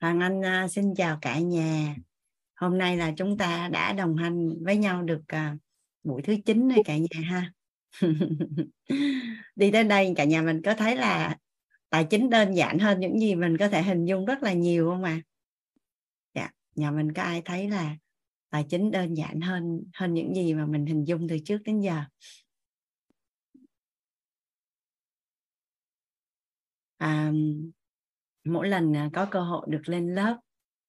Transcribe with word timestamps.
Hoàng 0.00 0.20
Anh 0.20 0.44
à, 0.44 0.68
xin 0.68 0.94
chào 0.94 1.18
cả 1.22 1.38
nhà. 1.38 1.96
Hôm 2.56 2.78
nay 2.78 2.96
là 2.96 3.12
chúng 3.16 3.38
ta 3.38 3.68
đã 3.68 3.92
đồng 3.92 4.16
hành 4.16 4.64
với 4.64 4.76
nhau 4.76 5.02
được 5.02 5.22
à, 5.28 5.56
buổi 6.02 6.22
thứ 6.22 6.36
9 6.46 6.68
rồi 6.68 6.82
cả 6.84 6.96
nhà 6.96 7.20
ha. 7.30 7.52
Đi 9.56 9.70
tới 9.72 9.84
đây 9.84 10.12
cả 10.16 10.24
nhà 10.24 10.42
mình 10.42 10.62
có 10.62 10.74
thấy 10.74 10.96
là 10.96 11.36
tài 11.90 12.04
chính 12.10 12.30
đơn 12.30 12.54
giản 12.56 12.78
hơn 12.78 13.00
những 13.00 13.20
gì 13.20 13.34
mình 13.34 13.56
có 13.58 13.68
thể 13.68 13.82
hình 13.82 14.04
dung 14.04 14.24
rất 14.24 14.42
là 14.42 14.52
nhiều 14.52 14.90
không 14.90 15.04
ạ? 15.04 15.10
À? 15.10 15.22
Dạ, 16.34 16.50
nhà 16.74 16.90
mình 16.90 17.12
có 17.12 17.22
ai 17.22 17.42
thấy 17.44 17.68
là 17.70 17.96
tài 18.50 18.64
chính 18.70 18.90
đơn 18.90 19.14
giản 19.14 19.40
hơn 19.40 19.82
hơn 19.94 20.14
những 20.14 20.34
gì 20.34 20.54
mà 20.54 20.66
mình 20.66 20.86
hình 20.86 21.04
dung 21.04 21.28
từ 21.28 21.38
trước 21.44 21.58
đến 21.64 21.80
giờ? 21.80 22.02
À, 26.98 27.32
mỗi 28.48 28.68
lần 28.68 28.96
à, 28.96 29.10
có 29.12 29.26
cơ 29.30 29.40
hội 29.40 29.66
được 29.70 29.88
lên 29.88 30.14
lớp 30.14 30.38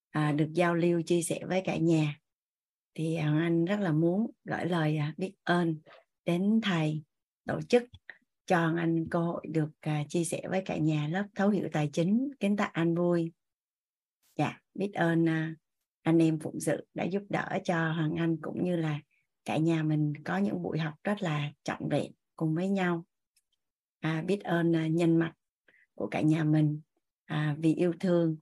à, 0.09 0.31
được 0.31 0.49
giao 0.53 0.75
lưu 0.75 1.01
chia 1.01 1.21
sẻ 1.21 1.39
với 1.47 1.61
cả 1.65 1.77
nhà 1.77 2.19
thì 2.95 3.17
hoàng 3.17 3.39
anh 3.39 3.65
rất 3.65 3.79
là 3.79 3.91
muốn 3.91 4.31
gửi 4.45 4.65
lời 4.65 4.97
à, 4.97 5.13
biết 5.17 5.33
ơn 5.43 5.79
đến 6.25 6.59
thầy 6.63 7.03
tổ 7.45 7.61
chức 7.61 7.83
cho 8.45 8.59
hoàng 8.59 8.75
anh 8.75 9.05
cơ 9.09 9.19
hội 9.19 9.45
được 9.49 9.69
à, 9.79 10.03
chia 10.09 10.23
sẻ 10.23 10.41
với 10.49 10.61
cả 10.65 10.77
nhà 10.77 11.07
lớp 11.07 11.25
thấu 11.35 11.49
hiểu 11.49 11.69
tài 11.71 11.89
chính 11.93 12.29
kính 12.39 12.57
tạ 12.57 12.69
anh 12.73 12.95
vui. 12.95 13.31
Dạ 14.37 14.59
biết 14.73 14.91
ơn 14.93 15.25
anh 16.01 16.17
em 16.21 16.39
phụng 16.39 16.59
sự 16.59 16.87
đã 16.93 17.03
giúp 17.03 17.23
đỡ 17.29 17.59
cho 17.63 17.91
hoàng 17.91 18.15
anh 18.15 18.37
cũng 18.41 18.63
như 18.63 18.75
là 18.75 18.99
cả 19.45 19.57
nhà 19.57 19.83
mình 19.83 20.13
có 20.25 20.37
những 20.37 20.61
buổi 20.61 20.79
học 20.79 20.93
rất 21.03 21.21
là 21.21 21.51
trọn 21.63 21.89
vẹn 21.89 22.11
cùng 22.35 22.55
với 22.55 22.69
nhau. 22.69 23.05
À, 23.99 24.23
biết 24.27 24.43
ơn 24.43 24.95
nhân 24.95 25.17
mặt 25.17 25.33
của 25.95 26.07
cả 26.07 26.21
nhà 26.21 26.43
mình 26.43 26.81
à, 27.29 27.55
vì 27.59 27.73
yêu 27.73 27.93
thương 27.99 28.37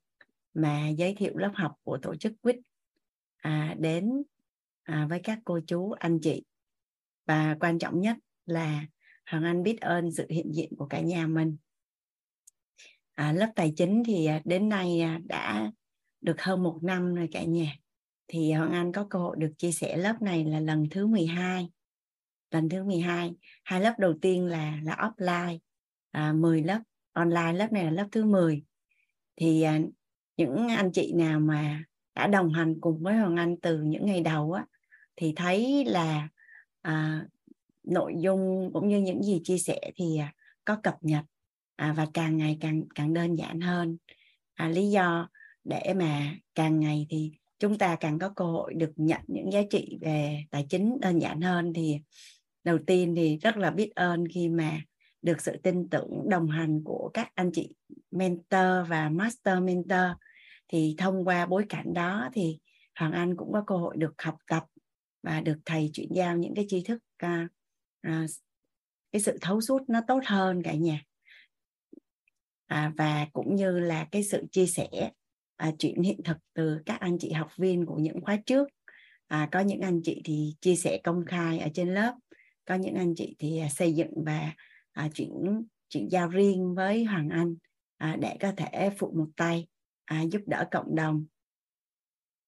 mà 0.53 0.89
giới 0.89 1.15
thiệu 1.17 1.37
lớp 1.37 1.51
học 1.55 1.75
của 1.83 1.97
tổ 2.01 2.15
chức 2.15 2.33
quýt 2.41 2.55
à, 3.37 3.75
đến 3.79 4.23
à, 4.83 5.07
với 5.09 5.19
các 5.23 5.39
cô 5.45 5.59
chú 5.67 5.91
anh 5.91 6.19
chị. 6.21 6.43
Và 7.25 7.57
quan 7.59 7.79
trọng 7.79 8.01
nhất 8.01 8.17
là 8.45 8.85
hoàng 9.25 9.43
anh 9.43 9.63
biết 9.63 9.81
ơn 9.81 10.11
sự 10.11 10.25
hiện 10.29 10.51
diện 10.53 10.73
của 10.77 10.85
cả 10.85 10.99
nhà 10.99 11.27
mình. 11.27 11.57
À, 13.13 13.33
lớp 13.33 13.51
tài 13.55 13.73
chính 13.75 14.03
thì 14.07 14.25
à, 14.25 14.41
đến 14.45 14.69
nay 14.69 15.01
à, 15.01 15.19
đã 15.23 15.71
được 16.21 16.41
hơn 16.41 16.63
một 16.63 16.79
năm 16.81 17.15
rồi 17.15 17.29
cả 17.31 17.43
nhà. 17.43 17.73
Thì 18.27 18.51
hoàng 18.51 18.71
anh 18.71 18.91
có 18.91 19.07
cơ 19.09 19.19
hội 19.19 19.35
được 19.39 19.51
chia 19.57 19.71
sẻ 19.71 19.97
lớp 19.97 20.21
này 20.21 20.45
là 20.45 20.59
lần 20.59 20.83
thứ 20.91 21.07
12 21.07 21.69
lần 22.51 22.69
thứ 22.69 22.83
12 22.83 23.31
hai 23.63 23.81
lớp 23.81 23.93
đầu 23.99 24.13
tiên 24.21 24.45
là 24.45 24.79
là 24.83 24.95
offline. 24.95 25.57
À, 26.11 26.33
10 26.33 26.63
lớp 26.63 26.79
online 27.13 27.53
lớp 27.53 27.71
này 27.71 27.83
là 27.85 27.91
lớp 27.91 28.07
thứ 28.11 28.25
10 28.25 28.63
thì 29.37 29.61
à, 29.61 29.79
những 30.37 30.67
anh 30.67 30.91
chị 30.91 31.13
nào 31.13 31.39
mà 31.39 31.83
đã 32.15 32.27
đồng 32.27 32.53
hành 32.53 32.75
cùng 32.81 33.03
với 33.03 33.15
Hoàng 33.15 33.35
Anh 33.35 33.57
từ 33.61 33.81
những 33.81 34.05
ngày 34.05 34.21
đầu 34.21 34.51
á 34.51 34.65
thì 35.15 35.33
thấy 35.35 35.85
là 35.85 36.29
à, 36.81 37.25
nội 37.83 38.13
dung 38.17 38.69
cũng 38.73 38.87
như 38.87 39.01
những 39.01 39.23
gì 39.23 39.41
chia 39.43 39.57
sẻ 39.57 39.79
thì 39.95 40.17
à, 40.17 40.33
có 40.65 40.75
cập 40.83 40.95
nhật 41.01 41.23
à, 41.75 41.93
và 41.97 42.07
càng 42.13 42.37
ngày 42.37 42.57
càng 42.61 42.83
càng 42.95 43.13
đơn 43.13 43.35
giản 43.35 43.61
hơn. 43.61 43.97
À, 44.53 44.69
lý 44.69 44.89
do 44.89 45.29
để 45.63 45.93
mà 45.93 46.35
càng 46.55 46.79
ngày 46.79 47.07
thì 47.09 47.31
chúng 47.59 47.77
ta 47.77 47.95
càng 47.99 48.19
có 48.19 48.29
cơ 48.29 48.45
hội 48.45 48.73
được 48.73 48.91
nhận 48.95 49.21
những 49.27 49.51
giá 49.51 49.61
trị 49.69 49.97
về 50.01 50.43
tài 50.51 50.65
chính 50.69 50.99
đơn 50.99 51.19
giản 51.19 51.41
hơn 51.41 51.73
thì 51.75 51.99
đầu 52.63 52.77
tiên 52.87 53.13
thì 53.15 53.37
rất 53.37 53.57
là 53.57 53.71
biết 53.71 53.91
ơn 53.95 54.27
khi 54.33 54.49
mà 54.49 54.81
được 55.21 55.41
sự 55.41 55.57
tin 55.63 55.89
tưởng 55.89 56.29
đồng 56.29 56.49
hành 56.49 56.83
của 56.83 57.09
các 57.13 57.31
anh 57.35 57.51
chị 57.53 57.73
mentor 58.11 58.87
và 58.87 59.09
master 59.09 59.63
mentor. 59.63 60.07
Thì 60.67 60.95
thông 60.97 61.27
qua 61.27 61.45
bối 61.45 61.65
cảnh 61.69 61.93
đó 61.93 62.29
thì 62.33 62.59
hoàng 62.99 63.11
anh 63.11 63.35
cũng 63.35 63.53
có 63.53 63.63
cơ 63.67 63.77
hội 63.77 63.97
được 63.97 64.21
học 64.21 64.35
tập 64.47 64.63
và 65.23 65.41
được 65.41 65.57
thầy 65.65 65.89
chuyển 65.93 66.09
giao 66.13 66.37
những 66.37 66.55
cái 66.55 66.65
tri 66.69 66.83
thức 66.83 66.99
uh, 67.25 67.51
uh, 68.07 68.29
cái 69.11 69.21
sự 69.21 69.37
thấu 69.41 69.61
suốt 69.61 69.81
nó 69.87 70.01
tốt 70.07 70.19
hơn 70.25 70.63
cả 70.63 70.73
nhà. 70.73 71.03
À, 72.67 72.93
và 72.97 73.27
cũng 73.33 73.55
như 73.55 73.79
là 73.79 74.07
cái 74.11 74.23
sự 74.23 74.43
chia 74.51 74.65
sẻ 74.65 75.11
à, 75.55 75.71
chuyện 75.79 76.01
hiện 76.01 76.23
thực 76.23 76.37
từ 76.53 76.79
các 76.85 76.99
anh 76.99 77.17
chị 77.19 77.31
học 77.31 77.51
viên 77.57 77.85
của 77.85 77.95
những 77.95 78.21
khóa 78.21 78.37
trước. 78.45 78.67
À, 79.27 79.49
có 79.51 79.59
những 79.59 79.81
anh 79.81 80.01
chị 80.03 80.21
thì 80.25 80.55
chia 80.61 80.75
sẻ 80.75 80.99
công 81.03 81.25
khai 81.25 81.59
ở 81.59 81.69
trên 81.73 81.93
lớp 81.93 82.13
có 82.65 82.75
những 82.75 82.95
anh 82.95 83.15
chị 83.15 83.35
thì 83.39 83.59
à, 83.59 83.69
xây 83.69 83.93
dựng 83.93 84.23
và 84.25 84.53
à, 84.97 85.09
chuyển 85.13 85.63
chuyển 85.89 86.11
giao 86.11 86.29
riêng 86.29 86.75
với 86.75 87.03
Hoàng 87.03 87.29
Anh. 87.29 87.55
À, 87.97 88.17
để 88.19 88.37
có 88.39 88.51
thể 88.57 88.89
phụ 88.97 89.13
một 89.17 89.27
tay 89.35 89.67
à, 90.05 90.21
giúp 90.21 90.41
đỡ 90.45 90.67
cộng 90.71 90.95
đồng. 90.95 91.25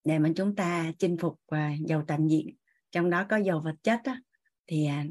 Để 0.03 0.19
mà 0.19 0.29
chúng 0.35 0.55
ta 0.55 0.91
chinh 0.99 1.17
phục 1.17 1.39
à, 1.47 1.75
giàu 1.87 2.03
toàn 2.07 2.27
diện. 2.27 2.55
Trong 2.91 3.09
đó 3.09 3.25
có 3.29 3.37
giàu 3.37 3.61
vật 3.61 3.75
chất 3.83 3.99
á, 4.03 4.21
thì 4.67 4.85
à, 4.85 5.05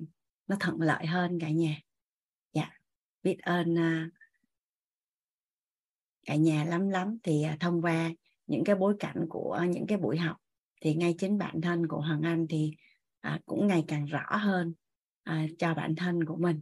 nó 0.47 0.56
thuận 0.60 0.81
lợi 0.81 1.06
hơn 1.06 1.38
cả 1.41 1.50
nhà. 1.50 1.81
Dạ 2.53 2.71
biết 3.22 3.37
ơn 3.43 3.78
à, 3.78 4.10
cả 6.26 6.34
nhà 6.34 6.65
lắm 6.65 6.88
lắm. 6.88 7.19
Thì 7.22 7.43
à, 7.43 7.56
thông 7.60 7.82
qua 7.82 8.12
những 8.47 8.65
cái 8.65 8.76
bối 8.76 8.97
cảnh 8.99 9.26
của 9.28 9.65
những 9.69 9.87
cái 9.87 9.99
buổi 9.99 10.19
học 10.19 10.37
thì 10.81 10.94
ngay 10.94 11.15
chính 11.19 11.38
bản 11.38 11.60
thân 11.60 11.87
của 11.88 12.00
Hoàng 12.00 12.22
Anh 12.22 12.47
thì 12.50 12.72
à, 13.20 13.41
cũng 13.47 13.66
ngày 13.66 13.84
càng 13.88 14.06
rõ 14.06 14.37
hơn 14.37 14.75
à, 15.22 15.47
cho 15.59 15.75
bản 15.75 15.94
thân 15.97 16.25
của 16.25 16.37
mình 16.37 16.60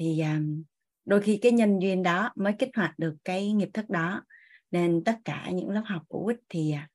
thì 0.00 0.20
um, 0.20 0.62
đôi 1.04 1.22
khi 1.22 1.38
cái 1.42 1.52
nhân 1.52 1.78
duyên 1.78 2.02
đó 2.02 2.30
mới 2.36 2.52
kích 2.58 2.70
hoạt 2.76 2.98
được 2.98 3.16
cái 3.24 3.52
nghiệp 3.52 3.68
thức 3.74 3.90
đó. 3.90 4.24
Nên 4.70 5.04
tất 5.04 5.18
cả 5.24 5.50
những 5.50 5.70
lớp 5.70 5.82
học 5.86 6.02
của 6.08 6.24
quýt 6.24 6.38
thì 6.48 6.72
à, 6.72 6.88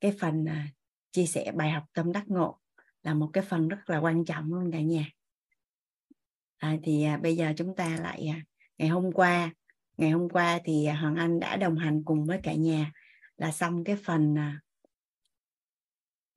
cái 0.00 0.12
phần 0.20 0.44
à, 0.44 0.68
chia 1.10 1.26
sẻ 1.26 1.52
bài 1.54 1.70
học 1.70 1.84
tâm 1.92 2.12
đắc 2.12 2.24
ngộ 2.26 2.58
là 3.02 3.14
một 3.14 3.30
cái 3.32 3.44
phần 3.44 3.68
rất 3.68 3.90
là 3.90 3.98
quan 3.98 4.24
trọng 4.24 4.54
luôn 4.54 4.72
cả 4.72 4.80
nhà. 4.80 5.10
À, 6.56 6.76
thì 6.82 7.04
à, 7.04 7.16
bây 7.16 7.36
giờ 7.36 7.52
chúng 7.56 7.76
ta 7.76 7.98
lại 8.02 8.26
à, 8.26 8.40
ngày 8.78 8.88
hôm 8.88 9.12
qua 9.12 9.52
ngày 9.96 10.10
hôm 10.10 10.28
qua 10.28 10.60
thì 10.64 10.84
à, 10.84 10.94
hoàng 10.94 11.16
anh 11.16 11.40
đã 11.40 11.56
đồng 11.56 11.76
hành 11.76 12.02
cùng 12.04 12.26
với 12.26 12.40
cả 12.42 12.54
nhà 12.54 12.92
là 13.36 13.52
xong 13.52 13.84
cái 13.84 13.96
phần 14.04 14.38
à, 14.38 14.60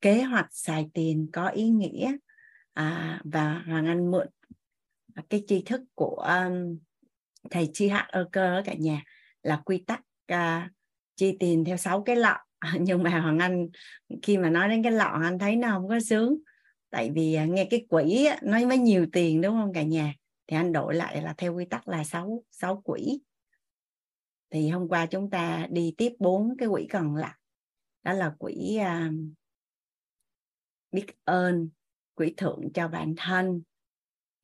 kế 0.02 0.24
hoạch 0.24 0.48
xài 0.52 0.90
tiền 0.94 1.30
có 1.34 1.48
ý 1.48 1.70
nghĩa. 1.70 2.18
À, 2.74 3.22
và 3.24 3.64
hoàng 3.68 3.86
anh 3.86 4.12
mượn 4.12 4.28
cái 5.30 5.44
tri 5.48 5.64
thức 5.66 5.82
của 5.96 6.16
um, 6.16 6.78
thầy 7.52 7.70
chi 7.74 7.90
hạ 7.90 8.08
ơ 8.12 8.30
cơ 8.32 8.62
cả 8.66 8.74
nhà 8.74 9.04
là 9.44 9.62
quy 9.66 9.84
tắc 9.88 10.02
uh, 10.34 10.72
chi 11.16 11.38
tiền 11.40 11.66
theo 11.66 11.78
sáu 11.78 12.04
cái 12.04 12.16
lọ. 12.16 12.38
Nhưng 12.80 13.04
mà 13.04 13.20
hoàng 13.20 13.40
anh 13.40 13.68
khi 14.22 14.38
mà 14.38 14.50
nói 14.50 14.70
đến 14.70 14.84
cái 14.84 14.92
lọ 14.92 15.20
anh 15.24 15.40
thấy 15.40 15.56
nó 15.56 15.70
không 15.70 15.88
có 15.88 16.00
sướng. 16.00 16.38
Tại 16.90 17.12
vì 17.16 17.38
uh, 17.44 17.50
nghe 17.50 17.68
cái 17.70 17.86
quỹ 17.90 18.28
nó 18.42 18.60
mới 18.66 18.78
nhiều 18.78 19.06
tiền 19.14 19.42
đúng 19.42 19.56
không 19.56 19.74
cả 19.74 19.84
nhà? 19.84 20.14
Thì 20.48 20.58
anh 20.58 20.72
đổi 20.72 20.96
lại 20.96 21.22
là 21.22 21.34
theo 21.38 21.56
quy 21.56 21.66
tắc 21.66 21.88
là 21.88 22.04
sáu 22.04 22.44
sáu 22.52 22.82
quỹ 22.82 23.20
thì 24.50 24.70
hôm 24.70 24.88
qua 24.88 25.06
chúng 25.06 25.30
ta 25.30 25.68
đi 25.72 25.94
tiếp 25.98 26.14
bốn 26.20 26.56
cái 26.58 26.70
quỹ 26.72 26.88
còn 26.92 27.16
lại. 27.16 27.36
Đó 28.04 28.14
là 28.14 28.36
quỹ 28.40 28.78
uh, 28.78 28.82
à, 28.82 29.12
biết 30.92 31.06
ơn 31.24 31.70
quỹ 32.16 32.34
thưởng 32.38 32.70
cho 32.74 32.88
bản 32.88 33.14
thân 33.18 33.62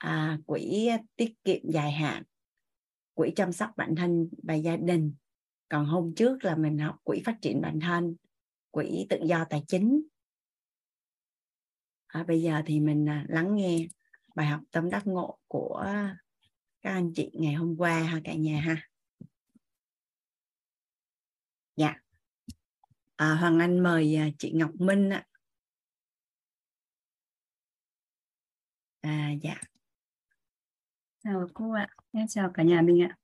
à, 0.05 0.39
quỹ 0.45 0.89
tiết 1.15 1.33
kiệm 1.43 1.71
dài 1.71 1.91
hạn 1.91 2.23
quỹ 3.13 3.33
chăm 3.35 3.51
sóc 3.51 3.69
bản 3.77 3.95
thân 3.95 4.29
và 4.43 4.53
gia 4.53 4.77
đình. 4.77 5.15
Còn 5.69 5.85
hôm 5.85 6.13
trước 6.15 6.43
là 6.43 6.55
mình 6.55 6.77
học 6.77 6.95
quỹ 7.03 7.21
phát 7.25 7.37
triển 7.41 7.61
bản 7.61 7.79
thân 7.79 8.15
quỹ 8.71 9.05
tự 9.09 9.17
do 9.25 9.45
tài 9.49 9.63
chính. 9.67 10.01
À, 12.07 12.23
bây 12.23 12.41
giờ 12.41 12.61
thì 12.65 12.79
mình 12.79 13.09
à, 13.09 13.25
lắng 13.29 13.55
nghe 13.55 13.87
bài 14.35 14.47
học 14.47 14.61
tâm 14.71 14.89
đắc 14.89 15.07
ngộ 15.07 15.39
của 15.47 15.85
các 16.81 16.91
anh 16.91 17.13
chị 17.15 17.31
ngày 17.33 17.53
hôm 17.53 17.75
qua 17.77 18.03
ha 18.03 18.21
cả 18.23 18.33
nhà 18.33 18.61
ha. 18.61 18.89
Dạ. 21.75 21.95
À, 23.15 23.35
hoàng 23.35 23.59
anh 23.59 23.83
mời 23.83 24.15
à, 24.15 24.29
chị 24.37 24.51
ngọc 24.55 24.71
minh 24.79 25.09
ạ. 25.09 25.25
À 29.01 29.31
dạ 29.41 29.55
chào 31.25 31.47
cô 31.53 31.71
ạ. 31.71 31.87
Em 32.11 32.27
chào 32.27 32.49
cả 32.53 32.63
nhà 32.63 32.81
mình 32.81 33.01
ạ. 33.01 33.17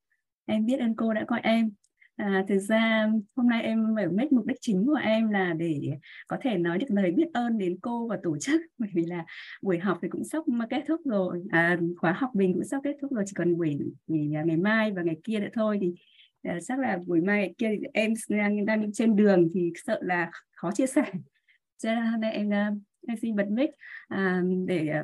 Em 0.46 0.66
biết 0.66 0.80
ơn 0.80 0.96
cô 0.96 1.14
đã 1.14 1.26
gọi 1.28 1.40
em. 1.44 1.72
À, 2.16 2.46
thực 2.48 2.58
ra 2.58 3.10
hôm 3.36 3.48
nay 3.48 3.64
em 3.64 3.88
phải 3.96 4.08
make 4.08 4.28
mục 4.32 4.46
đích 4.46 4.58
chính 4.62 4.86
của 4.86 5.00
em 5.04 5.30
là 5.30 5.54
để 5.54 5.98
có 6.28 6.38
thể 6.42 6.58
nói 6.58 6.78
được 6.78 6.86
lời 6.90 7.12
biết 7.12 7.28
ơn 7.34 7.58
đến 7.58 7.78
cô 7.82 8.08
và 8.08 8.18
tổ 8.24 8.38
chức. 8.38 8.62
Bởi 8.78 8.90
vì 8.94 9.06
là 9.06 9.26
buổi 9.62 9.80
học 9.80 10.00
thì 10.02 10.08
cũng 10.10 10.24
sắp 10.24 10.44
kết 10.70 10.84
thúc 10.88 11.02
rồi. 11.06 11.44
À, 11.50 11.78
khóa 11.98 12.12
học 12.12 12.30
mình 12.34 12.54
cũng 12.54 12.64
sắp 12.64 12.82
kết 12.84 12.96
thúc 13.02 13.12
rồi 13.12 13.24
chỉ 13.28 13.34
còn 13.36 13.58
buổi 13.58 13.78
ngày, 14.08 14.44
ngày 14.46 14.58
mai 14.58 14.92
và 14.92 15.02
ngày 15.02 15.16
kia 15.24 15.40
nữa 15.40 15.50
thôi. 15.54 15.78
Thì 15.82 15.94
à, 16.44 16.60
chắc 16.68 16.80
là 16.80 17.00
buổi 17.06 17.22
mai 17.22 17.38
ngày 17.38 17.54
kia 17.58 17.68
thì 17.70 17.88
em 17.94 18.14
đang 18.30 18.66
đang 18.66 18.94
trên 18.94 19.16
đường 19.16 19.48
thì 19.54 19.74
sợ 19.86 20.00
là 20.02 20.32
khó 20.56 20.72
chia 20.72 20.88
sẻ. 20.88 21.04
Cho 21.78 21.96
nên 21.96 22.06
hôm 22.06 22.22
nay 22.22 22.34
em, 22.34 22.54
à, 22.54 22.72
em 23.08 23.18
xin 23.22 23.36
bật 23.36 23.48
mic 23.50 23.70
à, 24.08 24.42
để 24.68 24.88
à, 24.88 25.04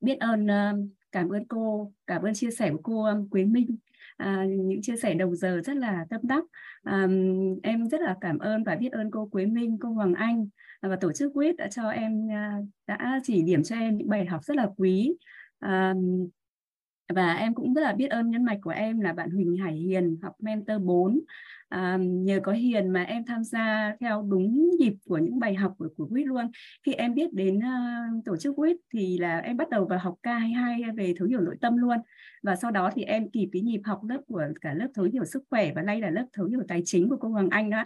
biết 0.00 0.16
ơn 0.20 0.50
à, 0.50 0.72
cảm 1.12 1.28
ơn 1.28 1.44
cô 1.48 1.92
cảm 2.06 2.22
ơn 2.22 2.34
chia 2.34 2.50
sẻ 2.50 2.70
của 2.70 2.80
cô 2.82 3.04
um, 3.04 3.28
Quế 3.28 3.44
Minh. 3.44 3.76
À, 4.16 4.44
những 4.48 4.82
chia 4.82 4.96
sẻ 4.96 5.14
đầu 5.14 5.34
giờ 5.34 5.60
rất 5.64 5.76
là 5.76 6.06
tâm 6.10 6.20
đắc. 6.24 6.44
À, 6.82 7.06
em 7.62 7.88
rất 7.88 8.00
là 8.00 8.16
cảm 8.20 8.38
ơn 8.38 8.64
và 8.64 8.76
biết 8.76 8.92
ơn 8.92 9.10
cô 9.10 9.26
Quế 9.26 9.46
Minh 9.46 9.78
cô 9.80 9.88
Hoàng 9.88 10.14
Anh 10.14 10.48
và 10.82 10.96
tổ 10.96 11.12
chức 11.12 11.32
quyết 11.34 11.56
đã 11.56 11.68
cho 11.70 11.88
em 11.88 12.30
à, 12.30 12.58
đã 12.86 13.20
chỉ 13.24 13.42
điểm 13.42 13.62
cho 13.62 13.76
em 13.76 13.96
những 13.96 14.08
bài 14.08 14.26
học 14.26 14.44
rất 14.44 14.56
là 14.56 14.68
quý. 14.76 15.14
À, 15.58 15.94
và 17.14 17.34
em 17.34 17.54
cũng 17.54 17.74
rất 17.74 17.80
là 17.82 17.92
biết 17.92 18.06
ơn 18.06 18.30
nhân 18.30 18.44
mạch 18.44 18.58
của 18.62 18.70
em 18.70 19.00
là 19.00 19.12
bạn 19.12 19.30
Huỳnh 19.30 19.56
Hải 19.56 19.74
Hiền 19.74 20.16
học 20.22 20.34
mentor 20.38 20.82
4 20.82 21.20
à, 21.70 21.98
nhờ 22.00 22.40
có 22.42 22.52
Hiền 22.52 22.88
mà 22.88 23.02
em 23.02 23.24
tham 23.24 23.44
gia 23.44 23.96
theo 24.00 24.22
đúng 24.22 24.70
nhịp 24.78 24.94
của 25.04 25.18
những 25.18 25.38
bài 25.38 25.54
học 25.54 25.74
của 25.78 25.88
của 25.96 26.06
quýt 26.06 26.26
luôn. 26.26 26.50
Khi 26.86 26.92
em 26.92 27.14
biết 27.14 27.32
đến 27.32 27.58
uh, 27.58 28.24
tổ 28.24 28.36
chức 28.36 28.56
quýt 28.56 28.76
thì 28.92 29.18
là 29.18 29.38
em 29.38 29.56
bắt 29.56 29.70
đầu 29.70 29.84
vào 29.84 29.98
học 29.98 30.14
K22 30.22 30.96
về 30.96 31.14
thấu 31.18 31.28
hiểu 31.28 31.40
nội 31.40 31.56
tâm 31.60 31.76
luôn. 31.76 31.98
Và 32.42 32.56
sau 32.56 32.70
đó 32.70 32.90
thì 32.94 33.02
em 33.02 33.30
kịp 33.30 33.48
cái 33.52 33.62
nhịp 33.62 33.80
học 33.84 34.00
lớp 34.08 34.20
của 34.26 34.42
cả 34.60 34.74
lớp 34.74 34.88
thấu 34.94 35.04
hiểu 35.12 35.24
sức 35.24 35.42
khỏe 35.50 35.72
và 35.74 35.82
nay 35.82 36.00
là 36.00 36.10
lớp 36.10 36.26
thấu 36.32 36.46
hiểu 36.46 36.60
tài 36.68 36.82
chính 36.84 37.08
của 37.08 37.16
cô 37.16 37.28
Hoàng 37.28 37.48
Anh 37.50 37.70
đó. 37.70 37.84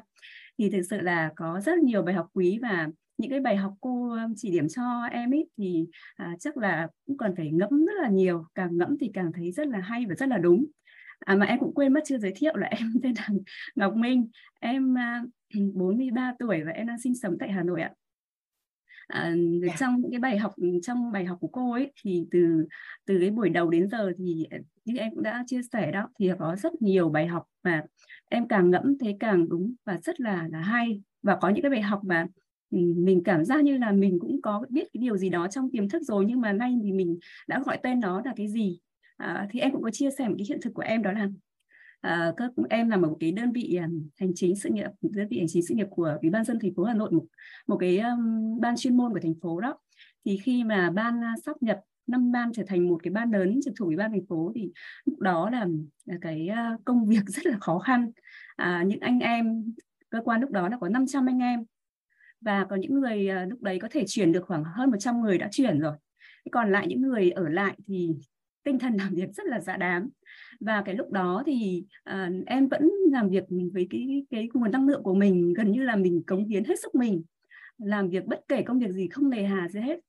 Thì 0.59 0.71
thực 0.71 0.83
sự 0.91 1.01
là 1.01 1.33
có 1.37 1.61
rất 1.61 1.79
nhiều 1.79 2.03
bài 2.03 2.15
học 2.15 2.27
quý 2.33 2.59
và 2.63 2.89
những 3.19 3.31
cái 3.31 3.41
bài 3.41 3.57
học 3.57 3.75
cô 3.81 4.17
chỉ 4.37 4.51
điểm 4.51 4.69
cho 4.69 4.83
em 5.11 5.35
ấy 5.35 5.49
thì 5.59 5.87
à, 6.17 6.37
chắc 6.41 6.57
là 6.57 6.89
cũng 7.07 7.17
còn 7.17 7.35
phải 7.37 7.51
ngẫm 7.51 7.85
rất 7.85 7.93
là 8.03 8.09
nhiều 8.09 8.45
càng 8.55 8.79
ngẫm 8.79 8.97
thì 9.01 9.11
càng 9.15 9.33
thấy 9.33 9.53
rất 9.53 9.69
là 9.69 9.81
hay 9.81 10.07
và 10.07 10.15
rất 10.15 10.29
là 10.29 10.39
đúng 10.39 10.65
à, 11.19 11.35
mà 11.35 11.47
em 11.47 11.59
cũng 11.59 11.75
quên 11.75 11.93
mất 11.93 12.01
chưa 12.05 12.19
giới 12.19 12.33
thiệu 12.37 12.57
là 12.57 12.67
em 12.71 12.93
tên 13.03 13.15
là 13.17 13.29
Ngọc 13.75 13.97
Minh 13.97 14.29
em 14.61 14.99
à, 14.99 15.25
43 15.75 16.35
tuổi 16.39 16.63
và 16.65 16.73
em 16.73 16.87
đang 16.87 17.01
sinh 17.01 17.15
sống 17.15 17.37
tại 17.41 17.53
Hà 17.53 17.63
Nội 17.63 17.83
ạ 17.83 17.91
à, 19.07 19.23
yeah. 19.23 19.37
Dạ. 19.63 19.77
trong 19.79 20.01
những 20.01 20.11
cái 20.11 20.21
bài 20.21 20.39
học 20.39 20.55
trong 20.83 21.13
bài 21.13 21.25
học 21.25 21.39
của 21.41 21.49
cô 21.49 21.73
ấy 21.73 21.93
thì 22.03 22.27
từ 22.31 22.67
từ 23.07 23.19
cái 23.21 23.31
buổi 23.31 23.49
đầu 23.49 23.71
đến 23.71 23.89
giờ 23.89 24.13
thì 24.19 24.47
như 24.85 24.97
em 24.97 25.11
cũng 25.15 25.23
đã 25.23 25.45
chia 25.47 25.61
sẻ 25.73 25.91
đó 25.91 26.09
thì 26.19 26.31
có 26.39 26.57
rất 26.57 26.83
nhiều 26.83 27.09
bài 27.09 27.27
học 27.27 27.45
mà 27.63 27.83
em 28.31 28.49
càng 28.49 28.71
ngẫm 28.71 28.99
thấy 28.99 29.17
càng 29.21 29.49
đúng 29.49 29.75
và 29.85 29.99
rất 30.03 30.21
là 30.21 30.49
là 30.53 30.61
hay 30.61 31.03
và 31.23 31.37
có 31.41 31.49
những 31.49 31.63
cái 31.63 31.71
bài 31.71 31.83
học 31.83 32.01
mà 32.05 32.27
mình 32.71 33.23
cảm 33.25 33.45
giác 33.45 33.65
như 33.65 33.79
là 33.79 33.93
mình 33.93 34.19
cũng 34.21 34.43
có 34.43 34.65
biết 34.71 34.89
cái 34.93 35.01
điều 35.01 35.17
gì 35.17 35.29
đó 35.29 35.49
trong 35.49 35.71
tiềm 35.71 35.89
thức 35.89 36.03
rồi 36.03 36.25
nhưng 36.25 36.41
mà 36.41 36.53
nay 36.53 36.79
thì 36.83 36.93
mình 36.93 37.19
đã 37.49 37.63
gọi 37.67 37.79
tên 37.83 38.01
nó 38.01 38.23
là 38.25 38.33
cái 38.37 38.49
gì? 38.49 38.79
À, 39.17 39.49
thì 39.51 39.61
em 39.61 39.73
cũng 39.73 39.83
có 39.83 39.91
chia 39.91 40.11
sẻ 40.11 40.29
một 40.29 40.35
cái 40.39 40.47
hiện 40.49 40.59
thực 40.63 40.75
của 40.75 40.83
em 40.83 41.03
đó 41.03 41.13
là 41.13 41.29
à, 42.01 42.33
các 42.37 42.51
em 42.71 42.91
là 42.91 42.97
một 42.97 43.17
cái 43.21 43.33
đơn 43.33 43.53
vị 43.53 43.79
um, 43.83 44.09
hành 44.17 44.33
chính 44.35 44.57
sự 44.57 44.71
nghiệp 44.73 44.89
đơn 45.01 45.29
vị 45.29 45.39
hành 45.39 45.49
chính 45.49 45.63
sự 45.63 45.75
nghiệp 45.75 45.87
của 45.91 46.19
ủy 46.23 46.31
ban 46.31 46.45
dân 46.45 46.59
thành 46.63 46.75
phố 46.75 46.85
Hà 46.85 46.95
Nội 46.95 47.11
một 47.13 47.25
một 47.67 47.77
cái 47.77 47.99
um, 47.99 48.61
ban 48.61 48.77
chuyên 48.77 48.97
môn 48.97 49.13
của 49.13 49.21
thành 49.23 49.35
phố 49.43 49.61
đó. 49.61 49.79
Thì 50.25 50.39
khi 50.45 50.65
mà 50.65 50.91
ban 50.91 51.19
uh, 51.19 51.45
sắp 51.45 51.63
nhập 51.63 51.81
năm 52.07 52.33
ban 52.33 52.53
trở 52.53 52.63
thành 52.67 52.89
một 52.89 53.01
cái 53.03 53.11
ban 53.11 53.31
lớn 53.31 53.61
trực 53.65 53.75
thuộc 53.79 53.89
ủy 53.89 53.97
ban 53.97 54.11
thành 54.11 54.27
phố 54.29 54.53
thì 54.55 54.73
lúc 55.05 55.21
đó 55.21 55.51
là, 55.51 55.67
là 56.05 56.17
cái 56.21 56.49
uh, 56.75 56.85
công 56.85 57.07
việc 57.07 57.23
rất 57.27 57.47
là 57.47 57.59
khó 57.61 57.79
khăn. 57.79 58.11
À, 58.57 58.85
những 58.87 59.01
anh 59.01 59.19
em 59.19 59.75
cơ 60.11 60.21
quan 60.25 60.41
lúc 60.41 60.51
đó 60.51 60.69
là 60.69 60.77
có 60.81 60.89
500 60.89 61.27
anh 61.27 61.39
em 61.39 61.65
và 62.45 62.67
có 62.71 62.77
những 62.77 63.01
người 63.01 63.29
ờ, 63.29 63.45
lúc 63.45 63.63
đấy 63.63 63.79
có 63.83 63.89
thể 63.91 64.05
chuyển 64.07 64.33
được 64.33 64.45
khoảng 64.47 64.65
hơn 64.65 64.91
100 64.91 65.21
người 65.21 65.39
đã 65.39 65.49
chuyển 65.53 65.79
rồi. 65.79 65.97
Còn 66.51 66.73
lại 66.73 66.87
những 66.87 67.01
người 67.01 67.31
ở 67.31 67.49
lại 67.49 67.77
thì 67.87 68.11
tinh 68.65 68.79
thần 68.79 68.97
làm 68.97 69.15
việc 69.15 69.33
rất 69.33 69.47
là 69.47 69.61
dạ 69.61 69.77
đám 69.77 70.09
và 70.61 70.83
cái 70.85 70.95
lúc 70.95 71.11
đó 71.11 71.43
thì 71.47 71.85
à, 72.05 72.31
em 72.47 72.69
vẫn 72.69 72.91
làm 73.13 73.29
việc 73.29 73.45
với 73.73 73.87
cái 73.91 74.27
cái 74.31 74.49
nguồn 74.55 74.71
năng 74.71 74.89
lượng 74.89 75.03
của 75.03 75.15
mình 75.15 75.53
gần 75.53 75.73
như 75.73 75.83
là 75.83 75.97
mình 75.97 76.23
cống 76.27 76.45
hiến 76.45 76.65
hết 76.65 76.81
sức 76.83 76.95
mình. 76.95 77.23
Làm 77.79 78.09
việc 78.09 78.25
bất 78.25 78.41
kể 78.49 78.63
công 78.63 78.79
việc 78.79 78.91
gì 78.91 79.09
không 79.09 79.31
nề 79.31 79.43
hà 79.43 79.69
gì 79.69 79.81
hết 79.81 80.01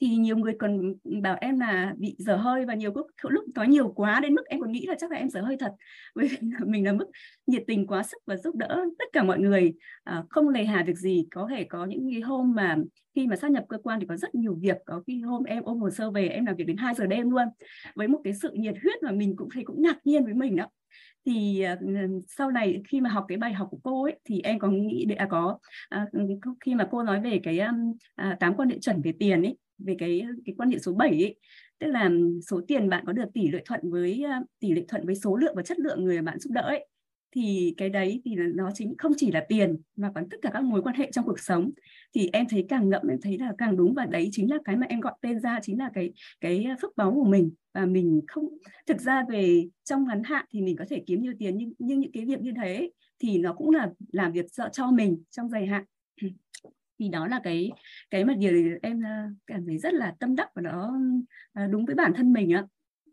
thì 0.00 0.16
nhiều 0.16 0.36
người 0.36 0.56
còn 0.58 0.94
bảo 1.22 1.36
em 1.40 1.60
là 1.60 1.94
bị 1.98 2.16
dở 2.18 2.36
hơi 2.36 2.64
và 2.64 2.74
nhiều 2.74 2.92
lúc, 2.94 3.06
lúc 3.22 3.44
có 3.54 3.64
nhiều 3.64 3.88
quá 3.88 4.20
đến 4.20 4.34
mức 4.34 4.46
em 4.46 4.60
còn 4.60 4.72
nghĩ 4.72 4.86
là 4.86 4.94
chắc 4.98 5.10
là 5.10 5.18
em 5.18 5.30
dở 5.30 5.40
hơi 5.40 5.56
thật. 5.56 5.72
Bởi 6.14 6.28
vì 6.28 6.36
mình 6.66 6.84
là 6.84 6.92
mức 6.92 7.06
nhiệt 7.46 7.64
tình 7.66 7.86
quá 7.86 8.02
sức 8.02 8.18
và 8.26 8.36
giúp 8.36 8.56
đỡ 8.56 8.84
tất 8.98 9.04
cả 9.12 9.22
mọi 9.22 9.38
người. 9.38 9.74
À, 10.04 10.22
không 10.30 10.48
lề 10.48 10.64
hà 10.64 10.84
việc 10.86 10.98
gì. 10.98 11.26
Có 11.30 11.48
thể 11.50 11.64
có 11.64 11.84
những 11.84 12.08
cái 12.12 12.20
hôm 12.20 12.54
mà 12.54 12.76
khi 13.14 13.26
mà 13.26 13.36
sát 13.36 13.50
nhập 13.50 13.64
cơ 13.68 13.78
quan 13.78 14.00
thì 14.00 14.06
có 14.06 14.16
rất 14.16 14.34
nhiều 14.34 14.54
việc. 14.60 14.76
Có 14.86 15.02
khi 15.06 15.20
hôm 15.20 15.44
em 15.44 15.62
ôm 15.64 15.80
hồ 15.80 15.90
sơ 15.90 16.10
về 16.10 16.28
em 16.28 16.46
làm 16.46 16.56
việc 16.56 16.66
đến 16.66 16.76
2 16.76 16.94
giờ 16.94 17.06
đêm 17.06 17.30
luôn. 17.30 17.48
Với 17.94 18.08
một 18.08 18.20
cái 18.24 18.32
sự 18.34 18.50
nhiệt 18.52 18.74
huyết 18.82 19.02
mà 19.02 19.12
mình 19.12 19.36
cũng 19.36 19.48
thấy 19.54 19.64
cũng 19.64 19.82
ngạc 19.82 19.96
nhiên 20.04 20.24
với 20.24 20.34
mình 20.34 20.56
đó. 20.56 20.66
Thì 21.26 21.64
uh, 21.72 22.24
sau 22.28 22.50
này 22.50 22.82
khi 22.88 23.00
mà 23.00 23.10
học 23.10 23.24
cái 23.28 23.38
bài 23.38 23.52
học 23.52 23.68
của 23.70 23.78
cô 23.82 24.04
ấy 24.04 24.18
thì 24.24 24.40
em 24.44 24.58
có 24.58 24.68
nghĩ 24.68 25.04
để 25.08 25.14
à, 25.14 25.26
có 25.30 25.58
uh, 25.96 26.56
khi 26.60 26.74
mà 26.74 26.88
cô 26.90 27.02
nói 27.02 27.20
về 27.20 27.40
cái 27.42 27.58
um, 27.58 27.90
uh, 28.30 28.40
tám 28.40 28.54
quan 28.56 28.68
hệ 28.68 28.78
chuẩn 28.78 29.02
về 29.02 29.12
tiền 29.18 29.42
ấy 29.42 29.56
về 29.78 29.96
cái 29.98 30.22
cái 30.44 30.54
quan 30.58 30.68
niệm 30.70 30.78
số 30.78 30.92
7 30.94 31.10
ấy 31.10 31.36
tức 31.78 31.86
là 31.86 32.10
số 32.50 32.60
tiền 32.68 32.88
bạn 32.88 33.04
có 33.06 33.12
được 33.12 33.24
tỷ 33.34 33.48
lệ 33.50 33.62
thuận 33.64 33.80
với 33.90 34.22
ờ, 34.22 34.32
tỷ 34.60 34.72
lệ 34.72 34.84
thuận 34.88 35.06
với 35.06 35.14
số 35.14 35.36
lượng 35.36 35.54
và 35.56 35.62
chất 35.62 35.78
lượng 35.78 36.04
người 36.04 36.22
bạn 36.22 36.38
giúp 36.40 36.50
đỡ 36.52 36.62
ấy, 36.62 36.86
thì 37.34 37.74
cái 37.76 37.88
đấy 37.88 38.22
thì 38.24 38.34
nó 38.54 38.70
chính, 38.74 38.94
không 38.98 39.12
chỉ 39.16 39.30
là 39.32 39.44
tiền 39.48 39.76
mà 39.96 40.12
còn 40.14 40.28
tất 40.28 40.36
cả 40.42 40.50
các 40.52 40.62
mối 40.64 40.82
quan 40.82 40.94
hệ 40.96 41.10
trong 41.12 41.24
cuộc 41.24 41.40
sống. 41.40 41.70
Thì 42.14 42.30
em 42.32 42.46
thấy 42.50 42.66
càng 42.68 42.88
ngậm, 42.88 43.02
em 43.08 43.20
thấy 43.22 43.38
là 43.38 43.52
càng 43.58 43.76
đúng 43.76 43.94
và 43.94 44.06
đấy 44.06 44.28
chính 44.32 44.50
là 44.50 44.58
cái 44.64 44.76
mà 44.76 44.86
em 44.88 45.00
gọi 45.00 45.12
tên 45.20 45.40
ra 45.40 45.58
chính 45.62 45.78
là 45.78 45.90
cái 45.94 46.12
cái 46.40 46.64
ờ, 46.64 46.74
phước 46.82 46.96
báu 46.96 47.14
của 47.14 47.24
mình. 47.24 47.50
Và 47.74 47.86
mình 47.86 48.20
không, 48.28 48.48
thực 48.86 49.00
ra 49.00 49.24
về 49.30 49.68
trong 49.84 50.04
ngắn 50.08 50.22
hạn 50.24 50.46
thì 50.50 50.62
mình 50.62 50.76
có 50.76 50.84
thể 50.90 51.02
kiếm 51.06 51.22
nhiều 51.22 51.32
tiền, 51.38 51.58
nhưng 51.58 51.72
nhưng 51.78 52.00
những 52.00 52.12
cái 52.12 52.24
việc 52.24 52.40
như 52.40 52.52
thế 52.62 52.90
thì 53.18 53.38
nó 53.38 53.52
cũng 53.52 53.70
là 53.70 53.90
làm 54.12 54.32
việc 54.32 54.46
cho 54.72 54.90
mình 54.90 55.22
trong 55.30 55.48
dài 55.48 55.66
hạn 55.66 55.84
thì 56.98 57.08
đó 57.08 57.26
là 57.26 57.40
cái 57.44 57.70
cái 58.10 58.24
mà 58.24 58.34
điều 58.34 58.78
em 58.82 59.02
ờ, 59.02 59.10
cảm 59.46 59.66
thấy 59.66 59.78
rất 59.78 59.94
là 59.94 60.14
tâm 60.20 60.36
đắc 60.36 60.48
và 60.54 60.62
nó 60.62 60.92
ờ, 61.52 61.66
đúng 61.66 61.86
với 61.86 61.94
bản 61.94 62.12
thân 62.14 62.32
mình 62.32 62.52
ạ 62.52 62.64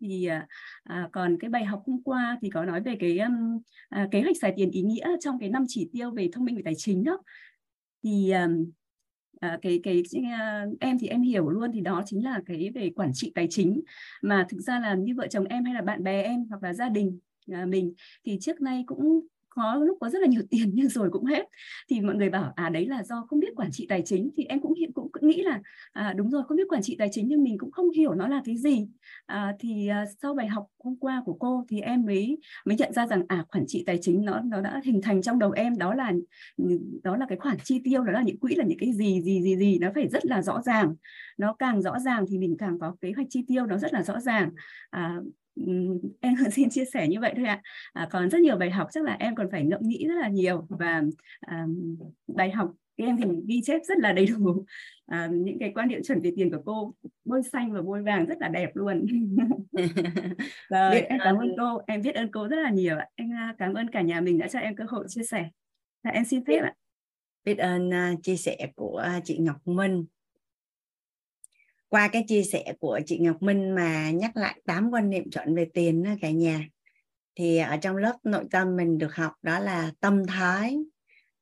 thì 0.04 0.26
ờ, 0.26 0.40
à, 0.84 1.10
còn 1.12 1.38
cái 1.40 1.50
bài 1.50 1.66
học 1.66 1.84
hôm 1.86 2.02
qua 2.04 2.38
thì 2.42 2.50
có 2.50 2.66
nói 2.66 2.82
về 2.82 2.96
cái 3.00 3.20
um, 3.20 3.62
à, 3.90 4.08
kế 4.12 4.22
hoạch 4.22 4.38
xài 4.42 4.54
tiền 4.58 4.72
ý 4.72 4.82
nghĩa 4.82 5.08
trong 5.20 5.40
cái 5.40 5.50
năm 5.50 5.66
chỉ 5.68 5.90
tiêu 5.94 6.12
về 6.12 6.30
thông 6.34 6.46
minh 6.46 6.56
về 6.56 6.62
tài 6.66 6.74
chính 6.78 7.04
đó. 7.04 7.18
Thì 8.04 8.32
um, 8.32 8.72
à, 9.40 9.58
cái 9.62 9.80
cái 9.84 10.04
uh, 10.18 10.80
em 10.80 11.00
thì 11.00 11.08
em 11.08 11.22
hiểu 11.22 11.50
luôn 11.50 11.72
thì 11.74 11.82
đó 11.82 12.04
chính 12.06 12.24
là 12.24 12.42
cái 12.46 12.72
về 12.76 12.90
quản 12.96 13.12
trị 13.14 13.32
tài 13.36 13.48
chính. 13.50 13.82
Mà 14.22 14.46
thực 14.50 14.60
ra 14.60 14.80
là 14.80 14.96
như 14.96 15.14
vợ 15.18 15.28
chồng 15.28 15.46
em 15.46 15.66
hay 15.66 15.74
là 15.74 15.82
bạn 15.82 16.04
bè 16.04 16.24
em 16.24 16.46
hoặc 16.50 16.64
là 16.64 16.74
gia 16.74 16.90
đình 16.90 17.20
à, 17.52 17.66
mình 17.66 17.94
thì 18.26 18.38
trước 18.42 18.62
nay 18.62 18.84
cũng 18.88 19.28
có 19.56 19.76
lúc 19.76 19.98
có 20.02 20.10
rất 20.10 20.22
là 20.22 20.28
nhiều 20.28 20.42
tiền 20.50 20.72
nhưng 20.74 20.90
rồi 20.90 21.10
cũng 21.12 21.26
hết. 21.26 21.46
Thì 21.90 22.02
mọi 22.02 22.16
người 22.16 22.30
bảo 22.30 22.54
à 22.56 22.70
đấy 22.70 22.86
là 22.86 23.04
do 23.04 23.26
không 23.30 23.40
biết 23.40 23.56
quản 23.56 23.70
trị 23.72 23.86
tài 23.90 24.02
chính. 24.06 24.32
Thì 24.38 24.44
em 24.44 24.62
cũng 24.62 24.74
hiện 24.74 24.94
cũng, 24.94 25.12
cũng 25.12 25.30
nghĩ 25.30 25.42
là 25.42 25.62
à, 25.92 26.14
đúng 26.14 26.30
rồi 26.30 26.44
không 26.48 26.58
biết 26.58 26.68
quản 26.70 26.82
trị 26.82 26.96
tài 27.00 27.10
chính 27.12 27.28
nhưng 27.28 27.44
mình 27.44 27.58
cũng 27.58 27.72
không 27.72 27.90
hiểu 27.92 28.14
nó 28.14 28.28
là 28.28 28.42
cái 28.46 28.58
gì. 28.58 28.88
À, 29.26 29.56
thì 29.60 29.88
à, 29.88 30.06
sau 30.22 30.34
bài 30.34 30.48
học 30.48 30.68
hôm 30.84 30.96
qua 31.00 31.22
của 31.26 31.34
cô 31.34 31.66
thì 31.70 31.80
em 31.80 32.06
mới 32.06 32.38
mới 32.66 32.76
nhận 32.76 32.94
ra 32.94 33.08
rằng 33.08 33.24
à 33.28 33.46
quản 33.52 33.64
trị 33.68 33.84
tài 33.86 33.98
chính 34.02 34.26
nó 34.26 34.40
nó 34.40 34.62
đã 34.62 34.82
hình 34.84 35.02
thành 35.02 35.22
trong 35.22 35.40
đầu 35.40 35.52
em. 35.52 35.78
Đó 35.78 35.94
là 35.94 36.14
đó 37.04 37.18
là 37.18 37.26
cái 37.30 37.38
khoản 37.38 37.58
chi 37.64 37.82
tiêu 37.84 38.04
đó 38.04 38.12
là 38.12 38.22
những 38.22 38.40
quỹ 38.40 38.56
là 38.56 38.66
những 38.66 38.80
cái 38.80 38.94
gì 38.94 39.22
gì 39.22 39.42
gì 39.42 39.58
gì. 39.58 39.78
Nó 39.80 39.92
phải 39.96 40.08
rất 40.08 40.26
là 40.26 40.42
rõ 40.42 40.62
ràng. 40.62 40.96
Nó 41.38 41.56
càng 41.60 41.82
rõ 41.82 42.00
ràng 42.00 42.26
thì 42.30 42.38
mình 42.38 42.56
càng 42.60 42.80
có 42.80 42.96
kế 43.02 43.12
hoạch 43.16 43.28
chi 43.30 43.46
tiêu 43.48 43.66
nó 43.66 43.78
rất 43.78 43.94
là 43.94 44.04
rõ 44.04 44.20
ràng. 44.20 44.52
À, 44.90 45.20
em 46.22 46.36
xin 46.52 46.70
chia 46.70 46.86
sẻ 46.86 47.08
như 47.08 47.20
vậy 47.20 47.34
thôi 47.36 47.46
ạ. 47.46 47.62
À, 47.94 48.08
còn 48.12 48.30
rất 48.30 48.42
nhiều 48.42 48.58
bài 48.58 48.72
học 48.72 48.88
chắc 48.92 49.04
là 49.04 49.18
em 49.20 49.36
còn 49.36 49.52
phải 49.52 49.64
ngẫm 49.64 49.82
nghĩ 49.84 50.08
rất 50.08 50.16
là 50.16 50.28
nhiều 50.28 50.68
và 50.70 51.04
à, 51.40 51.66
bài 52.28 52.52
học 52.52 52.72
em 52.96 53.18
thì 53.18 53.24
ghi 53.48 53.62
chép 53.64 53.82
rất 53.84 53.98
là 53.98 54.14
đầy 54.14 54.26
đủ. 54.26 54.66
À, 55.06 55.30
những 55.32 55.60
cái 55.60 55.72
quan 55.76 55.88
điểm 55.88 56.04
chuẩn 56.04 56.22
về 56.22 56.32
tiền 56.36 56.52
của 56.52 56.62
cô 56.66 56.94
bôi 57.26 57.42
xanh 57.52 57.74
và 57.74 57.82
bôi 57.82 58.04
vàng 58.04 58.26
rất 58.26 58.38
là 58.40 58.48
đẹp 58.48 58.70
luôn. 58.74 59.06
Rồi 60.70 60.92
biết 60.92 61.06
em 61.10 61.20
cảm 61.24 61.38
ơn 61.38 61.48
cô 61.58 61.82
em 61.88 62.02
biết 62.02 62.16
ơn 62.16 62.32
cô 62.32 62.48
rất 62.48 62.56
là 62.56 62.70
nhiều 62.70 62.98
ạ. 62.98 63.08
Em 63.16 63.32
à, 63.34 63.56
cảm 63.58 63.74
ơn 63.74 63.90
cả 63.90 64.02
nhà 64.02 64.22
mình 64.22 64.38
đã 64.38 64.48
cho 64.48 64.60
em 64.60 64.76
cơ 64.76 64.84
hội 64.88 65.06
chia 65.08 65.24
sẻ. 65.24 65.50
Và 66.04 66.12
em 66.12 66.26
xin 66.26 66.46
phép 66.46 66.60
ạ. 66.60 66.74
biết 67.46 67.58
ơn 67.58 67.90
uh, 67.90 68.24
chia 68.24 68.36
sẻ 68.36 68.58
của 68.76 69.06
chị 69.24 69.38
Ngọc 69.38 69.68
Minh 69.68 70.06
qua 71.94 72.08
cái 72.08 72.26
chia 72.28 72.44
sẻ 72.44 72.74
của 72.80 73.00
chị 73.06 73.18
Ngọc 73.20 73.42
Minh 73.42 73.76
mà 73.76 74.12
nhắc 74.12 74.38
lại 74.38 74.62
tám 74.66 74.90
quan 74.92 75.10
niệm 75.10 75.30
chuẩn 75.32 75.56
về 75.56 75.68
tiền 75.74 76.04
đó 76.04 76.12
cả 76.22 76.32
nhà 76.32 76.68
thì 77.36 77.58
ở 77.58 77.78
trong 77.78 77.98
lớp 77.98 78.18
nội 78.24 78.46
tâm 78.52 78.76
mình 78.76 78.98
được 78.98 79.16
học 79.16 79.34
đó 79.42 79.60
là 79.60 79.92
tâm 80.00 80.26
thái 80.28 80.78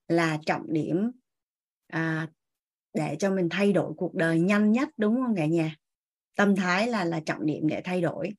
là 0.08 0.38
trọng 0.46 0.74
điểm 0.74 1.12
à, 1.88 2.28
để 2.94 3.16
cho 3.20 3.32
mình 3.32 3.48
thay 3.52 3.74
đổi 3.74 3.94
cuộc 3.98 4.16
đời 4.16 4.40
nhanh 4.40 4.72
nhất 4.72 4.90
đúng 4.98 5.16
không 5.16 5.36
cả 5.36 5.46
nhà? 5.46 5.76
Tâm 6.36 6.56
thái 6.56 6.88
là 6.88 7.04
là 7.04 7.20
trọng 7.26 7.46
điểm 7.46 7.68
để 7.68 7.82
thay 7.84 8.02
đổi. 8.02 8.34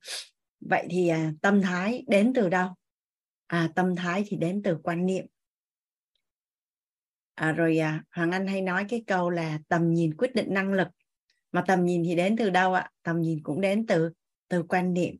Vậy 0.59 0.87
thì 0.89 1.07
à, 1.07 1.31
tâm 1.41 1.61
thái 1.61 2.03
đến 2.07 2.33
từ 2.35 2.49
đâu? 2.49 2.69
À, 3.47 3.69
tâm 3.75 3.95
thái 3.95 4.23
thì 4.27 4.37
đến 4.37 4.61
từ 4.63 4.77
quan 4.83 5.05
niệm. 5.05 5.25
À, 7.35 7.51
rồi 7.51 7.77
à, 7.77 8.03
hoàng 8.11 8.31
anh 8.31 8.47
hay 8.47 8.61
nói 8.61 8.85
cái 8.89 9.03
câu 9.07 9.29
là 9.29 9.59
tầm 9.67 9.93
nhìn 9.93 10.17
quyết 10.17 10.35
định 10.35 10.53
năng 10.53 10.73
lực 10.73 10.87
mà 11.53 11.63
tầm 11.67 11.85
nhìn 11.85 12.03
thì 12.03 12.15
đến 12.15 12.35
từ 12.37 12.49
đâu 12.49 12.73
ạ? 12.73 12.89
Tầm 13.03 13.21
nhìn 13.21 13.43
cũng 13.43 13.61
đến 13.61 13.85
từ 13.85 14.11
từ 14.47 14.63
quan 14.63 14.93
niệm. 14.93 15.15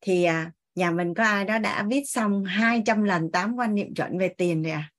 Thì 0.00 0.24
à, 0.24 0.52
nhà 0.74 0.90
mình 0.90 1.14
có 1.14 1.24
ai 1.24 1.44
đó 1.44 1.58
đã 1.58 1.86
viết 1.90 2.02
xong 2.06 2.44
200 2.44 3.02
lần 3.04 3.30
tám 3.32 3.56
quan 3.56 3.74
niệm 3.74 3.94
chuẩn 3.94 4.18
về 4.18 4.28
tiền 4.28 4.62
rồi 4.62 4.72
à? 4.72 4.90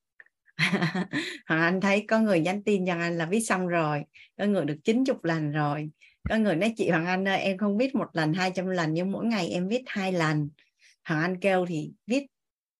Hoàng 1.47 1.61
Anh 1.61 1.81
thấy 1.81 2.05
có 2.07 2.19
người 2.19 2.39
nhắn 2.39 2.63
tin 2.63 2.85
cho 2.85 2.93
anh 2.93 3.17
là 3.17 3.25
viết 3.25 3.39
xong 3.39 3.67
rồi 3.67 4.03
có 4.37 4.45
người 4.45 4.65
được 4.65 4.77
90 4.83 5.17
lần 5.23 5.51
rồi 5.51 5.89
có 6.29 6.35
người 6.35 6.55
nói 6.55 6.73
chị 6.77 6.89
Hoàng 6.89 7.05
Anh 7.05 7.27
ơi 7.27 7.37
em 7.37 7.57
không 7.57 7.77
viết 7.77 7.95
một 7.95 8.07
lần 8.13 8.33
200 8.33 8.67
lần 8.67 8.93
nhưng 8.93 9.11
mỗi 9.11 9.25
ngày 9.25 9.49
em 9.49 9.67
viết 9.67 9.83
hai 9.87 10.11
lần. 10.11 10.49
Hoàng 11.03 11.21
Anh 11.21 11.39
kêu 11.39 11.65
thì 11.65 11.91
viết 12.07 12.25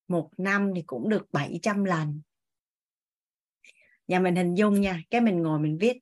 một 0.08 0.30
năm 0.38 0.72
thì 0.76 0.82
cũng 0.86 1.10
được 1.10 1.32
700 1.32 1.84
lần. 1.84 2.22
Nhà 4.08 4.20
mình 4.20 4.36
hình 4.36 4.56
dung 4.56 4.82
nha 4.82 5.02
cái 5.10 5.22
mình 5.22 5.42
ngồi 5.42 5.60
mình 5.60 5.78
viết 5.78 5.98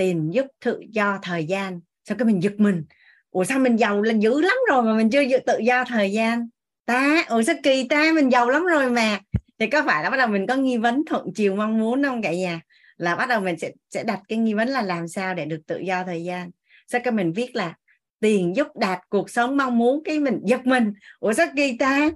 tiền 0.00 0.34
giúp 0.34 0.46
tự 0.64 0.82
do 0.90 1.18
thời 1.22 1.44
gian. 1.44 1.80
Sao 2.04 2.16
cái 2.16 2.26
mình 2.26 2.42
giật 2.42 2.52
mình? 2.58 2.84
Ủa 3.30 3.44
sao 3.44 3.58
mình 3.58 3.76
giàu 3.76 4.02
là 4.02 4.14
dữ 4.14 4.40
lắm 4.40 4.56
rồi 4.70 4.82
mà 4.82 4.94
mình 4.94 5.10
chưa 5.10 5.38
tự 5.46 5.58
do 5.58 5.84
thời 5.84 6.12
gian? 6.12 6.48
Ta, 6.86 7.24
ủa 7.28 7.42
sao 7.42 7.54
kỳ 7.62 7.88
ta, 7.88 8.12
mình 8.14 8.32
giàu 8.32 8.50
lắm 8.50 8.64
rồi 8.64 8.90
mà. 8.90 9.20
Thì 9.58 9.66
có 9.66 9.82
phải 9.86 10.02
là 10.02 10.10
bắt 10.10 10.16
đầu 10.16 10.28
mình 10.28 10.46
có 10.46 10.54
nghi 10.54 10.76
vấn 10.76 11.04
thuận 11.04 11.26
chiều 11.34 11.56
mong 11.56 11.78
muốn 11.78 12.02
không 12.02 12.22
cả 12.22 12.32
nhà? 12.32 12.60
Là 12.96 13.16
bắt 13.16 13.28
đầu 13.28 13.40
mình 13.40 13.58
sẽ 13.58 13.70
sẽ 13.90 14.04
đặt 14.04 14.20
cái 14.28 14.38
nghi 14.38 14.54
vấn 14.54 14.68
là 14.68 14.82
làm 14.82 15.08
sao 15.08 15.34
để 15.34 15.44
được 15.44 15.60
tự 15.66 15.78
do 15.78 16.04
thời 16.04 16.24
gian. 16.24 16.50
Sao 16.88 17.00
cái 17.04 17.12
mình 17.12 17.32
viết 17.32 17.56
là 17.56 17.74
tiền 18.20 18.56
giúp 18.56 18.66
đạt 18.76 18.98
cuộc 19.08 19.30
sống 19.30 19.56
mong 19.56 19.78
muốn, 19.78 20.04
cái 20.04 20.20
mình 20.20 20.40
giật 20.44 20.66
mình. 20.66 20.92
Ủa 21.18 21.32
sao 21.32 21.46
kỳ 21.56 21.76
ta? 21.78 22.10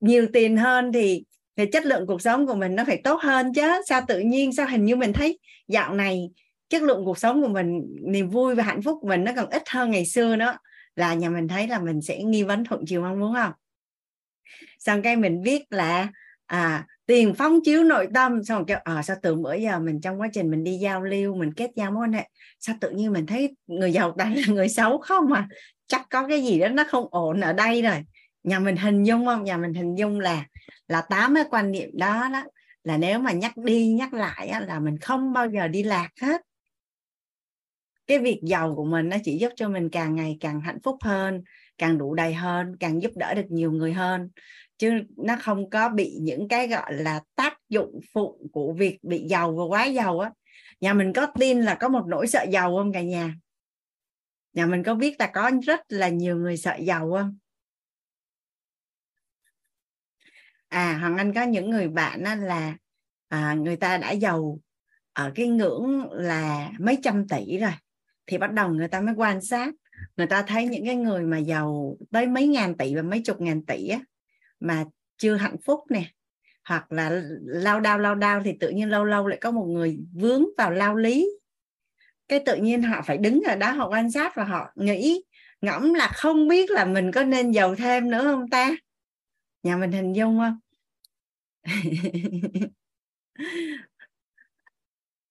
Nhiều 0.00 0.26
tiền 0.32 0.56
hơn 0.56 0.92
thì 0.92 1.24
thì 1.56 1.66
chất 1.66 1.86
lượng 1.86 2.06
cuộc 2.06 2.22
sống 2.22 2.46
của 2.46 2.54
mình 2.54 2.74
nó 2.74 2.84
phải 2.84 3.00
tốt 3.04 3.20
hơn 3.22 3.54
chứ. 3.54 3.68
Sao 3.88 4.00
tự 4.08 4.18
nhiên, 4.18 4.52
sao 4.52 4.66
hình 4.66 4.84
như 4.84 4.96
mình 4.96 5.12
thấy 5.12 5.38
dạo 5.68 5.94
này 5.94 6.30
chất 6.72 6.82
lượng 6.82 7.04
cuộc 7.04 7.18
sống 7.18 7.42
của 7.42 7.48
mình 7.48 7.82
niềm 8.02 8.30
vui 8.30 8.54
và 8.54 8.62
hạnh 8.62 8.82
phúc 8.82 8.98
của 9.00 9.08
mình 9.08 9.24
nó 9.24 9.32
còn 9.36 9.50
ít 9.50 9.62
hơn 9.68 9.90
ngày 9.90 10.06
xưa 10.06 10.36
đó 10.36 10.58
là 10.96 11.14
nhà 11.14 11.30
mình 11.30 11.48
thấy 11.48 11.68
là 11.68 11.78
mình 11.78 12.00
sẽ 12.00 12.22
nghi 12.22 12.42
vấn 12.42 12.64
thuận 12.64 12.84
chiều 12.86 13.02
mong 13.02 13.20
muốn 13.20 13.34
không? 13.34 13.52
Xong 14.78 15.02
cái 15.02 15.16
mình 15.16 15.42
biết 15.42 15.62
là 15.70 16.08
à 16.46 16.86
tiền 17.06 17.34
phóng 17.34 17.60
chiếu 17.64 17.84
nội 17.84 18.08
tâm 18.14 18.44
xong 18.44 18.58
rồi 18.58 18.64
kêu 18.68 18.78
à, 18.84 19.02
sao 19.02 19.16
từ 19.22 19.34
bữa 19.34 19.54
giờ 19.54 19.78
mình 19.78 20.00
trong 20.00 20.20
quá 20.20 20.28
trình 20.32 20.50
mình 20.50 20.64
đi 20.64 20.72
giao 20.72 21.02
lưu 21.02 21.34
mình 21.34 21.52
kết 21.52 21.70
giao 21.76 21.90
mối 21.90 22.04
quan 22.04 22.12
hệ 22.12 22.28
sao 22.60 22.76
tự 22.80 22.90
nhiên 22.90 23.12
mình 23.12 23.26
thấy 23.26 23.56
người 23.66 23.92
giàu 23.92 24.14
toàn 24.18 24.34
là 24.34 24.42
người 24.46 24.68
xấu 24.68 24.98
không 24.98 25.28
mà 25.30 25.48
chắc 25.86 26.06
có 26.10 26.28
cái 26.28 26.42
gì 26.42 26.58
đó 26.58 26.68
nó 26.68 26.84
không 26.88 27.08
ổn 27.10 27.40
ở 27.40 27.52
đây 27.52 27.82
rồi. 27.82 28.04
Nhà 28.42 28.58
mình 28.58 28.76
hình 28.76 29.04
dung 29.04 29.26
không? 29.26 29.44
Nhà 29.44 29.56
mình 29.56 29.74
hình 29.74 29.94
dung 29.94 30.20
là 30.20 30.44
là 30.88 31.00
tám 31.00 31.34
cái 31.34 31.44
quan 31.50 31.72
niệm 31.72 31.90
đó 31.92 32.28
đó 32.32 32.44
là 32.84 32.96
nếu 32.96 33.18
mà 33.18 33.32
nhắc 33.32 33.56
đi 33.56 33.86
nhắc 33.86 34.14
lại 34.14 34.48
á, 34.48 34.60
là 34.60 34.80
mình 34.80 34.98
không 34.98 35.32
bao 35.32 35.46
giờ 35.50 35.68
đi 35.68 35.82
lạc 35.82 36.08
hết 36.22 36.40
cái 38.06 38.18
việc 38.18 38.40
giàu 38.42 38.74
của 38.74 38.84
mình 38.84 39.08
nó 39.08 39.16
chỉ 39.24 39.38
giúp 39.38 39.52
cho 39.56 39.68
mình 39.68 39.88
càng 39.90 40.14
ngày 40.14 40.36
càng 40.40 40.60
hạnh 40.60 40.78
phúc 40.82 40.96
hơn 41.04 41.42
càng 41.78 41.98
đủ 41.98 42.14
đầy 42.14 42.34
hơn 42.34 42.76
càng 42.80 43.02
giúp 43.02 43.12
đỡ 43.16 43.34
được 43.34 43.46
nhiều 43.50 43.72
người 43.72 43.92
hơn. 43.92 44.30
Chứ 44.78 45.00
nó 45.16 45.36
không 45.40 45.70
có 45.70 45.88
bị 45.88 46.18
những 46.20 46.48
cái 46.48 46.68
gọi 46.68 46.94
là 46.94 47.20
tác 47.34 47.58
dụng 47.68 48.00
phụ 48.14 48.48
của 48.52 48.72
việc 48.72 48.98
bị 49.02 49.24
giàu 49.28 49.52
và 49.52 49.64
quá 49.64 49.84
giàu 49.84 50.18
á. 50.20 50.30
Nhà 50.80 50.94
mình 50.94 51.12
có 51.12 51.26
tin 51.40 51.60
là 51.60 51.74
có 51.74 51.88
một 51.88 52.04
nỗi 52.06 52.26
sợ 52.26 52.44
giàu 52.50 52.76
không 52.76 52.92
cả 52.92 53.02
nhà? 53.02 53.34
Nhà 54.52 54.66
mình 54.66 54.82
có 54.82 54.94
biết 54.94 55.16
là 55.18 55.30
có 55.34 55.50
rất 55.62 55.80
là 55.88 56.08
nhiều 56.08 56.36
người 56.36 56.56
sợ 56.56 56.76
giàu 56.80 57.12
không? 57.12 57.38
À 60.68 60.98
hoàng 61.00 61.16
anh 61.16 61.34
có 61.34 61.42
những 61.42 61.70
người 61.70 61.88
bạn 61.88 62.22
á, 62.24 62.34
là 62.34 62.76
à, 63.28 63.54
người 63.54 63.76
ta 63.76 63.96
đã 63.96 64.10
giàu 64.10 64.58
ở 65.12 65.32
cái 65.34 65.48
ngưỡng 65.48 66.08
là 66.12 66.70
mấy 66.78 66.98
trăm 67.02 67.28
tỷ 67.28 67.58
rồi 67.58 67.72
thì 68.32 68.38
bắt 68.38 68.52
đầu 68.52 68.68
người 68.68 68.88
ta 68.88 69.00
mới 69.00 69.14
quan 69.14 69.40
sát. 69.40 69.74
Người 70.16 70.26
ta 70.26 70.42
thấy 70.42 70.66
những 70.66 70.86
cái 70.86 70.96
người 70.96 71.22
mà 71.22 71.38
giàu 71.38 71.96
tới 72.10 72.26
mấy 72.26 72.46
ngàn 72.46 72.76
tỷ 72.76 72.94
và 72.94 73.02
mấy 73.02 73.20
chục 73.20 73.40
ngàn 73.40 73.64
tỷ 73.66 73.88
á, 73.88 74.00
mà 74.60 74.84
chưa 75.16 75.36
hạnh 75.36 75.56
phúc 75.64 75.80
nè 75.90 76.04
hoặc 76.64 76.92
là 76.92 77.22
lao 77.44 77.80
đao 77.80 77.98
lao 77.98 78.14
đao 78.14 78.42
thì 78.44 78.52
tự 78.60 78.70
nhiên 78.70 78.88
lâu 78.88 79.04
lâu 79.04 79.26
lại 79.26 79.38
có 79.40 79.50
một 79.50 79.64
người 79.64 79.98
vướng 80.14 80.44
vào 80.58 80.70
lao 80.70 80.96
lý. 80.96 81.28
Cái 82.28 82.42
tự 82.46 82.56
nhiên 82.56 82.82
họ 82.82 83.02
phải 83.06 83.18
đứng 83.18 83.40
ở 83.42 83.56
đó 83.56 83.70
họ 83.70 83.88
quan 83.88 84.10
sát 84.10 84.36
và 84.36 84.44
họ 84.44 84.72
nghĩ 84.76 85.22
ngẫm 85.60 85.94
là 85.94 86.08
không 86.14 86.48
biết 86.48 86.70
là 86.70 86.84
mình 86.84 87.12
có 87.12 87.24
nên 87.24 87.50
giàu 87.50 87.74
thêm 87.74 88.10
nữa 88.10 88.22
không 88.24 88.48
ta? 88.48 88.70
Nhà 89.62 89.76
mình 89.76 89.92
hình 89.92 90.12
dung 90.12 90.38
không? 90.38 90.58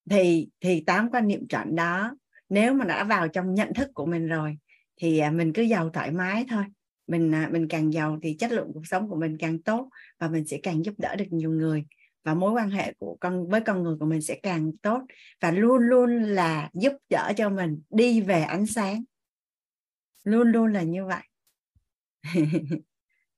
Thì 0.10 0.48
thì 0.60 0.84
tám 0.86 1.10
quan 1.12 1.28
niệm 1.28 1.48
chuẩn 1.48 1.76
đó 1.76 2.16
nếu 2.52 2.74
mà 2.74 2.86
đã 2.86 3.04
vào 3.04 3.28
trong 3.28 3.54
nhận 3.54 3.74
thức 3.74 3.90
của 3.94 4.06
mình 4.06 4.28
rồi, 4.28 4.58
thì 4.98 5.20
à, 5.20 5.32
mình 5.32 5.54
cứ 5.54 5.62
giàu 5.62 5.90
thoải 5.90 6.12
mái 6.12 6.46
thôi. 6.50 6.64
Mình 7.08 7.36
à, 7.36 7.50
mình 7.52 7.68
càng 7.68 7.94
giàu 7.94 8.20
thì 8.24 8.36
chất 8.40 8.52
lượng 8.52 8.72
cuộc 8.74 8.88
sống 8.88 9.10
của 9.10 9.16
mình 9.16 9.38
càng 9.38 9.62
tốt 9.62 9.90
và 10.20 10.28
mình 10.28 10.48
sẽ 10.48 10.60
càng 10.64 10.86
giúp 10.86 10.94
đỡ 10.98 11.16
được 11.16 11.26
nhiều 11.30 11.52
người 11.52 11.86
và 12.24 12.34
mối 12.34 12.52
quan 12.52 12.70
hệ 12.70 12.94
của 13.00 13.18
con, 13.20 13.48
với 13.48 13.62
con 13.62 13.84
người 13.84 13.96
của 14.00 14.06
mình 14.06 14.22
sẽ 14.22 14.40
càng 14.44 14.72
tốt 14.78 15.02
và 15.42 15.52
luôn 15.52 15.82
luôn 15.82 16.24
là 16.24 16.70
giúp 16.74 16.94
đỡ 17.10 17.34
cho 17.38 17.50
mình 17.50 17.82
đi 17.90 18.22
về 18.22 18.42
ánh 18.42 18.66
sáng. 18.66 19.04
Luôn 20.24 20.52
luôn 20.52 20.74
là 20.74 20.82
như 20.82 21.06
vậy. 21.06 21.24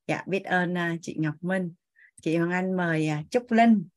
Dạ 0.06 0.24
biết 0.26 0.44
ơn 0.44 0.78
à, 0.78 0.96
chị 1.02 1.16
Ngọc 1.18 1.34
Minh. 1.40 1.74
Chị 2.22 2.36
Hoàng 2.36 2.50
Anh 2.50 2.76
mời 2.76 3.10
Trúc 3.30 3.52
Linh. 3.52 3.88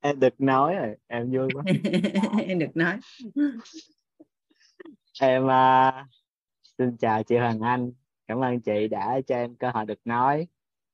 Em 0.00 0.20
được 0.20 0.40
nói 0.40 0.74
rồi 0.74 0.96
em 1.06 1.30
vui 1.32 1.48
quá. 1.54 1.64
Em 2.46 2.58
được 2.58 2.76
nói. 2.76 2.98
Em 5.20 5.44
uh, 5.44 5.94
xin 6.78 6.96
chào 6.96 7.22
chị 7.22 7.36
Hoàng 7.36 7.60
Anh. 7.60 7.92
Cảm 8.26 8.44
ơn 8.44 8.60
chị 8.60 8.88
đã 8.88 9.20
cho 9.26 9.36
em 9.36 9.54
cơ 9.54 9.70
hội 9.70 9.86
được 9.86 10.00
nói. 10.04 10.46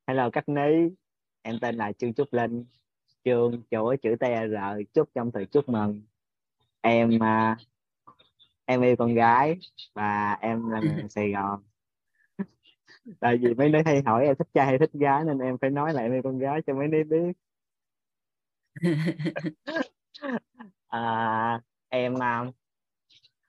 Hello 0.07 0.31
các 0.31 0.49
ní 0.49 0.95
em 1.43 1.59
tên 1.61 1.77
là 1.77 1.93
Trương 1.93 2.15
Trúc 2.15 2.33
Linh. 2.33 2.65
Trương 3.25 3.63
chỗ 3.71 3.97
chữ 3.97 4.17
T 4.21 4.23
R 4.23 4.55
chúc 4.95 5.09
trong 5.15 5.33
từ 5.33 5.45
chúc 5.45 5.69
mừng. 5.69 6.03
Em 6.81 7.11
uh, 7.17 7.59
em 8.65 8.83
yêu 8.83 8.97
con 8.97 9.15
gái 9.15 9.57
và 9.95 10.39
em 10.41 10.71
là 10.71 10.81
người 10.81 11.05
Sài 11.09 11.31
Gòn. 11.31 11.63
Tại 13.21 13.37
vì 13.37 13.55
mấy 13.55 13.69
đứa 13.69 13.79
hay 13.85 14.03
hỏi 14.07 14.27
em 14.27 14.37
thích 14.37 14.49
trai 14.55 14.67
hay 14.67 14.79
thích 14.79 14.93
gái 14.93 15.25
nên 15.25 15.39
em 15.39 15.59
phải 15.59 15.71
nói 15.71 15.95
lại 15.95 16.05
em 16.05 16.13
yêu 16.13 16.23
con 16.23 16.39
gái 16.39 16.61
cho 16.67 16.75
mấy 16.75 16.89
đứa 16.89 17.05
biết 17.05 17.33
à, 20.89 21.61
em 21.89 22.19
à, 22.23 22.53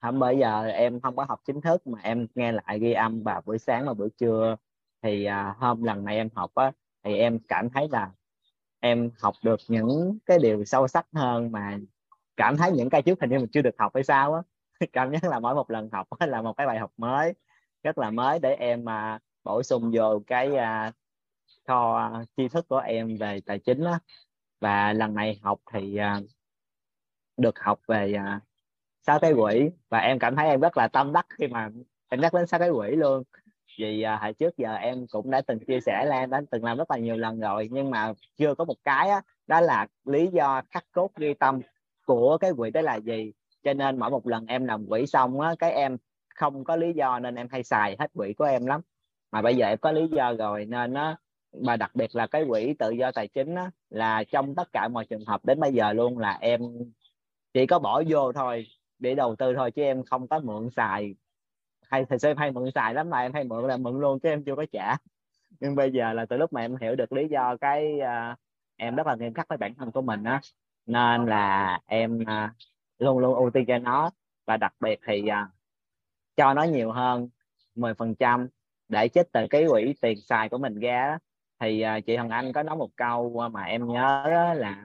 không 0.00 0.18
bây 0.18 0.38
giờ 0.38 0.66
em 0.66 1.00
không 1.00 1.16
có 1.16 1.24
học 1.28 1.40
chính 1.46 1.60
thức 1.60 1.86
mà 1.86 1.98
em 2.02 2.26
nghe 2.34 2.52
lại 2.52 2.78
ghi 2.78 2.92
âm 2.92 3.22
vào 3.22 3.42
buổi 3.46 3.58
sáng 3.58 3.86
và 3.86 3.94
buổi 3.94 4.08
trưa. 4.18 4.56
Thì 5.02 5.24
à, 5.24 5.54
hôm 5.58 5.82
lần 5.82 6.04
này 6.04 6.16
em 6.16 6.28
học 6.34 6.50
á 6.54 6.72
thì 7.04 7.16
em 7.18 7.38
cảm 7.48 7.70
thấy 7.70 7.88
là 7.90 8.10
em 8.80 9.10
học 9.20 9.34
được 9.44 9.60
những 9.68 10.18
cái 10.26 10.38
điều 10.42 10.64
sâu 10.64 10.88
sắc 10.88 11.06
hơn 11.14 11.52
mà 11.52 11.78
cảm 12.36 12.56
thấy 12.56 12.72
những 12.72 12.90
cái 12.90 13.02
trước 13.02 13.20
hình 13.20 13.30
như 13.30 13.38
mình 13.38 13.48
chưa 13.52 13.62
được 13.62 13.74
học 13.78 13.92
hay 13.94 14.04
sao 14.04 14.34
á. 14.34 14.42
Cảm 14.92 15.12
giác 15.12 15.24
là 15.24 15.40
mỗi 15.40 15.54
một 15.54 15.70
lần 15.70 15.88
học 15.92 16.08
là 16.20 16.42
một 16.42 16.52
cái 16.56 16.66
bài 16.66 16.78
học 16.78 16.92
mới 16.96 17.34
rất 17.82 17.98
là 17.98 18.10
mới 18.10 18.38
để 18.38 18.54
em 18.54 18.84
mà 18.84 19.18
bổ 19.44 19.62
sung 19.62 19.90
vô 19.94 20.22
cái 20.26 20.56
à, 20.56 20.92
kho 21.68 21.96
à, 21.98 22.24
tri 22.36 22.48
thức 22.48 22.68
của 22.68 22.78
em 22.78 23.16
về 23.20 23.40
tài 23.46 23.58
chính 23.58 23.84
á 23.84 23.98
và 24.60 24.92
lần 24.92 25.14
này 25.14 25.40
học 25.42 25.58
thì 25.72 25.98
uh, 26.18 26.24
được 27.36 27.58
học 27.58 27.80
về 27.88 28.14
uh, 28.16 28.42
sáu 29.06 29.18
cái 29.18 29.32
quỷ. 29.32 29.70
Và 29.88 29.98
em 29.98 30.18
cảm 30.18 30.36
thấy 30.36 30.48
em 30.48 30.60
rất 30.60 30.76
là 30.76 30.88
tâm 30.88 31.12
đắc 31.12 31.26
khi 31.38 31.46
mà 31.46 31.70
em 32.08 32.20
nhắc 32.20 32.34
đến 32.34 32.46
sáu 32.46 32.60
cái 32.60 32.70
quỷ 32.70 32.90
luôn. 32.90 33.22
Vì 33.78 34.04
uh, 34.14 34.20
hồi 34.20 34.32
trước 34.32 34.56
giờ 34.56 34.74
em 34.74 35.06
cũng 35.06 35.30
đã 35.30 35.40
từng 35.40 35.58
chia 35.66 35.80
sẻ 35.80 36.04
là 36.04 36.18
em 36.20 36.30
đã 36.30 36.42
từng 36.50 36.64
làm 36.64 36.78
rất 36.78 36.90
là 36.90 36.96
nhiều 36.96 37.16
lần 37.16 37.40
rồi. 37.40 37.68
Nhưng 37.70 37.90
mà 37.90 38.12
chưa 38.36 38.54
có 38.54 38.64
một 38.64 38.76
cái 38.84 39.10
á, 39.10 39.22
đó 39.46 39.60
là 39.60 39.86
lý 40.04 40.26
do 40.26 40.62
khắc 40.70 40.84
cốt 40.92 41.10
ghi 41.16 41.34
tâm 41.34 41.60
của 42.06 42.38
cái 42.38 42.50
quỷ 42.50 42.70
đó 42.70 42.80
là 42.80 42.96
gì. 42.96 43.32
Cho 43.62 43.74
nên 43.74 43.98
mỗi 43.98 44.10
một 44.10 44.26
lần 44.26 44.46
em 44.46 44.64
làm 44.64 44.86
quỷ 44.88 45.06
xong 45.06 45.40
á 45.40 45.54
cái 45.58 45.72
em 45.72 45.96
không 46.34 46.64
có 46.64 46.76
lý 46.76 46.92
do 46.92 47.18
nên 47.18 47.34
em 47.34 47.48
hay 47.50 47.64
xài 47.64 47.96
hết 47.98 48.12
quỹ 48.14 48.32
của 48.32 48.44
em 48.44 48.66
lắm. 48.66 48.80
Mà 49.32 49.42
bây 49.42 49.56
giờ 49.56 49.66
em 49.66 49.78
có 49.78 49.92
lý 49.92 50.08
do 50.08 50.34
rồi 50.38 50.64
nên 50.64 50.92
nó 50.92 51.16
mà 51.62 51.76
đặc 51.76 51.90
biệt 51.94 52.16
là 52.16 52.26
cái 52.26 52.44
quỹ 52.48 52.74
tự 52.78 52.90
do 52.90 53.10
tài 53.12 53.28
chính 53.28 53.54
á, 53.54 53.70
là 53.90 54.24
trong 54.24 54.54
tất 54.54 54.68
cả 54.72 54.88
mọi 54.88 55.04
trường 55.04 55.24
hợp 55.26 55.44
đến 55.44 55.60
bây 55.60 55.72
giờ 55.72 55.92
luôn 55.92 56.18
là 56.18 56.38
em 56.40 56.60
chỉ 57.52 57.66
có 57.66 57.78
bỏ 57.78 58.02
vô 58.08 58.32
thôi 58.32 58.66
để 58.98 59.14
đầu 59.14 59.36
tư 59.36 59.54
thôi 59.56 59.70
chứ 59.70 59.82
em 59.82 60.02
không 60.04 60.28
có 60.28 60.40
mượn 60.40 60.70
xài. 60.76 61.14
Hay 61.82 62.04
thì 62.10 62.16
em 62.22 62.36
hay 62.36 62.52
mượn 62.52 62.70
xài 62.74 62.94
lắm 62.94 63.10
mà 63.10 63.20
em 63.20 63.32
hay 63.32 63.44
mượn 63.44 63.66
là 63.66 63.76
mượn 63.76 64.00
luôn 64.00 64.20
chứ 64.20 64.28
em 64.28 64.44
chưa 64.44 64.54
có 64.56 64.66
trả. 64.72 64.96
Nhưng 65.60 65.74
bây 65.74 65.92
giờ 65.92 66.12
là 66.12 66.26
từ 66.26 66.36
lúc 66.36 66.52
mà 66.52 66.60
em 66.60 66.76
hiểu 66.80 66.96
được 66.96 67.12
lý 67.12 67.28
do 67.28 67.56
cái 67.56 67.94
uh, 67.94 68.38
em 68.76 68.96
rất 68.96 69.06
là 69.06 69.14
nghiêm 69.14 69.34
khắc 69.34 69.48
với 69.48 69.58
bản 69.58 69.74
thân 69.74 69.92
của 69.92 70.02
mình 70.02 70.24
á 70.24 70.40
nên 70.86 71.26
là 71.26 71.80
em 71.86 72.18
uh, 72.20 72.50
luôn 72.98 73.18
luôn 73.18 73.34
ưu 73.34 73.50
tiên 73.50 73.64
cho 73.68 73.78
nó. 73.78 74.10
Và 74.46 74.56
đặc 74.56 74.74
biệt 74.80 75.00
thì 75.06 75.22
uh, 75.22 75.48
cho 76.36 76.54
nó 76.54 76.62
nhiều 76.62 76.92
hơn 76.92 77.28
10% 77.76 78.48
để 78.88 79.08
chích 79.08 79.26
từ 79.32 79.46
cái 79.50 79.66
quỹ 79.70 79.94
tiền 80.00 80.18
xài 80.20 80.48
của 80.48 80.58
mình 80.58 80.80
ra 80.80 81.08
đó 81.08 81.18
thì 81.60 81.84
uh, 81.98 82.06
chị 82.06 82.16
Hằng 82.16 82.30
Anh 82.30 82.52
có 82.52 82.62
nói 82.62 82.76
một 82.76 82.90
câu 82.96 83.44
à, 83.44 83.48
mà 83.48 83.62
em 83.62 83.88
nhớ 83.88 84.54
là 84.56 84.82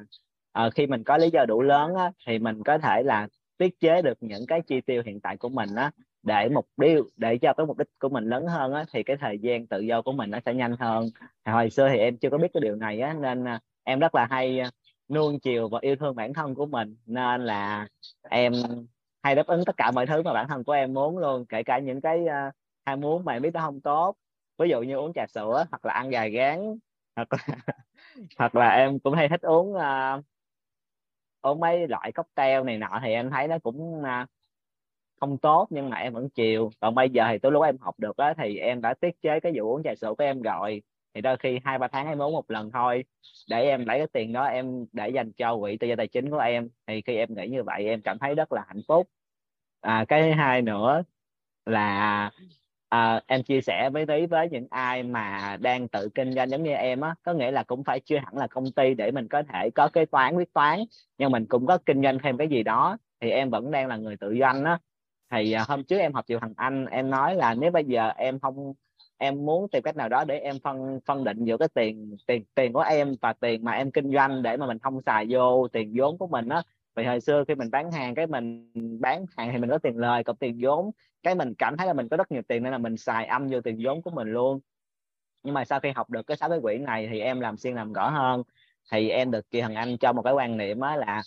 uh, 0.66 0.74
khi 0.76 0.88
mình 0.88 1.04
có 1.04 1.18
lý 1.18 1.30
do 1.30 1.46
đủ 1.48 1.62
lớn 1.62 1.96
á, 1.96 2.12
thì 2.28 2.40
mình 2.40 2.64
có 2.64 2.78
thể 2.78 3.04
là 3.04 3.28
tiết 3.58 3.80
chế 3.80 4.02
được 4.02 4.18
những 4.22 4.46
cái 4.48 4.62
chi 4.62 4.82
tiêu 4.82 5.04
hiện 5.06 5.20
tại 5.20 5.38
của 5.38 5.50
mình 5.50 5.76
á, 5.76 5.92
để 6.24 6.50
mục 6.50 6.68
tiêu 6.82 7.04
để 7.18 7.38
cho 7.38 7.54
cái 7.54 7.66
mục 7.66 7.78
đích 7.78 7.88
của 8.00 8.10
mình 8.10 8.24
lớn 8.24 8.48
hơn 8.48 8.74
á, 8.74 8.86
thì 8.94 9.04
cái 9.04 9.18
thời 9.20 9.40
gian 9.40 9.68
tự 9.68 9.80
do 9.80 10.02
của 10.02 10.12
mình 10.12 10.32
nó 10.32 10.40
sẽ 10.46 10.54
nhanh 10.54 10.76
hơn. 10.80 11.10
Hồi 11.46 11.70
xưa 11.70 11.90
thì 11.90 11.98
em 11.98 12.18
chưa 12.18 12.30
có 12.30 12.38
biết 12.38 12.48
cái 12.54 12.62
điều 12.62 12.76
này 12.76 13.00
á, 13.00 13.14
nên 13.14 13.44
uh, 13.44 13.62
em 13.84 14.00
rất 14.00 14.16
là 14.16 14.28
hay 14.30 14.62
nuông 15.10 15.40
chiều 15.40 15.70
và 15.70 15.80
yêu 15.82 15.96
thương 15.96 16.16
bản 16.16 16.34
thân 16.34 16.56
của 16.56 16.66
mình. 16.66 16.96
Nên 17.06 17.46
là 17.46 17.88
em 18.30 18.54
hay 19.24 19.36
đáp 19.36 19.48
ứng 19.48 19.66
tất 19.66 19.78
cả 19.78 19.92
mọi 19.92 20.06
thứ 20.06 20.22
mà 20.22 20.34
bản 20.34 20.48
thân 20.48 20.64
của 20.64 20.72
em 20.72 20.94
muốn 20.94 21.18
luôn 21.18 21.46
kể 21.46 21.64
cả 21.64 21.80
những 21.80 22.02
cái 22.02 22.20
uh, 22.22 22.54
ham 22.86 23.02
muốn 23.02 23.26
mà 23.26 23.34
em 23.34 23.42
biết 23.42 23.54
nó 23.54 23.62
không 23.62 23.82
tốt 23.82 24.16
ví 24.64 24.70
dụ 24.70 24.82
như 24.82 24.96
uống 24.96 25.14
trà 25.14 25.28
sữa 25.28 25.66
hoặc 25.72 25.86
là 25.86 25.94
ăn 25.94 26.10
gà 26.10 26.26
rán 26.38 26.78
hoặc 27.16 27.28
là 27.32 27.58
hoặc 28.38 28.56
là 28.56 28.70
em 28.70 29.00
cũng 29.00 29.14
hay 29.14 29.30
thích 29.30 29.42
uống 29.42 29.74
uh, 29.74 30.26
uống 31.42 31.60
mấy 31.60 31.88
loại 31.88 32.12
cocktail 32.12 32.64
này 32.64 32.78
nọ 32.78 33.00
thì 33.04 33.14
em 33.14 33.30
thấy 33.30 33.48
nó 33.48 33.60
cũng 33.60 34.02
uh, 34.02 34.30
không 35.20 35.38
tốt 35.38 35.68
nhưng 35.70 35.90
mà 35.90 35.98
em 35.98 36.14
vẫn 36.14 36.30
chiều. 36.30 36.70
Còn 36.80 36.96
bây 36.96 37.10
giờ 37.10 37.28
thì 37.32 37.38
tới 37.38 37.52
lúc 37.52 37.64
em 37.64 37.78
học 37.78 38.00
được 38.00 38.18
á 38.18 38.34
thì 38.38 38.58
em 38.58 38.82
đã 38.82 38.94
tiết 38.94 39.22
chế 39.22 39.40
cái 39.40 39.52
vụ 39.56 39.76
uống 39.76 39.84
trà 39.84 39.96
sữa 39.96 40.14
của 40.18 40.24
em 40.24 40.42
rồi. 40.42 40.82
Thì 41.14 41.22
đôi 41.22 41.38
khi 41.38 41.60
hai 41.64 41.78
ba 41.78 41.88
tháng 41.88 42.08
em 42.08 42.22
uống 42.22 42.34
một 42.34 42.52
lần 42.52 42.72
thôi 42.72 43.04
để 43.50 43.64
em 43.64 43.86
lấy 43.86 43.98
cái 43.98 44.08
tiền 44.14 44.34
đó 44.34 44.46
em 44.46 44.86
để 44.92 45.10
dành 45.10 45.32
cho 45.32 45.58
quỹ 45.60 45.78
tư 45.78 45.88
gia 45.88 45.96
tài 45.96 46.08
chính 46.08 46.30
của 46.30 46.38
em. 46.38 46.70
Thì 46.88 47.02
khi 47.02 47.16
em 47.16 47.30
nghĩ 47.36 47.48
như 47.48 47.64
vậy 47.64 47.86
em 47.86 48.02
cảm 48.02 48.20
thấy 48.20 48.36
rất 48.36 48.52
là 48.52 48.66
hạnh 48.68 48.82
phúc. 48.88 49.08
À, 49.82 50.06
cái 50.08 50.22
thứ 50.22 50.32
hai 50.32 50.62
nữa 50.62 51.04
là 51.66 52.32
à, 52.94 53.22
em 53.28 53.44
chia 53.44 53.62
sẻ 53.62 53.90
với 53.90 54.06
tí 54.06 54.26
với 54.26 54.50
những 54.50 54.68
ai 54.70 55.04
mà 55.04 55.58
đang 55.62 55.88
tự 55.88 56.10
kinh 56.16 56.34
doanh 56.34 56.50
giống 56.50 56.64
như 56.64 56.72
em 56.72 57.02
á 57.02 57.16
có 57.24 57.34
nghĩa 57.34 57.52
là 57.52 57.64
cũng 57.64 57.84
phải 57.84 58.00
chưa 58.00 58.18
hẳn 58.18 58.38
là 58.38 58.48
công 58.48 58.72
ty 58.72 58.94
để 58.94 59.12
mình 59.12 59.28
có 59.28 59.44
thể 59.54 59.70
có 59.70 59.90
kế 59.94 60.06
toán 60.06 60.36
quyết 60.36 60.54
toán 60.54 60.80
nhưng 61.18 61.32
mình 61.32 61.46
cũng 61.46 61.66
có 61.66 61.78
kinh 61.86 62.04
doanh 62.04 62.20
thêm 62.24 62.38
cái 62.38 62.48
gì 62.48 62.64
đó 62.64 62.98
thì 63.22 63.30
em 63.30 63.50
vẫn 63.50 63.72
đang 63.72 63.88
là 63.88 63.98
người 63.98 64.18
tự 64.18 64.36
doanh 64.40 64.64
á. 64.64 64.80
Thì 65.32 65.52
à, 65.52 65.66
hôm 65.68 65.84
trước 65.84 65.98
em 65.98 66.14
học 66.14 66.26
chiều 66.28 66.40
thằng 66.40 66.54
anh 66.58 66.86
em 66.86 67.10
nói 67.10 67.36
là 67.36 67.54
nếu 67.54 67.72
bây 67.72 67.86
giờ 67.86 68.10
em 68.10 68.40
không 68.40 68.74
em 69.18 69.46
muốn 69.46 69.68
tìm 69.72 69.84
cách 69.84 69.96
nào 69.96 70.10
đó 70.10 70.24
để 70.24 70.40
em 70.40 70.60
phân 70.64 71.00
phân 71.06 71.24
định 71.24 71.46
giữa 71.46 71.58
cái 71.58 71.68
tiền 71.74 72.18
tiền 72.28 72.44
tiền 72.56 72.74
của 72.74 72.82
em 72.82 73.16
và 73.22 73.34
tiền 73.34 73.64
mà 73.64 73.72
em 73.72 73.92
kinh 73.92 74.12
doanh 74.14 74.44
để 74.44 74.58
mà 74.58 74.68
mình 74.68 74.80
không 74.80 75.02
xài 75.06 75.26
vô 75.30 75.68
tiền 75.68 75.94
vốn 75.96 76.18
của 76.18 76.28
mình 76.28 76.50
á 76.50 76.62
vì 76.96 77.06
hồi 77.06 77.20
xưa 77.20 77.44
khi 77.48 77.56
mình 77.56 77.72
bán 77.72 77.92
hàng 77.92 78.16
cái 78.16 78.28
mình 78.28 78.72
bán 79.02 79.26
hàng 79.38 79.50
thì 79.52 79.58
mình 79.58 79.70
có 79.70 79.78
tiền 79.78 79.98
lời 79.98 80.24
cộng 80.24 80.36
tiền 80.36 80.58
vốn 80.62 80.92
cái 81.24 81.36
mình 81.36 81.54
cảm 81.58 81.78
thấy 81.78 81.88
là 81.88 81.94
mình 81.94 82.08
có 82.10 82.18
rất 82.18 82.32
nhiều 82.32 82.42
tiền 82.48 82.64
nên 82.64 82.72
là 82.72 82.78
mình 82.78 82.98
xài 82.98 83.26
âm 83.26 83.48
vô 83.48 83.62
tiền 83.62 83.80
vốn 83.84 84.02
của 84.02 84.12
mình 84.12 84.34
luôn. 84.34 84.60
Nhưng 85.44 85.54
mà 85.54 85.66
sau 85.66 85.80
khi 85.80 85.92
học 85.96 86.10
được 86.10 86.28
cái 86.28 86.38
sáu 86.38 86.50
cái 86.50 86.60
quỹ 86.62 86.78
này 86.78 87.08
thì 87.12 87.20
em 87.20 87.40
làm 87.40 87.58
xuyên 87.58 87.76
làm 87.76 87.94
rõ 87.94 88.10
hơn. 88.10 88.44
Thì 88.92 89.10
em 89.10 89.32
được 89.32 89.52
chị 89.52 89.62
Hằng 89.62 89.76
Anh 89.76 89.98
cho 89.98 90.14
một 90.14 90.22
cái 90.22 90.34
quan 90.34 90.58
niệm 90.58 90.80
á 90.80 90.96
là 90.96 91.22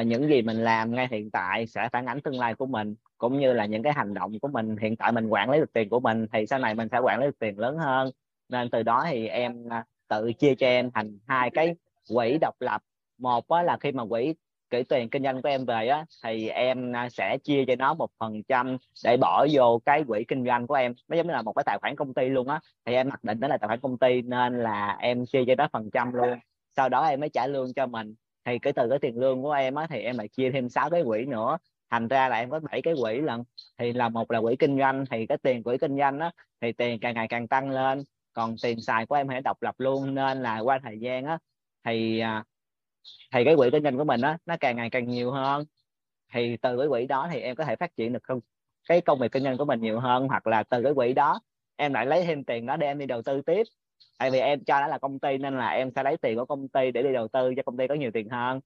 uh, 0.00 0.06
những 0.06 0.28
gì 0.28 0.42
mình 0.42 0.56
làm 0.56 0.94
ngay 0.94 1.08
hiện 1.10 1.30
tại 1.30 1.66
sẽ 1.66 1.88
phản 1.92 2.06
ánh 2.06 2.20
tương 2.20 2.38
lai 2.38 2.54
của 2.54 2.66
mình 2.66 2.94
cũng 3.18 3.38
như 3.38 3.52
là 3.52 3.66
những 3.66 3.82
cái 3.82 3.92
hành 3.92 4.14
động 4.14 4.38
của 4.40 4.48
mình 4.48 4.76
hiện 4.76 4.96
tại 4.96 5.12
mình 5.12 5.28
quản 5.28 5.50
lý 5.50 5.58
được 5.58 5.72
tiền 5.72 5.88
của 5.88 6.00
mình 6.00 6.26
thì 6.32 6.46
sau 6.46 6.58
này 6.58 6.74
mình 6.74 6.88
sẽ 6.92 6.98
quản 6.98 7.20
lý 7.20 7.26
được 7.26 7.38
tiền 7.38 7.58
lớn 7.58 7.78
hơn. 7.78 8.10
Nên 8.48 8.70
từ 8.70 8.82
đó 8.82 9.04
thì 9.10 9.26
em 9.26 9.66
uh, 9.66 9.72
tự 10.08 10.32
chia 10.32 10.54
cho 10.54 10.66
em 10.66 10.90
thành 10.90 11.18
hai 11.26 11.50
cái 11.50 11.74
quỹ 12.14 12.38
độc 12.40 12.54
lập. 12.60 12.82
Một 13.18 13.48
á, 13.48 13.62
là 13.62 13.76
khi 13.80 13.92
mà 13.92 14.04
quỹ 14.04 14.34
kỹ 14.70 14.82
tiền 14.88 15.08
kinh 15.10 15.22
doanh 15.22 15.42
của 15.42 15.48
em 15.48 15.64
về 15.64 15.88
á, 15.88 16.04
thì 16.24 16.48
em 16.48 16.92
à, 16.96 17.08
sẽ 17.08 17.38
chia 17.44 17.64
cho 17.68 17.76
nó 17.78 17.94
một 17.94 18.10
phần 18.18 18.42
trăm 18.48 18.76
để 19.04 19.16
bỏ 19.16 19.46
vô 19.52 19.80
cái 19.86 20.04
quỹ 20.08 20.24
kinh 20.28 20.46
doanh 20.46 20.66
của 20.66 20.74
em. 20.74 20.94
Nó 21.08 21.16
giống 21.16 21.26
như 21.26 21.32
là 21.32 21.42
một 21.42 21.52
cái 21.52 21.62
tài 21.66 21.78
khoản 21.78 21.96
công 21.96 22.14
ty 22.14 22.28
luôn 22.28 22.48
á. 22.48 22.60
Thì 22.86 22.94
em 22.94 23.08
mặc 23.08 23.24
định 23.24 23.40
đó 23.40 23.48
là 23.48 23.58
tài 23.58 23.68
khoản 23.68 23.80
công 23.80 23.98
ty 23.98 24.22
nên 24.22 24.62
là 24.62 24.96
em 25.00 25.26
chia 25.26 25.44
cho 25.46 25.54
nó 25.54 25.68
phần 25.72 25.90
trăm 25.92 26.12
luôn. 26.12 26.38
Sau 26.76 26.88
đó 26.88 27.06
em 27.06 27.20
mới 27.20 27.28
trả 27.28 27.46
lương 27.46 27.74
cho 27.74 27.86
mình. 27.86 28.14
Thì 28.44 28.58
cái 28.58 28.72
từ 28.72 28.88
cái 28.90 28.98
tiền 28.98 29.18
lương 29.18 29.42
của 29.42 29.52
em 29.52 29.74
á, 29.74 29.86
thì 29.90 30.00
em 30.00 30.18
lại 30.18 30.28
chia 30.28 30.50
thêm 30.50 30.68
6 30.68 30.90
cái 30.90 31.02
quỹ 31.06 31.24
nữa. 31.26 31.58
Thành 31.90 32.08
ra 32.08 32.28
là 32.28 32.36
em 32.38 32.50
có 32.50 32.60
bảy 32.60 32.82
cái 32.82 32.94
quỹ 33.02 33.20
lần. 33.20 33.44
Thì 33.78 33.92
là 33.92 34.08
một 34.08 34.30
là 34.30 34.40
quỹ 34.40 34.56
kinh 34.56 34.78
doanh. 34.78 35.04
Thì 35.10 35.26
cái 35.26 35.38
tiền 35.42 35.62
quỹ 35.62 35.78
kinh 35.78 35.98
doanh 35.98 36.20
á, 36.20 36.30
thì 36.60 36.72
tiền 36.72 36.98
càng 37.00 37.14
ngày 37.14 37.28
càng 37.28 37.48
tăng 37.48 37.70
lên. 37.70 38.04
Còn 38.32 38.54
tiền 38.62 38.80
xài 38.80 39.06
của 39.06 39.14
em 39.14 39.28
hãy 39.28 39.40
độc 39.40 39.62
lập 39.62 39.74
luôn. 39.78 40.14
Nên 40.14 40.42
là 40.42 40.58
qua 40.58 40.78
thời 40.82 40.98
gian 41.00 41.24
á, 41.24 41.38
thì 41.84 42.18
à, 42.18 42.44
thì 43.32 43.44
cái 43.44 43.56
quỹ 43.56 43.70
kinh 43.72 43.82
doanh 43.82 43.98
của 43.98 44.04
mình 44.04 44.20
á 44.20 44.38
nó 44.46 44.56
càng 44.60 44.76
ngày 44.76 44.90
càng 44.90 45.08
nhiều 45.08 45.30
hơn. 45.30 45.64
Thì 46.32 46.56
từ 46.56 46.78
cái 46.78 46.88
quỹ 46.88 47.06
đó 47.06 47.28
thì 47.32 47.40
em 47.40 47.56
có 47.56 47.64
thể 47.64 47.76
phát 47.76 47.96
triển 47.96 48.12
được 48.12 48.22
không? 48.22 48.40
Cái 48.88 49.00
công 49.00 49.18
việc 49.18 49.32
kinh 49.32 49.42
doanh 49.44 49.56
của 49.56 49.64
mình 49.64 49.80
nhiều 49.80 50.00
hơn 50.00 50.28
hoặc 50.28 50.46
là 50.46 50.62
từ 50.62 50.82
cái 50.82 50.94
quỹ 50.94 51.12
đó 51.12 51.40
em 51.76 51.92
lại 51.92 52.06
lấy 52.06 52.24
thêm 52.24 52.44
tiền 52.44 52.66
đó 52.66 52.76
để 52.76 52.86
em 52.86 52.98
đi 52.98 53.06
đầu 53.06 53.22
tư 53.22 53.42
tiếp. 53.42 53.62
Tại 54.18 54.30
vì 54.30 54.38
em 54.38 54.64
cho 54.64 54.80
nó 54.80 54.86
là 54.86 54.98
công 54.98 55.18
ty 55.18 55.38
nên 55.38 55.58
là 55.58 55.68
em 55.68 55.90
sẽ 55.96 56.02
lấy 56.02 56.16
tiền 56.16 56.36
của 56.36 56.44
công 56.44 56.68
ty 56.68 56.90
để 56.90 57.02
đi 57.02 57.12
đầu 57.12 57.28
tư 57.28 57.54
cho 57.56 57.62
công 57.62 57.76
ty 57.76 57.86
có 57.86 57.94
nhiều 57.94 58.10
tiền 58.14 58.28
hơn. 58.28 58.60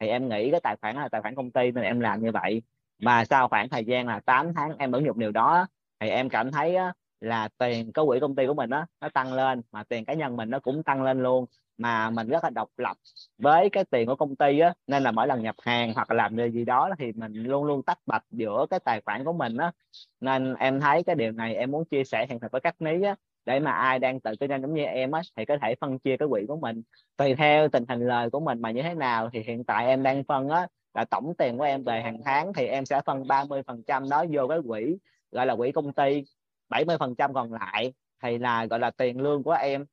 Thì 0.00 0.08
em 0.08 0.28
nghĩ 0.28 0.50
cái 0.50 0.60
tài 0.60 0.76
khoản 0.76 0.96
là 0.96 1.08
tài 1.08 1.20
khoản 1.22 1.34
công 1.34 1.50
ty 1.50 1.70
nên 1.70 1.84
em 1.84 2.00
làm 2.00 2.22
như 2.22 2.30
vậy. 2.32 2.62
Mà 2.98 3.24
sau 3.24 3.48
khoảng 3.48 3.68
thời 3.68 3.84
gian 3.84 4.06
là 4.06 4.20
8 4.20 4.54
tháng 4.54 4.76
em 4.78 4.92
ứng 4.92 5.04
dụng 5.06 5.18
điều 5.18 5.30
đó 5.30 5.66
thì 6.00 6.08
em 6.08 6.28
cảm 6.28 6.52
thấy 6.52 6.76
là 7.20 7.48
tiền 7.58 7.92
có 7.92 8.04
quỹ 8.06 8.20
công 8.20 8.34
ty 8.34 8.46
của 8.46 8.54
mình 8.54 8.70
đó, 8.70 8.86
nó 9.00 9.08
tăng 9.08 9.32
lên 9.32 9.62
mà 9.72 9.84
tiền 9.84 10.04
cá 10.04 10.14
nhân 10.14 10.36
mình 10.36 10.50
nó 10.50 10.58
cũng 10.60 10.82
tăng 10.82 11.02
lên 11.02 11.22
luôn 11.22 11.46
mà 11.78 12.10
mình 12.10 12.28
rất 12.28 12.44
là 12.44 12.50
độc 12.50 12.68
lập 12.76 12.96
với 13.38 13.70
cái 13.70 13.84
tiền 13.84 14.06
của 14.06 14.16
công 14.16 14.36
ty 14.36 14.58
á, 14.58 14.74
nên 14.86 15.02
là 15.02 15.12
mỗi 15.12 15.26
lần 15.26 15.42
nhập 15.42 15.54
hàng 15.62 15.92
hoặc 15.94 16.10
là 16.10 16.16
làm 16.16 16.52
gì 16.52 16.64
đó 16.64 16.90
thì 16.98 17.12
mình 17.12 17.32
luôn 17.32 17.64
luôn 17.64 17.82
tách 17.82 17.98
bạch 18.06 18.24
giữa 18.30 18.66
cái 18.70 18.80
tài 18.80 19.00
khoản 19.00 19.24
của 19.24 19.32
mình 19.32 19.56
á. 19.56 19.72
Nên 20.20 20.54
em 20.54 20.80
thấy 20.80 21.02
cái 21.02 21.14
điều 21.16 21.32
này 21.32 21.54
em 21.54 21.70
muốn 21.70 21.84
chia 21.84 22.04
sẻ 22.04 22.26
hiện 22.28 22.40
thực 22.40 22.52
với 22.52 22.60
các 22.60 22.74
ní 22.80 23.02
á, 23.02 23.14
để 23.44 23.60
mà 23.60 23.70
ai 23.70 23.98
đang 23.98 24.20
tự 24.20 24.32
kinh 24.40 24.50
doanh 24.50 24.62
giống 24.62 24.74
như 24.74 24.82
em 24.82 25.10
á 25.10 25.20
thì 25.36 25.44
có 25.44 25.56
thể 25.62 25.74
phân 25.80 25.98
chia 25.98 26.16
cái 26.16 26.28
quỹ 26.30 26.44
của 26.48 26.56
mình 26.56 26.82
tùy 27.16 27.34
theo 27.34 27.68
tình 27.68 27.84
hình 27.88 28.08
lời 28.08 28.30
của 28.30 28.40
mình 28.40 28.62
mà 28.62 28.70
như 28.70 28.82
thế 28.82 28.94
nào. 28.94 29.30
Thì 29.32 29.40
hiện 29.46 29.64
tại 29.64 29.86
em 29.86 30.02
đang 30.02 30.24
phân 30.24 30.48
á 30.48 30.66
là 30.94 31.04
tổng 31.04 31.34
tiền 31.38 31.58
của 31.58 31.64
em 31.64 31.84
về 31.84 32.02
hàng 32.02 32.20
tháng 32.24 32.52
thì 32.52 32.66
em 32.66 32.84
sẽ 32.86 33.00
phân 33.06 33.26
30 33.28 33.62
phần 33.66 33.82
trăm 33.86 34.08
đó 34.08 34.24
vô 34.30 34.48
cái 34.48 34.58
quỹ, 34.68 34.96
gọi 35.30 35.46
là 35.46 35.56
quỹ 35.56 35.72
công 35.72 35.92
ty 35.92 36.22
70 36.68 36.96
phần 36.98 37.14
trăm 37.14 37.34
còn 37.34 37.52
lại 37.52 37.92
thì 38.22 38.38
là, 38.38 38.66
gọi 38.66 38.78
là, 38.78 38.90
tiền 38.90 39.20
lương 39.20 39.42
của 39.42 39.52
em 39.52 39.84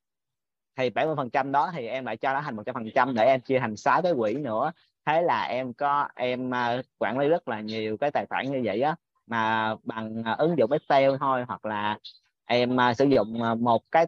thì 0.82 0.90
70 0.90 1.16
phần 1.16 1.30
trăm 1.30 1.52
đó 1.52 1.72
thì 1.74 1.88
em 1.88 2.06
lại 2.06 2.18
cho 2.18 2.34
nó 2.34 2.42
thành 2.42 2.56
100 2.56 2.76
phần 2.76 2.90
trăm 2.96 3.14
để 3.16 3.26
em 3.26 3.42
chia 3.42 3.60
thành 3.60 3.76
6 3.76 4.02
cái 4.02 4.14
quỹ 4.18 4.34
nữa. 4.34 4.72
Thế 5.06 5.22
là 5.22 5.44
em 5.44 5.74
có, 5.74 6.08
em 6.16 6.52
ờ, 6.52 6.82
quản 6.98 7.20
lý 7.20 7.28
rất 7.28 7.48
là 7.48 7.62
nhiều 7.62 7.98
cái 7.98 8.12
tài 8.12 8.26
khoản 8.26 8.52
như 8.52 8.62
vậy 8.64 8.82
á. 8.82 8.96
Mà 9.28 9.76
bằng 9.84 10.24
ờ, 10.26 10.36
ứng 10.38 10.58
dụng 10.58 10.72
Excel 10.72 11.12
thôi, 11.20 11.44
hoặc 11.48 11.66
là 11.66 11.98
em 12.46 12.78
ờ, 12.78 12.94
sử 12.94 13.06
dụng 13.06 13.40
một 13.60 13.84
cái, 13.92 14.08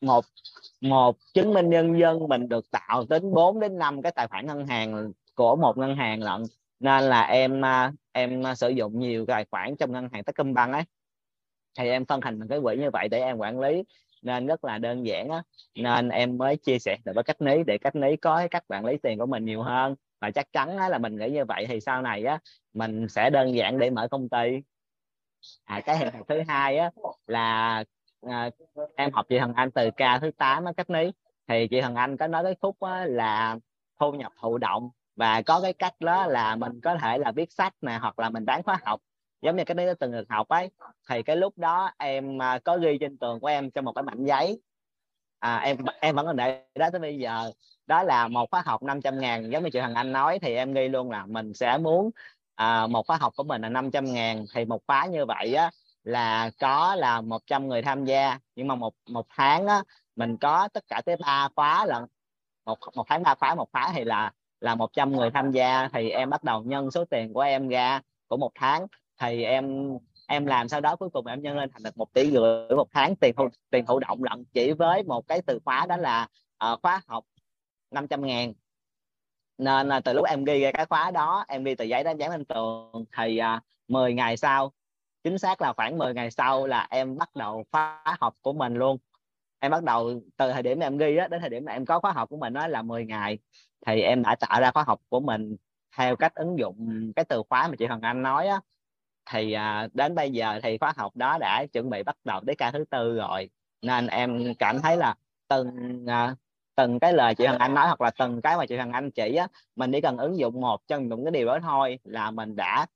một 0.00 0.24
một 0.80 1.16
chứng 1.34 1.54
minh 1.54 1.70
nhân 1.70 1.98
dân 2.00 2.28
mình 2.28 2.48
được 2.48 2.70
tạo 2.70 3.04
đến 3.08 3.34
4 3.34 3.60
đến 3.60 3.78
5 3.78 4.02
cái 4.02 4.12
tài 4.12 4.26
khoản 4.28 4.46
ngân 4.46 4.66
hàng 4.66 5.12
của 5.34 5.56
một 5.56 5.78
ngân 5.78 5.96
hàng 5.96 6.22
lận. 6.22 6.42
Nên 6.80 7.04
là 7.04 7.22
em 7.22 7.62
em 8.12 8.42
sử 8.56 8.68
dụng 8.68 8.98
nhiều 8.98 9.26
tài 9.26 9.44
khoản 9.50 9.76
trong 9.76 9.92
ngân 9.92 10.08
hàng 10.12 10.24
Techcombank 10.24 10.72
ấy. 10.72 10.82
Thì 11.78 11.88
em 11.88 12.04
phân 12.04 12.20
thành 12.20 12.38
một 12.40 12.46
cái 12.48 12.60
quỹ 12.62 12.76
như 12.76 12.90
vậy 12.92 13.08
để 13.08 13.20
em 13.20 13.36
quản 13.36 13.60
lý 13.60 13.82
nên 14.22 14.46
rất 14.46 14.64
là 14.64 14.78
đơn 14.78 15.06
giản 15.06 15.28
á. 15.28 15.42
Nên 15.74 16.08
em 16.08 16.38
mới 16.38 16.56
chia 16.56 16.78
sẻ 16.78 16.96
được 17.04 17.12
với 17.14 17.24
cách 17.24 17.42
lý 17.42 17.62
để 17.66 17.78
cách 17.78 17.96
lý 17.96 18.16
có 18.16 18.46
cái 18.50 18.62
bạn 18.68 18.84
lấy 18.84 18.98
tiền 19.02 19.18
của 19.18 19.26
mình 19.26 19.44
nhiều 19.44 19.62
hơn. 19.62 19.94
Và 20.20 20.30
chắc 20.30 20.52
chắn 20.52 20.76
á, 20.76 20.88
là 20.88 20.98
mình 20.98 21.16
nghĩ 21.16 21.30
như 21.30 21.44
vậy 21.44 21.66
thì 21.68 21.80
sau 21.80 22.02
này 22.02 22.24
á 22.24 22.38
mình 22.72 23.08
sẽ 23.08 23.30
đơn 23.30 23.54
giản 23.54 23.78
để 23.78 23.90
mở 23.90 24.08
công 24.10 24.28
ty. 24.28 24.60
À, 25.64 25.80
cái 25.80 25.98
hiện 25.98 26.08
thực 26.12 26.28
thứ 26.28 26.42
hai 26.48 26.78
á 26.78 26.90
là 27.26 27.84
à, 28.26 28.50
em 28.96 29.12
học 29.12 29.26
chị 29.28 29.38
Hằng 29.38 29.54
Anh 29.54 29.70
từ 29.70 29.90
ca 29.96 30.18
thứ 30.18 30.30
8 30.30 30.64
á 30.64 30.72
cách 30.76 30.90
lý 30.90 31.12
thì 31.48 31.68
chị 31.68 31.80
Hằng 31.80 31.94
Anh 31.94 32.16
có 32.16 32.26
nói 32.26 32.44
cái 32.44 32.54
khúc 32.60 32.80
á, 32.80 33.04
là 33.04 33.58
thu 34.00 34.12
nhập 34.12 34.32
thụ 34.40 34.58
động. 34.58 34.90
Và 35.16 35.42
có 35.42 35.60
cái 35.60 35.72
cách 35.72 35.94
đó 36.00 36.26
là 36.26 36.56
mình 36.56 36.80
có 36.80 36.96
thể 36.96 37.18
là 37.18 37.32
viết 37.32 37.52
sách 37.52 37.74
nè 37.80 37.98
hoặc 38.00 38.18
là 38.18 38.30
mình 38.30 38.44
bán 38.44 38.62
khóa 38.62 38.78
học 38.84 39.00
giống 39.42 39.56
như 39.56 39.64
cái 39.64 39.74
đấy 39.74 39.94
từng 40.00 40.12
được 40.12 40.24
học 40.28 40.48
ấy 40.48 40.70
thì 41.08 41.22
cái 41.22 41.36
lúc 41.36 41.58
đó 41.58 41.90
em 41.98 42.42
à, 42.42 42.58
có 42.64 42.78
ghi 42.78 42.98
trên 43.00 43.18
tường 43.18 43.40
của 43.40 43.46
em 43.46 43.70
trong 43.70 43.84
một 43.84 43.92
cái 43.92 44.02
mảnh 44.02 44.24
giấy. 44.24 44.60
À, 45.38 45.56
em 45.56 45.76
em 46.00 46.16
vẫn 46.16 46.26
còn 46.26 46.36
để 46.36 46.64
đó 46.74 46.88
tới 46.92 47.00
bây 47.00 47.18
giờ. 47.18 47.52
Đó 47.86 48.02
là 48.02 48.28
một 48.28 48.50
khóa 48.50 48.62
học 48.66 48.82
500 48.82 49.18
ngàn. 49.18 49.50
Giống 49.50 49.64
như 49.64 49.70
chị 49.72 49.78
Hằng 49.78 49.94
Anh 49.94 50.12
nói 50.12 50.38
thì 50.42 50.54
em 50.54 50.74
ghi 50.74 50.88
luôn 50.88 51.10
là 51.10 51.26
mình 51.26 51.54
sẽ 51.54 51.78
muốn 51.78 52.10
à, 52.54 52.86
một 52.86 53.06
khóa 53.06 53.16
học 53.16 53.32
của 53.36 53.42
mình 53.42 53.62
là 53.62 53.68
500 53.68 54.04
ngàn. 54.04 54.44
Thì 54.54 54.64
một 54.64 54.82
khóa 54.86 55.06
như 55.06 55.26
vậy 55.26 55.54
á 55.54 55.70
là 56.04 56.50
có 56.60 56.94
là 56.94 57.20
100 57.20 57.68
người 57.68 57.82
tham 57.82 58.04
gia. 58.04 58.38
Nhưng 58.56 58.68
mà 58.68 58.74
một 58.74 58.94
một 59.08 59.26
tháng 59.36 59.66
á 59.66 59.82
mình 60.16 60.36
có 60.36 60.68
tất 60.72 60.84
cả 60.88 61.02
tới 61.06 61.16
ba 61.16 61.48
khóa 61.56 61.86
lần 61.86 62.06
một 62.64 62.78
một 62.94 63.04
tháng 63.08 63.22
ba 63.22 63.34
khóa 63.34 63.54
một 63.54 63.68
khóa 63.72 63.92
thì 63.94 64.04
là 64.04 64.32
là 64.60 64.74
100 64.74 65.12
người 65.12 65.30
tham 65.30 65.50
gia. 65.52 65.88
Thì 65.92 66.10
em 66.10 66.30
bắt 66.30 66.44
đầu 66.44 66.62
nhân 66.62 66.90
số 66.90 67.04
tiền 67.04 67.32
của 67.32 67.40
em 67.40 67.68
ra 67.68 68.00
của 68.28 68.36
một 68.36 68.50
tháng 68.54 68.86
thì 69.20 69.42
em 69.42 69.96
em 70.26 70.46
làm 70.46 70.68
sau 70.68 70.80
đó 70.80 70.96
cuối 70.96 71.08
cùng 71.12 71.26
em 71.26 71.42
nhân 71.42 71.56
lên 71.56 71.70
thành 71.72 71.82
được 71.82 71.96
một 71.96 72.12
tỷ 72.12 72.30
rưỡi 72.30 72.76
một 72.76 72.88
tháng 72.90 73.16
tiền 73.16 73.34
thụ, 73.36 73.48
tiền 73.70 73.86
thụ 73.86 73.98
động 73.98 74.24
lận 74.24 74.44
chỉ 74.52 74.72
với 74.72 75.02
một 75.02 75.28
cái 75.28 75.42
từ 75.46 75.58
khóa 75.64 75.86
đó 75.86 75.96
là 75.96 76.28
uh, 76.72 76.82
khóa 76.82 77.00
học 77.06 77.24
500 77.90 78.26
ngàn. 78.26 78.52
Nên 79.58 79.88
là 79.88 80.00
từ 80.00 80.12
lúc 80.12 80.26
em 80.26 80.44
ghi 80.44 80.60
ra 80.60 80.72
cái 80.72 80.86
khóa 80.86 81.10
đó 81.10 81.44
em 81.48 81.64
ghi 81.64 81.74
tờ 81.74 81.84
giấy 81.84 82.04
đó 82.04 82.10
dán 82.18 82.30
lên 82.30 82.44
tường 82.44 83.04
thì 83.16 83.38
à, 83.38 83.54
uh, 83.54 83.62
10 83.88 84.14
ngày 84.14 84.36
sau 84.36 84.72
chính 85.24 85.38
xác 85.38 85.62
là 85.62 85.72
khoảng 85.72 85.98
10 85.98 86.14
ngày 86.14 86.30
sau 86.30 86.66
là 86.66 86.86
em 86.90 87.16
bắt 87.18 87.36
đầu 87.36 87.64
khóa 87.72 88.02
học 88.20 88.34
của 88.40 88.52
mình 88.52 88.74
luôn. 88.74 88.98
Em 89.58 89.70
bắt 89.70 89.82
đầu 89.82 90.20
từ 90.36 90.52
thời 90.52 90.62
điểm 90.62 90.78
mà 90.78 90.86
em 90.86 90.98
ghi 90.98 91.16
đó, 91.16 91.28
đến 91.28 91.40
thời 91.40 91.50
điểm 91.50 91.64
mà 91.64 91.72
em 91.72 91.84
có 91.86 92.00
khóa 92.00 92.12
học 92.12 92.28
của 92.28 92.36
mình 92.36 92.52
đó 92.52 92.66
là 92.66 92.82
10 92.82 93.04
ngày. 93.04 93.38
Thì 93.86 94.00
em 94.00 94.22
đã 94.22 94.34
tạo 94.34 94.60
ra 94.60 94.70
khóa 94.70 94.82
học 94.86 95.00
của 95.08 95.20
mình 95.20 95.56
theo 95.96 96.16
cách 96.16 96.34
ứng 96.34 96.58
dụng 96.58 97.12
cái 97.16 97.24
từ 97.24 97.42
khóa 97.48 97.68
mà 97.68 97.74
chị 97.78 97.86
Hoàng 97.86 98.00
Anh 98.02 98.22
nói 98.22 98.46
á, 98.46 98.60
thì 99.30 99.52
à, 99.52 99.88
đến 99.92 100.14
bây 100.14 100.30
giờ 100.30 100.60
thì 100.62 100.78
khóa 100.78 100.92
học 100.96 101.16
đó 101.16 101.38
đã 101.38 101.66
chuẩn 101.72 101.90
bị 101.90 102.02
bắt 102.02 102.16
đầu 102.24 102.40
tới 102.46 102.56
ca 102.56 102.70
thứ 102.70 102.84
tư 102.90 103.16
rồi. 103.16 103.50
Nên 103.82 104.06
em 104.06 104.54
cảm 104.58 104.80
thấy 104.80 104.96
là 104.96 105.14
từng 105.48 105.70
à, 106.06 106.34
từng 106.74 106.98
cái 107.00 107.12
lời 107.12 107.34
chị 107.34 107.46
Hằng 107.46 107.58
Anh 107.58 107.74
nói 107.74 107.86
hoặc 107.86 108.00
là 108.00 108.10
từng 108.18 108.42
cái 108.42 108.56
mà 108.56 108.66
chị 108.66 108.76
Hằng 108.76 108.92
Anh 108.92 109.10
chỉ 109.10 109.34
á 109.34 109.46
mình 109.76 109.92
chỉ 109.92 110.00
cần 110.00 110.16
ứng 110.16 110.38
dụng 110.38 110.60
một 110.60 110.80
trong 110.86 111.08
những 111.08 111.24
cái 111.24 111.30
điều 111.30 111.46
đó 111.46 111.58
thôi 111.62 111.98
là 112.04 112.30
mình 112.30 112.56
đã 112.56 112.86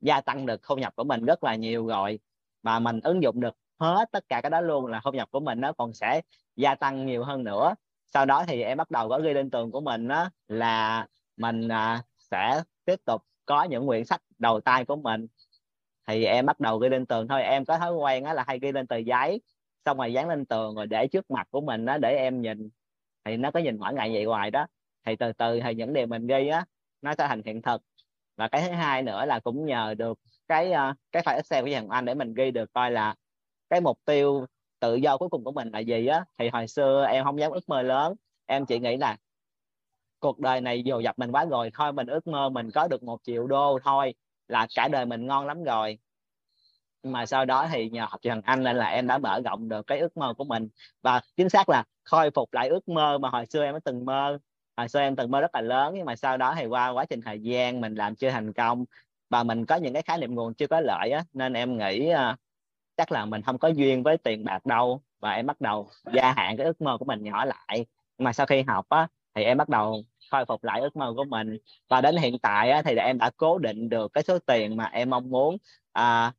gia 0.00 0.20
tăng 0.20 0.46
được 0.46 0.60
thu 0.62 0.76
nhập 0.76 0.96
của 0.96 1.04
mình 1.04 1.24
rất 1.24 1.44
là 1.44 1.54
nhiều 1.54 1.86
rồi. 1.86 2.18
Và 2.62 2.78
mình 2.78 3.00
ứng 3.00 3.22
dụng 3.22 3.40
được 3.40 3.56
hết 3.80 4.08
tất 4.12 4.24
cả 4.28 4.40
cái 4.40 4.50
đó 4.50 4.60
luôn 4.60 4.86
là 4.86 5.00
thu 5.04 5.10
nhập 5.10 5.28
của 5.30 5.40
mình 5.40 5.60
nó 5.60 5.72
còn 5.72 5.92
sẽ 5.92 6.20
gia 6.56 6.74
tăng 6.74 7.06
nhiều 7.06 7.24
hơn 7.24 7.44
nữa. 7.44 7.74
Sau 8.06 8.26
đó 8.26 8.44
thì 8.48 8.62
em 8.62 8.78
bắt 8.78 8.90
đầu 8.90 9.08
có 9.08 9.18
ghi 9.18 9.32
lên 9.32 9.50
tường 9.50 9.70
của 9.70 9.80
mình 9.80 10.08
đó 10.08 10.30
là 10.48 11.06
mình 11.36 11.68
à, 11.68 12.02
sẽ 12.18 12.62
tiếp 12.84 13.00
tục 13.04 13.22
có 13.46 13.62
những 13.62 13.86
quyển 13.86 14.04
sách 14.04 14.22
đầu 14.38 14.60
tay 14.60 14.84
của 14.84 14.96
mình 14.96 15.26
thì 16.06 16.24
em 16.24 16.46
bắt 16.46 16.60
đầu 16.60 16.78
ghi 16.78 16.88
lên 16.88 17.06
tường 17.06 17.28
thôi. 17.28 17.42
Em 17.42 17.64
có 17.64 17.78
thói 17.78 17.92
quen 17.92 18.24
á 18.24 18.34
là 18.34 18.44
hay 18.46 18.58
ghi 18.58 18.72
lên 18.72 18.86
tờ 18.86 18.96
giấy 18.96 19.40
xong 19.84 19.98
rồi 19.98 20.12
dán 20.12 20.28
lên 20.28 20.44
tường 20.46 20.74
rồi 20.74 20.86
để 20.86 21.06
trước 21.06 21.30
mặt 21.30 21.48
của 21.50 21.60
mình 21.60 21.84
đó 21.84 21.98
để 21.98 22.16
em 22.16 22.42
nhìn. 22.42 22.68
Thì 23.24 23.36
nó 23.36 23.50
có 23.50 23.60
nhìn 23.60 23.78
mỗi 23.78 23.94
ngày 23.94 24.10
vậy 24.12 24.24
hoài 24.24 24.50
đó. 24.50 24.66
Thì 25.06 25.16
từ 25.16 25.32
từ 25.32 25.60
thì 25.60 25.74
những 25.74 25.92
điều 25.92 26.06
mình 26.06 26.26
ghi 26.26 26.48
á 26.48 26.64
nó 27.02 27.14
sẽ 27.18 27.26
thành 27.28 27.42
hiện 27.44 27.62
thực. 27.62 27.82
Và 28.36 28.48
cái 28.48 28.62
thứ 28.62 28.70
hai 28.74 29.02
nữa 29.02 29.24
là 29.24 29.40
cũng 29.40 29.66
nhờ 29.66 29.94
được 29.94 30.18
cái 30.48 30.70
uh, 30.70 30.96
cái 31.12 31.22
file 31.22 31.36
Excel 31.36 31.64
của 31.64 31.70
thằng 31.72 31.88
Anh 31.88 32.04
để 32.04 32.14
mình 32.14 32.34
ghi 32.34 32.50
được 32.50 32.72
coi 32.72 32.90
là 32.90 33.14
cái 33.70 33.80
mục 33.80 33.98
tiêu 34.04 34.46
tự 34.80 34.94
do 34.94 35.18
cuối 35.18 35.28
cùng 35.28 35.44
của 35.44 35.52
mình 35.52 35.70
là 35.72 35.78
gì 35.78 36.06
á. 36.06 36.24
Thì 36.38 36.48
hồi 36.48 36.68
xưa 36.68 37.06
em 37.06 37.24
không 37.24 37.38
dám 37.40 37.52
ước 37.52 37.68
mơ 37.68 37.82
lớn. 37.82 38.14
Em 38.46 38.66
chỉ 38.66 38.78
nghĩ 38.78 38.96
là 38.96 39.16
cuộc 40.18 40.38
đời 40.38 40.60
này 40.60 40.82
dù 40.82 41.00
dập 41.00 41.18
mình 41.18 41.32
quá 41.32 41.44
rồi 41.44 41.70
thôi 41.74 41.92
mình 41.92 42.06
ước 42.06 42.26
mơ 42.26 42.48
mình 42.48 42.70
có 42.70 42.88
được 42.88 43.02
một 43.02 43.20
triệu 43.22 43.46
đô 43.46 43.78
thôi 43.84 44.14
là 44.52 44.66
cả 44.74 44.88
đời 44.88 45.06
mình 45.06 45.26
ngon 45.26 45.46
lắm 45.46 45.64
rồi. 45.64 45.98
Mà 47.02 47.26
sau 47.26 47.44
đó 47.44 47.68
thì 47.72 47.90
nhờ 47.90 48.06
học 48.08 48.20
trường 48.22 48.40
anh 48.44 48.62
nên 48.62 48.76
là 48.76 48.86
em 48.86 49.06
đã 49.06 49.18
mở 49.18 49.40
rộng 49.44 49.68
được 49.68 49.86
cái 49.86 49.98
ước 49.98 50.16
mơ 50.16 50.34
của 50.38 50.44
mình. 50.44 50.68
Và 51.02 51.20
chính 51.36 51.48
xác 51.48 51.68
là 51.68 51.84
khôi 52.04 52.30
phục 52.30 52.52
lại 52.52 52.68
ước 52.68 52.88
mơ 52.88 53.18
mà 53.18 53.28
hồi 53.28 53.46
xưa 53.46 53.64
em 53.64 53.74
đã 53.74 53.80
từng 53.84 54.04
mơ. 54.04 54.38
Hồi 54.76 54.88
xưa 54.88 55.00
em 55.00 55.16
từng 55.16 55.30
mơ 55.30 55.40
rất 55.40 55.54
là 55.54 55.60
lớn 55.60 55.94
nhưng 55.96 56.06
mà 56.06 56.16
sau 56.16 56.36
đó 56.36 56.54
thì 56.58 56.66
qua 56.66 56.88
quá 56.88 57.04
trình 57.04 57.20
thời 57.20 57.40
gian 57.40 57.80
mình 57.80 57.94
làm 57.94 58.14
chưa 58.14 58.30
thành 58.30 58.52
công 58.52 58.84
và 59.30 59.42
mình 59.42 59.66
có 59.66 59.76
những 59.76 59.92
cái 59.92 60.02
khái 60.02 60.18
niệm 60.18 60.34
nguồn 60.34 60.54
chưa 60.54 60.66
có 60.66 60.80
lợi 60.80 61.10
á 61.10 61.24
nên 61.32 61.52
em 61.52 61.78
nghĩ 61.78 62.12
uh, 62.12 62.38
chắc 62.96 63.12
là 63.12 63.24
mình 63.24 63.42
không 63.42 63.58
có 63.58 63.68
duyên 63.68 64.02
với 64.02 64.16
tiền 64.18 64.44
bạc 64.44 64.66
đâu. 64.66 65.00
Và 65.20 65.32
em 65.32 65.46
bắt 65.46 65.60
đầu 65.60 65.88
gia 66.12 66.32
hạn 66.32 66.56
cái 66.56 66.66
ước 66.66 66.80
mơ 66.80 66.96
của 66.98 67.04
mình 67.04 67.22
nhỏ 67.24 67.44
lại. 67.44 67.86
Mà 68.18 68.32
sau 68.32 68.46
khi 68.46 68.62
học 68.62 68.86
á 68.88 69.08
thì 69.34 69.42
em 69.42 69.58
bắt 69.58 69.68
đầu 69.68 70.04
khôi 70.32 70.44
phục 70.44 70.64
lại 70.64 70.80
ước 70.80 70.96
mơ 70.96 71.12
của 71.16 71.24
mình. 71.24 71.56
Và 71.88 72.00
đến 72.00 72.16
hiện 72.16 72.38
tại 72.38 72.70
á, 72.70 72.82
thì 72.82 72.96
em 72.96 73.18
đã 73.18 73.30
cố 73.36 73.58
định 73.58 73.88
được 73.88 74.12
cái 74.12 74.24
số 74.24 74.38
tiền 74.38 74.76
mà 74.76 74.84
em 74.84 75.10
mong 75.10 75.30
muốn. 75.30 75.56
À, 75.92 76.32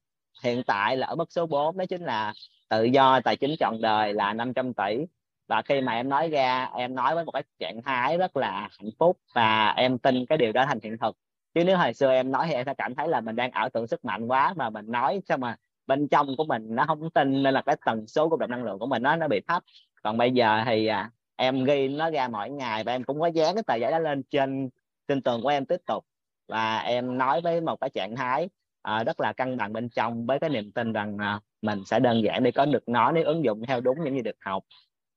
hiện 0.43 0.63
tại 0.63 0.97
là 0.97 1.07
ở 1.07 1.15
mức 1.15 1.31
số 1.31 1.45
4 1.45 1.77
đó 1.77 1.85
chính 1.89 2.01
là 2.03 2.33
tự 2.69 2.83
do 2.83 3.19
tài 3.19 3.35
chính 3.37 3.55
trọn 3.59 3.81
đời 3.81 4.13
là 4.13 4.33
500 4.33 4.73
tỷ. 4.73 5.05
Và 5.47 5.61
khi 5.61 5.81
mà 5.81 5.93
em 5.93 6.09
nói 6.09 6.29
ra 6.29 6.69
em 6.75 6.95
nói 6.95 7.15
với 7.15 7.25
một 7.25 7.31
cái 7.31 7.43
trạng 7.59 7.81
thái 7.81 8.17
rất 8.17 8.37
là 8.37 8.69
hạnh 8.79 8.89
phúc 8.99 9.17
và 9.35 9.73
em 9.77 9.97
tin 9.97 10.25
cái 10.25 10.37
điều 10.37 10.51
đó 10.51 10.65
thành 10.65 10.79
hiện 10.83 10.97
thực. 10.97 11.17
Chứ 11.53 11.63
nếu 11.63 11.77
hồi 11.77 11.93
xưa 11.93 12.11
em 12.11 12.31
nói 12.31 12.45
thì 12.47 12.53
em 12.53 12.65
sẽ 12.65 12.73
cảm 12.73 12.95
thấy 12.95 13.07
là 13.07 13.21
mình 13.21 13.35
đang 13.35 13.51
ảo 13.51 13.69
tưởng 13.69 13.87
sức 13.87 14.05
mạnh 14.05 14.27
quá 14.27 14.53
mà 14.57 14.69
mình 14.69 14.85
nói 14.91 15.21
sao 15.27 15.37
mà 15.37 15.55
bên 15.87 16.07
trong 16.07 16.27
của 16.37 16.43
mình 16.45 16.75
nó 16.75 16.85
không 16.85 17.09
tin 17.09 17.43
nên 17.43 17.53
là 17.53 17.61
cái 17.61 17.75
tần 17.85 18.07
số 18.07 18.29
của 18.29 18.37
động 18.37 18.51
năng 18.51 18.63
lượng 18.63 18.79
của 18.79 18.85
mình 18.85 19.03
nó 19.03 19.15
nó 19.15 19.27
bị 19.27 19.41
thấp. 19.47 19.63
Còn 20.03 20.17
bây 20.17 20.31
giờ 20.31 20.63
thì 20.65 20.87
à, 20.87 21.11
em 21.35 21.63
ghi 21.63 21.87
nó 21.87 22.09
ra 22.09 22.27
mỗi 22.27 22.49
ngày 22.49 22.83
và 22.83 22.91
em 22.91 23.03
cũng 23.03 23.19
có 23.19 23.27
dán 23.27 23.55
cái 23.55 23.63
tờ 23.63 23.75
giấy 23.75 23.91
đó 23.91 23.99
lên 23.99 24.23
trên 24.23 24.69
trên 25.07 25.21
tường 25.21 25.41
của 25.41 25.49
em 25.49 25.65
tiếp 25.65 25.81
tục. 25.85 26.05
Và 26.47 26.77
em 26.77 27.17
nói 27.17 27.41
với 27.41 27.61
một 27.61 27.81
cái 27.81 27.89
trạng 27.89 28.15
thái 28.15 28.49
uh, 28.89 29.05
rất 29.05 29.19
là 29.19 29.33
cân 29.33 29.57
bằng 29.57 29.73
bên 29.73 29.89
trong 29.89 30.25
với 30.25 30.39
cái 30.39 30.49
niềm 30.49 30.71
tin 30.71 30.93
rằng 30.93 31.15
uh, 31.15 31.43
mình 31.61 31.79
sẽ 31.85 31.99
đơn 31.99 32.23
giản 32.23 32.43
để 32.43 32.51
có 32.51 32.65
được 32.65 32.89
nó 32.89 33.11
nếu 33.11 33.25
ứng 33.25 33.43
dụng 33.43 33.65
theo 33.67 33.81
đúng 33.81 34.03
những 34.03 34.15
gì 34.15 34.21
được 34.21 34.35
học. 34.41 34.63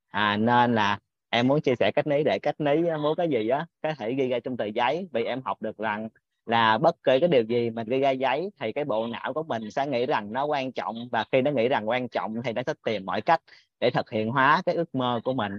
À, 0.09 0.37
nên 0.37 0.75
là 0.75 0.99
em 1.31 1.49
muốn 1.49 1.61
chia 1.61 1.75
sẻ 1.79 1.91
cách 1.93 2.07
lý 2.07 2.25
để 2.25 2.39
cách 2.39 2.61
lý 2.61 2.89
à, 2.89 2.97
muốn 2.97 3.17
cái 3.17 3.29
gì 3.29 3.49
á 3.49 3.67
có 3.83 3.95
thể 3.99 4.15
ghi 4.15 4.29
ra 4.29 4.39
trong 4.45 4.57
tờ 4.57 4.65
giấy. 4.65 5.09
Vì 5.13 5.25
em 5.25 5.43
học 5.45 5.63
được 5.63 5.79
rằng 5.79 6.09
là 6.47 6.79
bất 6.79 7.03
kỳ 7.03 7.21
cái 7.21 7.29
điều 7.29 7.43
gì 7.43 7.71
mình 7.71 7.89
ghi 7.89 8.01
ra 8.01 8.11
giấy 8.11 8.51
thì 8.61 8.73
cái 8.73 8.85
bộ 8.85 9.07
não 9.07 9.33
của 9.33 9.43
mình 9.43 9.71
sẽ 9.71 9.87
nghĩ 9.87 10.07
rằng 10.07 10.33
nó 10.33 10.45
quan 10.45 10.73
trọng. 10.73 11.09
Và 11.13 11.25
khi 11.33 11.43
nó 11.43 11.51
nghĩ 11.51 11.69
rằng 11.69 11.89
quan 11.89 12.09
trọng 12.09 12.43
thì 12.43 12.53
nó 12.53 12.63
sẽ 12.67 12.75
tìm 12.85 13.07
mọi 13.07 13.21
cách 13.21 13.41
để 13.81 13.91
thực 13.91 14.11
hiện 14.11 14.31
hóa 14.31 14.63
cái 14.67 14.75
ước 14.75 14.95
mơ 14.95 15.21
của 15.25 15.35
mình 15.35 15.53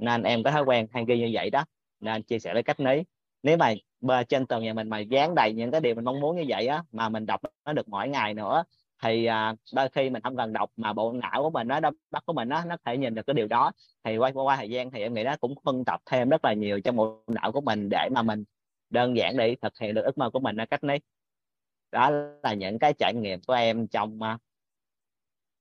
nên 0.00 0.22
em 0.22 0.42
có 0.42 0.50
thói 0.50 0.62
quen 0.62 0.86
hay 0.92 1.04
ghi 1.08 1.18
như 1.18 1.30
vậy 1.32 1.50
đó. 1.50 1.64
Nên 2.00 2.22
chia 2.22 2.38
sẻ 2.38 2.54
với 2.54 2.62
cách 2.62 2.80
ní 2.80 3.02
nếu 3.42 3.56
mà 3.56 3.74
bờ 4.00 4.22
trên 4.24 4.46
tường 4.46 4.62
nhà 4.62 4.72
mình 4.74 4.88
mà 4.88 4.98
dán 4.98 5.34
đầy 5.34 5.52
những 5.52 5.70
cái 5.70 5.80
điều 5.80 5.94
mình 5.94 6.04
mong 6.04 6.20
muốn 6.20 6.36
như 6.36 6.44
vậy 6.48 6.66
á 6.66 6.82
mà 6.92 7.08
mình 7.08 7.26
đọc 7.26 7.40
nó 7.64 7.72
được 7.72 7.88
mỗi 7.88 8.08
ngày 8.08 8.34
nữa 8.34 8.64
thì 9.02 9.24
à, 9.24 9.54
đôi 9.74 9.88
khi 9.88 10.10
mình 10.10 10.22
không 10.22 10.36
cần 10.36 10.52
đọc 10.52 10.70
mà 10.76 10.92
bộ 10.92 11.12
não 11.12 11.42
của 11.42 11.50
mình 11.50 11.68
nó 11.68 11.80
bắt 12.10 12.22
của 12.26 12.32
mình 12.32 12.48
nó 12.48 12.64
nó 12.64 12.76
thể 12.84 12.96
nhìn 12.96 13.14
được 13.14 13.26
cái 13.26 13.34
điều 13.34 13.46
đó. 13.46 13.72
Thì 14.04 14.16
qua 14.16 14.30
qua 14.34 14.56
thời 14.56 14.70
gian 14.70 14.90
thì 14.90 15.00
em 15.02 15.14
nghĩ 15.14 15.24
nó 15.24 15.36
cũng 15.40 15.54
phân 15.64 15.84
tập 15.84 16.00
thêm 16.06 16.28
rất 16.28 16.44
là 16.44 16.52
nhiều 16.52 16.80
trong 16.80 16.96
bộ 16.96 17.22
não 17.26 17.52
của 17.52 17.60
mình 17.60 17.88
để 17.90 18.08
mà 18.12 18.22
mình 18.22 18.44
đơn 18.90 19.16
giản 19.16 19.36
để 19.36 19.56
thực 19.62 19.78
hiện 19.78 19.94
được 19.94 20.02
ước 20.04 20.18
mơ 20.18 20.30
của 20.30 20.40
mình 20.40 20.56
ở 20.56 20.64
đó 21.92 22.10
là 22.42 22.54
những 22.54 22.78
cái 22.78 22.94
trải 22.98 23.14
nghiệm 23.14 23.40
của 23.46 23.52
em 23.52 23.86
trong 23.88 24.22
à, 24.22 24.38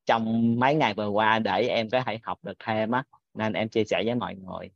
trong 0.06 0.56
mấy 0.60 0.76
ngày 0.76 0.94
vừa 0.94 1.10
qua 1.10 1.40
để 1.40 1.68
em 1.68 1.90
có 1.90 2.02
thể 2.06 2.20
học 2.24 2.40
được 2.44 2.54
thêm 2.60 2.92
á 2.92 3.04
nên 3.40 3.54
em 3.54 3.70
chia 3.70 3.84
sẻ 3.84 4.04
với 4.06 4.16
mọi 4.16 4.36
người. 4.36 4.70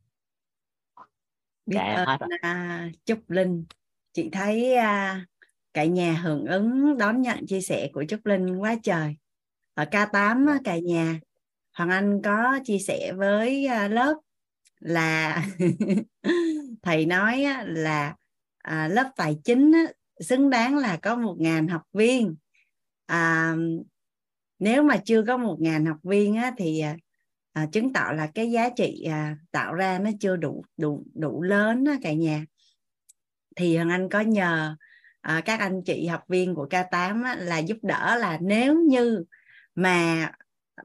Biết 1.66 1.76
dạ, 1.76 2.04
ơn 2.04 2.18
à, 2.40 2.88
Trúc 3.04 3.30
Linh. 3.30 3.64
Chị 4.12 4.28
thấy 4.32 4.74
à, 4.74 5.26
cả 5.74 5.84
nhà 5.84 6.12
hưởng 6.12 6.46
ứng 6.46 6.98
đón 6.98 7.22
nhận 7.22 7.46
chia 7.46 7.60
sẻ 7.60 7.90
của 7.92 8.04
Trúc 8.08 8.26
Linh 8.26 8.56
quá 8.56 8.76
trời. 8.82 9.16
Ở 9.74 9.84
K8 9.84 10.48
á, 10.48 10.58
cả 10.64 10.78
nhà. 10.78 11.20
Hoàng 11.72 11.90
Anh 11.90 12.22
có 12.22 12.58
chia 12.64 12.78
sẻ 12.78 13.12
với 13.16 13.66
à, 13.66 13.88
lớp 13.88 14.14
là 14.80 15.42
thầy 16.82 17.06
nói 17.06 17.42
á, 17.42 17.64
là 17.66 18.14
à, 18.58 18.88
lớp 18.88 19.10
tài 19.16 19.36
chính 19.44 19.72
á, 19.72 19.92
xứng 20.20 20.50
đáng 20.50 20.76
là 20.76 20.98
có 21.02 21.16
một 21.16 21.36
ngàn 21.38 21.68
học 21.68 21.82
viên. 21.92 22.36
À, 23.06 23.54
nếu 24.58 24.82
mà 24.82 24.96
chưa 25.04 25.24
có 25.26 25.36
một 25.36 25.56
ngàn 25.60 25.86
học 25.86 25.98
viên 26.02 26.34
á, 26.36 26.52
thì 26.58 26.82
à, 27.54 27.66
chứng 27.72 27.92
tỏ 27.92 28.12
là 28.16 28.26
cái 28.34 28.50
giá 28.50 28.68
trị 28.76 29.04
à, 29.10 29.36
tạo 29.50 29.74
ra 29.74 29.98
nó 29.98 30.10
chưa 30.20 30.36
đủ 30.36 30.64
đủ 30.76 31.04
đủ 31.14 31.42
lớn 31.42 31.84
á, 31.84 31.96
cả 32.02 32.12
nhà. 32.12 32.44
Thì 33.56 33.76
Hằng 33.76 33.90
Anh 33.90 34.08
có 34.08 34.20
nhờ 34.20 34.76
à, 35.20 35.42
các 35.44 35.60
anh 35.60 35.82
chị 35.84 36.06
học 36.06 36.22
viên 36.28 36.54
của 36.54 36.66
K8 36.70 37.24
á, 37.24 37.36
là 37.36 37.58
giúp 37.58 37.76
đỡ 37.82 38.16
là 38.16 38.38
nếu 38.40 38.80
như 38.80 39.24
mà 39.74 40.30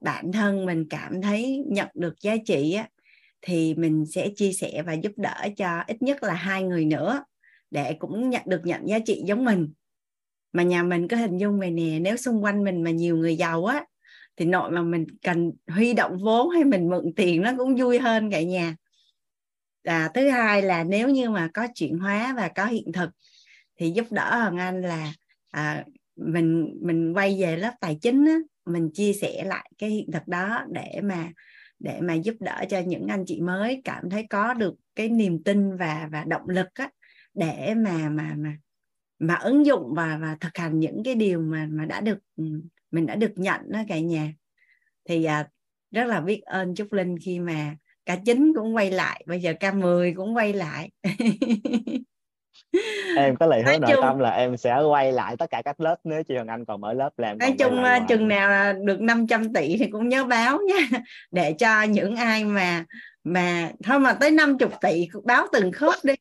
bản 0.01 0.31
thân 0.31 0.65
mình 0.65 0.85
cảm 0.89 1.21
thấy 1.21 1.63
nhận 1.67 1.87
được 1.93 2.21
giá 2.21 2.35
trị 2.45 2.73
á, 2.73 2.89
thì 3.41 3.75
mình 3.75 4.05
sẽ 4.05 4.29
chia 4.35 4.51
sẻ 4.51 4.83
và 4.85 4.93
giúp 4.93 5.11
đỡ 5.17 5.47
cho 5.57 5.83
ít 5.87 6.01
nhất 6.01 6.23
là 6.23 6.33
hai 6.33 6.63
người 6.63 6.85
nữa 6.85 7.23
để 7.71 7.93
cũng 7.93 8.29
nhận 8.29 8.43
được 8.45 8.61
nhận 8.63 8.89
giá 8.89 8.99
trị 8.99 9.21
giống 9.25 9.45
mình. 9.45 9.73
Mà 10.53 10.63
nhà 10.63 10.83
mình 10.83 11.07
có 11.07 11.17
hình 11.17 11.37
dung 11.37 11.59
về 11.59 11.69
nè 11.69 11.99
nếu 11.99 12.17
xung 12.17 12.43
quanh 12.43 12.63
mình 12.63 12.83
mà 12.83 12.91
nhiều 12.91 13.17
người 13.17 13.35
giàu 13.35 13.65
á 13.65 13.85
thì 14.39 14.45
nội 14.45 14.71
mà 14.71 14.81
mình 14.81 15.05
cần 15.23 15.51
huy 15.67 15.93
động 15.93 16.17
vốn 16.17 16.49
hay 16.49 16.63
mình 16.63 16.89
mượn 16.89 17.13
tiền 17.15 17.41
nó 17.41 17.51
cũng 17.57 17.75
vui 17.75 17.99
hơn 17.99 18.31
cả 18.31 18.41
nhà. 18.41 18.75
À, 19.83 20.11
thứ 20.13 20.29
hai 20.29 20.61
là 20.61 20.83
nếu 20.83 21.09
như 21.09 21.29
mà 21.29 21.49
có 21.53 21.67
chuyển 21.75 21.99
hóa 21.99 22.33
và 22.37 22.47
có 22.47 22.65
hiện 22.65 22.91
thực 22.93 23.09
thì 23.77 23.91
giúp 23.91 24.05
đỡ 24.09 24.35
hoàng 24.35 24.57
anh 24.57 24.81
là 24.81 25.13
à, 25.51 25.85
mình 26.15 26.77
mình 26.81 27.13
quay 27.13 27.37
về 27.41 27.57
lớp 27.57 27.73
tài 27.81 27.97
chính 28.01 28.25
á, 28.25 28.35
mình 28.65 28.89
chia 28.93 29.13
sẻ 29.13 29.43
lại 29.43 29.71
cái 29.77 29.89
hiện 29.89 30.11
thực 30.11 30.27
đó 30.27 30.65
để 30.71 30.99
mà 31.03 31.31
để 31.79 32.01
mà 32.01 32.13
giúp 32.13 32.35
đỡ 32.39 32.65
cho 32.69 32.79
những 32.79 33.07
anh 33.07 33.23
chị 33.27 33.41
mới 33.41 33.81
cảm 33.83 34.09
thấy 34.09 34.27
có 34.29 34.53
được 34.53 34.75
cái 34.95 35.09
niềm 35.09 35.43
tin 35.43 35.77
và 35.77 36.09
và 36.11 36.23
động 36.27 36.49
lực 36.49 36.67
á, 36.73 36.89
để 37.33 37.73
mà 37.75 38.09
mà 38.09 38.33
mà 38.37 38.57
mà 39.19 39.35
ứng 39.35 39.65
dụng 39.65 39.93
và 39.95 40.17
và 40.21 40.37
thực 40.39 40.57
hành 40.57 40.79
những 40.79 41.03
cái 41.05 41.15
điều 41.15 41.41
mà 41.41 41.67
mà 41.71 41.85
đã 41.85 42.01
được 42.01 42.17
ừ, 42.35 42.43
mình 42.91 43.05
đã 43.05 43.15
được 43.15 43.31
nhận 43.35 43.61
đó 43.71 43.79
cả 43.87 43.99
nhà. 43.99 44.33
Thì 45.09 45.23
à, 45.23 45.47
rất 45.91 46.05
là 46.05 46.21
biết 46.21 46.41
ơn 46.41 46.75
Trúc 46.75 46.93
Linh 46.93 47.15
khi 47.19 47.39
mà 47.39 47.75
cả 48.05 48.17
chín 48.25 48.53
cũng 48.55 48.75
quay 48.75 48.91
lại 48.91 49.23
bây 49.27 49.41
giờ 49.41 49.53
ca 49.59 49.71
10 49.71 50.13
cũng 50.13 50.35
quay 50.35 50.53
lại. 50.53 50.91
Em 53.17 53.35
có 53.35 53.45
lời 53.45 53.63
hứa 53.65 53.77
nội 53.79 53.91
chung, 53.93 54.01
tâm 54.01 54.19
là 54.19 54.29
em 54.29 54.57
sẽ 54.57 54.75
quay 54.89 55.11
lại 55.11 55.35
tất 55.37 55.49
cả 55.49 55.61
các 55.65 55.79
lớp 55.79 55.95
nếu 56.03 56.23
chị 56.23 56.35
Hồng 56.35 56.47
Anh 56.47 56.65
còn 56.65 56.81
mở 56.81 56.93
lớp 56.93 57.09
làm 57.17 57.37
nói 57.37 57.55
chung 57.59 57.83
à, 57.83 58.05
chừng 58.09 58.27
nào 58.27 58.73
được 58.73 59.01
500 59.01 59.53
tỷ 59.53 59.77
thì 59.77 59.85
cũng 59.91 60.09
nhớ 60.09 60.23
báo 60.23 60.59
nha. 60.67 60.99
Để 61.31 61.53
cho 61.53 61.83
những 61.83 62.15
ai 62.15 62.45
mà 62.45 62.85
mà 63.23 63.71
thôi 63.83 63.99
mà 63.99 64.13
tới 64.13 64.31
50 64.31 64.69
tỷ 64.81 65.07
báo 65.23 65.47
từng 65.53 65.71
khớp 65.71 65.95
đi. 66.03 66.13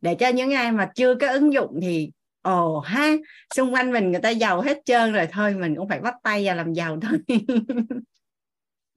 Để 0.00 0.14
cho 0.14 0.28
những 0.28 0.54
ai 0.54 0.72
mà 0.72 0.90
chưa 0.94 1.14
có 1.14 1.28
ứng 1.28 1.52
dụng 1.52 1.78
thì 1.82 2.10
ồ 2.44 2.80
ha 2.80 3.10
xung 3.54 3.74
quanh 3.74 3.92
mình 3.92 4.10
người 4.10 4.20
ta 4.20 4.30
giàu 4.30 4.60
hết 4.60 4.78
trơn 4.84 5.12
rồi 5.12 5.26
thôi 5.32 5.54
mình 5.54 5.74
cũng 5.76 5.88
phải 5.88 6.00
bắt 6.00 6.14
tay 6.22 6.46
vào 6.46 6.56
làm 6.56 6.72
giàu 6.72 6.98
thôi. 7.00 7.18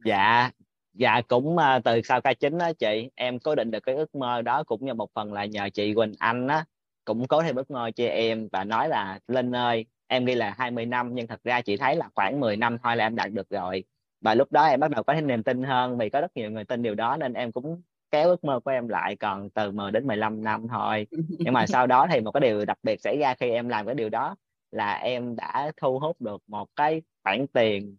Dạ 0.06 0.52
dạ 0.94 1.22
cũng 1.28 1.56
uh, 1.56 1.84
từ 1.84 2.02
sau 2.04 2.22
ca 2.22 2.34
chính 2.34 2.58
đó 2.58 2.72
chị 2.80 3.10
em 3.16 3.40
cố 3.40 3.56
định 3.56 3.72
được 3.72 3.80
cái 3.80 3.96
ước 3.96 4.16
mơ 4.16 4.42
đó 4.42 4.64
cũng 4.64 4.86
như 4.86 4.94
một 4.94 5.10
phần 5.14 5.34
là 5.34 5.46
nhờ 5.46 5.70
chị 5.74 5.94
Quỳnh 5.94 6.14
Anh 6.20 6.48
á 6.48 6.66
cũng 7.06 7.28
có 7.28 7.44
thêm 7.44 7.56
ước 7.56 7.72
mơ 7.72 7.92
cho 7.96 8.06
em 8.06 8.48
và 8.52 8.64
nói 8.64 8.90
là 8.90 9.20
Linh 9.28 9.56
ơi 9.56 9.86
em 10.08 10.26
ghi 10.26 10.36
là 10.36 10.56
20 10.58 10.86
năm 10.86 11.10
nhưng 11.14 11.28
thật 11.28 11.44
ra 11.44 11.62
chị 11.62 11.78
thấy 11.78 11.96
là 11.96 12.10
khoảng 12.16 12.40
10 12.40 12.58
năm 12.58 12.78
thôi 12.84 12.96
là 12.96 13.06
em 13.06 13.16
đạt 13.16 13.32
được 13.32 13.50
rồi. 13.50 13.84
Và 14.22 14.36
lúc 14.36 14.52
đó 14.52 14.66
em 14.66 14.80
bắt 14.80 14.92
đầu 14.92 15.04
có 15.04 15.14
thêm 15.14 15.28
niềm 15.28 15.44
tin 15.44 15.64
hơn 15.64 15.98
vì 15.98 16.10
có 16.10 16.22
rất 16.22 16.38
nhiều 16.38 16.52
người 16.52 16.66
tin 16.66 16.82
điều 16.82 16.96
đó 16.96 17.18
nên 17.18 17.34
em 17.34 17.52
cũng 17.52 17.82
kéo 18.12 18.28
ước 18.30 18.44
mơ 18.44 18.60
của 18.60 18.72
em 18.72 18.88
lại 18.88 19.16
còn 19.16 19.50
từ 19.50 19.72
10 19.72 19.92
đến 19.92 20.08
15 20.08 20.44
năm 20.44 20.68
thôi. 20.68 21.08
Nhưng 21.12 21.54
mà 21.54 21.66
sau 21.68 21.88
đó 21.88 22.08
thì 22.12 22.22
một 22.22 22.32
cái 22.32 22.42
điều 22.42 22.66
đặc 22.66 22.80
biệt 22.84 23.02
xảy 23.02 23.18
ra 23.18 23.36
khi 23.36 23.50
em 23.50 23.70
làm 23.70 23.86
cái 23.86 23.96
điều 23.96 24.10
đó 24.10 24.36
là 24.72 24.94
em 24.94 25.36
đã 25.36 25.72
thu 25.78 26.00
hút 26.00 26.22
được 26.22 26.42
một 26.48 26.70
cái 26.76 27.02
khoản 27.24 27.48
tiền 27.48 27.98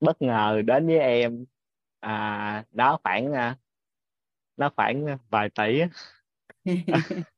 bất 0.00 0.22
ngờ 0.22 0.62
đến 0.66 0.86
với 0.86 0.98
em. 0.98 1.44
À, 2.00 2.64
đó 2.70 2.98
khoảng 3.04 3.32
à, 3.32 3.56
nó 4.56 4.70
khoảng 4.76 5.06
vài 5.30 5.50
tỷ 5.50 5.82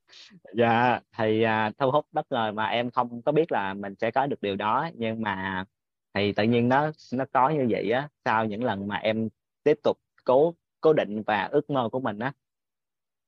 dạ 0.53 0.99
thì 1.17 1.41
à, 1.43 1.71
thu 1.77 1.91
hút 1.91 2.05
bất 2.11 2.31
ngờ 2.31 2.51
mà 2.51 2.65
em 2.65 2.91
không 2.91 3.21
có 3.21 3.31
biết 3.31 3.51
là 3.51 3.73
mình 3.73 3.95
sẽ 4.01 4.11
có 4.11 4.27
được 4.27 4.41
điều 4.41 4.55
đó. 4.55 4.89
Nhưng 4.95 5.21
mà 5.21 5.65
thì 6.13 6.33
tự 6.33 6.43
nhiên 6.43 6.69
nó 6.69 6.91
nó 7.13 7.25
có 7.31 7.49
như 7.49 7.67
vậy 7.69 7.91
á. 7.91 8.09
Sau 8.25 8.45
những 8.45 8.63
lần 8.63 8.87
mà 8.87 8.95
em 8.97 9.29
tiếp 9.63 9.77
tục 9.83 9.97
cố 10.23 10.55
cố 10.81 10.93
định 10.93 11.23
và 11.23 11.43
ước 11.43 11.69
mơ 11.69 11.89
của 11.91 11.99
mình 11.99 12.19
á 12.19 12.33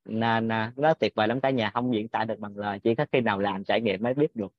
nên 0.06 0.52
à, 0.52 0.74
nó 0.76 0.94
tuyệt 0.94 1.16
vời 1.16 1.28
lắm 1.28 1.42
cả 1.42 1.50
nhà 1.50 1.72
không 1.74 1.94
diễn 1.94 2.08
tả 2.08 2.26
được 2.26 2.40
bằng 2.40 2.58
lời 2.58 2.80
chỉ 2.84 2.96
có 2.96 3.06
khi 3.12 3.22
nào 3.22 3.40
làm 3.40 3.64
trải 3.64 3.82
nghiệm 3.82 4.04
mới 4.04 4.14
biết 4.14 4.36
được 4.36 4.54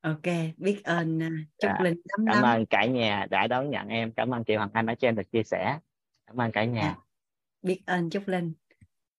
ok 0.00 0.34
biết 0.56 0.80
ơn 0.84 1.22
à, 1.22 1.30
Trúc 1.58 1.70
dạ. 1.78 1.84
Linh 1.84 2.00
lắm 2.04 2.26
cảm 2.26 2.42
lắm 2.42 2.44
ơn 2.44 2.66
cả 2.66 2.86
nhà 2.86 3.26
đã 3.30 3.46
đón 3.46 3.70
nhận 3.70 3.88
em 3.88 4.12
cảm 4.12 4.34
ơn 4.34 4.44
chị 4.44 4.54
Hoàng 4.54 4.70
Anh 4.72 4.86
đã 4.86 4.94
cho 4.94 5.08
em 5.08 5.16
được 5.16 5.32
chia 5.32 5.42
sẻ 5.42 5.78
cảm 6.26 6.40
ơn 6.40 6.52
cả 6.52 6.64
nhà 6.64 6.94
dạ. 6.96 7.02
biết 7.62 7.80
ơn 7.86 8.10
Trúc 8.10 8.28
Linh 8.28 8.52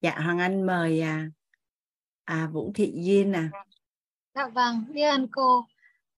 dạ 0.02 0.20
Hoàng 0.20 0.40
Anh 0.40 0.66
mời 0.66 1.02
à, 1.02 1.30
à 2.24 2.48
Vũ 2.48 2.72
Thị 2.76 2.94
Duyên 2.96 3.34
à 3.34 3.50
Dạ 4.36 4.48
vâng, 4.48 4.86
biết 4.90 5.04
ơn 5.04 5.28
cô. 5.32 5.66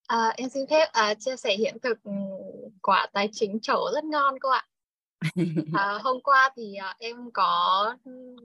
À, 0.07 0.33
em 0.37 0.49
xin 0.49 0.67
phép 0.69 0.89
à, 0.93 1.13
chia 1.13 1.35
sẻ 1.35 1.55
hiện 1.57 1.77
thực 1.83 2.03
ừ, 2.03 2.11
quả 2.81 3.07
tài 3.13 3.29
chính 3.31 3.59
trổ 3.59 3.91
rất 3.93 4.03
ngon 4.03 4.39
cô 4.39 4.49
ạ. 4.49 4.65
À, 5.73 5.97
hôm 6.03 6.21
qua 6.23 6.49
thì 6.55 6.75
à, 6.75 6.95
em 6.99 7.31
có 7.33 7.95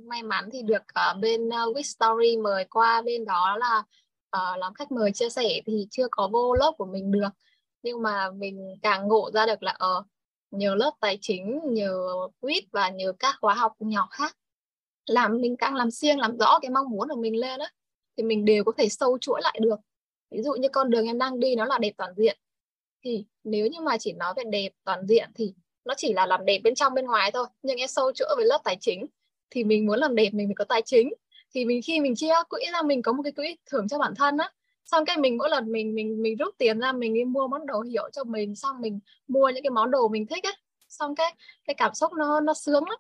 may 0.07 0.23
mắn 0.23 0.49
thì 0.53 0.63
được 0.63 0.83
à, 0.95 1.15
bên 1.15 1.49
uh, 1.49 1.77
Wish 1.77 1.83
Story 1.83 2.37
mời 2.37 2.65
qua 2.65 3.03
bên 3.03 3.25
đó 3.25 3.57
là 3.57 3.83
à, 4.31 4.57
làm 4.57 4.75
khách 4.75 4.93
mời 4.93 5.13
chia 5.13 5.29
sẻ 5.29 5.61
thì 5.67 5.87
chưa 5.91 6.07
có 6.11 6.29
vô 6.33 6.55
lớp 6.55 6.73
của 6.79 6.87
mình 6.87 7.11
được. 7.11 7.29
Nhưng 7.83 8.03
mà 8.03 8.31
mình 8.31 8.77
càng 8.83 9.09
ngộ 9.09 9.31
ra 9.35 9.47
được 9.47 9.63
là 9.63 9.73
ở 9.73 9.99
uh, 9.99 10.07
nhờ 10.51 10.75
lớp 10.75 10.91
tài 11.01 11.19
chính 11.21 11.61
nhờ 11.65 12.05
Wish 12.41 12.63
và 12.73 12.89
nhờ 12.89 13.13
các 13.19 13.37
khóa 13.41 13.55
học 13.55 13.73
nhỏ 13.79 14.09
khác 14.11 14.37
làm 15.07 15.41
mình 15.41 15.57
càng 15.57 15.75
làm 15.75 15.91
siêng 15.91 16.19
làm 16.19 16.37
rõ 16.37 16.59
cái 16.63 16.71
mong 16.71 16.91
muốn 16.91 17.09
của 17.09 17.21
mình 17.21 17.41
lên 17.41 17.61
á 17.61 17.71
thì 18.17 18.23
mình 18.23 18.45
đều 18.45 18.65
có 18.65 18.73
thể 18.79 18.89
sâu 18.89 19.19
chuỗi 19.19 19.41
lại 19.43 19.59
được. 19.63 19.77
Ví 20.31 20.43
dụ 20.43 20.53
như 20.53 20.69
con 20.69 20.91
đường 20.91 21.07
em 21.07 21.19
đang 21.19 21.41
đi 21.41 21.57
nó 21.57 21.65
là 21.65 21.79
đẹp 21.79 21.93
toàn 21.97 22.15
diện 22.17 22.39
thì 23.05 23.25
nếu 23.45 23.67
như 23.67 23.81
mà 23.81 23.99
chỉ 23.99 24.13
nói 24.13 24.35
về 24.37 24.43
đẹp 24.51 24.73
toàn 24.85 25.07
diện 25.07 25.31
thì 25.35 25.55
nó 25.85 25.95
chỉ 25.97 26.13
là 26.13 26.27
làm 26.27 26.45
đẹp 26.45 26.59
bên 26.65 26.75
trong 26.75 26.95
bên 26.95 27.07
ngoài 27.07 27.31
thôi. 27.33 27.47
Nhưng 27.63 27.77
em 27.77 27.89
sâu 27.89 28.13
chữa 28.13 28.35
về 28.39 28.45
lớp 28.45 28.59
tài 28.65 28.77
chính. 28.81 29.07
Thì 29.51 29.65
mình 29.65 29.87
muốn 29.87 29.99
làm 29.99 30.15
đẹp 30.15 30.31
mình 30.33 30.49
phải 30.49 30.55
có 30.55 30.65
tài 30.65 30.83
chính. 30.83 31.13
Thì 31.55 31.65
mình 31.65 31.81
khi 31.85 32.01
mình 32.01 32.15
chia 32.17 32.35
quỹ 32.49 32.65
ra 32.73 32.83
mình 32.83 33.03
có 33.03 33.13
một 33.13 33.23
cái 33.23 33.33
quỹ 33.33 33.57
thưởng 33.67 33.89
cho 33.89 33.99
bản 33.99 34.15
thân 34.15 34.37
á. 34.39 34.53
Xong 34.85 35.05
cái 35.05 35.17
mình 35.17 35.37
mỗi 35.37 35.51
lần 35.51 35.73
mình 35.73 35.95
mình 35.95 36.23
mình 36.23 36.37
rút 36.37 36.55
tiền 36.59 36.81
ra 36.81 36.93
mình 36.93 37.15
đi 37.15 37.25
mua 37.25 37.49
món 37.49 37.67
đồ 37.67 37.81
hiệu 37.81 38.11
cho 38.13 38.25
mình 38.25 38.57
xong 38.57 38.81
mình 38.81 39.01
mua 39.29 39.49
những 39.49 39.63
cái 39.63 39.71
món 39.71 39.91
đồ 39.91 40.09
mình 40.09 40.27
thích 40.27 40.45
á. 40.45 40.53
Xong 40.89 41.15
cái 41.15 41.35
cái 41.65 41.75
cảm 41.75 41.95
xúc 41.95 42.13
nó 42.13 42.41
nó 42.41 42.55
sướng 42.55 42.89
lắm. 42.89 42.99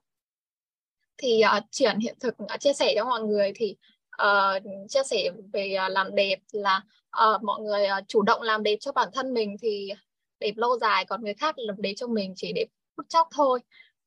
Thì 1.18 1.40
à, 1.40 1.56
uh, 1.56 1.64
chuyển 1.70 1.98
hiện 1.98 2.16
thực 2.20 2.34
uh, 2.42 2.60
chia 2.60 2.72
sẻ 2.72 2.92
cho 2.96 3.04
mọi 3.04 3.22
người 3.22 3.52
thì 3.54 3.76
uh, 4.22 4.62
chia 4.88 5.02
sẻ 5.02 5.30
về 5.52 5.76
uh, 5.86 5.92
làm 5.92 6.14
đẹp 6.14 6.38
là 6.52 6.80
uh, 7.34 7.42
mọi 7.42 7.60
người 7.60 7.86
uh, 7.98 8.04
chủ 8.08 8.22
động 8.22 8.42
làm 8.42 8.62
đẹp 8.62 8.76
cho 8.80 8.92
bản 8.92 9.08
thân 9.12 9.34
mình 9.34 9.56
thì 9.60 9.92
đẹp 10.42 10.52
lâu 10.56 10.78
dài, 10.78 11.04
còn 11.04 11.22
người 11.24 11.34
khác 11.34 11.54
làm 11.58 11.82
đấy 11.82 11.94
cho 11.96 12.06
mình 12.06 12.32
chỉ 12.36 12.52
để 12.54 12.66
phút 12.96 13.06
chốc 13.08 13.28
thôi. 13.34 13.60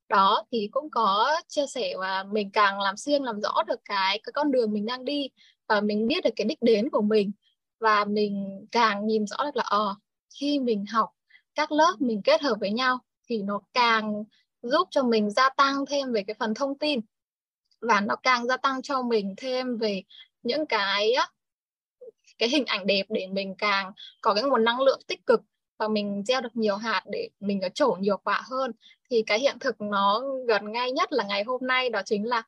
Đó, 0.10 0.44
thì 0.52 0.70
cũng 0.72 0.90
có 0.92 1.36
chia 1.48 1.68
sẻ 1.68 1.94
và 2.00 2.24
mình 2.24 2.52
càng 2.52 2.80
làm 2.82 2.98
xuyên 2.98 3.24
làm 3.24 3.42
rõ 3.42 3.64
được 3.68 3.80
cái 3.86 4.20
cái 4.24 4.34
con 4.34 4.52
đường 4.52 4.74
mình 4.74 4.86
đang 4.86 5.06
đi 5.06 5.30
và 5.68 5.82
mình 5.82 6.08
biết 6.08 6.24
được 6.24 6.30
cái 6.36 6.46
đích 6.46 6.62
đến 6.62 6.90
của 6.90 7.02
mình 7.02 7.32
và 7.80 8.06
mình 8.06 8.66
càng 8.72 9.08
nhìn 9.08 9.28
rõ 9.28 9.38
được 9.46 9.56
là 9.56 9.64
ờ 9.64 9.96
khi 10.40 10.60
mình 10.60 10.86
học 10.86 11.10
các 11.56 11.72
lớp 11.72 11.96
mình 12.00 12.22
kết 12.24 12.42
hợp 12.42 12.56
với 12.60 12.72
nhau 12.72 13.00
thì 13.30 13.42
nó 13.42 13.62
càng 13.74 14.24
giúp 14.62 14.88
cho 14.92 15.04
mình 15.04 15.32
gia 15.32 15.50
tăng 15.50 15.86
thêm 15.86 16.12
về 16.14 16.24
cái 16.28 16.36
phần 16.40 16.54
thông 16.54 16.78
tin 16.78 17.00
và 17.82 18.02
nó 18.02 18.16
càng 18.24 18.48
gia 18.48 18.58
tăng 18.58 18.82
cho 18.82 19.02
mình 19.02 19.34
thêm 19.38 19.78
về 19.78 20.04
những 20.44 20.66
cái 20.66 21.14
cái 22.38 22.50
hình 22.50 22.66
ảnh 22.66 22.88
đẹp 22.88 23.06
để 23.10 23.28
mình 23.28 23.56
càng 23.58 23.92
có 24.22 24.34
cái 24.34 24.44
nguồn 24.44 24.64
năng 24.64 24.82
lượng 24.82 25.00
tích 25.08 25.26
cực 25.26 25.42
và 25.78 25.88
mình 25.88 26.24
gieo 26.28 26.42
được 26.42 26.56
nhiều 26.56 26.76
hạt 26.76 27.04
để 27.06 27.30
mình 27.40 27.62
có 27.62 27.70
trổ 27.70 27.98
nhiều 28.00 28.18
quả 28.18 28.42
hơn. 28.46 28.72
Thì 29.10 29.24
cái 29.28 29.40
hiện 29.40 29.60
thực 29.60 29.82
nó 29.82 30.24
gần 30.48 30.72
ngay 30.72 30.92
nhất 30.92 31.14
là 31.14 31.24
ngày 31.24 31.44
hôm 31.44 31.68
nay 31.68 31.90
đó 31.90 32.02
chính 32.06 32.28
là 32.28 32.44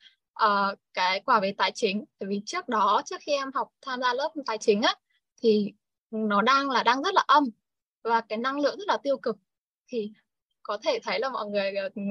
uh, 0.45 0.79
cái 0.93 1.19
quả 1.19 1.39
về 1.39 1.53
tài 1.57 1.71
chính. 1.75 2.05
Bởi 2.19 2.29
vì 2.29 2.41
trước 2.45 2.69
đó 2.69 3.01
trước 3.05 3.17
khi 3.19 3.31
em 3.31 3.51
học 3.53 3.69
tham 3.81 4.01
gia 4.01 4.13
lớp 4.13 4.31
tài 4.45 4.57
chính 4.57 4.81
á 4.81 4.95
thì 5.41 5.73
nó 6.11 6.41
đang 6.41 6.69
là 6.69 6.83
đang 6.83 7.03
rất 7.03 7.13
là 7.13 7.23
âm 7.27 7.43
và 8.03 8.21
cái 8.21 8.37
năng 8.37 8.59
lượng 8.59 8.77
rất 8.77 8.87
là 8.87 8.97
tiêu 8.97 9.17
cực. 9.17 9.37
Thì 9.87 10.11
có 10.63 10.77
thể 10.83 10.99
thấy 11.03 11.19
là 11.19 11.29
mọi 11.29 11.45
người 11.45 11.75
ờ, 11.75 11.89
ừ, 11.95 12.01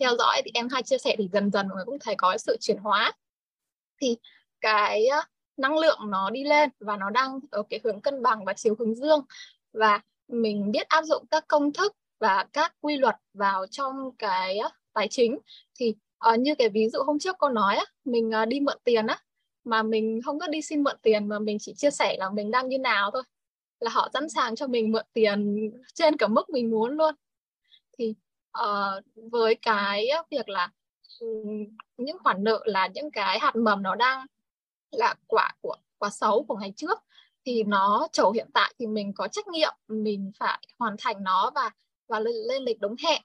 theo 0.00 0.16
dõi 0.16 0.42
thì 0.44 0.50
em 0.54 0.68
hay 0.68 0.82
chia 0.82 0.98
sẻ 0.98 1.14
thì 1.18 1.28
dần 1.32 1.50
dần 1.50 1.68
mọi 1.68 1.76
người 1.76 1.84
cũng 1.84 1.98
thấy 1.98 2.14
có 2.18 2.38
sự 2.38 2.56
chuyển 2.60 2.78
hóa. 2.78 3.12
Thì 4.00 4.16
cái 4.60 5.08
năng 5.56 5.78
lượng 5.78 5.98
nó 6.06 6.30
đi 6.30 6.44
lên 6.44 6.70
và 6.80 6.96
nó 6.96 7.10
đang 7.10 7.40
ở 7.50 7.62
cái 7.70 7.80
hướng 7.84 8.00
cân 8.00 8.22
bằng 8.22 8.44
và 8.44 8.52
chiều 8.52 8.74
hướng 8.78 8.94
dương. 8.94 9.20
Và 9.72 10.00
mình 10.42 10.70
biết 10.72 10.88
áp 10.88 11.02
dụng 11.02 11.26
các 11.30 11.44
công 11.48 11.72
thức 11.72 11.96
và 12.18 12.46
các 12.52 12.74
quy 12.80 12.96
luật 12.96 13.16
vào 13.34 13.66
trong 13.66 14.16
cái 14.18 14.58
tài 14.92 15.08
chính. 15.08 15.38
Thì 15.74 15.94
uh, 16.32 16.38
như 16.38 16.54
cái 16.54 16.68
ví 16.68 16.88
dụ 16.88 16.98
hôm 17.02 17.18
trước 17.18 17.36
cô 17.38 17.48
nói 17.48 17.76
mình 18.04 18.32
uh, 18.42 18.48
đi 18.48 18.60
mượn 18.60 18.78
tiền 18.84 19.06
á 19.06 19.18
mà 19.64 19.82
mình 19.82 20.20
không 20.24 20.38
có 20.38 20.46
đi 20.46 20.62
xin 20.62 20.82
mượn 20.82 20.96
tiền 21.02 21.28
mà 21.28 21.38
mình 21.38 21.58
chỉ 21.60 21.74
chia 21.74 21.90
sẻ 21.90 22.16
là 22.18 22.30
mình 22.30 22.50
đang 22.50 22.68
như 22.68 22.78
nào 22.78 23.10
thôi 23.10 23.22
là 23.80 23.90
họ 23.90 24.08
sẵn 24.12 24.28
sàng 24.28 24.56
cho 24.56 24.66
mình 24.66 24.92
mượn 24.92 25.04
tiền 25.12 25.70
trên 25.94 26.16
cả 26.16 26.28
mức 26.28 26.50
mình 26.50 26.70
muốn 26.70 26.96
luôn. 26.96 27.14
Thì 27.98 28.14
uh, 28.58 29.04
với 29.30 29.54
cái 29.54 30.08
việc 30.30 30.48
là 30.48 30.70
um, 31.20 31.64
những 31.96 32.18
khoản 32.18 32.44
nợ 32.44 32.62
là 32.64 32.86
những 32.94 33.10
cái 33.10 33.38
hạt 33.38 33.56
mầm 33.56 33.82
nó 33.82 33.94
đang 33.94 34.26
là 34.90 35.14
quả 35.26 35.52
của 35.60 35.76
quả 35.98 36.10
xấu 36.10 36.44
của 36.48 36.56
ngày 36.56 36.72
trước 36.76 36.98
thì 37.44 37.62
nó 37.62 38.08
chầu 38.12 38.32
hiện 38.32 38.48
tại 38.54 38.74
thì 38.78 38.86
mình 38.86 39.12
có 39.16 39.28
trách 39.28 39.48
nhiệm 39.48 39.74
mình 39.88 40.32
phải 40.38 40.60
hoàn 40.78 40.96
thành 40.98 41.24
nó 41.24 41.50
và 41.54 41.70
và 42.08 42.20
lên, 42.20 42.34
lên 42.34 42.62
lịch 42.62 42.80
đúng 42.80 42.94
hẹn. 43.04 43.22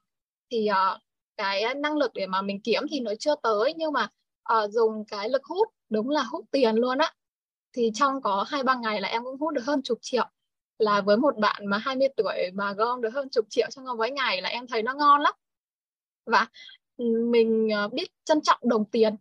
Thì 0.50 0.68
uh, 0.70 1.00
cái 1.36 1.74
năng 1.74 1.96
lực 1.96 2.12
để 2.14 2.26
mà 2.26 2.42
mình 2.42 2.60
kiếm 2.60 2.82
thì 2.90 3.00
nó 3.00 3.12
chưa 3.18 3.34
tới 3.42 3.74
nhưng 3.76 3.92
mà 3.92 4.08
uh, 4.52 4.70
dùng 4.70 5.04
cái 5.04 5.28
lực 5.28 5.44
hút 5.44 5.68
đúng 5.88 6.10
là 6.10 6.22
hút 6.22 6.44
tiền 6.50 6.74
luôn 6.76 6.98
á. 6.98 7.14
Thì 7.72 7.90
trong 7.94 8.22
có 8.22 8.44
hai 8.48 8.62
ba 8.62 8.74
ngày 8.74 9.00
là 9.00 9.08
em 9.08 9.24
cũng 9.24 9.36
hút 9.40 9.54
được 9.54 9.64
hơn 9.64 9.82
chục 9.82 9.98
triệu. 10.02 10.24
Là 10.78 11.00
với 11.00 11.16
một 11.16 11.36
bạn 11.38 11.66
mà 11.66 11.78
20 11.78 12.08
tuổi 12.16 12.50
mà 12.54 12.72
gom 12.72 13.00
được 13.00 13.10
hơn 13.14 13.28
chục 13.30 13.46
triệu 13.50 13.66
trong 13.70 13.84
vòng 13.84 14.14
ngày 14.14 14.42
là 14.42 14.48
em 14.48 14.66
thấy 14.66 14.82
nó 14.82 14.94
ngon 14.94 15.20
lắm. 15.20 15.34
Và 16.26 16.46
ừ, 16.96 17.04
mình 17.30 17.68
ờ, 17.74 17.88
biết 17.88 18.08
trân 18.24 18.40
trọng 18.40 18.58
đồng 18.62 18.84
tiền. 18.84 19.16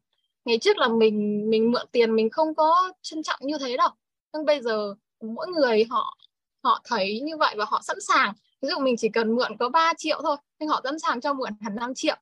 Ngày 0.46 0.58
trước 0.62 0.78
là 0.78 0.88
mình 0.88 1.50
mình 1.50 1.72
mượn 1.72 1.88
tiền 1.92 2.16
mình 2.16 2.30
không 2.30 2.56
có 2.56 2.94
trân 3.02 3.24
trọng 3.24 3.40
như 3.44 3.58
thế 3.58 3.78
đâu 3.78 3.90
nhưng 4.34 4.46
bây 4.46 4.62
giờ 4.62 4.96
mỗi 5.22 5.48
người 5.48 5.84
họ 5.89 6.18
họ 6.63 6.82
thấy 6.84 7.22
như 7.22 7.38
vậy 7.38 7.56
và 7.58 7.65
họ 7.68 7.82
sẵn 7.84 7.98
sàng. 8.08 8.34
Ví 8.62 8.70
dụ 8.70 8.80
mình 8.80 8.96
chỉ 8.98 9.10
cần 9.10 9.36
mượn 9.36 9.58
có 9.60 9.70
3 9.70 9.94
triệu 9.98 10.20
thôi 10.24 10.38
nhưng 10.60 10.70
họ 10.70 10.82
sẵn 10.84 11.00
sàng 11.00 11.22
cho 11.22 11.34
mượn 11.34 11.52
hẳn 11.62 11.76
5 11.76 11.94
triệu. 11.96 12.15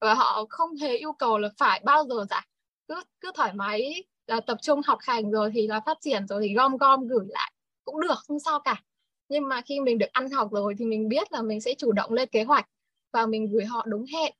Và 0.00 0.14
họ 0.14 0.44
không 0.50 0.76
hề 0.76 0.96
yêu 0.96 1.12
cầu 1.12 1.38
là 1.38 1.48
phải 1.58 1.80
bao 1.84 2.04
giờ 2.08 2.24
giải 2.30 2.46
cứ 2.88 3.02
cứ 3.20 3.30
thoải 3.34 3.52
mái 3.54 4.04
là 4.26 4.40
tập 4.40 4.58
trung 4.62 4.80
học 4.86 4.98
hành 5.02 5.30
rồi 5.30 5.50
thì 5.54 5.66
là 5.66 5.80
phát 5.80 5.98
triển 6.00 6.26
rồi 6.26 6.42
thì 6.48 6.54
gom 6.54 6.76
gom 6.76 7.06
gửi 7.08 7.26
lại 7.28 7.52
cũng 7.84 8.00
được 8.00 8.18
không 8.28 8.38
sao 8.40 8.60
cả. 8.60 8.82
Nhưng 9.28 9.48
mà 9.48 9.60
khi 9.60 9.80
mình 9.80 9.98
được 9.98 10.12
ăn 10.12 10.30
học 10.30 10.48
rồi 10.52 10.74
thì 10.78 10.84
mình 10.84 11.08
biết 11.08 11.32
là 11.32 11.42
mình 11.42 11.60
sẽ 11.60 11.74
chủ 11.78 11.92
động 11.92 12.12
lên 12.12 12.28
kế 12.32 12.44
hoạch 12.44 12.66
và 13.12 13.26
mình 13.26 13.46
gửi 13.52 13.64
họ 13.64 13.84
đúng 13.86 14.04
hẹn. 14.12 14.34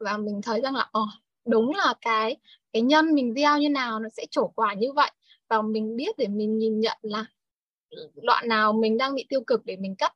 Và 0.00 0.16
mình 0.16 0.42
thấy 0.42 0.60
rằng 0.60 0.74
là 0.76 0.90
oh, 0.98 1.08
đúng 1.46 1.74
là 1.74 1.94
cái 2.00 2.36
cái 2.72 2.82
nhân 2.82 3.14
mình 3.14 3.34
gieo 3.34 3.58
như 3.58 3.68
nào 3.68 4.00
nó 4.00 4.08
sẽ 4.08 4.26
trổ 4.30 4.48
quả 4.48 4.74
như 4.74 4.92
vậy 4.92 5.10
và 5.48 5.62
mình 5.62 5.96
biết 5.96 6.18
để 6.18 6.28
mình 6.28 6.58
nhìn 6.58 6.80
nhận 6.80 6.98
là 7.02 7.26
đoạn 8.14 8.48
nào 8.48 8.72
mình 8.72 8.98
đang 8.98 9.14
bị 9.14 9.26
tiêu 9.28 9.40
cực 9.46 9.64
để 9.64 9.76
mình 9.76 9.96
cắt 9.96 10.12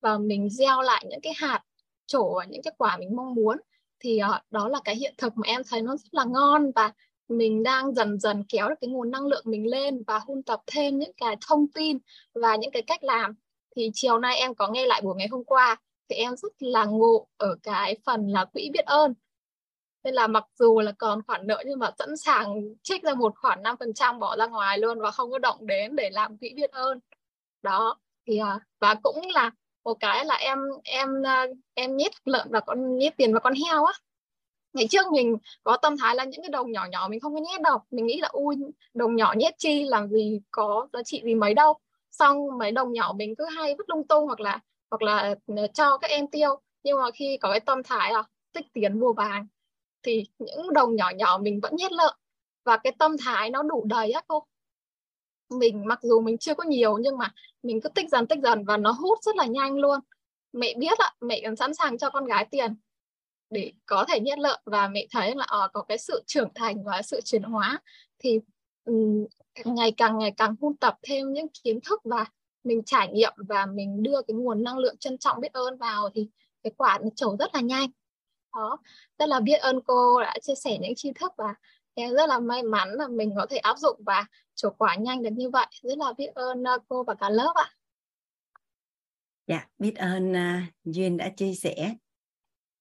và 0.00 0.18
mình 0.18 0.50
gieo 0.50 0.82
lại 0.82 1.04
những 1.10 1.20
cái 1.20 1.32
hạt 1.36 1.62
trổ 2.06 2.34
và 2.34 2.44
những 2.44 2.62
cái 2.62 2.74
quả 2.78 2.96
mình 2.96 3.16
mong 3.16 3.34
muốn 3.34 3.58
thì 4.00 4.20
uh, 4.24 4.42
đó 4.50 4.68
là 4.68 4.80
cái 4.84 4.96
hiện 4.96 5.14
thực 5.18 5.36
mà 5.36 5.42
em 5.46 5.62
thấy 5.70 5.82
nó 5.82 5.96
rất 5.96 6.14
là 6.14 6.24
ngon 6.24 6.70
và 6.74 6.92
mình 7.28 7.62
đang 7.62 7.94
dần 7.94 8.18
dần 8.20 8.44
kéo 8.48 8.68
được 8.68 8.74
cái 8.80 8.88
nguồn 8.88 9.10
năng 9.10 9.26
lượng 9.26 9.44
mình 9.46 9.70
lên 9.70 10.02
và 10.06 10.18
hun 10.18 10.42
tập 10.42 10.60
thêm 10.66 10.98
những 10.98 11.12
cái 11.16 11.36
thông 11.48 11.66
tin 11.74 11.98
và 12.34 12.56
những 12.56 12.70
cái 12.70 12.82
cách 12.82 13.04
làm. 13.04 13.34
Thì 13.76 13.90
chiều 13.94 14.18
nay 14.18 14.36
em 14.36 14.54
có 14.54 14.68
nghe 14.68 14.86
lại 14.86 15.00
buổi 15.04 15.14
ngày 15.16 15.28
hôm 15.28 15.44
qua 15.44 15.76
thì 16.08 16.16
em 16.16 16.36
rất 16.36 16.52
là 16.58 16.84
ngộ 16.84 17.28
ở 17.36 17.56
cái 17.62 17.96
phần 18.06 18.28
là 18.28 18.44
quỹ 18.44 18.70
biết 18.72 18.84
ơn 18.84 19.14
nên 20.04 20.14
là 20.14 20.26
mặc 20.26 20.44
dù 20.58 20.80
là 20.80 20.92
còn 20.98 21.22
khoản 21.26 21.46
nợ 21.46 21.62
nhưng 21.66 21.78
mà 21.78 21.90
sẵn 21.98 22.16
sàng 22.16 22.62
trích 22.82 23.02
ra 23.02 23.14
một 23.14 23.32
khoản 23.36 23.62
5% 23.62 24.18
bỏ 24.18 24.36
ra 24.36 24.46
ngoài 24.46 24.78
luôn 24.78 25.00
và 25.00 25.10
không 25.10 25.30
có 25.30 25.38
động 25.38 25.66
đến 25.66 25.96
để 25.96 26.10
làm 26.10 26.38
quỹ 26.38 26.54
biết 26.56 26.70
ơn. 26.70 27.00
Đó, 27.62 27.98
thì 28.26 28.38
à, 28.38 28.60
và 28.80 28.94
cũng 29.02 29.28
là 29.34 29.50
một 29.84 29.94
cái 30.00 30.24
là 30.24 30.34
em 30.34 30.58
em 30.84 31.22
à, 31.26 31.46
em 31.74 31.96
nhét 31.96 32.12
lợn 32.24 32.46
và 32.50 32.60
con, 32.60 32.98
nhét 32.98 33.16
tiền 33.16 33.32
vào 33.32 33.40
con 33.40 33.54
heo 33.54 33.84
á. 33.84 33.92
Ngày 34.72 34.86
trước 34.90 35.06
mình 35.12 35.36
có 35.64 35.76
tâm 35.76 35.96
thái 35.98 36.14
là 36.14 36.24
những 36.24 36.42
cái 36.42 36.50
đồng 36.50 36.72
nhỏ 36.72 36.86
nhỏ 36.90 37.08
mình 37.10 37.20
không 37.20 37.34
có 37.34 37.40
nhét 37.40 37.60
đâu. 37.62 37.78
Mình 37.90 38.06
nghĩ 38.06 38.20
là, 38.20 38.28
ui, 38.32 38.56
đồng 38.94 39.16
nhỏ 39.16 39.34
nhét 39.36 39.54
chi, 39.58 39.84
làm 39.84 40.08
gì 40.08 40.40
có 40.50 40.88
giá 40.92 41.02
trị 41.04 41.22
gì 41.24 41.34
mấy 41.34 41.54
đâu. 41.54 41.74
Xong 42.10 42.58
mấy 42.58 42.72
đồng 42.72 42.92
nhỏ 42.92 43.12
mình 43.16 43.34
cứ 43.38 43.44
hay 43.56 43.74
vứt 43.78 43.90
lung 43.90 44.06
tung 44.08 44.26
hoặc 44.26 44.40
là 44.40 44.60
hoặc 44.90 45.02
là 45.02 45.34
ừ, 45.46 45.54
cho 45.74 45.98
các 45.98 46.10
em 46.10 46.26
tiêu. 46.26 46.60
Nhưng 46.82 46.98
mà 46.98 47.10
khi 47.14 47.38
có 47.40 47.50
cái 47.50 47.60
tâm 47.60 47.82
thái 47.82 48.12
là 48.12 48.22
tích 48.52 48.66
tiền 48.72 49.00
mua 49.00 49.12
vàng 49.12 49.46
thì 50.04 50.26
những 50.38 50.72
đồng 50.72 50.96
nhỏ 50.96 51.10
nhỏ 51.16 51.38
mình 51.42 51.60
vẫn 51.60 51.76
nhét 51.76 51.92
lợn 51.92 52.14
và 52.64 52.76
cái 52.76 52.92
tâm 52.98 53.16
thái 53.24 53.50
nó 53.50 53.62
đủ 53.62 53.84
đầy 53.86 54.12
á 54.12 54.22
cô. 54.28 54.46
Mình 55.50 55.86
mặc 55.86 55.98
dù 56.02 56.20
mình 56.20 56.38
chưa 56.38 56.54
có 56.54 56.64
nhiều 56.64 56.98
nhưng 56.98 57.18
mà 57.18 57.32
mình 57.62 57.80
cứ 57.80 57.88
tích 57.88 58.10
dần 58.10 58.26
tích 58.26 58.38
dần 58.42 58.64
và 58.64 58.76
nó 58.76 58.90
hút 58.90 59.18
rất 59.22 59.36
là 59.36 59.46
nhanh 59.46 59.76
luôn. 59.76 60.00
Mẹ 60.52 60.74
biết 60.78 60.98
ạ 60.98 61.14
mẹ 61.20 61.40
còn 61.44 61.56
sẵn 61.56 61.74
sàng 61.74 61.98
cho 61.98 62.10
con 62.10 62.24
gái 62.24 62.46
tiền 62.50 62.76
để 63.50 63.72
có 63.86 64.04
thể 64.08 64.20
nhét 64.20 64.38
lợn 64.38 64.60
và 64.64 64.88
mẹ 64.88 65.06
thấy 65.10 65.34
là 65.34 65.44
ở 65.44 65.68
có 65.72 65.82
cái 65.82 65.98
sự 65.98 66.22
trưởng 66.26 66.48
thành 66.54 66.84
và 66.84 67.02
sự 67.02 67.20
chuyển 67.20 67.42
hóa 67.42 67.78
thì 68.18 68.40
um, 68.84 69.24
ngày 69.64 69.92
càng 69.96 70.18
ngày 70.18 70.32
càng 70.36 70.54
hun 70.60 70.76
tập 70.76 70.98
thêm 71.02 71.32
những 71.32 71.46
kiến 71.64 71.80
thức 71.88 72.00
và 72.04 72.26
mình 72.64 72.82
trải 72.86 73.08
nghiệm 73.08 73.32
và 73.36 73.66
mình 73.66 74.02
đưa 74.02 74.22
cái 74.22 74.34
nguồn 74.34 74.62
năng 74.62 74.78
lượng 74.78 74.96
trân 74.96 75.18
trọng 75.18 75.40
biết 75.40 75.52
ơn 75.52 75.78
vào 75.78 76.10
thì 76.14 76.28
cái 76.62 76.72
quả 76.76 76.98
nó 77.02 77.08
trổ 77.16 77.36
rất 77.38 77.54
là 77.54 77.60
nhanh 77.60 77.90
đó. 78.54 78.78
Rất 79.18 79.28
là 79.28 79.40
biết 79.40 79.56
ơn 79.56 79.80
cô 79.86 80.20
đã 80.20 80.34
chia 80.42 80.54
sẻ 80.54 80.78
những 80.80 80.94
tri 80.96 81.12
thức 81.12 81.32
và 81.36 81.54
em 81.94 82.14
rất 82.14 82.28
là 82.28 82.38
may 82.38 82.62
mắn 82.62 82.88
là 82.92 83.08
mình 83.08 83.32
có 83.36 83.46
thể 83.50 83.56
áp 83.56 83.78
dụng 83.78 84.00
và 84.06 84.26
trổ 84.54 84.70
quả 84.70 84.96
nhanh 84.96 85.22
được 85.22 85.30
như 85.32 85.50
vậy. 85.50 85.66
Rất 85.82 85.98
là 85.98 86.12
biết 86.18 86.28
ơn 86.34 86.62
uh, 86.62 86.82
cô 86.88 87.04
và 87.04 87.14
cả 87.14 87.30
lớp 87.30 87.52
ạ. 87.54 87.70
Dạ 89.46 89.66
biết 89.78 89.94
ơn 89.96 90.32
uh, 90.32 90.74
duyên 90.84 91.16
đã 91.16 91.28
chia 91.36 91.54
sẻ. 91.54 91.94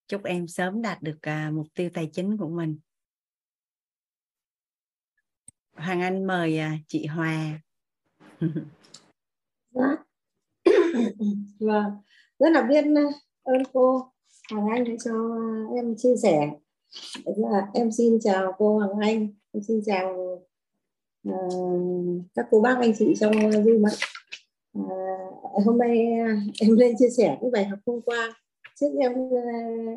Chúc 0.08 0.24
em 0.24 0.48
sớm 0.48 0.82
đạt 0.82 1.02
được 1.02 1.18
uh, 1.28 1.54
mục 1.54 1.68
tiêu 1.74 1.90
tài 1.94 2.10
chính 2.14 2.38
của 2.38 2.48
mình. 2.48 2.80
Hoàng 5.74 6.02
anh 6.02 6.28
mời 6.28 6.60
uh, 6.60 6.80
chị 6.88 7.06
hòa. 7.06 7.60
Dạ. 9.72 9.96
Vâng. 11.60 11.92
Rất 12.40 12.50
là 12.50 12.62
biết 12.62 12.86
ơn 13.44 13.64
cô 13.74 14.13
hoàng 14.52 14.68
anh 14.70 14.84
đã 14.84 14.92
cho 15.04 15.12
ờ, 15.12 15.76
em 15.76 15.96
chia 15.98 16.16
sẻ. 16.16 16.52
Dạ, 17.26 17.68
em 17.74 17.92
xin 17.92 18.20
chào 18.20 18.54
cô 18.58 18.78
hoàng 18.78 19.00
anh 19.02 19.28
em 19.52 19.64
xin 19.64 19.82
chào 19.86 20.40
uh, 21.30 22.22
các 22.36 22.48
cô 22.52 22.62
bác 22.62 22.78
anh 22.80 22.94
chị 23.00 23.14
trong 23.20 23.32
Zoom 23.32 23.88
ạ 23.88 23.94
uh, 24.80 25.66
hôm 25.66 25.78
nay 25.78 26.06
ờ, 26.28 26.34
em 26.62 26.78
lên 26.78 26.96
chia 27.00 27.10
sẻ 27.10 27.38
cái 27.42 27.50
bài 27.52 27.66
học 27.66 27.80
hôm 27.86 28.02
qua. 28.02 28.34
Trước 28.80 28.90
em 29.00 29.14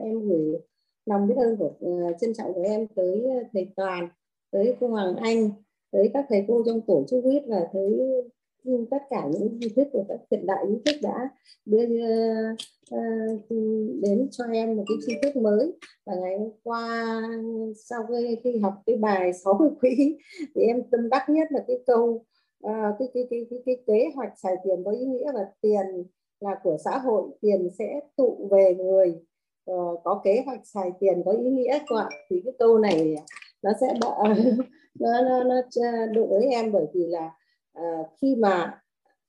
em 0.03 0.29
gửi 0.29 0.61
lòng 1.07 1.29
biết 1.29 1.35
ơn 1.37 1.57
của 1.57 1.73
uh, 1.87 2.17
trân 2.21 2.35
trọng 2.35 2.55
của 2.55 2.63
em 2.63 2.87
tới 2.97 3.25
thầy 3.53 3.69
toàn 3.77 4.09
tới 4.51 4.77
cô 4.81 4.89
hoàng 4.89 5.17
anh 5.17 5.51
tới 5.91 6.11
các 6.15 6.27
thầy 6.29 6.45
cô 6.49 6.63
trong 6.67 6.81
tổ 6.81 7.05
chức 7.09 7.25
huyết 7.25 7.43
và 7.47 7.61
tới 7.73 8.01
nhưng 8.67 8.87
tất 8.91 9.03
cả 9.11 9.29
những 9.33 9.59
di 9.61 9.69
thức 9.69 9.89
của 9.93 10.05
các 10.09 10.19
hiện 10.31 10.47
đại 10.47 10.65
di 10.69 10.77
thức 10.85 11.01
đã 11.03 11.29
đưa 11.65 11.85
uh, 12.95 13.51
đến 14.03 14.29
cho 14.31 14.45
em 14.53 14.77
một 14.77 14.85
cái 14.89 14.97
tri 15.07 15.15
thức 15.23 15.37
mới. 15.37 15.73
Và 16.07 16.15
ngày 16.15 16.39
hôm 16.39 16.51
qua 16.63 17.23
sau 17.77 18.07
khi, 18.09 18.37
khi 18.45 18.59
học 18.59 18.75
cái 18.87 18.97
bài 18.97 19.33
60 19.33 19.69
quỹ 19.81 20.19
thì 20.55 20.63
em 20.63 20.83
tâm 20.91 21.09
đắc 21.09 21.25
nhất 21.29 21.49
là 21.51 21.65
cái 21.69 21.77
câu 21.87 22.25
uh, 22.67 22.95
cái, 22.99 23.09
cái, 23.15 23.27
cái, 23.31 23.47
cái, 23.51 23.59
cái 23.67 23.77
kế 23.87 24.11
hoạch 24.15 24.33
xài 24.37 24.55
tiền 24.65 24.85
có 24.85 24.91
ý 24.91 25.05
nghĩa 25.05 25.33
là 25.35 25.53
tiền 25.61 26.05
là 26.41 26.51
của 26.63 26.77
xã 26.85 26.99
hội 26.99 27.31
tiền 27.41 27.69
sẽ 27.79 28.01
tụ 28.17 28.49
về 28.51 28.75
người. 28.75 29.15
Uh, 29.71 30.01
có 30.05 30.21
kế 30.25 30.43
hoạch 30.47 30.67
xài 30.67 30.91
tiền 31.01 31.23
có 31.25 31.33
ý 31.33 31.51
nghĩa 31.51 31.79
của 31.89 32.09
thì 32.31 32.41
cái 32.45 32.53
câu 32.59 32.79
này 32.79 33.17
nó 33.63 33.71
sẽ 33.81 33.95
đỡ, 34.01 34.15
nó, 35.01 35.23
nó, 35.23 35.45
nó 35.45 35.63
đối 36.15 36.27
với 36.27 36.47
em 36.47 36.73
bởi 36.73 36.87
vì 36.95 37.07
là 37.07 37.31
uh, 37.81 38.07
khi 38.23 38.37
mà 38.37 38.81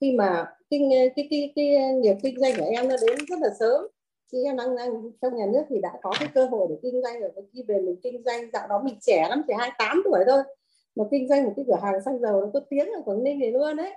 khi 0.01 0.11
mà 0.11 0.45
kinh 0.69 0.89
cái 1.15 1.27
cái 1.29 1.53
cái 1.55 1.93
nghiệp 1.93 2.15
kinh 2.23 2.39
doanh 2.39 2.53
của 2.57 2.65
em 2.65 2.87
nó 2.87 2.95
đến 3.07 3.17
rất 3.27 3.39
là 3.41 3.49
sớm 3.59 3.87
khi 4.31 4.43
em 4.43 4.57
đang, 4.57 4.75
đang 4.75 5.11
trong 5.21 5.35
nhà 5.35 5.45
nước 5.53 5.63
thì 5.69 5.79
đã 5.81 5.93
có 6.03 6.13
cái 6.19 6.29
cơ 6.33 6.45
hội 6.45 6.67
để 6.69 6.75
kinh 6.81 7.01
doanh 7.01 7.19
rồi. 7.19 7.31
Khi 7.53 7.63
về 7.67 7.79
mình 7.79 7.95
kinh 8.03 8.23
doanh 8.25 8.51
dạo 8.53 8.67
đó 8.67 8.81
mình 8.83 8.95
trẻ 9.01 9.27
lắm 9.29 9.41
chỉ 9.47 9.53
28 9.57 10.01
tuổi 10.05 10.19
thôi. 10.27 10.43
Mà 10.95 11.03
kinh 11.11 11.27
doanh 11.27 11.43
một 11.43 11.53
cái 11.55 11.65
cửa 11.67 11.79
hàng 11.81 12.01
xăng 12.05 12.19
dầu 12.19 12.41
nó 12.41 12.47
có 12.53 12.59
tiếng 12.69 12.85
ở 12.85 13.01
Quảng 13.05 13.23
Ninh 13.23 13.39
này 13.39 13.51
luôn 13.51 13.75
đấy. 13.75 13.93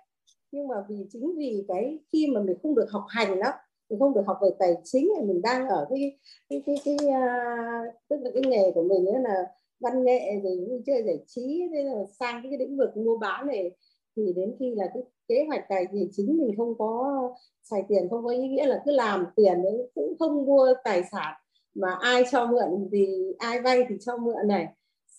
Nhưng 0.53 0.69
mà 0.69 0.75
vì 0.89 1.07
chính 1.13 1.37
vì 1.37 1.65
cái 1.69 1.99
khi 2.13 2.27
mà 2.27 2.41
mình 2.41 2.57
không 2.63 2.75
được 2.75 2.87
học 2.91 3.05
hành 3.09 3.41
đó 3.41 3.53
mình 3.91 3.99
không 3.99 4.15
được 4.15 4.23
học 4.27 4.39
về 4.43 4.49
tài 4.59 4.75
chính 4.85 5.13
thì 5.17 5.27
mình 5.27 5.43
đang 5.43 5.69
ở 5.69 5.87
cái 5.91 6.19
cái 6.51 6.63
cái 6.67 6.77
cái, 6.85 6.97
cái 6.99 7.09
uh, 7.09 7.95
tức 8.09 8.17
là 8.23 8.31
cái 8.35 8.43
nghề 8.47 8.73
của 8.75 8.83
mình 8.83 9.05
là 9.23 9.47
văn 9.81 10.05
nghệ 10.05 10.41
rồi 10.43 10.67
vui 10.69 10.83
chơi 10.87 11.03
giải 11.03 11.19
trí 11.27 11.69
thế 11.73 11.83
là 11.83 12.05
sang 12.21 12.43
cái 12.43 12.59
lĩnh 12.59 12.77
vực 12.77 12.97
mua 12.97 13.19
bán 13.19 13.47
này 13.47 13.71
thì 14.16 14.33
đến 14.37 14.57
khi 14.59 14.75
là 14.75 14.87
cái 14.94 15.03
kế 15.29 15.44
hoạch 15.46 15.64
tài 15.68 15.87
chính 16.12 16.38
mình 16.38 16.55
không 16.57 16.75
có 16.79 17.20
xài 17.62 17.83
tiền, 17.88 18.09
không 18.11 18.25
có 18.25 18.31
ý 18.31 18.49
nghĩa 18.49 18.66
là 18.66 18.83
cứ 18.85 18.92
làm 18.92 19.27
tiền 19.37 19.62
đấy, 19.62 19.90
cũng 19.94 20.14
không 20.18 20.46
mua 20.46 20.75
tài 20.85 21.03
sản 21.12 21.35
mà 21.75 21.96
ai 22.01 22.23
cho 22.31 22.46
mượn 22.46 22.88
thì 22.92 23.35
ai 23.38 23.61
vay 23.61 23.85
thì 23.88 23.94
cho 24.01 24.16
mượn 24.16 24.49
này. 24.49 24.68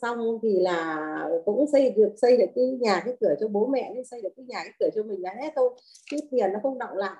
Xong 0.01 0.39
thì 0.43 0.59
là 0.59 0.99
cũng 1.45 1.65
xây 1.71 1.91
được 1.91 2.13
xây 2.21 2.37
được 2.37 2.45
cái 2.55 2.65
nhà, 2.65 3.01
cái 3.05 3.15
cửa 3.19 3.35
cho 3.39 3.47
bố 3.47 3.67
mẹ 3.67 3.91
nên 3.95 4.05
xây 4.05 4.21
được 4.21 4.29
cái 4.37 4.45
nhà, 4.45 4.59
cái 4.63 4.73
cửa 4.79 4.89
cho 4.95 5.03
mình 5.03 5.21
là 5.21 5.33
hết 5.41 5.53
thôi. 5.55 5.69
Chứ 6.11 6.17
tiền 6.31 6.53
nó 6.53 6.59
không 6.63 6.77
động 6.77 6.97
lại, 6.97 7.15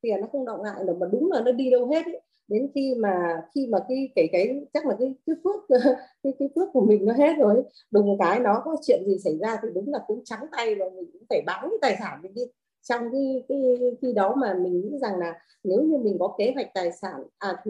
tiền 0.00 0.20
nó 0.20 0.26
không 0.32 0.44
động 0.44 0.62
lại 0.62 0.84
được 0.86 0.96
mà 1.00 1.06
đúng 1.12 1.32
là 1.32 1.40
nó 1.40 1.52
đi 1.52 1.70
đâu 1.70 1.86
hết 1.86 2.06
ấy 2.06 2.20
đến 2.48 2.70
khi 2.74 2.94
mà 2.98 3.42
khi 3.54 3.66
mà 3.66 3.78
cái 3.88 4.08
cái 4.14 4.28
cái 4.32 4.66
chắc 4.74 4.86
là 4.86 4.96
cái 4.98 5.14
cái 5.26 5.36
phước 5.44 5.64
cái 6.22 6.32
cái 6.38 6.48
phước 6.54 6.68
của 6.72 6.80
mình 6.80 7.04
nó 7.04 7.12
hết 7.14 7.32
rồi 7.38 7.62
đùng 7.90 8.18
cái 8.18 8.40
nó 8.40 8.62
có 8.64 8.76
chuyện 8.86 9.02
gì 9.06 9.18
xảy 9.24 9.38
ra 9.38 9.58
thì 9.62 9.68
đúng 9.74 9.92
là 9.92 9.98
cũng 10.06 10.24
trắng 10.24 10.46
tay 10.52 10.74
và 10.74 10.86
mình 10.96 11.10
cũng 11.12 11.22
phải 11.28 11.42
bán 11.46 11.68
cái 11.70 11.78
tài 11.82 11.96
sản 11.98 12.20
mình 12.22 12.34
đi. 12.34 12.42
Trong 12.82 13.12
cái 13.12 13.44
cái 13.48 13.78
khi 14.02 14.12
đó 14.12 14.34
mà 14.34 14.54
mình 14.54 14.80
nghĩ 14.80 14.98
rằng 14.98 15.18
là 15.18 15.40
nếu 15.64 15.80
như 15.82 15.98
mình 15.98 16.16
có 16.20 16.34
kế 16.38 16.52
hoạch 16.54 16.74
tài 16.74 16.92
sản 16.92 17.22
à 17.38 17.64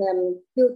tiêu, 0.54 0.68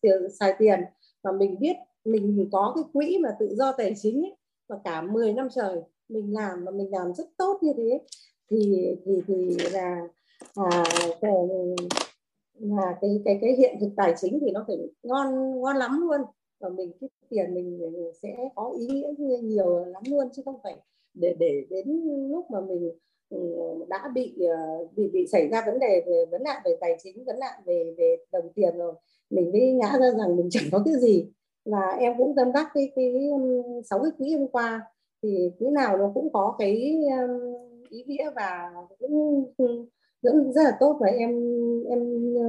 tiêu 0.00 0.28
xài 0.40 0.54
tiền 0.58 0.80
và 1.22 1.32
mình 1.32 1.56
biết 1.60 1.76
mình 2.04 2.48
có 2.52 2.72
cái 2.74 2.84
quỹ 2.92 3.18
mà 3.22 3.36
tự 3.38 3.54
do 3.54 3.72
tài 3.72 3.94
chính 3.96 4.22
ấy, 4.22 4.36
và 4.68 4.76
cả 4.84 5.02
10 5.02 5.32
năm 5.32 5.48
trời 5.54 5.76
mình 6.08 6.34
làm 6.34 6.64
mà 6.64 6.70
mình 6.70 6.90
làm 6.90 7.14
rất 7.14 7.24
tốt 7.36 7.58
như 7.62 7.72
thế 7.76 8.00
thì 8.50 8.86
thì 9.04 9.22
thì 9.26 9.56
là 9.72 10.08
à, 10.54 10.84
là 12.58 12.98
cái 13.00 13.22
cái 13.24 13.38
cái 13.40 13.52
hiện 13.58 13.76
thực 13.80 13.90
tài 13.96 14.14
chính 14.20 14.38
thì 14.40 14.50
nó 14.50 14.64
phải 14.66 14.76
ngon 15.02 15.60
ngon 15.60 15.76
lắm 15.76 16.00
luôn. 16.00 16.20
Và 16.60 16.68
mình, 16.68 16.92
cái 17.00 17.10
tiền 17.28 17.54
mình 17.54 17.92
sẽ 18.22 18.36
có 18.54 18.74
ý 18.78 18.86
nghĩa 19.18 19.38
nhiều 19.42 19.84
lắm 19.84 20.02
luôn, 20.10 20.28
chứ 20.32 20.42
không 20.44 20.56
phải 20.62 20.76
để 21.14 21.36
để 21.38 21.66
đến 21.70 21.86
lúc 22.30 22.50
mà 22.50 22.60
mình 22.60 22.90
ừ, 23.30 23.38
đã 23.88 24.10
bị 24.14 24.34
ờ, 24.48 24.86
bị 24.96 25.08
bị 25.12 25.26
xảy 25.26 25.48
ra 25.48 25.62
vấn 25.66 25.78
đề 25.78 26.02
về, 26.06 26.24
vấn 26.30 26.42
nạn 26.42 26.62
về 26.64 26.76
tài 26.80 26.96
chính, 27.02 27.24
vấn 27.24 27.38
nạn 27.38 27.62
về 27.66 27.94
về 27.98 28.16
đồng 28.32 28.52
tiền 28.54 28.78
rồi, 28.78 28.94
mình 29.30 29.52
mới 29.52 29.72
ngã 29.72 29.98
ra 30.00 30.10
rằng 30.18 30.36
mình 30.36 30.48
chẳng 30.50 30.64
có 30.72 30.82
cái 30.84 30.94
gì. 30.94 31.26
Và 31.64 31.96
em 31.98 32.12
cũng 32.18 32.34
tâm 32.36 32.52
đắc 32.52 32.66
cái 32.74 32.92
cái 32.96 33.30
sáu 33.84 33.98
cái 34.02 34.10
quý 34.18 34.34
hôm 34.34 34.48
qua, 34.48 34.82
thì 35.22 35.50
quý 35.58 35.66
nào 35.70 35.96
nó 35.96 36.10
cũng 36.14 36.32
có 36.32 36.54
cái 36.58 36.72
ý 37.90 38.04
nghĩa 38.06 38.30
và 38.36 38.72
cũng 38.98 39.44
rất, 40.24 40.32
rất 40.54 40.62
là 40.64 40.72
tốt 40.80 40.96
và 41.00 41.06
em 41.08 41.30
em 41.88 42.00
ờ, 42.36 42.44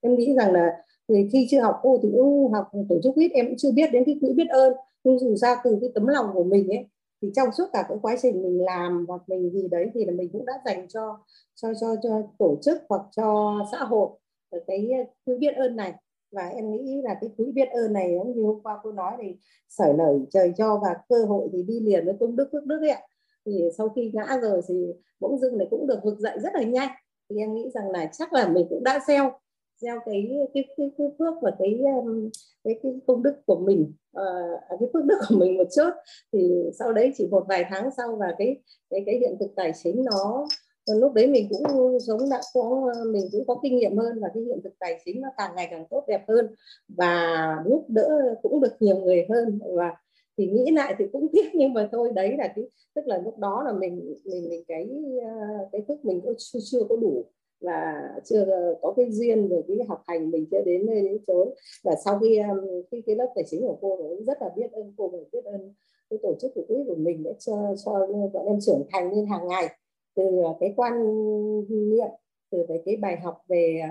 em 0.00 0.16
nghĩ 0.16 0.34
rằng 0.36 0.52
là 0.52 0.76
thì 1.08 1.28
khi 1.32 1.46
chưa 1.50 1.60
học 1.60 1.74
cô 1.82 1.98
thì 2.02 2.08
cũng 2.12 2.52
học 2.52 2.68
tổ 2.88 3.00
chức 3.02 3.14
quýt 3.14 3.30
em 3.32 3.46
cũng 3.46 3.56
chưa 3.58 3.72
biết 3.72 3.90
đến 3.92 4.02
cái 4.06 4.18
quỹ 4.20 4.32
biết 4.32 4.48
ơn. 4.48 4.72
Nhưng 5.04 5.18
dù 5.18 5.36
sao 5.36 5.56
từ 5.64 5.78
cái 5.80 5.90
tấm 5.94 6.06
lòng 6.06 6.26
của 6.34 6.44
mình 6.44 6.68
ấy 6.68 6.88
thì 7.22 7.30
trong 7.36 7.48
suốt 7.52 7.66
cả 7.72 7.86
cái 7.88 7.98
quá 8.02 8.16
trình 8.22 8.42
mình 8.42 8.64
làm 8.64 9.04
hoặc 9.08 9.22
mình 9.26 9.50
gì 9.50 9.68
đấy 9.68 9.90
thì 9.94 10.04
là 10.04 10.12
mình 10.12 10.28
cũng 10.32 10.46
đã 10.46 10.52
dành 10.66 10.88
cho 10.88 11.18
cho 11.54 11.68
cho 11.80 11.96
cho 12.02 12.22
tổ 12.38 12.58
chức 12.62 12.78
hoặc 12.88 13.02
cho 13.16 13.58
xã 13.72 13.78
hội 13.78 14.08
cái 14.66 14.88
quỹ 15.24 15.34
biết 15.38 15.54
ơn 15.56 15.76
này. 15.76 15.94
Và 16.32 16.48
em 16.48 16.72
nghĩ 16.72 17.02
là 17.02 17.14
cái 17.20 17.30
quỹ 17.36 17.44
biết 17.52 17.68
ơn 17.68 17.92
này 17.92 18.14
giống 18.18 18.32
như 18.36 18.42
hôm 18.42 18.62
qua 18.62 18.78
cô 18.82 18.92
nói 18.92 19.12
thì 19.22 19.36
sở 19.68 19.92
lời 19.92 20.18
trời 20.30 20.52
cho 20.56 20.80
và 20.82 20.94
cơ 21.08 21.24
hội 21.24 21.48
thì 21.52 21.62
đi 21.62 21.80
liền 21.80 22.04
với 22.04 22.14
công 22.20 22.36
đức 22.36 22.48
phước 22.52 22.66
đức 22.66 22.80
ấy 22.80 22.90
ạ 22.90 23.00
thì 23.46 23.64
sau 23.78 23.88
khi 23.88 24.10
ngã 24.14 24.38
rồi 24.42 24.60
thì 24.68 24.74
bỗng 25.20 25.38
dưng 25.38 25.58
này 25.58 25.66
cũng 25.70 25.86
được 25.86 25.98
vực 26.04 26.18
dậy 26.18 26.38
rất 26.42 26.54
là 26.54 26.62
nhanh. 26.62 26.88
Thì 27.30 27.36
em 27.38 27.54
nghĩ 27.54 27.70
rằng 27.74 27.90
là 27.90 28.10
chắc 28.12 28.32
là 28.32 28.48
mình 28.48 28.66
cũng 28.70 28.84
đã 28.84 29.00
gieo 29.08 29.32
gieo 29.76 30.00
cái 30.06 30.28
cái 30.54 30.64
cái, 30.76 30.90
cái 30.98 31.08
phước 31.18 31.34
và 31.42 31.50
cái 31.58 31.80
um, 32.04 32.30
cái 32.64 32.80
cái 32.82 32.92
công 33.06 33.22
đức 33.22 33.34
của 33.46 33.58
mình 33.58 33.92
uh, 34.18 34.60
cái 34.68 34.88
phước 34.92 35.04
đức 35.04 35.18
của 35.28 35.36
mình 35.36 35.56
một 35.56 35.68
chút. 35.76 35.90
Thì 36.32 36.52
sau 36.78 36.92
đấy 36.92 37.12
chỉ 37.16 37.26
một 37.30 37.44
vài 37.48 37.64
tháng 37.70 37.90
sau 37.96 38.16
và 38.16 38.34
cái 38.38 38.56
cái 38.90 39.02
cái 39.06 39.18
hiện 39.18 39.36
thực 39.40 39.50
tài 39.56 39.72
chính 39.82 40.04
nó 40.04 40.46
ờ, 40.86 40.94
lúc 40.94 41.12
đấy 41.12 41.26
mình 41.26 41.48
cũng 41.50 41.98
giống 42.00 42.30
đã 42.30 42.40
có 42.54 42.92
ờ, 42.94 43.04
mình 43.04 43.28
cũng 43.32 43.46
có 43.46 43.58
kinh 43.62 43.76
nghiệm 43.76 43.96
hơn 43.96 44.20
và 44.20 44.28
cái 44.34 44.42
hiện 44.42 44.60
thực 44.64 44.78
tài 44.78 45.00
chính 45.04 45.20
nó 45.20 45.28
càng 45.36 45.56
ngày 45.56 45.68
càng 45.70 45.86
tốt 45.90 46.04
đẹp 46.08 46.24
hơn 46.28 46.54
và 46.88 47.56
giúp 47.66 47.84
đỡ 47.88 48.34
cũng 48.42 48.60
được 48.60 48.72
nhiều 48.80 48.96
người 48.96 49.26
hơn. 49.28 49.58
Và 49.76 49.92
thì 50.38 50.46
nghĩ 50.46 50.70
lại 50.70 50.94
thì 50.98 51.04
cũng 51.12 51.28
tiếc 51.32 51.50
nhưng 51.54 51.72
mà 51.72 51.88
thôi 51.92 52.12
đấy 52.14 52.36
là 52.38 52.52
cái 52.56 52.64
tức 52.94 53.06
là 53.06 53.18
lúc 53.18 53.38
đó 53.38 53.62
là 53.66 53.72
mình 53.72 54.14
mình, 54.24 54.48
mình 54.48 54.64
cái 54.68 54.88
ờ, 55.24 55.68
cái 55.72 55.82
thức 55.88 56.04
mình 56.04 56.20
cũng 56.20 56.34
chưa, 56.38 56.58
chưa 56.62 56.84
có 56.88 56.96
đủ 56.96 57.24
và 57.60 57.94
chưa 58.24 58.46
có 58.82 58.94
cái 58.96 59.10
duyên 59.10 59.48
rồi 59.48 59.62
cái 59.68 59.76
học 59.88 60.02
hành 60.06 60.30
mình 60.30 60.46
chưa 60.50 60.62
đến 60.66 60.86
nơi 60.86 61.02
đến 61.02 61.18
chốn. 61.26 61.48
Và 61.84 61.94
sau 62.04 62.18
khi 62.18 62.40
khi 62.90 63.02
cái 63.06 63.16
lớp 63.16 63.32
tài 63.34 63.44
chính 63.46 63.60
của 63.60 63.78
cô 63.80 63.96
cũng 63.96 64.24
rất 64.24 64.42
là 64.42 64.48
biết 64.56 64.72
ơn 64.72 64.94
cô 64.96 65.08
và 65.08 65.18
biết 65.32 65.44
ơn 65.44 65.74
cái 66.10 66.18
tổ 66.22 66.34
chức 66.40 66.52
của 66.54 66.64
quỹ 66.68 66.76
của 66.86 66.94
mình 66.94 67.22
để 67.22 67.34
cho 67.38 67.74
cho 67.84 68.06
bọn 68.32 68.46
em 68.46 68.58
trưởng 68.60 68.86
thành 68.92 69.12
lên 69.12 69.26
hàng 69.26 69.48
ngày. 69.48 69.68
Từ 70.14 70.22
ờ, 70.44 70.56
cái 70.60 70.72
quan 70.76 70.94
niệm 71.68 72.08
từ 72.50 72.66
về 72.68 72.82
cái 72.84 72.96
bài 72.96 73.16
học 73.16 73.38
về 73.48 73.82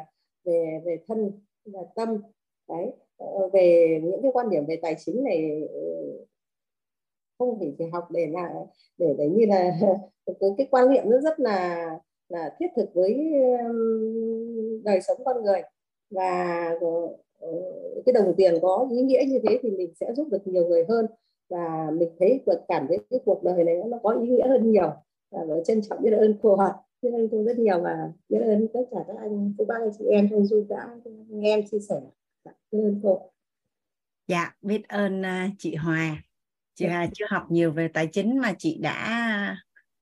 về 0.43 0.81
về 0.85 0.97
thân 1.07 1.31
và 1.65 1.79
tâm 1.95 2.17
đấy. 2.69 2.91
Ờ, 3.17 3.49
về 3.53 3.99
những 4.03 4.21
cái 4.21 4.31
quan 4.33 4.49
điểm 4.49 4.65
về 4.67 4.79
tài 4.81 4.95
chính 5.05 5.23
này 5.23 5.61
không 7.37 7.59
phải 7.59 7.75
chỉ 7.77 7.85
học 7.93 8.07
để 8.11 8.27
là 8.27 8.49
để 8.97 9.15
để 9.17 9.29
như 9.29 9.45
là 9.45 9.71
cái, 10.39 10.49
cái 10.57 10.67
quan 10.71 10.89
niệm 10.89 11.03
nó 11.05 11.17
rất 11.19 11.39
là 11.39 11.89
là 12.29 12.55
thiết 12.59 12.67
thực 12.75 12.89
với 12.93 13.33
đời 14.83 15.01
sống 15.01 15.17
con 15.25 15.43
người. 15.43 15.61
Và 16.09 16.63
ờ, 16.81 16.87
ờ, 17.39 17.49
cái 18.05 18.13
đồng 18.13 18.33
tiền 18.37 18.53
có 18.61 18.87
ý 18.91 19.01
nghĩa 19.01 19.23
như 19.27 19.39
thế 19.43 19.59
thì 19.61 19.71
mình 19.71 19.93
sẽ 19.99 20.13
giúp 20.13 20.27
được 20.31 20.47
nhiều 20.47 20.67
người 20.67 20.85
hơn. 20.89 21.05
Và 21.49 21.91
mình 21.93 22.09
thấy 22.19 22.39
và 22.45 22.53
cảm 22.67 22.85
thấy 22.87 22.97
cái 23.09 23.19
cuộc 23.25 23.43
đời 23.43 23.63
này 23.63 23.75
nó 23.87 23.99
có 24.03 24.11
ý 24.11 24.27
nghĩa 24.27 24.47
hơn 24.47 24.71
nhiều. 24.71 24.93
Và 25.31 25.39
trân 25.65 25.81
trọng 25.81 26.01
biết 26.01 26.11
ơn 26.11 26.37
cô 26.41 26.55
Hoạt 26.55 26.75
biết 27.01 27.11
ơn 27.13 27.29
cô 27.31 27.43
rất 27.43 27.59
nhiều 27.59 27.81
và 27.81 28.11
biết 28.29 28.39
ơn 28.39 28.67
tất 28.73 28.79
cả 28.91 28.97
các 29.07 29.17
anh 29.19 29.53
cô 29.57 29.65
bác 29.65 29.75
anh 29.79 29.91
chị 29.99 30.05
em 30.05 30.27
trong 30.29 30.45
du 30.45 30.65
đã 30.69 30.89
nghe 31.29 31.55
em 31.55 31.67
chia 31.71 31.79
sẻ. 31.79 31.95
Dạ, 32.45 32.51
biết 32.71 32.79
ơn 32.83 32.99
cô. 33.03 33.31
Dạ 34.27 34.55
biết 34.61 34.87
ơn 34.87 35.25
à, 35.25 35.49
chị 35.57 35.75
Hòa 35.75 36.24
chị 36.75 36.87
Hòa 36.87 37.07
chưa 37.13 37.25
học 37.29 37.45
nhiều 37.49 37.71
về 37.71 37.87
tài 37.87 38.07
chính 38.07 38.39
mà 38.39 38.53
chị 38.57 38.77
đã 38.81 39.57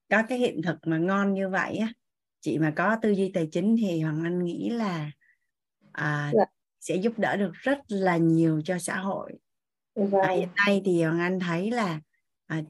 có 0.10 0.24
cái 0.30 0.38
hiện 0.38 0.62
thực 0.62 0.78
mà 0.86 0.98
ngon 0.98 1.34
như 1.34 1.50
vậy 1.50 1.78
á 1.78 1.94
chị 2.42 2.60
mà 2.60 2.74
có 2.76 2.98
tư 3.02 3.12
duy 3.12 3.32
tài 3.34 3.48
chính 3.52 3.76
thì 3.78 4.02
hoàng 4.02 4.24
anh 4.24 4.44
nghĩ 4.44 4.70
là 4.70 5.12
à, 5.92 6.32
dạ. 6.34 6.46
sẽ 6.80 6.96
giúp 6.96 7.20
đỡ 7.20 7.38
được 7.38 7.52
rất 7.54 7.80
là 7.88 8.18
nhiều 8.18 8.62
cho 8.66 8.80
xã 8.80 8.98
hội 8.98 9.34
vâng. 9.96 10.22
à, 10.22 10.32
hiện 10.32 10.50
nay 10.56 10.82
thì 10.86 11.04
hoàng 11.04 11.20
anh 11.20 11.40
thấy 11.40 11.72
là 11.72 12.00
à, 12.46 12.62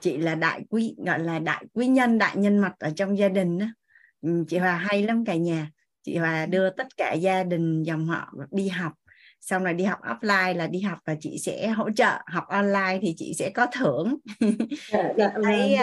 chị 0.00 0.16
là 0.16 0.34
đại 0.34 0.64
quý 0.70 0.94
gọi 1.06 1.18
là 1.18 1.38
đại 1.38 1.64
quý 1.72 1.86
nhân 1.86 2.18
đại 2.18 2.36
nhân 2.36 2.58
mặt 2.58 2.74
ở 2.78 2.90
trong 2.96 3.18
gia 3.18 3.28
đình 3.28 3.58
đó. 3.58 3.66
Ừ, 4.20 4.44
chị 4.48 4.58
Hòa 4.58 4.76
hay 4.76 5.02
lắm 5.02 5.24
cả 5.24 5.36
nhà 5.36 5.70
chị 6.02 6.16
Hòa 6.16 6.46
đưa 6.46 6.70
tất 6.70 6.96
cả 6.96 7.12
gia 7.12 7.44
đình 7.44 7.82
dòng 7.82 8.06
họ 8.06 8.32
đi 8.50 8.68
học 8.68 8.92
xong 9.42 9.64
rồi 9.64 9.74
đi 9.74 9.84
học 9.84 9.98
offline 10.02 10.56
là 10.56 10.66
đi 10.66 10.80
học 10.80 10.98
và 11.06 11.14
chị 11.20 11.38
sẽ 11.38 11.68
hỗ 11.68 11.90
trợ. 11.90 12.18
Học 12.26 12.44
online 12.48 12.98
thì 13.02 13.14
chị 13.16 13.34
sẽ 13.38 13.50
có 13.54 13.66
thưởng. 13.78 14.16
Dạ, 14.92 15.12
dạ, 15.16 15.32
thấy 15.44 15.76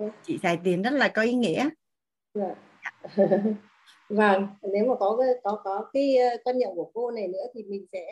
uh, 0.00 0.12
chị 0.22 0.38
xài 0.42 0.58
tiền 0.64 0.82
rất 0.82 0.92
là 0.92 1.08
có 1.08 1.22
ý 1.22 1.32
nghĩa. 1.32 1.68
Dạ. 2.34 2.54
vâng 4.08 4.46
nếu 4.62 4.86
mà 4.86 4.94
có 5.00 5.18
có 5.42 5.60
có 5.64 5.90
cái 5.92 6.16
ờ, 6.16 6.36
quan 6.44 6.58
niệm 6.58 6.68
của 6.74 6.90
cô 6.94 7.10
này 7.10 7.28
nữa 7.28 7.44
thì 7.54 7.62
mình 7.62 7.86
sẽ 7.92 8.06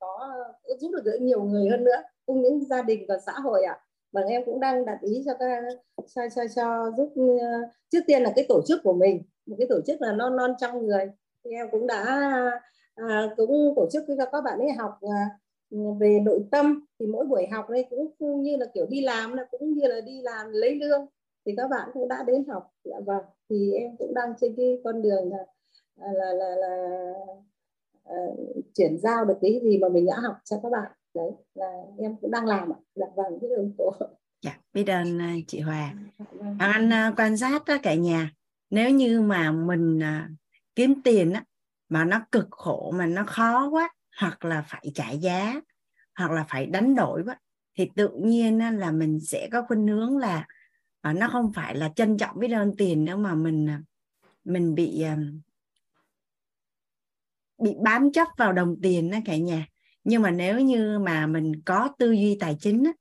có 0.00 0.34
giúp 0.80 0.90
được 1.04 1.18
nhiều 1.20 1.42
người 1.42 1.68
hơn 1.70 1.84
nữa 1.84 2.02
cùng 2.26 2.42
những 2.42 2.64
gia 2.64 2.82
đình 2.82 3.04
và 3.08 3.18
xã 3.26 3.32
hội 3.32 3.64
ạ. 3.64 3.72
À. 3.72 3.82
và 4.12 4.20
em 4.28 4.42
cũng 4.44 4.60
đang 4.60 4.86
đặt 4.86 4.98
ý 5.00 5.22
cho 5.26 5.32
các 5.38 5.62
cho 6.14 6.22
cho, 6.36 6.42
cho 6.56 6.90
giúp 6.96 7.12
trước 7.92 8.00
tiên 8.06 8.22
là 8.22 8.32
cái 8.36 8.46
tổ 8.48 8.62
chức 8.66 8.80
của 8.82 8.92
mình. 8.92 9.22
Một 9.46 9.56
cái 9.58 9.66
tổ 9.70 9.80
chức 9.86 10.00
là 10.00 10.12
non 10.12 10.36
non 10.36 10.54
trong 10.60 10.86
người. 10.86 11.06
Thì 11.44 11.50
em 11.50 11.66
cũng 11.70 11.86
đã 11.86 12.30
à, 12.96 13.34
cũng 13.36 13.72
tổ 13.76 13.88
chức 13.92 14.04
cho 14.18 14.26
các 14.32 14.40
bạn 14.44 14.58
ấy 14.58 14.72
học 14.72 14.98
à, 15.00 15.38
về 16.00 16.20
nội 16.24 16.44
tâm. 16.50 16.84
Thì 16.98 17.06
mỗi 17.06 17.26
buổi 17.26 17.46
học 17.46 17.70
đây 17.70 17.86
cũng 18.18 18.42
như 18.42 18.56
là 18.56 18.66
kiểu 18.74 18.86
đi 18.86 19.00
làm 19.00 19.32
là 19.32 19.44
cũng 19.50 19.72
như 19.72 19.86
là 19.86 20.00
đi 20.00 20.22
làm 20.22 20.46
lấy 20.50 20.74
lương. 20.74 21.06
Thì 21.46 21.54
các 21.56 21.68
bạn 21.70 21.88
cũng 21.94 22.08
đã 22.08 22.24
đến 22.26 22.44
học. 22.48 22.70
Dạ 22.84 23.00
vâng. 23.06 23.24
Thì 23.50 23.72
em 23.72 23.96
cũng 23.98 24.14
đang 24.14 24.32
trên 24.40 24.54
cái 24.56 24.80
con 24.84 25.02
đường 25.02 25.30
là 25.30 25.44
là 26.12 26.32
là, 26.32 26.54
là 26.56 27.12
uh, 28.14 28.38
chuyển 28.74 28.98
giao 28.98 29.24
được 29.24 29.38
cái 29.40 29.60
gì 29.62 29.78
mà 29.78 29.88
mình 29.88 30.06
đã 30.06 30.16
học 30.20 30.36
cho 30.44 30.56
các 30.62 30.72
bạn. 30.72 30.92
Đấy 31.14 31.30
là 31.54 31.82
em 31.98 32.16
cũng 32.20 32.30
đang 32.30 32.46
làm 32.46 32.72
ạ. 32.72 32.78
Dạ 32.94 33.06
vâng. 33.14 33.38
Biết 33.40 33.48
ơn 33.56 33.72
cô 33.78 33.92
dạ 34.42 34.58
biết 34.72 34.86
ơn 34.86 35.18
à, 35.18 35.34
chị 35.46 35.60
Hòa. 35.60 35.94
Dạ 36.18 36.24
vâng. 36.32 36.56
anh 36.58 36.92
à, 36.92 37.12
quan 37.16 37.36
sát 37.36 37.62
cả 37.82 37.94
nhà. 37.94 38.30
Nếu 38.70 38.90
như 38.90 39.20
mà 39.20 39.52
mình 39.52 40.00
kiếm 40.74 40.94
tiền 41.04 41.32
á 41.32 41.44
mà 41.88 42.04
nó 42.04 42.20
cực 42.32 42.46
khổ 42.50 42.92
mà 42.96 43.06
nó 43.06 43.24
khó 43.24 43.68
quá 43.68 43.94
hoặc 44.20 44.44
là 44.44 44.62
phải 44.62 44.90
trả 44.94 45.10
giá 45.10 45.60
hoặc 46.14 46.30
là 46.30 46.44
phải 46.48 46.66
đánh 46.66 46.94
đổi 46.94 47.22
quá 47.26 47.40
thì 47.74 47.90
tự 47.96 48.10
nhiên 48.24 48.58
là 48.58 48.90
mình 48.90 49.20
sẽ 49.20 49.48
có 49.52 49.62
khuynh 49.68 49.86
hướng 49.86 50.18
là 50.18 50.46
à, 51.00 51.12
nó 51.12 51.28
không 51.28 51.52
phải 51.52 51.76
là 51.76 51.92
trân 51.96 52.18
trọng 52.18 52.38
biết 52.38 52.52
ơn 52.52 52.76
tiền 52.76 53.04
nữa 53.04 53.16
mà 53.16 53.34
mình 53.34 53.70
à, 53.70 53.82
mình 54.44 54.74
bị 54.74 55.02
à, 55.02 55.16
bị 57.58 57.70
bám 57.84 58.12
chấp 58.12 58.28
vào 58.36 58.52
đồng 58.52 58.76
tiền 58.82 59.10
đó 59.10 59.18
cả 59.24 59.36
nhà. 59.36 59.66
Nhưng 60.04 60.22
mà 60.22 60.30
nếu 60.30 60.60
như 60.60 60.98
mà 60.98 61.26
mình 61.26 61.62
có 61.64 61.88
tư 61.98 62.12
duy 62.12 62.36
tài 62.40 62.56
chính 62.60 62.84
á, 62.84 62.92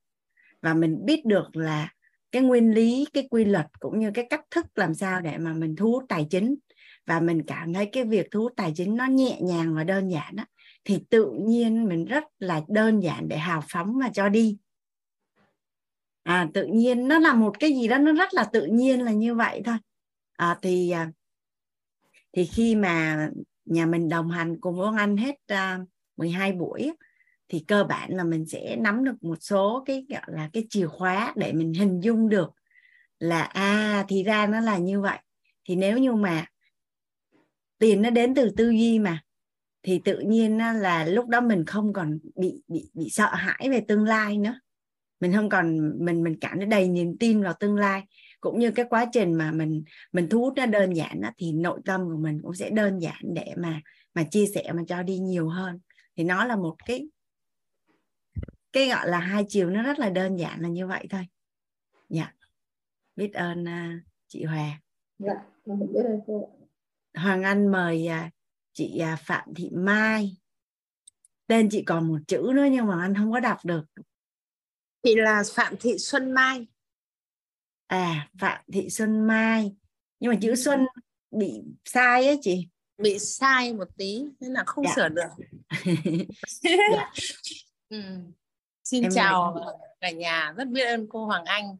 và 0.62 0.74
mình 0.74 1.06
biết 1.06 1.26
được 1.26 1.56
là 1.56 1.94
cái 2.32 2.42
nguyên 2.42 2.74
lý 2.74 3.08
cái 3.14 3.28
quy 3.32 3.46
luật 3.46 3.68
cũng 3.80 4.00
như 4.00 4.12
cái 4.14 4.28
cách 4.30 4.46
thức 4.52 4.66
làm 4.76 4.94
sao 4.94 5.22
để 5.22 5.38
mà 5.38 5.54
mình 5.54 5.76
thu 5.76 5.92
hút 5.92 6.04
tài 6.10 6.28
chính 6.30 6.56
và 7.06 7.20
mình 7.20 7.43
cảm 7.47 7.74
thấy 7.74 7.86
cái 7.86 8.03
việc 8.03 8.28
thu 8.32 8.39
hút 8.39 8.53
tài 8.56 8.74
chính 8.76 8.95
nó 8.95 9.06
nhẹ 9.06 9.41
nhàng 9.41 9.76
và 9.76 9.84
đơn 9.84 10.12
giản 10.12 10.36
đó, 10.36 10.43
thì 10.84 10.99
tự 11.10 11.32
nhiên 11.32 11.89
mình 11.89 12.06
rất 12.06 12.24
là 12.39 12.62
đơn 12.68 12.99
giản 12.99 13.28
để 13.28 13.38
hào 13.38 13.64
phóng 13.70 13.97
và 14.01 14.10
cho 14.14 14.30
đi. 14.30 14.58
À, 16.24 16.47
tự 16.53 16.66
nhiên 16.66 17.08
nó 17.08 17.20
là 17.20 17.34
một 17.34 17.60
cái 17.60 17.74
gì 17.74 17.88
đó 17.88 17.97
nó 17.97 18.14
rất 18.14 18.34
là 18.34 18.43
tự 18.43 18.66
nhiên 18.66 19.01
là 19.01 19.12
như 19.12 19.36
vậy 19.36 19.62
thôi. 19.66 19.78
À, 20.38 20.58
thì 20.62 20.91
à, 20.91 21.12
thì 22.34 22.45
khi 22.45 22.76
mà 22.76 23.30
nhà 23.66 23.86
mình 23.86 24.10
đồng 24.10 24.30
hành 24.30 24.60
cùng 24.62 24.76
với 24.76 24.89
anh 24.97 25.18
hết 25.18 25.36
à, 25.47 25.80
uh, 25.82 25.89
12 26.18 26.51
buổi 26.51 26.91
thì 27.49 27.66
cơ 27.68 27.84
bản 27.84 28.12
là 28.12 28.24
mình 28.24 28.45
sẽ 28.45 28.76
nắm 28.76 29.03
được 29.03 29.24
một 29.24 29.38
số 29.41 29.84
cái 29.86 30.06
gọi 30.10 30.22
là 30.28 30.49
cái 30.53 30.68
chìa 30.70 30.88
khóa 30.88 31.34
để 31.36 31.53
mình 31.53 31.74
hình 31.74 31.99
dung 31.99 32.30
được 32.30 32.51
là 33.20 33.41
à 33.41 34.06
thì 34.08 34.24
ra 34.24 34.47
nó 34.47 34.60
là 34.60 34.78
như 34.78 35.01
vậy. 35.01 35.20
Thì 35.66 35.76
nếu 35.76 35.97
như 35.97 36.14
mà 36.14 36.45
tiền 37.78 38.02
nó 38.02 38.10
đến 38.10 38.36
từ 38.36 38.50
tư 38.58 38.70
duy 38.70 39.00
mà. 39.00 39.22
Thì 39.84 40.02
tự 40.06 40.20
nhiên 40.20 40.58
là 40.58 41.06
lúc 41.06 41.28
đó 41.28 41.42
mình 41.42 41.66
không 41.66 41.94
còn 41.94 42.20
bị 42.36 42.62
bị 42.68 42.90
bị 42.94 43.10
sợ 43.10 43.30
hãi 43.34 43.70
về 43.72 43.82
tương 43.88 44.04
lai 44.04 44.38
nữa. 44.38 44.60
Mình 45.20 45.34
không 45.34 45.50
còn 45.50 45.92
mình 46.06 46.24
mình 46.24 46.38
cảm 46.42 46.58
thấy 46.58 46.66
đầy 46.66 46.88
niềm 46.88 47.18
tin 47.18 47.44
vào 47.44 47.54
tương 47.60 47.76
lai. 47.76 48.04
Cũng 48.40 48.60
như 48.60 48.72
cái 48.72 48.86
quá 48.90 49.06
trình 49.14 49.34
mà 49.34 49.52
mình 49.52 49.84
mình 50.12 50.28
thu 50.30 50.40
hút 50.40 50.54
nó 50.58 50.66
đơn 50.66 50.94
giản 50.94 51.22
đó, 51.22 51.30
thì 51.38 51.52
nội 51.52 51.80
tâm 51.86 52.02
của 52.06 52.18
mình 52.18 52.40
cũng 52.44 52.54
sẽ 52.54 52.70
đơn 52.70 53.00
giản 53.00 53.22
để 53.34 53.54
mà 53.58 53.82
mà 54.14 54.24
chia 54.24 54.46
sẻ 54.56 54.72
mà 54.76 54.82
cho 54.88 55.04
đi 55.04 55.18
nhiều 55.18 55.50
hơn. 55.50 55.80
Thì 56.18 56.24
nó 56.24 56.46
là 56.46 56.56
một 56.56 56.76
cái 56.86 57.08
cái 58.74 58.90
gọi 58.90 59.10
là 59.10 59.20
hai 59.20 59.46
chiều 59.48 59.70
nó 59.70 59.84
rất 59.84 60.00
là 60.00 60.10
đơn 60.10 60.36
giản 60.40 60.62
là 60.62 60.70
như 60.70 60.88
vậy 60.88 61.08
thôi. 61.10 61.28
Dạ. 62.10 62.34
Biết 63.16 63.34
ơn 63.34 63.64
uh, 63.64 64.02
chị 64.28 64.44
Hòa. 64.44 64.82
Dạ 65.20 65.34
biết 65.66 66.04
ơn 66.04 66.20
cô 66.28 66.50
Hoàng 67.16 67.43
Anh 67.43 67.72
mời 67.72 68.07
uh, 68.26 68.34
chị 68.74 69.01
uh, 69.13 69.20
Phạm 69.20 69.53
Thị 69.55 69.70
Mai. 69.74 70.38
Tên 71.47 71.70
chị 71.72 71.84
còn 71.84 72.07
một 72.07 72.20
chữ 72.28 72.51
nữa 72.55 72.66
nhưng 72.72 72.88
mà 72.88 73.01
anh 73.01 73.16
không 73.16 73.32
có 73.32 73.39
đọc 73.39 73.57
được. 73.63 73.84
Chị 75.03 75.16
là 75.16 75.43
Phạm 75.53 75.76
Thị 75.80 75.97
Xuân 75.97 76.32
Mai. 76.32 76.68
À 77.88 78.30
Phạm 78.39 78.66
Thị 78.74 78.89
Xuân 78.89 79.28
Mai. 79.28 79.76
Nhưng 80.20 80.32
mà 80.32 80.38
chữ 80.41 80.49
ừ. 80.49 80.55
Xuân 80.55 80.86
bị 81.32 81.61
sai 81.86 82.28
ấy 82.28 82.39
chị. 82.41 82.68
Bị 82.97 83.20
sai 83.20 83.74
một 83.74 83.88
tí 83.97 84.26
nên 84.39 84.51
là 84.51 84.63
không 84.66 84.86
dạ. 84.86 84.91
sửa 84.95 85.09
được. 85.09 85.45
Dạ. 86.61 87.11
ừ. 87.89 88.01
xin 88.84 89.03
em 89.03 89.11
chào 89.16 89.55
cả 90.01 90.11
nhà. 90.11 90.53
Rất 90.57 90.68
biết 90.68 90.84
ơn 90.86 91.07
cô 91.09 91.26
Hoàng 91.26 91.45
Anh 91.45 91.78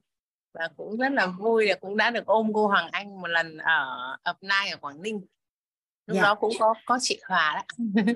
và 0.56 0.70
cũng 0.78 0.97
rất 0.97 1.12
là 1.12 1.28
vui 1.28 1.66
là 1.66 1.76
cũng 1.76 1.97
đã 1.97 2.10
được 2.10 2.26
ôm 2.26 2.51
cô 2.53 2.68
Hoàng 2.68 2.89
Anh 2.91 3.22
một 3.22 3.28
lần 3.28 3.58
ở 3.58 4.18
ập 4.24 4.38
nai 4.41 4.70
ở 4.70 4.78
Quảng 4.78 5.01
Ninh. 5.01 5.22
Lúc 6.06 6.16
dạ. 6.16 6.22
đó 6.22 6.36
cũng 6.36 6.53
có 6.60 6.74
có 6.86 6.99
chị 7.01 7.20
Hòa 7.28 7.56
đó. 7.56 7.86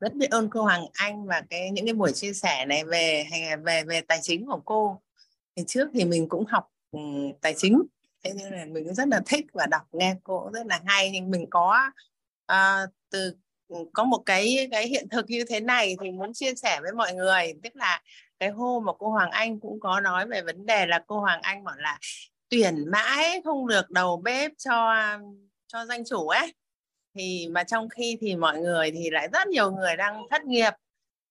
Rất 0.00 0.14
biết 0.14 0.30
ơn 0.30 0.50
cô 0.50 0.62
Hoàng 0.62 0.86
Anh 0.92 1.26
và 1.26 1.42
cái 1.50 1.70
những 1.70 1.86
cái 1.86 1.94
buổi 1.94 2.12
chia 2.12 2.32
sẻ 2.32 2.66
này 2.66 2.84
về 2.84 3.24
về 3.64 3.84
về 3.84 4.00
tài 4.00 4.18
chính 4.22 4.46
của 4.46 4.60
cô. 4.64 5.02
Thì 5.56 5.64
trước 5.66 5.88
thì 5.94 6.04
mình 6.04 6.28
cũng 6.28 6.44
học 6.48 6.68
um, 6.90 7.32
tài 7.40 7.54
chính. 7.56 7.82
Thế 8.24 8.32
nên 8.34 8.52
là 8.52 8.64
mình 8.64 8.84
cũng 8.84 8.94
rất 8.94 9.08
là 9.08 9.20
thích 9.26 9.46
và 9.52 9.66
đọc 9.66 9.82
nghe 9.92 10.16
cô 10.24 10.40
cũng 10.40 10.52
rất 10.52 10.66
là 10.66 10.80
hay. 10.84 11.10
Nhưng 11.10 11.30
mình 11.30 11.46
có 11.50 11.90
uh, 12.52 12.90
từ 13.10 13.36
có 13.92 14.04
một 14.04 14.22
cái 14.26 14.68
cái 14.70 14.88
hiện 14.88 15.08
thực 15.08 15.30
như 15.30 15.44
thế 15.48 15.60
này 15.60 15.96
thì 16.02 16.10
muốn 16.10 16.32
chia 16.34 16.54
sẻ 16.54 16.78
với 16.82 16.92
mọi 16.92 17.14
người. 17.14 17.54
Tức 17.62 17.76
là 17.76 18.02
cái 18.40 18.50
hôm 18.50 18.84
mà 18.84 18.92
cô 18.98 19.10
Hoàng 19.10 19.30
Anh 19.30 19.60
cũng 19.60 19.80
có 19.80 20.00
nói 20.00 20.26
về 20.26 20.42
vấn 20.42 20.66
đề 20.66 20.86
là 20.86 21.04
cô 21.06 21.20
Hoàng 21.20 21.40
Anh 21.42 21.64
bảo 21.64 21.76
là 21.78 21.98
tuyển 22.48 22.90
mãi 22.90 23.40
không 23.44 23.66
được 23.66 23.90
đầu 23.90 24.16
bếp 24.16 24.52
cho 24.58 24.94
cho 25.66 25.86
danh 25.86 26.04
chủ 26.04 26.28
ấy. 26.28 26.54
Thì 27.14 27.48
mà 27.50 27.64
trong 27.64 27.88
khi 27.88 28.18
thì 28.20 28.36
mọi 28.36 28.58
người 28.58 28.90
thì 28.90 29.10
lại 29.10 29.28
rất 29.32 29.48
nhiều 29.48 29.70
người 29.70 29.96
đang 29.96 30.22
thất 30.30 30.44
nghiệp. 30.44 30.72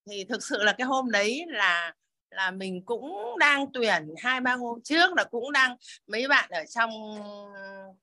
Thì 0.10 0.24
thực 0.24 0.44
sự 0.44 0.64
là 0.64 0.74
cái 0.74 0.88
hôm 0.88 1.12
đấy 1.12 1.46
là 1.48 1.94
là 2.30 2.52
mình 2.52 2.86
cũng 2.86 3.36
đang 3.40 3.66
tuyển 3.74 4.14
hai, 4.18 4.42
ba 4.42 4.54
hôm 4.54 4.82
trước 4.84 5.14
là 5.14 5.24
cũng 5.24 5.52
đang, 5.52 5.76
mấy 6.08 6.28
bạn 6.28 6.50
ở 6.50 6.66
trong 6.66 6.92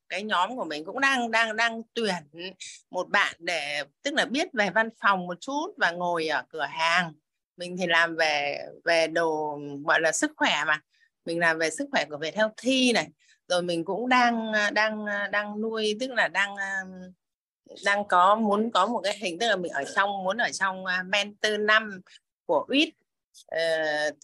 cái 0.08 0.22
nhóm 0.22 0.56
của 0.56 0.64
mình 0.64 0.84
cũng 0.84 1.00
đang 1.00 1.30
đang 1.30 1.56
đang 1.56 1.82
tuyển 1.94 2.14
một 2.90 3.08
bạn 3.08 3.36
để, 3.38 3.84
tức 4.02 4.14
là 4.14 4.24
biết 4.24 4.48
về 4.52 4.70
văn 4.70 4.88
phòng 5.00 5.26
một 5.26 5.40
chút 5.40 5.66
và 5.76 5.90
ngồi 5.90 6.26
ở 6.26 6.42
cửa 6.48 6.66
hàng 6.70 7.12
mình 7.56 7.76
thì 7.76 7.86
làm 7.86 8.16
về 8.16 8.58
về 8.84 9.06
đồ 9.06 9.58
gọi 9.86 10.00
là 10.00 10.12
sức 10.12 10.32
khỏe 10.36 10.64
mà. 10.66 10.80
Mình 11.24 11.38
làm 11.38 11.58
về 11.58 11.70
sức 11.70 11.88
khỏe 11.92 12.04
của 12.10 12.16
Việt 12.16 12.34
Healthy 12.34 12.92
này. 12.92 13.08
Rồi 13.48 13.62
mình 13.62 13.84
cũng 13.84 14.08
đang 14.08 14.52
đang 14.72 15.04
đang 15.32 15.60
nuôi 15.60 15.96
tức 16.00 16.10
là 16.10 16.28
đang 16.28 16.54
đang 17.84 18.08
có 18.08 18.34
muốn 18.34 18.70
có 18.70 18.86
một 18.86 19.00
cái 19.04 19.18
hình 19.18 19.38
tức 19.38 19.48
là 19.48 19.56
mình 19.56 19.72
ở 19.72 19.84
trong 19.94 20.24
muốn 20.24 20.36
ở 20.36 20.50
trong 20.52 20.84
à, 20.84 21.02
mentor 21.02 21.52
năm 21.60 22.00
của 22.46 22.64
UIT 22.68 22.88
uh, 22.88 22.94
ờ, 23.46 23.58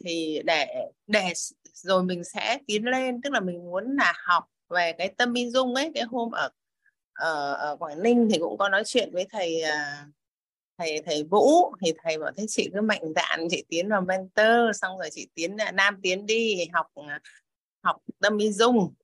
thì 0.04 0.42
để 0.44 0.66
để 1.06 1.32
rồi 1.72 2.02
mình 2.02 2.24
sẽ 2.24 2.58
tiến 2.66 2.84
lên. 2.84 3.20
Tức 3.22 3.32
là 3.32 3.40
mình 3.40 3.64
muốn 3.64 3.96
là 3.96 4.12
học 4.16 4.44
về 4.68 4.92
cái 4.92 5.08
tâm 5.08 5.32
minh 5.32 5.50
dung 5.50 5.74
ấy 5.74 5.90
cái 5.94 6.04
hôm 6.04 6.30
ở 6.30 6.50
ở, 7.12 7.54
ở 7.54 7.76
Quảng 7.76 8.02
Ninh 8.02 8.28
thì 8.32 8.38
cũng 8.38 8.58
có 8.58 8.68
nói 8.68 8.82
chuyện 8.86 9.10
với 9.12 9.26
thầy 9.30 9.62
à, 9.62 10.06
thầy 10.78 11.02
thầy 11.06 11.24
Vũ 11.24 11.74
thì 11.80 11.92
thầy 12.02 12.18
bảo 12.18 12.30
thế 12.36 12.44
chị 12.48 12.70
cứ 12.74 12.80
mạnh 12.80 13.02
dạn 13.16 13.48
chị 13.50 13.64
tiến 13.68 13.88
vào 13.88 14.00
mentor 14.00 14.80
xong 14.80 14.98
rồi 14.98 15.08
chị 15.12 15.28
tiến 15.34 15.56
à, 15.56 15.72
nam 15.72 16.00
tiến 16.02 16.26
đi 16.26 16.66
học 16.72 16.86
à, 17.08 17.20
học 17.82 17.96
tâm 18.20 18.36
minh 18.36 18.52
dung. 18.52 18.94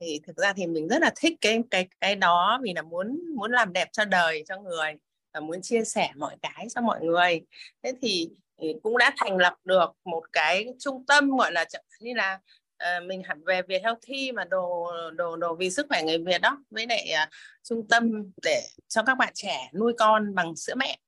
Thì 0.00 0.20
thực 0.26 0.36
ra 0.36 0.52
thì 0.52 0.66
mình 0.66 0.88
rất 0.88 1.02
là 1.02 1.12
thích 1.16 1.34
cái 1.40 1.62
cái 1.70 1.88
cái 2.00 2.16
đó 2.16 2.60
vì 2.62 2.72
là 2.74 2.82
muốn 2.82 3.34
muốn 3.36 3.52
làm 3.52 3.72
đẹp 3.72 3.88
cho 3.92 4.04
đời 4.04 4.44
cho 4.46 4.60
người 4.60 4.94
và 5.34 5.40
muốn 5.40 5.62
chia 5.62 5.84
sẻ 5.84 6.10
mọi 6.16 6.36
cái 6.42 6.66
cho 6.74 6.80
mọi 6.80 7.00
người. 7.04 7.40
Thế 7.82 7.92
thì, 8.02 8.30
ừ, 8.56 8.68
cũng 8.82 8.98
đã 8.98 9.14
thành 9.16 9.36
lập 9.36 9.54
được 9.64 9.92
một 10.04 10.22
cái 10.32 10.66
trung 10.78 11.06
tâm 11.06 11.36
gọi 11.36 11.52
là 11.52 11.64
như 12.00 12.14
là 12.14 12.38
uh, 12.84 13.06
mình 13.06 13.22
hẳn 13.22 13.44
về 13.44 13.62
Việt 13.62 13.82
Healthy 13.82 14.32
mà 14.32 14.44
đồ 14.44 14.92
đồ 15.10 15.36
đồ 15.36 15.54
vì 15.54 15.70
sức 15.70 15.86
khỏe 15.88 16.02
người 16.02 16.18
Việt 16.18 16.40
đó. 16.40 16.64
Với 16.70 16.86
lại 16.86 17.08
uh, 17.24 17.28
trung 17.62 17.88
tâm 17.88 18.30
để 18.42 18.62
cho 18.88 19.02
các 19.02 19.14
bạn 19.14 19.32
trẻ 19.34 19.70
nuôi 19.74 19.92
con 19.98 20.34
bằng 20.34 20.56
sữa 20.56 20.74
mẹ 20.76 20.98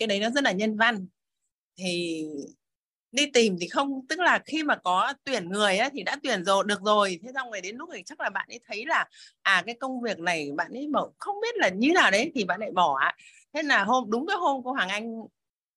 cái 0.00 0.06
đấy 0.06 0.20
nó 0.20 0.30
rất 0.30 0.44
là 0.44 0.52
nhân 0.52 0.76
văn. 0.76 1.06
Thì 1.76 2.24
đi 3.12 3.26
tìm 3.26 3.56
thì 3.60 3.68
không 3.68 4.06
tức 4.08 4.20
là 4.20 4.38
khi 4.38 4.62
mà 4.62 4.76
có 4.76 5.14
tuyển 5.24 5.48
người 5.48 5.78
á, 5.78 5.90
thì 5.92 6.02
đã 6.02 6.16
tuyển 6.22 6.44
rồi 6.44 6.64
được 6.66 6.82
rồi. 6.82 7.20
Thế 7.22 7.30
xong 7.34 7.50
rồi 7.50 7.60
đến 7.60 7.76
lúc 7.76 7.88
thì 7.94 8.02
chắc 8.06 8.20
là 8.20 8.30
bạn 8.30 8.46
ấy 8.48 8.60
thấy 8.68 8.86
là 8.86 9.08
à 9.42 9.62
cái 9.66 9.74
công 9.80 10.00
việc 10.00 10.18
này 10.18 10.50
bạn 10.56 10.72
ấy 10.72 10.88
bảo 10.92 11.12
không 11.18 11.40
biết 11.40 11.56
là 11.56 11.68
như 11.68 11.92
nào 11.94 12.10
đấy 12.10 12.32
thì 12.34 12.44
bạn 12.44 12.60
lại 12.60 12.70
bỏ 12.70 13.00
thế 13.52 13.62
là 13.62 13.84
hôm 13.84 14.10
đúng 14.10 14.26
cái 14.26 14.36
hôm 14.36 14.62
cô 14.64 14.72
Hoàng 14.72 14.88
Anh 14.88 15.22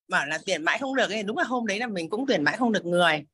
bảo 0.07 0.25
là 0.25 0.39
tuyển 0.45 0.63
mãi 0.63 0.77
không 0.79 0.95
được 0.95 1.09
ấy 1.11 1.23
đúng 1.23 1.37
là 1.37 1.43
hôm 1.43 1.65
đấy 1.65 1.79
là 1.79 1.87
mình 1.87 2.09
cũng 2.09 2.25
tuyển 2.27 2.43
mãi 2.43 2.57
không 2.57 2.71
được 2.71 2.85
người. 2.85 3.25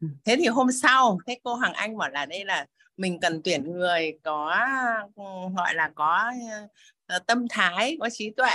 Ừ. 0.00 0.08
thế 0.24 0.36
thì 0.38 0.46
hôm 0.46 0.72
sau 0.72 1.18
thế 1.26 1.38
cô 1.42 1.54
Hoàng 1.54 1.72
Anh 1.72 1.96
bảo 1.96 2.10
là 2.10 2.26
đây 2.26 2.44
là 2.44 2.66
mình 2.96 3.20
cần 3.20 3.40
tuyển 3.44 3.72
người 3.72 4.18
có 4.22 4.56
gọi 5.56 5.74
là 5.74 5.90
có 5.94 6.32
uh, 7.16 7.26
tâm 7.26 7.46
thái 7.50 7.96
có 8.00 8.08
trí 8.12 8.30
tuệ 8.30 8.50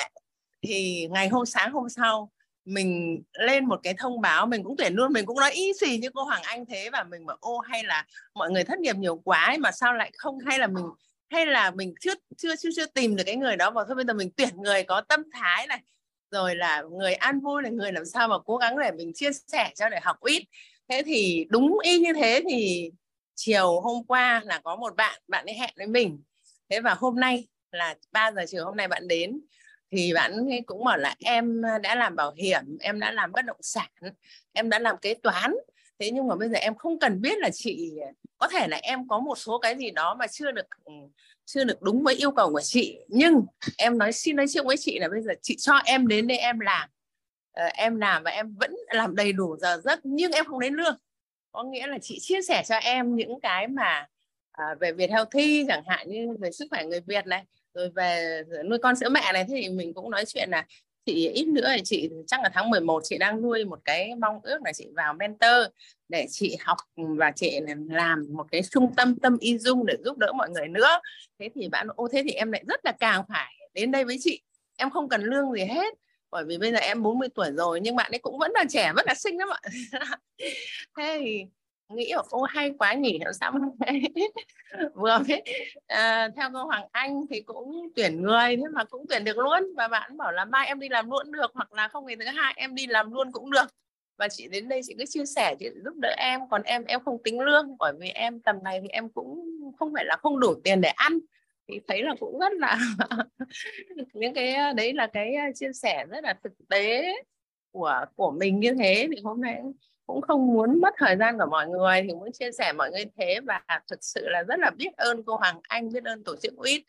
thì 0.61 1.07
ngày 1.11 1.27
hôm 1.27 1.45
sáng 1.45 1.71
hôm 1.71 1.89
sau 1.89 2.31
mình 2.65 3.21
lên 3.33 3.65
một 3.65 3.79
cái 3.83 3.93
thông 3.97 4.21
báo 4.21 4.45
mình 4.45 4.63
cũng 4.63 4.77
tuyển 4.77 4.93
luôn 4.93 5.13
mình 5.13 5.25
cũng 5.25 5.39
nói 5.39 5.51
y 5.51 5.73
xì 5.73 5.97
như 5.97 6.09
cô 6.13 6.23
Hoàng 6.23 6.43
Anh 6.43 6.65
thế 6.65 6.89
và 6.89 7.03
mình 7.03 7.25
bảo 7.25 7.37
ô 7.39 7.59
hay 7.59 7.83
là 7.83 8.05
mọi 8.33 8.51
người 8.51 8.63
thất 8.63 8.79
nghiệp 8.79 8.95
nhiều 8.95 9.15
quá 9.15 9.45
ấy, 9.45 9.57
mà 9.57 9.71
sao 9.71 9.93
lại 9.93 10.11
không? 10.17 10.39
Hay 10.39 10.59
là 10.59 10.67
mình 10.67 10.85
hay 11.29 11.45
là 11.45 11.71
mình 11.71 11.93
chưa 11.99 12.13
chưa 12.37 12.55
chưa 12.55 12.69
chưa 12.75 12.85
tìm 12.85 13.15
được 13.15 13.23
cái 13.25 13.35
người 13.35 13.55
đó 13.55 13.71
và 13.71 13.83
thôi 13.87 13.95
bây 13.95 14.05
giờ 14.05 14.13
mình 14.13 14.29
tuyển 14.37 14.49
người 14.57 14.83
có 14.83 15.01
tâm 15.01 15.23
thái 15.33 15.67
này 15.67 15.79
rồi 16.31 16.55
là 16.55 16.83
người 16.91 17.13
an 17.13 17.39
vui 17.39 17.63
là 17.63 17.69
người 17.69 17.91
làm 17.91 18.05
sao 18.05 18.27
mà 18.27 18.35
cố 18.45 18.57
gắng 18.57 18.77
để 18.77 18.91
mình 18.91 19.11
chia 19.15 19.29
sẻ 19.47 19.71
cho 19.75 19.89
để 19.89 19.99
học 20.03 20.17
ít. 20.21 20.43
Thế 20.89 21.01
thì 21.05 21.45
đúng 21.49 21.77
y 21.83 21.99
như 21.99 22.13
thế 22.13 22.41
thì 22.49 22.91
chiều 23.35 23.81
hôm 23.81 24.03
qua 24.03 24.41
là 24.45 24.61
có 24.63 24.75
một 24.75 24.95
bạn 24.95 25.21
bạn 25.27 25.45
ấy 25.45 25.55
hẹn 25.55 25.73
với 25.77 25.87
mình. 25.87 26.23
Thế 26.69 26.79
và 26.79 26.93
hôm 26.93 27.19
nay 27.19 27.47
là 27.71 27.95
3 28.11 28.31
giờ 28.31 28.45
chiều 28.47 28.65
hôm 28.65 28.77
nay 28.77 28.87
bạn 28.87 29.07
đến 29.07 29.39
thì 29.91 30.13
bạn 30.13 30.45
cũng 30.65 30.83
bảo 30.83 30.97
là 30.97 31.15
em 31.19 31.65
à, 31.65 31.77
đã 31.77 31.95
làm 31.95 32.15
bảo 32.15 32.33
hiểm 32.37 32.77
em 32.79 32.99
đã 32.99 33.11
làm 33.11 33.31
bất 33.31 33.45
động 33.45 33.61
sản 33.61 33.89
em 34.53 34.69
đã 34.69 34.79
làm 34.79 34.97
kế 34.97 35.13
toán. 35.13 35.53
Thế 35.99 36.11
nhưng 36.11 36.27
mà 36.27 36.35
bây 36.35 36.49
giờ 36.49 36.57
em 36.57 36.75
không 36.75 36.99
cần 36.99 37.21
biết 37.21 37.37
là 37.37 37.49
chị 37.53 37.91
à, 38.07 38.11
có 38.37 38.47
thể 38.47 38.67
là 38.67 38.77
em 38.77 39.07
có 39.07 39.19
một 39.19 39.37
số 39.37 39.59
cái 39.59 39.77
gì 39.77 39.91
đó 39.91 40.15
mà 40.19 40.27
chưa 40.27 40.51
được 40.51 40.65
ừ, 40.85 40.93
chưa 41.45 41.63
được 41.63 41.81
đúng 41.81 42.03
với 42.03 42.15
yêu 42.15 42.31
cầu 42.31 42.51
của 42.51 42.61
chị. 42.61 42.99
Nhưng 43.07 43.45
em 43.77 43.97
nói 43.97 44.11
xin 44.13 44.35
nói 44.35 44.45
chuyện 44.49 44.67
với 44.67 44.77
chị 44.79 44.99
là 44.99 45.09
bây 45.09 45.21
giờ 45.21 45.33
chị 45.41 45.55
cho 45.59 45.73
em 45.85 46.07
đến 46.07 46.27
đây 46.27 46.37
em 46.37 46.59
làm. 46.59 46.89
Ờ, 47.51 47.65
em 47.65 47.95
làm 47.95 48.23
và 48.23 48.31
em 48.31 48.55
vẫn 48.59 48.75
làm 48.87 49.15
đầy 49.15 49.33
đủ 49.33 49.57
giờ 49.57 49.81
giấc 49.83 49.99
nhưng 50.03 50.31
em 50.31 50.45
không 50.45 50.59
lấy 50.59 50.71
lương. 50.71 50.97
Có 51.51 51.63
nghĩa 51.63 51.87
là 51.87 51.97
chị 52.01 52.17
chia 52.21 52.41
sẻ 52.41 52.63
cho 52.67 52.75
em 52.75 53.15
những 53.15 53.39
cái 53.39 53.67
mà 53.67 54.07
à, 54.51 54.75
về 54.79 54.91
Việt 54.91 55.09
Healthy 55.09 55.65
chẳng 55.67 55.83
hạn 55.87 56.09
như 56.09 56.27
về 56.39 56.51
sức 56.51 56.65
khỏe 56.69 56.85
người 56.85 56.99
Việt 56.99 57.25
này 57.27 57.43
rồi 57.73 57.89
về 57.95 58.41
nuôi 58.65 58.79
con 58.79 58.95
sữa 58.95 59.09
mẹ 59.09 59.31
này 59.33 59.45
thì 59.47 59.69
mình 59.69 59.93
cũng 59.93 60.11
nói 60.11 60.25
chuyện 60.25 60.49
là 60.49 60.65
chị 61.05 61.29
ít 61.29 61.47
nữa 61.47 61.67
thì 61.75 61.81
chị 61.83 62.09
chắc 62.27 62.41
là 62.41 62.49
tháng 62.53 62.69
11 62.69 63.03
chị 63.03 63.17
đang 63.17 63.41
nuôi 63.41 63.65
một 63.65 63.79
cái 63.85 64.15
mong 64.15 64.39
ước 64.43 64.57
là 64.65 64.73
chị 64.73 64.87
vào 64.95 65.13
mentor 65.13 65.65
để 66.09 66.25
chị 66.29 66.57
học 66.59 66.77
và 66.95 67.31
chị 67.31 67.59
làm 67.89 68.25
một 68.29 68.45
cái 68.51 68.61
trung 68.71 68.93
tâm 68.95 69.15
tâm 69.15 69.37
y 69.39 69.57
dung 69.57 69.85
để 69.85 69.95
giúp 70.05 70.17
đỡ 70.17 70.31
mọi 70.33 70.49
người 70.49 70.67
nữa. 70.67 70.99
Thế 71.39 71.49
thì 71.55 71.69
bạn, 71.69 71.87
ô, 71.95 72.07
thế 72.11 72.23
thì 72.23 72.31
em 72.31 72.51
lại 72.51 72.63
rất 72.67 72.79
là 72.85 72.91
càng 72.99 73.23
phải 73.29 73.53
đến 73.73 73.91
đây 73.91 74.05
với 74.05 74.17
chị. 74.19 74.41
Em 74.77 74.89
không 74.89 75.09
cần 75.09 75.23
lương 75.23 75.51
gì 75.51 75.63
hết, 75.63 75.93
bởi 76.31 76.45
vì 76.45 76.57
bây 76.57 76.71
giờ 76.71 76.77
em 76.77 77.03
40 77.03 77.29
tuổi 77.35 77.51
rồi 77.51 77.79
nhưng 77.81 77.95
bạn 77.95 78.11
ấy 78.11 78.19
cũng 78.19 78.39
vẫn 78.39 78.51
là 78.55 78.65
trẻ, 78.69 78.91
vẫn 78.95 79.05
là 79.07 79.13
xinh 79.13 79.37
lắm 79.37 79.49
ạ. 79.49 79.59
Thế 80.97 81.19
thì 81.19 81.45
nghĩ 81.89 82.13
là 82.13 82.21
ô 82.29 82.41
hay 82.41 82.73
quá 82.79 82.93
nhỉ 82.93 83.19
làm 83.25 83.33
sao 83.33 83.53
vừa 84.95 85.19
biết 85.27 85.39
à, 85.87 86.29
theo 86.35 86.49
cô 86.53 86.63
Hoàng 86.63 86.87
Anh 86.91 87.25
thì 87.29 87.41
cũng 87.41 87.89
tuyển 87.95 88.21
người 88.21 88.57
thế 88.57 88.63
mà 88.73 88.83
cũng 88.83 89.05
tuyển 89.09 89.23
được 89.23 89.37
luôn. 89.37 89.73
Và 89.77 89.87
bạn 89.87 90.17
bảo 90.17 90.31
là 90.31 90.45
mai 90.45 90.67
em 90.67 90.79
đi 90.79 90.89
làm 90.89 91.09
luôn 91.09 91.31
được 91.31 91.51
hoặc 91.53 91.73
là 91.73 91.87
không 91.87 92.05
ngày 92.05 92.15
thứ 92.15 92.25
hai 92.25 92.53
em 92.57 92.75
đi 92.75 92.87
làm 92.87 93.13
luôn 93.13 93.31
cũng 93.31 93.51
được. 93.51 93.65
Và 94.17 94.27
chị 94.27 94.47
đến 94.47 94.69
đây 94.69 94.81
chị 94.83 94.95
cứ 94.99 95.05
chia 95.09 95.25
sẻ 95.25 95.55
chị 95.59 95.69
giúp 95.85 95.93
đỡ 96.01 96.15
em 96.17 96.39
còn 96.49 96.63
em 96.63 96.83
em 96.85 96.99
không 97.05 97.23
tính 97.23 97.39
lương 97.39 97.77
bởi 97.79 97.93
vì 97.99 98.09
em 98.09 98.39
tầm 98.39 98.55
này 98.63 98.79
thì 98.81 98.87
em 98.87 99.09
cũng 99.09 99.49
không 99.79 99.93
phải 99.93 100.05
là 100.05 100.17
không 100.21 100.39
đủ 100.39 100.55
tiền 100.63 100.81
để 100.81 100.89
ăn. 100.89 101.19
Thì 101.67 101.79
thấy 101.87 102.03
là 102.03 102.15
cũng 102.19 102.39
rất 102.39 102.53
là 102.53 102.77
những 104.13 104.33
cái 104.33 104.53
à, 104.53 104.73
đấy 104.73 104.93
là 104.93 105.07
cái 105.07 105.33
à, 105.35 105.49
chia 105.55 105.73
sẻ 105.73 106.05
rất 106.09 106.23
là 106.23 106.33
thực 106.43 106.53
tế 106.69 107.15
của 107.71 108.05
của 108.15 108.31
mình 108.31 108.59
như 108.59 108.73
thế 108.79 109.07
thì 109.11 109.21
hôm 109.23 109.41
nay 109.41 109.61
cũng 110.09 110.21
không 110.21 110.53
muốn 110.53 110.81
mất 110.81 110.93
thời 110.97 111.17
gian 111.17 111.37
của 111.37 111.45
mọi 111.51 111.67
người 111.67 112.01
thì 112.01 112.13
muốn 112.13 112.31
chia 112.31 112.51
sẻ 112.51 112.73
mọi 112.73 112.91
người 112.91 113.05
thế. 113.17 113.39
Và 113.47 113.61
thực 113.87 114.03
sự 114.03 114.29
là 114.29 114.43
rất 114.43 114.59
là 114.59 114.69
biết 114.69 114.97
ơn 114.97 115.23
cô 115.23 115.37
Hoàng 115.37 115.59
Anh 115.63 115.91
biết 115.93 116.03
ơn 116.03 116.23
tổ 116.23 116.35
chức 116.41 116.55
UIT 116.55 116.83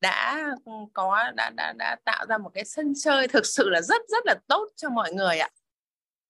đã 0.00 0.50
có 0.92 1.32
đã 1.36 1.50
đã 1.56 1.72
đã 1.78 1.96
tạo 2.04 2.26
ra 2.26 2.38
một 2.38 2.50
cái 2.54 2.64
sân 2.64 2.92
chơi 2.96 3.28
thực 3.28 3.46
sự 3.46 3.68
là 3.70 3.80
rất 3.80 4.02
rất 4.08 4.26
là 4.26 4.34
tốt 4.48 4.68
cho 4.76 4.90
mọi 4.90 5.12
người 5.12 5.38
ạ. 5.38 5.48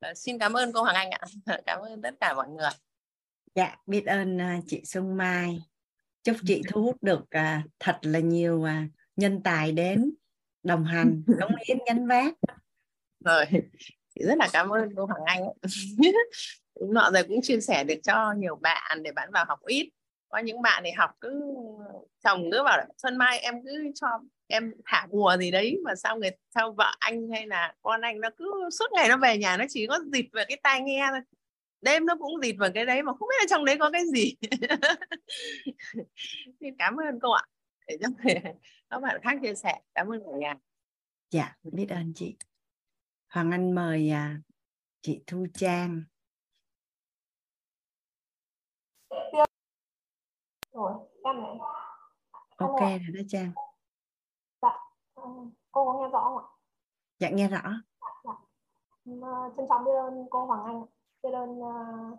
À, 0.01 0.15
xin 0.15 0.39
cảm 0.39 0.53
ơn 0.53 0.73
cô 0.73 0.83
Hoàng 0.83 0.97
Anh 0.97 1.11
ạ. 1.11 1.21
Cảm 1.67 1.81
ơn 1.81 2.03
tất 2.03 2.15
cả 2.21 2.35
mọi 2.35 2.49
người. 2.49 2.71
Dạ 3.55 3.77
biết 3.87 4.07
ơn 4.07 4.37
uh, 4.37 4.65
chị 4.67 4.83
Xuân 4.85 5.17
Mai. 5.17 5.59
Chúc 6.23 6.37
chị 6.47 6.63
thu 6.69 6.83
hút 6.83 7.03
được 7.03 7.21
uh, 7.21 7.71
thật 7.79 7.99
là 8.03 8.19
nhiều 8.19 8.57
uh, 8.57 8.91
nhân 9.17 9.43
tài 9.43 9.73
đến 9.73 10.11
đồng 10.63 10.85
hành 10.85 11.23
đóng 11.39 11.53
hiến 11.69 11.79
gánh 11.87 12.07
vác. 12.07 12.35
Rồi 13.25 13.45
rất 14.27 14.39
là 14.39 14.49
cảm 14.53 14.69
ơn 14.69 14.89
cô 14.97 15.07
Hoàng 15.07 15.25
Anh 15.27 15.43
đúng, 16.81 16.95
nọ 16.95 17.11
rồi 17.15 17.23
cũng 17.23 17.43
chia 17.43 17.61
sẻ 17.61 17.85
được 17.85 17.99
cho 18.03 18.33
nhiều 18.37 18.57
bạn 18.57 19.03
để 19.03 19.13
bạn 19.13 19.31
vào 19.33 19.45
học 19.49 19.59
ít. 19.67 19.91
Có 20.29 20.39
những 20.39 20.63
bạn 20.63 20.83
thì 20.87 20.91
học 20.91 21.11
cứ 21.21 21.43
chồng 22.25 22.51
cứ 22.53 22.63
bảo 22.65 22.87
Xuân 23.03 23.17
Mai 23.17 23.39
em 23.39 23.55
cứ 23.65 23.91
cho 23.95 24.07
em 24.47 24.73
thả 24.85 25.07
bùa 25.11 25.37
gì 25.37 25.51
đấy, 25.51 25.79
mà 25.85 25.95
sao 25.95 26.19
người, 26.19 26.31
sao 26.55 26.73
vợ 26.73 26.93
anh 26.99 27.29
hay 27.33 27.47
là 27.47 27.75
con 27.83 28.01
anh 28.01 28.21
nó 28.21 28.31
cứ 28.37 28.69
suốt 28.79 28.93
ngày 28.93 29.09
nó 29.09 29.17
về 29.17 29.39
nhà 29.39 29.57
nó 29.57 29.65
chỉ 29.69 29.87
có 29.87 29.99
dịt 30.13 30.27
vào 30.33 30.45
cái 30.49 30.59
tai 30.63 30.81
nghe 30.81 31.07
thôi. 31.11 31.21
Đêm 31.81 32.07
nó 32.07 32.17
cũng 32.17 32.41
dịt 32.43 32.57
vào 32.59 32.71
cái 32.75 32.87
đấy 32.87 33.03
mà 33.03 33.13
không 33.19 33.29
biết 33.29 33.37
là 33.41 33.47
trong 33.51 33.65
đấy 33.65 33.77
có 33.81 33.91
cái 33.91 34.03
gì. 34.15 34.35
Thì 36.61 36.67
cảm 36.79 36.97
ơn 36.97 37.21
cô 37.23 37.31
ạ. 37.31 37.45
Để 37.87 37.97
cho 38.01 38.09
các 38.91 38.99
bạn 39.03 39.21
khác 39.23 39.39
chia 39.43 39.55
sẻ. 39.55 39.79
Cảm 39.95 40.09
ơn 40.09 40.21
cả 40.21 40.33
nhà. 40.39 40.55
Dạ 41.31 41.57
biết 41.63 41.87
ơn 41.89 42.13
chị. 42.15 42.37
Hoàng 43.31 43.51
Anh 43.51 43.75
mời 43.75 44.11
à, 44.11 44.41
chị 45.01 45.23
Thu 45.27 45.47
Trang. 45.55 46.03
Rồi, 50.73 50.93
em 51.25 51.43
này. 51.43 51.59
Ok 52.57 52.81
rồi 52.81 53.15
đó 53.15 53.21
Trang. 53.29 53.53
Dạ, 54.63 54.79
cô 55.73 55.85
có 55.85 55.99
nghe 56.01 56.09
rõ 56.13 56.21
không 56.21 56.39
ạ? 56.39 56.47
Dạ 57.19 57.31
nghe 57.31 57.49
rõ. 57.49 57.63
Dạ. 58.25 58.33
Ừ, 59.05 59.13
trân 59.57 59.67
trọng 59.69 59.85
biết 59.85 59.93
ơn 59.93 60.27
cô 60.31 60.45
Hoàng 60.45 60.65
Anh, 60.65 60.85
biết 61.23 61.31
ơn 61.33 61.51
uh, 61.59 62.19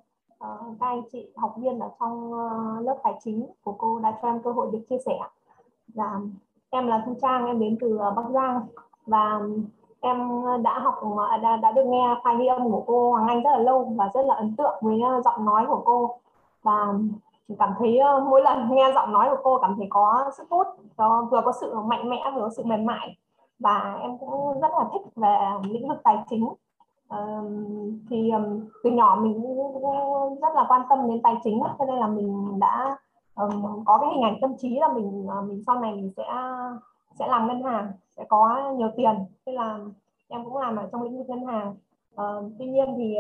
các 0.80 0.88
anh 0.88 1.04
chị 1.12 1.34
học 1.36 1.56
viên 1.58 1.80
ở 1.80 1.92
trong 2.00 2.34
uh, 2.34 2.86
lớp 2.86 3.00
tài 3.04 3.14
chính 3.24 3.52
của 3.62 3.76
cô 3.78 4.00
đã 4.00 4.20
cho 4.22 4.28
em 4.28 4.44
cơ 4.44 4.52
hội 4.52 4.70
được 4.72 4.86
chia 4.90 4.98
sẻ. 5.06 5.20
Dạ, 5.88 6.20
em 6.70 6.88
là 6.88 7.04
Thu 7.06 7.18
Trang, 7.22 7.46
em 7.46 7.60
đến 7.60 7.78
từ 7.82 7.96
uh, 7.96 8.16
Bắc 8.16 8.26
Giang 8.34 8.68
và 9.06 9.40
em 10.02 10.44
đã 10.64 10.80
học 10.80 10.96
đã, 11.42 11.58
đã 11.58 11.72
được 11.72 11.86
nghe 11.86 12.16
file 12.24 12.38
ghi 12.38 12.46
âm 12.46 12.72
của 12.72 12.84
cô 12.88 13.12
Hoàng 13.12 13.28
Anh 13.28 13.44
rất 13.44 13.52
là 13.52 13.58
lâu 13.58 13.94
và 13.96 14.10
rất 14.14 14.26
là 14.26 14.34
ấn 14.34 14.56
tượng 14.56 14.80
với 14.82 15.02
ờ, 15.02 15.22
giọng 15.22 15.46
nói 15.46 15.66
của 15.68 15.82
cô. 15.86 16.18
Và 16.64 16.94
cảm 17.60 17.74
thấy 17.80 17.98
ờ, 17.98 18.26
mỗi 18.30 18.42
lần 18.42 18.76
nghe 18.76 18.92
giọng 18.96 19.14
nói 19.14 19.30
của 19.30 19.42
cô 19.44 19.60
cảm 19.62 19.76
thấy 19.78 19.88
có 19.90 20.32
sức 20.38 20.48
hút 20.50 20.68
có 20.98 21.28
vừa 21.32 21.42
có 21.46 21.52
sự 21.62 21.80
mạnh 21.80 22.10
mẽ 22.10 22.32
vừa 22.36 22.42
có 22.42 22.50
sự 22.58 22.64
mềm 22.66 22.86
mại. 22.86 23.18
Và 23.60 23.98
em 24.02 24.18
cũng 24.18 24.62
rất 24.62 24.72
là 24.72 24.86
thích 24.94 25.02
về 25.16 25.38
lĩnh 25.64 25.88
vực 25.88 25.98
tài 26.04 26.18
chính. 26.30 26.50
Ờ, 27.08 27.44
thì 28.10 28.32
um, 28.32 28.60
từ 28.84 28.90
nhỏ 28.90 29.18
mình 29.22 29.42
cũng 29.42 30.40
rất 30.42 30.56
là 30.56 30.66
quan 30.68 30.82
tâm 30.90 31.08
đến 31.08 31.22
tài 31.24 31.36
chính 31.44 31.64
cho 31.80 31.86
nên 31.86 31.96
là 31.96 32.08
mình 32.08 32.60
đã 32.60 32.98
um, 33.36 33.84
có 33.86 33.98
cái 33.98 34.10
hình 34.14 34.24
ảnh 34.24 34.38
tâm 34.42 34.54
trí 34.58 34.80
là 34.80 34.88
mình 34.88 35.28
uh, 35.28 35.50
mình 35.50 35.64
sau 35.68 35.80
này 35.80 35.92
mình 35.92 36.12
sẽ 36.18 36.24
sẽ 37.20 37.28
làm 37.28 37.48
ngân 37.48 37.64
hàng 37.64 37.92
sẽ 38.18 38.24
có 38.30 38.72
nhiều 38.78 38.90
tiền. 38.98 39.26
Nên 39.46 39.56
là 39.56 39.80
em 40.28 40.44
cũng 40.44 40.58
làm 40.58 40.76
ở 40.76 40.90
trong 40.92 41.02
lĩnh 41.02 41.18
vực 41.18 41.30
ngân 41.30 41.46
hàng. 41.46 41.76
Uh, 42.16 42.52
tuy 42.60 42.66
nhiên 42.66 42.94
thì 42.98 43.18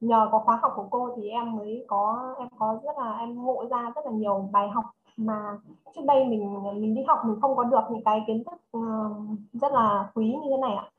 nhờ 0.00 0.28
có 0.32 0.38
khóa 0.38 0.58
học 0.62 0.72
của 0.76 0.86
cô 0.90 1.10
thì 1.16 1.28
em 1.28 1.56
mới 1.56 1.84
có 1.88 2.34
em 2.38 2.48
có 2.58 2.78
rất 2.84 2.98
là 2.98 3.16
em 3.18 3.44
ngộ 3.44 3.64
ra 3.70 3.92
rất 3.94 4.06
là 4.06 4.12
nhiều 4.12 4.48
bài 4.52 4.68
học 4.68 4.84
mà 5.16 5.58
trước 5.94 6.02
đây 6.06 6.24
mình 6.24 6.62
mình 6.80 6.94
đi 6.94 7.02
học 7.08 7.18
mình 7.24 7.40
không 7.40 7.56
có 7.56 7.64
được 7.64 7.82
những 7.90 8.04
cái 8.04 8.24
kiến 8.26 8.44
thức 8.44 8.78
uh, 8.78 9.38
rất 9.52 9.72
là 9.72 10.10
quý 10.14 10.32
như 10.42 10.50
thế 10.50 10.56
này 10.56 10.74
ạ. 10.74 10.90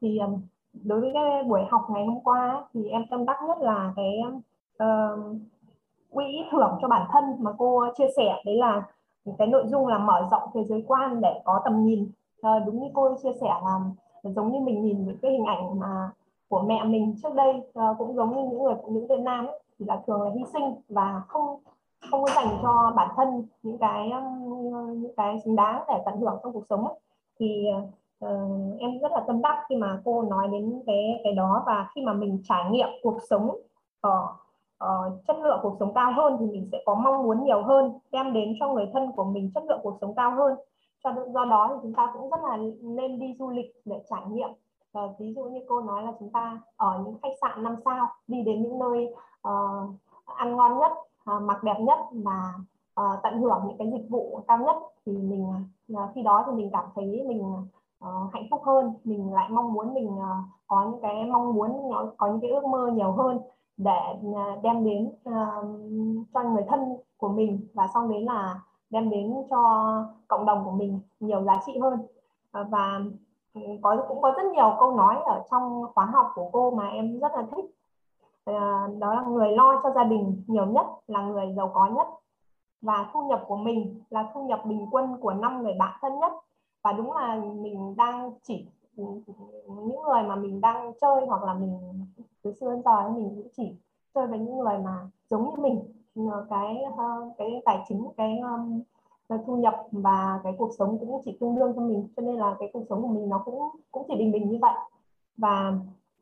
Thì 0.00 0.18
um, 0.18 0.40
đối 0.84 1.00
với 1.00 1.10
cái 1.14 1.42
buổi 1.42 1.60
học 1.70 1.82
ngày 1.90 2.06
hôm 2.06 2.20
qua 2.24 2.64
thì 2.74 2.88
em 2.88 3.04
tâm 3.10 3.24
đắc 3.24 3.36
nhất 3.48 3.58
là 3.60 3.92
cái 3.96 4.20
uh, 4.82 5.36
quỹ 6.10 6.24
thưởng 6.50 6.78
cho 6.82 6.88
bản 6.88 7.06
thân 7.12 7.24
mà 7.38 7.50
cô 7.58 7.86
chia 7.98 8.08
sẻ. 8.16 8.42
Đấy 8.44 8.56
là 8.56 8.82
cái 9.38 9.48
nội 9.48 9.64
dung 9.66 9.86
là 9.86 9.98
mở 9.98 10.28
rộng 10.30 10.42
thế 10.54 10.64
giới 10.64 10.84
quan 10.86 11.20
để 11.20 11.40
có 11.44 11.60
tầm 11.64 11.84
nhìn 11.84 12.10
à, 12.44 12.58
đúng 12.66 12.80
như 12.80 12.88
cô 12.94 13.16
chia 13.22 13.32
sẻ 13.40 13.46
là 13.64 13.80
giống 14.22 14.52
như 14.52 14.60
mình 14.60 14.82
nhìn 14.82 15.06
những 15.06 15.18
cái 15.22 15.30
hình 15.30 15.44
ảnh 15.44 15.78
mà 15.78 16.10
của 16.48 16.62
mẹ 16.62 16.84
mình 16.84 17.14
trước 17.22 17.34
đây 17.34 17.54
à, 17.74 17.94
cũng 17.98 18.14
giống 18.14 18.36
như 18.36 18.50
những 18.50 18.62
người 18.62 18.74
phụ 18.82 18.90
nữ 18.90 19.06
Việt 19.08 19.20
Nam 19.20 19.46
ấy, 19.46 19.60
thì 19.78 19.86
là 19.88 20.02
thường 20.06 20.22
là 20.22 20.30
hy 20.34 20.44
sinh 20.52 20.74
và 20.88 21.22
không 21.28 21.58
không 22.10 22.24
có 22.24 22.30
dành 22.36 22.58
cho 22.62 22.92
bản 22.96 23.08
thân 23.16 23.44
những 23.62 23.78
cái 23.78 24.10
những 24.96 25.14
cái 25.16 25.40
xứng 25.44 25.56
đáng 25.56 25.82
để 25.88 26.02
tận 26.04 26.20
hưởng 26.20 26.38
trong 26.42 26.52
cuộc 26.52 26.64
sống 26.70 26.86
ấy. 26.86 26.94
thì 27.40 27.66
uh, 28.24 28.78
em 28.78 28.98
rất 28.98 29.12
là 29.12 29.24
tâm 29.26 29.42
đắc 29.42 29.64
khi 29.68 29.76
mà 29.76 30.00
cô 30.04 30.22
nói 30.22 30.48
đến 30.52 30.82
cái 30.86 31.20
cái 31.24 31.32
đó 31.32 31.62
và 31.66 31.90
khi 31.94 32.02
mà 32.02 32.12
mình 32.12 32.40
trải 32.44 32.70
nghiệm 32.70 32.88
cuộc 33.02 33.18
sống 33.30 33.56
ở 34.00 34.28
uh, 34.84 35.12
chất 35.26 35.36
lượng 35.38 35.58
cuộc 35.62 35.76
sống 35.80 35.94
cao 35.94 36.12
hơn 36.16 36.36
thì 36.40 36.46
mình 36.46 36.68
sẽ 36.72 36.82
có 36.86 36.94
mong 36.94 37.22
muốn 37.22 37.44
nhiều 37.44 37.62
hơn 37.62 37.92
đem 38.12 38.32
đến 38.32 38.56
cho 38.60 38.72
người 38.72 38.90
thân 38.92 39.12
của 39.16 39.24
mình 39.24 39.50
chất 39.54 39.62
lượng 39.68 39.80
cuộc 39.82 39.98
sống 40.00 40.14
cao 40.14 40.30
hơn 40.36 40.54
cho 41.04 41.14
do 41.34 41.44
đó 41.44 41.70
thì 41.72 41.78
chúng 41.82 41.94
ta 41.94 42.10
cũng 42.12 42.30
rất 42.30 42.40
là 42.42 42.56
nên 42.82 43.18
đi 43.18 43.36
du 43.38 43.50
lịch 43.50 43.72
để 43.84 44.02
trải 44.10 44.22
nghiệm. 44.30 44.48
Uh, 44.98 45.18
ví 45.18 45.34
dụ 45.36 45.44
như 45.44 45.60
cô 45.68 45.80
nói 45.80 46.02
là 46.02 46.12
chúng 46.18 46.30
ta 46.30 46.60
ở 46.76 47.02
những 47.04 47.18
khách 47.22 47.32
sạn 47.40 47.62
năm 47.62 47.76
sao 47.84 48.06
đi 48.26 48.42
đến 48.42 48.62
những 48.62 48.78
nơi 48.78 49.14
uh, 49.48 49.90
ăn 50.24 50.56
ngon 50.56 50.78
nhất 50.78 50.92
uh, 51.36 51.42
mặc 51.42 51.62
đẹp 51.62 51.76
nhất 51.80 51.98
và 52.12 52.52
uh, 53.00 53.22
tận 53.22 53.40
hưởng 53.40 53.62
những 53.66 53.78
cái 53.78 53.90
dịch 53.92 54.06
vụ 54.10 54.40
cao 54.48 54.58
nhất 54.58 54.76
thì 55.06 55.12
mình 55.12 55.52
uh, 55.92 55.98
khi 56.14 56.22
đó 56.22 56.44
thì 56.46 56.52
mình 56.52 56.70
cảm 56.72 56.84
thấy 56.94 57.24
mình 57.26 57.42
uh, 58.04 58.32
hạnh 58.32 58.46
phúc 58.50 58.62
hơn. 58.64 58.94
Mình 59.04 59.32
lại 59.32 59.48
mong 59.50 59.72
muốn 59.72 59.94
mình 59.94 60.08
uh, 60.08 60.44
có 60.66 60.84
những 60.90 61.00
cái 61.00 61.24
mong 61.24 61.54
muốn 61.54 61.90
có 62.16 62.26
những 62.26 62.40
cái 62.40 62.50
ước 62.50 62.64
mơ 62.64 62.90
nhiều 62.94 63.12
hơn 63.12 63.40
để 63.76 64.00
uh, 64.30 64.62
đem 64.62 64.84
đến 64.84 65.12
uh, 65.28 66.24
cho 66.34 66.42
người 66.42 66.64
thân 66.68 66.96
của 67.16 67.28
mình. 67.28 67.68
Và 67.74 67.86
sau 67.94 68.08
đấy 68.08 68.20
là 68.20 68.60
đem 68.94 69.10
đến 69.10 69.34
cho 69.50 69.60
cộng 70.28 70.46
đồng 70.46 70.64
của 70.64 70.70
mình 70.70 71.00
nhiều 71.20 71.42
giá 71.42 71.60
trị 71.66 71.78
hơn. 71.78 71.98
À, 72.52 72.62
và 72.62 73.00
ừ, 73.54 73.60
có, 73.82 74.04
cũng 74.08 74.22
có 74.22 74.30
rất 74.36 74.44
nhiều 74.52 74.76
câu 74.78 74.94
nói 74.96 75.16
ở 75.24 75.42
trong 75.50 75.86
khóa 75.94 76.04
học 76.04 76.32
của 76.34 76.48
cô 76.52 76.70
mà 76.70 76.88
em 76.88 77.18
rất 77.18 77.32
là 77.34 77.42
thích. 77.56 77.64
À, 78.44 78.88
đó 78.98 79.14
là 79.14 79.22
người 79.22 79.52
lo 79.52 79.80
cho 79.82 79.90
gia 79.94 80.04
đình 80.04 80.42
nhiều 80.46 80.66
nhất, 80.66 80.86
là 81.06 81.22
người 81.22 81.54
giàu 81.56 81.70
có 81.74 81.86
nhất. 81.86 82.08
Và 82.82 83.10
thu 83.12 83.22
nhập 83.22 83.44
của 83.48 83.56
mình 83.56 84.00
là 84.10 84.30
thu 84.34 84.46
nhập 84.46 84.60
bình 84.64 84.86
quân 84.90 85.16
của 85.20 85.32
năm 85.32 85.62
người 85.62 85.74
bạn 85.78 85.98
thân 86.00 86.18
nhất. 86.18 86.32
Và 86.82 86.92
đúng 86.92 87.12
là 87.12 87.36
mình 87.36 87.94
đang 87.96 88.30
chỉ 88.42 88.66
ừ, 88.96 89.04
những 89.66 90.02
người 90.02 90.22
mà 90.22 90.36
mình 90.36 90.60
đang 90.60 90.92
chơi 91.00 91.26
hoặc 91.26 91.42
là 91.42 91.54
mình, 91.54 91.78
từ 92.42 92.52
xưa 92.52 92.70
đến 92.70 92.82
giờ 92.84 93.08
mình 93.08 93.28
cũng 93.28 93.48
chỉ 93.56 93.74
chơi 94.14 94.26
với 94.26 94.38
những 94.38 94.58
người 94.58 94.78
mà 94.78 95.08
giống 95.30 95.44
như 95.44 95.62
mình. 95.62 96.03
Ờ, 96.16 96.46
cái 96.50 96.82
ờ, 96.96 97.30
cái 97.38 97.62
tài 97.64 97.84
chính 97.88 98.08
cái 98.16 98.40
cái 99.28 99.38
thu 99.46 99.56
nhập 99.56 99.74
và 99.92 100.40
cái 100.44 100.54
cuộc 100.58 100.70
sống 100.78 100.98
cũng 100.98 101.22
chỉ 101.24 101.36
tương 101.40 101.54
đương 101.54 101.72
cho 101.76 101.82
mình 101.82 102.08
cho 102.16 102.22
nên 102.22 102.36
là 102.36 102.56
cái 102.58 102.70
cuộc 102.72 102.82
sống 102.88 103.02
của 103.02 103.08
mình 103.08 103.28
nó 103.28 103.42
cũng 103.44 103.68
cũng 103.92 104.04
chỉ 104.08 104.14
bình 104.18 104.32
bình 104.32 104.50
như 104.50 104.58
vậy. 104.62 104.74
Và 105.36 105.78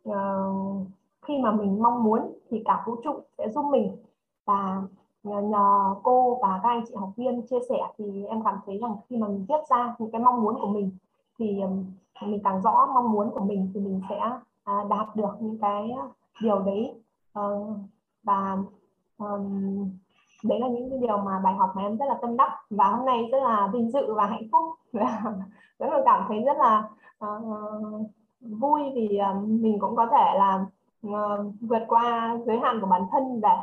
uh, 0.09 0.86
khi 1.22 1.38
mà 1.38 1.53
mình 1.53 1.82
mong 1.82 2.05
muốn 2.05 2.32
thì 2.51 2.62
cả 2.64 2.82
vũ 2.86 2.97
trụ 3.05 3.20
sẽ 3.38 3.49
giúp 3.49 3.64
mình. 3.64 3.97
Và 4.45 4.82
nhờ, 5.22 5.40
nhờ 5.40 5.95
cô 6.03 6.38
và 6.43 6.61
các 6.62 6.68
anh 6.68 6.84
chị 6.88 6.95
học 6.95 7.11
viên 7.16 7.47
chia 7.47 7.61
sẻ 7.68 7.78
thì 7.99 8.24
em 8.24 8.45
cảm 8.45 8.59
thấy 8.66 8.78
rằng 8.78 8.97
khi 9.09 9.16
mà 9.16 9.28
mình 9.28 9.47
viết 9.49 9.68
ra 9.70 9.95
những 9.99 10.11
cái 10.11 10.20
mong 10.20 10.43
muốn 10.43 10.55
của 10.61 10.66
mình 10.66 10.90
thì 11.38 11.61
mình 12.26 12.40
càng 12.45 12.62
rõ 12.62 12.88
mong 12.95 13.12
muốn 13.12 13.30
của 13.30 13.40
mình 13.40 13.70
thì 13.74 13.80
mình 13.80 14.01
sẽ 14.09 14.20
à, 14.64 14.84
đạt 14.90 15.16
được 15.16 15.36
những 15.40 15.59
cái 15.59 15.90
điều 16.40 16.59
đấy. 16.59 16.95
Và 18.22 18.59
um, 19.18 19.90
đấy 20.42 20.60
là 20.60 20.68
những 20.68 20.90
cái 20.90 20.98
điều 20.98 21.18
mà 21.18 21.38
bài 21.44 21.54
học 21.54 21.70
mà 21.76 21.82
em 21.82 21.96
rất 21.96 22.06
là 22.08 22.14
tâm 22.22 22.36
đắc. 22.36 22.50
Và 22.70 22.88
hôm 22.88 23.06
nay 23.06 23.28
rất 23.32 23.42
là 23.42 23.70
vinh 23.72 23.90
dự 23.90 24.14
và 24.14 24.26
hạnh 24.26 24.48
phúc. 24.52 24.64
Rất 25.78 25.88
là 25.90 26.02
cảm 26.04 26.24
thấy 26.28 26.40
rất 26.40 26.56
là 26.58 26.88
uh, 27.24 28.06
vui 28.40 28.82
vì 28.94 29.18
uh, 29.30 29.48
mình 29.48 29.78
cũng 29.80 29.96
có 29.96 30.06
thể 30.06 30.38
là 30.38 30.64
uh, 31.06 31.54
vượt 31.60 31.82
qua 31.88 32.38
giới 32.46 32.58
hạn 32.58 32.80
của 32.80 32.86
bản 32.86 33.02
thân 33.12 33.40
để 33.40 33.56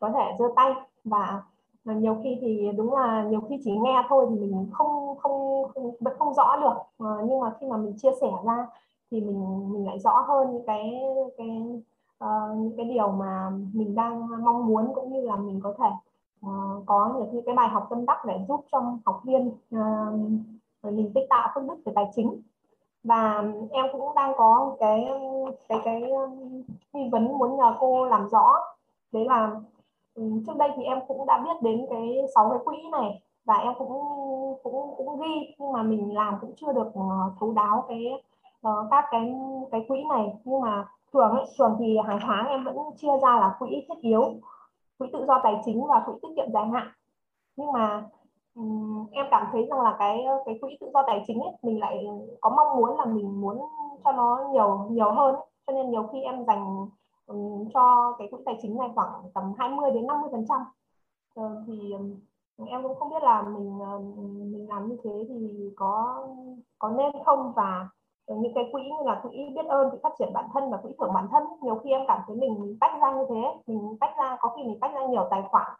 có 0.00 0.10
thể 0.14 0.36
giơ 0.38 0.44
tay. 0.56 0.72
Và 1.04 1.42
nhiều 1.84 2.16
khi 2.22 2.38
thì 2.40 2.70
đúng 2.76 2.96
là 2.96 3.24
nhiều 3.24 3.40
khi 3.48 3.60
chỉ 3.64 3.70
nghe 3.70 4.02
thôi 4.08 4.26
thì 4.30 4.36
mình 4.36 4.68
không 4.72 5.16
không, 5.18 5.64
không 5.74 5.94
vẫn 6.00 6.14
không 6.18 6.34
rõ 6.34 6.56
được. 6.56 7.04
Uh, 7.04 7.28
nhưng 7.28 7.40
mà 7.40 7.52
khi 7.60 7.66
mà 7.66 7.76
mình 7.76 7.94
chia 7.96 8.10
sẻ 8.20 8.30
ra 8.44 8.66
thì 9.10 9.20
mình 9.20 9.72
mình 9.72 9.86
lại 9.86 9.98
rõ 9.98 10.24
hơn 10.28 10.52
những 10.52 10.66
cái 10.66 11.00
cái 11.38 11.80
uh, 12.24 12.58
những 12.58 12.76
cái 12.76 12.86
điều 12.86 13.08
mà 13.08 13.50
mình 13.72 13.94
đang 13.94 14.44
mong 14.44 14.66
muốn 14.66 14.92
cũng 14.94 15.12
như 15.12 15.20
là 15.20 15.36
mình 15.36 15.60
có 15.62 15.74
thể 15.78 15.90
uh, 16.46 16.86
có 16.86 17.14
những 17.32 17.42
cái 17.46 17.54
bài 17.54 17.68
học 17.68 17.86
tâm 17.90 18.06
đắc 18.06 18.24
để 18.26 18.44
giúp 18.48 18.64
cho 18.72 18.82
học 19.04 19.20
viên 19.24 19.48
uh, 19.48 20.20
mình 20.82 21.12
tích 21.14 21.26
tạo 21.30 21.48
phương 21.54 21.66
đức 21.66 21.74
về 21.84 21.92
tài 21.96 22.10
chính. 22.16 22.42
Và 23.04 23.44
em 23.70 23.86
cũng 23.92 24.14
đang 24.14 24.32
có 24.36 24.76
cái 24.80 25.08
cái 25.68 25.78
cái 25.84 26.02
um, 26.10 26.62
nghi 26.92 27.08
vấn 27.12 27.38
muốn 27.38 27.56
nhờ 27.56 27.76
cô 27.80 28.04
làm 28.04 28.28
rõ. 28.28 28.54
Đấy 29.12 29.24
là 29.24 29.50
ừ, 30.14 30.22
trước 30.46 30.56
đây 30.56 30.70
thì 30.76 30.82
em 30.82 30.98
cũng 31.08 31.26
đã 31.26 31.38
biết 31.44 31.62
đến 31.62 31.86
cái 31.90 32.16
sáu 32.34 32.50
cái 32.50 32.58
quỹ 32.64 32.76
này 32.92 33.22
và 33.44 33.54
em 33.54 33.72
cũng 33.78 33.92
cũng 34.62 34.94
cũng 34.96 35.20
ghi 35.20 35.54
nhưng 35.58 35.72
mà 35.72 35.82
mình 35.82 36.14
làm 36.14 36.34
cũng 36.40 36.52
chưa 36.56 36.72
được 36.72 36.90
thấu 37.40 37.52
đáo 37.52 37.84
cái 37.88 38.22
các 38.90 39.04
cái 39.10 39.34
cái 39.70 39.84
quỹ 39.88 40.04
này. 40.04 40.32
Nhưng 40.44 40.60
mà 40.60 40.86
thường 41.12 41.30
ấy, 41.30 41.46
thường 41.58 41.76
thì 41.78 41.98
hàng 42.06 42.18
tháng 42.22 42.46
em 42.46 42.64
vẫn 42.64 42.76
chia 42.96 43.18
ra 43.22 43.36
là 43.40 43.56
quỹ 43.58 43.84
thiết 43.88 44.00
yếu 44.00 44.22
quỹ 44.98 45.08
tự 45.12 45.24
do 45.28 45.40
tài 45.42 45.60
chính 45.64 45.86
và 45.86 46.02
quỹ 46.06 46.12
tiết 46.22 46.28
kiệm 46.36 46.52
dài 46.52 46.66
hạn. 46.66 46.88
Nhưng 47.56 47.72
mà 47.72 48.04
um, 48.54 49.06
em 49.12 49.26
cảm 49.30 49.46
thấy 49.52 49.66
rằng 49.70 49.80
là 49.80 49.96
cái 49.98 50.24
cái 50.46 50.58
quỹ 50.60 50.76
tự 50.80 50.90
do 50.94 51.02
tài 51.06 51.24
chính 51.26 51.40
ấy, 51.40 51.52
mình 51.62 51.80
lại 51.80 52.06
có 52.40 52.50
mong 52.50 52.76
muốn 52.76 52.98
là 52.98 53.04
mình 53.04 53.40
muốn 53.40 53.58
cho 54.04 54.12
nó 54.12 54.48
nhiều 54.52 54.86
nhiều 54.90 55.12
hơn 55.12 55.34
cho 55.66 55.72
nên 55.72 55.90
nhiều 55.90 56.08
khi 56.12 56.20
em 56.20 56.44
dành 56.46 56.86
um, 57.26 57.68
cho 57.74 58.14
cái 58.18 58.28
quỹ 58.30 58.38
tài 58.46 58.58
chính 58.62 58.76
này 58.78 58.88
khoảng 58.94 59.10
tầm 59.34 59.52
20 59.58 59.90
đến 59.90 60.06
50 60.06 60.28
phần 60.32 60.46
trăm. 60.48 60.58
Ờ, 61.34 61.64
thì 61.66 61.92
um, 61.92 62.66
em 62.66 62.82
cũng 62.82 62.94
không 62.98 63.10
biết 63.10 63.22
là 63.22 63.42
mình 63.42 63.78
ờ, 63.80 63.98
mình 63.98 64.66
làm 64.68 64.88
như 64.88 64.96
thế 65.04 65.10
thì 65.28 65.70
có 65.76 66.24
có 66.78 66.90
nên 66.90 67.12
không 67.24 67.52
và 67.56 67.88
những 68.26 68.54
cái 68.54 68.68
quỹ 68.72 68.82
như 68.82 69.04
là 69.04 69.20
quỹ 69.22 69.52
biết 69.54 69.66
ơn 69.68 69.90
quỹ 69.90 69.98
phát 70.02 70.12
triển 70.18 70.32
bản 70.32 70.44
thân 70.52 70.70
và 70.70 70.76
quỹ 70.76 70.90
thưởng 70.98 71.12
bản 71.14 71.28
thân 71.30 71.42
nhiều 71.62 71.80
khi 71.84 71.90
em 71.90 72.00
cảm 72.08 72.20
thấy 72.26 72.36
mình 72.36 72.76
tách 72.80 72.92
ra 73.00 73.12
như 73.12 73.26
thế 73.28 73.54
mình 73.66 73.96
tách 74.00 74.16
ra 74.18 74.36
có 74.40 74.48
khi 74.56 74.62
mình 74.62 74.78
tách 74.80 74.94
ra 74.94 75.06
nhiều 75.06 75.26
tài 75.30 75.42
khoản 75.50 75.72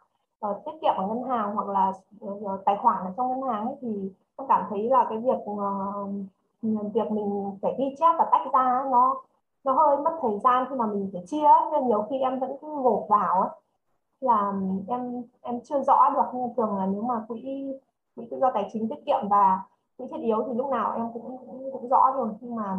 uh, 0.47 0.65
tiết 0.65 0.71
kiệm 0.81 0.93
ở 0.97 1.07
ngân 1.07 1.23
hàng 1.23 1.55
hoặc 1.55 1.67
là 1.67 1.91
uh, 2.25 2.61
tài 2.65 2.77
khoản 2.81 3.05
ở 3.05 3.13
trong 3.17 3.29
ngân 3.29 3.49
hàng 3.49 3.65
ấy, 3.65 3.75
thì 3.81 4.11
em 4.37 4.47
cảm 4.47 4.65
thấy 4.69 4.89
là 4.89 5.05
cái 5.09 5.17
việc 5.17 5.39
uh, 5.51 6.93
việc 6.93 7.11
mình 7.11 7.57
phải 7.61 7.75
ghi 7.77 7.95
chép 7.99 8.15
và 8.17 8.27
tách 8.31 8.53
ra 8.53 8.85
nó 8.91 9.15
nó 9.63 9.73
hơi 9.73 9.97
mất 9.97 10.17
thời 10.21 10.39
gian 10.39 10.65
khi 10.69 10.75
mà 10.75 10.85
mình 10.85 11.09
phải 11.13 11.23
chia 11.27 11.47
nên 11.71 11.87
nhiều 11.87 12.05
khi 12.09 12.19
em 12.19 12.39
vẫn 12.39 12.57
cứ 12.61 12.81
gộp 12.81 13.05
vào 13.09 13.41
ấy. 13.41 13.49
Là 14.21 14.53
em 14.87 15.23
em 15.41 15.59
chưa 15.63 15.83
rõ 15.83 16.09
được 16.09 16.25
nhưng 16.33 16.53
thường 16.57 16.77
là 16.77 16.85
nếu 16.85 17.01
mà 17.01 17.25
quỹ 17.27 17.73
quỹ 18.15 18.27
tự 18.31 18.39
do 18.39 18.51
tài 18.53 18.69
chính 18.73 18.89
tiết 18.89 19.05
kiệm 19.05 19.27
và 19.29 19.59
quỹ 20.01 20.07
thiết 20.11 20.23
yếu 20.23 20.43
thì 20.47 20.53
lúc 20.53 20.69
nào 20.69 20.93
em 20.95 21.09
cũng 21.13 21.37
cũng, 21.37 21.69
cũng 21.71 21.89
rõ 21.89 22.11
rồi 22.15 22.29
nhưng 22.41 22.55
mà 22.55 22.77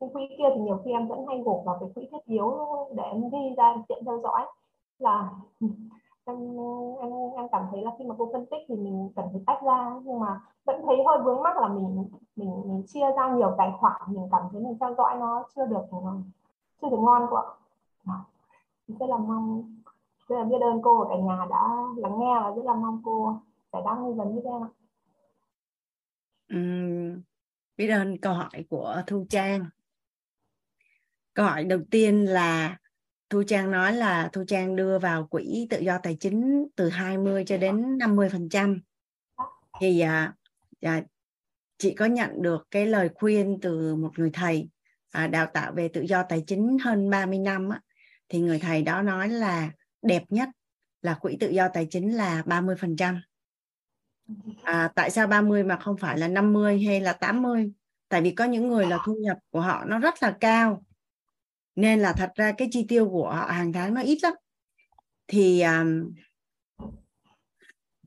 cái 0.00 0.10
quỹ 0.12 0.22
kia 0.38 0.44
thì 0.54 0.60
nhiều 0.60 0.80
khi 0.84 0.90
em 0.90 1.08
vẫn 1.08 1.26
hay 1.26 1.42
gộp 1.44 1.62
vào 1.64 1.76
cái 1.80 1.88
quỹ 1.94 2.08
thiết 2.12 2.24
yếu 2.24 2.58
để 2.94 3.04
em 3.04 3.30
ghi 3.30 3.54
ra 3.56 3.74
tiện 3.88 4.04
theo 4.04 4.20
dõi. 4.22 4.46
Là 4.98 5.30
em 6.24 6.56
em 7.00 7.10
em 7.36 7.48
cảm 7.52 7.66
thấy 7.70 7.82
là 7.82 7.90
khi 7.98 8.04
mà 8.04 8.14
cô 8.18 8.28
phân 8.32 8.46
tích 8.46 8.62
thì 8.68 8.76
mình 8.76 9.10
cần 9.16 9.24
phải 9.32 9.42
tách 9.46 9.62
ra 9.62 9.94
nhưng 10.04 10.20
mà 10.20 10.40
vẫn 10.64 10.82
thấy 10.86 10.96
hơi 11.06 11.18
vướng 11.24 11.42
mắc 11.42 11.56
là 11.56 11.68
mình 11.68 12.08
mình 12.36 12.62
mình 12.66 12.82
chia 12.86 13.06
ra 13.16 13.30
nhiều 13.30 13.54
tài 13.58 13.72
khoản 13.78 14.00
mình 14.06 14.28
cảm 14.32 14.42
thấy 14.52 14.60
mình 14.60 14.76
theo 14.80 14.94
dõi 14.94 15.16
nó 15.20 15.44
chưa 15.56 15.66
được 15.66 15.82
chưa 16.82 16.88
được 16.90 17.00
ngon 17.00 17.26
quá. 17.30 17.42
Rất 18.88 19.06
là 19.08 19.16
mong 19.16 19.64
rất 20.28 20.36
là 20.36 20.44
biết 20.44 20.60
ơn 20.60 20.82
cô 20.82 20.98
và 20.98 21.04
cả 21.08 21.16
nhà 21.16 21.46
đã 21.50 21.68
lắng 21.96 22.18
nghe 22.18 22.40
và 22.40 22.50
rất 22.50 22.64
là 22.64 22.74
mong 22.74 23.00
cô 23.04 23.34
giải 23.72 23.82
đáp 23.84 23.96
nghi 24.00 24.12
vấn 24.12 24.34
với 24.34 24.52
em 24.52 24.64
ạ 24.64 24.70
um, 26.50 27.22
biết 27.76 27.88
ơn 27.88 28.18
câu 28.18 28.34
hỏi 28.34 28.64
của 28.68 29.02
thu 29.06 29.26
trang. 29.30 29.64
Câu 31.34 31.46
hỏi 31.46 31.64
đầu 31.64 31.80
tiên 31.90 32.24
là 32.24 32.76
Thu 33.30 33.42
Trang 33.42 33.70
nói 33.70 33.92
là 33.92 34.28
Thu 34.32 34.44
Trang 34.48 34.76
đưa 34.76 34.98
vào 34.98 35.26
quỹ 35.26 35.66
tự 35.70 35.80
do 35.80 35.98
tài 35.98 36.16
chính 36.20 36.66
từ 36.76 36.88
20 36.88 37.44
cho 37.46 37.56
đến 37.56 37.98
50 37.98 38.28
phần 38.28 38.48
trăm. 38.48 38.80
Thì 39.80 40.00
à, 40.00 40.34
à, 40.80 41.02
chị 41.78 41.94
có 41.94 42.04
nhận 42.04 42.42
được 42.42 42.66
cái 42.70 42.86
lời 42.86 43.08
khuyên 43.14 43.58
từ 43.62 43.94
một 43.96 44.18
người 44.18 44.30
thầy 44.32 44.68
à, 45.10 45.26
đào 45.26 45.46
tạo 45.46 45.72
về 45.72 45.88
tự 45.88 46.00
do 46.00 46.22
tài 46.22 46.44
chính 46.46 46.78
hơn 46.78 47.10
30 47.10 47.38
năm 47.38 47.68
á, 47.68 47.80
thì 48.28 48.40
người 48.40 48.58
thầy 48.58 48.82
đó 48.82 49.02
nói 49.02 49.28
là 49.28 49.70
đẹp 50.02 50.22
nhất 50.28 50.48
là 51.02 51.14
quỹ 51.14 51.36
tự 51.40 51.50
do 51.50 51.68
tài 51.68 51.86
chính 51.90 52.16
là 52.16 52.42
30 52.46 52.76
phần 52.80 52.96
trăm 52.96 53.20
à, 54.62 54.92
tại 54.94 55.10
sao 55.10 55.26
30 55.26 55.64
mà 55.64 55.76
không 55.76 55.96
phải 55.96 56.18
là 56.18 56.28
50 56.28 56.84
hay 56.84 57.00
là 57.00 57.12
80 57.12 57.72
tại 58.10 58.22
vì 58.22 58.30
có 58.30 58.44
những 58.44 58.68
người 58.68 58.86
là 58.86 58.98
thu 59.06 59.14
nhập 59.20 59.38
của 59.50 59.60
họ 59.60 59.84
nó 59.84 59.98
rất 59.98 60.22
là 60.22 60.36
cao. 60.40 60.84
Nên 61.76 62.00
là 62.00 62.12
thật 62.12 62.30
ra 62.34 62.52
cái 62.58 62.68
chi 62.70 62.86
tiêu 62.88 63.08
của 63.10 63.30
họ 63.30 63.46
hàng 63.46 63.72
tháng 63.72 63.94
nó 63.94 64.00
ít 64.00 64.18
lắm. 64.22 64.32
Thì 65.26 65.62
um, 65.62 66.14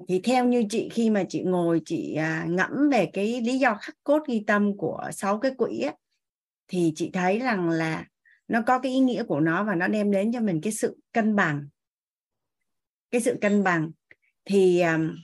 thì 0.07 0.21
theo 0.23 0.45
như 0.45 0.65
chị 0.69 0.89
khi 0.91 1.09
mà 1.09 1.23
chị 1.29 1.43
ngồi 1.43 1.81
chị 1.85 2.15
à, 2.15 2.45
ngẫm 2.49 2.89
về 2.91 3.09
cái 3.13 3.41
lý 3.41 3.59
do 3.59 3.77
khắc 3.81 3.95
cốt 4.03 4.23
ghi 4.27 4.43
tâm 4.47 4.77
của 4.77 5.09
sáu 5.13 5.39
cái 5.39 5.51
quỹ 5.57 5.81
ấy, 5.81 5.95
thì 6.67 6.93
chị 6.95 7.09
thấy 7.13 7.39
rằng 7.39 7.69
là 7.69 8.05
nó 8.47 8.61
có 8.61 8.79
cái 8.79 8.91
ý 8.91 8.99
nghĩa 8.99 9.23
của 9.23 9.39
nó 9.39 9.63
và 9.63 9.75
nó 9.75 9.87
đem 9.87 10.11
đến 10.11 10.31
cho 10.33 10.39
mình 10.39 10.61
cái 10.61 10.73
sự 10.73 10.97
cân 11.11 11.35
bằng. 11.35 11.67
Cái 13.11 13.21
sự 13.21 13.37
cân 13.41 13.63
bằng. 13.63 13.91
Thì 14.45 14.81
um, 14.81 15.15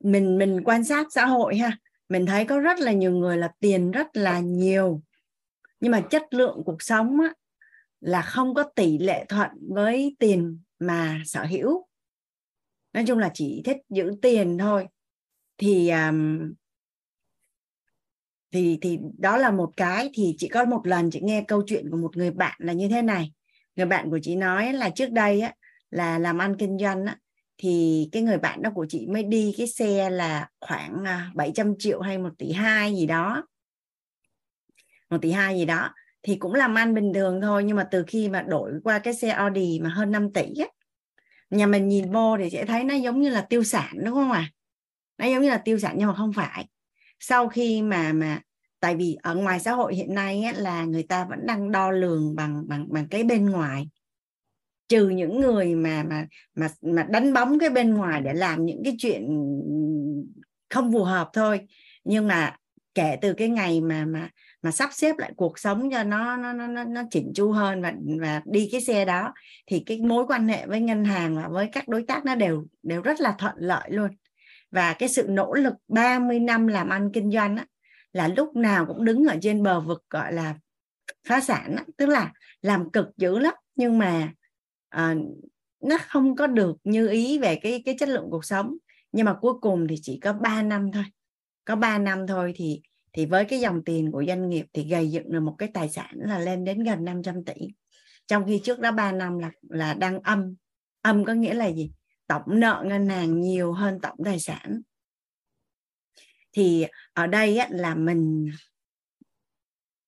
mình 0.00 0.38
mình 0.38 0.62
quan 0.64 0.84
sát 0.84 1.06
xã 1.10 1.26
hội 1.26 1.56
ha. 1.56 1.78
Mình 2.08 2.26
thấy 2.26 2.44
có 2.44 2.58
rất 2.58 2.78
là 2.80 2.92
nhiều 2.92 3.12
người 3.12 3.36
là 3.36 3.52
tiền 3.60 3.90
rất 3.90 4.16
là 4.16 4.40
nhiều. 4.40 5.02
Nhưng 5.80 5.92
mà 5.92 6.00
chất 6.00 6.22
lượng 6.30 6.62
cuộc 6.66 6.82
sống 6.82 7.20
á, 7.20 7.34
là 8.00 8.22
không 8.22 8.54
có 8.54 8.62
tỷ 8.62 8.98
lệ 8.98 9.24
thuận 9.28 9.50
với 9.68 10.16
tiền 10.18 10.60
mà 10.78 11.20
sở 11.24 11.44
hữu. 11.44 11.86
Nói 12.92 13.04
chung 13.06 13.18
là 13.18 13.30
chỉ 13.34 13.62
thích 13.64 13.76
giữ 13.88 14.12
tiền 14.22 14.58
thôi. 14.58 14.86
Thì 15.58 15.90
um, 15.90 16.52
thì 18.52 18.78
thì 18.82 18.98
đó 19.18 19.36
là 19.36 19.50
một 19.50 19.72
cái. 19.76 20.10
Thì 20.14 20.34
chị 20.38 20.48
có 20.48 20.64
một 20.64 20.86
lần 20.86 21.10
chị 21.10 21.20
nghe 21.22 21.44
câu 21.48 21.62
chuyện 21.66 21.90
của 21.90 21.96
một 21.96 22.16
người 22.16 22.30
bạn 22.30 22.54
là 22.58 22.72
như 22.72 22.88
thế 22.88 23.02
này. 23.02 23.32
Người 23.76 23.86
bạn 23.86 24.10
của 24.10 24.18
chị 24.22 24.36
nói 24.36 24.72
là 24.72 24.90
trước 24.90 25.10
đây 25.10 25.40
á 25.40 25.54
là 25.90 26.18
làm 26.18 26.38
ăn 26.38 26.56
kinh 26.58 26.78
doanh 26.78 27.06
á 27.06 27.18
thì 27.58 28.08
cái 28.12 28.22
người 28.22 28.38
bạn 28.38 28.62
đó 28.62 28.70
của 28.74 28.86
chị 28.88 29.06
mới 29.06 29.22
đi 29.22 29.54
cái 29.58 29.66
xe 29.66 30.10
là 30.10 30.48
khoảng 30.60 31.04
à, 31.04 31.30
700 31.34 31.74
triệu 31.78 32.00
hay 32.00 32.18
một 32.18 32.30
tỷ 32.38 32.52
hai 32.52 32.94
gì 32.94 33.06
đó. 33.06 33.46
Một 35.10 35.18
tỷ 35.22 35.30
hai 35.30 35.58
gì 35.58 35.64
đó. 35.64 35.94
Thì 36.22 36.36
cũng 36.36 36.54
làm 36.54 36.74
ăn 36.74 36.94
bình 36.94 37.12
thường 37.14 37.40
thôi 37.40 37.64
nhưng 37.64 37.76
mà 37.76 37.88
từ 37.90 38.04
khi 38.06 38.28
mà 38.28 38.42
đổi 38.42 38.72
qua 38.84 38.98
cái 38.98 39.14
xe 39.14 39.28
Audi 39.28 39.80
mà 39.80 39.90
hơn 39.90 40.10
5 40.10 40.32
tỷ 40.32 40.42
á 40.58 40.66
nhà 41.50 41.66
mình 41.66 41.88
nhìn 41.88 42.12
vô 42.12 42.36
thì 42.38 42.50
sẽ 42.50 42.64
thấy 42.64 42.84
nó 42.84 42.94
giống 42.94 43.20
như 43.20 43.28
là 43.28 43.40
tiêu 43.40 43.64
sản 43.64 43.92
đúng 44.04 44.14
không 44.14 44.32
ạ? 44.32 44.38
À? 44.38 44.52
nó 45.18 45.26
giống 45.26 45.42
như 45.42 45.48
là 45.48 45.58
tiêu 45.58 45.78
sản 45.78 45.94
nhưng 45.98 46.08
mà 46.08 46.14
không 46.14 46.32
phải. 46.32 46.68
Sau 47.20 47.48
khi 47.48 47.82
mà 47.82 48.12
mà 48.12 48.40
tại 48.80 48.96
vì 48.96 49.16
ở 49.22 49.34
ngoài 49.34 49.60
xã 49.60 49.72
hội 49.72 49.94
hiện 49.94 50.14
nay 50.14 50.42
á, 50.42 50.52
là 50.56 50.84
người 50.84 51.02
ta 51.02 51.24
vẫn 51.24 51.46
đang 51.46 51.72
đo 51.72 51.90
lường 51.90 52.36
bằng 52.36 52.68
bằng 52.68 52.86
bằng 52.90 53.08
cái 53.08 53.24
bên 53.24 53.50
ngoài 53.50 53.88
trừ 54.88 55.08
những 55.08 55.40
người 55.40 55.74
mà 55.74 56.02
mà 56.02 56.26
mà 56.54 56.68
mà 56.82 57.06
đánh 57.10 57.32
bóng 57.32 57.58
cái 57.58 57.70
bên 57.70 57.94
ngoài 57.94 58.20
để 58.20 58.34
làm 58.34 58.64
những 58.66 58.82
cái 58.84 58.96
chuyện 58.98 59.22
không 60.70 60.92
phù 60.92 61.04
hợp 61.04 61.30
thôi. 61.32 61.60
Nhưng 62.04 62.28
mà 62.28 62.56
kể 62.94 63.16
từ 63.22 63.32
cái 63.32 63.48
ngày 63.48 63.80
mà 63.80 64.04
mà 64.04 64.28
mà 64.62 64.70
sắp 64.70 64.90
xếp 64.92 65.18
lại 65.18 65.32
cuộc 65.36 65.58
sống 65.58 65.90
cho 65.92 66.02
nó 66.02 66.36
nó 66.36 66.52
nó 66.52 66.84
nó 66.84 67.02
chỉnh 67.10 67.32
chu 67.34 67.52
hơn 67.52 67.82
và 67.82 67.92
và 68.20 68.42
đi 68.44 68.68
cái 68.72 68.80
xe 68.80 69.04
đó 69.04 69.32
thì 69.66 69.82
cái 69.86 70.00
mối 70.00 70.26
quan 70.26 70.48
hệ 70.48 70.66
với 70.66 70.80
ngân 70.80 71.04
hàng 71.04 71.36
và 71.36 71.48
với 71.48 71.68
các 71.72 71.88
đối 71.88 72.02
tác 72.02 72.24
nó 72.24 72.34
đều 72.34 72.66
đều 72.82 73.02
rất 73.02 73.20
là 73.20 73.34
thuận 73.38 73.54
lợi 73.58 73.90
luôn. 73.90 74.10
Và 74.70 74.92
cái 74.92 75.08
sự 75.08 75.26
nỗ 75.28 75.54
lực 75.54 75.74
30 75.88 76.40
năm 76.40 76.66
làm 76.66 76.88
ăn 76.88 77.10
kinh 77.12 77.30
doanh 77.30 77.56
á, 77.56 77.66
là 78.12 78.28
lúc 78.28 78.56
nào 78.56 78.86
cũng 78.86 79.04
đứng 79.04 79.24
ở 79.24 79.36
trên 79.42 79.62
bờ 79.62 79.80
vực 79.80 80.04
gọi 80.10 80.32
là 80.32 80.54
phá 81.28 81.40
sản 81.40 81.76
á, 81.76 81.84
tức 81.96 82.06
là 82.06 82.32
làm 82.62 82.90
cực 82.90 83.06
dữ 83.16 83.38
lắm. 83.38 83.54
Nhưng 83.76 83.98
mà 83.98 84.32
à, 84.96 85.14
nó 85.80 85.96
không 86.08 86.36
có 86.36 86.46
được 86.46 86.76
như 86.84 87.08
ý 87.08 87.38
về 87.38 87.56
cái 87.56 87.82
cái 87.84 87.96
chất 87.98 88.08
lượng 88.08 88.26
cuộc 88.30 88.44
sống. 88.44 88.76
Nhưng 89.12 89.26
mà 89.26 89.34
cuối 89.40 89.54
cùng 89.60 89.86
thì 89.88 89.96
chỉ 90.02 90.20
có 90.20 90.32
3 90.32 90.62
năm 90.62 90.92
thôi. 90.92 91.04
Có 91.64 91.76
3 91.76 91.98
năm 91.98 92.26
thôi 92.26 92.52
thì 92.56 92.80
thì 93.12 93.26
với 93.26 93.44
cái 93.44 93.60
dòng 93.60 93.84
tiền 93.84 94.12
của 94.12 94.24
doanh 94.28 94.48
nghiệp 94.48 94.66
thì 94.72 94.88
gây 94.88 95.10
dựng 95.10 95.32
được 95.32 95.40
một 95.40 95.54
cái 95.58 95.68
tài 95.74 95.88
sản 95.88 96.10
là 96.14 96.38
lên 96.38 96.64
đến 96.64 96.84
gần 96.84 97.04
500 97.04 97.44
tỷ. 97.44 97.54
Trong 98.26 98.44
khi 98.46 98.60
trước 98.64 98.80
đó 98.80 98.92
3 98.92 99.12
năm 99.12 99.38
là 99.38 99.50
là 99.70 99.94
đang 99.94 100.20
âm. 100.20 100.54
Âm 101.02 101.24
có 101.24 101.32
nghĩa 101.32 101.54
là 101.54 101.66
gì? 101.66 101.92
Tổng 102.26 102.42
nợ 102.46 102.84
ngân 102.86 103.08
hàng 103.08 103.40
nhiều 103.40 103.72
hơn 103.72 103.98
tổng 104.02 104.18
tài 104.24 104.40
sản. 104.40 104.80
Thì 106.52 106.86
ở 107.12 107.26
đây 107.26 107.58
á, 107.58 107.68
là 107.70 107.94
mình 107.94 108.50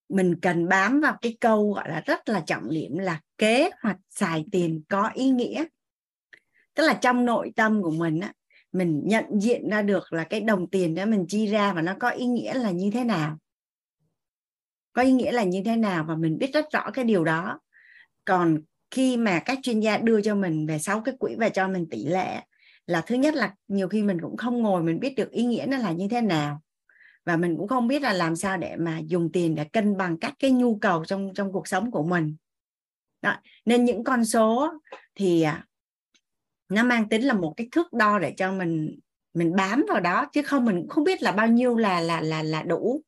mình 0.08 0.34
cần 0.42 0.68
bám 0.68 1.00
vào 1.00 1.16
cái 1.22 1.36
câu 1.40 1.72
gọi 1.72 1.88
là 1.88 2.00
rất 2.06 2.28
là 2.28 2.42
trọng 2.46 2.70
điểm 2.70 2.98
là 2.98 3.20
kế 3.38 3.70
hoạch 3.82 3.98
xài 4.10 4.44
tiền 4.52 4.82
có 4.88 5.10
ý 5.14 5.30
nghĩa. 5.30 5.64
Tức 6.74 6.86
là 6.86 6.94
trong 6.94 7.24
nội 7.24 7.52
tâm 7.56 7.82
của 7.82 7.90
mình 7.90 8.20
á, 8.20 8.32
mình 8.72 9.02
nhận 9.04 9.24
diện 9.40 9.70
ra 9.70 9.82
được 9.82 10.12
là 10.12 10.24
cái 10.24 10.40
đồng 10.40 10.66
tiền 10.66 10.94
đó 10.94 11.06
mình 11.06 11.26
chi 11.28 11.46
ra 11.46 11.72
và 11.72 11.82
nó 11.82 11.94
có 12.00 12.08
ý 12.08 12.26
nghĩa 12.26 12.54
là 12.54 12.70
như 12.70 12.90
thế 12.90 13.04
nào. 13.04 13.38
Có 14.92 15.02
ý 15.02 15.12
nghĩa 15.12 15.32
là 15.32 15.42
như 15.42 15.62
thế 15.64 15.76
nào 15.76 16.04
và 16.08 16.14
mình 16.14 16.38
biết 16.38 16.50
rất 16.52 16.64
rõ 16.72 16.90
cái 16.90 17.04
điều 17.04 17.24
đó. 17.24 17.60
Còn 18.24 18.60
khi 18.90 19.16
mà 19.16 19.38
các 19.44 19.58
chuyên 19.62 19.80
gia 19.80 19.98
đưa 19.98 20.20
cho 20.20 20.34
mình 20.34 20.66
về 20.66 20.78
sáu 20.78 21.00
cái 21.00 21.14
quỹ 21.18 21.34
và 21.38 21.48
cho 21.48 21.68
mình 21.68 21.86
tỷ 21.90 22.04
lệ 22.04 22.40
là 22.86 23.00
thứ 23.00 23.14
nhất 23.14 23.34
là 23.34 23.54
nhiều 23.68 23.88
khi 23.88 24.02
mình 24.02 24.20
cũng 24.20 24.36
không 24.36 24.62
ngồi 24.62 24.82
mình 24.82 25.00
biết 25.00 25.14
được 25.16 25.30
ý 25.30 25.44
nghĩa 25.44 25.66
nó 25.68 25.76
là 25.76 25.92
như 25.92 26.08
thế 26.10 26.20
nào. 26.20 26.62
Và 27.24 27.36
mình 27.36 27.56
cũng 27.56 27.68
không 27.68 27.88
biết 27.88 28.02
là 28.02 28.12
làm 28.12 28.36
sao 28.36 28.56
để 28.56 28.76
mà 28.76 28.98
dùng 28.98 29.32
tiền 29.32 29.54
để 29.54 29.64
cân 29.64 29.96
bằng 29.96 30.18
các 30.18 30.34
cái 30.38 30.50
nhu 30.50 30.78
cầu 30.78 31.04
trong 31.04 31.34
trong 31.34 31.52
cuộc 31.52 31.68
sống 31.68 31.90
của 31.90 32.02
mình 32.02 32.36
đó. 33.22 33.36
nên 33.64 33.84
những 33.84 34.04
con 34.04 34.24
số 34.24 34.72
thì 35.14 35.42
à, 35.42 35.66
nó 36.68 36.84
mang 36.84 37.08
tính 37.08 37.22
là 37.22 37.34
một 37.34 37.54
cái 37.56 37.68
thước 37.72 37.92
đo 37.92 38.18
để 38.18 38.34
cho 38.36 38.52
mình 38.52 38.98
mình 39.34 39.56
bám 39.56 39.84
vào 39.88 40.00
đó 40.00 40.26
chứ 40.32 40.42
không 40.42 40.64
mình 40.64 40.86
không 40.88 41.04
biết 41.04 41.22
là 41.22 41.32
bao 41.32 41.46
nhiêu 41.46 41.76
là 41.76 42.00
là 42.00 42.20
là 42.20 42.42
là 42.42 42.62
đủ. 42.62 43.02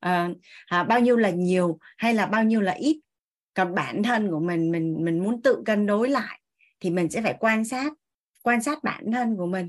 À, 0.00 0.28
à, 0.66 0.82
bao 0.84 1.00
nhiêu 1.00 1.16
là 1.16 1.30
nhiều 1.30 1.78
hay 1.96 2.14
là 2.14 2.26
bao 2.26 2.44
nhiêu 2.44 2.60
là 2.60 2.72
ít. 2.72 3.00
Còn 3.54 3.74
bản 3.74 4.02
thân 4.02 4.30
của 4.30 4.40
mình 4.40 4.72
mình 4.72 4.96
mình 5.04 5.18
muốn 5.18 5.42
tự 5.42 5.62
cân 5.66 5.86
đối 5.86 6.08
lại 6.08 6.40
thì 6.80 6.90
mình 6.90 7.10
sẽ 7.10 7.22
phải 7.22 7.34
quan 7.40 7.64
sát 7.64 7.92
quan 8.42 8.62
sát 8.62 8.84
bản 8.84 9.12
thân 9.12 9.36
của 9.36 9.46
mình. 9.46 9.68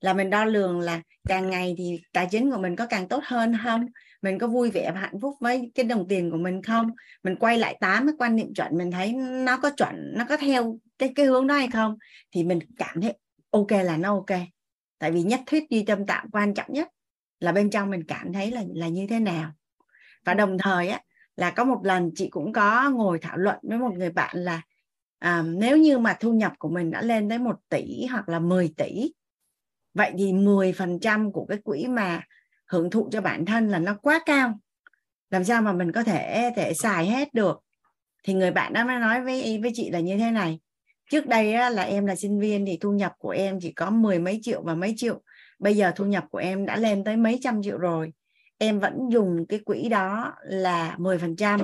Là 0.00 0.12
mình 0.12 0.30
đo 0.30 0.44
lường 0.44 0.80
là 0.80 1.02
càng 1.28 1.50
ngày 1.50 1.74
thì 1.78 2.00
tài 2.12 2.28
chính 2.30 2.50
của 2.50 2.58
mình 2.58 2.76
có 2.76 2.86
càng 2.86 3.08
tốt 3.08 3.22
hơn 3.24 3.56
không? 3.64 3.86
Mình 4.22 4.38
có 4.38 4.46
vui 4.46 4.70
vẻ 4.70 4.90
và 4.94 5.00
hạnh 5.00 5.20
phúc 5.20 5.34
với 5.40 5.72
cái 5.74 5.84
đồng 5.84 6.08
tiền 6.08 6.30
của 6.30 6.36
mình 6.36 6.62
không? 6.62 6.90
Mình 7.22 7.36
quay 7.36 7.58
lại 7.58 7.76
tám 7.80 8.06
cái 8.06 8.14
quan 8.18 8.36
niệm 8.36 8.54
chuẩn 8.54 8.78
mình 8.78 8.90
thấy 8.90 9.12
nó 9.44 9.56
có 9.56 9.70
chuẩn 9.70 10.12
nó 10.16 10.24
có 10.28 10.36
theo 10.36 10.78
cái 10.98 11.12
cái 11.14 11.26
hướng 11.26 11.46
đó 11.46 11.54
hay 11.54 11.68
không? 11.72 11.96
Thì 12.32 12.44
mình 12.44 12.58
cảm 12.76 13.00
thấy 13.00 13.14
ok 13.50 13.70
là 13.70 13.96
nó 13.96 14.14
ok. 14.14 14.38
Tại 14.98 15.12
vì 15.12 15.22
nhất 15.22 15.40
thiết 15.46 15.70
duy 15.70 15.82
tâm 15.84 16.06
tạm 16.06 16.30
quan 16.32 16.54
trọng 16.54 16.72
nhất 16.72 16.88
là 17.40 17.52
bên 17.52 17.70
trong 17.70 17.90
mình 17.90 18.04
cảm 18.08 18.32
thấy 18.32 18.50
là 18.50 18.62
là 18.74 18.88
như 18.88 19.06
thế 19.10 19.20
nào. 19.20 19.52
Và 20.24 20.34
đồng 20.34 20.58
thời 20.58 20.88
á 20.88 21.00
là 21.36 21.50
có 21.50 21.64
một 21.64 21.80
lần 21.84 22.10
chị 22.14 22.28
cũng 22.28 22.52
có 22.52 22.90
ngồi 22.90 23.18
thảo 23.18 23.36
luận 23.36 23.58
với 23.62 23.78
một 23.78 23.92
người 23.94 24.10
bạn 24.10 24.36
là 24.36 24.62
à, 25.18 25.42
nếu 25.42 25.76
như 25.76 25.98
mà 25.98 26.16
thu 26.20 26.32
nhập 26.32 26.52
của 26.58 26.68
mình 26.68 26.90
đã 26.90 27.02
lên 27.02 27.28
tới 27.28 27.38
một 27.38 27.56
tỷ 27.68 28.06
hoặc 28.06 28.28
là 28.28 28.38
10 28.38 28.74
tỷ 28.76 29.12
vậy 29.94 30.12
thì 30.18 30.32
10% 30.32 31.32
của 31.32 31.44
cái 31.44 31.58
quỹ 31.64 31.86
mà 31.86 32.22
hưởng 32.70 32.90
thụ 32.90 33.08
cho 33.12 33.20
bản 33.20 33.44
thân 33.44 33.68
là 33.68 33.78
nó 33.78 33.94
quá 33.94 34.20
cao. 34.26 34.60
Làm 35.30 35.44
sao 35.44 35.62
mà 35.62 35.72
mình 35.72 35.92
có 35.92 36.02
thể 36.02 36.50
thể 36.56 36.74
xài 36.74 37.06
hết 37.06 37.34
được? 37.34 37.60
Thì 38.24 38.34
người 38.34 38.50
bạn 38.50 38.72
đó 38.72 38.84
mới 38.84 38.98
nói 38.98 39.24
với 39.24 39.58
với 39.62 39.70
chị 39.74 39.90
là 39.90 40.00
như 40.00 40.18
thế 40.18 40.30
này. 40.30 40.60
Trước 41.10 41.26
đây 41.26 41.54
á, 41.54 41.70
là 41.70 41.82
em 41.82 42.06
là 42.06 42.16
sinh 42.16 42.40
viên 42.40 42.66
thì 42.66 42.78
thu 42.80 42.92
nhập 42.92 43.12
của 43.18 43.30
em 43.30 43.58
chỉ 43.60 43.72
có 43.72 43.90
mười 43.90 44.18
mấy 44.18 44.38
triệu 44.42 44.62
và 44.62 44.74
mấy 44.74 44.94
triệu. 44.96 45.22
Bây 45.58 45.76
giờ 45.76 45.92
thu 45.96 46.04
nhập 46.04 46.24
của 46.30 46.38
em 46.38 46.66
đã 46.66 46.76
lên 46.76 47.04
tới 47.04 47.16
mấy 47.16 47.38
trăm 47.42 47.62
triệu 47.62 47.78
rồi. 47.78 48.12
Em 48.58 48.80
vẫn 48.80 48.98
dùng 49.10 49.46
cái 49.48 49.58
quỹ 49.58 49.88
đó 49.88 50.34
là 50.42 50.96
10% 50.98 51.58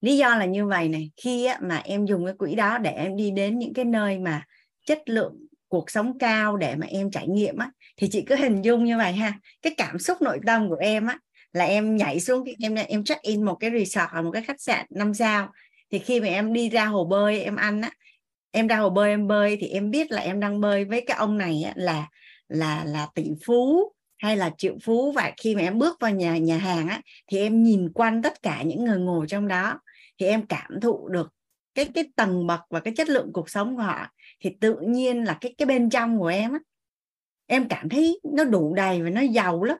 lý 0.00 0.16
do 0.16 0.34
là 0.34 0.44
như 0.44 0.66
vậy 0.66 0.88
này. 0.88 1.10
Khi 1.16 1.44
á, 1.44 1.58
mà 1.62 1.76
em 1.84 2.06
dùng 2.06 2.24
cái 2.26 2.34
quỹ 2.38 2.54
đó 2.54 2.78
để 2.78 2.90
em 2.90 3.16
đi 3.16 3.30
đến 3.30 3.58
những 3.58 3.74
cái 3.74 3.84
nơi 3.84 4.18
mà 4.18 4.44
chất 4.86 5.08
lượng 5.08 5.45
cuộc 5.68 5.90
sống 5.90 6.18
cao 6.18 6.56
để 6.56 6.76
mà 6.76 6.86
em 6.86 7.10
trải 7.10 7.28
nghiệm 7.28 7.56
á 7.56 7.70
thì 7.96 8.08
chị 8.08 8.22
cứ 8.26 8.34
hình 8.36 8.62
dung 8.62 8.84
như 8.84 8.98
vậy 8.98 9.12
ha. 9.12 9.32
Cái 9.62 9.74
cảm 9.76 9.98
xúc 9.98 10.22
nội 10.22 10.38
tâm 10.46 10.68
của 10.68 10.76
em 10.80 11.06
á 11.06 11.18
là 11.52 11.64
em 11.64 11.96
nhảy 11.96 12.20
xuống 12.20 12.44
em 12.62 12.74
em 12.74 13.04
check 13.04 13.22
in 13.22 13.44
một 13.44 13.54
cái 13.54 13.70
resort 13.70 14.24
một 14.24 14.30
cái 14.30 14.42
khách 14.42 14.60
sạn 14.60 14.86
năm 14.90 15.14
sao. 15.14 15.48
Thì 15.92 15.98
khi 15.98 16.20
mà 16.20 16.26
em 16.26 16.52
đi 16.52 16.70
ra 16.70 16.84
hồ 16.84 17.04
bơi 17.04 17.42
em 17.42 17.56
ăn 17.56 17.80
á 17.82 17.90
em 18.50 18.66
ra 18.66 18.76
hồ 18.76 18.90
bơi 18.90 19.10
em 19.10 19.28
bơi 19.28 19.56
thì 19.60 19.68
em 19.68 19.90
biết 19.90 20.10
là 20.12 20.20
em 20.20 20.40
đang 20.40 20.60
bơi 20.60 20.84
với 20.84 21.00
cái 21.06 21.16
ông 21.16 21.38
này 21.38 21.62
á, 21.62 21.72
là 21.76 22.08
là 22.48 22.84
là 22.84 23.08
tỷ 23.14 23.24
phú 23.46 23.92
hay 24.18 24.36
là 24.36 24.50
triệu 24.58 24.74
phú. 24.82 25.12
Và 25.12 25.32
khi 25.36 25.54
mà 25.54 25.62
em 25.62 25.78
bước 25.78 25.96
vào 26.00 26.10
nhà 26.10 26.38
nhà 26.38 26.58
hàng 26.58 26.88
á 26.88 27.00
thì 27.26 27.38
em 27.38 27.62
nhìn 27.62 27.92
quanh 27.92 28.22
tất 28.22 28.42
cả 28.42 28.62
những 28.62 28.84
người 28.84 28.98
ngồi 28.98 29.26
trong 29.28 29.48
đó. 29.48 29.80
Thì 30.20 30.26
em 30.26 30.46
cảm 30.46 30.80
thụ 30.82 31.08
được 31.08 31.32
cái 31.74 31.84
cái 31.94 32.04
tầng 32.16 32.46
bậc 32.46 32.60
và 32.70 32.80
cái 32.80 32.94
chất 32.96 33.08
lượng 33.08 33.30
cuộc 33.32 33.50
sống 33.50 33.76
của 33.76 33.82
họ 33.82 34.06
thì 34.40 34.56
tự 34.60 34.76
nhiên 34.80 35.24
là 35.24 35.38
cái 35.40 35.54
cái 35.58 35.66
bên 35.66 35.90
trong 35.90 36.18
của 36.18 36.26
em 36.26 36.52
á 36.52 36.58
em 37.46 37.68
cảm 37.68 37.88
thấy 37.88 38.20
nó 38.24 38.44
đủ 38.44 38.74
đầy 38.74 39.02
và 39.02 39.10
nó 39.10 39.20
giàu 39.20 39.62
lắm. 39.62 39.78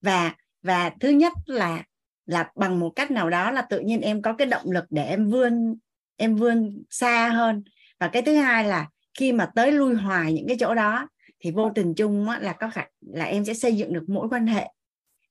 Và 0.00 0.34
và 0.62 0.90
thứ 1.00 1.08
nhất 1.08 1.32
là 1.46 1.84
là 2.26 2.50
bằng 2.56 2.80
một 2.80 2.90
cách 2.96 3.10
nào 3.10 3.30
đó 3.30 3.50
là 3.50 3.62
tự 3.62 3.80
nhiên 3.80 4.00
em 4.00 4.22
có 4.22 4.32
cái 4.32 4.46
động 4.46 4.70
lực 4.70 4.84
để 4.90 5.04
em 5.04 5.30
vươn 5.30 5.76
em 6.16 6.36
vươn 6.36 6.82
xa 6.90 7.28
hơn. 7.28 7.64
Và 8.00 8.08
cái 8.08 8.22
thứ 8.22 8.34
hai 8.34 8.64
là 8.64 8.88
khi 9.18 9.32
mà 9.32 9.50
tới 9.54 9.72
lui 9.72 9.94
hoài 9.94 10.32
những 10.32 10.48
cái 10.48 10.56
chỗ 10.60 10.74
đó 10.74 11.08
thì 11.40 11.50
vô 11.50 11.70
tình 11.74 11.94
chung 11.94 12.28
là 12.28 12.52
có 12.52 12.70
khả 12.70 12.86
là 13.00 13.24
em 13.24 13.44
sẽ 13.44 13.54
xây 13.54 13.76
dựng 13.76 13.92
được 13.92 14.08
mối 14.08 14.28
quan 14.30 14.46
hệ. 14.46 14.68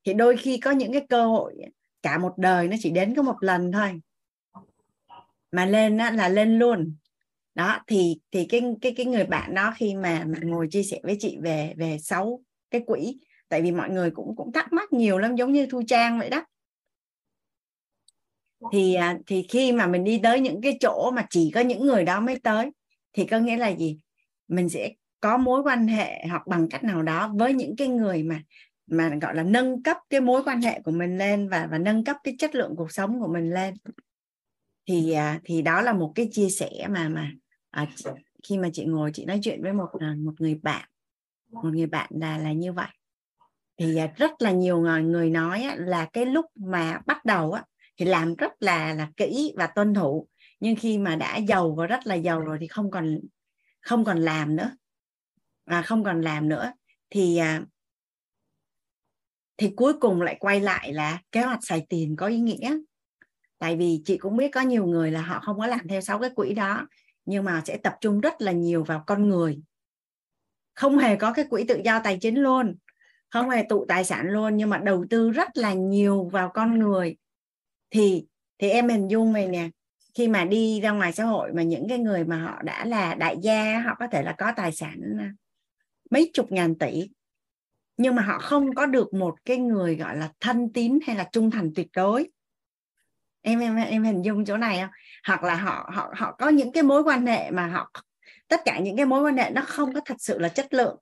Thì 0.06 0.14
đôi 0.14 0.38
khi 0.38 0.58
có 0.58 0.72
những 0.72 0.92
cái 0.92 1.06
cơ 1.10 1.26
hội 1.26 1.56
cả 2.02 2.18
một 2.18 2.34
đời 2.38 2.68
nó 2.68 2.76
chỉ 2.80 2.90
đến 2.90 3.16
có 3.16 3.22
một 3.22 3.36
lần 3.40 3.72
thôi. 3.72 4.02
Mà 5.52 5.66
lên 5.66 5.98
á, 5.98 6.12
là 6.12 6.30
lên 6.30 6.60
luôn 6.60 6.96
đó 7.56 7.80
thì 7.88 8.20
thì 8.32 8.46
cái 8.50 8.62
cái 8.82 8.94
cái 8.98 9.06
người 9.06 9.26
bạn 9.26 9.56
đó 9.56 9.74
khi 9.78 9.96
mà, 9.96 10.24
mà 10.28 10.40
ngồi 10.42 10.68
chia 10.72 10.84
sẻ 10.84 11.00
với 11.04 11.18
chị 11.20 11.38
về 11.42 11.74
về 11.78 11.98
sáu 12.00 12.42
cái 12.72 12.82
quỹ 12.86 13.20
tại 13.50 13.62
vì 13.62 13.72
mọi 13.72 13.90
người 13.90 14.12
cũng 14.12 14.36
cũng 14.36 14.52
thắc 14.52 14.74
mắc 14.74 14.94
nhiều 14.94 15.18
lắm 15.18 15.36
giống 15.36 15.52
như 15.52 15.66
thu 15.66 15.82
trang 15.88 16.20
vậy 16.20 16.30
đó. 16.30 16.46
Thì 18.74 18.94
à, 18.94 19.18
thì 19.28 19.48
khi 19.50 19.72
mà 19.72 19.88
mình 19.88 20.04
đi 20.04 20.20
tới 20.24 20.40
những 20.40 20.62
cái 20.62 20.78
chỗ 20.80 21.12
mà 21.16 21.26
chỉ 21.30 21.52
có 21.56 21.62
những 21.62 21.86
người 21.86 22.04
đó 22.04 22.20
mới 22.20 22.40
tới 22.40 22.72
thì 23.14 23.26
có 23.26 23.40
nghĩa 23.40 23.58
là 23.58 23.68
gì? 23.68 24.00
Mình 24.48 24.70
sẽ 24.70 24.92
có 25.20 25.38
mối 25.38 25.62
quan 25.64 25.88
hệ 25.88 26.26
hoặc 26.30 26.48
bằng 26.48 26.70
cách 26.70 26.84
nào 26.84 27.04
đó 27.04 27.34
với 27.36 27.54
những 27.54 27.76
cái 27.76 27.88
người 27.88 28.24
mà 28.24 28.42
mà 28.88 29.12
gọi 29.22 29.36
là 29.36 29.44
nâng 29.44 29.84
cấp 29.84 29.98
cái 30.10 30.22
mối 30.22 30.44
quan 30.44 30.62
hệ 30.62 30.82
của 30.82 30.92
mình 30.92 31.18
lên 31.18 31.50
và 31.50 31.68
và 31.72 31.78
nâng 31.78 32.04
cấp 32.04 32.18
cái 32.24 32.36
chất 32.40 32.56
lượng 32.56 32.74
cuộc 32.78 32.92
sống 32.92 33.20
của 33.20 33.28
mình 33.28 33.54
lên. 33.54 33.74
Thì 34.88 35.12
à, 35.12 35.40
thì 35.44 35.62
đó 35.62 35.82
là 35.82 35.94
một 35.94 36.12
cái 36.16 36.30
chia 36.32 36.50
sẻ 36.50 36.70
mà 36.90 37.10
mà 37.10 37.32
à, 37.76 37.88
khi 38.48 38.58
mà 38.58 38.70
chị 38.74 38.86
ngồi 38.86 39.12
chị 39.14 39.26
nói 39.26 39.40
chuyện 39.44 39.62
với 39.62 39.74
một 39.74 39.90
à, 40.00 40.16
một 40.18 40.34
người 40.40 40.60
bạn 40.64 40.90
một 41.52 41.70
người 41.74 41.86
bạn 41.86 42.10
là 42.14 42.38
là 42.38 42.52
như 42.52 42.74
vậy. 42.74 42.88
Thì 43.78 43.98
à, 43.98 44.14
rất 44.16 44.32
là 44.40 44.52
nhiều 44.52 44.80
người 45.02 45.30
nói 45.30 45.68
là 45.78 46.06
cái 46.14 46.26
lúc 46.26 46.46
mà 46.56 47.02
bắt 47.06 47.26
đầu 47.26 47.52
á 47.52 47.64
thì 47.98 48.06
làm 48.06 48.36
rất 48.36 48.52
là 48.60 48.94
là 48.94 49.12
kỹ 49.18 49.54
và 49.58 49.68
tuân 49.68 49.94
thủ. 49.94 50.28
Nhưng 50.60 50.76
khi 50.76 50.98
mà 50.98 51.16
đã 51.16 51.38
giàu 51.38 51.76
và 51.76 51.88
rất 51.88 52.08
là 52.08 52.16
giàu 52.16 52.40
rồi 52.40 52.58
thì 52.62 52.68
không 52.68 52.92
còn 52.92 53.20
không 53.82 54.06
còn 54.06 54.18
làm 54.18 54.56
nữa. 54.56 54.72
À, 55.66 55.82
không 55.82 56.04
còn 56.04 56.22
làm 56.22 56.50
nữa. 56.50 56.72
Thì 57.10 57.38
à, 57.38 57.62
thì 59.58 59.74
cuối 59.76 59.94
cùng 60.00 60.22
lại 60.22 60.38
quay 60.40 60.60
lại 60.60 60.94
là 60.94 61.22
kế 61.32 61.42
hoạch 61.42 61.60
xài 61.62 61.86
tiền 61.90 62.16
có 62.16 62.28
ý 62.28 62.40
nghĩa. 62.40 62.78
Tại 63.58 63.76
vì 63.76 64.02
chị 64.06 64.18
cũng 64.18 64.38
biết 64.38 64.50
có 64.54 64.62
nhiều 64.62 64.86
người 64.86 65.12
là 65.12 65.22
họ 65.22 65.40
không 65.40 65.60
có 65.60 65.68
làm 65.68 65.88
theo 65.88 66.02
sáu 66.02 66.20
cái 66.20 66.30
quỹ 66.36 66.54
đó 66.54 66.88
nhưng 67.26 67.44
mà 67.44 67.62
sẽ 67.66 67.78
tập 67.78 67.98
trung 68.02 68.20
rất 68.22 68.42
là 68.42 68.52
nhiều 68.52 68.84
vào 68.84 69.04
con 69.08 69.30
người. 69.30 69.60
Không 70.74 70.98
hề 70.98 71.16
có 71.16 71.34
cái 71.34 71.46
quỹ 71.50 71.64
tự 71.64 71.82
do 71.86 72.00
tài 72.04 72.18
chính 72.22 72.36
luôn, 72.36 72.76
không 73.30 73.50
hề 73.50 73.66
tụ 73.70 73.86
tài 73.88 74.04
sản 74.04 74.30
luôn, 74.30 74.58
nhưng 74.58 74.70
mà 74.70 74.78
đầu 74.78 75.06
tư 75.10 75.32
rất 75.32 75.58
là 75.58 75.74
nhiều 75.74 76.30
vào 76.32 76.52
con 76.54 76.80
người. 76.80 77.16
Thì 77.92 78.26
thì 78.60 78.70
em 78.70 78.90
hình 78.90 79.08
dung 79.08 79.34
này 79.34 79.48
nè, 79.48 79.70
khi 80.14 80.28
mà 80.28 80.46
đi 80.46 80.82
ra 80.82 80.92
ngoài 80.92 81.14
xã 81.14 81.24
hội 81.26 81.54
mà 81.54 81.64
những 81.64 81.90
cái 81.90 81.98
người 81.98 82.24
mà 82.24 82.38
họ 82.38 82.62
đã 82.62 82.86
là 82.86 83.16
đại 83.16 83.38
gia, 83.42 83.80
họ 83.80 83.96
có 84.00 84.08
thể 84.08 84.24
là 84.24 84.36
có 84.38 84.52
tài 84.56 84.72
sản 84.72 85.00
mấy 86.12 86.32
chục 86.34 86.52
ngàn 86.52 86.76
tỷ, 86.76 87.10
nhưng 87.98 88.16
mà 88.16 88.22
họ 88.22 88.40
không 88.40 88.76
có 88.76 88.86
được 88.86 89.14
một 89.14 89.36
cái 89.46 89.58
người, 89.58 89.96
gọi 89.96 90.18
là, 90.18 90.32
thân 90.40 90.74
tín 90.74 91.00
hay 91.08 91.16
là 91.16 91.30
trung 91.32 91.52
thành 91.52 91.72
tuyệt 91.76 91.88
đối 91.96 92.30
em 93.46 93.60
em 93.60 93.76
em 93.76 94.04
hình 94.04 94.22
dung 94.26 94.46
chỗ 94.46 94.58
này 94.58 94.80
không? 94.82 94.90
Hoặc 95.28 95.44
là 95.44 95.56
họ 95.56 95.90
họ 95.94 96.14
họ 96.18 96.36
có 96.40 96.50
những 96.50 96.72
cái 96.72 96.84
mối 96.84 97.04
quan 97.04 97.26
hệ 97.26 97.52
mà 97.52 97.68
họ 97.68 97.92
tất 98.48 98.62
cả 98.66 98.80
những 98.80 98.98
cái 98.98 99.06
mối 99.06 99.22
quan 99.22 99.38
hệ 99.38 99.50
nó 99.50 99.62
không 99.62 99.94
có 99.94 100.02
thật 100.06 100.16
sự 100.20 100.40
là 100.40 100.50
chất 100.50 100.74
lượng. 100.74 100.98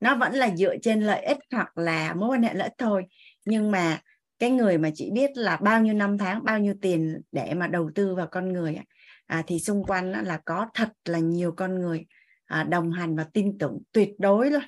Nó 0.00 0.16
vẫn 0.16 0.34
là 0.34 0.56
dựa 0.56 0.76
trên 0.82 1.00
lợi 1.00 1.24
ích 1.24 1.38
hoặc 1.52 1.78
là 1.78 2.14
mối 2.14 2.28
quan 2.28 2.42
hệ 2.42 2.54
lợi 2.54 2.68
ích 2.68 2.78
thôi. 2.78 3.04
Nhưng 3.44 3.70
mà 3.70 4.00
cái 4.38 4.50
người 4.50 4.78
mà 4.78 4.90
chỉ 4.94 5.10
biết 5.10 5.30
là 5.34 5.56
bao 5.56 5.80
nhiêu 5.80 5.94
năm 5.94 6.18
tháng 6.18 6.44
bao 6.44 6.58
nhiêu 6.58 6.74
tiền 6.82 7.20
để 7.32 7.54
mà 7.54 7.66
đầu 7.66 7.90
tư 7.94 8.14
vào 8.14 8.26
con 8.26 8.52
người 8.52 8.78
à, 9.26 9.42
thì 9.46 9.58
xung 9.58 9.84
quanh 9.84 10.12
là 10.12 10.40
có 10.44 10.66
thật 10.74 10.88
là 11.04 11.18
nhiều 11.18 11.52
con 11.52 11.80
người 11.80 12.06
à, 12.46 12.64
đồng 12.64 12.92
hành 12.92 13.16
và 13.16 13.24
tin 13.32 13.58
tưởng 13.58 13.78
tuyệt 13.92 14.10
đối 14.18 14.50
luôn. 14.50 14.62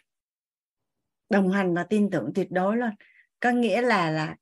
Đồng 1.31 1.51
hành 1.51 1.75
và 1.75 1.85
tin 1.85 2.11
tưởng 2.11 2.33
tuyệt 2.35 2.51
đối 2.51 2.77
luôn. 2.77 2.91
Có 3.41 3.51
nghĩa 3.51 3.83
là 3.83 4.11
là 4.11 4.37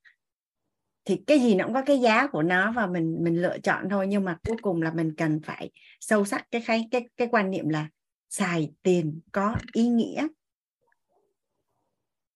thì 1.04 1.22
cái 1.26 1.38
gì 1.38 1.54
nó 1.54 1.64
cũng 1.64 1.74
có 1.74 1.82
cái 1.86 2.00
giá 2.00 2.26
của 2.26 2.42
nó 2.42 2.72
và 2.72 2.86
mình 2.86 3.18
mình 3.20 3.42
lựa 3.42 3.58
chọn 3.58 3.88
thôi. 3.90 4.06
Nhưng 4.06 4.24
mà 4.24 4.38
cuối 4.48 4.56
cùng 4.62 4.82
là 4.82 4.92
mình 4.92 5.14
cần 5.16 5.40
phải 5.44 5.70
sâu 6.00 6.24
sắc 6.24 6.46
cái 6.50 6.62
cái 6.66 6.88
cái 6.90 7.08
cái 7.16 7.28
quan 7.30 7.50
niệm 7.50 7.68
là 7.68 7.88
xài 8.28 8.72
tiền 8.82 9.20
có 9.32 9.56
ý 9.72 9.88
nghĩa. 9.88 10.28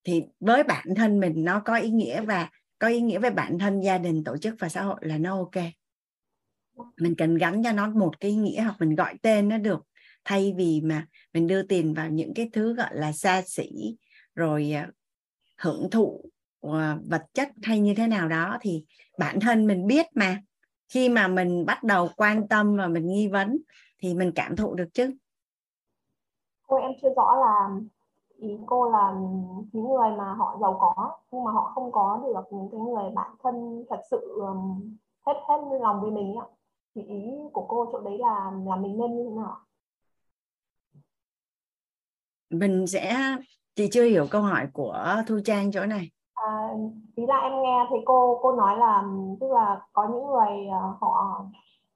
Thì 0.04 0.22
với 0.40 0.62
bản 0.62 0.86
thân 0.96 1.20
mình 1.20 1.44
nó 1.44 1.60
có 1.60 1.76
ý 1.76 1.90
nghĩa 1.90 2.20
và 2.20 2.50
có 2.78 2.88
ý 2.88 3.00
nghĩa 3.00 3.18
với 3.18 3.30
bản 3.30 3.58
thân 3.58 3.80
gia 3.80 3.98
đình, 3.98 4.24
tổ 4.24 4.36
chức 4.36 4.54
và 4.58 4.68
xã 4.68 4.82
hội 4.82 5.00
là 5.00 5.18
nó 5.18 5.36
ok. 5.36 5.64
Mình 6.96 7.14
cần 7.18 7.36
gắn 7.36 7.62
cho 7.64 7.72
nó 7.72 7.90
một 7.90 8.20
cái 8.20 8.30
ý 8.30 8.36
nghĩa 8.36 8.62
hoặc 8.62 8.76
mình 8.80 8.94
gọi 8.94 9.14
tên 9.22 9.48
nó 9.48 9.58
được. 9.58 9.86
Thay 10.24 10.54
vì 10.56 10.80
mà 10.80 11.06
mình 11.32 11.46
đưa 11.46 11.62
tiền 11.62 11.94
vào 11.94 12.10
những 12.10 12.34
cái 12.34 12.50
thứ 12.52 12.74
gọi 12.74 12.90
là 12.92 13.12
xa 13.12 13.42
xỉ, 13.46 13.96
rồi 14.34 14.72
à, 14.72 14.90
hưởng 15.58 15.90
thụ 15.90 16.30
vật 17.10 17.22
chất 17.34 17.48
hay 17.62 17.80
như 17.80 17.94
thế 17.96 18.06
nào 18.06 18.28
đó 18.28 18.58
thì 18.60 18.84
bản 19.18 19.40
thân 19.40 19.66
mình 19.66 19.86
biết 19.86 20.06
mà. 20.14 20.40
Khi 20.88 21.08
mà 21.08 21.28
mình 21.28 21.66
bắt 21.66 21.82
đầu 21.82 22.08
quan 22.16 22.48
tâm 22.48 22.76
và 22.76 22.86
mình 22.86 23.06
nghi 23.06 23.28
vấn 23.28 23.58
thì 23.98 24.14
mình 24.14 24.32
cảm 24.34 24.56
thụ 24.56 24.74
được 24.74 24.88
chứ. 24.94 25.14
Cô 26.66 26.76
em 26.76 26.90
chưa 27.02 27.08
rõ 27.16 27.36
là 27.36 27.80
ý 28.36 28.58
cô 28.66 28.90
là 28.90 29.14
những 29.72 29.88
người 29.88 30.10
mà 30.18 30.34
họ 30.34 30.58
giàu 30.60 30.76
có 30.80 31.18
nhưng 31.30 31.44
mà 31.44 31.50
họ 31.52 31.72
không 31.74 31.92
có 31.92 32.22
được 32.24 32.56
những 32.56 32.68
cái 32.72 32.80
người 32.80 33.10
bạn 33.14 33.30
thân 33.42 33.84
thật 33.90 34.00
sự 34.10 34.40
hết 35.26 35.34
hết 35.48 35.78
lòng 35.80 36.00
với 36.00 36.10
mình 36.10 36.34
ạ. 36.40 36.46
Thì 36.94 37.02
ý 37.02 37.22
của 37.52 37.66
cô 37.68 37.88
chỗ 37.92 38.00
đấy 38.00 38.18
là 38.18 38.50
là 38.66 38.76
mình 38.76 38.98
nên 38.98 39.16
như 39.16 39.30
thế 39.30 39.36
nào 39.36 39.56
mình 42.50 42.86
sẽ 42.86 43.36
chị 43.74 43.88
chưa 43.92 44.04
hiểu 44.04 44.26
câu 44.30 44.42
hỏi 44.42 44.68
của 44.72 45.22
thu 45.26 45.40
trang 45.44 45.72
chỗ 45.72 45.86
này 45.86 46.10
à, 46.46 46.74
ý 47.14 47.26
là 47.26 47.38
em 47.38 47.62
nghe 47.62 47.86
thấy 47.90 48.02
cô 48.04 48.38
cô 48.42 48.52
nói 48.52 48.78
là 48.78 49.04
tức 49.40 49.52
là 49.52 49.86
có 49.92 50.08
những 50.08 50.26
người 50.26 50.68
à, 50.68 50.80
họ 51.00 51.44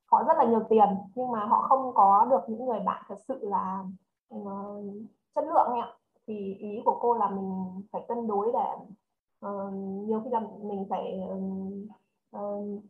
họ 0.07 0.23
rất 0.23 0.39
là 0.39 0.45
nhiều 0.45 0.61
tiền 0.69 0.89
nhưng 1.15 1.31
mà 1.31 1.45
họ 1.45 1.63
không 1.69 1.95
có 1.95 2.27
được 2.31 2.41
những 2.49 2.67
người 2.67 2.81
bạn 2.81 3.03
thật 3.09 3.19
sự 3.29 3.39
là 3.43 3.85
uh, 4.35 4.85
chất 5.35 5.45
lượng 5.45 5.81
ạ. 5.81 5.95
Thì 6.27 6.55
ý 6.55 6.83
của 6.85 6.99
cô 7.01 7.15
là 7.15 7.31
mình 7.31 7.83
phải 7.93 8.05
cân 8.09 8.27
đối 8.27 8.53
để 8.53 8.71
uh, 9.47 9.73
nhiều 10.09 10.21
khi 10.25 10.31
là 10.31 10.41
mình 10.63 10.87
phải 10.91 11.21
uh, 12.37 12.83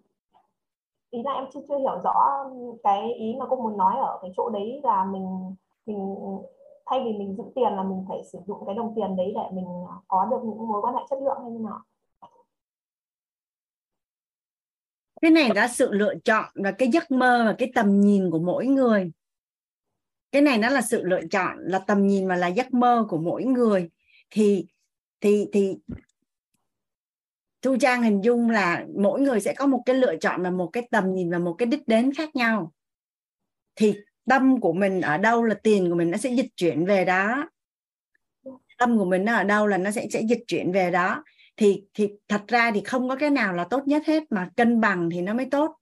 ý 1.11 1.23
là 1.23 1.33
em 1.33 1.45
chưa 1.53 1.61
chưa 1.69 1.79
hiểu 1.79 2.01
rõ 2.05 2.45
cái 2.83 3.13
ý 3.13 3.37
mà 3.39 3.47
cô 3.51 3.57
muốn 3.57 3.77
nói 3.77 3.95
ở 3.99 4.19
cái 4.23 4.33
chỗ 4.37 4.51
đấy 4.51 4.81
là 4.85 5.05
mình 5.05 5.55
mình 5.87 6.17
thay 6.91 7.01
vì 7.05 7.18
mình 7.18 7.34
giữ 7.36 7.45
tiền 7.55 7.72
là 7.76 7.82
mình 7.82 8.05
phải 8.09 8.18
sử 8.32 8.39
dụng 8.47 8.62
cái 8.66 8.74
đồng 8.74 8.93
tiền 8.97 9.16
đấy 9.16 9.32
để 9.34 9.43
mình 9.53 9.66
à, 9.89 9.97
có 10.09 10.28
được 10.30 10.41
những 10.45 10.68
mối 10.68 10.82
quan 10.82 10.95
hệ 10.95 11.01
chất 11.11 11.18
lượng 11.22 11.39
hay 11.43 11.51
như 11.51 11.59
nào? 11.59 11.82
Cái 15.20 15.30
này 15.30 15.51
là 15.55 15.68
sự 15.68 15.93
lựa 15.93 16.14
chọn 16.24 16.45
và 16.55 16.72
cái 16.72 16.89
giấc 16.89 17.11
mơ 17.11 17.43
và 17.47 17.55
cái 17.59 17.72
tầm 17.74 18.01
nhìn 18.01 18.30
của 18.30 18.39
mỗi 18.39 18.66
người. 18.66 19.12
Cái 20.32 20.43
này 20.43 20.59
nó 20.59 20.68
là 20.68 20.80
sự 20.82 21.03
lựa 21.05 21.20
chọn, 21.30 21.59
là 21.59 21.78
tầm 21.78 22.07
nhìn 22.07 22.28
và 22.28 22.36
là 22.36 22.47
giấc 22.47 22.74
mơ 22.74 23.07
của 23.09 23.18
mỗi 23.18 23.45
người. 23.45 23.91
Thì 24.30 24.66
thì 25.20 25.49
thì 25.53 25.78
thu 27.62 27.76
trang 27.80 28.03
hình 28.03 28.20
dung 28.20 28.51
là 28.51 28.86
mỗi 28.97 29.20
người 29.20 29.41
sẽ 29.41 29.55
có 29.55 29.66
một 29.66 29.82
cái 29.86 29.97
lựa 29.97 30.16
chọn 30.16 30.43
và 30.43 30.51
một 30.51 30.70
cái 30.72 30.89
tầm 30.91 31.14
nhìn 31.14 31.30
và 31.30 31.39
một 31.39 31.55
cái 31.59 31.66
đích 31.66 31.89
đến 31.89 32.14
khác 32.14 32.36
nhau. 32.36 32.72
Thì 33.74 33.95
tâm 34.29 34.61
của 34.61 34.72
mình 34.72 35.01
ở 35.01 35.18
đâu 35.18 35.45
là 35.45 35.55
tiền 35.62 35.91
của 35.91 35.97
mình 35.97 36.11
nó 36.11 36.18
sẽ 36.18 36.31
dịch 36.31 36.51
chuyển 36.57 36.85
về 36.87 37.05
đó. 37.05 37.51
Tâm 38.79 38.99
của 38.99 39.05
mình 39.05 39.24
nó 39.24 39.35
ở 39.35 39.45
đâu 39.45 39.66
là 39.66 39.79
nó 39.79 39.91
sẽ 39.91 40.07
sẽ 40.12 40.20
dịch 40.20 40.45
chuyển 40.47 40.72
về 40.72 40.91
đó. 40.91 41.24
Thì 41.57 41.83
thì 41.95 42.09
thật 42.29 42.43
ra 42.49 42.70
thì 42.74 42.81
không 42.85 43.09
có 43.09 43.16
cái 43.16 43.31
nào 43.31 43.53
là 43.53 43.64
tốt 43.64 43.83
nhất 43.87 44.03
hết 44.07 44.22
mà 44.31 44.51
cân 44.57 44.81
bằng 44.81 45.11
thì 45.11 45.20
nó 45.20 45.35
mới 45.35 45.47
tốt. 45.51 45.76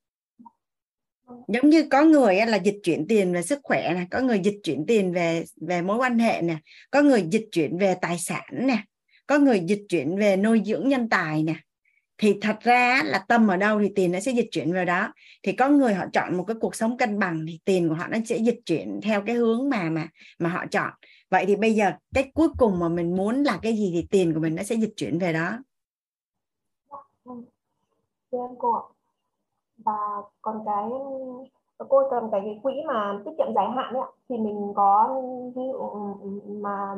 Giống 1.49 1.71
như 1.71 1.87
có 1.91 2.03
người 2.03 2.37
là 2.47 2.57
dịch 2.57 2.81
chuyển 2.83 3.07
tiền 3.09 3.33
về 3.33 3.43
sức 3.43 3.59
khỏe 3.63 3.93
này 3.95 4.07
có 4.11 4.21
người 4.21 4.41
dịch 4.45 4.61
chuyển 4.63 4.85
tiền 4.87 5.13
về 5.13 5.45
về 5.61 5.83
mối 5.83 5.97
quan 5.97 6.19
hệ 6.19 6.43
nè, 6.43 6.57
có 6.91 7.03
người 7.03 7.27
dịch 7.31 7.49
chuyển 7.53 7.79
về 7.79 7.95
tài 8.01 8.19
sản 8.19 8.45
nè, 8.51 8.79
có 9.27 9.39
người 9.39 9.61
dịch 9.67 9.83
chuyển 9.89 10.17
về 10.17 10.37
nuôi 10.37 10.63
dưỡng 10.65 10.89
nhân 10.89 11.09
tài 11.09 11.43
nè 11.43 11.55
thì 12.19 12.39
thật 12.41 12.57
ra 12.61 13.03
là 13.05 13.25
tâm 13.29 13.49
ở 13.49 13.57
đâu 13.57 13.81
thì 13.81 13.93
tiền 13.95 14.13
nó 14.13 14.21
sẽ 14.21 14.33
dịch 14.33 14.49
chuyển 14.51 14.73
vào 14.73 14.85
đó. 14.85 15.13
Thì 15.43 15.53
có 15.53 15.69
người 15.69 15.95
họ 15.95 16.05
chọn 16.13 16.37
một 16.37 16.45
cái 16.45 16.57
cuộc 16.61 16.75
sống 16.75 16.97
cân 16.97 17.19
bằng 17.19 17.45
thì 17.49 17.61
tiền 17.65 17.89
của 17.89 17.95
họ 17.95 18.07
nó 18.09 18.19
sẽ 18.25 18.37
dịch 18.37 18.61
chuyển 18.67 19.01
theo 19.03 19.23
cái 19.27 19.37
hướng 19.37 19.71
mà 19.71 19.91
mà 19.91 20.09
mà 20.39 20.51
họ 20.51 20.65
chọn. 20.71 20.91
Vậy 21.31 21.45
thì 21.47 21.57
bây 21.57 21.75
giờ 21.75 21.93
cái 22.15 22.31
cuối 22.35 22.49
cùng 22.59 22.79
mà 22.79 22.89
mình 22.89 23.17
muốn 23.17 23.43
là 23.43 23.59
cái 23.63 23.73
gì 23.73 23.91
thì 23.95 24.07
tiền 24.11 24.35
của 24.35 24.41
mình 24.41 24.55
nó 24.55 24.63
sẽ 24.63 24.75
dịch 24.75 24.93
chuyển 24.97 25.19
về 25.19 25.33
đó. 25.33 25.51
Em 28.31 28.51
cô 28.59 28.73
ạ. 28.73 28.83
Và 29.85 29.93
còn 30.43 30.63
cái 30.67 30.85
cô 31.89 32.11
cần 32.11 32.29
cái, 32.33 32.41
cái 32.45 32.61
quỹ 32.63 32.73
mà 32.87 33.19
tiết 33.25 33.31
kiệm 33.39 33.47
dài 33.55 33.67
hạn 33.77 33.95
ấy 33.95 34.03
ạ. 34.03 34.09
Thì 34.29 34.37
mình 34.37 34.73
có 34.77 35.23
ví 35.57 35.63
dụ 35.73 35.91
mà 36.61 36.95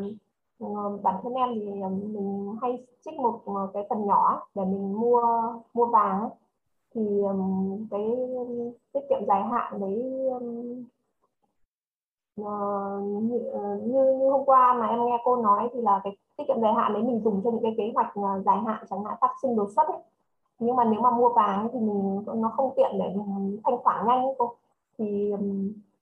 Ờ, 0.61 0.67
bản 1.03 1.15
thân 1.23 1.35
em 1.35 1.49
thì 1.55 1.81
ờ, 1.81 1.89
mình 1.89 2.57
hay 2.63 2.87
trích 3.05 3.15
một 3.15 3.41
ờ, 3.47 3.71
cái 3.75 3.87
phần 3.91 4.07
nhỏ 4.07 4.47
để 4.55 4.65
mình 4.65 5.01
mua 5.01 5.23
mua 5.75 5.87
vàng 5.87 6.21
ấy. 6.21 6.31
thì 6.95 7.03
cái 7.91 8.01
tiết 8.93 9.01
kiệm 9.11 9.27
dài 9.29 9.43
hạn 9.43 9.81
đấy 9.81 10.03
như, 12.37 13.39
như 13.87 14.19
như 14.21 14.31
hôm 14.31 14.45
qua 14.47 14.75
mà 14.75 14.87
em 14.87 15.05
nghe 15.07 15.19
cô 15.25 15.37
nói 15.37 15.69
thì 15.75 15.81
là 15.83 16.01
cái 16.05 16.17
tiết 16.37 16.45
kiệm 16.49 16.61
dài 16.63 16.75
hạn 16.75 16.93
đấy 16.93 17.03
mình 17.03 17.21
dùng 17.25 17.41
cho 17.45 17.51
những 17.51 17.63
cái 17.63 17.75
kế 17.79 17.93
hoạch 17.95 18.13
dài 18.47 18.59
hạn 18.67 18.85
chẳng 18.91 19.05
hạn 19.05 19.15
phát 19.21 19.31
sinh 19.43 19.57
đột 19.57 19.69
xuất 19.77 19.89
ấy. 19.89 19.99
nhưng 20.59 20.77
mà 20.77 20.85
nếu 20.85 21.01
mà 21.01 21.11
mua 21.11 21.29
vàng 21.29 21.69
thì 21.73 21.79
mình 21.81 22.25
nó 22.37 22.49
không 22.57 22.73
tiện 22.77 22.91
để 22.99 23.15
mình 23.17 23.61
thanh 23.65 23.79
khoản 23.79 24.07
nhanh 24.07 24.25
ấy 24.25 24.35
cô 24.39 24.55
thì 24.99 25.33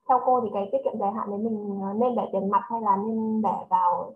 theo 0.09 0.19
cô 0.25 0.41
thì 0.41 0.49
cái 0.53 0.69
tiết 0.71 0.77
kiệm 0.83 0.99
dài 0.99 1.11
hạn 1.11 1.29
đấy 1.29 1.39
mình 1.39 1.81
nên 1.99 2.15
để 2.15 2.23
tiền 2.33 2.49
mặt 2.49 2.61
hay 2.69 2.81
là 2.81 2.97
nên 2.97 3.41
để 3.41 3.65
vào 3.69 4.13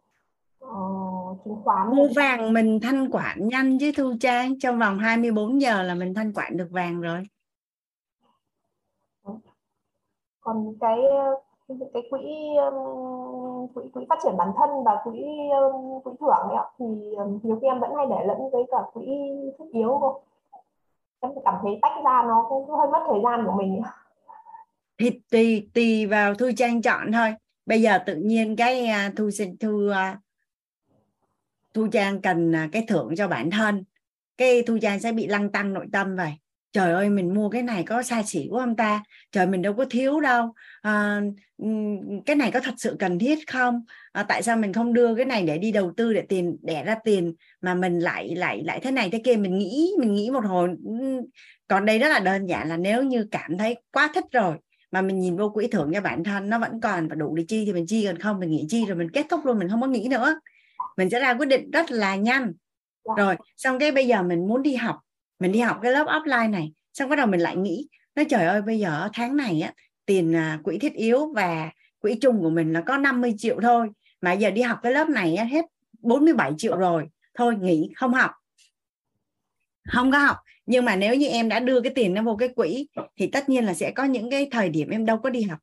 chứng 1.45 1.61
khoán 1.63 1.95
mua 1.95 2.07
vàng 2.15 2.53
mình 2.53 2.79
thanh 2.81 3.11
khoản 3.11 3.47
nhanh 3.47 3.79
chứ 3.79 3.91
thu 3.97 4.13
trang. 4.19 4.59
Trong 4.59 4.79
vòng 4.79 4.99
24 4.99 5.61
giờ 5.61 5.83
là 5.83 5.95
mình 5.95 6.13
thanh 6.13 6.33
khoản 6.33 6.57
được 6.57 6.67
vàng 6.71 7.01
rồi. 7.01 7.23
Còn 10.41 10.73
cái 10.79 10.97
cái 11.67 12.03
quỹ 12.09 12.19
quỹ 13.73 13.81
quỹ 13.93 14.05
phát 14.09 14.19
triển 14.23 14.37
bản 14.37 14.51
thân 14.57 14.69
và 14.85 14.97
quỹ 15.03 15.25
quỹ 16.03 16.11
thưởng 16.19 16.49
ấy 16.49 16.57
thì 16.79 16.85
nhiều 17.43 17.57
khi 17.61 17.67
em 17.67 17.79
vẫn 17.79 17.91
hay 17.97 18.05
để 18.09 18.25
lẫn 18.25 18.37
với 18.51 18.63
cả 18.71 18.77
quỹ 18.93 19.05
thiết 19.59 19.65
yếu 19.73 19.97
cô 20.01 20.21
em 21.19 21.31
cảm 21.45 21.55
thấy 21.61 21.79
tách 21.81 22.03
ra 22.05 22.23
nó 22.27 22.45
cũng 22.49 22.69
hơi 22.69 22.87
mất 22.91 22.99
thời 23.07 23.19
gian 23.23 23.45
của 23.45 23.51
mình. 23.51 23.81
Thì 24.97 25.19
tùy 25.31 25.69
tùy 25.73 26.05
vào 26.05 26.33
thu 26.33 26.45
trang 26.57 26.81
chọn 26.81 27.11
thôi. 27.11 27.35
Bây 27.65 27.81
giờ 27.81 27.99
tự 28.05 28.15
nhiên 28.15 28.55
cái 28.55 28.89
uh, 28.89 29.15
thu 29.15 29.29
thu 29.59 29.89
uh, 29.89 30.17
thu 31.73 31.87
trang 31.87 32.21
cần 32.21 32.55
à, 32.55 32.69
cái 32.71 32.85
thưởng 32.87 33.15
cho 33.17 33.27
bản 33.27 33.51
thân 33.51 33.83
cái 34.41 34.63
thu 34.63 34.77
trang 34.81 34.99
sẽ 34.99 35.11
bị 35.11 35.27
lăng 35.27 35.51
tăng 35.51 35.73
nội 35.73 35.85
tâm 35.91 36.15
vậy. 36.15 36.31
Trời 36.73 36.93
ơi 36.93 37.09
mình 37.09 37.33
mua 37.33 37.49
cái 37.49 37.61
này 37.61 37.83
có 37.83 38.03
xa 38.03 38.23
xỉ 38.23 38.47
của 38.49 38.57
ông 38.57 38.75
ta. 38.75 39.03
Trời 39.31 39.47
mình 39.47 39.61
đâu 39.61 39.73
có 39.73 39.85
thiếu 39.89 40.19
đâu. 40.19 40.53
À, 40.81 41.21
cái 42.25 42.35
này 42.35 42.51
có 42.51 42.59
thật 42.59 42.73
sự 42.77 42.95
cần 42.99 43.19
thiết 43.19 43.39
không? 43.47 43.81
À, 44.11 44.23
tại 44.23 44.43
sao 44.43 44.57
mình 44.57 44.73
không 44.73 44.93
đưa 44.93 45.15
cái 45.15 45.25
này 45.25 45.43
để 45.43 45.57
đi 45.57 45.71
đầu 45.71 45.93
tư 45.97 46.13
để 46.13 46.21
tiền 46.21 46.57
để 46.61 46.83
ra 46.83 46.95
tiền 47.03 47.33
mà 47.61 47.73
mình 47.73 47.99
lại 47.99 48.35
lại 48.35 48.63
lại 48.63 48.79
thế 48.83 48.91
này 48.91 49.09
thế 49.09 49.21
kia? 49.23 49.35
Mình 49.35 49.57
nghĩ 49.57 49.91
mình 49.99 50.13
nghĩ 50.13 50.29
một 50.29 50.45
hồi. 50.45 50.69
Còn 51.67 51.85
đây 51.85 51.99
rất 51.99 52.09
là 52.09 52.19
đơn 52.19 52.45
giản 52.45 52.69
là 52.69 52.77
nếu 52.77 53.03
như 53.03 53.27
cảm 53.31 53.57
thấy 53.57 53.75
quá 53.91 54.11
thích 54.13 54.25
rồi 54.31 54.55
mà 54.91 55.01
mình 55.01 55.19
nhìn 55.19 55.37
vô 55.37 55.49
quỹ 55.49 55.67
thưởng 55.67 55.91
cho 55.93 56.01
bản 56.01 56.23
thân 56.23 56.49
nó 56.49 56.59
vẫn 56.59 56.81
còn 56.81 57.07
và 57.07 57.15
đủ 57.15 57.35
để 57.35 57.43
chi 57.47 57.65
thì 57.65 57.73
mình 57.73 57.85
chi 57.87 58.05
còn 58.07 58.17
không 58.17 58.39
mình 58.39 58.51
nghĩ 58.51 58.65
chi 58.69 58.85
rồi 58.87 58.97
mình 58.97 59.11
kết 59.11 59.25
thúc 59.29 59.45
luôn 59.45 59.59
mình 59.59 59.69
không 59.69 59.81
có 59.81 59.87
nghĩ 59.87 60.07
nữa 60.11 60.39
mình 60.97 61.09
sẽ 61.09 61.19
ra 61.19 61.33
quyết 61.33 61.47
định 61.47 61.71
rất 61.71 61.91
là 61.91 62.15
nhanh. 62.15 62.53
Dạ. 63.03 63.13
rồi 63.17 63.35
xong 63.57 63.79
cái 63.79 63.91
bây 63.91 64.07
giờ 64.07 64.23
mình 64.23 64.47
muốn 64.47 64.63
đi 64.63 64.75
học. 64.75 64.99
Mình 65.39 65.51
đi 65.51 65.59
học 65.59 65.79
cái 65.81 65.91
lớp 65.91 66.07
offline 66.07 66.49
này 66.49 66.73
xong 66.93 67.09
bắt 67.09 67.15
đầu 67.15 67.27
mình 67.27 67.39
lại 67.39 67.55
nghĩ 67.55 67.87
nói 68.15 68.25
trời 68.29 68.45
ơi 68.45 68.61
bây 68.61 68.79
giờ 68.79 69.09
tháng 69.13 69.37
này 69.37 69.61
á 69.61 69.73
tiền 70.05 70.35
à, 70.35 70.59
quỹ 70.63 70.77
thiết 70.77 70.93
yếu 70.93 71.33
và 71.33 71.71
quỹ 71.99 72.17
chung 72.21 72.41
của 72.41 72.49
mình 72.49 72.73
là 72.73 72.81
có 72.81 72.97
50 72.97 73.33
triệu 73.37 73.59
thôi. 73.61 73.89
Mà 74.21 74.33
giờ 74.33 74.51
đi 74.51 74.61
học 74.61 74.79
cái 74.83 74.91
lớp 74.91 75.09
này 75.09 75.35
á, 75.35 75.43
hết 75.43 75.65
47 75.99 76.51
triệu 76.57 76.77
rồi. 76.77 77.07
Thôi 77.33 77.55
nghỉ 77.61 77.89
không 77.95 78.13
học. 78.13 78.31
Không 79.91 80.11
có 80.11 80.19
học. 80.19 80.37
Nhưng 80.65 80.85
mà 80.85 80.95
nếu 80.95 81.15
như 81.15 81.27
em 81.27 81.49
đã 81.49 81.59
đưa 81.59 81.81
cái 81.81 81.91
tiền 81.95 82.13
nó 82.13 82.23
vô 82.23 82.35
cái 82.35 82.49
quỹ 82.49 82.87
thì 83.15 83.27
tất 83.27 83.49
nhiên 83.49 83.65
là 83.65 83.73
sẽ 83.73 83.91
có 83.91 84.03
những 84.03 84.29
cái 84.29 84.47
thời 84.51 84.69
điểm 84.69 84.89
em 84.89 85.05
đâu 85.05 85.17
có 85.17 85.29
đi 85.29 85.41
học. 85.41 85.59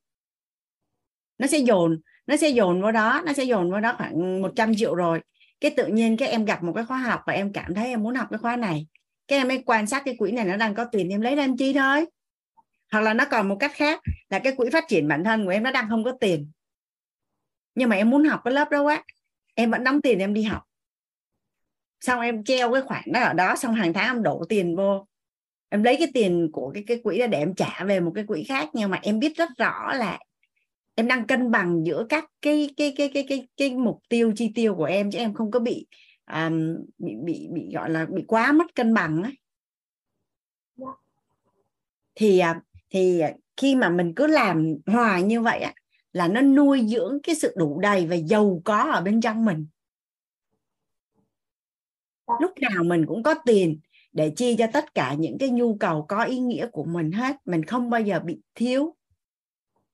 Nó 1.39 1.47
sẽ 1.47 1.59
dồn 1.59 2.01
nó 2.29 2.37
sẽ 2.37 2.49
dồn 2.49 2.83
vào 2.83 2.93
đó, 2.93 3.23
nó 3.27 3.33
sẽ 3.33 3.45
dồn 3.45 3.71
vào 3.71 3.81
đó 3.81 3.95
khoảng 3.99 4.43
100 4.43 4.75
triệu 4.75 4.95
rồi. 4.95 5.21
Cái 5.61 5.71
tự 5.77 5.87
nhiên 5.87 6.17
cái 6.17 6.29
em 6.29 6.45
gặp 6.45 6.63
một 6.63 6.73
cái 6.75 6.85
khóa 6.85 6.99
học 6.99 7.21
và 7.27 7.33
em 7.33 7.53
cảm 7.53 7.75
thấy 7.75 7.89
em 7.89 8.03
muốn 8.03 8.15
học 8.15 8.29
cái 8.31 8.39
khóa 8.39 8.57
này. 8.57 8.87
Cái 9.29 9.39
em 9.39 9.49
mới 9.49 9.63
quan 9.67 9.87
sát 9.87 10.03
cái 10.05 10.17
quỹ 10.19 10.33
này 10.33 10.45
nó 10.45 10.57
đang 10.57 10.75
có 10.75 10.85
tiền, 10.85 11.09
em 11.09 11.21
lấy 11.21 11.37
ra 11.37 11.43
em 11.43 11.57
chi 11.57 11.73
thôi. 11.73 12.07
Hoặc 12.93 13.01
là 13.01 13.15
nó 13.15 13.25
còn 13.31 13.49
một 13.49 13.57
cách 13.61 13.73
khác, 13.75 14.01
là 14.31 14.39
cái 14.39 14.53
quỹ 14.57 14.71
phát 14.71 14.85
triển 14.89 15.09
bản 15.09 15.25
thân 15.25 15.45
của 15.45 15.51
em 15.51 15.63
nó 15.63 15.71
đang 15.71 15.89
không 15.89 16.05
có 16.05 16.13
tiền. 16.21 16.51
Nhưng 17.75 17.89
mà 17.89 17.97
em 17.97 18.11
muốn 18.11 18.25
học 18.25 18.41
cái 18.45 18.55
lớp 18.55 18.71
đó 18.71 18.83
quá, 18.83 19.05
em 19.55 19.71
vẫn 19.71 19.85
đóng 19.85 20.01
tiền 20.03 20.19
em 20.19 20.35
đi 20.35 20.43
học. 20.43 20.63
Xong 22.01 22.21
em 22.21 22.45
treo 22.45 22.73
cái 22.73 22.83
khoản 22.83 23.03
đó 23.13 23.21
ở 23.21 23.33
đó, 23.33 23.57
xong 23.57 23.75
hàng 23.75 23.93
tháng 23.93 24.17
em 24.17 24.23
đổ 24.23 24.45
tiền 24.49 24.77
vô. 24.77 25.07
Em 25.69 25.83
lấy 25.83 25.97
cái 25.97 26.09
tiền 26.15 26.51
của 26.53 26.71
cái 26.75 26.85
cái 26.87 27.01
quỹ 27.05 27.19
đó 27.19 27.27
để 27.27 27.39
em 27.39 27.55
trả 27.55 27.85
về 27.85 28.01
một 28.01 28.13
cái 28.15 28.25
quỹ 28.25 28.45
khác, 28.45 28.69
nhưng 28.73 28.91
mà 28.91 28.99
em 29.03 29.19
biết 29.19 29.37
rất 29.37 29.49
rõ 29.59 29.93
là 29.95 30.19
em 30.99 31.09
đang 31.09 31.27
cân 31.27 31.51
bằng 31.51 31.87
giữa 31.87 32.07
các 32.09 32.25
cái 32.43 32.71
cái 32.77 32.95
cái 32.97 33.11
cái 33.15 33.27
cái 33.29 33.49
cái 33.57 33.77
mục 33.77 34.01
tiêu 34.09 34.33
chi 34.37 34.53
tiêu 34.55 34.75
của 34.75 34.85
em 34.85 35.11
chứ 35.11 35.19
em 35.19 35.35
không 35.35 35.51
có 35.51 35.61
bị 35.61 35.87
um, 36.33 36.77
bị 36.99 37.13
bị 37.25 37.49
bị 37.53 37.71
gọi 37.75 37.91
là 37.91 38.07
bị 38.07 38.25
quá 38.29 38.53
mất 38.53 38.75
cân 38.75 38.95
bằng 38.95 39.23
ấy. 39.23 39.33
Dạ. 40.77 40.87
thì 42.15 42.39
à, 42.39 42.61
thì 42.91 43.23
khi 43.57 43.75
mà 43.75 43.89
mình 43.89 44.13
cứ 44.17 44.27
làm 44.27 44.75
hoài 44.87 45.23
như 45.23 45.41
vậy 45.41 45.61
á 45.61 45.75
là 46.13 46.29
nó 46.29 46.41
nuôi 46.41 46.87
dưỡng 46.89 47.19
cái 47.23 47.35
sự 47.35 47.55
đủ 47.57 47.81
đầy 47.81 48.07
và 48.07 48.17
giàu 48.17 48.61
có 48.65 48.91
ở 48.93 49.01
bên 49.01 49.21
trong 49.21 49.45
mình 49.45 49.67
dạ. 52.27 52.35
lúc 52.41 52.51
nào 52.61 52.85
mình 52.85 53.07
cũng 53.07 53.23
có 53.23 53.35
tiền 53.47 53.81
để 54.13 54.33
chi 54.37 54.57
cho 54.59 54.67
tất 54.73 54.95
cả 54.95 55.15
những 55.19 55.39
cái 55.39 55.49
nhu 55.49 55.77
cầu 55.77 56.05
có 56.09 56.25
ý 56.25 56.39
nghĩa 56.39 56.67
của 56.73 56.85
mình 56.85 57.13
hết 57.13 57.37
mình 57.45 57.65
không 57.65 57.91
bao 57.91 58.01
giờ 58.01 58.21
bị 58.21 58.41
thiếu 58.55 58.98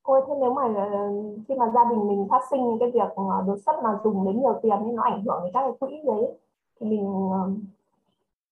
cô 0.05 0.21
thế 0.29 0.35
nếu 0.41 0.55
mà 0.55 0.63
ờ, 0.77 1.09
khi 1.49 1.55
mà 1.55 1.67
gia 1.75 1.85
đình 1.91 2.09
mình 2.09 2.27
phát 2.31 2.41
sinh 2.51 2.65
những 2.65 2.79
cái 2.81 2.91
việc 2.91 3.15
ờ, 3.17 3.45
đột 3.47 3.59
xuất 3.67 3.73
mà 3.85 3.91
dùng 4.05 4.27
đến 4.27 4.41
nhiều 4.41 4.61
tiền 4.63 4.77
thì 4.85 4.93
nó 4.93 5.03
ảnh 5.03 5.25
hưởng 5.25 5.41
đến 5.45 5.53
các 5.55 5.61
cái 5.61 5.73
quỹ 5.81 5.97
đấy 6.07 6.33
thì 6.81 6.87
mình 6.87 7.31
ờ, 7.33 7.51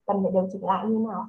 cần 0.06 0.22
phải 0.22 0.32
điều 0.32 0.48
chỉnh 0.52 0.64
lại 0.64 0.86
như 0.86 1.06
nào? 1.08 1.28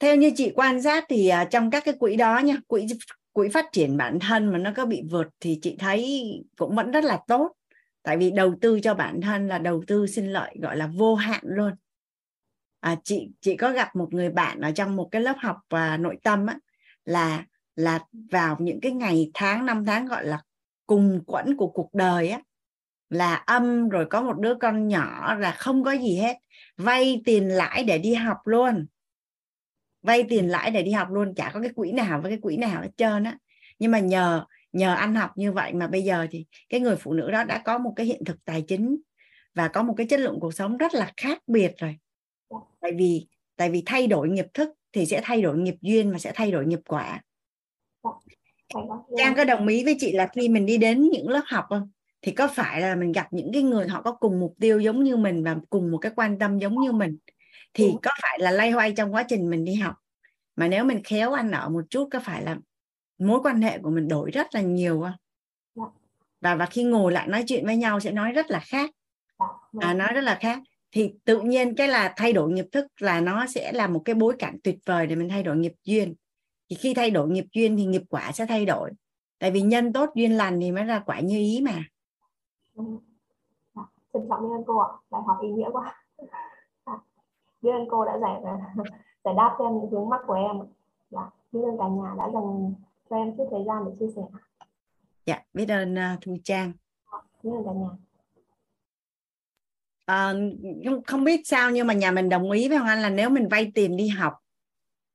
Theo 0.00 0.16
như 0.16 0.30
chị 0.36 0.52
quan 0.56 0.82
sát 0.82 1.04
thì 1.08 1.28
à, 1.28 1.44
trong 1.44 1.70
các 1.70 1.82
cái 1.84 1.94
quỹ 1.98 2.16
đó 2.16 2.38
nha 2.38 2.54
quỹ 2.66 2.86
quỹ 3.32 3.48
phát 3.48 3.66
triển 3.72 3.96
bản 3.96 4.18
thân 4.20 4.52
mà 4.52 4.58
nó 4.58 4.70
có 4.76 4.86
bị 4.86 5.02
vượt 5.10 5.26
thì 5.40 5.58
chị 5.62 5.76
thấy 5.80 6.24
cũng 6.56 6.76
vẫn 6.76 6.90
rất 6.90 7.04
là 7.04 7.20
tốt. 7.26 7.52
Tại 8.02 8.16
vì 8.16 8.30
đầu 8.30 8.54
tư 8.60 8.80
cho 8.80 8.94
bản 8.94 9.20
thân 9.20 9.48
là 9.48 9.58
đầu 9.58 9.82
tư 9.86 10.06
sinh 10.06 10.32
lợi 10.32 10.56
gọi 10.62 10.76
là 10.76 10.90
vô 10.96 11.14
hạn 11.14 11.40
luôn. 11.44 11.72
À, 12.80 12.96
chị 13.04 13.28
chị 13.40 13.56
có 13.56 13.72
gặp 13.72 13.96
một 13.96 14.08
người 14.14 14.30
bạn 14.30 14.60
ở 14.60 14.70
trong 14.70 14.96
một 14.96 15.08
cái 15.10 15.22
lớp 15.22 15.36
học 15.38 15.56
và 15.70 15.96
nội 15.96 16.16
tâm 16.22 16.46
á, 16.46 16.58
là 17.04 17.44
là 17.76 18.00
vào 18.30 18.56
những 18.60 18.80
cái 18.80 18.92
ngày 18.92 19.30
tháng, 19.34 19.66
năm 19.66 19.84
tháng 19.84 20.06
gọi 20.06 20.24
là 20.24 20.42
cùng 20.86 21.20
quẫn 21.26 21.56
của 21.56 21.68
cuộc 21.68 21.94
đời 21.94 22.28
á, 22.28 22.40
là 23.10 23.34
âm 23.34 23.88
rồi 23.88 24.06
có 24.10 24.22
một 24.22 24.38
đứa 24.38 24.54
con 24.54 24.88
nhỏ 24.88 25.34
là 25.34 25.50
không 25.50 25.84
có 25.84 25.92
gì 25.92 26.16
hết, 26.16 26.36
vay 26.76 27.22
tiền 27.24 27.48
lãi 27.48 27.84
để 27.84 27.98
đi 27.98 28.14
học 28.14 28.36
luôn. 28.44 28.86
Vay 30.02 30.24
tiền 30.28 30.48
lãi 30.48 30.70
để 30.70 30.82
đi 30.82 30.92
học 30.92 31.08
luôn, 31.10 31.34
chả 31.34 31.50
có 31.54 31.60
cái 31.60 31.70
quỹ 31.74 31.92
nào 31.92 32.20
với 32.20 32.30
cái 32.30 32.38
quỹ 32.42 32.56
nào 32.56 32.82
hết 32.82 32.90
trơn 32.96 33.24
á. 33.24 33.38
Nhưng 33.78 33.90
mà 33.90 33.98
nhờ 33.98 34.44
nhờ 34.72 34.94
ăn 34.94 35.14
học 35.14 35.30
như 35.36 35.52
vậy 35.52 35.72
mà 35.72 35.86
bây 35.86 36.02
giờ 36.02 36.26
thì 36.30 36.46
cái 36.68 36.80
người 36.80 36.96
phụ 36.96 37.12
nữ 37.12 37.30
đó 37.30 37.44
đã 37.44 37.62
có 37.64 37.78
một 37.78 37.92
cái 37.96 38.06
hiện 38.06 38.24
thực 38.24 38.44
tài 38.44 38.62
chính 38.62 38.96
và 39.54 39.68
có 39.68 39.82
một 39.82 39.94
cái 39.96 40.06
chất 40.06 40.20
lượng 40.20 40.38
cuộc 40.40 40.54
sống 40.54 40.76
rất 40.76 40.94
là 40.94 41.12
khác 41.16 41.38
biệt 41.46 41.72
rồi. 41.78 41.96
Tại 42.80 42.92
vì 42.96 43.26
tại 43.56 43.70
vì 43.70 43.82
thay 43.86 44.06
đổi 44.06 44.28
nghiệp 44.28 44.46
thức 44.54 44.70
thì 44.92 45.06
sẽ 45.06 45.20
thay 45.24 45.42
đổi 45.42 45.58
nghiệp 45.58 45.76
duyên 45.80 46.12
và 46.12 46.18
sẽ 46.18 46.32
thay 46.34 46.50
đổi 46.50 46.66
nghiệp 46.66 46.80
quả. 46.88 47.22
Trang 49.16 49.34
có 49.34 49.44
đồng 49.44 49.68
ý 49.68 49.84
với 49.84 49.96
chị 49.98 50.12
là 50.12 50.26
khi 50.26 50.48
mình 50.48 50.66
đi 50.66 50.76
đến 50.76 51.08
những 51.12 51.28
lớp 51.28 51.42
học 51.46 51.64
không? 51.68 51.90
Thì 52.22 52.32
có 52.32 52.48
phải 52.48 52.80
là 52.80 52.94
mình 52.94 53.12
gặp 53.12 53.26
những 53.30 53.50
cái 53.52 53.62
người 53.62 53.88
họ 53.88 54.02
có 54.02 54.12
cùng 54.12 54.40
mục 54.40 54.54
tiêu 54.60 54.80
giống 54.80 55.04
như 55.04 55.16
mình 55.16 55.44
và 55.44 55.56
cùng 55.70 55.90
một 55.90 55.98
cái 55.98 56.12
quan 56.16 56.38
tâm 56.38 56.58
giống 56.58 56.80
như 56.80 56.92
mình? 56.92 57.18
Thì 57.74 57.92
có 58.02 58.10
phải 58.22 58.38
là 58.38 58.50
lay 58.50 58.70
hoay 58.70 58.92
trong 58.92 59.14
quá 59.14 59.22
trình 59.28 59.50
mình 59.50 59.64
đi 59.64 59.74
học? 59.74 59.94
Mà 60.56 60.68
nếu 60.68 60.84
mình 60.84 61.02
khéo 61.04 61.32
ăn 61.32 61.50
ở 61.50 61.68
một 61.68 61.82
chút 61.90 62.08
có 62.12 62.20
phải 62.20 62.42
là 62.42 62.56
mối 63.18 63.40
quan 63.42 63.62
hệ 63.62 63.78
của 63.78 63.90
mình 63.90 64.08
đổi 64.08 64.30
rất 64.30 64.54
là 64.54 64.60
nhiều 64.60 65.00
không? 65.00 65.12
Dạ. 65.74 65.84
và 66.40 66.54
và 66.54 66.66
khi 66.66 66.84
ngồi 66.84 67.12
lại 67.12 67.28
nói 67.28 67.44
chuyện 67.46 67.66
với 67.66 67.76
nhau 67.76 68.00
sẽ 68.00 68.10
nói 68.10 68.32
rất 68.32 68.50
là 68.50 68.60
khác. 68.60 68.90
Dạ, 69.38 69.46
à, 69.80 69.88
vâng. 69.88 69.98
nói 69.98 70.08
rất 70.14 70.20
là 70.20 70.38
khác. 70.40 70.58
Thì 70.92 71.12
tự 71.24 71.40
nhiên 71.40 71.74
cái 71.74 71.88
là 71.88 72.14
thay 72.16 72.32
đổi 72.32 72.50
nghiệp 72.50 72.66
thức 72.72 72.86
là 73.00 73.20
nó 73.20 73.46
sẽ 73.46 73.72
là 73.72 73.86
một 73.86 74.02
cái 74.04 74.14
bối 74.14 74.34
cảnh 74.38 74.58
tuyệt 74.64 74.78
vời 74.86 75.06
để 75.06 75.16
mình 75.16 75.28
thay 75.28 75.42
đổi 75.42 75.56
nghiệp 75.56 75.72
duyên 75.84 76.14
thì 76.74 76.78
khi 76.80 76.94
thay 76.94 77.10
đổi 77.10 77.28
nghiệp 77.28 77.46
duyên 77.52 77.76
thì 77.76 77.84
nghiệp 77.84 78.02
quả 78.10 78.32
sẽ 78.32 78.46
thay 78.46 78.66
đổi. 78.66 78.90
Tại 79.38 79.50
vì 79.50 79.60
nhân 79.60 79.92
tốt 79.92 80.10
duyên 80.14 80.36
lành 80.36 80.60
thì 80.60 80.72
mới 80.72 80.84
ra 80.84 81.02
quả 81.06 81.20
như 81.20 81.36
ý 81.36 81.60
mà. 81.64 81.84
Ừ. 82.74 82.84
à, 83.74 83.82
trân 84.12 84.28
trọng 84.28 84.42
biết 84.42 84.48
ơn 84.58 84.64
cô 84.66 84.78
ạ. 84.78 84.88
Bài 85.10 85.22
học 85.26 85.36
ý 85.42 85.48
nghĩa 85.48 85.70
quá. 85.72 86.04
À, 86.84 86.92
biết 87.62 87.70
ơn 87.70 87.86
cô 87.90 88.04
đã 88.04 88.18
giải 88.18 88.40
giải 89.24 89.34
đáp 89.36 89.56
cho 89.58 89.64
em 89.64 89.74
những 89.74 89.90
vướng 89.90 90.08
mắc 90.08 90.20
của 90.26 90.34
em. 90.34 90.58
Dạ, 91.10 91.30
biết 91.52 91.60
ơn 91.62 91.78
cả 91.78 91.88
nhà 91.88 92.14
đã 92.18 92.30
dành 92.34 92.74
cho 93.10 93.16
em 93.16 93.36
chút 93.36 93.48
thời 93.50 93.64
gian 93.66 93.84
để 93.86 93.92
chia 94.00 94.12
sẻ. 94.16 94.22
Dạ 95.26 95.42
biết 95.54 95.68
ơn 95.68 95.94
uh, 95.94 96.20
thu 96.20 96.36
trang. 96.44 96.72
Biết 97.42 97.50
ơn 97.54 97.64
cả 97.64 97.72
nhà. 97.72 97.88
À, 100.06 100.34
không 101.06 101.24
biết 101.24 101.40
sao 101.44 101.70
nhưng 101.70 101.86
mà 101.86 101.94
nhà 101.94 102.10
mình 102.10 102.28
đồng 102.28 102.50
ý 102.50 102.68
với 102.68 102.78
hoàng 102.78 102.88
anh 102.88 103.02
là 103.02 103.10
nếu 103.10 103.30
mình 103.30 103.48
vay 103.48 103.72
tiền 103.74 103.96
đi 103.96 104.08
học 104.08 104.43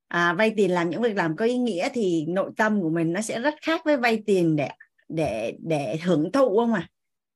à, 0.10 0.34
vay 0.34 0.54
tiền 0.58 0.72
làm 0.72 0.90
những 0.90 1.02
việc 1.02 1.16
làm 1.16 1.36
có 1.36 1.46
ý 1.46 1.58
nghĩa 1.58 1.90
thì 1.94 2.26
nội 2.28 2.52
tâm 2.58 2.82
của 2.82 2.90
mình 2.90 3.14
nó 3.14 3.22
sẽ 3.22 3.40
rất 3.40 3.54
khác 3.62 3.82
với 3.86 3.98
vay 3.98 4.24
tiền 4.26 4.56
để 4.56 4.70
để 5.10 5.54
để 5.60 5.98
hưởng 6.04 6.32
thụ 6.32 6.58
không 6.58 6.74
à 6.74 6.90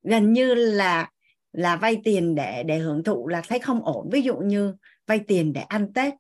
gần 0.04 0.34
như 0.34 0.54
là 0.54 1.10
là 1.54 1.76
vay 1.76 2.02
tiền 2.04 2.36
để 2.36 2.64
để 2.64 2.78
hưởng 2.78 3.04
thụ 3.04 3.28
là 3.28 3.42
thấy 3.48 3.60
không 3.60 3.86
ổn. 3.86 4.10
Ví 4.12 4.22
dụ 4.22 4.38
như 4.38 4.76
vay 5.08 5.20
tiền 5.20 5.54
để 5.54 5.62
ăn 5.62 5.94
tết. 5.94 6.14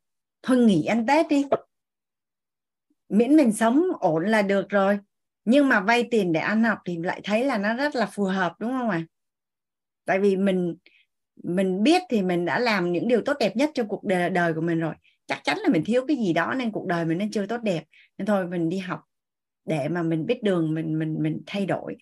Thôi 0.43 0.57
nghỉ 0.57 0.85
ăn 0.85 1.07
tết 1.07 1.27
đi. 1.27 1.45
Miễn 3.09 3.35
mình 3.35 3.51
sống 3.51 3.83
ổn 3.99 4.25
là 4.25 4.41
được 4.41 4.69
rồi. 4.69 4.99
Nhưng 5.45 5.69
mà 5.69 5.79
vay 5.79 6.07
tiền 6.11 6.33
để 6.33 6.39
ăn 6.39 6.63
học 6.63 6.77
thì 6.85 6.97
lại 6.97 7.21
thấy 7.23 7.43
là 7.43 7.57
nó 7.57 7.73
rất 7.73 7.95
là 7.95 8.05
phù 8.05 8.23
hợp 8.23 8.53
đúng 8.59 8.71
không 8.71 8.89
ạ? 8.89 8.97
À? 8.97 9.07
tại 10.05 10.19
vì 10.19 10.37
mình 10.37 10.75
mình 11.43 11.83
biết 11.83 12.01
thì 12.09 12.21
mình 12.21 12.45
đã 12.45 12.59
làm 12.59 12.91
những 12.91 13.07
điều 13.07 13.21
tốt 13.21 13.33
đẹp 13.39 13.55
nhất 13.55 13.71
cho 13.73 13.83
cuộc 13.83 14.03
đời, 14.03 14.29
đời 14.29 14.53
của 14.53 14.61
mình 14.61 14.79
rồi 14.79 14.93
chắc 15.27 15.41
chắn 15.43 15.57
là 15.57 15.69
mình 15.69 15.83
thiếu 15.85 16.05
cái 16.07 16.17
gì 16.17 16.33
đó 16.33 16.53
nên 16.57 16.71
cuộc 16.71 16.87
đời 16.87 17.05
mình 17.05 17.17
nó 17.17 17.25
chưa 17.31 17.45
tốt 17.45 17.57
đẹp. 17.63 17.83
Nên 18.17 18.25
thôi 18.25 18.47
mình 18.47 18.69
đi 18.69 18.77
học 18.77 18.99
để 19.65 19.89
mà 19.89 20.03
mình 20.03 20.25
biết 20.25 20.43
đường 20.43 20.73
mình 20.73 20.99
mình 20.99 21.17
mình 21.19 21.41
thay 21.45 21.65
đổi. 21.65 21.97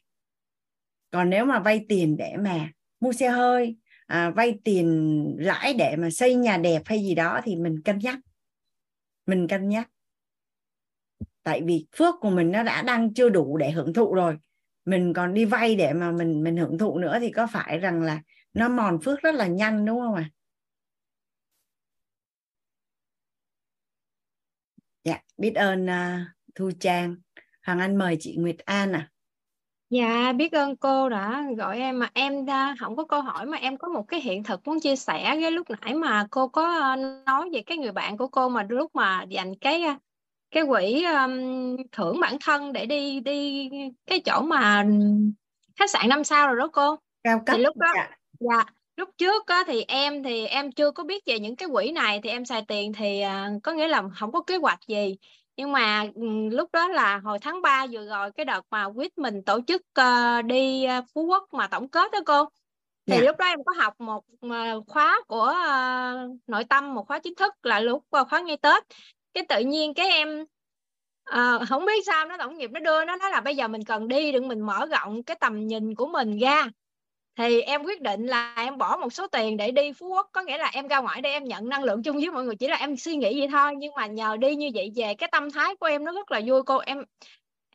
Còn 1.11 1.29
nếu 1.29 1.45
mà 1.45 1.59
vay 1.59 1.85
tiền 1.89 2.17
để 2.17 2.35
mà 2.37 2.69
mua 2.99 3.13
xe 3.13 3.29
hơi 3.29 3.77
à, 4.07 4.29
vay 4.29 4.59
tiền 4.63 5.25
lãi 5.39 5.73
để 5.73 5.95
mà 5.95 6.09
xây 6.09 6.35
nhà 6.35 6.57
đẹp 6.57 6.81
hay 6.85 6.99
gì 6.99 7.15
đó 7.15 7.41
thì 7.43 7.55
mình 7.55 7.81
cân 7.81 7.99
nhắc. 7.99 8.19
Mình 9.25 9.47
cân 9.47 9.69
nhắc. 9.69 9.89
Tại 11.43 11.61
vì 11.65 11.85
phước 11.95 12.15
của 12.21 12.29
mình 12.29 12.51
nó 12.51 12.63
đã 12.63 12.81
đang 12.81 13.13
chưa 13.13 13.29
đủ 13.29 13.57
để 13.57 13.71
hưởng 13.71 13.93
thụ 13.93 14.13
rồi. 14.13 14.37
Mình 14.85 15.13
còn 15.13 15.33
đi 15.33 15.45
vay 15.45 15.75
để 15.75 15.93
mà 15.93 16.11
mình 16.11 16.43
mình 16.43 16.57
hưởng 16.57 16.77
thụ 16.77 16.97
nữa 16.97 17.17
thì 17.19 17.31
có 17.31 17.47
phải 17.47 17.79
rằng 17.79 18.01
là 18.01 18.21
nó 18.53 18.69
mòn 18.69 18.99
phước 19.01 19.21
rất 19.21 19.35
là 19.35 19.47
nhanh 19.47 19.85
đúng 19.85 19.99
không 19.99 20.15
ạ? 20.15 20.29
à? 20.29 20.40
Dạ 25.03 25.17
biết 25.37 25.55
ơn 25.55 25.85
uh, 25.85 26.27
thu 26.55 26.71
trang 26.79 27.15
hoàng 27.65 27.79
anh 27.79 27.97
mời 27.97 28.17
chị 28.19 28.35
nguyệt 28.35 28.57
an 28.57 28.93
à 28.93 29.11
Dạ, 29.91 30.33
biết 30.33 30.51
ơn 30.51 30.75
cô 30.75 31.09
đã 31.09 31.43
gọi 31.57 31.79
em 31.79 31.99
mà 31.99 32.09
em 32.13 32.45
đã 32.45 32.75
không 32.79 32.95
có 32.95 33.03
câu 33.03 33.21
hỏi 33.21 33.45
mà 33.45 33.57
em 33.57 33.77
có 33.77 33.89
một 33.89 34.03
cái 34.07 34.21
hiện 34.21 34.43
thực 34.43 34.67
muốn 34.67 34.79
chia 34.79 34.95
sẻ 34.95 35.37
cái 35.41 35.51
lúc 35.51 35.67
nãy 35.69 35.95
mà 35.95 36.27
cô 36.31 36.47
có 36.47 36.79
ờ, 36.79 36.95
nói 37.25 37.49
về 37.53 37.61
cái 37.61 37.77
người 37.77 37.91
bạn 37.91 38.17
của 38.17 38.27
cô 38.27 38.49
mà 38.49 38.65
lúc 38.69 38.95
mà 38.95 39.23
dành 39.29 39.55
cái 39.55 39.83
ờ, 39.83 39.95
cái 40.51 40.63
quỹ 40.67 41.03
um, 41.03 41.31
thưởng 41.91 42.19
bản 42.19 42.37
thân 42.41 42.73
để 42.73 42.85
đi 42.85 43.19
đi 43.19 43.69
cái 44.05 44.21
chỗ 44.25 44.41
mà 44.41 44.85
khách 45.79 45.89
sạn 45.89 46.09
năm 46.09 46.23
sao 46.23 46.47
rồi 46.47 46.57
đó 46.57 46.67
cô. 46.73 46.95
Cao 47.23 47.43
cấp. 47.45 47.55
Thì 47.57 47.63
lúc 47.63 47.77
đó 47.77 47.91
dạ, 47.95 48.09
dạ 48.39 48.63
lúc 48.95 49.09
trước 49.17 49.47
á, 49.47 49.63
thì 49.67 49.85
em 49.87 50.23
thì 50.23 50.45
em 50.45 50.71
chưa 50.71 50.91
có 50.91 51.03
biết 51.03 51.23
về 51.25 51.39
những 51.39 51.55
cái 51.55 51.69
quỹ 51.73 51.91
này 51.91 52.19
thì 52.23 52.29
em 52.29 52.45
xài 52.45 52.63
tiền 52.67 52.93
thì 52.93 53.23
uh, 53.25 53.63
có 53.63 53.71
nghĩa 53.71 53.87
là 53.87 54.03
không 54.15 54.31
có 54.31 54.43
kế 54.47 54.57
hoạch 54.57 54.79
gì 54.87 55.17
nhưng 55.57 55.71
mà 55.71 56.05
ừ, 56.15 56.21
lúc 56.51 56.69
đó 56.73 56.87
là 56.87 57.17
hồi 57.17 57.39
tháng 57.41 57.61
3 57.61 57.85
vừa 57.91 58.05
rồi 58.05 58.31
cái 58.31 58.45
đợt 58.45 58.61
mà 58.71 58.89
quýt 58.95 59.17
mình 59.17 59.43
tổ 59.43 59.59
chức 59.67 59.81
uh, 59.99 60.45
đi 60.45 60.85
uh, 60.99 61.05
Phú 61.13 61.25
Quốc 61.25 61.53
mà 61.53 61.67
tổng 61.67 61.89
kết 61.89 62.11
đó 62.11 62.19
cô 62.25 62.45
thì 63.05 63.13
yeah. 63.13 63.23
Dạ. 63.23 63.27
lúc 63.27 63.37
đó 63.37 63.45
em 63.45 63.63
có 63.65 63.73
học 63.77 63.93
một 63.99 64.23
uh, 64.45 64.87
khóa 64.87 65.21
của 65.27 65.53
uh, 65.53 66.39
nội 66.47 66.63
tâm 66.63 66.93
một 66.93 67.07
khóa 67.07 67.19
chính 67.19 67.35
thức 67.35 67.53
là 67.63 67.79
lúc 67.79 68.05
uh, 68.21 68.27
khóa 68.29 68.39
ngay 68.39 68.57
Tết 68.57 68.83
cái 69.33 69.45
tự 69.49 69.59
nhiên 69.59 69.93
cái 69.93 70.07
em 70.07 70.45
uh, 71.29 71.69
không 71.69 71.85
biết 71.85 72.05
sao 72.05 72.25
nó 72.25 72.37
tổng 72.37 72.57
nghiệp 72.57 72.71
nó 72.71 72.79
đưa 72.79 73.05
nó 73.05 73.15
nói 73.15 73.31
là 73.31 73.41
bây 73.41 73.55
giờ 73.55 73.67
mình 73.67 73.83
cần 73.83 74.07
đi 74.07 74.31
đừng 74.31 74.47
mình 74.47 74.59
mở 74.59 74.85
rộng 74.85 75.23
cái 75.23 75.37
tầm 75.39 75.67
nhìn 75.67 75.95
của 75.95 76.07
mình 76.07 76.39
ra 76.39 76.67
thì 77.41 77.61
em 77.61 77.83
quyết 77.83 78.01
định 78.01 78.25
là 78.25 78.53
em 78.57 78.77
bỏ 78.77 78.97
một 78.97 79.13
số 79.13 79.27
tiền 79.27 79.57
để 79.57 79.71
đi 79.71 79.93
Phú 79.93 80.07
Quốc. 80.07 80.29
Có 80.31 80.41
nghĩa 80.41 80.57
là 80.57 80.69
em 80.73 80.87
ra 80.87 80.99
ngoài 80.99 81.21
để 81.21 81.31
em 81.31 81.43
nhận 81.43 81.69
năng 81.69 81.83
lượng 81.83 82.03
chung 82.03 82.17
với 82.17 82.31
mọi 82.31 82.43
người 82.43 82.55
chỉ 82.55 82.67
là 82.67 82.75
em 82.75 82.97
suy 82.97 83.15
nghĩ 83.15 83.39
vậy 83.39 83.47
thôi. 83.51 83.73
Nhưng 83.77 83.93
mà 83.95 84.05
nhờ 84.05 84.37
đi 84.37 84.55
như 84.55 84.69
vậy 84.73 84.91
về 84.95 85.13
cái 85.13 85.29
tâm 85.31 85.51
thái 85.51 85.75
của 85.75 85.85
em 85.85 86.03
nó 86.03 86.11
rất 86.11 86.31
là 86.31 86.41
vui. 86.47 86.63
Cô 86.63 86.77
em 86.77 87.03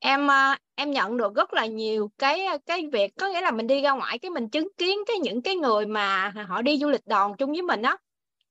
em 0.01 0.27
ờ, 0.27 0.55
em 0.75 0.91
nhận 0.91 1.17
được 1.17 1.35
rất 1.35 1.55
là 1.55 1.67
nhiều 1.67 2.11
cái 2.19 2.47
ờ, 2.47 2.59
cái 2.67 2.87
việc 2.93 3.13
có 3.19 3.29
nghĩa 3.29 3.41
là 3.41 3.51
mình 3.51 3.67
đi 3.67 3.83
ra 3.83 3.93
ngoài 3.93 4.19
cái 4.19 4.31
mình 4.31 4.49
chứng 4.49 4.69
kiến 4.79 4.99
cái 5.07 5.19
những 5.19 5.43
cái 5.43 5.55
người 5.57 5.87
mà 5.87 6.33
họ 6.49 6.63
đi 6.63 6.79
du 6.79 6.89
lịch 6.89 7.07
đoàn 7.07 7.35
chung 7.39 7.53
với 7.53 7.63
mình 7.63 7.83
đó 7.83 7.99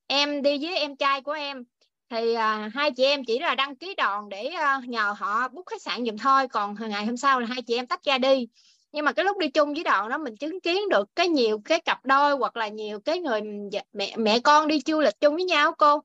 em 0.07 0.41
đi 0.41 0.57
với 0.61 0.77
em 0.77 0.95
trai 0.95 1.21
của 1.21 1.31
em. 1.31 1.63
Thì 2.09 2.33
à, 2.33 2.69
hai 2.73 2.91
chị 2.91 3.03
em 3.03 3.25
chỉ 3.25 3.39
là 3.39 3.55
đăng 3.55 3.75
ký 3.75 3.95
đoàn 3.95 4.29
để 4.29 4.47
à, 4.47 4.81
nhờ 4.87 5.15
họ 5.17 5.47
book 5.47 5.65
khách 5.65 5.81
sạn 5.81 6.05
giùm 6.05 6.17
thôi. 6.17 6.47
Còn 6.47 6.75
ngày 6.89 7.05
hôm 7.05 7.17
sau 7.17 7.39
là 7.39 7.47
hai 7.47 7.61
chị 7.61 7.75
em 7.75 7.87
tách 7.87 8.03
ra 8.03 8.17
đi 8.17 8.47
nhưng 8.95 9.05
mà 9.05 9.13
cái 9.13 9.25
lúc 9.25 9.37
đi 9.37 9.47
chung 9.49 9.73
với 9.73 9.83
đoàn 9.83 10.09
đó 10.09 10.17
mình 10.17 10.35
chứng 10.37 10.59
kiến 10.61 10.89
được 10.89 11.15
cái 11.15 11.27
nhiều 11.27 11.61
cái 11.65 11.79
cặp 11.79 12.05
đôi 12.05 12.35
hoặc 12.35 12.57
là 12.57 12.67
nhiều 12.67 12.99
cái 12.99 13.19
người 13.19 13.41
dạ, 13.71 13.81
mẹ 13.93 14.17
mẹ 14.17 14.39
con 14.39 14.67
đi 14.67 14.81
du 14.85 14.99
lịch 14.99 15.19
chung 15.19 15.35
với 15.35 15.43
nhau, 15.43 15.75
cô. 15.77 16.01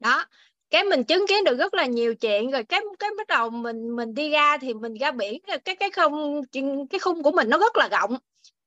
Đó, 0.00 0.24
cái 0.70 0.84
mình 0.84 1.04
chứng 1.04 1.26
kiến 1.26 1.44
được 1.44 1.56
rất 1.58 1.74
là 1.74 1.86
nhiều 1.86 2.14
chuyện. 2.14 2.50
Rồi 2.50 2.64
cái 2.64 2.80
cái 2.98 3.10
bắt 3.18 3.26
đầu 3.26 3.50
mình 3.50 3.96
mình 3.96 4.14
đi 4.14 4.30
ra 4.30 4.58
thì 4.58 4.74
mình 4.74 4.94
ra 4.94 5.10
biển 5.10 5.40
cái 5.64 5.76
cái 5.76 5.90
không, 5.90 6.42
cái 6.90 7.00
khung 7.00 7.22
của 7.22 7.32
mình 7.32 7.50
nó 7.50 7.58
rất 7.58 7.76
là 7.76 7.88
rộng. 7.88 8.18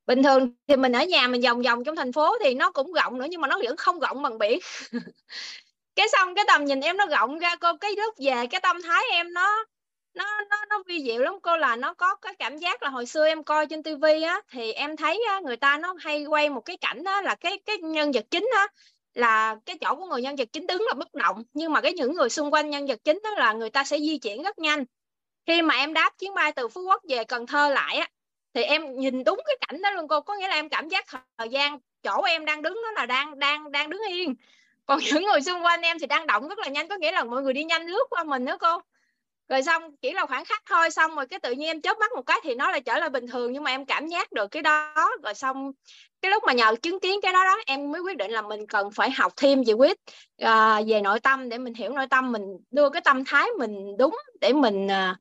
Bình 0.05 0.24
thường 0.24 0.53
thì 0.67 0.76
mình 0.76 0.91
ở 0.91 1.03
nhà 1.03 1.28
mình 1.28 1.41
vòng 1.41 1.61
vòng 1.61 1.84
trong 1.84 1.95
thành 1.95 2.11
phố 2.11 2.38
thì 2.43 2.53
nó 2.53 2.72
cũng 2.72 2.93
rộng 2.93 3.17
nữa, 3.17 3.28
nhưng 3.30 3.41
mà 3.41 3.47
nó 3.47 3.59
vẫn 3.63 3.78
không 3.78 3.99
rộng 3.99 4.22
bằng 4.22 4.38
biển. 4.38 4.59
Cái 5.95 6.07
xong 6.11 6.36
cái 6.36 6.45
tầm 6.47 6.65
nhìn 6.65 6.80
em 6.80 6.97
nó 6.97 7.05
rộng 7.05 7.39
ra, 7.39 7.55
cô, 7.55 7.78
cái 7.78 7.91
lúc 7.97 8.15
về 8.17 8.47
cái 8.47 8.61
tâm 8.61 8.82
thái 8.82 9.03
em 9.11 9.34
nó 9.34 9.65
nó 10.14 10.41
nó 10.49 10.66
nó 10.70 10.84
vi 10.88 11.03
diệu 11.03 11.22
lắm 11.22 11.34
cô 11.43 11.57
là 11.57 11.76
nó 11.76 11.93
có 11.93 12.16
cái 12.16 12.34
cảm 12.39 12.57
giác 12.57 12.84
là 12.84 12.89
hồi 12.89 13.05
xưa 13.05 13.26
em 13.28 13.43
coi 13.43 13.68
trên 13.68 13.84
tivi 13.84 14.22
á 14.22 14.41
thì 14.51 14.72
em 14.74 14.97
thấy 14.97 15.24
á, 15.30 15.39
người 15.39 15.57
ta 15.57 15.78
nó 15.78 15.95
hay 15.99 16.26
quay 16.26 16.49
một 16.49 16.62
cái 16.62 16.78
cảnh 16.78 17.03
đó 17.03 17.22
là 17.22 17.36
cái 17.36 17.60
cái 17.66 17.78
nhân 17.78 18.12
vật 18.12 18.26
chính 18.32 18.49
á 18.55 18.68
là 19.14 19.55
cái 19.66 19.78
chỗ 19.82 19.95
của 19.95 20.05
người 20.05 20.22
nhân 20.22 20.36
vật 20.36 20.47
chính 20.53 20.68
đứng 20.68 20.82
là 20.88 20.93
bất 20.93 21.14
động 21.14 21.43
nhưng 21.53 21.74
mà 21.74 21.82
cái 21.82 21.93
những 21.93 22.14
người 22.14 22.30
xung 22.30 22.53
quanh 22.53 22.70
nhân 22.70 22.88
vật 22.88 22.99
chính 23.03 23.20
đó 23.24 23.30
là 23.38 23.53
người 23.53 23.70
ta 23.70 23.84
sẽ 23.84 23.99
di 23.99 24.18
chuyển 24.18 24.43
rất 24.43 24.60
nhanh. 24.60 24.86
Khi 25.47 25.62
mà 25.62 25.76
em 25.76 25.93
đáp 25.93 26.14
chuyến 26.20 26.34
bay 26.36 26.51
từ 26.51 26.68
phú 26.68 26.82
quốc 26.82 27.03
về 27.10 27.24
cần 27.24 27.47
thơ 27.47 27.70
lại 27.70 27.97
á 27.97 28.07
thì 28.53 28.64
em 28.64 28.95
nhìn 28.99 29.24
đúng 29.24 29.41
cái 29.47 29.57
cảnh 29.68 29.82
đó 29.82 29.91
luôn 29.91 30.07
cô 30.07 30.22
có 30.22 30.36
nghĩa 30.36 30.47
là 30.47 30.55
em 30.55 30.70
cảm 30.70 30.89
giác 30.89 31.05
thời 31.38 31.49
gian 31.49 31.80
chỗ 32.03 32.24
em 32.24 32.45
đang 32.45 32.62
đứng 32.62 32.74
đó 32.74 32.91
là 32.95 33.05
đang 33.05 33.39
đang 33.39 33.72
đang 33.72 33.89
đứng 33.89 34.01
yên. 34.10 34.36
Còn 34.86 34.99
những 35.14 35.26
người 35.26 35.41
xung 35.41 35.64
quanh 35.66 35.82
em 35.82 35.99
thì 35.99 36.07
đang 36.07 36.28
động 36.28 36.49
rất 36.49 36.60
là 36.60 36.68
nhanh 36.68 36.88
có 36.88 36.97
nghĩa 36.97 37.12
là 37.12 37.24
mọi 37.24 37.41
người 37.43 37.53
đi 37.53 37.64
nhanh 37.64 37.86
lướt 37.86 38.05
qua 38.10 38.24
mình 38.24 38.45
nữa 38.45 38.57
cô 38.60 38.82
rồi 39.49 39.63
xong 39.63 39.83
chỉ 40.01 40.13
là 40.13 40.25
khoảng 40.25 40.45
khắc 40.45 40.63
thôi 40.65 40.91
xong 40.91 41.15
rồi 41.15 41.25
cái 41.27 41.39
tự 41.39 41.51
nhiên 41.51 41.67
em 41.67 41.81
chớp 41.81 41.97
mắt 41.99 42.11
một 42.15 42.21
cái 42.21 42.39
thì 42.43 42.55
nó 42.55 42.71
lại 42.71 42.81
trở 42.81 42.99
lại 42.99 43.09
bình 43.09 43.27
thường 43.27 43.53
nhưng 43.53 43.63
mà 43.63 43.71
em 43.71 43.85
cảm 43.85 44.07
giác 44.07 44.31
được 44.31 44.47
cái 44.47 44.61
đó. 44.61 45.09
Rồi 45.23 45.33
xong 45.33 45.71
cái 46.21 46.31
lúc 46.31 46.43
mà 46.47 46.53
nhờ 46.53 46.75
chứng 46.81 46.99
kiến 46.99 47.19
cái 47.21 47.33
đó 47.33 47.43
đó 47.43 47.57
em 47.65 47.91
mới 47.91 48.01
quyết 48.01 48.17
định 48.17 48.31
là 48.31 48.41
mình 48.41 48.67
cần 48.67 48.91
phải 48.91 49.11
học 49.11 49.33
thêm 49.37 49.63
về 49.67 49.73
quyết 49.73 49.97
uh, 50.41 50.47
à, 50.47 50.81
về 50.87 51.01
nội 51.01 51.19
tâm 51.19 51.49
để 51.49 51.57
mình 51.57 51.73
hiểu 51.73 51.93
nội 51.93 52.07
tâm 52.09 52.31
mình 52.31 52.43
đưa 52.71 52.89
cái 52.89 53.01
tâm 53.05 53.25
thái 53.25 53.47
mình 53.59 53.97
đúng 53.97 54.17
để 54.41 54.53
mình 54.53 54.85
uh, 54.85 55.17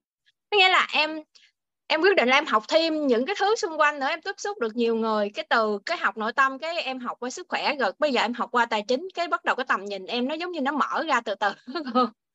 nghĩa 0.51 0.69
là 0.69 0.87
em 0.93 1.23
em 1.87 2.01
quyết 2.01 2.17
định 2.17 2.29
là 2.29 2.37
em 2.37 2.47
học 2.47 2.65
thêm 2.69 3.07
những 3.07 3.27
cái 3.27 3.37
thứ 3.39 3.57
xung 3.57 3.81
quanh 3.81 3.99
nữa 3.99 4.07
em 4.07 4.23
tiếp 4.23 4.35
xúc 4.39 4.59
được 4.59 4.77
nhiều 4.77 4.97
người 4.97 5.31
cái 5.35 5.47
từ 5.51 5.79
cái 5.87 5.99
học 5.99 6.17
nội 6.17 6.33
tâm 6.33 6.59
cái 6.59 6.83
em 6.83 6.99
học 6.99 7.17
qua 7.21 7.31
sức 7.31 7.47
khỏe 7.49 7.77
rồi 7.77 7.93
bây 7.99 8.13
giờ 8.13 8.21
em 8.21 8.35
học 8.35 8.49
qua 8.53 8.67
tài 8.67 8.85
chính 8.89 9.09
cái 9.15 9.29
bắt 9.29 9.45
đầu 9.45 9.57
cái 9.57 9.67
tầm 9.69 9.85
nhìn 9.85 10.07
em 10.07 10.29
nó 10.29 10.35
giống 10.35 10.53
như 10.53 10.61
nó 10.61 10.73
mở 10.73 11.05
ra 11.09 11.21
từ 11.21 11.35
từ. 11.35 11.49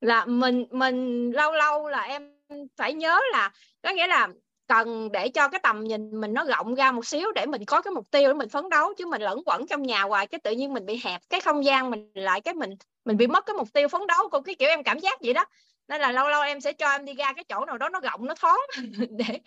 là 0.00 0.24
mình 0.24 0.64
mình 0.70 1.30
lâu 1.30 1.52
lâu 1.52 1.88
là 1.88 2.02
em 2.02 2.32
phải 2.76 2.92
nhớ 2.92 3.20
là 3.32 3.50
có 3.82 3.90
nghĩa 3.90 4.06
là 4.06 4.28
cần 4.68 5.12
để 5.12 5.28
cho 5.28 5.48
cái 5.48 5.60
tầm 5.62 5.84
nhìn 5.84 6.20
mình 6.20 6.34
nó 6.34 6.44
rộng 6.44 6.74
ra 6.74 6.92
một 6.92 7.06
xíu 7.06 7.32
để 7.32 7.46
mình 7.46 7.64
có 7.64 7.80
cái 7.82 7.92
mục 7.92 8.10
tiêu 8.10 8.28
để 8.28 8.34
mình 8.34 8.48
phấn 8.48 8.68
đấu 8.68 8.94
chứ 8.94 9.06
mình 9.06 9.22
lẫn 9.22 9.42
quẩn 9.46 9.66
trong 9.66 9.82
nhà 9.82 10.02
hoài 10.02 10.26
cái 10.26 10.40
tự 10.44 10.50
nhiên 10.50 10.72
mình 10.72 10.86
bị 10.86 11.00
hẹp 11.04 11.20
cái 11.30 11.40
không 11.40 11.64
gian 11.64 11.90
mình 11.90 12.10
lại 12.14 12.40
cái 12.40 12.54
mình 12.54 12.70
mình 13.04 13.16
bị 13.16 13.26
mất 13.26 13.46
cái 13.46 13.54
mục 13.56 13.68
tiêu 13.72 13.88
phấn 13.88 14.06
đấu 14.06 14.28
của 14.28 14.40
cái 14.40 14.54
kiểu 14.54 14.68
em 14.68 14.82
cảm 14.82 14.98
giác 14.98 15.20
vậy 15.22 15.34
đó. 15.34 15.44
Nên 15.88 16.00
là 16.00 16.12
lâu 16.12 16.28
lâu 16.28 16.42
em 16.42 16.60
sẽ 16.60 16.72
cho 16.72 16.90
em 16.90 17.04
đi 17.04 17.14
ra 17.14 17.32
cái 17.32 17.44
chỗ 17.44 17.64
nào 17.64 17.78
đó 17.78 17.88
nó 17.88 18.00
rộng 18.00 18.26
nó 18.26 18.34
thoáng 18.34 18.60
để 19.10 19.38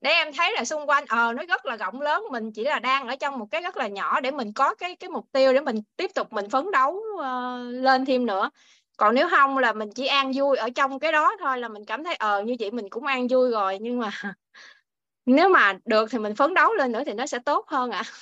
để 0.00 0.10
em 0.10 0.32
thấy 0.32 0.52
là 0.56 0.64
xung 0.64 0.88
quanh 0.88 1.04
ờ 1.08 1.32
nó 1.32 1.42
rất 1.48 1.66
là 1.66 1.76
rộng 1.76 2.00
lớn 2.00 2.24
mình 2.30 2.52
chỉ 2.52 2.64
là 2.64 2.78
đang 2.78 3.08
ở 3.08 3.16
trong 3.16 3.38
một 3.38 3.46
cái 3.50 3.62
rất 3.62 3.76
là 3.76 3.88
nhỏ 3.88 4.20
để 4.20 4.30
mình 4.30 4.52
có 4.52 4.74
cái 4.74 4.96
cái 4.96 5.10
mục 5.10 5.26
tiêu 5.32 5.52
để 5.52 5.60
mình 5.60 5.76
tiếp 5.96 6.10
tục 6.14 6.32
mình 6.32 6.50
phấn 6.50 6.70
đấu 6.70 7.02
uh, 7.14 7.24
lên 7.74 8.04
thêm 8.04 8.26
nữa 8.26 8.50
còn 8.96 9.14
nếu 9.14 9.28
không 9.30 9.58
là 9.58 9.72
mình 9.72 9.90
chỉ 9.94 10.06
an 10.06 10.32
vui 10.34 10.56
ở 10.56 10.70
trong 10.70 10.98
cái 10.98 11.12
đó 11.12 11.36
thôi 11.40 11.58
là 11.58 11.68
mình 11.68 11.84
cảm 11.84 12.04
thấy 12.04 12.14
ờ 12.14 12.42
như 12.42 12.56
vậy 12.60 12.70
mình 12.70 12.90
cũng 12.90 13.06
an 13.06 13.28
vui 13.28 13.50
rồi 13.50 13.78
nhưng 13.80 13.98
mà 13.98 14.10
nếu 15.26 15.48
mà 15.48 15.78
được 15.84 16.10
thì 16.10 16.18
mình 16.18 16.34
phấn 16.34 16.54
đấu 16.54 16.74
lên 16.74 16.92
nữa 16.92 17.02
thì 17.06 17.12
nó 17.12 17.26
sẽ 17.26 17.38
tốt 17.38 17.66
hơn 17.68 17.90
ạ 17.90 18.02
à. 18.06 18.12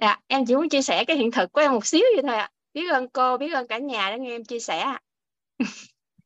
dạ, 0.00 0.20
em 0.26 0.46
chỉ 0.46 0.56
muốn 0.56 0.68
chia 0.68 0.82
sẻ 0.82 1.04
cái 1.04 1.16
hiện 1.16 1.30
thực 1.30 1.52
của 1.52 1.60
em 1.60 1.72
một 1.72 1.86
xíu 1.86 2.04
vậy 2.14 2.22
thôi 2.26 2.36
ạ 2.36 2.42
à. 2.42 2.50
biết 2.74 2.90
ơn 2.90 3.08
cô 3.08 3.38
biết 3.38 3.52
ơn 3.52 3.66
cả 3.66 3.78
nhà 3.78 4.10
đã 4.10 4.16
nghe 4.16 4.30
em 4.30 4.44
chia 4.44 4.60
sẻ 4.60 4.78
ạ 4.78 5.00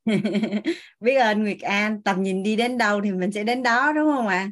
biết 1.00 1.14
ơn 1.16 1.42
Nguyệt 1.42 1.60
An 1.60 2.02
tầm 2.02 2.22
nhìn 2.22 2.42
đi 2.42 2.56
đến 2.56 2.78
đâu 2.78 3.00
thì 3.04 3.12
mình 3.12 3.32
sẽ 3.32 3.44
đến 3.44 3.62
đó 3.62 3.92
đúng 3.92 4.16
không 4.16 4.28
ạ 4.28 4.36
à? 4.36 4.50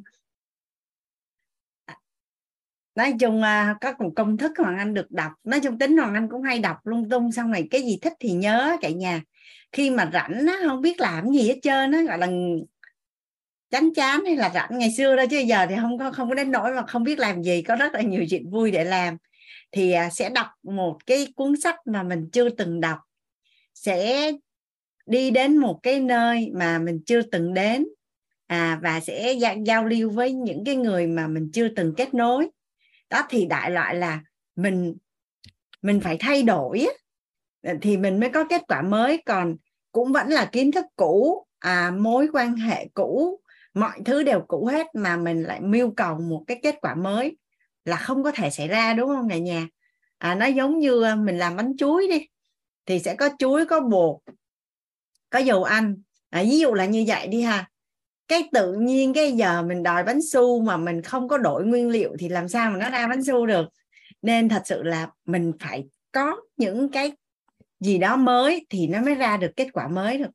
Nói 2.94 3.14
chung 3.20 3.42
à, 3.42 3.76
có 3.80 3.92
một 3.98 4.10
công 4.16 4.36
thức 4.36 4.52
hoàng 4.58 4.78
anh 4.78 4.94
được 4.94 5.10
đọc. 5.10 5.32
Nói 5.44 5.60
chung 5.60 5.78
tính 5.78 5.96
hoàng 5.96 6.14
anh 6.14 6.28
cũng 6.28 6.42
hay 6.42 6.58
đọc 6.58 6.76
lung 6.84 7.08
tung 7.10 7.32
xong 7.32 7.50
này 7.50 7.68
cái 7.70 7.82
gì 7.82 7.98
thích 8.02 8.12
thì 8.20 8.30
nhớ 8.32 8.76
cả 8.80 8.90
nhà. 8.90 9.22
Khi 9.72 9.90
mà 9.90 10.10
rảnh 10.12 10.46
á, 10.46 10.56
không 10.66 10.80
biết 10.80 11.00
làm 11.00 11.30
gì 11.30 11.48
hết 11.48 11.58
trơn 11.62 11.90
nó 11.90 12.02
gọi 12.02 12.18
là 12.18 12.28
chán 13.70 13.94
chán 13.94 14.24
hay 14.24 14.36
là 14.36 14.50
rảnh 14.54 14.78
ngày 14.78 14.90
xưa 14.96 15.16
đó 15.16 15.24
chứ 15.30 15.38
giờ 15.38 15.66
thì 15.68 15.74
không 15.80 15.98
có 15.98 16.10
không 16.10 16.28
có 16.28 16.34
đến 16.34 16.50
nỗi 16.50 16.72
mà 16.74 16.86
không 16.86 17.04
biết 17.04 17.18
làm 17.18 17.42
gì 17.42 17.62
có 17.62 17.76
rất 17.76 17.94
là 17.94 18.02
nhiều 18.02 18.24
chuyện 18.30 18.50
vui 18.50 18.70
để 18.70 18.84
làm. 18.84 19.16
Thì 19.72 19.92
à, 19.92 20.10
sẽ 20.10 20.30
đọc 20.30 20.46
một 20.62 20.98
cái 21.06 21.26
cuốn 21.36 21.60
sách 21.60 21.76
mà 21.86 22.02
mình 22.02 22.28
chưa 22.32 22.48
từng 22.48 22.80
đọc. 22.80 22.98
Sẽ 23.74 24.32
đi 25.06 25.30
đến 25.30 25.56
một 25.56 25.80
cái 25.82 26.00
nơi 26.00 26.50
mà 26.54 26.78
mình 26.78 27.00
chưa 27.06 27.22
từng 27.22 27.54
đến 27.54 27.84
à, 28.46 28.78
và 28.82 29.00
sẽ 29.00 29.32
giao, 29.32 29.54
giao 29.66 29.84
lưu 29.84 30.10
với 30.10 30.32
những 30.32 30.64
cái 30.64 30.76
người 30.76 31.06
mà 31.06 31.26
mình 31.26 31.50
chưa 31.52 31.68
từng 31.68 31.94
kết 31.96 32.14
nối 32.14 32.48
đó 33.14 33.26
thì 33.28 33.46
đại 33.46 33.70
loại 33.70 33.94
là 33.94 34.20
mình 34.56 34.96
mình 35.82 36.00
phải 36.00 36.16
thay 36.20 36.42
đổi 36.42 36.86
thì 37.82 37.96
mình 37.96 38.20
mới 38.20 38.30
có 38.30 38.44
kết 38.44 38.62
quả 38.68 38.82
mới 38.82 39.22
còn 39.26 39.56
cũng 39.92 40.12
vẫn 40.12 40.28
là 40.28 40.44
kiến 40.52 40.72
thức 40.72 40.84
cũ 40.96 41.46
à, 41.58 41.90
mối 41.90 42.28
quan 42.32 42.56
hệ 42.56 42.88
cũ 42.94 43.40
mọi 43.74 44.00
thứ 44.04 44.22
đều 44.22 44.40
cũ 44.48 44.66
hết 44.66 44.86
mà 44.94 45.16
mình 45.16 45.42
lại 45.42 45.60
mưu 45.60 45.90
cầu 45.96 46.18
một 46.18 46.44
cái 46.46 46.60
kết 46.62 46.76
quả 46.80 46.94
mới 46.94 47.36
là 47.84 47.96
không 47.96 48.22
có 48.22 48.30
thể 48.30 48.50
xảy 48.50 48.68
ra 48.68 48.94
đúng 48.94 49.08
không 49.08 49.28
cả 49.28 49.38
nhà? 49.38 49.68
À, 50.18 50.34
nó 50.34 50.46
giống 50.46 50.78
như 50.78 51.02
à, 51.02 51.14
mình 51.14 51.38
làm 51.38 51.56
bánh 51.56 51.76
chuối 51.76 52.08
đi 52.08 52.26
thì 52.86 52.98
sẽ 52.98 53.14
có 53.14 53.28
chuối 53.38 53.66
có 53.66 53.80
bột 53.80 54.16
có 55.30 55.38
dầu 55.38 55.64
ăn. 55.64 55.96
À, 56.30 56.42
ví 56.42 56.58
dụ 56.58 56.74
là 56.74 56.84
như 56.84 57.04
vậy 57.06 57.26
đi 57.26 57.42
ha 57.42 57.70
cái 58.28 58.48
tự 58.52 58.72
nhiên 58.72 59.14
cái 59.14 59.32
giờ 59.32 59.62
mình 59.62 59.82
đòi 59.82 60.04
bánh 60.04 60.22
su 60.22 60.60
mà 60.60 60.76
mình 60.76 61.02
không 61.02 61.28
có 61.28 61.38
đổi 61.38 61.64
nguyên 61.64 61.88
liệu 61.88 62.16
thì 62.18 62.28
làm 62.28 62.48
sao 62.48 62.70
mà 62.70 62.78
nó 62.78 62.90
ra 62.90 63.08
bánh 63.08 63.24
su 63.24 63.46
được? 63.46 63.66
Nên 64.22 64.48
thật 64.48 64.62
sự 64.64 64.82
là 64.82 65.08
mình 65.24 65.52
phải 65.60 65.84
có 66.12 66.36
những 66.56 66.88
cái 66.88 67.12
gì 67.80 67.98
đó 67.98 68.16
mới 68.16 68.66
thì 68.70 68.86
nó 68.86 69.00
mới 69.00 69.14
ra 69.14 69.36
được 69.36 69.50
kết 69.56 69.68
quả 69.72 69.88
mới 69.88 70.18
được. 70.18 70.30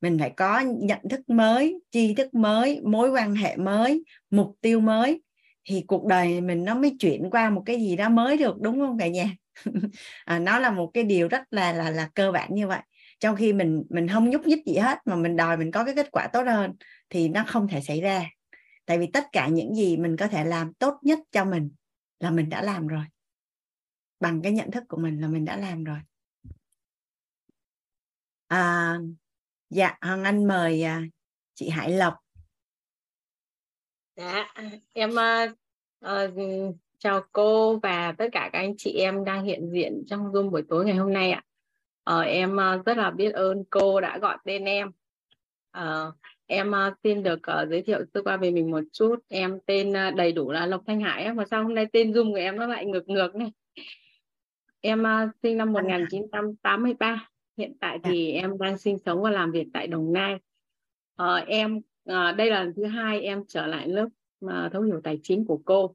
Mình 0.00 0.18
phải 0.18 0.30
có 0.36 0.60
nhận 0.60 0.98
thức 1.10 1.28
mới 1.28 1.80
tri 1.90 2.14
thức 2.14 2.34
mới 2.34 2.80
mối 2.84 3.10
quan 3.10 3.34
hệ 3.34 3.56
mới 3.56 4.04
mục 4.30 4.56
tiêu 4.60 4.80
mới 4.80 5.22
thì 5.64 5.84
cuộc 5.86 6.06
đời 6.06 6.40
mình 6.40 6.64
nó 6.64 6.74
mới 6.74 6.96
chuyển 6.98 7.30
qua 7.30 7.50
một 7.50 7.62
cái 7.66 7.76
gì 7.76 7.96
đó 7.96 8.08
mới 8.08 8.36
được 8.36 8.60
đúng 8.60 8.80
không 8.80 8.98
cả 8.98 9.08
nhà? 9.08 9.30
À, 10.24 10.38
nó 10.38 10.58
là 10.58 10.70
một 10.70 10.90
cái 10.94 11.04
điều 11.04 11.28
rất 11.28 11.42
là 11.50 11.72
là 11.72 11.90
là 11.90 12.08
cơ 12.14 12.32
bản 12.32 12.48
như 12.54 12.66
vậy. 12.66 12.80
Trong 13.20 13.36
khi 13.36 13.52
mình 13.52 13.84
mình 13.90 14.08
không 14.08 14.30
nhúc 14.30 14.46
nhích 14.46 14.66
gì 14.66 14.76
hết 14.76 14.98
mà 15.04 15.16
mình 15.16 15.36
đòi 15.36 15.56
mình 15.56 15.70
có 15.70 15.84
cái 15.84 15.94
kết 15.94 16.10
quả 16.10 16.26
tốt 16.32 16.42
hơn 16.46 16.72
thì 17.10 17.28
nó 17.28 17.44
không 17.48 17.68
thể 17.68 17.80
xảy 17.80 18.00
ra. 18.00 18.24
Tại 18.84 18.98
vì 18.98 19.06
tất 19.12 19.24
cả 19.32 19.48
những 19.48 19.74
gì 19.74 19.96
mình 19.96 20.16
có 20.16 20.28
thể 20.28 20.44
làm 20.44 20.74
tốt 20.74 20.98
nhất 21.02 21.18
cho 21.30 21.44
mình 21.44 21.70
là 22.20 22.30
mình 22.30 22.48
đã 22.48 22.62
làm 22.62 22.86
rồi. 22.86 23.04
Bằng 24.20 24.42
cái 24.42 24.52
nhận 24.52 24.70
thức 24.70 24.84
của 24.88 24.96
mình 24.96 25.20
là 25.20 25.28
mình 25.28 25.44
đã 25.44 25.56
làm 25.56 25.84
rồi. 25.84 25.98
À, 28.46 28.98
dạ 29.70 29.96
hoàng 30.00 30.24
anh 30.24 30.48
mời 30.48 30.82
à, 30.82 31.02
chị 31.54 31.68
hải 31.68 31.92
lộc. 31.92 32.14
Dạ 34.16 34.54
em 34.92 35.10
uh, 35.10 35.50
uh, 36.04 36.74
chào 36.98 37.22
cô 37.32 37.78
và 37.78 38.12
tất 38.18 38.28
cả 38.32 38.50
các 38.52 38.58
anh 38.58 38.74
chị 38.78 38.92
em 38.92 39.24
đang 39.24 39.44
hiện 39.44 39.70
diện 39.72 40.04
trong 40.06 40.32
zoom 40.32 40.50
buổi 40.50 40.62
tối 40.68 40.84
ngày 40.84 40.96
hôm 40.96 41.12
nay 41.12 41.30
ạ. 41.30 41.42
Uh, 42.10 42.26
em 42.26 42.56
uh, 42.56 42.86
rất 42.86 42.96
là 42.96 43.10
biết 43.10 43.30
ơn 43.30 43.64
cô 43.70 44.00
đã 44.00 44.18
gọi 44.18 44.38
tên 44.44 44.64
em. 44.64 44.88
Uh, 45.78 46.14
em 46.48 46.70
uh, 46.70 46.94
xin 47.02 47.22
được 47.22 47.38
uh, 47.62 47.68
giới 47.70 47.82
thiệu 47.82 47.98
sơ 48.14 48.22
qua 48.22 48.36
về 48.36 48.50
mình 48.50 48.70
một 48.70 48.80
chút. 48.92 49.16
Em 49.28 49.58
tên 49.66 49.90
uh, 49.90 50.14
đầy 50.16 50.32
đủ 50.32 50.50
là 50.50 50.66
lộc 50.66 50.82
thanh 50.86 51.00
hải 51.00 51.34
mà 51.34 51.44
sao 51.50 51.62
hôm 51.62 51.74
nay 51.74 51.86
tên 51.92 52.12
zoom 52.12 52.30
của 52.30 52.38
em 52.38 52.56
nó 52.56 52.66
lại 52.66 52.86
ngược 52.86 53.08
ngược 53.08 53.34
này? 53.34 53.52
Em 54.80 55.02
uh, 55.02 55.30
sinh 55.42 55.56
năm 55.56 55.72
1983 55.72 57.28
hiện 57.56 57.72
tại 57.80 57.98
dạ. 58.04 58.10
thì 58.10 58.32
em 58.32 58.58
đang 58.58 58.78
sinh 58.78 58.98
sống 58.98 59.22
và 59.22 59.30
làm 59.30 59.52
việc 59.52 59.66
tại 59.72 59.86
Đồng 59.86 60.12
Nai. 60.12 60.34
Uh, 61.22 61.46
em 61.46 61.76
uh, 61.76 62.36
đây 62.36 62.50
là 62.50 62.64
lần 62.64 62.72
thứ 62.76 62.84
hai 62.84 63.20
em 63.20 63.44
trở 63.48 63.66
lại 63.66 63.88
lớp 63.88 64.08
uh, 64.44 64.72
thấu 64.72 64.82
hiểu 64.82 65.00
tài 65.04 65.18
chính 65.22 65.44
của 65.44 65.60
cô. 65.64 65.94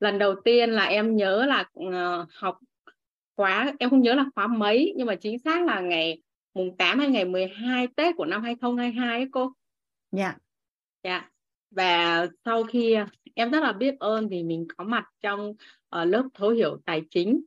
Lần 0.00 0.18
đầu 0.18 0.34
tiên 0.44 0.70
là 0.70 0.84
em 0.84 1.16
nhớ 1.16 1.46
là 1.46 1.64
uh, 1.78 2.28
học 2.34 2.58
khóa 3.36 3.72
em 3.78 3.90
không 3.90 4.02
nhớ 4.02 4.14
là 4.14 4.24
khóa 4.34 4.46
mấy 4.46 4.94
nhưng 4.96 5.06
mà 5.06 5.14
chính 5.14 5.38
xác 5.38 5.66
là 5.66 5.80
ngày 5.80 6.22
mùng 6.54 6.76
8 6.76 6.98
hay 6.98 7.08
ngày 7.08 7.24
12 7.24 7.88
Tết 7.96 8.16
của 8.16 8.24
năm 8.24 8.42
2022 8.42 9.18
ấy 9.18 9.28
cô. 9.32 9.52
Dạ. 10.16 10.24
Yeah. 10.24 10.40
Dạ. 11.02 11.30
Và 11.70 12.26
sau 12.44 12.64
khi 12.64 12.96
uh, 13.02 13.08
em 13.34 13.50
rất 13.50 13.62
là 13.62 13.72
biết 13.72 13.94
ơn 13.98 14.28
vì 14.28 14.42
mình 14.42 14.66
có 14.76 14.84
mặt 14.84 15.04
trong 15.20 15.50
uh, 15.50 15.56
lớp 15.90 16.28
thấu 16.34 16.50
hiểu 16.50 16.80
tài 16.84 17.02
chính 17.10 17.44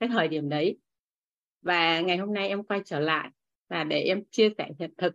cái 0.00 0.08
thời 0.08 0.28
điểm 0.28 0.48
đấy. 0.48 0.78
Và 1.62 2.00
ngày 2.00 2.16
hôm 2.16 2.34
nay 2.34 2.48
em 2.48 2.62
quay 2.62 2.80
trở 2.84 3.00
lại 3.00 3.30
và 3.68 3.84
để 3.84 4.00
em 4.00 4.24
chia 4.30 4.50
sẻ 4.58 4.68
hiện 4.78 4.94
thực 4.98 5.14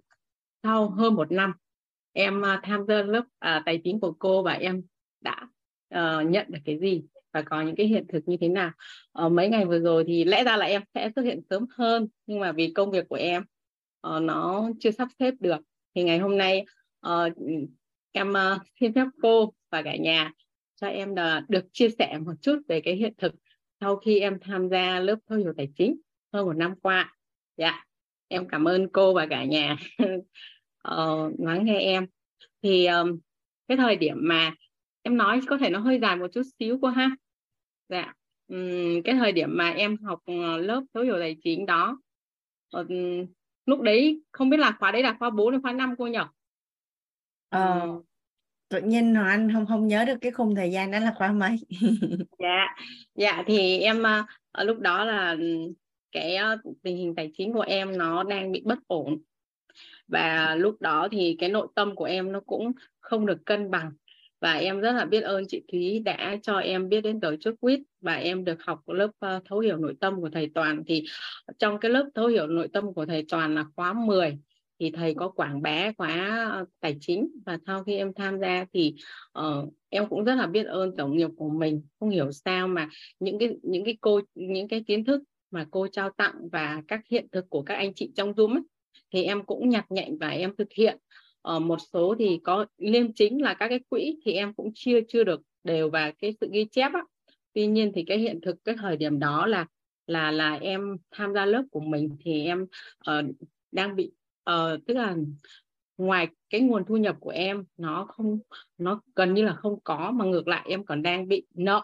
sau 0.63 0.89
hơn 0.89 1.15
một 1.15 1.31
năm 1.31 1.53
em 2.13 2.41
uh, 2.41 2.59
tham 2.63 2.85
gia 2.87 3.03
lớp 3.03 3.19
uh, 3.21 3.65
tài 3.65 3.81
chính 3.83 3.99
của 3.99 4.11
cô 4.19 4.43
và 4.43 4.53
em 4.53 4.83
đã 5.21 5.47
uh, 5.95 6.29
nhận 6.29 6.45
được 6.49 6.59
cái 6.65 6.79
gì 6.79 7.03
và 7.33 7.41
có 7.41 7.61
những 7.61 7.75
cái 7.75 7.85
hiện 7.85 8.05
thực 8.07 8.27
như 8.27 8.37
thế 8.41 8.47
nào 8.47 8.71
uh, 9.25 9.31
mấy 9.31 9.49
ngày 9.49 9.65
vừa 9.65 9.79
rồi 9.79 10.03
thì 10.07 10.23
lẽ 10.23 10.43
ra 10.43 10.57
là 10.57 10.65
em 10.65 10.81
sẽ 10.93 11.09
xuất 11.15 11.21
hiện 11.21 11.41
sớm 11.49 11.65
hơn 11.69 12.07
nhưng 12.25 12.39
mà 12.39 12.51
vì 12.51 12.71
công 12.75 12.91
việc 12.91 13.09
của 13.09 13.15
em 13.15 13.43
uh, 14.07 14.21
nó 14.21 14.69
chưa 14.79 14.91
sắp 14.91 15.07
xếp 15.19 15.33
được 15.39 15.61
thì 15.95 16.03
ngày 16.03 16.19
hôm 16.19 16.37
nay 16.37 16.65
uh, 17.07 17.33
em 18.11 18.29
uh, 18.29 18.61
xin 18.79 18.93
phép 18.93 19.05
cô 19.21 19.53
và 19.69 19.81
cả 19.81 19.95
nhà 19.95 20.31
cho 20.75 20.87
em 20.87 21.11
uh, 21.11 21.49
được 21.49 21.65
chia 21.71 21.89
sẻ 21.89 22.17
một 22.25 22.33
chút 22.41 22.59
về 22.67 22.81
cái 22.81 22.95
hiện 22.95 23.13
thực 23.17 23.33
sau 23.79 23.97
khi 23.97 24.19
em 24.19 24.39
tham 24.41 24.69
gia 24.69 24.99
lớp 24.99 25.15
thấu 25.29 25.37
hiểu 25.37 25.53
tài 25.57 25.67
chính 25.75 25.97
hơn 26.33 26.45
một 26.45 26.53
năm 26.53 26.75
qua. 26.81 27.15
Dạ 27.57 27.85
em 28.27 28.47
cảm 28.47 28.67
ơn 28.67 28.87
cô 28.93 29.13
và 29.13 29.27
cả 29.29 29.43
nhà 29.43 29.77
uh, 30.87 31.39
lắng 31.39 31.65
nghe 31.65 31.79
em. 31.79 32.07
Thì 32.61 32.85
um, 32.85 33.19
cái 33.67 33.77
thời 33.77 33.95
điểm 33.95 34.17
mà 34.19 34.55
em 35.01 35.17
nói 35.17 35.41
có 35.47 35.57
thể 35.57 35.69
nó 35.69 35.79
hơi 35.79 35.99
dài 36.01 36.15
một 36.15 36.27
chút 36.33 36.41
xíu 36.59 36.79
cô 36.81 36.87
ha. 36.87 37.15
Dạ 37.89 38.13
um, 38.47 39.01
cái 39.03 39.15
thời 39.15 39.31
điểm 39.31 39.49
mà 39.57 39.69
em 39.69 39.97
học 39.97 40.19
lớp 40.59 40.83
thấu 40.93 41.03
hiểu 41.03 41.19
tài 41.19 41.37
chính 41.43 41.65
đó 41.65 41.99
um, 42.71 43.25
lúc 43.65 43.81
đấy 43.81 44.21
không 44.31 44.49
biết 44.49 44.57
là 44.57 44.75
khóa 44.79 44.91
đấy 44.91 45.03
là 45.03 45.15
khóa 45.19 45.29
4 45.29 45.53
hay 45.53 45.61
khóa 45.61 45.73
5 45.73 45.95
cô 45.97 46.07
nhỉ 46.07 46.19
ờ, 47.53 48.01
tự 48.69 48.81
nhiên 48.81 49.15
Hoàng 49.15 49.27
Anh 49.27 49.51
không 49.53 49.65
không 49.65 49.87
nhớ 49.87 50.05
được 50.05 50.17
cái 50.21 50.31
khung 50.31 50.55
thời 50.55 50.71
gian 50.71 50.91
đó 50.91 50.99
là 50.99 51.13
khóa 51.17 51.31
mấy. 51.31 51.55
Dạ. 52.39 52.75
Dạ 53.15 53.43
thì 53.47 53.79
em 53.79 53.99
uh, 53.99 54.25
ở 54.51 54.63
lúc 54.63 54.79
đó 54.79 55.05
là 55.05 55.37
cái 56.11 56.37
uh, 56.53 56.77
tình 56.83 56.97
hình 56.97 57.15
tài 57.15 57.31
chính 57.37 57.53
của 57.53 57.61
em 57.61 57.97
nó 57.97 58.23
đang 58.23 58.51
bị 58.51 58.61
bất 58.65 58.79
ổn. 58.87 59.21
Và 60.07 60.55
lúc 60.55 60.81
đó 60.81 61.07
thì 61.11 61.35
cái 61.39 61.49
nội 61.49 61.67
tâm 61.75 61.95
của 61.95 62.05
em 62.05 62.31
nó 62.31 62.39
cũng 62.39 62.71
không 62.99 63.25
được 63.25 63.45
cân 63.45 63.71
bằng. 63.71 63.91
Và 64.41 64.53
em 64.53 64.79
rất 64.79 64.91
là 64.91 65.05
biết 65.05 65.21
ơn 65.21 65.43
chị 65.47 65.63
Thúy 65.71 65.99
đã 65.99 66.37
cho 66.43 66.57
em 66.57 66.89
biết 66.89 67.01
đến 67.01 67.19
tổ 67.19 67.35
chức 67.35 67.59
quýt 67.59 67.79
và 68.01 68.13
em 68.13 68.45
được 68.45 68.63
học 68.63 68.79
lớp 68.89 69.07
uh, 69.07 69.45
thấu 69.45 69.59
hiểu 69.59 69.77
nội 69.77 69.95
tâm 69.99 70.21
của 70.21 70.29
thầy 70.29 70.51
Toàn. 70.55 70.83
Thì 70.87 71.03
trong 71.59 71.79
cái 71.79 71.91
lớp 71.91 72.09
thấu 72.15 72.27
hiểu 72.27 72.47
nội 72.47 72.67
tâm 72.73 72.93
của 72.93 73.05
thầy 73.05 73.25
Toàn 73.29 73.55
là 73.55 73.65
khóa 73.75 73.93
10 73.93 74.37
thì 74.79 74.91
thầy 74.91 75.13
có 75.13 75.29
quảng 75.29 75.61
bá 75.61 75.91
khóa 75.97 76.47
ờ, 76.51 76.65
tài 76.79 76.97
chính 77.01 77.27
và 77.45 77.57
sau 77.67 77.83
khi 77.83 77.95
em 77.95 78.13
tham 78.13 78.39
gia 78.39 78.65
thì 78.73 78.95
uh, 79.39 79.73
em 79.89 80.09
cũng 80.09 80.23
rất 80.23 80.35
là 80.35 80.47
biết 80.47 80.63
ơn 80.63 80.95
tổng 80.97 81.17
nghiệp 81.17 81.29
của 81.37 81.49
mình. 81.49 81.81
Không 81.99 82.09
hiểu 82.09 82.31
sao 82.31 82.67
mà 82.67 82.89
những 83.19 83.39
cái 83.39 83.55
những 83.63 83.85
cái 83.85 83.97
cô 84.01 84.21
những 84.35 84.67
cái 84.67 84.83
kiến 84.87 85.05
thức 85.05 85.23
mà 85.51 85.65
cô 85.71 85.87
trao 85.87 86.09
tặng 86.09 86.49
và 86.51 86.81
các 86.87 87.01
hiện 87.09 87.27
thực 87.31 87.49
của 87.49 87.61
các 87.61 87.75
anh 87.75 87.93
chị 87.93 88.11
trong 88.15 88.31
Zoom 88.31 88.53
ấy, 88.53 88.61
thì 89.13 89.23
em 89.23 89.45
cũng 89.45 89.69
nhặt 89.69 89.85
nhạnh 89.89 90.17
và 90.17 90.29
em 90.29 90.55
thực 90.57 90.67
hiện. 90.73 90.97
Ở 91.41 91.59
một 91.59 91.77
số 91.93 92.15
thì 92.19 92.39
có 92.43 92.65
liêm 92.77 93.13
chính 93.13 93.41
là 93.41 93.53
các 93.53 93.67
cái 93.67 93.79
quỹ 93.89 94.19
thì 94.25 94.31
em 94.33 94.53
cũng 94.53 94.71
chưa 94.75 94.99
chưa 95.07 95.23
được 95.23 95.41
đều 95.63 95.89
và 95.89 96.11
cái 96.11 96.33
sự 96.41 96.49
ghi 96.51 96.65
chép 96.71 96.91
á. 96.93 97.03
Tuy 97.53 97.67
nhiên 97.67 97.91
thì 97.95 98.03
cái 98.07 98.17
hiện 98.17 98.39
thực 98.41 98.55
cái 98.63 98.75
thời 98.81 98.97
điểm 98.97 99.19
đó 99.19 99.45
là 99.47 99.65
là 100.07 100.31
là 100.31 100.53
em 100.53 100.97
tham 101.11 101.33
gia 101.33 101.45
lớp 101.45 101.63
của 101.71 101.79
mình 101.79 102.09
thì 102.19 102.45
em 102.45 102.63
uh, 103.09 103.35
đang 103.71 103.95
bị 103.95 104.11
uh, 104.49 104.85
tức 104.87 104.93
là 104.93 105.15
ngoài 105.97 106.27
cái 106.49 106.61
nguồn 106.61 106.85
thu 106.85 106.97
nhập 106.97 107.15
của 107.19 107.29
em 107.29 107.65
nó 107.77 108.05
không 108.09 108.39
nó 108.77 109.01
gần 109.15 109.33
như 109.33 109.43
là 109.43 109.53
không 109.53 109.79
có 109.83 110.11
mà 110.11 110.25
ngược 110.25 110.47
lại 110.47 110.65
em 110.69 110.85
còn 110.85 111.03
đang 111.03 111.27
bị 111.27 111.45
nợ. 111.53 111.81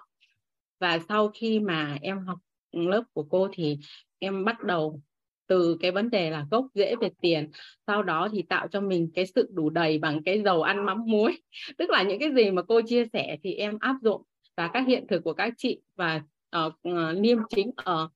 Và 0.80 0.99
sau 0.99 1.31
khi 1.34 1.60
mà 1.60 1.98
em 2.02 2.19
học 2.19 2.40
lớp 2.72 3.03
của 3.14 3.23
cô 3.23 3.48
thì 3.52 3.77
em 4.19 4.45
bắt 4.45 4.64
đầu 4.64 5.02
từ 5.48 5.77
cái 5.80 5.91
vấn 5.91 6.10
đề 6.10 6.30
là 6.30 6.45
gốc 6.52 6.65
rễ 6.73 6.95
về 7.02 7.10
tiền. 7.22 7.52
Sau 7.88 8.03
đó 8.03 8.27
thì 8.31 8.41
tạo 8.41 8.68
cho 8.68 8.81
mình 8.81 9.11
cái 9.15 9.26
sự 9.26 9.49
đủ 9.53 9.69
đầy 9.69 9.98
bằng 9.98 10.23
cái 10.23 10.41
dầu 10.41 10.61
ăn 10.61 10.86
mắm 10.86 11.06
muối. 11.06 11.41
Tức 11.77 11.90
là 11.90 12.03
những 12.03 12.19
cái 12.19 12.34
gì 12.36 12.52
mà 12.52 12.61
cô 12.61 12.81
chia 12.81 13.06
sẻ 13.14 13.38
thì 13.44 13.53
em 13.53 13.77
áp 13.80 13.95
dụng 14.02 14.22
và 14.57 14.68
các 14.73 14.88
hiện 14.88 15.07
thực 15.07 15.23
của 15.23 15.34
các 15.34 15.53
chị 15.57 15.81
và 15.95 16.22
uh, 16.65 16.73
uh, 16.90 16.94
liêm 17.14 17.38
chính 17.49 17.72
ở 17.76 18.10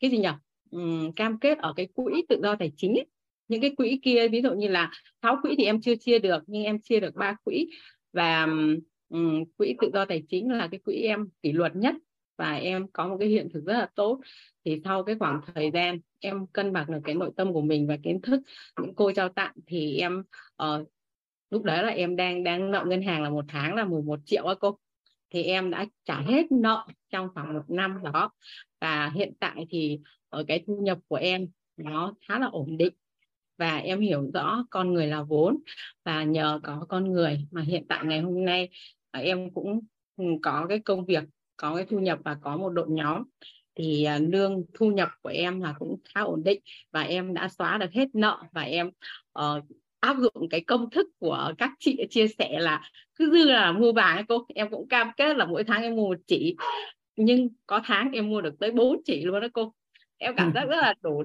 cái 0.00 0.10
gì 0.10 0.18
nhỉ? 0.18 0.28
Um, 0.70 1.12
cam 1.12 1.38
kết 1.38 1.58
ở 1.58 1.72
cái 1.76 1.88
quỹ 1.94 2.22
tự 2.28 2.40
do 2.42 2.56
tài 2.56 2.72
chính 2.76 2.94
ấy 2.94 3.06
những 3.48 3.60
cái 3.60 3.70
quỹ 3.76 4.00
kia 4.02 4.28
ví 4.28 4.42
dụ 4.42 4.54
như 4.54 4.68
là 4.68 4.90
sáu 5.22 5.38
quỹ 5.42 5.54
thì 5.58 5.64
em 5.64 5.80
chưa 5.80 5.96
chia 5.96 6.18
được 6.18 6.42
nhưng 6.46 6.64
em 6.64 6.80
chia 6.80 7.00
được 7.00 7.14
ba 7.14 7.36
quỹ. 7.44 7.70
Và 8.12 8.46
um, 9.08 9.44
quỹ 9.56 9.76
tự 9.80 9.90
do 9.92 10.04
tài 10.04 10.22
chính 10.28 10.52
là 10.52 10.68
cái 10.70 10.80
quỹ 10.80 10.94
em 10.94 11.28
kỷ 11.42 11.52
luật 11.52 11.76
nhất 11.76 11.94
và 12.36 12.54
em 12.54 12.86
có 12.92 13.08
một 13.08 13.16
cái 13.20 13.28
hiện 13.28 13.48
thực 13.54 13.64
rất 13.64 13.72
là 13.72 13.88
tốt. 13.94 14.20
Thì 14.64 14.80
sau 14.84 15.04
cái 15.04 15.16
khoảng 15.18 15.40
thời 15.54 15.70
gian 15.70 15.98
em 16.20 16.46
cân 16.46 16.72
bằng 16.72 16.92
được 16.92 17.00
cái 17.04 17.14
nội 17.14 17.30
tâm 17.36 17.52
của 17.52 17.60
mình 17.60 17.86
và 17.86 17.96
kiến 18.02 18.20
thức 18.20 18.42
những 18.82 18.94
cô 18.94 19.12
trao 19.12 19.28
tặng 19.28 19.52
thì 19.66 19.96
em 19.96 20.22
uh, 20.62 20.88
lúc 21.50 21.62
đấy 21.62 21.82
là 21.82 21.88
em 21.88 22.16
đang 22.16 22.44
đang 22.44 22.70
nợ 22.70 22.84
ngân 22.86 23.02
hàng 23.02 23.22
là 23.22 23.30
một 23.30 23.44
tháng 23.48 23.74
là 23.74 23.84
11 23.84 24.20
triệu 24.24 24.46
á 24.46 24.54
cô. 24.60 24.78
Thì 25.30 25.42
em 25.42 25.70
đã 25.70 25.86
trả 26.04 26.20
hết 26.20 26.52
nợ 26.52 26.86
trong 27.10 27.28
khoảng 27.34 27.54
một 27.54 27.70
năm 27.70 27.98
đó. 28.12 28.30
Và 28.80 29.10
hiện 29.14 29.32
tại 29.40 29.66
thì 29.70 30.00
ở 30.28 30.44
cái 30.48 30.64
thu 30.66 30.76
nhập 30.76 30.98
của 31.08 31.16
em 31.16 31.48
nó 31.76 32.14
khá 32.28 32.38
là 32.38 32.46
ổn 32.46 32.76
định 32.76 32.92
và 33.58 33.76
em 33.76 34.00
hiểu 34.00 34.30
rõ 34.34 34.64
con 34.70 34.94
người 34.94 35.06
là 35.06 35.22
vốn 35.22 35.56
và 36.04 36.24
nhờ 36.24 36.60
có 36.62 36.86
con 36.88 37.12
người 37.12 37.46
mà 37.50 37.62
hiện 37.62 37.86
tại 37.88 38.04
ngày 38.04 38.20
hôm 38.20 38.44
nay 38.44 38.68
à, 39.10 39.20
em 39.20 39.50
cũng 39.54 39.80
ừ, 40.16 40.24
có 40.42 40.66
cái 40.68 40.78
công 40.78 41.04
việc 41.04 41.24
có 41.56 41.76
cái 41.76 41.84
thu 41.90 41.98
nhập 41.98 42.18
và 42.24 42.36
có 42.42 42.56
một 42.56 42.68
đội 42.68 42.86
nhóm. 42.88 43.22
Thì 43.74 44.04
à, 44.04 44.18
lương 44.18 44.62
thu 44.74 44.90
nhập 44.90 45.08
của 45.22 45.28
em 45.28 45.60
là 45.60 45.74
cũng 45.78 45.96
khá 46.14 46.20
ổn 46.20 46.42
định 46.44 46.62
và 46.92 47.02
em 47.02 47.34
đã 47.34 47.48
xóa 47.48 47.78
được 47.78 47.92
hết 47.92 48.08
nợ 48.14 48.42
và 48.52 48.62
em 48.62 48.88
uh, 49.38 49.64
áp 50.00 50.16
dụng 50.18 50.48
cái 50.50 50.60
công 50.60 50.90
thức 50.90 51.06
của 51.18 51.52
các 51.58 51.70
chị 51.78 52.06
chia 52.10 52.28
sẻ 52.28 52.58
là 52.60 52.90
cứ 53.14 53.30
dư 53.30 53.50
là 53.50 53.72
mua 53.72 53.92
vàng 53.92 54.26
cô 54.28 54.46
em 54.54 54.70
cũng 54.70 54.88
cam 54.88 55.10
kết 55.16 55.36
là 55.36 55.44
mỗi 55.44 55.64
tháng 55.64 55.82
em 55.82 55.96
mua 55.96 56.08
một 56.08 56.18
chỉ. 56.26 56.56
Nhưng 57.16 57.48
có 57.66 57.80
tháng 57.84 58.10
em 58.12 58.30
mua 58.30 58.40
được 58.40 58.54
tới 58.60 58.70
4 58.70 59.02
chỉ 59.04 59.24
luôn 59.24 59.40
đó 59.40 59.48
cô. 59.52 59.74
Em 60.18 60.34
cảm 60.36 60.52
giác 60.54 60.64
rất 60.64 60.76
là 60.76 60.94
đủ 61.02 61.24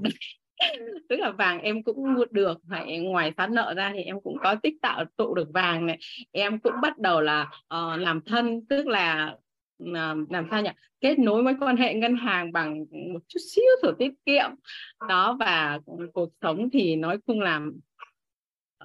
tức 1.09 1.15
là 1.15 1.31
vàng 1.31 1.61
em 1.61 1.83
cũng 1.83 2.13
mua 2.13 2.25
được 2.31 2.57
phải 2.69 2.99
ngoài 2.99 3.31
phát 3.37 3.51
nợ 3.51 3.73
ra 3.77 3.91
thì 3.95 4.01
em 4.01 4.21
cũng 4.21 4.37
có 4.43 4.55
tích 4.55 4.73
tạo 4.81 5.05
tụ 5.15 5.33
được 5.35 5.47
vàng 5.53 5.85
này. 5.85 5.99
Em 6.31 6.59
cũng 6.59 6.73
bắt 6.81 6.97
đầu 6.97 7.21
là 7.21 7.41
uh, 7.51 7.99
làm 7.99 8.21
thân 8.21 8.65
tức 8.69 8.87
là 8.87 9.35
uh, 9.83 10.31
làm 10.31 10.47
sao 10.51 10.61
nhỉ? 10.61 10.69
Kết 11.01 11.19
nối 11.19 11.43
mối 11.43 11.55
quan 11.59 11.77
hệ 11.77 11.93
ngân 11.93 12.15
hàng 12.15 12.51
bằng 12.51 12.85
một 13.13 13.19
chút 13.27 13.39
xíu 13.51 13.63
sổ 13.81 13.91
tiết 13.99 14.11
kiệm. 14.25 14.49
Đó 15.09 15.37
và 15.39 15.79
cuộc 16.13 16.29
sống 16.41 16.69
thì 16.69 16.95
nói 16.95 17.17
chung 17.27 17.41
làm 17.41 17.79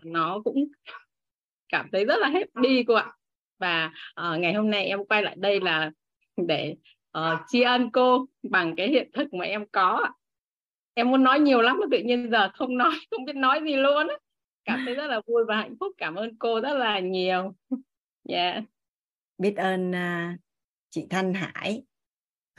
nó 0.05 0.40
cũng 0.45 0.65
cảm 1.69 1.89
thấy 1.93 2.05
rất 2.05 2.16
là 2.19 2.28
happy 2.28 2.82
cô 2.82 2.95
ạ. 2.95 3.12
Và 3.59 3.93
uh, 4.20 4.40
ngày 4.40 4.55
hôm 4.55 4.70
nay 4.70 4.85
em 4.85 5.05
quay 5.05 5.23
lại 5.23 5.35
đây 5.39 5.61
là 5.61 5.90
để 6.47 6.77
uh, 7.19 7.39
tri 7.49 7.62
ân 7.62 7.90
cô 7.93 8.27
bằng 8.43 8.77
cái 8.77 8.89
hiện 8.89 9.11
thực 9.12 9.35
mà 9.35 9.45
em 9.45 9.66
có 9.73 10.01
ạ 10.05 10.11
em 10.98 11.10
muốn 11.10 11.22
nói 11.22 11.40
nhiều 11.40 11.60
lắm 11.60 11.80
tự 11.90 11.98
nhiên 11.98 12.30
giờ 12.30 12.50
không 12.54 12.78
nói 12.78 12.90
không 13.10 13.24
biết 13.24 13.36
nói 13.36 13.60
gì 13.64 13.76
luôn 13.76 14.08
á 14.08 14.14
cảm 14.64 14.82
thấy 14.84 14.94
rất 14.94 15.06
là 15.06 15.20
vui 15.26 15.44
và 15.48 15.56
hạnh 15.56 15.74
phúc 15.80 15.92
cảm 15.98 16.14
ơn 16.14 16.38
cô 16.38 16.60
rất 16.60 16.72
là 16.72 17.00
nhiều 17.00 17.54
dạ 18.24 18.50
yeah. 18.50 18.64
biết 19.38 19.56
ơn 19.56 19.90
uh, 19.90 20.40
chị 20.90 21.06
Thanh 21.10 21.34
Hải 21.34 21.84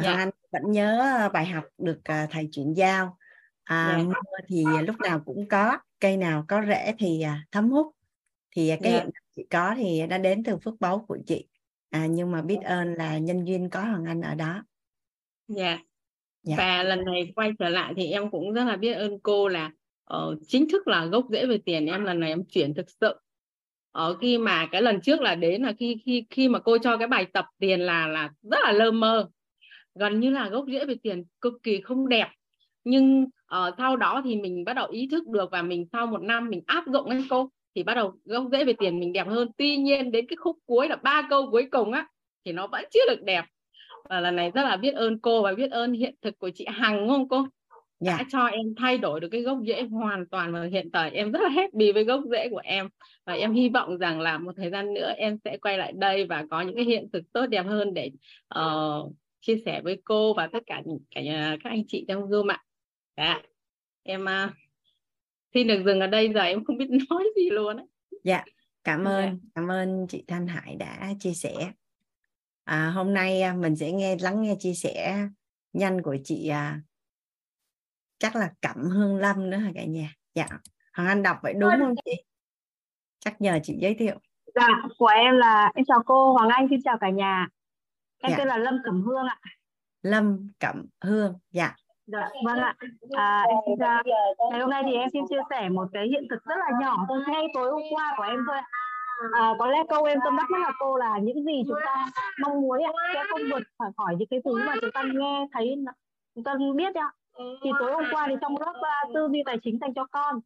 yeah. 0.04 0.18
anh 0.18 0.30
vẫn 0.52 0.72
nhớ 0.72 1.30
bài 1.34 1.46
học 1.46 1.64
được 1.78 2.00
uh, 2.00 2.30
thầy 2.32 2.50
chuyển 2.52 2.74
giao 2.74 3.18
à, 3.64 3.94
yeah. 3.96 4.08
mưa 4.08 4.14
thì 4.48 4.64
lúc 4.88 5.00
nào 5.00 5.22
cũng 5.26 5.48
có 5.50 5.78
cây 6.00 6.18
nào 6.18 6.46
có 6.48 6.62
rễ 6.68 6.94
thì 7.00 7.24
uh, 7.26 7.52
thấm 7.52 7.70
hút 7.70 7.96
thì 8.56 8.72
cái 8.82 8.92
yeah. 8.92 9.04
hiện 9.04 9.12
chị 9.36 9.46
có 9.50 9.74
thì 9.78 10.02
đã 10.10 10.18
đến 10.18 10.44
từ 10.44 10.58
phước 10.58 10.80
báu 10.80 11.06
của 11.08 11.18
chị 11.28 11.48
à, 11.90 12.06
nhưng 12.06 12.32
mà 12.32 12.42
biết 12.42 12.60
ơn 12.64 12.94
là 12.94 13.18
nhân 13.18 13.44
duyên 13.44 13.70
có 13.70 13.82
hoàng 13.82 14.06
anh 14.06 14.22
ở 14.22 14.36
đó 14.36 14.64
dạ 15.48 15.66
yeah. 15.66 15.80
Dạ. 16.50 16.56
và 16.58 16.84
lần 16.84 17.06
này 17.06 17.32
quay 17.36 17.52
trở 17.60 17.70
lại 17.70 17.94
thì 17.98 18.12
em 18.12 18.32
cũng 18.32 18.54
rất 18.54 18.64
là 18.64 18.76
biết 18.76 18.94
ơn 18.94 19.20
cô 19.20 19.48
là 19.48 19.72
uh, 20.14 20.38
chính 20.48 20.70
thức 20.70 20.88
là 20.88 21.06
gốc 21.06 21.26
rễ 21.32 21.46
về 21.46 21.58
tiền. 21.66 21.86
Em 21.86 22.04
lần 22.04 22.20
này 22.20 22.30
em 22.30 22.44
chuyển 22.46 22.74
thực 22.74 22.86
sự. 23.02 23.16
Ở 23.92 24.16
khi 24.22 24.38
mà 24.38 24.68
cái 24.72 24.82
lần 24.82 25.02
trước 25.02 25.22
là 25.22 25.36
đến 25.36 25.62
là 25.62 25.74
khi 25.80 25.98
khi 26.06 26.26
khi 26.30 26.50
mà 26.50 26.60
cô 26.60 26.78
cho 26.78 26.98
cái 26.98 27.08
bài 27.08 27.26
tập 27.34 27.46
tiền 27.60 27.80
là 27.80 28.08
là 28.08 28.30
rất 28.42 28.58
là 28.64 28.72
lơ 28.72 28.92
mơ. 28.92 29.30
Gần 29.96 30.20
như 30.20 30.30
là 30.30 30.50
gốc 30.50 30.66
rễ 30.72 30.86
về 30.86 30.96
tiền 31.04 31.24
cực 31.42 31.54
kỳ 31.64 31.82
không 31.82 32.10
đẹp. 32.10 32.28
Nhưng 32.84 33.24
uh, 33.24 33.74
sau 33.78 33.98
đó 33.98 34.22
thì 34.26 34.36
mình 34.36 34.66
bắt 34.66 34.74
đầu 34.74 34.88
ý 34.88 35.08
thức 35.12 35.28
được 35.28 35.52
và 35.52 35.62
mình 35.62 35.86
sau 35.92 36.08
một 36.08 36.22
năm 36.22 36.50
mình 36.50 36.62
áp 36.66 36.84
dụng 36.88 37.06
ấy 37.06 37.26
cô 37.30 37.50
thì 37.76 37.84
bắt 37.84 37.94
đầu 37.94 38.14
gốc 38.26 38.46
rễ 38.52 38.66
về 38.66 38.74
tiền 38.74 39.00
mình 39.00 39.14
đẹp 39.14 39.28
hơn. 39.28 39.50
Tuy 39.58 39.78
nhiên 39.78 40.12
đến 40.12 40.26
cái 40.30 40.38
khúc 40.38 40.58
cuối 40.66 40.88
là 40.88 40.96
ba 40.96 41.28
câu 41.30 41.52
cuối 41.52 41.68
cùng 41.72 41.92
á 41.92 42.08
thì 42.46 42.52
nó 42.52 42.68
vẫn 42.68 42.86
chưa 42.92 43.10
được 43.10 43.24
đẹp 43.24 43.46
và 44.10 44.20
lần 44.20 44.36
này 44.36 44.52
rất 44.52 44.64
là 44.64 44.78
biết 44.78 44.92
ơn 44.92 45.20
cô 45.20 45.42
và 45.42 45.54
biết 45.54 45.72
ơn 45.72 45.94
hiện 45.94 46.16
thực 46.22 46.40
của 46.40 46.50
chị 46.56 46.66
Hằng 46.70 47.00
đúng 47.00 47.10
không 47.10 47.30
cô 47.30 47.48
dạ. 48.00 48.18
đã 48.18 48.26
cho 48.32 48.46
em 48.46 48.76
thay 48.78 48.98
đổi 48.98 49.20
được 49.20 49.30
cái 49.32 49.42
gốc 49.42 49.58
rễ 49.68 49.84
hoàn 49.84 50.26
toàn 50.28 50.54
và 50.54 50.64
hiện 50.64 50.92
tại 50.92 51.12
em 51.12 51.32
rất 51.32 51.40
là 51.42 51.50
happy 51.50 51.92
với 51.92 52.04
gốc 52.04 52.22
rễ 52.32 52.50
của 52.50 52.62
em 52.64 52.90
và 53.26 53.34
em 53.34 53.54
hy 53.54 53.70
vọng 53.70 53.98
rằng 53.98 54.20
là 54.20 54.38
một 54.38 54.52
thời 54.58 54.70
gian 54.70 54.94
nữa 54.94 55.14
em 55.18 55.38
sẽ 55.44 55.58
quay 55.58 55.78
lại 55.78 55.94
đây 55.96 56.26
và 56.26 56.46
có 56.50 56.62
những 56.62 56.76
cái 56.76 56.86
hiện 56.86 57.10
thực 57.14 57.34
tốt 57.34 57.46
đẹp 57.46 57.64
hơn 57.64 57.94
để 57.94 58.12
uh, 58.60 59.14
chia 59.42 59.58
sẻ 59.66 59.82
với 59.82 60.02
cô 60.06 60.34
và 60.34 60.50
tất 60.54 60.64
cả 60.66 60.82
những 60.86 61.00
cả 61.12 61.22
các 61.64 61.70
anh 61.70 61.84
chị 61.88 62.06
trong 62.08 62.22
Zoom 62.22 62.48
ạ. 62.48 62.64
Dạ. 63.18 63.42
Em 64.04 64.24
uh, 64.24 64.52
xin 65.54 65.68
được 65.68 65.84
dừng 65.86 66.00
ở 66.00 66.08
đây 66.08 66.32
giờ 66.34 66.42
em 66.42 66.66
không 66.66 66.78
biết 66.78 66.90
nói 67.10 67.24
gì 67.36 67.50
luôn 67.50 67.78
á. 67.78 67.84
Dạ, 68.24 68.44
cảm 68.84 69.06
ơn, 69.06 69.26
dạ. 69.26 69.50
cảm 69.56 69.68
ơn 69.72 70.08
chị 70.10 70.24
Thanh 70.28 70.48
Hải 70.48 70.76
đã 70.76 71.14
chia 71.20 71.34
sẻ 71.34 71.72
à, 72.70 72.92
hôm 72.96 73.14
nay 73.14 73.42
à, 73.42 73.54
mình 73.54 73.76
sẽ 73.76 73.92
nghe 73.92 74.16
lắng 74.22 74.42
nghe 74.42 74.56
chia 74.60 74.74
sẻ 74.74 75.28
nhanh 75.74 76.02
của 76.02 76.18
chị 76.24 76.48
à, 76.48 76.82
chắc 78.20 78.36
là 78.36 78.52
Cẩm 78.62 78.90
Hương 78.90 79.18
Lâm 79.18 79.50
nữa 79.50 79.58
hả 79.58 79.72
cả 79.76 79.84
nhà? 79.84 80.14
Dạ. 80.36 80.46
Hoàng 80.94 81.10
Anh 81.10 81.24
đọc 81.24 81.38
vậy 81.44 81.54
đúng 81.54 81.72
không 81.80 81.96
chị? 82.06 82.12
Chắc 83.20 83.42
nhờ 83.42 83.60
chị 83.64 83.78
giới 83.82 83.96
thiệu. 83.96 84.20
Dạ 84.56 84.68
của 84.98 85.08
em 85.08 85.38
là 85.38 85.72
em 85.76 85.86
chào 85.86 86.04
cô 86.06 86.34
Hoàng 86.34 86.50
Anh 86.50 86.68
xin 86.70 86.80
chào 86.84 86.98
cả 87.02 87.10
nhà. 87.10 87.48
Em 88.22 88.32
dạ. 88.32 88.38
tên 88.38 88.48
là 88.48 88.58
Lâm 88.58 88.78
Cẩm 88.84 89.02
Hương 89.02 89.26
ạ. 89.26 89.40
Lâm 90.02 90.52
Cẩm 90.60 90.86
Hương 91.02 91.40
dạ. 91.52 91.76
Dạ, 92.06 92.30
vâng 92.46 92.58
ạ. 92.58 92.76
À, 93.18 93.44
em 93.50 93.58
xin 93.68 93.78
ra 93.80 94.02
ngày 94.52 94.60
hôm 94.60 94.70
nay 94.70 94.84
thì 94.86 94.94
em 94.94 95.10
xin 95.14 95.24
chia 95.30 95.42
sẻ 95.50 95.70
một 95.70 95.88
cái 95.94 96.08
hiện 96.08 96.28
thực 96.30 96.44
rất 96.46 96.56
là 96.60 96.80
nhỏ 96.82 97.06
thôi, 97.08 97.24
ngay 97.28 97.44
tối 97.54 97.72
hôm 97.72 97.82
qua 97.92 98.14
của 98.18 98.24
em 98.24 98.40
thôi 98.48 98.58
à, 99.32 99.54
có 99.60 99.68
lẽ 99.68 99.78
câu 99.90 100.04
em 100.04 100.20
tâm 100.24 100.38
đắc 100.38 100.46
nhất 100.50 100.60
là 100.62 100.72
cô 100.80 100.98
là 100.98 101.18
những 101.18 101.46
gì 101.46 101.64
chúng 101.68 101.80
ta 101.86 102.06
mong 102.42 102.62
muốn 102.62 102.80
sẽ 103.14 103.24
không 103.30 103.42
vượt 103.52 103.64
khỏi 103.80 103.92
khỏi 103.98 104.16
những 104.20 104.28
cái 104.28 104.42
thứ 104.46 104.56
mà 104.66 104.74
chúng 104.82 104.92
ta 104.94 105.04
nghe 105.14 105.48
thấy 105.54 105.76
chúng 106.36 106.44
ta 106.44 106.54
biết 106.76 106.96
ạ. 106.96 107.12
Thì 107.64 107.70
tối 107.80 107.92
hôm 107.94 108.04
qua 108.12 108.26
thì 108.30 108.36
trong 108.42 108.58
lớp 108.60 108.74
uh, 108.78 108.86
à, 108.86 109.04
tư 109.14 109.28
duy 109.32 109.44
tài 109.46 109.58
chính 109.64 109.78
dành 109.82 109.94
cho 109.94 110.06
con 110.12 110.40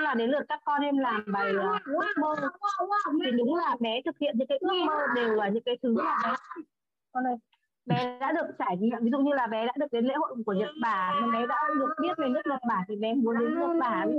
là 0.00 0.14
đến 0.14 0.30
lượt 0.30 0.44
các 0.48 0.60
con 0.64 0.82
em 0.82 0.98
làm 0.98 1.24
bài 1.32 1.52
uh, 1.56 1.82
ước 1.84 2.06
mơ. 2.20 2.34
Thì 3.24 3.30
đúng 3.30 3.54
là 3.54 3.76
bé 3.80 4.02
thực 4.04 4.18
hiện 4.18 4.34
những 4.38 4.48
cái 4.48 4.58
ước 4.58 4.86
mơ 4.86 5.06
đều 5.14 5.34
là 5.34 5.48
những 5.48 5.62
cái 5.62 5.78
thứ 5.82 5.94
mà 5.94 6.16
bé 6.24 6.30
con 7.12 7.26
ơi 7.26 7.36
bé 7.86 8.18
đã 8.20 8.32
được 8.32 8.46
trải 8.58 8.76
nghiệm. 8.76 8.98
Ví 9.02 9.10
dụ 9.10 9.18
như 9.18 9.32
là 9.34 9.46
bé 9.46 9.66
đã 9.66 9.72
được 9.78 9.86
đến 9.92 10.04
lễ 10.04 10.14
hội 10.16 10.36
của 10.46 10.52
Nhật 10.52 10.70
Bản 10.82 11.32
bé 11.32 11.46
đã 11.46 11.56
được 11.78 11.94
biết 12.02 12.18
về 12.18 12.28
nước 12.28 12.42
Nhật 12.44 12.60
Bản 12.68 12.84
thì 12.88 12.96
bé 12.96 13.14
muốn 13.14 13.38
đến 13.38 13.60
Nhật 13.60 13.70
Bản 13.80 14.12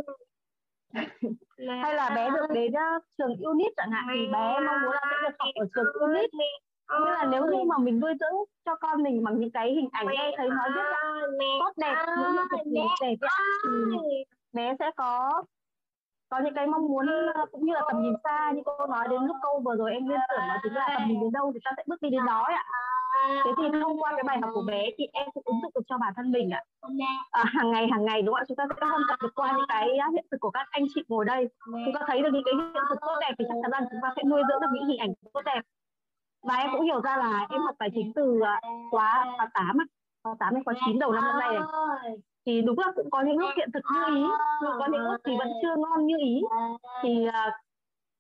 hay 1.84 1.94
là 1.94 2.10
bé 2.16 2.30
được 2.30 2.48
đến 2.54 2.72
uh, 2.72 3.04
trường 3.18 3.36
UNIT 3.42 3.74
chẳng 3.78 3.92
hạn 3.92 4.06
thì 4.14 4.28
bé 4.28 4.60
mong 4.68 4.82
muốn 4.82 4.92
là 4.92 5.02
sẽ 5.10 5.16
được 5.22 5.36
học 5.40 5.50
ở 5.56 5.66
trường 5.76 5.94
UNIT. 6.02 6.30
Nên 6.92 7.14
là 7.14 7.26
nếu 7.32 7.46
như 7.46 7.64
mà 7.68 7.78
mình 7.78 8.00
nuôi 8.00 8.14
dưỡng 8.20 8.36
cho 8.66 8.76
con 8.76 9.04
mình 9.04 9.24
bằng 9.24 9.40
những 9.40 9.52
cái 9.52 9.72
hình 9.72 9.90
ảnh 9.92 10.08
nghe 10.08 10.34
thấy 10.38 10.50
nói 10.50 10.70
rất 10.76 10.84
tốt 11.60 11.72
đẹp 11.78 12.06
những 12.18 12.32
hiện 12.34 12.46
thực 12.52 12.58
đẹp 12.72 13.16
đẹp 13.22 13.28
thì 13.92 14.24
bé 14.54 14.76
sẽ 14.80 14.92
có 14.96 15.44
có 16.30 16.40
những 16.44 16.54
cái 16.54 16.68
mong 16.68 16.88
muốn 16.88 17.06
cũng 17.52 17.66
như 17.66 17.74
là 17.74 17.82
tầm 17.88 18.02
nhìn 18.02 18.14
xa 18.24 18.52
như 18.56 18.62
cô 18.66 18.88
nói 18.88 19.08
đến 19.10 19.22
lúc 19.22 19.36
câu 19.42 19.62
vừa 19.66 19.76
rồi 19.76 19.92
em 19.92 20.08
liên 20.08 20.20
tưởng 20.30 20.48
đó 20.48 20.56
chính 20.64 20.74
là 20.74 20.90
tầm 21.00 21.08
nhìn 21.08 21.20
đến 21.22 21.32
đâu 21.32 21.52
thì 21.54 21.60
ta 21.64 21.72
sẽ 21.78 21.84
bước 21.88 22.02
đi 22.02 22.10
đến 22.10 22.26
đó 22.26 22.44
ạ 22.48 22.64
thế 23.46 23.52
thì 23.58 23.64
thông 23.82 24.02
qua 24.02 24.12
cái 24.16 24.24
bài 24.24 24.38
học 24.42 24.52
của 24.54 24.62
bé 24.68 24.86
thì 24.98 25.08
em 25.14 25.28
cũng 25.34 25.44
ứng 25.46 25.62
dụng 25.62 25.72
được 25.76 25.82
cho 25.88 25.98
bản 25.98 26.14
thân 26.16 26.32
mình 26.32 26.50
ạ. 26.50 26.64
À, 27.32 27.44
hàng 27.46 27.72
ngày 27.72 27.88
hàng 27.92 28.06
ngày 28.06 28.22
đúng 28.22 28.34
không 28.34 28.42
ạ? 28.42 28.48
Chúng 28.48 28.58
ta 28.58 28.66
sẽ 28.70 28.88
học 28.88 29.02
tập 29.10 29.18
được 29.22 29.36
qua 29.36 29.54
những 29.58 29.66
cái 29.68 29.88
hiện 30.14 30.26
thực 30.32 30.38
của 30.40 30.50
các 30.50 30.68
anh 30.70 30.86
chị 30.96 31.02
ngồi 31.08 31.26
đây. 31.26 31.48
Chúng 31.66 31.94
ta 31.94 32.02
thấy 32.08 32.22
được 32.22 32.30
những 32.34 32.44
cái 32.46 32.54
hiện 32.56 32.84
thực 32.90 33.00
tốt 33.02 33.16
đẹp 33.22 33.34
thì 33.40 33.46
chắc 33.48 33.56
chắn 33.62 33.72
rằng 33.72 33.84
chúng 33.92 34.00
ta 34.04 34.14
sẽ 34.16 34.24
nuôi 34.24 34.42
dưỡng 34.50 34.62
được 34.62 34.68
những 34.74 34.86
hình 34.88 35.00
ảnh 35.00 35.14
tốt 35.34 35.42
đẹp. 35.46 35.62
Và 36.44 36.56
em 36.56 36.70
cũng 36.72 36.82
hiểu 36.82 37.02
ra 37.02 37.18
là 37.18 37.48
em 37.50 37.62
học 37.62 37.76
tài 37.80 37.90
chính 37.96 38.14
từ 38.16 38.40
à, 38.46 38.62
khóa 38.92 39.26
khóa 39.38 39.50
tám 39.54 39.78
khóa 40.24 40.36
tám 40.40 40.54
đến 40.54 40.64
khóa 40.64 40.74
chín 40.86 41.00
đầu 41.00 41.12
năm 41.12 41.24
hôm 41.24 41.40
nay 41.40 41.50
này. 41.54 42.18
Thì 42.46 42.62
đúng 42.62 42.80
là 42.80 42.92
cũng 42.96 43.10
có 43.10 43.22
những 43.22 43.38
lúc 43.38 43.50
hiện 43.58 43.70
thực 43.74 43.84
như 43.94 44.16
ý 44.16 44.22
nhưng 44.62 44.72
có 44.80 44.88
những 44.92 45.02
lúc 45.02 45.22
thì 45.26 45.34
vẫn 45.40 45.48
chưa 45.62 45.76
ngon 45.78 46.08
như 46.08 46.18
ý. 46.20 46.42
Thì 47.04 47.28
uh, 47.28 47.54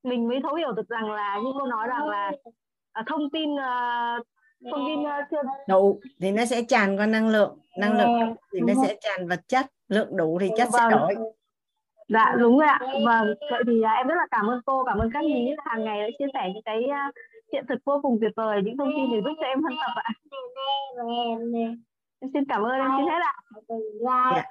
mình 0.03 0.27
mới 0.27 0.39
thấu 0.43 0.55
hiểu 0.55 0.71
được 0.71 0.87
rằng 0.89 1.11
là 1.11 1.39
như 1.43 1.51
cô 1.59 1.65
nói 1.65 1.87
rằng 1.87 2.09
là 2.09 2.31
thông 3.05 3.29
tin 3.29 3.49
uh, 4.65 4.71
thông 4.71 4.85
tin 4.87 4.99
uh, 4.99 5.07
chưa 5.31 5.41
đủ 5.67 5.99
thì 6.19 6.31
nó 6.31 6.45
sẽ 6.45 6.63
tràn 6.63 6.97
qua 6.97 7.05
năng 7.05 7.29
lượng 7.29 7.59
năng 7.77 7.97
lượng 7.97 8.35
thì 8.53 8.59
nó 8.67 8.73
sẽ 8.87 8.95
tràn 9.01 9.27
vật 9.27 9.39
chất 9.47 9.65
lượng 9.87 10.17
đủ 10.17 10.37
thì 10.41 10.49
chất 10.57 10.67
vâng. 10.71 10.89
sẽ 10.91 10.97
đổi. 10.97 11.15
Dạ 12.07 12.35
đúng 12.39 12.59
rồi 12.59 12.67
ạ. 12.67 12.79
Vâng 13.05 13.27
vậy 13.51 13.63
thì 13.67 13.79
uh, 13.79 13.97
em 13.97 14.07
rất 14.07 14.15
là 14.17 14.27
cảm 14.31 14.47
ơn 14.47 14.61
cô 14.65 14.83
cảm 14.85 14.97
ơn 14.97 15.09
các 15.13 15.23
nhí 15.23 15.51
hàng 15.65 15.85
ngày 15.85 16.01
đã 16.01 16.07
chia 16.19 16.25
sẻ 16.33 16.49
những 16.53 16.63
cái 16.63 16.83
uh, 16.83 17.15
hiện 17.53 17.65
thực 17.69 17.79
vô 17.85 17.99
cùng 18.01 18.17
tuyệt 18.21 18.31
vời 18.35 18.61
những 18.63 18.77
thông 18.77 18.91
tin 18.95 19.11
để 19.11 19.21
giúp 19.25 19.35
cho 19.41 19.47
em 19.47 19.59
phân 19.63 19.77
tập 19.81 19.91
ạ. 19.95 20.09
Em 22.19 22.29
xin 22.33 22.43
cảm 22.49 22.63
ơn 22.63 22.71
em 22.71 22.91
xin 22.97 23.07
hết 23.07 23.19
ạ. 23.23 23.35
Dạ. 24.35 24.43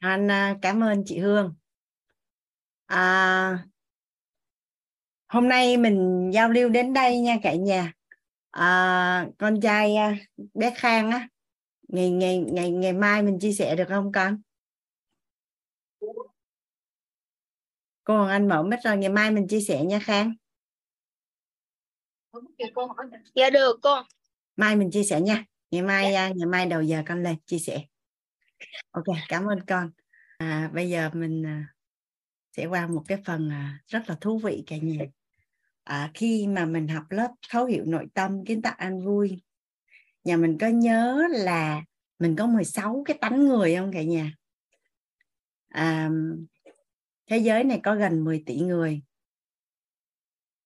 anh 0.00 0.28
cảm 0.62 0.82
ơn 0.82 1.02
chị 1.06 1.18
Hương. 1.18 1.54
À, 2.86 3.58
hôm 5.28 5.48
nay 5.48 5.76
mình 5.76 6.30
giao 6.34 6.48
lưu 6.48 6.68
đến 6.68 6.92
đây 6.92 7.20
nha 7.20 7.36
cả 7.42 7.54
nhà 7.54 7.92
à, 8.50 9.28
con 9.38 9.60
trai 9.60 9.96
à, 9.96 10.16
bé 10.54 10.72
Khang 10.76 11.10
á 11.10 11.28
ngày 11.88 12.10
ngày 12.10 12.38
ngày 12.38 12.70
ngày 12.70 12.92
mai 12.92 13.22
mình 13.22 13.38
chia 13.40 13.52
sẻ 13.52 13.76
được 13.76 13.84
không 13.88 14.12
con? 14.12 14.40
Cô 18.04 18.16
Hoàng 18.16 18.28
Anh 18.28 18.48
mở 18.48 18.62
mic 18.62 18.78
rồi 18.84 18.96
ngày 18.96 19.10
mai 19.10 19.30
mình 19.30 19.48
chia 19.48 19.60
sẻ 19.60 19.84
nha 19.84 19.98
Khang. 19.98 20.34
Dạ 23.34 23.50
được 23.50 23.78
cô. 23.82 24.02
Mai 24.56 24.76
mình 24.76 24.90
chia 24.90 25.04
sẻ 25.04 25.20
nha. 25.20 25.44
Ngày 25.70 25.82
mai 25.82 26.12
dạ. 26.12 26.28
ngày 26.28 26.46
mai 26.46 26.66
đầu 26.66 26.82
giờ 26.82 27.02
con 27.06 27.22
lên 27.22 27.36
chia 27.46 27.58
sẻ. 27.58 27.84
Ok 28.90 29.04
cảm 29.28 29.46
ơn 29.46 29.58
con. 29.66 29.90
À, 30.38 30.70
bây 30.74 30.90
giờ 30.90 31.10
mình 31.14 31.46
à, 31.46 31.74
sẽ 32.56 32.66
qua 32.66 32.86
một 32.86 33.02
cái 33.08 33.18
phần 33.24 33.50
à, 33.50 33.82
rất 33.86 34.02
là 34.06 34.16
thú 34.20 34.38
vị 34.38 34.64
cả 34.66 34.76
nhà 34.76 35.04
à, 35.90 36.10
khi 36.14 36.46
mà 36.46 36.66
mình 36.66 36.88
học 36.88 37.04
lớp 37.10 37.30
thấu 37.48 37.64
hiểu 37.64 37.84
nội 37.84 38.06
tâm 38.14 38.44
kiến 38.44 38.62
tạo 38.62 38.74
an 38.78 39.04
vui 39.04 39.42
nhà 40.24 40.36
mình 40.36 40.58
có 40.60 40.66
nhớ 40.66 41.26
là 41.30 41.84
mình 42.18 42.36
có 42.36 42.46
16 42.46 43.02
cái 43.06 43.18
tánh 43.20 43.44
người 43.44 43.76
không 43.76 43.92
cả 43.92 44.02
nhà? 44.02 44.32
À, 45.68 46.10
thế 47.26 47.38
giới 47.38 47.64
này 47.64 47.80
có 47.82 47.94
gần 47.94 48.24
10 48.24 48.42
tỷ 48.46 48.60
người. 48.60 49.02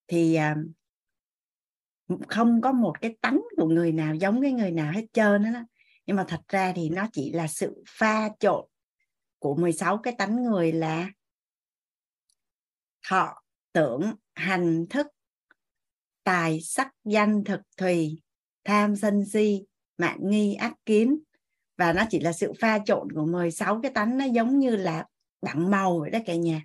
Thì 0.06 0.34
à, 0.34 0.56
không 2.28 2.60
có 2.60 2.72
một 2.72 3.00
cái 3.00 3.16
tánh 3.20 3.42
của 3.56 3.68
người 3.68 3.92
nào 3.92 4.14
giống 4.14 4.42
cái 4.42 4.52
người 4.52 4.70
nào 4.70 4.92
hết 4.92 5.06
trơn 5.12 5.52
đó. 5.52 5.60
Nhưng 6.06 6.16
mà 6.16 6.24
thật 6.28 6.40
ra 6.48 6.72
thì 6.76 6.88
nó 6.88 7.08
chỉ 7.12 7.32
là 7.32 7.46
sự 7.46 7.82
pha 7.88 8.28
trộn 8.40 8.64
của 9.38 9.54
16 9.54 9.98
cái 9.98 10.14
tánh 10.18 10.42
người 10.42 10.72
là 10.72 11.10
thọ 13.08 13.42
tưởng 13.72 14.14
hành 14.34 14.86
thức 14.90 15.06
tài 16.24 16.60
sắc 16.60 16.94
danh 17.04 17.44
thực 17.44 17.60
thùy 17.76 18.22
tham 18.64 18.96
sân 18.96 19.24
si 19.24 19.64
mạng 19.98 20.18
nghi 20.20 20.54
ác 20.54 20.74
kiến. 20.86 21.18
Và 21.76 21.92
nó 21.92 22.04
chỉ 22.10 22.20
là 22.20 22.32
sự 22.32 22.52
pha 22.60 22.78
trộn 22.84 23.12
của 23.12 23.26
16 23.26 23.80
cái 23.82 23.92
tánh 23.94 24.18
nó 24.18 24.24
giống 24.24 24.58
như 24.58 24.76
là 24.76 25.04
đặng 25.42 25.70
màu 25.70 25.98
vậy 26.00 26.10
đó 26.10 26.18
cả 26.26 26.34
nhà. 26.34 26.62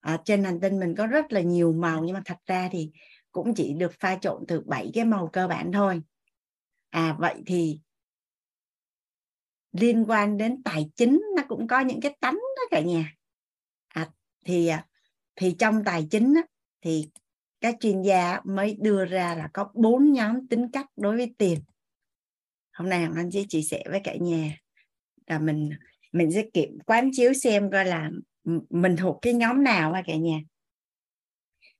À, 0.00 0.18
trên 0.24 0.44
hành 0.44 0.60
tinh 0.60 0.80
mình 0.80 0.94
có 0.94 1.06
rất 1.06 1.32
là 1.32 1.40
nhiều 1.40 1.72
màu 1.72 2.04
nhưng 2.04 2.14
mà 2.14 2.22
thật 2.24 2.38
ra 2.46 2.68
thì 2.72 2.90
cũng 3.32 3.54
chỉ 3.54 3.72
được 3.72 3.92
pha 4.00 4.18
trộn 4.20 4.44
từ 4.48 4.60
7 4.60 4.90
cái 4.94 5.04
màu 5.04 5.30
cơ 5.32 5.48
bản 5.48 5.72
thôi. 5.72 6.02
À 6.90 7.16
vậy 7.18 7.42
thì 7.46 7.80
liên 9.72 10.04
quan 10.08 10.36
đến 10.36 10.62
tài 10.62 10.90
chính 10.96 11.22
nó 11.36 11.42
cũng 11.48 11.66
có 11.66 11.80
những 11.80 12.00
cái 12.00 12.16
tánh 12.20 12.34
đó 12.34 12.62
cả 12.70 12.80
nhà. 12.80 13.14
À, 13.88 14.10
thì 14.44 14.66
à, 14.66 14.86
thì 15.36 15.56
trong 15.58 15.84
tài 15.84 16.06
chính 16.10 16.34
á, 16.34 16.42
thì 16.80 17.08
các 17.60 17.76
chuyên 17.80 18.02
gia 18.02 18.40
mới 18.44 18.76
đưa 18.80 19.04
ra 19.04 19.34
là 19.34 19.48
có 19.52 19.70
bốn 19.74 20.12
nhóm 20.12 20.46
tính 20.48 20.70
cách 20.72 20.86
đối 20.96 21.16
với 21.16 21.34
tiền. 21.38 21.58
Hôm 22.72 22.88
nay 22.88 23.06
anh 23.16 23.30
sẽ 23.30 23.44
chia 23.48 23.62
sẻ 23.62 23.84
với 23.90 24.00
cả 24.04 24.14
nhà. 24.20 24.56
Là 25.26 25.38
mình 25.38 25.70
mình 26.12 26.32
sẽ 26.32 26.44
kiểm 26.52 26.78
quán 26.86 27.10
chiếu 27.12 27.32
xem 27.32 27.70
coi 27.70 27.84
là 27.84 28.10
mình 28.70 28.96
thuộc 28.96 29.18
cái 29.22 29.34
nhóm 29.34 29.64
nào 29.64 29.92
cả 30.06 30.16
nhà. 30.16 30.40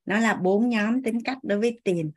Nó 0.05 0.19
là 0.19 0.35
bốn 0.35 0.69
nhóm 0.69 1.03
tính 1.03 1.23
cách 1.25 1.39
đối 1.43 1.59
với 1.59 1.81
tiền. 1.85 2.11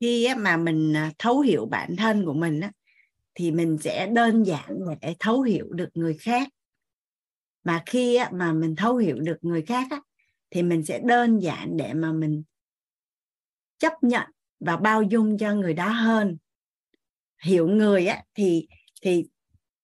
Khi 0.00 0.28
mà 0.38 0.56
mình 0.56 0.96
à, 0.96 1.12
thấu 1.18 1.40
hiểu 1.40 1.66
bản 1.66 1.96
thân 1.96 2.24
của 2.24 2.34
mình 2.34 2.60
thì 3.34 3.50
mình 3.50 3.78
sẽ 3.78 4.06
đơn 4.06 4.42
giản 4.42 4.78
để 5.00 5.16
thấu 5.18 5.42
hiểu 5.42 5.66
được 5.70 5.88
người 5.94 6.14
khác. 6.14 6.48
Mà 7.64 7.82
khi 7.86 8.18
mà 8.32 8.52
mình 8.52 8.76
thấu 8.76 8.96
hiểu 8.96 9.16
được 9.20 9.36
người 9.42 9.62
khác 9.62 9.86
thì 10.50 10.62
mình 10.62 10.84
sẽ 10.84 11.00
đơn 11.04 11.38
giản 11.38 11.76
để 11.76 11.94
mà 11.94 12.12
mình 12.12 12.42
chấp 13.78 13.92
nhận 14.02 14.26
và 14.60 14.76
bao 14.76 15.02
dung 15.02 15.38
cho 15.38 15.54
người 15.54 15.74
đó 15.74 15.88
hơn. 15.88 16.38
Hiểu 17.44 17.68
người 17.68 18.06
á 18.06 18.22
thì 18.34 18.66
thì 19.02 19.24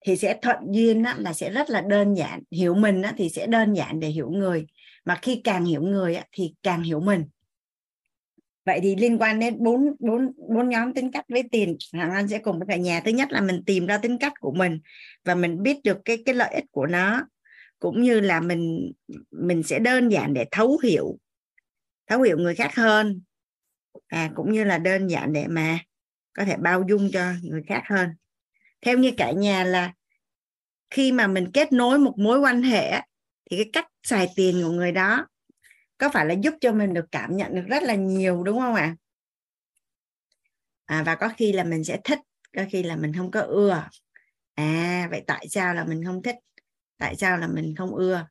thì 0.07 0.17
sẽ 0.17 0.39
thuận 0.43 0.57
duyên 0.71 1.03
á, 1.03 1.17
là 1.19 1.33
sẽ 1.33 1.51
rất 1.51 1.71
là 1.71 1.81
đơn 1.81 2.15
giản. 2.15 2.43
Hiểu 2.51 2.75
mình 2.75 3.03
á, 3.03 3.15
thì 3.17 3.29
sẽ 3.29 3.47
đơn 3.47 3.75
giản 3.75 4.01
để 4.01 4.09
hiểu 4.09 4.31
người. 4.31 4.67
Mà 5.05 5.19
khi 5.23 5.41
càng 5.45 5.65
hiểu 5.65 5.83
người 5.83 6.15
á, 6.15 6.25
thì 6.33 6.55
càng 6.63 6.83
hiểu 6.83 7.01
mình 7.01 7.25
vậy 8.65 8.81
thì 8.83 8.97
liên 8.97 9.19
quan 9.19 9.39
đến 9.41 9.57
bốn 9.59 9.97
bốn 9.99 10.33
bốn 10.37 10.69
nhóm 10.69 10.95
tính 10.95 11.13
cách 11.13 11.25
với 11.29 11.43
tiền 11.53 11.77
hàng 11.93 12.11
anh 12.11 12.29
sẽ 12.29 12.39
cùng 12.39 12.59
với 12.59 12.67
cả 12.69 12.77
nhà. 12.77 13.01
Thứ 13.01 13.11
nhất 13.11 13.33
là 13.33 13.41
mình 13.41 13.63
tìm 13.67 13.87
ra 13.87 13.99
tính 13.99 14.19
cách 14.19 14.33
của 14.41 14.53
mình 14.53 14.81
và 15.25 15.35
mình 15.35 15.63
biết 15.63 15.77
được 15.85 15.99
cái 16.05 16.23
cái 16.27 16.35
lợi 16.35 16.55
ích 16.55 16.65
của 16.71 16.87
nó, 16.87 17.27
cũng 17.79 18.03
như 18.03 18.21
là 18.21 18.41
mình 18.41 18.93
mình 19.31 19.63
sẽ 19.63 19.79
đơn 19.79 20.09
giản 20.09 20.35
để 20.35 20.45
thấu 20.51 20.79
hiểu 20.83 21.19
thấu 22.07 22.23
hiểu 22.23 22.39
người 22.39 22.55
khác 22.55 22.75
hơn 22.75 23.21
à 24.07 24.31
cũng 24.35 24.53
như 24.53 24.65
là 24.65 24.79
đơn 24.79 25.07
giản 25.11 25.33
để 25.33 25.47
mà 25.47 25.79
có 26.33 26.45
thể 26.45 26.57
bao 26.57 26.85
dung 26.89 27.11
cho 27.13 27.33
người 27.43 27.63
khác 27.67 27.83
hơn. 27.87 28.09
Theo 28.81 28.99
như 28.99 29.13
cả 29.17 29.31
nhà 29.33 29.65
là 29.65 29.93
khi 30.91 31.13
mà 31.13 31.27
mình 31.27 31.51
kết 31.53 31.73
nối 31.73 31.99
một 31.99 32.19
mối 32.19 32.41
quan 32.41 32.63
hệ 32.63 33.01
thì 33.51 33.57
cái 33.57 33.71
cách 33.73 33.87
xài 34.03 34.29
tiền 34.37 34.63
của 34.63 34.71
người 34.71 34.93
đó 34.93 35.27
có 35.99 36.09
phải 36.09 36.27
là 36.27 36.35
giúp 36.35 36.55
cho 36.61 36.73
mình 36.73 36.95
được 36.95 37.07
cảm 37.13 37.37
nhận 37.37 37.55
được 37.55 37.65
rất 37.69 37.83
là 37.83 37.95
nhiều, 37.95 38.43
đúng 38.43 38.61
không 38.61 38.75
ạ? 38.75 38.97
À? 40.87 41.03
và 41.07 41.15
có 41.15 41.31
khi 41.37 41.53
là 41.53 41.65
mình 41.65 41.85
sẽ 41.85 42.01
thích, 42.05 42.19
có 42.57 42.63
khi 42.71 42.83
là 42.83 42.97
mình 42.97 43.13
không 43.13 43.31
có 43.31 43.41
ưa. 43.41 43.89
À 44.55 45.09
vậy 45.11 45.25
tại 45.27 45.47
sao 45.49 45.75
là 45.75 45.85
mình 45.85 46.05
không 46.05 46.23
thích? 46.23 46.37
Tại 46.99 47.17
sao 47.17 47.39
là 47.39 47.47
mình 47.47 47.75
không 47.79 47.95
ưa? 47.95 48.27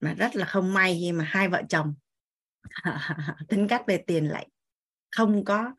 Mà 0.00 0.14
rất 0.14 0.36
là 0.36 0.46
không 0.46 0.74
may 0.74 0.98
khi 1.00 1.12
mà 1.12 1.24
hai 1.24 1.48
vợ 1.48 1.62
chồng 1.68 1.94
tính 3.48 3.68
cách 3.68 3.82
về 3.86 4.04
tiền 4.06 4.28
lại 4.28 4.48
không 5.10 5.44
có 5.44 5.74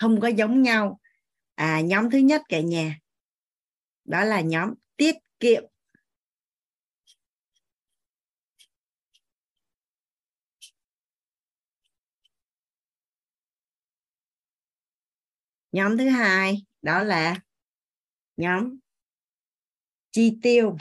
không 0.00 0.20
có 0.20 0.28
giống 0.28 0.62
nhau 0.62 1.00
à, 1.54 1.80
nhóm 1.80 2.10
thứ 2.10 2.18
nhất 2.18 2.42
cả 2.48 2.60
nhà. 2.60 2.98
Đó 4.04 4.24
là 4.24 4.40
nhóm 4.40 4.74
tiết 4.96 5.14
kiệm. 5.40 5.64
Nhóm 15.72 15.98
thứ 15.98 16.08
hai 16.08 16.64
đó 16.82 17.02
là 17.02 17.36
nhóm 18.36 18.78
chi 20.12 20.38
tiêu. 20.42 20.76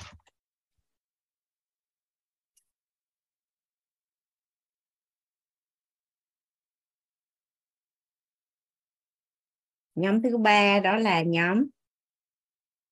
Nhóm 9.95 10.21
thứ 10.21 10.37
ba 10.37 10.79
đó 10.79 10.95
là 10.95 11.21
nhóm 11.21 11.65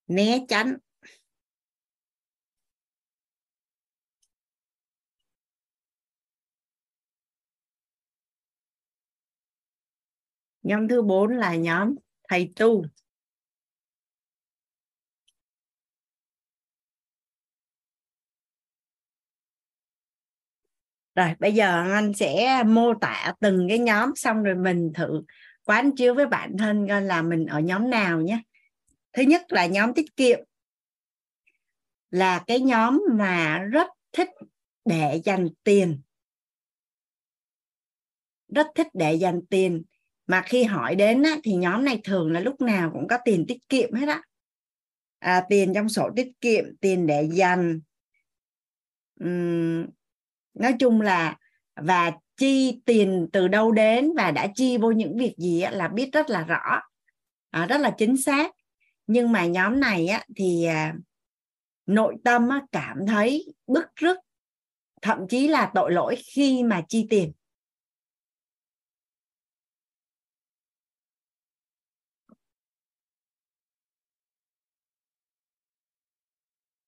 né 0.07 0.40
tránh. 0.48 0.78
Nhóm 10.64 10.88
thứ 10.88 11.02
bốn 11.02 11.38
là 11.38 11.56
nhóm 11.56 11.95
thầy 12.30 12.53
tu. 12.56 12.84
Rồi, 21.15 21.34
bây 21.40 21.53
giờ 21.53 21.84
anh 21.94 22.14
sẽ 22.14 22.64
mô 22.68 22.94
tả 23.02 23.34
từng 23.40 23.65
cái 23.69 23.80
nhóm 23.80 24.15
xong 24.15 24.44
rồi 24.44 24.56
mình 24.56 24.91
thử 24.94 25.22
quán 25.72 25.95
chiếu 25.95 26.14
với 26.14 26.27
bản 26.27 26.57
thân 26.57 26.88
coi 26.88 27.02
là 27.02 27.22
mình 27.22 27.45
ở 27.45 27.60
nhóm 27.60 27.89
nào 27.89 28.22
nhé. 28.22 28.41
Thứ 29.14 29.23
nhất 29.23 29.41
là 29.49 29.65
nhóm 29.65 29.93
tiết 29.93 30.15
kiệm. 30.15 30.39
Là 32.10 32.43
cái 32.48 32.60
nhóm 32.60 33.03
mà 33.11 33.60
rất 33.60 33.88
thích 34.14 34.30
để 34.85 35.22
dành 35.26 35.49
tiền. 35.64 36.02
Rất 38.56 38.68
thích 38.76 38.88
để 38.93 39.14
dành 39.14 39.41
tiền. 39.49 39.84
Mà 40.27 40.41
khi 40.45 40.64
hỏi 40.64 40.95
đến 40.95 41.23
á, 41.23 41.38
thì 41.43 41.56
nhóm 41.56 41.85
này 41.85 42.02
thường 42.03 42.31
là 42.31 42.39
lúc 42.39 42.61
nào 42.61 42.89
cũng 42.93 43.07
có 43.07 43.18
tiền 43.26 43.45
tiết 43.48 43.69
kiệm 43.69 43.93
hết 43.93 44.07
á. 44.07 44.22
À, 45.19 45.45
tiền 45.49 45.73
trong 45.76 45.89
sổ 45.89 46.10
tiết 46.15 46.31
kiệm 46.41 46.65
tiền 46.81 47.07
để 47.07 47.30
dành. 47.31 47.81
Uhm, 49.23 49.85
nói 50.53 50.76
chung 50.80 51.02
là 51.02 51.38
và 51.76 52.11
chi 52.42 52.82
tiền 52.86 53.28
từ 53.34 53.48
đâu 53.48 53.72
đến 53.72 54.12
và 54.18 54.32
đã 54.32 54.48
chi 54.56 54.78
vô 54.78 54.92
những 54.92 55.18
việc 55.18 55.36
gì 55.38 55.64
là 55.72 55.88
biết 55.88 56.10
rất 56.14 56.30
là 56.30 56.44
rõ. 56.44 56.82
À, 57.50 57.66
rất 57.66 57.82
là 57.82 57.92
chính 57.98 58.18
xác. 58.18 58.52
Nhưng 59.08 59.32
mà 59.32 59.46
nhóm 59.46 59.80
này 59.80 60.08
thì 60.36 60.66
à, 60.66 60.94
nội 61.86 62.16
tâm 62.24 62.50
cảm 62.72 62.98
thấy 63.08 63.54
bức 63.68 63.86
rứt, 63.96 64.18
thậm 65.02 65.28
chí 65.30 65.48
là 65.48 65.72
tội 65.76 65.92
lỗi 65.92 66.16
khi 66.36 66.64
mà 66.64 66.82
chi 66.90 67.08
tiền. 67.10 67.32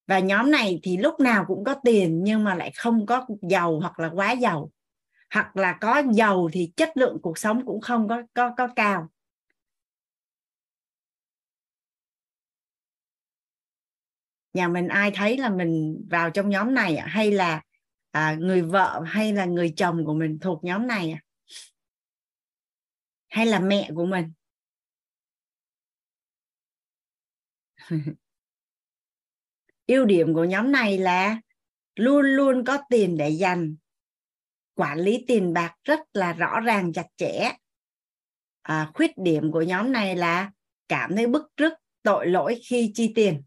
Và 0.07 0.19
nhóm 0.19 0.51
này 0.51 0.79
thì 0.83 0.97
lúc 0.97 1.19
nào 1.19 1.45
cũng 1.47 1.63
có 1.63 1.75
tiền 1.83 2.23
nhưng 2.23 2.43
mà 2.43 2.55
lại 2.55 2.71
không 2.77 3.05
có 3.05 3.25
giàu 3.49 3.79
hoặc 3.79 3.99
là 3.99 4.09
quá 4.15 4.31
giàu 4.31 4.71
hoặc 5.33 5.57
là 5.57 5.77
có 5.81 6.03
giàu 6.13 6.49
thì 6.53 6.71
chất 6.75 6.97
lượng 6.97 7.17
cuộc 7.21 7.37
sống 7.37 7.65
cũng 7.65 7.81
không 7.81 8.07
có 8.07 8.21
có 8.33 8.53
có 8.57 8.67
cao. 8.75 9.09
Nhà 14.53 14.67
mình 14.67 14.87
ai 14.87 15.11
thấy 15.15 15.37
là 15.37 15.49
mình 15.49 16.03
vào 16.09 16.29
trong 16.29 16.49
nhóm 16.49 16.73
này 16.73 16.95
à? 16.95 17.07
hay 17.07 17.31
là 17.31 17.61
à, 18.11 18.35
người 18.39 18.61
vợ 18.61 19.01
hay 19.05 19.33
là 19.33 19.45
người 19.45 19.73
chồng 19.77 20.05
của 20.05 20.13
mình 20.13 20.39
thuộc 20.39 20.63
nhóm 20.63 20.87
này 20.87 21.11
à? 21.11 21.19
hay 23.29 23.45
là 23.45 23.59
mẹ 23.59 23.89
của 23.95 24.05
mình? 24.05 24.33
Ưu 29.87 30.05
điểm 30.05 30.33
của 30.33 30.43
nhóm 30.43 30.71
này 30.71 30.97
là 30.97 31.41
luôn 31.95 32.25
luôn 32.25 32.65
có 32.65 32.77
tiền 32.89 33.17
để 33.17 33.29
dành 33.29 33.75
quản 34.75 34.99
lý 34.99 35.25
tiền 35.27 35.53
bạc 35.53 35.75
rất 35.83 35.99
là 36.13 36.33
rõ 36.33 36.59
ràng 36.59 36.93
chặt 36.93 37.07
chẽ. 37.17 37.51
À, 38.61 38.91
khuyết 38.93 39.11
điểm 39.17 39.51
của 39.51 39.61
nhóm 39.61 39.91
này 39.91 40.15
là 40.15 40.51
cảm 40.87 41.15
thấy 41.15 41.27
bức 41.27 41.51
rứt 41.57 41.73
tội 42.03 42.27
lỗi 42.27 42.61
khi 42.63 42.91
chi 42.93 43.11
tiền. 43.15 43.43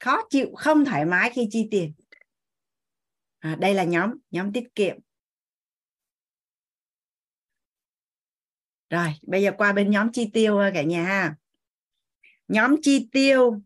Khó 0.00 0.22
chịu 0.30 0.54
không 0.56 0.84
thoải 0.84 1.04
mái 1.04 1.30
khi 1.34 1.48
chi 1.50 1.68
tiền. 1.70 1.92
À, 3.38 3.56
đây 3.60 3.74
là 3.74 3.84
nhóm 3.84 4.10
nhóm 4.30 4.52
tiết 4.52 4.74
kiệm. 4.74 4.96
Rồi 8.90 9.08
bây 9.22 9.42
giờ 9.42 9.52
qua 9.58 9.72
bên 9.72 9.90
nhóm 9.90 10.12
chi 10.12 10.30
tiêu 10.32 10.58
ờ, 10.58 10.70
cả 10.74 10.82
nhà 10.82 11.04
ha. 11.04 11.34
Nhóm 12.48 12.76
chi 12.82 13.08
tiêu 13.12 13.60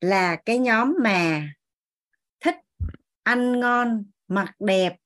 là 0.00 0.36
cái 0.36 0.58
nhóm 0.58 0.94
mà 1.02 1.52
thích 2.40 2.56
ăn 3.22 3.60
ngon 3.60 4.04
mặc 4.28 4.54
đẹp 4.58 4.96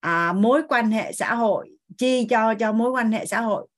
à, 0.00 0.32
mối 0.32 0.62
quan 0.68 0.90
hệ 0.90 1.12
xã 1.12 1.34
hội 1.34 1.70
chi 1.98 2.26
cho 2.30 2.54
cho 2.54 2.72
mối 2.72 2.90
quan 2.90 3.12
hệ 3.12 3.26
xã 3.26 3.40
hội. 3.40 3.68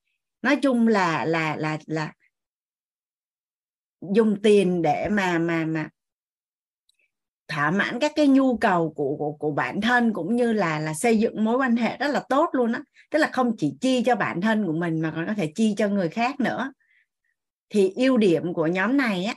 Nói 0.41 0.55
chung 0.55 0.87
là 0.87 1.25
là 1.25 1.55
là 1.55 1.77
là 1.85 2.13
dùng 4.13 4.41
tiền 4.43 4.81
để 4.81 5.09
mà 5.09 5.37
mà 5.39 5.65
mà 5.65 5.89
thỏa 7.47 7.71
mãn 7.71 7.99
các 7.99 8.11
cái 8.15 8.27
nhu 8.27 8.57
cầu 8.57 8.93
của 8.95 9.15
của 9.17 9.31
của 9.31 9.51
bản 9.51 9.81
thân 9.81 10.13
cũng 10.13 10.35
như 10.35 10.53
là 10.53 10.79
là 10.79 10.93
xây 10.93 11.19
dựng 11.19 11.43
mối 11.43 11.57
quan 11.57 11.75
hệ 11.75 11.97
rất 11.97 12.07
là 12.07 12.23
tốt 12.29 12.49
luôn 12.53 12.71
á. 12.73 12.81
Tức 13.09 13.19
là 13.19 13.29
không 13.33 13.55
chỉ 13.57 13.73
chi 13.81 14.03
cho 14.05 14.15
bản 14.15 14.41
thân 14.41 14.65
của 14.65 14.73
mình 14.73 15.01
mà 15.01 15.11
còn 15.15 15.27
có 15.27 15.33
thể 15.33 15.51
chi 15.55 15.75
cho 15.77 15.87
người 15.87 16.09
khác 16.09 16.39
nữa. 16.39 16.73
Thì 17.69 17.93
ưu 17.95 18.17
điểm 18.17 18.53
của 18.53 18.67
nhóm 18.67 18.97
này 18.97 19.25
á 19.25 19.35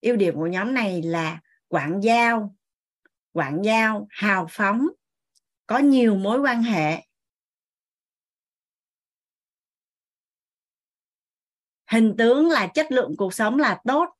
ưu 0.00 0.16
điểm 0.16 0.34
của 0.34 0.46
nhóm 0.46 0.74
này 0.74 1.02
là 1.02 1.40
quảng 1.68 2.02
giao 2.02 2.54
quảng 3.32 3.64
giao 3.64 4.06
hào 4.10 4.46
phóng 4.50 4.86
có 5.66 5.78
nhiều 5.78 6.14
mối 6.14 6.40
quan 6.40 6.62
hệ. 6.62 7.02
Hình 11.90 12.14
tướng 12.18 12.50
là 12.50 12.66
chất 12.66 12.92
lượng 12.92 13.14
cuộc 13.16 13.34
sống 13.34 13.58
là 13.58 13.80
tốt 13.84 14.16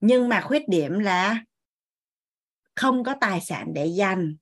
nhưng 0.00 0.28
mà 0.28 0.40
khuyết 0.40 0.68
điểm 0.68 0.98
là 0.98 1.44
không 2.74 3.04
có 3.04 3.14
tài 3.20 3.40
sản 3.40 3.74
để 3.74 3.86
dành. 3.86 4.36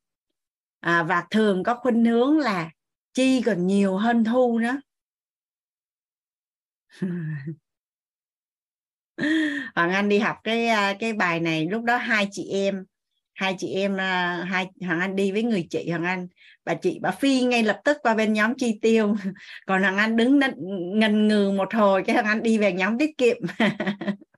À, 0.80 1.02
và 1.02 1.26
thường 1.30 1.62
có 1.62 1.74
khuynh 1.74 2.04
hướng 2.04 2.38
là 2.38 2.70
chi 3.12 3.42
còn 3.42 3.66
nhiều 3.66 3.96
hơn 3.96 4.24
thu 4.24 4.58
nữa. 4.58 4.80
Hoàng 9.74 9.90
Anh 9.92 10.08
đi 10.08 10.18
học 10.18 10.36
cái 10.44 10.66
à, 10.66 10.94
cái 11.00 11.12
bài 11.12 11.40
này 11.40 11.66
lúc 11.70 11.82
đó 11.84 11.96
hai 11.96 12.28
chị 12.32 12.48
em 12.50 12.84
hai 13.34 13.54
chị 13.58 13.74
em 13.74 13.96
à, 13.96 14.44
hai 14.48 14.66
thằng 14.80 15.00
Anh 15.00 15.16
đi 15.16 15.32
với 15.32 15.42
người 15.42 15.66
chị 15.70 15.88
thằng 15.90 16.04
Anh. 16.04 16.28
Bà 16.64 16.74
chị, 16.74 16.98
bà 17.02 17.10
phi 17.10 17.40
ngay 17.40 17.62
lập 17.62 17.80
tức 17.84 17.96
qua 18.02 18.14
bên 18.14 18.32
nhóm 18.32 18.54
chi 18.56 18.78
tiêu. 18.82 19.16
Còn 19.66 19.82
thằng 19.82 19.96
Anh 19.96 20.16
đứng 20.16 20.40
ngần 20.94 21.28
ngừ 21.28 21.50
một 21.50 21.74
hồi, 21.74 22.02
cái 22.06 22.16
thằng 22.16 22.24
Anh 22.24 22.42
đi 22.42 22.58
về 22.58 22.72
nhóm 22.72 22.98
tiết 22.98 23.18
kiệm. 23.18 23.36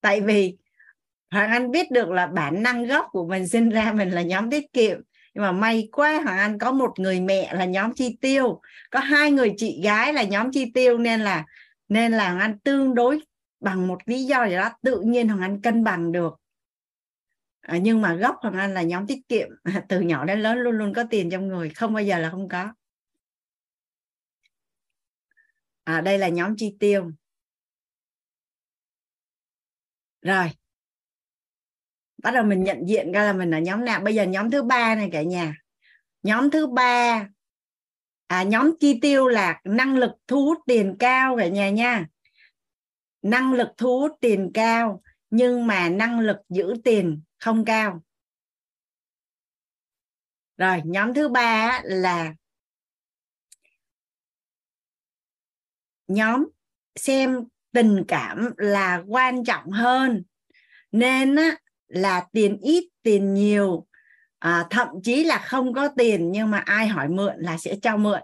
Tại 0.00 0.20
vì 0.20 0.56
Hoàng 1.30 1.50
Anh 1.50 1.70
biết 1.70 1.90
được 1.90 2.10
là 2.10 2.26
bản 2.26 2.62
năng 2.62 2.86
gốc 2.86 3.06
của 3.12 3.26
mình 3.28 3.48
sinh 3.48 3.68
ra 3.68 3.92
mình 3.92 4.10
là 4.10 4.22
nhóm 4.22 4.50
tiết 4.50 4.72
kiệm. 4.72 5.00
Nhưng 5.34 5.42
mà 5.44 5.52
may 5.52 5.88
quá 5.92 6.20
Hoàng 6.24 6.38
Anh 6.38 6.58
có 6.58 6.72
một 6.72 6.98
người 6.98 7.20
mẹ 7.20 7.54
là 7.54 7.64
nhóm 7.64 7.94
chi 7.94 8.18
tiêu. 8.20 8.60
Có 8.90 9.00
hai 9.00 9.30
người 9.30 9.54
chị 9.56 9.80
gái 9.84 10.12
là 10.12 10.22
nhóm 10.22 10.52
chi 10.52 10.70
tiêu 10.74 10.98
nên 10.98 11.20
là 11.20 11.44
nên 11.88 12.12
là 12.12 12.24
Hoàng 12.24 12.40
Anh 12.40 12.58
tương 12.58 12.94
đối 12.94 13.20
bằng 13.60 13.86
một 13.88 13.98
lý 14.06 14.24
do 14.24 14.46
gì 14.46 14.54
đó. 14.54 14.70
Tự 14.82 15.00
nhiên 15.00 15.28
Hoàng 15.28 15.40
Anh 15.40 15.62
cân 15.62 15.84
bằng 15.84 16.12
được 16.12 16.34
à, 17.68 17.78
nhưng 17.78 18.02
mà 18.02 18.14
gốc 18.14 18.36
Hoàng 18.42 18.54
Anh 18.54 18.74
là 18.74 18.82
nhóm 18.82 19.06
tiết 19.06 19.28
kiệm. 19.28 19.48
Từ 19.88 20.00
nhỏ 20.00 20.24
đến 20.24 20.40
lớn 20.40 20.58
luôn 20.58 20.74
luôn 20.74 20.94
có 20.94 21.04
tiền 21.10 21.30
trong 21.30 21.48
người 21.48 21.70
không 21.70 21.94
bao 21.94 22.04
giờ 22.04 22.18
là 22.18 22.30
không 22.30 22.48
có. 22.48 22.72
À, 25.84 26.00
đây 26.00 26.18
là 26.18 26.28
nhóm 26.28 26.56
chi 26.56 26.76
tiêu. 26.80 27.12
Rồi. 30.22 30.50
Bắt 32.22 32.30
đầu 32.30 32.44
mình 32.44 32.64
nhận 32.64 32.88
diện 32.88 33.12
ra 33.12 33.24
là 33.24 33.32
mình 33.32 33.50
là 33.50 33.58
nhóm 33.58 33.84
nào. 33.84 34.00
Bây 34.00 34.14
giờ 34.14 34.22
nhóm 34.22 34.50
thứ 34.50 34.62
ba 34.62 34.94
này 34.94 35.08
cả 35.12 35.22
nhà. 35.22 35.54
Nhóm 36.22 36.50
thứ 36.50 36.66
ba. 36.66 37.28
À, 38.26 38.42
nhóm 38.42 38.74
chi 38.80 38.98
tiêu 39.02 39.28
là 39.28 39.60
năng 39.64 39.96
lực 39.96 40.10
thu 40.26 40.44
hút 40.44 40.58
tiền 40.66 40.96
cao 40.98 41.36
cả 41.36 41.48
nhà 41.48 41.70
nha. 41.70 42.06
Năng 43.22 43.52
lực 43.52 43.68
thu 43.76 44.00
hút 44.00 44.12
tiền 44.20 44.50
cao 44.54 45.02
nhưng 45.30 45.66
mà 45.66 45.88
năng 45.88 46.20
lực 46.20 46.36
giữ 46.48 46.74
tiền 46.84 47.22
không 47.38 47.64
cao. 47.64 48.02
Rồi 50.56 50.80
nhóm 50.84 51.14
thứ 51.14 51.28
ba 51.28 51.80
là 51.84 52.34
nhóm 56.08 56.48
xem 56.96 57.44
tình 57.72 58.04
cảm 58.08 58.50
là 58.56 59.02
quan 59.06 59.44
trọng 59.44 59.70
hơn 59.70 60.22
nên 60.92 61.36
á, 61.36 61.56
là 61.88 62.26
tiền 62.32 62.58
ít 62.62 62.88
tiền 63.02 63.34
nhiều 63.34 63.86
à, 64.38 64.66
thậm 64.70 64.88
chí 65.02 65.24
là 65.24 65.38
không 65.38 65.72
có 65.72 65.88
tiền 65.96 66.32
nhưng 66.32 66.50
mà 66.50 66.58
ai 66.58 66.88
hỏi 66.88 67.08
mượn 67.08 67.34
là 67.38 67.58
sẽ 67.58 67.76
cho 67.82 67.96
mượn. 67.96 68.20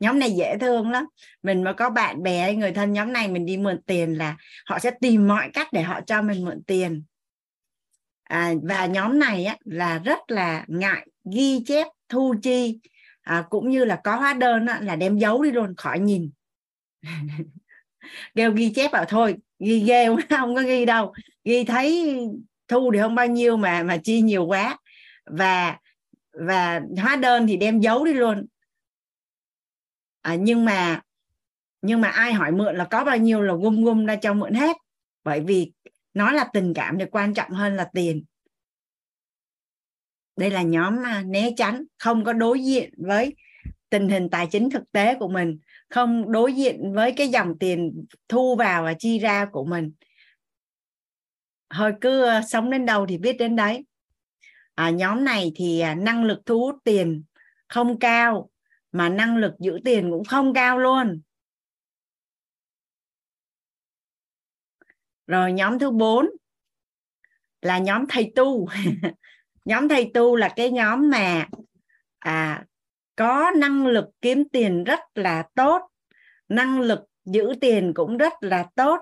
Nhóm 0.00 0.18
này 0.18 0.32
dễ 0.32 0.56
thương 0.60 0.90
lắm. 0.90 1.06
Mình 1.42 1.62
mà 1.62 1.72
có 1.72 1.90
bạn 1.90 2.22
bè 2.22 2.40
hay 2.42 2.56
người 2.56 2.72
thân 2.72 2.92
nhóm 2.92 3.12
này 3.12 3.28
mình 3.28 3.46
đi 3.46 3.56
mượn 3.56 3.82
tiền 3.86 4.18
là 4.18 4.36
họ 4.66 4.78
sẽ 4.78 4.90
tìm 5.00 5.28
mọi 5.28 5.50
cách 5.52 5.68
để 5.72 5.82
họ 5.82 6.00
cho 6.06 6.22
mình 6.22 6.44
mượn 6.44 6.62
tiền 6.66 7.02
à, 8.28 8.52
và 8.62 8.86
nhóm 8.86 9.18
này 9.18 9.44
á, 9.44 9.56
là 9.64 9.98
rất 9.98 10.18
là 10.28 10.64
ngại 10.68 11.06
ghi 11.34 11.62
chép 11.66 11.86
thu 12.08 12.34
chi. 12.42 12.78
À, 13.20 13.44
cũng 13.50 13.70
như 13.70 13.84
là 13.84 14.00
có 14.04 14.16
hóa 14.16 14.32
đơn 14.32 14.66
á, 14.66 14.80
là 14.80 14.96
đem 14.96 15.18
giấu 15.18 15.42
đi 15.42 15.50
luôn 15.50 15.74
khỏi 15.76 15.98
nhìn. 15.98 16.30
Kêu 18.34 18.52
ghi 18.52 18.72
chép 18.74 18.92
bảo 18.92 19.04
thôi 19.04 19.36
ghi 19.58 19.80
ghê 19.80 20.06
không 20.30 20.54
có 20.54 20.62
ghi 20.62 20.84
đâu. 20.84 21.12
Ghi 21.44 21.64
thấy 21.64 22.18
thu 22.68 22.90
thì 22.92 22.98
không 23.00 23.14
bao 23.14 23.26
nhiêu 23.26 23.56
mà 23.56 23.82
mà 23.82 23.96
chi 24.04 24.20
nhiều 24.20 24.46
quá. 24.46 24.78
Và 25.24 25.78
và 26.32 26.80
hóa 27.02 27.16
đơn 27.16 27.46
thì 27.46 27.56
đem 27.56 27.80
giấu 27.80 28.04
đi 28.04 28.12
luôn. 28.12 28.46
À, 30.22 30.34
nhưng 30.34 30.64
mà 30.64 31.00
nhưng 31.82 32.00
mà 32.00 32.08
ai 32.08 32.32
hỏi 32.32 32.52
mượn 32.52 32.76
là 32.76 32.84
có 32.84 33.04
bao 33.04 33.16
nhiêu 33.16 33.42
là 33.42 33.54
gum 33.54 33.84
gum 33.84 34.06
ra 34.06 34.16
cho 34.16 34.34
mượn 34.34 34.54
hết. 34.54 34.76
Bởi 35.24 35.40
vì 35.40 35.72
nó 36.18 36.32
là 36.32 36.48
tình 36.52 36.74
cảm 36.74 36.98
được 36.98 37.08
quan 37.12 37.34
trọng 37.34 37.50
hơn 37.50 37.76
là 37.76 37.90
tiền. 37.94 38.24
Đây 40.36 40.50
là 40.50 40.62
nhóm 40.62 41.06
à, 41.06 41.22
né 41.26 41.50
tránh 41.56 41.84
không 41.98 42.24
có 42.24 42.32
đối 42.32 42.64
diện 42.64 42.90
với 42.96 43.34
tình 43.90 44.08
hình 44.08 44.28
tài 44.30 44.46
chính 44.46 44.70
thực 44.70 44.92
tế 44.92 45.14
của 45.14 45.28
mình 45.28 45.58
không 45.90 46.32
đối 46.32 46.54
diện 46.54 46.92
với 46.94 47.12
cái 47.12 47.28
dòng 47.28 47.58
tiền 47.58 48.04
thu 48.28 48.56
vào 48.56 48.82
và 48.82 48.94
chi 48.98 49.18
ra 49.18 49.44
của 49.52 49.64
mình. 49.64 49.92
Thôi 51.70 51.92
cứ 52.00 52.24
à, 52.24 52.42
sống 52.42 52.70
đến 52.70 52.86
đâu 52.86 53.06
thì 53.06 53.18
biết 53.18 53.36
đến 53.38 53.56
đấy. 53.56 53.84
À, 54.74 54.90
nhóm 54.90 55.24
này 55.24 55.52
thì 55.56 55.80
à, 55.80 55.94
năng 55.94 56.24
lực 56.24 56.38
thu 56.46 56.60
hút 56.60 56.76
tiền 56.84 57.22
không 57.68 57.98
cao 57.98 58.50
mà 58.92 59.08
năng 59.08 59.36
lực 59.36 59.52
giữ 59.58 59.78
tiền 59.84 60.10
cũng 60.10 60.24
không 60.24 60.54
cao 60.54 60.78
luôn. 60.78 61.20
Rồi 65.28 65.52
nhóm 65.52 65.78
thứ 65.78 65.90
bốn 65.90 66.26
là 67.62 67.78
nhóm 67.78 68.04
thầy 68.08 68.32
tu. 68.36 68.68
Nhóm 69.64 69.88
thầy 69.88 70.10
tu 70.14 70.36
là 70.36 70.48
cái 70.56 70.70
nhóm 70.70 71.10
mà 71.10 71.48
à 72.18 72.64
có 73.16 73.50
năng 73.56 73.86
lực 73.86 74.04
kiếm 74.20 74.44
tiền 74.52 74.84
rất 74.84 75.00
là 75.14 75.44
tốt, 75.54 75.82
năng 76.48 76.80
lực 76.80 77.00
giữ 77.24 77.52
tiền 77.60 77.92
cũng 77.94 78.16
rất 78.16 78.32
là 78.40 78.66
tốt, 78.74 79.00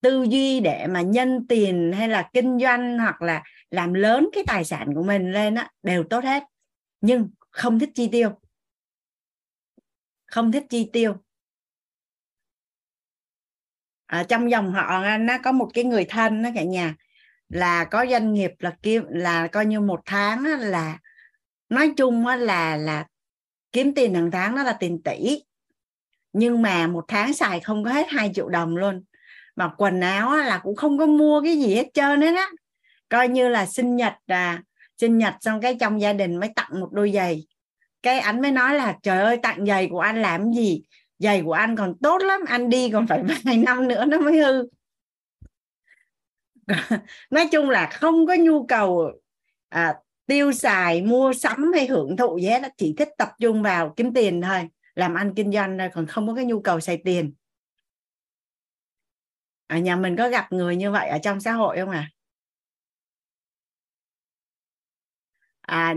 tư 0.00 0.22
duy 0.22 0.60
để 0.60 0.86
mà 0.86 1.02
nhân 1.02 1.46
tiền 1.48 1.92
hay 1.96 2.08
là 2.08 2.30
kinh 2.32 2.58
doanh 2.58 2.98
hoặc 2.98 3.22
là 3.22 3.42
làm 3.70 3.94
lớn 3.94 4.28
cái 4.32 4.44
tài 4.46 4.64
sản 4.64 4.88
của 4.94 5.02
mình 5.02 5.32
lên 5.32 5.54
á, 5.54 5.70
đều 5.82 6.04
tốt 6.04 6.24
hết. 6.24 6.42
Nhưng 7.00 7.30
không 7.50 7.78
thích 7.78 7.90
chi 7.94 8.08
tiêu. 8.12 8.30
Không 10.26 10.52
thích 10.52 10.64
chi 10.70 10.90
tiêu 10.92 11.14
à, 14.08 14.24
trong 14.28 14.50
dòng 14.50 14.72
họ 14.72 15.02
ờ, 15.02 15.18
nó 15.18 15.38
có 15.38 15.52
một 15.52 15.68
cái 15.74 15.84
người 15.84 16.04
thân 16.04 16.42
đó 16.42 16.50
cả 16.54 16.62
nhà 16.62 16.94
là 17.48 17.84
có 17.84 18.06
doanh 18.10 18.32
nghiệp 18.34 18.50
là 18.58 18.76
kiếm 18.82 19.02
là 19.08 19.46
coi 19.46 19.66
như 19.66 19.80
một 19.80 20.00
tháng 20.04 20.44
là 20.44 20.98
nói 21.68 21.92
chung 21.96 22.26
là 22.26 22.76
là 22.76 23.06
kiếm 23.72 23.94
tiền 23.94 24.14
hàng 24.14 24.30
tháng 24.30 24.56
đó 24.56 24.62
là 24.62 24.72
tiền 24.72 25.02
tỷ. 25.02 25.42
Nhưng 26.32 26.62
mà 26.62 26.86
một 26.86 27.04
tháng 27.08 27.34
xài 27.34 27.60
không 27.60 27.84
có 27.84 27.90
hết 27.90 28.06
hai 28.08 28.30
triệu 28.34 28.48
đồng 28.48 28.76
luôn. 28.76 29.04
Mà 29.56 29.70
quần 29.78 30.00
áo 30.00 30.36
là 30.36 30.58
cũng 30.58 30.76
không 30.76 30.98
có 30.98 31.06
mua 31.06 31.42
cái 31.42 31.58
gì 31.58 31.74
hết 31.74 31.86
trơn 31.94 32.20
hết 32.20 32.34
á. 32.36 32.50
Coi 33.08 33.28
như 33.28 33.48
là 33.48 33.66
sinh 33.66 33.96
nhật 33.96 34.14
à 34.26 34.62
sinh 34.98 35.18
nhật 35.18 35.34
xong 35.40 35.60
cái 35.60 35.76
trong 35.80 36.00
gia 36.00 36.12
đình 36.12 36.36
mới 36.36 36.50
tặng 36.56 36.80
một 36.80 36.88
đôi 36.92 37.12
giày. 37.14 37.46
Cái 38.02 38.18
anh 38.18 38.42
mới 38.42 38.50
nói 38.50 38.74
là 38.74 38.96
trời 39.02 39.22
ơi 39.22 39.38
tặng 39.42 39.66
giày 39.66 39.88
của 39.90 40.00
anh 40.00 40.22
làm 40.22 40.52
gì? 40.52 40.82
Giày 41.18 41.42
của 41.42 41.52
anh 41.52 41.76
còn 41.76 41.98
tốt 42.02 42.18
lắm 42.22 42.40
anh 42.46 42.68
đi 42.70 42.90
còn 42.92 43.06
phải 43.06 43.22
vài 43.44 43.56
năm 43.56 43.88
nữa 43.88 44.04
nó 44.04 44.20
mới 44.20 44.38
hư. 44.38 44.68
Nói 47.30 47.48
chung 47.52 47.70
là 47.70 47.86
không 47.92 48.26
có 48.26 48.34
nhu 48.40 48.66
cầu 48.66 49.12
à, 49.68 49.94
tiêu 50.26 50.52
xài 50.52 51.02
mua 51.02 51.32
sắm 51.32 51.72
hay 51.72 51.86
hưởng 51.86 52.16
thụ 52.16 52.38
gì 52.38 52.46
hết 52.46 52.62
chỉ 52.76 52.94
thích 52.98 53.08
tập 53.18 53.28
trung 53.40 53.62
vào 53.62 53.94
kiếm 53.96 54.14
tiền 54.14 54.42
thôi 54.42 54.68
làm 54.94 55.14
ăn 55.14 55.32
kinh 55.36 55.52
doanh 55.52 55.78
thôi 55.78 55.88
còn 55.94 56.06
không 56.06 56.26
có 56.26 56.34
cái 56.34 56.44
nhu 56.44 56.60
cầu 56.60 56.80
xài 56.80 57.02
tiền. 57.04 57.32
Ở 59.66 59.78
nhà 59.78 59.96
mình 59.96 60.16
có 60.16 60.28
gặp 60.28 60.52
người 60.52 60.76
như 60.76 60.90
vậy 60.90 61.08
ở 61.08 61.18
trong 61.22 61.40
xã 61.40 61.52
hội 61.52 61.76
không 61.78 61.90
à 61.90 62.10
à 65.60 65.94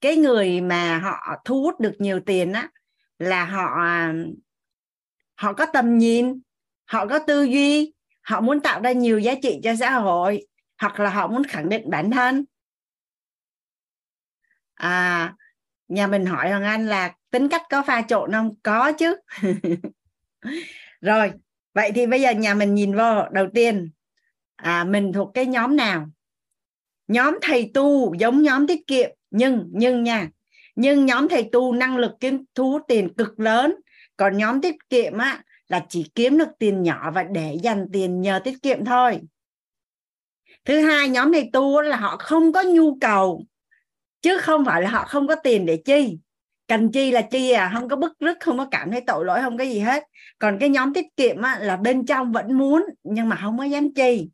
cái 0.00 0.16
người 0.16 0.60
mà 0.60 0.98
họ 0.98 1.42
thu 1.44 1.62
hút 1.62 1.80
được 1.80 1.94
nhiều 1.98 2.20
tiền 2.26 2.52
á 2.52 2.70
là 3.24 3.44
họ 3.44 3.80
à, 3.80 4.14
họ 5.34 5.52
có 5.52 5.66
tầm 5.72 5.98
nhìn 5.98 6.40
họ 6.84 7.06
có 7.06 7.18
tư 7.18 7.42
duy 7.42 7.92
họ 8.22 8.40
muốn 8.40 8.60
tạo 8.60 8.80
ra 8.80 8.92
nhiều 8.92 9.18
giá 9.18 9.34
trị 9.42 9.60
cho 9.62 9.76
xã 9.76 9.90
hội 9.90 10.46
hoặc 10.78 11.00
là 11.00 11.10
họ 11.10 11.26
muốn 11.26 11.42
khẳng 11.44 11.68
định 11.68 11.90
bản 11.90 12.10
thân. 12.10 12.44
À 14.74 15.34
nhà 15.88 16.06
mình 16.06 16.26
hỏi 16.26 16.50
hoàng 16.50 16.64
anh 16.64 16.86
là 16.86 17.14
tính 17.30 17.48
cách 17.48 17.62
có 17.70 17.82
pha 17.82 18.02
trộn 18.08 18.32
không? 18.32 18.54
Có 18.62 18.92
chứ. 18.92 19.16
Rồi 21.00 21.32
vậy 21.74 21.92
thì 21.94 22.06
bây 22.06 22.20
giờ 22.20 22.30
nhà 22.30 22.54
mình 22.54 22.74
nhìn 22.74 22.96
vô 22.96 23.28
đầu 23.32 23.46
tiên 23.54 23.90
à, 24.56 24.84
mình 24.84 25.12
thuộc 25.12 25.30
cái 25.34 25.46
nhóm 25.46 25.76
nào? 25.76 26.08
Nhóm 27.08 27.38
thầy 27.42 27.70
tu 27.74 28.14
giống 28.14 28.42
nhóm 28.42 28.66
tiết 28.66 28.86
kiệm 28.86 29.10
nhưng 29.30 29.68
nhưng 29.72 30.02
nha 30.02 30.28
nhưng 30.74 31.06
nhóm 31.06 31.28
thầy 31.28 31.48
tu 31.52 31.72
năng 31.72 31.96
lực 31.96 32.12
kiếm 32.20 32.44
thu 32.54 32.78
tiền 32.88 33.14
cực 33.14 33.40
lớn. 33.40 33.74
Còn 34.16 34.36
nhóm 34.36 34.60
tiết 34.60 34.74
kiệm 34.90 35.18
á 35.18 35.42
là 35.68 35.86
chỉ 35.88 36.10
kiếm 36.14 36.38
được 36.38 36.48
tiền 36.58 36.82
nhỏ 36.82 37.10
và 37.14 37.22
để 37.22 37.58
dành 37.62 37.86
tiền 37.92 38.20
nhờ 38.20 38.40
tiết 38.44 38.62
kiệm 38.62 38.84
thôi. 38.84 39.20
Thứ 40.64 40.80
hai 40.80 41.08
nhóm 41.08 41.32
thầy 41.32 41.50
tu 41.52 41.80
là 41.80 41.96
họ 41.96 42.16
không 42.16 42.52
có 42.52 42.62
nhu 42.62 42.98
cầu. 43.00 43.44
Chứ 44.22 44.38
không 44.38 44.64
phải 44.64 44.82
là 44.82 44.90
họ 44.90 45.04
không 45.04 45.28
có 45.28 45.34
tiền 45.34 45.66
để 45.66 45.82
chi. 45.84 46.18
Cần 46.68 46.92
chi 46.92 47.10
là 47.10 47.22
chi 47.22 47.50
à 47.50 47.70
không 47.74 47.88
có 47.88 47.96
bức 47.96 48.12
rứt 48.20 48.36
không 48.40 48.58
có 48.58 48.68
cảm 48.70 48.90
thấy 48.90 49.00
tội 49.06 49.24
lỗi 49.24 49.40
không 49.42 49.58
có 49.58 49.64
gì 49.64 49.78
hết. 49.78 50.02
Còn 50.38 50.58
cái 50.60 50.68
nhóm 50.68 50.94
tiết 50.94 51.04
kiệm 51.16 51.42
á, 51.42 51.58
là 51.58 51.76
bên 51.76 52.06
trong 52.06 52.32
vẫn 52.32 52.58
muốn 52.58 52.84
nhưng 53.02 53.28
mà 53.28 53.38
không 53.42 53.58
có 53.58 53.64
dám 53.64 53.94
chi. 53.94 54.28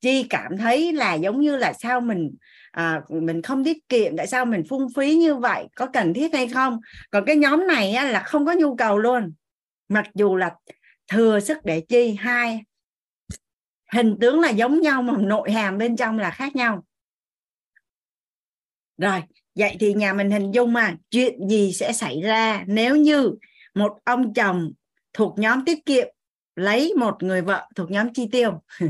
Chi 0.00 0.26
cảm 0.30 0.56
thấy 0.56 0.92
là 0.92 1.14
giống 1.14 1.40
như 1.40 1.56
là 1.56 1.72
sao 1.72 2.00
mình 2.00 2.34
à, 2.78 3.02
mình 3.08 3.42
không 3.42 3.64
tiết 3.64 3.88
kiệm 3.88 4.16
tại 4.16 4.26
sao 4.26 4.44
mình 4.44 4.62
phung 4.68 4.86
phí 4.96 5.16
như 5.16 5.34
vậy? 5.34 5.66
Có 5.76 5.86
cần 5.92 6.14
thiết 6.14 6.32
hay 6.32 6.48
không? 6.48 6.80
Còn 7.10 7.24
cái 7.24 7.36
nhóm 7.36 7.66
này 7.66 7.92
á, 7.92 8.04
là 8.04 8.22
không 8.22 8.46
có 8.46 8.52
nhu 8.52 8.76
cầu 8.76 8.98
luôn. 8.98 9.32
Mặc 9.88 10.06
dù 10.14 10.36
là 10.36 10.54
thừa 11.08 11.40
sức 11.40 11.58
để 11.64 11.80
chi 11.88 12.14
hai 12.14 12.64
hình 13.92 14.16
tướng 14.20 14.40
là 14.40 14.50
giống 14.50 14.80
nhau 14.80 15.02
mà 15.02 15.16
nội 15.18 15.52
hàm 15.52 15.78
bên 15.78 15.96
trong 15.96 16.18
là 16.18 16.30
khác 16.30 16.56
nhau. 16.56 16.84
Rồi 18.98 19.22
vậy 19.54 19.76
thì 19.80 19.94
nhà 19.94 20.12
mình 20.12 20.30
hình 20.30 20.50
dung 20.50 20.72
mà 20.72 20.96
chuyện 21.10 21.48
gì 21.48 21.72
sẽ 21.72 21.92
xảy 21.92 22.20
ra 22.22 22.64
nếu 22.66 22.96
như 22.96 23.32
một 23.74 23.98
ông 24.04 24.34
chồng 24.34 24.72
thuộc 25.12 25.38
nhóm 25.38 25.64
tiết 25.64 25.86
kiệm 25.86 26.06
lấy 26.56 26.94
một 26.96 27.22
người 27.22 27.42
vợ 27.42 27.68
thuộc 27.74 27.90
nhóm 27.90 28.12
chi 28.12 28.28
tiêu? 28.32 28.62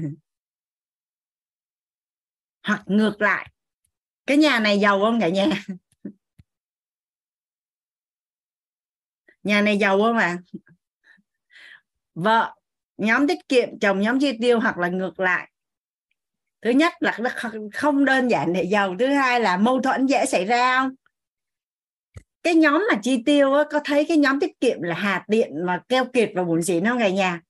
Hoặc 2.63 2.83
ngược 2.87 3.21
lại 3.21 3.51
cái 4.29 4.37
nhà 4.37 4.61
này 4.61 4.79
giàu 4.79 5.01
không 5.01 5.21
cả 5.21 5.29
nhà? 5.29 5.47
Nhà 9.43 9.61
này 9.61 9.79
giàu 9.79 9.99
không 9.99 10.17
ạ? 10.17 10.27
À? 10.27 10.39
vợ 12.15 12.55
nhóm 12.97 13.27
tiết 13.27 13.49
kiệm 13.49 13.79
chồng 13.79 14.01
nhóm 14.01 14.21
chi 14.21 14.39
tiêu 14.41 14.61
hoặc 14.61 14.79
là 14.79 14.89
ngược 14.89 15.21
lại. 15.21 15.51
Thứ 16.63 16.71
nhất 16.71 16.93
là 17.01 17.19
không 17.73 18.05
đơn 18.05 18.29
giản 18.29 18.53
để 18.53 18.63
giàu 18.63 18.97
thứ 18.99 19.07
hai 19.07 19.41
là 19.41 19.57
mâu 19.57 19.81
thuẫn 19.83 20.07
dễ 20.07 20.27
xảy 20.27 20.45
ra 20.45 20.79
không? 20.79 20.95
Cái 22.43 22.55
nhóm 22.55 22.87
mà 22.91 22.99
chi 23.03 23.23
tiêu 23.27 23.55
á, 23.55 23.65
có 23.71 23.81
thấy 23.85 24.05
cái 24.09 24.17
nhóm 24.17 24.41
tiết 24.41 24.61
kiệm 24.61 24.83
là 24.83 24.95
hà 24.95 25.25
tiện 25.29 25.67
mà 25.67 25.83
keo 25.89 26.05
kiệt 26.05 26.31
và 26.35 26.45
buồn 26.45 26.63
xỉn 26.63 26.85
không 26.85 26.99
cả 26.99 27.09
nhà? 27.09 27.41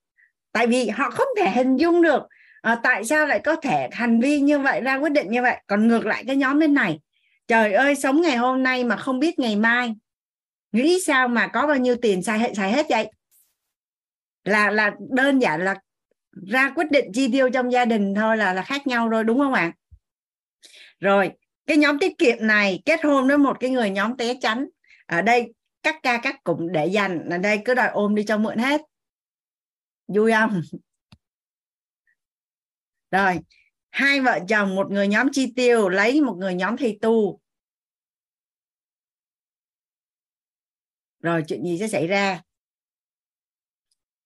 Tại 0.53 0.67
vì 0.67 0.89
họ 0.89 1.11
không 1.11 1.29
thể 1.37 1.51
hình 1.51 1.77
dung 1.77 2.03
được 2.03 2.23
à, 2.63 2.81
tại 2.83 3.05
sao 3.05 3.27
lại 3.27 3.41
có 3.45 3.57
thể 3.57 3.89
hành 3.93 4.21
vi 4.21 4.41
như 4.41 4.59
vậy 4.59 4.81
ra 4.81 4.97
quyết 4.97 5.13
định 5.13 5.31
như 5.31 5.43
vậy? 5.43 5.63
Còn 5.67 5.89
ngược 5.89 6.07
lại 6.07 6.25
cái 6.27 6.37
nhóm 6.37 6.59
bên 6.59 6.75
này. 6.75 7.01
Trời 7.47 7.73
ơi 7.73 7.95
sống 7.95 8.21
ngày 8.21 8.37
hôm 8.37 8.63
nay 8.63 8.85
mà 8.85 8.97
không 8.97 9.19
biết 9.19 9.39
ngày 9.39 9.57
mai. 9.57 9.95
Nghĩ 10.73 10.99
sao 11.07 11.29
mà 11.29 11.47
có 11.47 11.67
bao 11.67 11.77
nhiêu 11.77 11.97
tiền 12.03 12.23
xài 12.23 12.39
hết 12.39 12.53
xài 12.57 12.73
hết 12.73 12.87
vậy? 12.89 13.13
Là 14.45 14.71
là 14.71 14.93
đơn 15.11 15.39
giản 15.39 15.65
là 15.65 15.75
ra 16.47 16.71
quyết 16.71 16.91
định 16.91 17.13
chi 17.15 17.29
tiêu 17.33 17.51
trong 17.51 17.73
gia 17.73 17.85
đình 17.85 18.15
thôi 18.15 18.37
là 18.37 18.53
là 18.53 18.63
khác 18.63 18.87
nhau 18.87 19.09
rồi 19.09 19.25
đúng 19.25 19.39
không 19.39 19.55
ạ? 19.55 19.73
Rồi 21.01 21.31
cái 21.67 21.77
nhóm 21.77 21.99
tiết 21.99 22.19
kiệm 22.19 22.37
này 22.41 22.83
kết 22.85 23.05
hôn 23.05 23.29
với 23.29 23.39
một 23.39 23.61
cái 23.61 23.71
người 23.71 23.91
nhóm 23.91 24.17
té 24.17 24.35
chắn. 24.41 24.69
Ở 25.07 25.23
đây 25.23 25.53
các 25.83 25.97
ca 26.03 26.19
các 26.23 26.45
cụm 26.45 26.69
để 26.73 26.87
dành. 26.87 27.29
Ở 27.29 27.39
đây 27.39 27.61
cứ 27.65 27.75
đòi 27.75 27.89
ôm 27.89 28.15
đi 28.15 28.25
cho 28.25 28.39
mượn 28.39 28.59
hết. 28.59 28.81
Vui 30.09 30.33
không? 30.33 30.61
Rồi 33.11 33.39
hai 33.91 34.21
vợ 34.21 34.39
chồng 34.49 34.75
một 34.77 34.91
người 34.91 35.09
nhóm 35.09 35.29
chi 35.33 35.53
tiêu 35.57 35.89
lấy 35.89 36.21
một 36.21 36.37
người 36.39 36.55
nhóm 36.55 36.77
thầy 36.77 36.99
tu. 37.03 37.41
Rồi 41.23 41.43
chuyện 41.49 41.65
gì 41.65 41.79
sẽ 41.79 41.89
xảy 41.89 42.07
ra? 42.07 42.43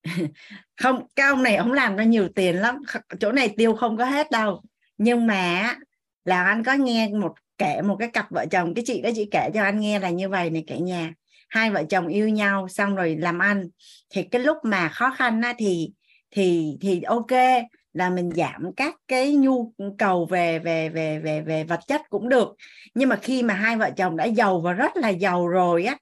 Không 0.76 1.06
cái 1.16 1.26
ông 1.28 1.42
này 1.42 1.56
ông 1.56 1.72
làm 1.72 1.96
ra 1.96 2.04
nhiều 2.04 2.28
tiền 2.34 2.56
lắm. 2.56 2.76
Chỗ 3.20 3.32
này 3.32 3.54
tiêu 3.56 3.74
không 3.74 3.96
có 3.96 4.04
hết 4.04 4.30
đâu. 4.30 4.62
Nhưng 4.98 5.26
mà 5.26 5.74
là 6.24 6.44
anh 6.44 6.64
có 6.64 6.72
nghe 6.74 7.08
một 7.08 7.34
kể 7.58 7.82
một 7.82 7.96
cái 7.98 8.10
cặp 8.12 8.30
vợ 8.30 8.46
chồng 8.50 8.74
cái 8.74 8.84
chị 8.86 9.00
đó 9.02 9.10
chị 9.14 9.28
kể 9.30 9.50
cho 9.54 9.62
anh 9.62 9.80
nghe 9.80 9.98
là 9.98 10.10
như 10.10 10.28
vậy 10.28 10.50
này 10.50 10.64
cả 10.66 10.76
nhà. 10.76 11.12
Hai 11.48 11.70
vợ 11.70 11.84
chồng 11.90 12.08
yêu 12.08 12.28
nhau 12.28 12.68
xong 12.68 12.94
rồi 12.96 13.16
làm 13.16 13.38
ăn. 13.38 13.68
Thì 14.10 14.22
cái 14.22 14.40
lúc 14.42 14.56
mà 14.64 14.88
khó 14.88 15.10
khăn 15.10 15.40
á, 15.42 15.54
thì 15.58 15.90
thì 16.30 16.76
thì 16.80 17.02
ok 17.02 17.32
là 17.92 18.10
mình 18.10 18.30
giảm 18.36 18.72
các 18.76 18.94
cái 19.08 19.34
nhu 19.36 19.72
cầu 19.98 20.26
về 20.26 20.58
về 20.58 20.88
về 20.88 21.18
về 21.18 21.40
về 21.40 21.64
vật 21.64 21.80
chất 21.86 22.00
cũng 22.10 22.28
được. 22.28 22.54
Nhưng 22.94 23.08
mà 23.08 23.16
khi 23.16 23.42
mà 23.42 23.54
hai 23.54 23.76
vợ 23.76 23.90
chồng 23.96 24.16
đã 24.16 24.24
giàu 24.24 24.60
và 24.60 24.72
rất 24.72 24.96
là 24.96 25.08
giàu 25.08 25.48
rồi 25.48 25.84
á, 25.84 25.98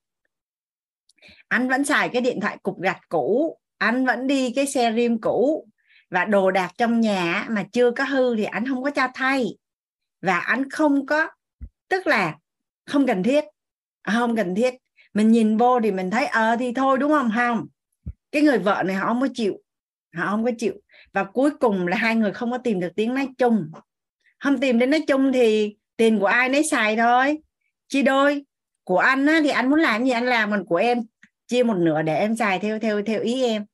anh 1.48 1.68
vẫn 1.68 1.84
xài 1.84 2.08
cái 2.08 2.22
điện 2.22 2.40
thoại 2.40 2.56
cục 2.62 2.80
gạch 2.80 3.00
cũ, 3.08 3.58
anh 3.78 4.06
vẫn 4.06 4.26
đi 4.26 4.52
cái 4.52 4.66
xe 4.66 4.90
riêng 4.90 5.20
cũ 5.20 5.68
và 6.10 6.24
đồ 6.24 6.50
đạc 6.50 6.72
trong 6.78 7.00
nhà 7.00 7.46
mà 7.50 7.64
chưa 7.72 7.90
có 7.90 8.04
hư 8.04 8.36
thì 8.36 8.44
anh 8.44 8.68
không 8.68 8.82
có 8.82 8.90
cho 8.90 9.08
thay. 9.14 9.46
Và 10.22 10.38
anh 10.38 10.70
không 10.70 11.06
có, 11.06 11.28
tức 11.88 12.06
là 12.06 12.36
không 12.86 13.06
cần 13.06 13.22
thiết, 13.22 13.44
không 14.12 14.36
cần 14.36 14.54
thiết. 14.54 14.74
Mình 15.14 15.28
nhìn 15.28 15.56
vô 15.56 15.80
thì 15.80 15.90
mình 15.92 16.10
thấy 16.10 16.26
ờ 16.26 16.56
thì 16.56 16.72
thôi, 16.72 16.98
đúng 16.98 17.10
không? 17.10 17.30
Không. 17.36 17.66
Cái 18.32 18.42
người 18.42 18.58
vợ 18.58 18.82
này 18.86 18.96
họ 18.96 19.06
không 19.06 19.20
có 19.20 19.28
chịu, 19.34 19.54
họ 20.16 20.26
không 20.26 20.44
có 20.44 20.50
chịu 20.58 20.74
và 21.12 21.24
cuối 21.24 21.50
cùng 21.60 21.86
là 21.86 21.96
hai 21.96 22.16
người 22.16 22.32
không 22.32 22.50
có 22.50 22.58
tìm 22.58 22.80
được 22.80 22.92
tiếng 22.96 23.14
nói 23.14 23.28
chung. 23.38 23.70
Không 24.38 24.60
tìm 24.60 24.78
đến 24.78 24.90
nói 24.90 25.04
chung 25.08 25.32
thì 25.32 25.76
tiền 25.96 26.18
của 26.18 26.26
ai 26.26 26.48
nấy 26.48 26.64
xài 26.64 26.96
thôi. 26.96 27.38
Chia 27.88 28.02
đôi 28.02 28.44
của 28.84 28.98
anh 28.98 29.26
á, 29.26 29.40
thì 29.42 29.48
anh 29.48 29.70
muốn 29.70 29.80
làm 29.80 30.04
gì 30.04 30.10
anh 30.10 30.26
làm 30.26 30.50
còn 30.50 30.64
của 30.66 30.76
em 30.76 30.98
chia 31.46 31.62
một 31.62 31.76
nửa 31.76 32.02
để 32.02 32.16
em 32.16 32.36
xài 32.36 32.58
theo 32.58 32.78
theo 32.78 33.02
theo 33.02 33.20
ý 33.20 33.44
em. 33.44 33.64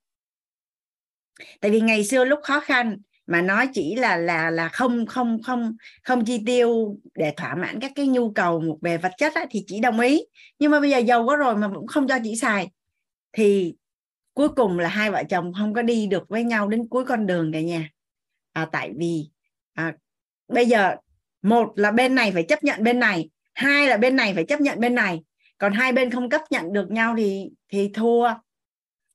Tại 1.61 1.71
vì 1.71 1.81
ngày 1.81 2.05
xưa 2.05 2.25
lúc 2.25 2.41
khó 2.43 2.61
khăn 2.61 2.99
mà 3.27 3.43
nói 3.43 3.69
chỉ 3.75 3.95
là 3.95 4.17
là 4.17 4.51
là 4.51 4.69
không 4.69 5.07
không 5.07 5.43
không 5.43 5.77
không 6.03 6.25
chi 6.25 6.43
tiêu 6.47 6.97
để 7.15 7.35
thỏa 7.37 7.55
mãn 7.55 7.81
các 7.81 7.93
cái 7.95 8.07
nhu 8.07 8.31
cầu 8.31 8.79
về 8.83 8.99
vật 8.99 9.13
chất 9.19 9.35
á, 9.35 9.47
thì 9.51 9.65
chỉ 9.67 9.81
đồng 9.81 10.01
ý. 10.01 10.25
Nhưng 10.59 10.71
mà 10.71 10.81
bây 10.81 10.91
giờ 10.91 10.99
giàu 10.99 11.27
có 11.27 11.37
rồi 11.37 11.57
mà 11.57 11.69
cũng 11.75 11.87
không 11.87 12.09
cho 12.09 12.19
chị 12.25 12.37
xài 12.37 12.71
thì 13.33 13.75
cuối 14.37 14.49
cùng 14.49 14.79
là 14.79 14.89
hai 14.89 15.11
vợ 15.11 15.23
chồng 15.29 15.53
không 15.59 15.75
có 15.75 15.83
đi 15.83 16.07
được 16.07 16.29
với 16.29 16.45
nhau 16.45 16.69
đến 16.69 16.89
cuối 16.89 17.05
con 17.05 17.27
đường 17.27 17.53
cả 17.53 17.61
nhà. 17.61 17.91
À, 18.53 18.69
tại 18.73 18.93
vì 18.97 19.31
à, 19.75 19.95
bây 20.49 20.67
giờ 20.67 20.97
một 21.43 21.73
là 21.77 21.91
bên 21.91 22.15
này 22.15 22.33
phải 22.33 22.43
chấp 22.43 22.65
nhận 22.65 22.83
bên 22.83 22.99
này 22.99 23.29
hai 23.55 23.89
là 23.89 23.97
bên 23.97 24.17
này 24.17 24.35
phải 24.35 24.45
chấp 24.45 24.61
nhận 24.61 24.81
bên 24.81 24.95
này. 24.95 25.23
Còn 25.59 25.73
hai 25.73 25.93
bên 25.93 26.11
không 26.11 26.31
chấp 26.31 26.43
nhận 26.51 26.73
được 26.73 26.91
nhau 26.91 27.15
thì 27.17 27.51
thì 27.69 27.91
thua. 27.95 28.25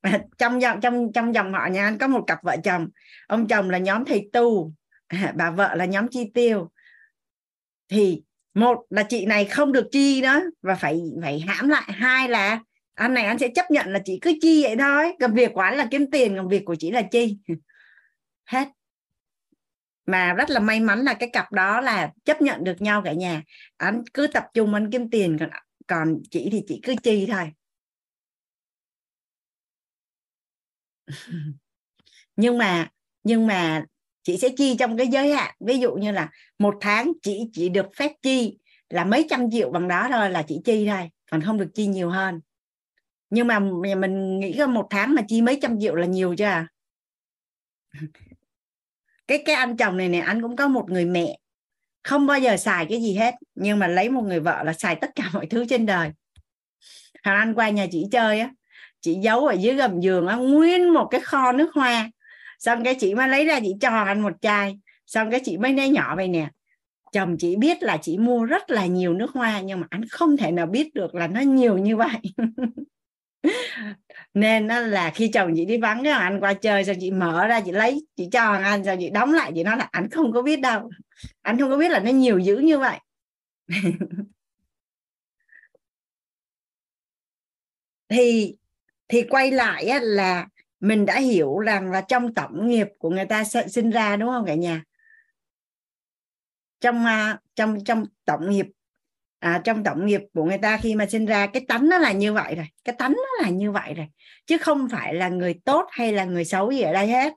À, 0.01 0.19
trong 0.37 0.61
dòng 0.61 0.81
trong 0.81 1.11
trong 1.13 1.33
dòng 1.33 1.53
họ 1.53 1.67
nhà 1.67 1.83
anh 1.83 1.97
có 1.97 2.07
một 2.07 2.23
cặp 2.27 2.43
vợ 2.43 2.55
chồng. 2.63 2.87
Ông 3.27 3.47
chồng 3.47 3.69
là 3.69 3.77
nhóm 3.77 4.05
thầy 4.05 4.29
tu 4.33 4.73
à, 5.07 5.33
bà 5.35 5.51
vợ 5.51 5.75
là 5.75 5.85
nhóm 5.85 6.07
chi 6.07 6.31
tiêu. 6.33 6.71
Thì 7.89 8.23
một 8.53 8.77
là 8.89 9.03
chị 9.03 9.25
này 9.25 9.45
không 9.45 9.71
được 9.71 9.87
chi 9.91 10.21
đó 10.21 10.41
và 10.61 10.75
phải 10.75 11.01
phải 11.21 11.39
hãm 11.39 11.69
lại. 11.69 11.91
Hai 11.91 12.29
là 12.29 12.59
anh 13.01 13.13
này 13.13 13.25
anh 13.25 13.39
sẽ 13.39 13.47
chấp 13.55 13.71
nhận 13.71 13.87
là 13.89 13.99
chị 14.05 14.19
cứ 14.21 14.33
chi 14.41 14.63
vậy 14.63 14.75
thôi. 14.79 15.13
Còn 15.19 15.33
việc 15.33 15.51
của 15.53 15.61
anh 15.61 15.77
là 15.77 15.87
kiếm 15.91 16.11
tiền, 16.11 16.35
còn 16.37 16.47
việc 16.47 16.65
của 16.65 16.75
chị 16.75 16.91
là 16.91 17.01
chi. 17.01 17.37
Hết. 18.45 18.67
Mà 20.05 20.33
rất 20.33 20.49
là 20.49 20.59
may 20.59 20.79
mắn 20.79 21.03
là 21.03 21.13
cái 21.13 21.29
cặp 21.33 21.51
đó 21.51 21.81
là 21.81 22.11
chấp 22.25 22.41
nhận 22.41 22.63
được 22.63 22.81
nhau 22.81 23.01
cả 23.05 23.13
nhà. 23.13 23.43
Anh 23.77 24.03
cứ 24.13 24.27
tập 24.27 24.45
trung, 24.53 24.73
anh 24.73 24.91
kiếm 24.91 25.09
tiền, 25.09 25.37
còn 25.39 25.49
còn 25.87 26.21
chị 26.31 26.49
thì 26.51 26.63
chị 26.67 26.79
cứ 26.83 26.95
chi 27.03 27.27
thôi. 27.31 27.51
Nhưng 32.35 32.57
mà 32.57 32.89
nhưng 33.23 33.47
mà 33.47 33.85
chị 34.23 34.37
sẽ 34.37 34.49
chi 34.57 34.75
trong 34.79 34.97
cái 34.97 35.07
giới 35.07 35.33
hạn. 35.33 35.55
Ví 35.59 35.79
dụ 35.79 35.93
như 35.93 36.11
là 36.11 36.29
một 36.59 36.75
tháng 36.81 37.13
chị 37.23 37.39
chỉ 37.53 37.69
được 37.69 37.85
phép 37.95 38.11
chi 38.21 38.57
là 38.89 39.05
mấy 39.05 39.27
trăm 39.29 39.51
triệu 39.51 39.71
bằng 39.71 39.87
đó 39.87 40.07
thôi 40.11 40.29
là 40.29 40.43
chị 40.47 40.61
chi 40.65 40.87
thôi. 40.89 41.09
Còn 41.31 41.41
không 41.41 41.57
được 41.57 41.69
chi 41.73 41.87
nhiều 41.87 42.09
hơn 42.09 42.41
nhưng 43.31 43.47
mà 43.47 43.59
mình 43.97 44.39
nghĩ 44.39 44.51
ra 44.51 44.65
một 44.65 44.87
tháng 44.89 45.15
mà 45.15 45.21
chi 45.27 45.41
mấy 45.41 45.59
trăm 45.61 45.79
triệu 45.79 45.95
là 45.95 46.05
nhiều 46.05 46.35
chưa 46.37 46.45
à? 46.45 46.67
cái 49.27 49.43
cái 49.45 49.55
anh 49.55 49.77
chồng 49.77 49.97
này 49.97 50.09
này 50.09 50.21
anh 50.21 50.41
cũng 50.41 50.55
có 50.55 50.67
một 50.67 50.89
người 50.89 51.05
mẹ, 51.05 51.37
không 52.03 52.27
bao 52.27 52.39
giờ 52.39 52.57
xài 52.57 52.85
cái 52.85 53.01
gì 53.01 53.15
hết, 53.15 53.35
nhưng 53.55 53.79
mà 53.79 53.87
lấy 53.87 54.09
một 54.09 54.21
người 54.21 54.39
vợ 54.39 54.63
là 54.63 54.73
xài 54.73 54.95
tất 54.95 55.09
cả 55.15 55.23
mọi 55.33 55.45
thứ 55.45 55.65
trên 55.69 55.85
đời. 55.85 56.11
Hàng 57.23 57.37
anh 57.37 57.53
qua 57.53 57.69
nhà 57.69 57.87
chị 57.91 58.05
chơi 58.11 58.39
á, 58.39 58.51
chị 59.01 59.13
giấu 59.13 59.45
ở 59.47 59.53
dưới 59.53 59.75
gầm 59.75 59.99
giường 59.99 60.27
á, 60.27 60.35
nguyên 60.35 60.93
một 60.93 61.07
cái 61.11 61.21
kho 61.21 61.51
nước 61.51 61.73
hoa. 61.73 62.09
Xong 62.59 62.83
cái 62.83 62.95
chị 62.99 63.15
mới 63.15 63.27
lấy 63.27 63.45
ra 63.45 63.59
chị 63.59 63.73
cho 63.81 63.89
anh 63.89 64.21
một 64.21 64.33
chai. 64.41 64.79
Xong 65.07 65.31
cái 65.31 65.41
chị 65.43 65.57
mới 65.57 65.73
nói 65.73 65.89
nhỏ 65.89 66.15
vậy 66.15 66.27
nè, 66.27 66.49
chồng 67.13 67.37
chị 67.39 67.55
biết 67.55 67.83
là 67.83 67.97
chị 67.97 68.17
mua 68.17 68.45
rất 68.45 68.69
là 68.69 68.85
nhiều 68.85 69.13
nước 69.13 69.31
hoa, 69.31 69.61
nhưng 69.61 69.79
mà 69.79 69.87
anh 69.89 70.05
không 70.09 70.37
thể 70.37 70.51
nào 70.51 70.65
biết 70.65 70.93
được 70.93 71.15
là 71.15 71.27
nó 71.27 71.41
nhiều 71.41 71.77
như 71.77 71.97
vậy. 71.97 72.19
nên 74.33 74.67
nó 74.67 74.79
là 74.79 75.11
khi 75.15 75.27
chồng 75.33 75.53
chị 75.55 75.65
đi 75.65 75.77
vắng 75.77 76.03
cái 76.03 76.13
anh 76.13 76.39
qua 76.39 76.53
chơi 76.53 76.85
sao 76.85 76.95
chị 76.99 77.11
mở 77.11 77.47
ra 77.47 77.61
chị 77.61 77.71
lấy 77.71 78.05
chị 78.15 78.29
cho 78.31 78.41
anh 78.43 78.83
sao 78.85 78.95
chị 78.99 79.09
đóng 79.09 79.33
lại 79.33 79.51
chị 79.55 79.63
nói 79.63 79.77
là 79.77 79.89
anh 79.91 80.09
không 80.09 80.31
có 80.31 80.41
biết 80.41 80.59
đâu 80.61 80.89
anh 81.41 81.59
không 81.59 81.69
có 81.69 81.77
biết 81.77 81.91
là 81.91 81.99
nó 81.99 82.11
nhiều 82.11 82.39
dữ 82.39 82.57
như 82.57 82.79
vậy. 82.79 82.99
Thì 88.09 88.55
thì 89.07 89.23
quay 89.29 89.51
lại 89.51 89.85
á, 89.85 89.99
là 90.01 90.47
mình 90.79 91.05
đã 91.05 91.19
hiểu 91.19 91.59
rằng 91.59 91.91
là 91.91 92.01
trong 92.01 92.33
tổng 92.33 92.67
nghiệp 92.69 92.87
của 92.97 93.09
người 93.09 93.25
ta 93.25 93.43
sinh 93.67 93.89
ra 93.89 94.15
đúng 94.15 94.29
không 94.29 94.45
cả 94.45 94.55
nhà? 94.55 94.83
Trong 96.79 97.05
à, 97.05 97.39
trong 97.55 97.83
trong 97.83 98.05
tổng 98.25 98.49
nghiệp 98.49 98.65
à, 99.41 99.61
trong 99.63 99.83
tổng 99.83 100.05
nghiệp 100.05 100.21
của 100.33 100.43
người 100.43 100.57
ta 100.57 100.77
khi 100.77 100.95
mà 100.95 101.05
sinh 101.05 101.25
ra 101.25 101.47
cái 101.47 101.65
tánh 101.67 101.89
nó 101.89 101.97
là 101.97 102.11
như 102.11 102.33
vậy 102.33 102.55
rồi 102.55 102.65
cái 102.83 102.95
tánh 102.99 103.11
nó 103.11 103.43
là 103.43 103.49
như 103.49 103.71
vậy 103.71 103.93
rồi 103.93 104.07
chứ 104.45 104.57
không 104.57 104.89
phải 104.89 105.13
là 105.13 105.29
người 105.29 105.53
tốt 105.65 105.85
hay 105.91 106.13
là 106.13 106.25
người 106.25 106.45
xấu 106.45 106.71
gì 106.71 106.81
ở 106.81 106.93
đây 106.93 107.07
hết. 107.07 107.33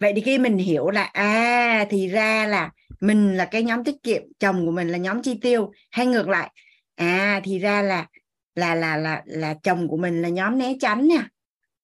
Vậy 0.00 0.12
thì 0.16 0.20
khi 0.20 0.38
mình 0.38 0.58
hiểu 0.58 0.90
là 0.90 1.02
à 1.02 1.86
thì 1.90 2.08
ra 2.08 2.46
là 2.46 2.70
mình 3.00 3.36
là 3.36 3.44
cái 3.44 3.62
nhóm 3.62 3.84
tiết 3.84 3.94
kiệm 4.02 4.22
chồng 4.38 4.66
của 4.66 4.72
mình 4.72 4.88
là 4.88 4.98
nhóm 4.98 5.22
chi 5.22 5.38
tiêu 5.42 5.72
hay 5.90 6.06
ngược 6.06 6.28
lại 6.28 6.50
à 6.94 7.40
thì 7.44 7.58
ra 7.58 7.82
là 7.82 8.06
là 8.54 8.74
là 8.74 8.96
là 8.96 9.22
là 9.26 9.54
chồng 9.62 9.88
của 9.88 9.96
mình 9.96 10.22
là 10.22 10.28
nhóm 10.28 10.58
né 10.58 10.74
tránh 10.80 11.08
nha. 11.08 11.28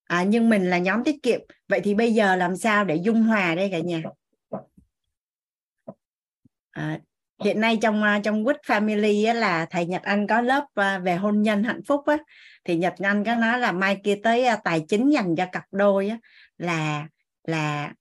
À, 0.05 0.23
nhưng 0.23 0.51
mình 0.51 0.70
là 0.70 0.78
nhóm 0.78 1.05
tiết 1.05 1.23
kiệm 1.23 1.41
vậy 1.69 1.81
thì 1.85 1.95
bây 1.95 2.15
giờ 2.15 2.36
làm 2.36 2.57
sao 2.57 2.85
để 2.85 2.97
dung 2.97 3.23
hòa 3.23 3.55
đây 3.55 3.69
cả 3.73 3.78
nhà? 3.78 4.03
À, 6.70 6.99
hiện 7.44 7.60
nay 7.60 7.78
trong 7.82 8.02
à, 8.02 8.20
trong 8.24 8.44
Good 8.44 8.56
Family 8.66 9.26
á, 9.26 9.34
là 9.34 9.66
thầy 9.70 9.86
Nhật 9.86 10.02
Anh 10.02 10.26
có 10.26 10.40
lớp 10.40 10.64
à, 10.74 10.98
về 10.98 11.16
hôn 11.16 11.42
nhân 11.42 11.64
hạnh 11.64 11.80
phúc 11.86 12.00
á, 12.06 12.16
thì 12.64 12.76
Nhật 12.76 12.94
Anh 12.98 13.24
có 13.24 13.34
nói 13.34 13.58
là 13.58 13.72
mai 13.72 14.00
kia 14.04 14.20
tới 14.22 14.44
à, 14.44 14.56
tài 14.56 14.84
chính 14.88 15.10
dành 15.10 15.36
cho 15.36 15.46
cặp 15.52 15.64
đôi 15.72 16.08
á, 16.08 16.18
là 16.58 17.06
là 17.44 17.92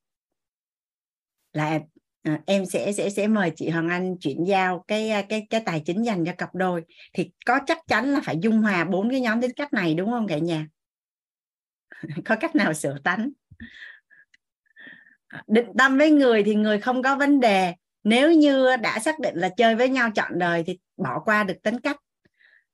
là 1.53 1.79
à, 2.23 2.39
em 2.45 2.65
sẽ 2.65 2.91
sẽ 2.93 3.09
sẽ 3.09 3.27
mời 3.27 3.51
chị 3.55 3.69
Hoàng 3.69 3.89
Anh 3.89 4.17
chuyển 4.17 4.43
giao 4.47 4.83
cái 4.87 5.25
cái 5.29 5.47
cái 5.49 5.61
tài 5.65 5.81
chính 5.85 6.03
dành 6.03 6.25
cho 6.25 6.31
cặp 6.37 6.55
đôi. 6.55 6.83
Thì 7.13 7.31
có 7.45 7.59
chắc 7.65 7.77
chắn 7.87 8.13
là 8.13 8.21
phải 8.23 8.37
dung 8.41 8.61
hòa 8.61 8.83
bốn 8.83 9.09
cái 9.09 9.21
nhóm 9.21 9.41
tính 9.41 9.51
cách 9.55 9.73
này 9.73 9.93
đúng 9.93 10.11
không 10.11 10.27
cả 10.27 10.37
nhà? 10.37 10.67
Có 12.25 12.35
cách 12.35 12.55
nào 12.55 12.73
sửa 12.73 12.97
tánh? 13.03 13.29
Định 15.47 15.67
tâm 15.77 15.97
với 15.97 16.11
người 16.11 16.43
thì 16.43 16.55
người 16.55 16.79
không 16.79 17.03
có 17.03 17.15
vấn 17.15 17.39
đề 17.39 17.73
nếu 18.03 18.31
như 18.31 18.75
đã 18.75 18.99
xác 18.99 19.19
định 19.19 19.35
là 19.35 19.49
chơi 19.49 19.75
với 19.75 19.89
nhau 19.89 20.09
chọn 20.15 20.39
đời 20.39 20.63
thì 20.67 20.80
bỏ 20.97 21.19
qua 21.25 21.43
được 21.43 21.61
tính 21.63 21.80
cách. 21.80 21.97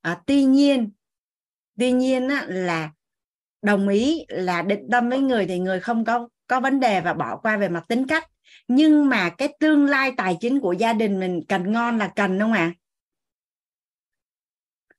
À, 0.02 0.22
tuy 0.26 0.44
nhiên 0.44 0.92
tuy 1.78 1.92
nhiên 1.92 2.28
á, 2.28 2.46
là 2.48 2.92
đồng 3.62 3.88
ý 3.88 4.26
là 4.30 4.62
định 4.62 4.88
tâm 4.92 5.10
với 5.10 5.20
người 5.20 5.46
thì 5.46 5.60
người 5.60 5.80
không 5.80 6.06
có 6.06 6.30
có 6.48 6.60
vấn 6.60 6.80
đề 6.80 7.02
và 7.02 7.14
bỏ 7.14 7.38
qua 7.38 7.58
về 7.58 7.70
mặt 7.70 7.84
tính 7.88 8.08
cách. 8.08 8.24
Nhưng 8.68 9.10
mà 9.10 9.30
cái 9.30 9.54
tương 9.60 9.86
lai 9.86 10.14
tài 10.18 10.38
chính 10.40 10.60
của 10.60 10.74
gia 10.74 10.94
đình 10.94 11.20
mình 11.20 11.42
cần 11.48 11.72
ngon 11.72 11.98
là 11.98 12.12
cần 12.16 12.40
đúng 12.40 12.50
không 12.50 12.54
ạ? 12.54 12.74
À? 12.76 12.80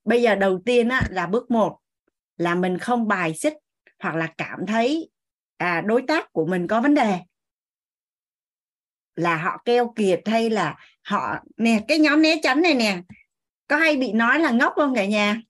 bây 0.05 0.23
giờ 0.23 0.35
đầu 0.35 0.61
tiên 0.65 0.89
á, 0.89 1.03
là 1.11 1.27
bước 1.27 1.51
một 1.51 1.79
là 2.37 2.55
mình 2.55 2.79
không 2.79 3.09
bài 3.09 3.35
xích 3.35 3.55
hoặc 3.99 4.17
là 4.17 4.35
cảm 4.39 4.67
thấy 4.67 5.11
à, 5.57 5.81
đối 5.81 6.03
tác 6.03 6.33
của 6.33 6.47
mình 6.47 6.67
có 6.67 6.81
vấn 6.81 6.95
đề 6.95 7.19
là 9.21 9.37
họ 9.37 9.63
keo 9.65 9.93
kiệt 9.97 10.21
hay 10.27 10.51
là 10.51 10.77
họ 11.03 11.37
nè 11.57 11.81
cái 11.89 11.99
nhóm 11.99 12.23
né 12.23 12.37
tránh 12.43 12.63
này 12.63 12.75
nè 12.75 12.99
có 13.69 13.77
hay 13.77 13.97
bị 13.97 14.13
nói 14.13 14.41
là 14.41 14.51
ngốc 14.51 14.73
không 14.77 14.95
cả 14.95 15.05
nhà? 15.05 15.41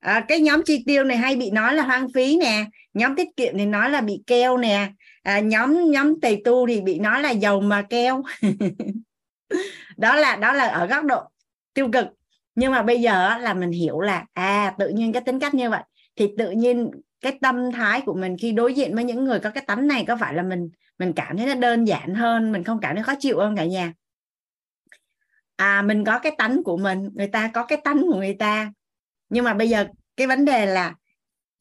À, 0.00 0.24
cái 0.28 0.40
nhóm 0.40 0.62
chi 0.64 0.84
tiêu 0.86 1.04
này 1.04 1.16
hay 1.16 1.36
bị 1.36 1.50
nói 1.50 1.74
là 1.74 1.82
hoang 1.82 2.12
phí 2.14 2.36
nè 2.36 2.64
nhóm 2.94 3.16
tiết 3.16 3.28
kiệm 3.36 3.58
thì 3.58 3.66
nói 3.66 3.90
là 3.90 4.00
bị 4.00 4.22
keo 4.26 4.56
nè 4.56 4.92
à, 5.22 5.40
nhóm 5.40 5.90
nhóm 5.90 6.20
tề 6.20 6.38
tu 6.44 6.66
thì 6.66 6.80
bị 6.80 6.98
nói 6.98 7.22
là 7.22 7.30
giàu 7.30 7.60
mà 7.60 7.82
keo. 7.82 8.22
Đó 9.96 10.16
là 10.16 10.36
đó 10.36 10.52
là 10.52 10.68
ở 10.68 10.86
góc 10.86 11.04
độ 11.04 11.22
tiêu 11.74 11.88
cực. 11.92 12.06
Nhưng 12.54 12.72
mà 12.72 12.82
bây 12.82 13.00
giờ 13.00 13.38
là 13.38 13.54
mình 13.54 13.70
hiểu 13.70 14.00
là 14.00 14.24
à 14.32 14.74
tự 14.78 14.88
nhiên 14.88 15.12
cái 15.12 15.22
tính 15.22 15.40
cách 15.40 15.54
như 15.54 15.70
vậy 15.70 15.82
thì 16.16 16.28
tự 16.38 16.50
nhiên 16.50 16.90
cái 17.20 17.38
tâm 17.40 17.72
thái 17.72 18.00
của 18.00 18.14
mình 18.14 18.36
khi 18.38 18.52
đối 18.52 18.74
diện 18.74 18.94
với 18.94 19.04
những 19.04 19.24
người 19.24 19.40
có 19.40 19.50
cái 19.50 19.64
tánh 19.66 19.86
này 19.86 20.04
có 20.08 20.16
phải 20.16 20.34
là 20.34 20.42
mình 20.42 20.70
mình 20.98 21.12
cảm 21.16 21.36
thấy 21.36 21.46
nó 21.46 21.54
đơn 21.54 21.84
giản 21.84 22.14
hơn, 22.14 22.52
mình 22.52 22.64
không 22.64 22.78
cảm 22.82 22.94
thấy 22.94 23.04
khó 23.04 23.14
chịu 23.18 23.38
hơn 23.38 23.56
cả 23.56 23.64
nhà. 23.64 23.92
À 25.56 25.82
mình 25.82 26.04
có 26.04 26.18
cái 26.18 26.32
tánh 26.38 26.62
của 26.62 26.76
mình, 26.76 27.08
người 27.14 27.28
ta 27.28 27.50
có 27.54 27.66
cái 27.66 27.80
tánh 27.84 28.02
của 28.02 28.16
người 28.16 28.36
ta. 28.38 28.72
Nhưng 29.28 29.44
mà 29.44 29.54
bây 29.54 29.68
giờ 29.68 29.86
cái 30.16 30.26
vấn 30.26 30.44
đề 30.44 30.66
là 30.66 30.94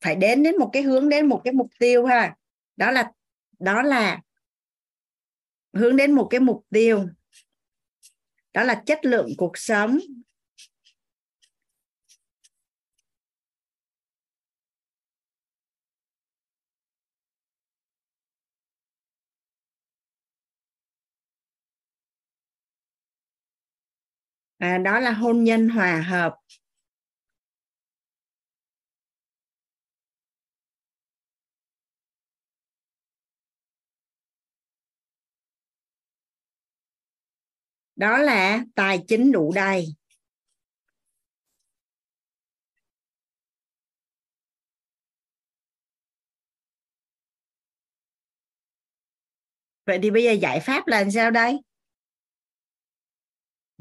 phải 0.02 0.16
đến 0.16 0.44
đến 0.44 0.58
một 0.58 0.70
cái 0.74 0.84
hướng, 0.84 1.10
đến 1.10 1.26
một 1.26 1.42
cái 1.44 1.54
mục 1.54 1.68
tiêu 1.80 2.06
ha. 2.06 2.36
Đó 2.78 2.92
là 2.92 3.12
đó 3.60 3.82
là 3.82 4.22
hướng 5.74 5.96
đến 5.96 6.12
một 6.12 6.28
cái 6.30 6.40
mục 6.40 6.66
tiêu. 6.70 7.08
Đó 8.54 8.64
là 8.64 8.84
chất 8.86 9.06
lượng 9.06 9.30
cuộc 9.38 9.58
sống. 9.58 10.00
À, 24.62 24.78
đó 24.78 25.00
là 25.00 25.12
hôn 25.12 25.44
nhân 25.44 25.70
hòa 25.70 26.02
hợp. 26.02 26.34
Đó 37.96 38.18
là 38.18 38.64
tài 38.76 39.00
chính 39.08 39.32
đủ 39.32 39.52
đầy. 39.56 39.86
Vậy 49.86 50.00
thì 50.04 50.12
bây 50.12 50.24
giờ 50.24 50.32
giải 50.32 50.60
pháp 50.60 50.88
là 50.88 51.00
làm 51.02 51.12
sao 51.12 51.32
đây? 51.32 51.58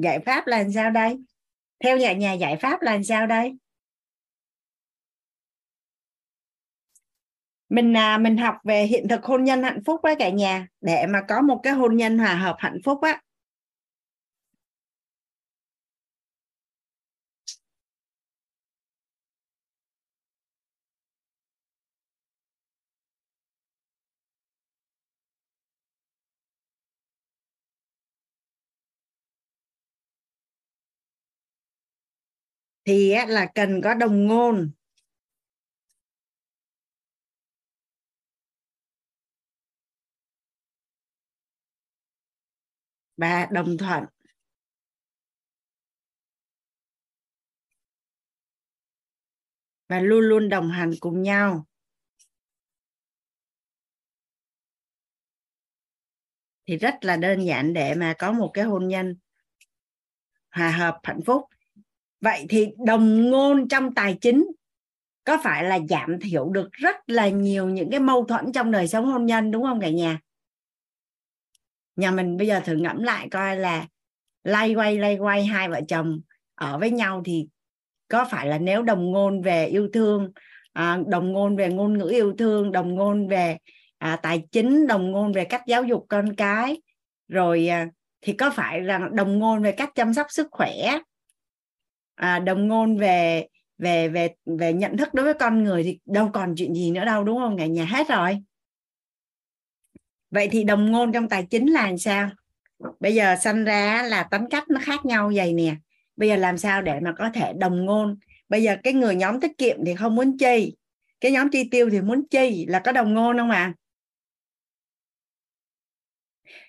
giải 0.02 0.20
pháp 0.20 0.46
là 0.46 0.58
làm 0.58 0.72
sao 0.72 0.90
đây? 0.90 1.18
Theo 1.84 1.96
nhà 1.96 2.12
nhà 2.12 2.32
giải 2.32 2.56
pháp 2.56 2.82
là 2.82 2.92
làm 2.92 3.04
sao 3.04 3.26
đây? 3.26 3.56
Mình 7.68 7.96
à, 7.96 8.18
mình 8.18 8.36
học 8.36 8.54
về 8.64 8.84
hiện 8.84 9.08
thực 9.08 9.24
hôn 9.24 9.44
nhân 9.44 9.62
hạnh 9.62 9.80
phúc 9.86 10.00
với 10.02 10.16
cả 10.18 10.30
nhà. 10.30 10.68
Để 10.80 11.06
mà 11.06 11.20
có 11.28 11.40
một 11.40 11.60
cái 11.62 11.72
hôn 11.72 11.96
nhân 11.96 12.18
hòa 12.18 12.34
hợp 12.34 12.56
hạnh 12.58 12.78
phúc 12.84 13.00
á 13.02 13.20
thì 32.90 33.14
là 33.28 33.46
cần 33.54 33.80
có 33.84 33.94
đồng 33.94 34.26
ngôn. 34.26 34.70
Và 43.16 43.48
đồng 43.50 43.76
thuận. 43.78 44.04
Và 49.88 50.00
luôn 50.00 50.20
luôn 50.20 50.48
đồng 50.48 50.70
hành 50.70 50.90
cùng 51.00 51.22
nhau. 51.22 51.66
Thì 56.66 56.76
rất 56.76 56.94
là 57.00 57.16
đơn 57.16 57.46
giản 57.46 57.72
để 57.72 57.94
mà 57.94 58.14
có 58.18 58.32
một 58.32 58.50
cái 58.54 58.64
hôn 58.64 58.88
nhân 58.88 59.16
hòa 60.50 60.70
hợp 60.70 61.00
hạnh 61.02 61.20
phúc 61.26 61.42
vậy 62.20 62.46
thì 62.48 62.68
đồng 62.86 63.30
ngôn 63.30 63.68
trong 63.68 63.94
tài 63.94 64.18
chính 64.20 64.46
có 65.24 65.38
phải 65.42 65.64
là 65.64 65.78
giảm 65.88 66.20
thiểu 66.20 66.48
được 66.48 66.72
rất 66.72 66.96
là 67.06 67.28
nhiều 67.28 67.68
những 67.68 67.90
cái 67.90 68.00
mâu 68.00 68.24
thuẫn 68.24 68.52
trong 68.52 68.70
đời 68.70 68.88
sống 68.88 69.06
hôn 69.06 69.26
nhân 69.26 69.50
đúng 69.50 69.62
không 69.62 69.80
cả 69.80 69.90
nhà? 69.90 70.20
Nhà 71.96 72.10
mình 72.10 72.36
bây 72.36 72.46
giờ 72.46 72.60
thử 72.64 72.76
ngẫm 72.76 73.02
lại 73.02 73.28
coi 73.30 73.56
là 73.56 73.86
lay 74.44 74.74
quay 74.74 74.98
lay 74.98 75.16
quay 75.16 75.44
hai 75.44 75.68
vợ 75.68 75.80
chồng 75.88 76.20
ở 76.54 76.78
với 76.78 76.90
nhau 76.90 77.22
thì 77.24 77.48
có 78.08 78.26
phải 78.30 78.46
là 78.46 78.58
nếu 78.58 78.82
đồng 78.82 79.10
ngôn 79.10 79.42
về 79.42 79.66
yêu 79.66 79.88
thương 79.92 80.32
à, 80.72 80.98
đồng 81.06 81.32
ngôn 81.32 81.56
về 81.56 81.68
ngôn 81.68 81.98
ngữ 81.98 82.08
yêu 82.08 82.34
thương 82.38 82.72
đồng 82.72 82.94
ngôn 82.94 83.28
về 83.28 83.58
à, 83.98 84.16
tài 84.16 84.42
chính 84.52 84.86
đồng 84.86 85.10
ngôn 85.10 85.32
về 85.32 85.44
cách 85.44 85.62
giáo 85.66 85.84
dục 85.84 86.06
con 86.08 86.36
cái 86.36 86.82
rồi 87.28 87.68
à, 87.68 87.88
thì 88.20 88.32
có 88.32 88.50
phải 88.50 88.80
là 88.80 89.08
đồng 89.12 89.38
ngôn 89.38 89.62
về 89.62 89.72
cách 89.72 89.90
chăm 89.94 90.14
sóc 90.14 90.26
sức 90.30 90.48
khỏe 90.50 90.98
à, 92.20 92.38
đồng 92.38 92.68
ngôn 92.68 92.96
về 92.96 93.46
về 93.78 94.08
về 94.08 94.28
về 94.46 94.72
nhận 94.72 94.96
thức 94.96 95.14
đối 95.14 95.24
với 95.24 95.34
con 95.34 95.64
người 95.64 95.82
thì 95.82 95.98
đâu 96.06 96.30
còn 96.32 96.54
chuyện 96.56 96.74
gì 96.74 96.90
nữa 96.90 97.04
đâu 97.04 97.24
đúng 97.24 97.38
không? 97.38 97.58
Cả 97.58 97.66
nhà 97.66 97.84
hết 97.84 98.08
rồi. 98.08 98.38
Vậy 100.30 100.48
thì 100.52 100.64
đồng 100.64 100.92
ngôn 100.92 101.12
trong 101.12 101.28
tài 101.28 101.46
chính 101.50 101.66
là 101.66 101.86
làm 101.86 101.98
sao? 101.98 102.30
Bây 103.00 103.14
giờ 103.14 103.36
sanh 103.36 103.64
ra 103.64 104.02
là 104.02 104.22
tính 104.22 104.44
cách 104.50 104.70
nó 104.70 104.80
khác 104.82 105.04
nhau 105.04 105.32
vậy 105.34 105.52
nè. 105.52 105.76
Bây 106.16 106.28
giờ 106.28 106.36
làm 106.36 106.58
sao 106.58 106.82
để 106.82 107.00
mà 107.00 107.12
có 107.18 107.30
thể 107.34 107.52
đồng 107.52 107.84
ngôn? 107.84 108.18
Bây 108.48 108.62
giờ 108.62 108.76
cái 108.82 108.92
người 108.92 109.14
nhóm 109.14 109.40
tiết 109.40 109.58
kiệm 109.58 109.84
thì 109.86 109.94
không 109.94 110.14
muốn 110.14 110.38
chi. 110.38 110.76
Cái 111.20 111.32
nhóm 111.32 111.50
chi 111.50 111.68
tiêu 111.70 111.90
thì 111.90 112.00
muốn 112.00 112.28
chi. 112.30 112.66
Là 112.68 112.78
có 112.78 112.92
đồng 112.92 113.14
ngôn 113.14 113.38
không 113.38 113.50
à 113.50 113.74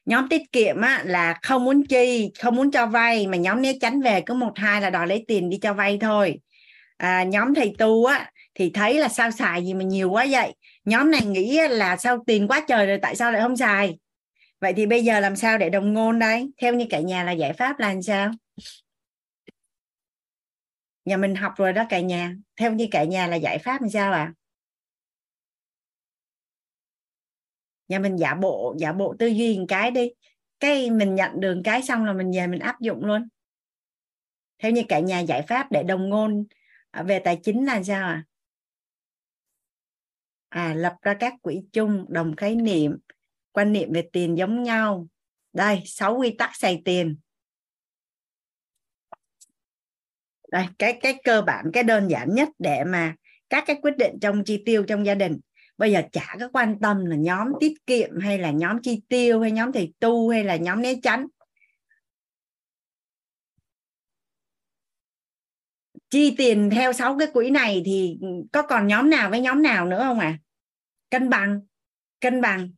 nhóm 0.06 0.30
tiết 0.30 0.52
kiệm 0.52 0.82
á, 0.82 1.04
là 1.06 1.40
không 1.42 1.66
muốn 1.66 1.88
chi 1.88 2.32
không 2.40 2.56
muốn 2.56 2.72
cho 2.72 2.86
vay 2.86 3.28
mà 3.28 3.38
nhóm 3.38 3.62
né 3.62 3.74
tránh 3.82 4.02
về 4.02 4.22
cứ 4.26 4.34
một 4.34 4.52
hai 4.56 4.82
là 4.82 4.90
đòi 4.90 5.08
lấy 5.08 5.26
tiền 5.28 5.50
đi 5.50 5.58
cho 5.62 5.74
vay 5.74 5.98
thôi. 6.02 6.40
À, 6.98 7.24
nhóm 7.24 7.56
thầy 7.56 7.76
tu 7.78 8.06
á 8.06 8.32
thì 8.56 8.72
thấy 8.74 9.00
là 9.00 9.08
sao 9.08 9.32
xài 9.32 9.66
gì 9.66 9.74
mà 9.74 9.84
nhiều 9.84 10.12
quá 10.12 10.26
vậy? 10.30 10.54
Nhóm 10.86 11.12
này 11.12 11.26
nghĩ 11.26 11.60
là 11.70 11.98
sao 11.98 12.24
tiền 12.28 12.48
quá 12.48 12.66
trời 12.68 12.86
rồi 12.88 13.00
tại 13.02 13.16
sao 13.16 13.32
lại 13.32 13.42
không 13.42 13.58
xài? 13.58 13.98
Vậy 14.62 14.74
thì 14.74 14.86
bây 14.86 15.04
giờ 15.04 15.20
làm 15.20 15.36
sao 15.36 15.58
để 15.58 15.70
đồng 15.70 15.94
ngôn 15.94 16.20
đây? 16.20 16.52
Theo 16.62 16.74
như 16.74 16.86
cả 16.90 17.00
nhà 17.00 17.24
là 17.24 17.32
giải 17.32 17.54
pháp 17.54 17.80
là 17.80 17.88
làm 17.88 18.02
sao? 18.02 18.32
Nhà 21.06 21.18
mình 21.18 21.36
học 21.36 21.54
rồi 21.58 21.74
đó 21.74 21.86
cả 21.90 22.00
nhà. 22.00 22.36
Theo 22.60 22.74
như 22.74 22.88
cả 22.92 23.04
nhà 23.04 23.28
là 23.28 23.36
giải 23.36 23.58
pháp 23.58 23.82
làm 23.82 23.90
sao 23.90 24.14
à 24.14 24.34
nhà 27.92 28.00
mình 28.00 28.18
giả 28.18 28.36
bộ 28.36 28.76
giả 28.78 28.94
bộ 28.94 29.16
tư 29.20 29.28
duy 29.28 29.60
một 29.60 29.66
cái 29.68 29.92
đi. 29.92 30.12
Cái 30.60 30.92
mình 30.92 31.16
nhận 31.16 31.40
đường 31.40 31.64
cái 31.64 31.84
xong 31.84 32.06
là 32.06 32.14
mình 32.14 32.32
về 32.32 32.48
mình 32.48 32.60
áp 32.60 32.82
dụng 32.82 33.06
luôn. 33.06 33.28
Theo 34.60 34.72
như 34.72 34.84
cả 34.90 35.00
nhà 35.00 35.20
giải 35.20 35.42
pháp 35.42 35.72
để 35.72 35.84
đồng 35.84 36.10
ngôn 36.10 36.46
à, 36.92 37.04
về 37.04 37.20
tài 37.20 37.40
chính 37.44 37.66
là 37.66 37.84
sao 37.84 38.08
à 38.08 38.24
à 40.50 40.74
lập 40.74 40.96
ra 41.02 41.14
các 41.20 41.34
quỹ 41.42 41.62
chung, 41.74 42.06
đồng 42.10 42.36
khái 42.36 42.56
niệm, 42.56 42.98
quan 43.52 43.74
niệm 43.74 43.94
về 43.94 44.10
tiền 44.14 44.38
giống 44.38 44.64
nhau. 44.64 45.08
Đây, 45.54 45.84
sáu 45.86 46.16
quy 46.18 46.36
tắc 46.38 46.56
xài 46.56 46.82
tiền. 46.86 47.18
Đây, 50.52 50.66
cái 50.80 51.00
cái 51.02 51.16
cơ 51.24 51.42
bản, 51.42 51.66
cái 51.74 51.84
đơn 51.84 52.08
giản 52.08 52.36
nhất 52.36 52.50
để 52.60 52.84
mà 52.84 53.16
các 53.50 53.64
cái 53.68 53.76
quyết 53.82 53.98
định 53.98 54.18
trong 54.22 54.44
chi 54.44 54.64
tiêu 54.66 54.84
trong 54.88 55.06
gia 55.06 55.16
đình 55.16 55.40
bây 55.78 55.92
giờ 55.92 56.02
chả 56.12 56.36
có 56.40 56.50
quan 56.54 56.80
tâm 56.80 57.06
là 57.06 57.16
nhóm 57.16 57.48
tiết 57.60 57.74
kiệm 57.88 58.20
hay 58.20 58.38
là 58.40 58.52
nhóm 58.52 58.82
chi 58.82 59.02
tiêu 59.10 59.42
hay 59.42 59.52
nhóm 59.52 59.72
thầy 59.72 59.94
tu 60.00 60.30
hay 60.30 60.44
là 60.44 60.56
nhóm 60.56 60.82
né 60.82 60.96
tránh. 61.04 61.28
Chi 66.10 66.36
tiền 66.38 66.70
theo 66.70 66.94
sáu 66.94 67.18
cái 67.20 67.28
quỹ 67.34 67.50
này 67.50 67.82
thì 67.86 68.18
có 68.52 68.62
còn 68.62 68.88
nhóm 68.88 69.10
nào 69.10 69.30
với 69.30 69.42
nhóm 69.42 69.62
nào 69.62 69.86
nữa 69.86 70.04
không 70.04 70.20
à 70.20 70.38
cân 71.10 71.30
bằng 71.30 71.62
cân 72.20 72.42
bằng. 72.42 72.72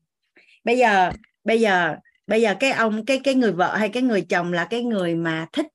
Bây 0.64 0.78
giờ 0.78 1.11
bây 1.44 1.61
giờ 1.61 1.95
bây 2.28 2.41
giờ 2.41 2.56
cái 2.60 2.72
ông, 2.72 3.06
cái 3.06 3.20
cái 3.24 3.36
người 3.36 3.52
vợ 3.52 3.76
hay 3.78 3.90
cái 3.90 4.03
người 4.03 4.26
chồng 4.30 4.53
là 4.53 4.68
cái 4.70 4.84
người 4.84 5.15
mà 5.15 5.48
thích 5.53 5.68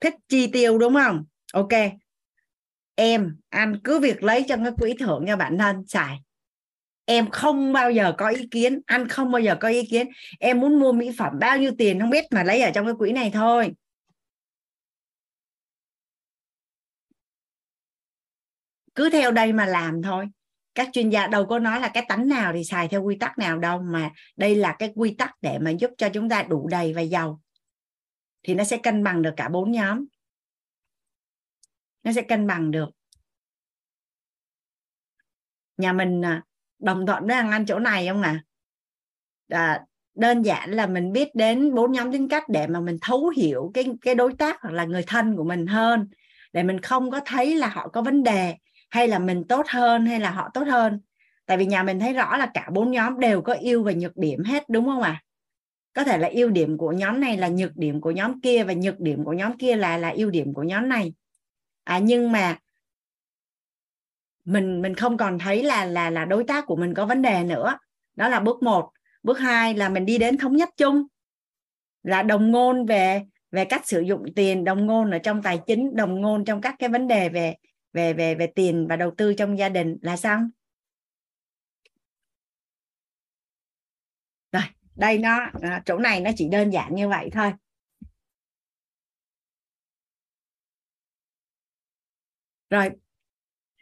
thích 0.00 0.14
chi 0.28 0.46
tiêu 0.46 0.78
đúng 0.78 0.94
không? 0.94 1.24
Ok. 1.52 1.72
Em, 2.94 3.36
anh 3.48 3.80
cứ 3.84 3.98
việc 3.98 4.22
lấy 4.22 4.44
trong 4.48 4.64
cái 4.64 4.72
quỹ 4.80 4.94
thưởng 4.98 5.24
cho 5.28 5.36
bản 5.36 5.58
thân, 5.58 5.86
xài 5.86 6.18
em 7.04 7.30
không 7.30 7.72
bao 7.72 7.90
giờ 7.90 8.14
có 8.18 8.28
ý 8.28 8.46
kiến, 8.50 8.80
ăn 8.86 9.08
không 9.08 9.32
bao 9.32 9.40
giờ 9.40 9.56
có 9.60 9.68
ý 9.68 9.86
kiến. 9.86 10.08
Em 10.40 10.60
muốn 10.60 10.80
mua 10.80 10.92
mỹ 10.92 11.10
phẩm 11.18 11.38
bao 11.40 11.58
nhiêu 11.58 11.72
tiền 11.78 12.00
không 12.00 12.10
biết 12.10 12.24
mà 12.30 12.42
lấy 12.44 12.62
ở 12.62 12.70
trong 12.74 12.86
cái 12.86 12.94
quỹ 12.98 13.12
này 13.12 13.30
thôi. 13.34 13.72
Cứ 18.94 19.10
theo 19.10 19.30
đây 19.32 19.52
mà 19.52 19.66
làm 19.66 20.02
thôi. 20.02 20.26
Các 20.74 20.88
chuyên 20.92 21.10
gia 21.10 21.26
đâu 21.26 21.46
có 21.46 21.58
nói 21.58 21.80
là 21.80 21.90
cái 21.94 22.04
tánh 22.08 22.28
nào 22.28 22.52
thì 22.52 22.64
xài 22.64 22.88
theo 22.88 23.02
quy 23.02 23.16
tắc 23.20 23.38
nào 23.38 23.58
đâu, 23.58 23.82
mà 23.82 24.10
đây 24.36 24.56
là 24.56 24.76
cái 24.78 24.92
quy 24.94 25.14
tắc 25.18 25.30
để 25.40 25.58
mà 25.58 25.70
giúp 25.70 25.90
cho 25.98 26.08
chúng 26.14 26.28
ta 26.28 26.42
đủ 26.42 26.68
đầy 26.68 26.92
và 26.94 27.00
giàu. 27.00 27.40
Thì 28.42 28.54
nó 28.54 28.64
sẽ 28.64 28.78
cân 28.82 29.04
bằng 29.04 29.22
được 29.22 29.34
cả 29.36 29.48
bốn 29.48 29.72
nhóm. 29.72 30.04
Nó 32.02 32.12
sẽ 32.12 32.22
cân 32.22 32.46
bằng 32.46 32.70
được. 32.70 32.88
Nhà 35.76 35.92
mình 35.92 36.24
à, 36.24 36.42
đồng 36.82 37.06
thuận 37.06 37.26
với 37.26 37.36
ăn 37.36 37.66
chỗ 37.66 37.78
này 37.78 38.08
không 38.08 38.22
nè? 38.22 38.34
À, 39.48 39.80
đơn 40.14 40.42
giản 40.42 40.70
là 40.70 40.86
mình 40.86 41.12
biết 41.12 41.34
đến 41.34 41.74
bốn 41.74 41.92
nhóm 41.92 42.12
tính 42.12 42.28
cách 42.28 42.48
để 42.48 42.66
mà 42.66 42.80
mình 42.80 42.98
thấu 43.02 43.28
hiểu 43.28 43.70
cái 43.74 43.84
cái 44.02 44.14
đối 44.14 44.34
tác 44.34 44.62
hoặc 44.62 44.70
là 44.70 44.84
người 44.84 45.02
thân 45.06 45.36
của 45.36 45.44
mình 45.44 45.66
hơn 45.66 46.08
để 46.52 46.62
mình 46.62 46.80
không 46.80 47.10
có 47.10 47.20
thấy 47.26 47.56
là 47.56 47.68
họ 47.68 47.88
có 47.88 48.02
vấn 48.02 48.22
đề 48.22 48.54
hay 48.90 49.08
là 49.08 49.18
mình 49.18 49.44
tốt 49.48 49.66
hơn 49.68 50.06
hay 50.06 50.20
là 50.20 50.30
họ 50.30 50.50
tốt 50.54 50.64
hơn. 50.66 51.00
Tại 51.46 51.56
vì 51.56 51.66
nhà 51.66 51.82
mình 51.82 52.00
thấy 52.00 52.12
rõ 52.12 52.36
là 52.36 52.50
cả 52.54 52.68
bốn 52.72 52.90
nhóm 52.90 53.20
đều 53.20 53.42
có 53.42 53.56
ưu 53.60 53.82
và 53.82 53.92
nhược 53.92 54.16
điểm 54.16 54.44
hết 54.44 54.68
đúng 54.68 54.86
không 54.86 55.02
ạ? 55.02 55.20
À? 55.22 55.22
có 55.94 56.04
thể 56.04 56.18
là 56.18 56.28
ưu 56.32 56.50
điểm 56.50 56.78
của 56.78 56.92
nhóm 56.92 57.20
này 57.20 57.36
là 57.36 57.48
nhược 57.48 57.76
điểm 57.76 58.00
của 58.00 58.10
nhóm 58.10 58.40
kia 58.40 58.64
và 58.64 58.72
nhược 58.72 59.00
điểm 59.00 59.24
của 59.24 59.32
nhóm 59.32 59.58
kia 59.58 59.76
là 59.76 59.96
là 59.96 60.10
ưu 60.10 60.30
điểm 60.30 60.54
của 60.54 60.62
nhóm 60.62 60.88
này. 60.88 61.12
À, 61.84 61.98
nhưng 61.98 62.32
mà 62.32 62.58
mình 64.44 64.82
mình 64.82 64.94
không 64.94 65.16
còn 65.16 65.38
thấy 65.38 65.62
là 65.62 65.84
là 65.84 66.10
là 66.10 66.24
đối 66.24 66.44
tác 66.44 66.66
của 66.66 66.76
mình 66.76 66.94
có 66.94 67.06
vấn 67.06 67.22
đề 67.22 67.44
nữa. 67.44 67.78
Đó 68.14 68.28
là 68.28 68.40
bước 68.40 68.62
một. 68.62 68.90
Bước 69.22 69.38
hai 69.38 69.74
là 69.74 69.88
mình 69.88 70.06
đi 70.06 70.18
đến 70.18 70.38
thống 70.38 70.56
nhất 70.56 70.68
chung, 70.76 71.06
là 72.02 72.22
đồng 72.22 72.50
ngôn 72.50 72.86
về 72.86 73.22
về 73.50 73.64
cách 73.64 73.86
sử 73.88 74.00
dụng 74.00 74.24
tiền. 74.36 74.64
Đồng 74.64 74.86
ngôn 74.86 75.10
ở 75.10 75.18
trong 75.18 75.42
tài 75.42 75.60
chính, 75.66 75.96
đồng 75.96 76.20
ngôn 76.20 76.44
trong 76.44 76.60
các 76.60 76.74
cái 76.78 76.88
vấn 76.88 77.08
đề 77.08 77.28
về 77.28 77.54
về 77.92 78.12
về 78.12 78.34
về 78.34 78.46
tiền 78.46 78.86
và 78.88 78.96
đầu 78.96 79.10
tư 79.16 79.34
trong 79.34 79.58
gia 79.58 79.68
đình 79.68 79.98
là 80.02 80.16
xong 80.16 80.50
rồi, 84.52 84.62
đây 84.94 85.18
nó 85.18 85.38
à, 85.62 85.82
chỗ 85.86 85.98
này 85.98 86.20
nó 86.20 86.30
chỉ 86.36 86.48
đơn 86.48 86.70
giản 86.70 86.94
như 86.94 87.08
vậy 87.08 87.30
thôi. 87.32 87.52
Rồi 92.70 92.90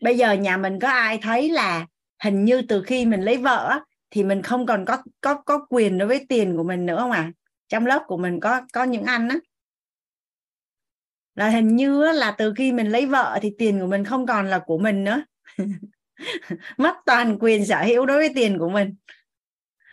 bây 0.01 0.19
giờ 0.19 0.33
nhà 0.33 0.57
mình 0.57 0.79
có 0.81 0.89
ai 0.89 1.19
thấy 1.23 1.49
là 1.49 1.87
hình 2.23 2.45
như 2.45 2.63
từ 2.63 2.83
khi 2.83 3.07
mình 3.07 3.21
lấy 3.21 3.37
vợ 3.37 3.81
thì 4.11 4.25
mình 4.25 4.43
không 4.43 4.67
còn 4.67 4.85
có 4.85 5.03
có 5.21 5.35
có 5.35 5.67
quyền 5.69 5.99
đối 5.99 6.09
với 6.09 6.27
tiền 6.29 6.57
của 6.57 6.63
mình 6.63 6.87
nữa 6.87 6.97
không 6.99 7.11
à 7.11 7.33
trong 7.71 7.87
lớp 7.87 8.03
của 8.07 8.17
mình 8.17 8.41
có 8.41 8.61
có 8.73 8.85
những 8.85 9.05
anh 9.05 9.29
á. 9.29 9.37
Là 11.35 11.49
hình 11.49 11.77
như 11.77 12.13
là 12.13 12.31
từ 12.31 12.55
khi 12.57 12.73
mình 12.73 12.87
lấy 12.87 13.07
vợ 13.07 13.39
thì 13.43 13.53
tiền 13.59 13.81
của 13.81 13.87
mình 13.87 14.05
không 14.05 14.27
còn 14.27 14.47
là 14.47 14.59
của 14.59 14.79
mình 14.79 15.05
nữa. 15.05 15.23
Mất 16.77 16.97
toàn 17.07 17.39
quyền 17.41 17.67
sở 17.67 17.83
hữu 17.83 18.07
đối 18.07 18.17
với 18.17 18.33
tiền 18.35 18.59
của 18.59 18.69
mình. 18.69 18.95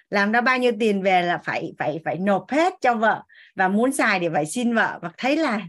Làm 0.09 0.31
ra 0.31 0.41
bao 0.41 0.57
nhiêu 0.57 0.71
tiền 0.79 1.01
về 1.01 1.21
là 1.21 1.37
phải 1.37 1.73
phải 1.77 1.99
phải 2.05 2.17
nộp 2.17 2.51
hết 2.51 2.73
cho 2.81 2.93
vợ 2.93 3.23
và 3.55 3.67
muốn 3.67 3.91
xài 3.91 4.19
thì 4.19 4.27
phải 4.33 4.45
xin 4.45 4.75
vợ. 4.75 4.99
Và 5.01 5.11
thấy 5.17 5.37
là, 5.37 5.61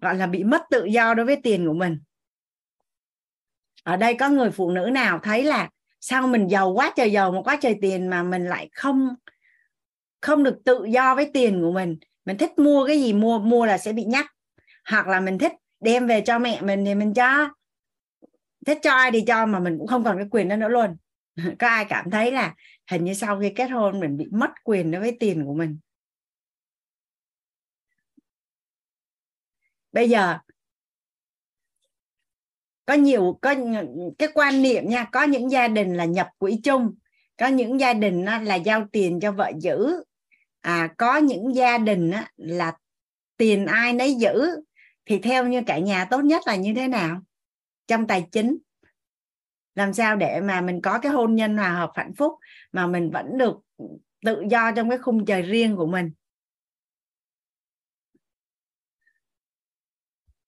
gọi 0.00 0.14
là 0.14 0.26
bị 0.26 0.44
mất 0.44 0.62
tự 0.70 0.84
do 0.84 1.14
đối 1.14 1.26
với 1.26 1.36
tiền 1.42 1.66
của 1.66 1.74
mình 1.74 1.98
ở 3.84 3.96
đây 3.96 4.14
có 4.14 4.28
người 4.28 4.50
phụ 4.50 4.70
nữ 4.70 4.90
nào 4.92 5.18
thấy 5.22 5.44
là 5.44 5.70
sao 6.00 6.26
mình 6.26 6.48
giàu 6.48 6.70
quá 6.70 6.92
trời 6.96 7.12
giàu 7.12 7.32
một 7.32 7.42
quá 7.44 7.58
trời 7.60 7.78
tiền 7.82 8.08
mà 8.08 8.22
mình 8.22 8.44
lại 8.44 8.70
không 8.72 9.08
không 10.20 10.42
được 10.42 10.58
tự 10.64 10.84
do 10.84 11.14
với 11.14 11.30
tiền 11.34 11.60
của 11.62 11.72
mình? 11.72 11.98
Mình 12.24 12.38
thích 12.38 12.58
mua 12.58 12.86
cái 12.86 13.00
gì 13.00 13.12
mua 13.12 13.38
mua 13.38 13.66
là 13.66 13.78
sẽ 13.78 13.92
bị 13.92 14.04
nhắc. 14.04 14.26
Hoặc 14.90 15.06
là 15.06 15.20
mình 15.20 15.38
thích 15.38 15.52
đem 15.80 16.06
về 16.06 16.22
cho 16.26 16.38
mẹ 16.38 16.60
mình 16.62 16.84
thì 16.84 16.94
mình 16.94 17.14
cho, 17.14 17.48
thích 18.66 18.78
cho 18.82 18.90
ai 18.90 19.10
thì 19.10 19.24
cho 19.26 19.46
mà 19.46 19.58
mình 19.58 19.78
cũng 19.78 19.86
không 19.86 20.04
còn 20.04 20.16
cái 20.16 20.26
quyền 20.30 20.48
đó 20.48 20.56
nữa 20.56 20.68
luôn. 20.68 20.96
Có 21.58 21.68
ai 21.68 21.84
cảm 21.84 22.10
thấy 22.10 22.32
là 22.32 22.54
hình 22.90 23.04
như 23.04 23.14
sau 23.14 23.40
khi 23.40 23.50
kết 23.56 23.66
hôn 23.66 24.00
mình 24.00 24.16
bị 24.16 24.26
mất 24.32 24.50
quyền 24.64 24.90
đối 24.90 25.00
với 25.00 25.16
tiền 25.20 25.44
của 25.46 25.54
mình? 25.54 25.78
Bây 29.92 30.10
giờ 30.10 30.38
có 32.86 32.94
nhiều, 32.94 33.38
có 33.42 33.54
cái 34.18 34.28
quan 34.34 34.62
niệm 34.62 34.88
nha, 34.88 35.04
có 35.12 35.22
những 35.22 35.50
gia 35.50 35.68
đình 35.68 35.94
là 35.94 36.04
nhập 36.04 36.28
quỹ 36.38 36.60
chung, 36.64 36.94
có 37.38 37.46
những 37.46 37.80
gia 37.80 37.92
đình 37.92 38.24
là 38.24 38.54
giao 38.54 38.86
tiền 38.92 39.20
cho 39.20 39.32
vợ 39.32 39.52
giữ. 39.60 40.02
À 40.60 40.94
có 40.98 41.16
những 41.16 41.54
gia 41.54 41.78
đình 41.78 42.12
là 42.36 42.72
tiền 43.36 43.66
ai 43.66 43.92
nấy 43.92 44.14
giữ. 44.14 44.46
Thì 45.06 45.18
theo 45.18 45.46
như 45.48 45.62
cả 45.66 45.78
nhà 45.78 46.04
tốt 46.04 46.20
nhất 46.20 46.42
là 46.46 46.56
như 46.56 46.74
thế 46.76 46.88
nào? 46.88 47.20
Trong 47.86 48.06
tài 48.06 48.26
chính. 48.32 48.58
Làm 49.74 49.92
sao 49.92 50.16
để 50.16 50.40
mà 50.40 50.60
mình 50.60 50.80
có 50.82 50.98
cái 50.98 51.12
hôn 51.12 51.34
nhân 51.34 51.56
hòa 51.56 51.70
hợp 51.70 51.90
hạnh 51.94 52.14
phúc 52.14 52.32
mà 52.72 52.86
mình 52.86 53.10
vẫn 53.10 53.38
được 53.38 53.56
tự 54.24 54.42
do 54.50 54.72
trong 54.72 54.90
cái 54.90 54.98
khung 54.98 55.24
trời 55.26 55.42
riêng 55.42 55.76
của 55.76 55.86
mình? 55.86 56.10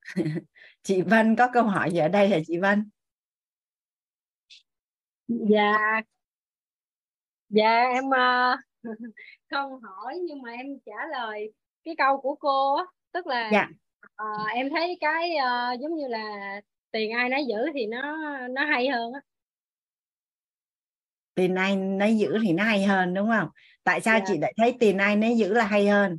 chị 0.86 1.02
Vân 1.02 1.36
có 1.36 1.48
câu 1.52 1.62
hỏi 1.62 1.90
gì 1.90 1.98
ở 1.98 2.08
đây 2.08 2.28
hả 2.28 2.38
chị 2.46 2.58
Vân 2.58 2.90
dạ. 5.28 6.00
Dạ 7.48 7.82
em 7.94 8.04
uh, 8.06 8.58
không 9.50 9.80
hỏi 9.82 10.18
nhưng 10.28 10.42
mà 10.42 10.50
em 10.50 10.66
trả 10.86 11.06
lời 11.12 11.52
cái 11.84 11.94
câu 11.98 12.20
của 12.20 12.34
cô 12.34 12.76
á. 12.76 12.84
Tức 13.12 13.26
là 13.26 13.50
dạ. 13.52 13.68
uh, 14.22 14.52
em 14.54 14.70
thấy 14.70 14.98
cái 15.00 15.30
uh, 15.30 15.80
giống 15.80 15.96
như 15.96 16.08
là 16.08 16.60
tiền 16.90 17.10
ai 17.10 17.28
nấy 17.28 17.44
giữ 17.48 17.56
thì 17.74 17.86
nó 17.86 18.16
nó 18.48 18.64
hay 18.64 18.88
hơn 18.88 19.12
á. 19.12 19.20
Tiền 21.34 21.54
ai 21.54 21.76
nấy 21.76 22.18
giữ 22.18 22.38
thì 22.42 22.52
nó 22.52 22.64
hay 22.64 22.84
hơn 22.84 23.14
đúng 23.14 23.28
không? 23.28 23.48
Tại 23.84 24.00
sao 24.00 24.18
dạ. 24.18 24.24
chị 24.28 24.38
lại 24.38 24.54
thấy 24.56 24.76
tiền 24.80 24.98
ai 24.98 25.16
nấy 25.16 25.36
giữ 25.36 25.52
là 25.54 25.66
hay 25.66 25.88
hơn 25.88 26.18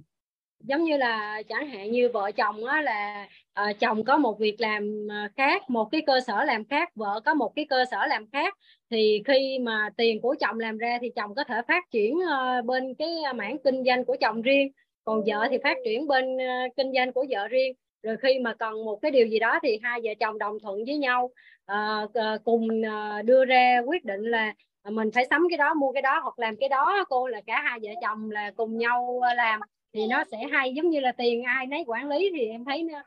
giống 0.59 0.83
như 0.83 0.97
là 0.97 1.41
chẳng 1.49 1.67
hạn 1.67 1.91
như 1.91 2.09
vợ 2.13 2.31
chồng 2.31 2.65
á 2.65 2.81
là 2.81 3.27
uh, 3.61 3.79
chồng 3.79 4.03
có 4.03 4.17
một 4.17 4.39
việc 4.39 4.55
làm 4.61 5.07
ờ, 5.09 5.15
khác 5.37 5.69
một 5.69 5.89
cái 5.91 6.01
cơ 6.07 6.19
sở 6.19 6.43
làm 6.43 6.65
khác 6.65 6.89
vợ 6.95 7.19
có 7.25 7.33
một 7.33 7.55
cái 7.55 7.65
cơ 7.69 7.85
sở 7.91 8.07
làm 8.07 8.29
khác 8.31 8.57
thì 8.89 9.23
khi 9.27 9.59
mà 9.59 9.89
tiền 9.97 10.21
của 10.21 10.35
chồng 10.39 10.59
làm 10.59 10.77
ra 10.77 10.97
thì 11.01 11.09
chồng 11.15 11.35
có 11.35 11.43
thể 11.43 11.61
phát 11.67 11.83
triển 11.91 12.15
uh, 12.15 12.65
bên 12.65 12.93
cái 12.99 13.09
mảng 13.35 13.57
kinh 13.63 13.83
doanh 13.83 14.05
của 14.05 14.17
chồng 14.21 14.41
riêng 14.41 14.71
còn 15.07 15.23
vợ 15.25 15.47
thì 15.49 15.57
phát 15.63 15.77
triển 15.85 16.07
bên 16.07 16.35
uh, 16.35 16.75
kinh 16.77 16.93
doanh 16.93 17.13
của 17.13 17.25
vợ 17.29 17.47
riêng. 17.47 17.73
Rồi 18.03 18.17
khi 18.21 18.39
mà 18.39 18.53
cần 18.53 18.85
một 18.85 18.99
cái 19.01 19.11
điều 19.11 19.27
gì 19.27 19.39
đó 19.39 19.59
thì 19.63 19.79
hai 19.83 19.99
vợ 20.03 20.11
chồng 20.19 20.37
đồng 20.37 20.59
thuận 20.59 20.85
với 20.85 20.97
nhau 20.97 21.29
uh, 21.71 22.11
cùng 22.43 22.67
uh, 22.67 23.25
đưa 23.25 23.45
ra 23.45 23.81
quyết 23.85 24.05
định 24.05 24.21
là 24.21 24.53
mình 24.89 25.11
phải 25.13 25.25
sắm 25.29 25.47
cái 25.49 25.57
đó 25.57 25.73
mua 25.73 25.91
cái 25.91 26.01
đó 26.01 26.19
hoặc 26.23 26.39
làm 26.39 26.55
cái 26.59 26.69
đó. 26.69 27.05
Cô 27.09 27.27
là 27.27 27.41
cả 27.47 27.61
hai 27.61 27.79
vợ 27.83 27.89
chồng 28.01 28.31
là 28.31 28.51
cùng 28.57 28.77
nhau 28.77 29.21
làm 29.35 29.59
thì 29.97 30.07
nó 30.07 30.23
sẽ 30.31 30.37
hay 30.51 30.73
giống 30.73 30.89
như 30.89 30.99
là 30.99 31.11
tiền 31.11 31.43
ai 31.43 31.67
nấy 31.67 31.83
quản 31.87 32.09
lý 32.09 32.31
thì 32.35 32.47
em 32.47 32.65
thấy 32.65 32.83
nó 32.83 33.03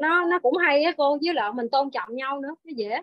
nó, 0.00 0.24
nó 0.24 0.38
cũng 0.38 0.56
hay 0.56 0.82
á 0.82 0.92
cô 0.96 1.18
với 1.24 1.34
lại 1.34 1.52
mình 1.54 1.68
tôn 1.68 1.90
trọng 1.90 2.16
nhau 2.16 2.40
nữa 2.40 2.54
nó 2.64 2.72
dễ. 2.76 3.02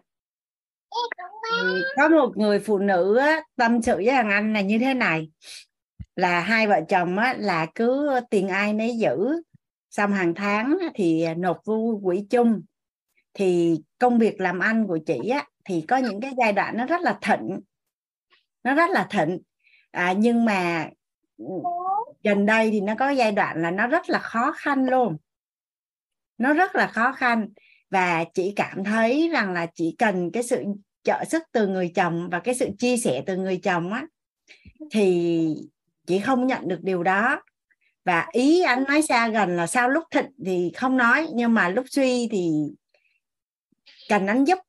Có 1.97 2.09
một 2.09 2.37
người 2.37 2.59
phụ 2.59 2.77
nữ 2.77 3.17
á, 3.17 3.41
tâm 3.55 3.81
sự 3.81 3.95
với 3.95 4.11
thằng 4.11 4.29
anh 4.29 4.53
là 4.53 4.61
như 4.61 4.79
thế 4.79 4.93
này. 4.93 5.29
Là 6.15 6.39
hai 6.39 6.67
vợ 6.67 6.81
chồng 6.89 7.17
á, 7.17 7.35
là 7.39 7.67
cứ 7.75 8.09
tiền 8.29 8.47
ai 8.47 8.73
nấy 8.73 8.97
giữ. 8.97 9.41
Xong 9.89 10.11
hàng 10.11 10.33
tháng 10.35 10.77
thì 10.95 11.25
nộp 11.37 11.57
vô 11.65 11.99
quỹ 12.03 12.25
chung. 12.29 12.61
Thì 13.33 13.79
công 13.99 14.19
việc 14.19 14.41
làm 14.41 14.59
ăn 14.59 14.87
của 14.87 14.97
chị 15.05 15.29
á, 15.29 15.45
thì 15.65 15.85
có 15.87 15.97
những 15.97 16.21
cái 16.21 16.31
giai 16.37 16.53
đoạn 16.53 16.77
nó 16.77 16.85
rất 16.85 17.01
là 17.01 17.19
thịnh. 17.21 17.59
Nó 18.63 18.73
rất 18.73 18.89
là 18.89 19.07
thịnh. 19.09 19.39
À, 19.91 20.13
nhưng 20.17 20.45
mà 20.45 20.89
ừ, 21.37 21.45
gần 22.27 22.45
đây 22.45 22.71
thì 22.71 22.81
nó 22.81 22.95
có 22.95 23.09
giai 23.09 23.31
đoạn 23.31 23.61
là 23.61 23.71
nó 23.71 23.87
rất 23.87 24.09
là 24.09 24.19
khó 24.19 24.51
khăn 24.51 24.85
luôn. 24.85 25.17
Nó 26.37 26.53
rất 26.53 26.75
là 26.75 26.87
khó 26.87 27.11
khăn. 27.11 27.49
Và 27.89 28.25
chị 28.33 28.53
cảm 28.55 28.83
thấy 28.83 29.29
rằng 29.33 29.53
là 29.53 29.67
chỉ 29.73 29.95
cần 29.97 30.31
cái 30.31 30.43
sự 30.43 30.63
trợ 31.03 31.23
sức 31.29 31.43
từ 31.51 31.67
người 31.67 31.91
chồng 31.95 32.29
và 32.31 32.39
cái 32.39 32.55
sự 32.55 32.69
chia 32.79 32.97
sẻ 32.97 33.23
từ 33.25 33.37
người 33.37 33.57
chồng 33.57 33.93
á, 33.93 34.05
thì 34.91 35.47
chị 36.07 36.19
không 36.19 36.47
nhận 36.47 36.67
được 36.67 36.79
điều 36.81 37.03
đó. 37.03 37.41
Và 38.05 38.27
ý 38.31 38.61
anh 38.61 38.83
nói 38.83 39.01
xa 39.01 39.27
gần 39.27 39.55
là 39.55 39.67
sao 39.67 39.89
lúc 39.89 40.03
thịnh 40.11 40.31
thì 40.45 40.71
không 40.75 40.97
nói, 40.97 41.27
nhưng 41.33 41.53
mà 41.53 41.69
lúc 41.69 41.85
suy 41.89 42.27
thì 42.31 42.51
cần 44.09 44.27
anh 44.27 44.45
giúp. 44.45 44.59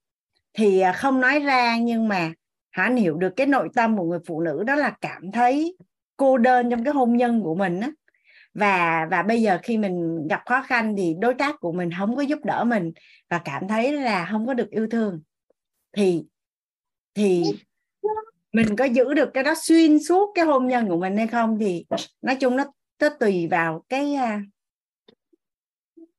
Thì 0.55 0.81
à, 0.81 0.93
không 0.93 1.21
nói 1.21 1.39
ra, 1.39 1.77
nhưng 1.77 2.09
mà 2.09 2.33
hắn 2.71 2.97
hiểu 2.97 3.17
được 3.17 3.33
cái 3.37 3.47
nội 3.47 3.69
tâm 3.75 3.97
của 3.97 4.05
người 4.05 4.21
phụ 4.27 4.41
nữ 4.41 4.63
đó 4.67 4.75
là 4.75 4.91
cảm 5.01 5.33
thấy 5.33 5.77
cô 6.19 6.39
đơn 6.39 6.71
trong 6.71 6.85
cái 6.85 6.95
hôn 6.95 7.17
nhân 7.17 7.43
của 7.43 7.55
mình 7.55 7.81
á. 7.81 7.91
Và 8.55 9.07
và 9.11 9.23
bây 9.23 9.43
giờ 9.43 9.59
khi 9.63 9.79
mình 9.79 10.27
gặp 10.31 10.43
khó 10.47 10.63
khăn 10.63 10.95
thì 10.97 11.15
đối 11.21 11.35
tác 11.35 11.61
của 11.61 11.73
mình 11.73 11.91
không 11.99 12.17
có 12.17 12.23
giúp 12.23 12.39
đỡ 12.45 12.65
mình 12.65 12.93
và 13.31 13.41
cảm 13.45 13.69
thấy 13.69 13.93
là 13.93 14.29
không 14.33 14.47
có 14.47 14.55
được 14.55 14.71
yêu 14.71 14.87
thương. 14.91 15.23
Thì 15.93 16.25
thì 17.15 17.45
mình 18.53 18.77
có 18.77 18.85
giữ 18.85 19.15
được 19.15 19.31
cái 19.35 19.45
đó 19.45 19.55
xuyên 19.63 19.99
suốt 20.05 20.33
cái 20.35 20.45
hôn 20.45 20.69
nhân 20.69 20.89
của 20.89 20.97
mình 20.97 21.17
hay 21.17 21.27
không 21.27 21.59
thì 21.61 21.87
nói 22.23 22.37
chung 22.37 22.57
nó 22.57 22.65
nó 23.01 23.09
tùy 23.21 23.49
vào 23.51 23.85
cái 23.89 24.15
à, 24.15 24.43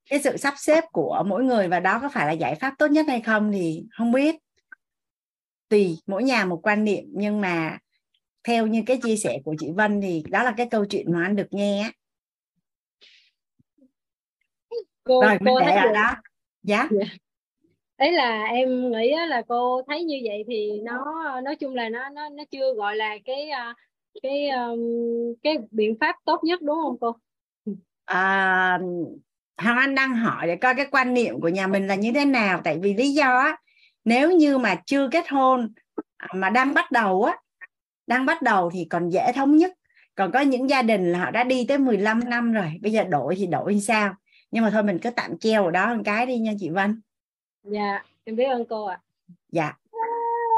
cái 0.09 0.21
sự 0.23 0.37
sắp 0.37 0.53
xếp 0.57 0.83
của 0.91 1.23
mỗi 1.27 1.43
người 1.43 1.67
và 1.67 1.79
đó 1.79 1.99
có 2.01 2.09
phải 2.09 2.27
là 2.27 2.31
giải 2.31 2.55
pháp 2.55 2.73
tốt 2.77 2.87
nhất 2.87 3.05
hay 3.07 3.21
không 3.21 3.51
thì 3.51 3.83
không 3.97 4.11
biết. 4.11 4.35
Tùy, 5.69 5.97
mỗi 6.07 6.23
nhà 6.23 6.45
một 6.45 6.59
quan 6.63 6.83
niệm 6.83 7.03
nhưng 7.07 7.41
mà 7.41 7.77
theo 8.43 8.67
như 8.67 8.83
cái 8.85 8.99
chia 9.03 9.15
sẻ 9.15 9.39
của 9.45 9.55
chị 9.59 9.67
Vân 9.75 10.01
thì 10.01 10.23
đó 10.29 10.43
là 10.43 10.53
cái 10.57 10.67
câu 10.71 10.85
chuyện 10.85 11.11
mà 11.11 11.23
anh 11.23 11.35
được 11.35 11.47
nghe 11.51 11.91
cô 15.03 15.21
rồi, 15.21 15.37
cô 15.45 15.59
thấy 15.59 15.81
được. 15.83 15.91
đó. 15.93 16.15
Dạ. 16.63 16.77
Yeah. 16.77 17.11
đấy 17.97 18.11
là 18.11 18.45
em 18.45 18.91
nghĩ 18.91 19.15
là 19.27 19.41
cô 19.47 19.81
thấy 19.87 20.03
như 20.03 20.21
vậy 20.23 20.43
thì 20.47 20.71
nó 20.83 21.05
nói 21.41 21.55
chung 21.55 21.75
là 21.75 21.89
nó 21.89 22.09
nó 22.09 22.29
nó 22.29 22.43
chưa 22.51 22.73
gọi 22.73 22.95
là 22.95 23.17
cái 23.25 23.49
à, 23.49 23.75
cái 24.23 24.49
cái 25.43 25.57
biện 25.71 25.97
pháp 26.01 26.15
tốt 26.25 26.43
nhất 26.43 26.61
đúng 26.61 26.75
không 26.83 26.97
cô? 27.01 27.15
À, 28.05 28.79
Hoàng 29.57 29.77
Anh 29.77 29.95
đang 29.95 30.15
hỏi 30.15 30.47
để 30.47 30.55
coi 30.55 30.75
cái 30.75 30.85
quan 30.91 31.13
niệm 31.13 31.41
của 31.41 31.49
nhà 31.49 31.67
mình 31.67 31.87
là 31.87 31.95
như 31.95 32.11
thế 32.15 32.25
nào. 32.25 32.61
Tại 32.63 32.79
vì 32.81 32.93
lý 32.93 33.09
do 33.13 33.37
á 33.37 33.57
nếu 34.05 34.31
như 34.31 34.57
mà 34.57 34.75
chưa 34.85 35.09
kết 35.11 35.29
hôn 35.29 35.73
mà 36.33 36.49
đang 36.49 36.73
bắt 36.73 36.91
đầu 36.91 37.23
á 37.23 37.37
đang 38.09 38.25
bắt 38.25 38.41
đầu 38.41 38.71
thì 38.73 38.85
còn 38.89 39.09
dễ 39.09 39.31
thống 39.35 39.57
nhất. 39.57 39.73
Còn 40.15 40.31
có 40.31 40.39
những 40.39 40.69
gia 40.69 40.81
đình 40.81 41.11
là 41.11 41.19
họ 41.19 41.31
đã 41.31 41.43
đi 41.43 41.65
tới 41.67 41.77
15 41.77 42.29
năm 42.29 42.53
rồi 42.53 42.79
bây 42.81 42.91
giờ 42.91 43.03
đổi 43.03 43.35
thì 43.35 43.47
đổi 43.47 43.73
như 43.73 43.79
sao? 43.79 44.15
Nhưng 44.51 44.63
mà 44.63 44.69
thôi 44.69 44.83
mình 44.83 44.99
cứ 44.99 45.09
tạm 45.09 45.37
treo 45.37 45.65
ở 45.65 45.71
đó 45.71 45.95
một 45.95 46.01
cái 46.05 46.25
đi 46.25 46.37
nha 46.37 46.51
chị 46.59 46.69
Vân. 46.69 47.01
Dạ 47.63 48.03
em 48.23 48.35
biết 48.35 48.43
ơn 48.43 48.65
cô 48.69 48.85
ạ. 48.85 49.01
À. 49.01 49.33
dạ. 49.51 49.73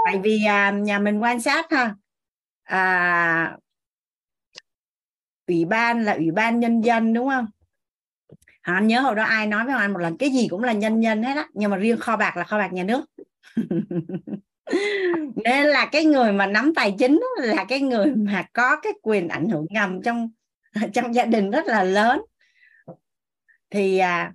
Tại 0.05 0.19
vì 0.23 0.45
à, 0.45 0.71
nhà 0.71 0.99
mình 0.99 1.19
quan 1.19 1.41
sát 1.41 1.71
ha 1.71 1.95
à, 2.63 3.57
ủy 5.47 5.65
ban 5.65 6.03
là 6.03 6.13
ủy 6.13 6.31
ban 6.31 6.59
nhân 6.59 6.81
dân 6.81 7.13
đúng 7.13 7.29
không? 7.29 7.45
Anh 8.61 8.87
nhớ 8.87 9.01
hồi 9.01 9.15
đó 9.15 9.23
ai 9.23 9.47
nói 9.47 9.65
với 9.65 9.75
anh 9.75 9.93
một 9.93 9.99
lần 9.99 10.17
cái 10.17 10.29
gì 10.29 10.47
cũng 10.47 10.63
là 10.63 10.73
nhân 10.73 11.01
dân 11.01 11.23
hết 11.23 11.35
á 11.35 11.47
nhưng 11.53 11.71
mà 11.71 11.77
riêng 11.77 11.99
kho 11.99 12.17
bạc 12.17 12.37
là 12.37 12.43
kho 12.43 12.57
bạc 12.57 12.73
nhà 12.73 12.83
nước 12.83 13.05
nên 15.45 15.65
là 15.65 15.89
cái 15.91 16.05
người 16.05 16.31
mà 16.31 16.45
nắm 16.45 16.73
tài 16.75 16.95
chính 16.99 17.21
là 17.38 17.65
cái 17.69 17.81
người 17.81 18.05
mà 18.15 18.47
có 18.53 18.79
cái 18.81 18.93
quyền 19.01 19.27
ảnh 19.27 19.49
hưởng 19.49 19.65
ngầm 19.69 20.01
trong 20.01 20.29
trong 20.93 21.15
gia 21.15 21.25
đình 21.25 21.51
rất 21.51 21.65
là 21.65 21.83
lớn. 21.83 22.21
Thì 23.69 23.97
à, 23.97 24.33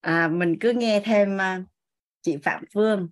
à 0.00 0.28
mình 0.28 0.56
cứ 0.60 0.72
nghe 0.72 1.00
thêm 1.04 1.40
à, 1.40 1.62
chị 2.22 2.36
Phạm 2.42 2.64
Phương. 2.74 3.08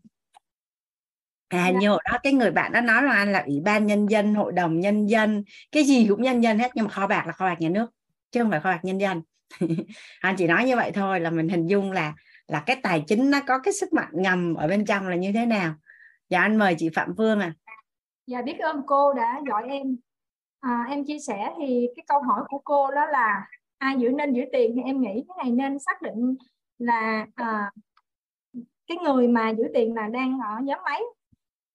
À 1.49 1.69
dạ. 1.73 1.79
như 1.81 1.89
hồi 1.89 2.01
đó 2.05 2.19
cái 2.23 2.33
người 2.33 2.51
bạn 2.51 2.73
đó 2.73 2.81
nói 2.81 3.03
là 3.03 3.13
anh 3.13 3.33
là 3.33 3.43
ủy 3.47 3.61
ban 3.65 3.87
nhân 3.87 4.07
dân 4.07 4.35
hội 4.35 4.53
đồng 4.53 4.81
nhân 4.81 5.07
dân 5.07 5.45
cái 5.73 5.85
gì 5.85 6.07
cũng 6.09 6.23
nhân 6.23 6.41
dân 6.41 6.59
hết 6.59 6.71
nhưng 6.75 6.85
mà 6.85 6.91
kho 6.91 7.07
bạc 7.07 7.25
là 7.27 7.33
kho 7.33 7.45
bạc 7.45 7.61
nhà 7.61 7.69
nước 7.69 7.91
chứ 8.31 8.41
không 8.43 8.51
phải 8.51 8.61
kho 8.61 8.71
bạc 8.71 8.81
nhân 8.83 8.99
dân. 8.99 9.23
Anh 10.21 10.37
chỉ 10.39 10.47
nói 10.47 10.65
như 10.65 10.77
vậy 10.77 10.91
thôi 10.95 11.21
là 11.21 11.31
mình 11.31 11.49
hình 11.49 11.67
dung 11.67 11.93
là 11.93 12.15
là 12.53 12.63
cái 12.67 12.77
tài 12.83 13.05
chính 13.07 13.31
nó 13.31 13.39
có 13.47 13.59
cái 13.59 13.73
sức 13.73 13.93
mạnh 13.93 14.11
ngầm 14.13 14.55
ở 14.55 14.69
bên 14.69 14.85
trong 14.85 15.09
là 15.09 15.17
như 15.17 15.33
thế 15.35 15.47
nào? 15.47 15.75
Dạ 16.29 16.41
anh 16.41 16.57
mời 16.57 16.75
chị 16.79 16.89
phạm 16.95 17.15
phương 17.17 17.41
à 17.41 17.53
dạ 18.27 18.43
biết 18.43 18.59
ơn 18.59 18.83
cô 18.87 19.13
đã 19.13 19.41
gọi 19.47 19.69
em. 19.69 19.97
À, 20.61 20.87
em 20.89 21.05
chia 21.05 21.19
sẻ 21.19 21.53
thì 21.59 21.89
cái 21.97 22.05
câu 22.09 22.23
hỏi 22.23 22.45
của 22.49 22.59
cô 22.65 22.91
đó 22.91 23.07
là 23.07 23.47
ai 23.79 23.97
giữ 23.99 24.09
nên 24.09 24.33
giữ 24.33 24.43
tiền? 24.53 24.73
Thì 24.77 24.83
em 24.83 25.01
nghĩ 25.01 25.25
cái 25.29 25.45
này 25.45 25.51
nên 25.51 25.79
xác 25.79 26.03
định 26.03 26.37
là 26.79 27.27
à, 27.35 27.71
cái 28.87 28.99
người 29.05 29.29
mà 29.29 29.51
giữ 29.51 29.65
tiền 29.75 29.95
là 29.95 30.09
đang 30.09 30.41
ở 30.41 30.61
nhóm 30.63 30.79
mấy 30.85 31.05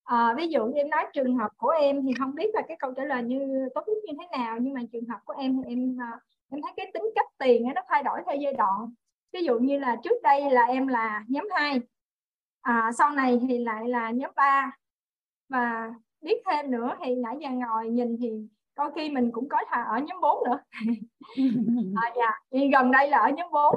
à, 0.04 0.34
ví 0.36 0.48
dụ 0.48 0.66
như 0.66 0.80
em 0.80 0.90
nói 0.90 1.06
trường 1.12 1.36
hợp 1.36 1.50
của 1.56 1.68
em 1.68 2.02
thì 2.02 2.12
không 2.18 2.34
biết 2.34 2.50
là 2.54 2.62
cái 2.68 2.76
câu 2.80 2.92
trả 2.96 3.04
lời 3.04 3.22
như 3.22 3.68
tốt 3.74 3.82
nhất 3.86 3.96
như 4.06 4.12
thế 4.18 4.38
nào 4.38 4.58
nhưng 4.60 4.74
mà 4.74 4.80
trường 4.92 5.06
hợp 5.08 5.18
của 5.24 5.34
em 5.38 5.56
thì 5.56 5.68
em 5.68 5.96
à, 6.00 6.20
em 6.50 6.62
thấy 6.62 6.72
cái 6.76 6.90
tính 6.94 7.04
cách 7.14 7.26
tiền 7.38 7.62
nó 7.74 7.82
thay 7.88 8.02
đổi 8.02 8.20
theo 8.26 8.36
giai 8.36 8.52
đoạn 8.52 8.92
ví 9.32 9.44
dụ 9.44 9.58
như 9.58 9.78
là 9.78 9.96
trước 10.04 10.22
đây 10.22 10.50
là 10.50 10.64
em 10.64 10.86
là 10.86 11.24
nhóm 11.28 11.48
2 11.54 11.80
à, 12.62 12.92
sau 12.98 13.10
này 13.10 13.40
thì 13.48 13.58
lại 13.58 13.88
là 13.88 14.10
nhóm 14.10 14.30
3 14.36 14.72
và 15.48 15.94
biết 16.20 16.42
thêm 16.46 16.70
nữa 16.70 16.96
thì 17.04 17.14
nãy 17.14 17.36
giờ 17.40 17.48
ngồi 17.50 17.88
nhìn 17.88 18.16
thì 18.20 18.30
đôi 18.76 18.90
khi 18.94 19.10
mình 19.10 19.32
cũng 19.32 19.48
có 19.48 19.58
thà 19.68 19.82
ở 19.82 19.98
nhóm 19.98 20.20
4 20.20 20.44
nữa. 20.44 20.60
À, 22.02 22.12
dạ. 22.16 22.40
thì 22.52 22.70
gần 22.72 22.90
đây 22.90 23.08
là 23.08 23.18
ở 23.18 23.30
nhóm 23.30 23.50
4 23.50 23.74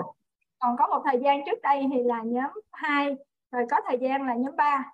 còn 0.59 0.77
có 0.77 0.87
một 0.87 1.01
thời 1.05 1.19
gian 1.19 1.45
trước 1.45 1.61
đây 1.61 1.85
thì 1.91 2.03
là 2.03 2.21
nhóm 2.23 2.51
2 2.71 3.15
rồi 3.51 3.65
có 3.71 3.77
thời 3.87 3.97
gian 3.97 4.27
là 4.27 4.35
nhóm 4.35 4.55
3 4.55 4.91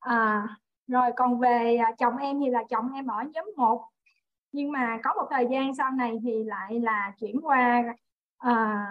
à, 0.00 0.48
rồi 0.86 1.10
còn 1.16 1.40
về 1.40 1.76
à, 1.76 1.92
chồng 1.98 2.16
em 2.16 2.40
thì 2.40 2.50
là 2.50 2.64
chồng 2.70 2.92
em 2.92 3.06
ở 3.06 3.22
nhóm 3.34 3.44
1 3.56 3.88
nhưng 4.52 4.72
mà 4.72 4.98
có 5.04 5.14
một 5.14 5.26
thời 5.30 5.46
gian 5.50 5.74
sau 5.74 5.90
này 5.90 6.18
thì 6.22 6.44
lại 6.44 6.80
là 6.80 7.12
chuyển 7.20 7.40
qua 7.42 7.84
à, 8.38 8.86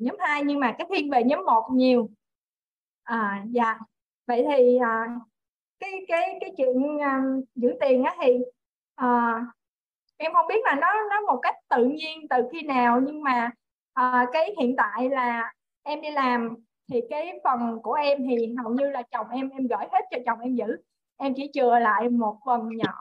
nhóm 0.00 0.16
2 0.18 0.42
nhưng 0.44 0.60
mà 0.60 0.74
cái 0.78 0.86
thiên 0.90 1.10
về 1.10 1.24
nhóm 1.24 1.44
1 1.44 1.68
nhiều. 1.72 2.08
À, 3.02 3.44
dạ. 3.50 3.78
Vậy 4.26 4.44
thì 4.48 4.76
à, 4.76 5.16
cái 5.80 5.90
cái 6.08 6.38
cái 6.40 6.50
chuyện 6.56 6.98
à, 7.02 7.22
giữ 7.54 7.74
tiền 7.80 8.04
á 8.04 8.16
thì 8.22 8.38
à, 8.94 9.40
em 10.16 10.32
không 10.34 10.46
biết 10.48 10.64
là 10.64 10.74
nó 10.80 10.88
nó 11.10 11.20
một 11.20 11.40
cách 11.42 11.54
tự 11.68 11.84
nhiên 11.84 12.28
từ 12.30 12.36
khi 12.52 12.62
nào 12.62 13.00
nhưng 13.06 13.22
mà 13.22 13.50
à, 13.92 14.26
cái 14.32 14.54
hiện 14.60 14.74
tại 14.76 15.10
là 15.10 15.52
em 15.82 16.00
đi 16.00 16.10
làm 16.10 16.56
thì 16.92 17.00
cái 17.10 17.40
phần 17.44 17.78
của 17.82 17.92
em 17.92 18.18
thì 18.28 18.54
hầu 18.64 18.74
như 18.74 18.90
là 18.90 19.02
chồng 19.10 19.26
em 19.30 19.48
em 19.50 19.66
gửi 19.66 19.86
hết 19.92 20.04
cho 20.10 20.18
chồng 20.26 20.40
em 20.40 20.54
giữ. 20.56 20.76
Em 21.16 21.32
chỉ 21.36 21.50
chừa 21.54 21.78
lại 21.78 22.08
một 22.08 22.38
phần 22.46 22.68
nhỏ 22.76 22.94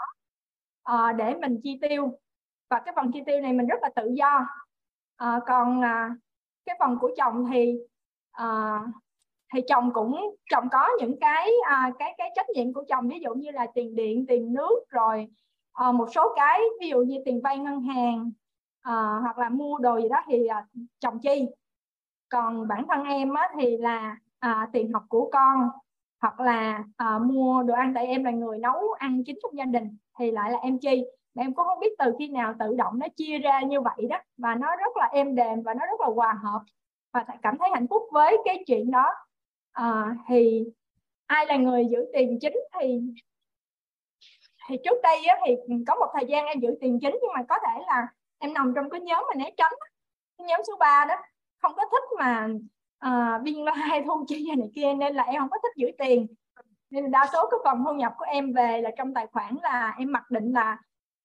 à, 0.83 1.13
để 1.13 1.35
mình 1.35 1.59
chi 1.63 1.79
tiêu. 1.81 2.19
Và 2.69 2.81
cái 2.85 2.93
phần 2.95 3.11
chi 3.13 3.21
tiêu 3.25 3.41
này 3.41 3.53
mình 3.53 3.67
rất 3.67 3.79
là 3.81 3.89
tự 3.95 4.09
do 4.17 4.47
à, 5.23 5.39
còn 5.47 5.81
à, 5.81 6.15
cái 6.65 6.75
phần 6.79 6.97
của 7.01 7.11
chồng 7.17 7.45
thì 7.51 7.77
à, 8.31 8.79
thì 9.53 9.61
chồng 9.67 9.93
cũng 9.93 10.35
chồng 10.51 10.67
có 10.71 10.89
những 10.99 11.19
cái 11.19 11.49
à, 11.65 11.91
cái 11.99 12.13
cái 12.17 12.31
trách 12.35 12.45
nhiệm 12.55 12.73
của 12.73 12.83
chồng 12.89 13.09
ví 13.09 13.19
dụ 13.19 13.33
như 13.33 13.51
là 13.51 13.67
tiền 13.75 13.95
điện 13.95 14.25
tiền 14.27 14.53
nước 14.53 14.83
rồi 14.89 15.27
à, 15.73 15.91
một 15.91 16.07
số 16.15 16.33
cái 16.35 16.59
ví 16.81 16.89
dụ 16.89 16.99
như 16.99 17.17
tiền 17.25 17.41
vay 17.43 17.57
ngân 17.57 17.81
hàng 17.81 18.31
à, 18.81 19.19
hoặc 19.21 19.37
là 19.37 19.49
mua 19.49 19.77
đồ 19.77 19.97
gì 20.01 20.09
đó 20.09 20.17
thì 20.27 20.47
à, 20.47 20.65
chồng 20.99 21.19
chi. 21.19 21.45
Còn 22.29 22.67
bản 22.67 22.85
thân 22.89 23.03
em 23.03 23.33
á, 23.33 23.49
thì 23.59 23.77
là 23.77 24.17
à, 24.39 24.69
tiền 24.73 24.93
học 24.93 25.03
của 25.09 25.29
con 25.33 25.69
hoặc 26.21 26.39
là 26.39 26.83
à, 26.97 27.19
mua 27.19 27.63
đồ 27.63 27.73
ăn 27.73 27.91
tại 27.95 28.07
em 28.07 28.23
là 28.23 28.31
người 28.31 28.57
nấu 28.59 28.91
ăn 28.91 29.23
chính 29.25 29.39
trong 29.43 29.57
gia 29.57 29.65
đình 29.65 29.97
thì 30.19 30.31
lại 30.31 30.51
là 30.51 30.57
em 30.57 30.79
chi 30.79 31.03
mà 31.35 31.43
em 31.43 31.53
cũng 31.53 31.65
không 31.65 31.79
biết 31.79 31.95
từ 31.99 32.15
khi 32.19 32.27
nào 32.27 32.53
tự 32.59 32.75
động 32.77 32.99
nó 32.99 33.07
chia 33.15 33.37
ra 33.37 33.61
như 33.61 33.81
vậy 33.81 34.07
đó. 34.09 34.17
Và 34.37 34.55
nó 34.55 34.75
rất 34.75 34.97
là 34.97 35.05
êm 35.05 35.35
đềm 35.35 35.63
và 35.63 35.73
nó 35.73 35.85
rất 35.85 36.01
là 36.01 36.07
hòa 36.15 36.39
hợp. 36.43 36.61
Và 37.13 37.25
cảm 37.41 37.57
thấy 37.57 37.69
hạnh 37.73 37.87
phúc 37.89 38.03
với 38.11 38.37
cái 38.45 38.63
chuyện 38.67 38.91
đó. 38.91 39.05
À, 39.71 40.15
thì 40.27 40.63
ai 41.25 41.45
là 41.45 41.55
người 41.57 41.85
giữ 41.91 42.05
tiền 42.13 42.37
chính 42.41 42.57
thì 42.79 43.01
thì 44.69 44.77
trước 44.83 44.97
đây 45.03 45.25
á, 45.25 45.35
thì 45.45 45.55
có 45.87 45.95
một 45.95 46.07
thời 46.13 46.25
gian 46.25 46.45
em 46.45 46.59
giữ 46.59 46.77
tiền 46.81 46.99
chính 47.01 47.17
nhưng 47.21 47.31
mà 47.33 47.43
có 47.49 47.55
thể 47.67 47.83
là 47.87 48.07
em 48.39 48.53
nằm 48.53 48.73
trong 48.75 48.89
cái 48.89 49.01
nhóm 49.01 49.25
mà 49.27 49.35
né 49.35 49.49
tránh 49.57 49.73
cái 50.37 50.47
nhóm 50.47 50.61
số 50.67 50.73
3 50.79 51.05
đó. 51.05 51.15
Không 51.61 51.73
có 51.75 51.83
thích 51.91 52.03
mà 52.19 52.47
uh, 53.07 53.41
biên 53.43 53.55
lo 53.55 53.71
hay 53.71 54.03
thu 54.05 54.25
chi 54.27 54.51
này 54.57 54.69
kia 54.75 54.93
nên 54.93 55.15
là 55.15 55.23
em 55.23 55.41
không 55.41 55.49
có 55.49 55.57
thích 55.63 55.73
giữ 55.75 55.87
tiền. 55.97 56.27
Nên 56.89 57.11
đa 57.11 57.27
số 57.33 57.49
cái 57.51 57.59
phần 57.63 57.83
thu 57.85 57.93
nhập 57.93 58.13
của 58.17 58.25
em 58.25 58.53
về 58.53 58.81
là 58.81 58.91
trong 58.97 59.13
tài 59.13 59.27
khoản 59.27 59.55
là 59.61 59.95
em 59.97 60.11
mặc 60.11 60.31
định 60.31 60.53
là 60.53 60.77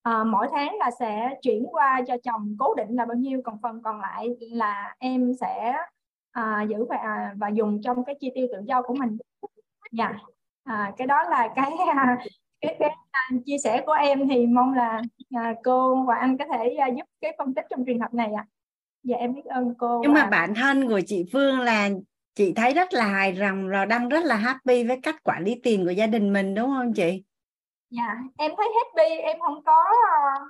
uh, 0.08 0.26
mỗi 0.26 0.46
tháng 0.52 0.76
là 0.78 0.90
sẽ 0.98 1.34
chuyển 1.42 1.66
qua 1.70 2.02
cho 2.06 2.16
chồng 2.24 2.56
cố 2.58 2.74
định 2.74 2.96
là 2.96 3.04
bao 3.04 3.16
nhiêu 3.16 3.40
còn 3.44 3.58
phần 3.62 3.82
còn 3.84 4.00
lại 4.00 4.28
là 4.40 4.94
em 4.98 5.32
sẽ 5.40 5.74
uh, 6.38 6.68
giữ 6.68 6.84
và 6.88 7.32
và 7.36 7.48
dùng 7.48 7.82
trong 7.82 8.04
cái 8.04 8.14
chi 8.20 8.30
tiêu 8.34 8.46
tự 8.52 8.58
do 8.66 8.82
của 8.82 8.94
mình 8.94 9.18
dạ 9.92 10.08
yeah. 10.08 10.20
à, 10.64 10.92
cái 10.96 11.06
đó 11.06 11.22
là 11.22 11.48
cái 11.54 11.70
cái, 12.60 12.76
cái 12.78 12.90
uh, 13.34 13.42
chia 13.46 13.58
sẻ 13.64 13.82
của 13.86 13.92
em 13.92 14.28
thì 14.28 14.46
mong 14.46 14.74
là 14.74 15.02
uh, 15.36 15.56
cô 15.64 16.04
và 16.04 16.14
anh 16.14 16.38
có 16.38 16.44
thể 16.52 16.76
uh, 16.88 16.96
giúp 16.96 17.04
cái 17.20 17.34
phân 17.38 17.54
tích 17.54 17.64
trong 17.70 17.84
trường 17.84 18.00
hợp 18.00 18.14
này 18.14 18.32
ạ 18.36 18.44
à. 18.48 18.50
dạ 19.02 19.16
em 19.16 19.34
biết 19.34 19.44
ơn 19.44 19.74
cô 19.78 20.00
nhưng 20.02 20.12
mà 20.12 20.26
bản 20.26 20.54
thân 20.54 20.88
của 20.88 21.00
chị 21.06 21.24
Phương 21.32 21.60
là 21.60 21.88
chị 22.34 22.52
thấy 22.56 22.74
rất 22.74 22.92
là 22.92 23.04
hài 23.04 23.32
lòng 23.32 23.68
rồi 23.68 23.86
đang 23.86 24.08
rất 24.08 24.24
là 24.24 24.36
happy 24.36 24.84
với 24.84 25.00
cách 25.02 25.24
quản 25.24 25.44
lý 25.44 25.60
tiền 25.62 25.84
của 25.84 25.90
gia 25.90 26.06
đình 26.06 26.32
mình 26.32 26.54
đúng 26.54 26.68
không 26.68 26.92
chị 26.92 27.22
dạ 27.90 28.16
em 28.38 28.52
thấy 28.56 28.66
happy 28.76 29.14
em 29.14 29.40
không 29.40 29.62
có 29.64 29.84
ờ, 30.10 30.44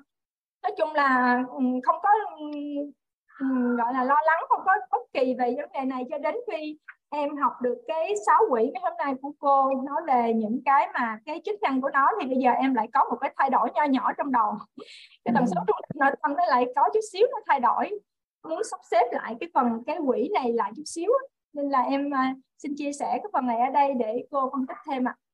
nói 0.63 0.73
chung 0.79 0.93
là 0.95 1.43
ừ, 1.49 1.61
không 1.85 1.97
có 2.03 2.09
ừ, 3.39 3.47
gọi 3.77 3.93
là 3.93 4.05
lo 4.05 4.17
lắng, 4.27 4.43
không 4.49 4.61
có 4.67 4.73
bất 4.91 5.03
kỳ 5.13 5.35
về 5.39 5.55
vấn 5.57 5.73
đề 5.73 5.85
này 5.85 6.05
cho 6.11 6.19
đến 6.19 6.35
khi 6.53 6.79
em 7.11 7.37
học 7.37 7.53
được 7.63 7.79
cái 7.87 8.15
sáu 8.27 8.43
quỹ 8.51 8.71
cái 8.75 8.83
hôm 8.83 8.93
nay 8.99 9.15
của 9.23 9.33
cô 9.39 9.71
nói 9.87 10.03
về 10.07 10.33
những 10.35 10.61
cái 10.65 10.89
mà 10.95 11.19
cái 11.27 11.41
chức 11.45 11.63
năng 11.63 11.81
của 11.81 11.91
nó 11.91 12.11
thì 12.21 12.27
bây 12.27 12.39
giờ 12.39 12.51
em 12.51 12.75
lại 12.75 12.89
có 12.93 13.05
một 13.11 13.17
cái 13.21 13.35
thay 13.37 13.51
đổi 13.51 13.71
nho 13.75 13.85
nhỏ 13.85 14.13
trong 14.17 14.33
đầu 14.33 14.53
cái 15.25 15.33
tần 15.35 15.47
số 15.47 15.61
trung 15.67 15.77
nội 15.95 16.11
tâm 16.23 16.37
nó 16.37 16.45
lại 16.47 16.67
có 16.77 16.89
chút 16.95 17.01
xíu 17.13 17.27
nó 17.33 17.39
thay 17.47 17.61
đổi, 17.61 17.91
muốn 18.49 18.63
sắp 18.71 18.81
xếp 18.91 19.05
lại 19.13 19.37
cái 19.41 19.49
phần, 19.55 19.83
cái 19.87 19.99
quỹ 20.07 20.29
này 20.35 20.53
lại 20.53 20.73
chút 20.77 20.83
xíu 20.87 21.11
nên 21.53 21.69
là 21.69 21.81
em 21.81 22.11
ờ, 22.11 22.21
xin 22.59 22.73
chia 22.77 22.93
sẻ 22.93 23.07
cái 23.07 23.31
phần 23.33 23.47
này 23.47 23.61
ở 23.61 23.71
đây 23.71 23.95
để 23.95 24.25
cô 24.31 24.51
phân 24.53 24.67
tích 24.67 24.77
thêm 24.87 25.09
ạ 25.09 25.15
à 25.19 25.28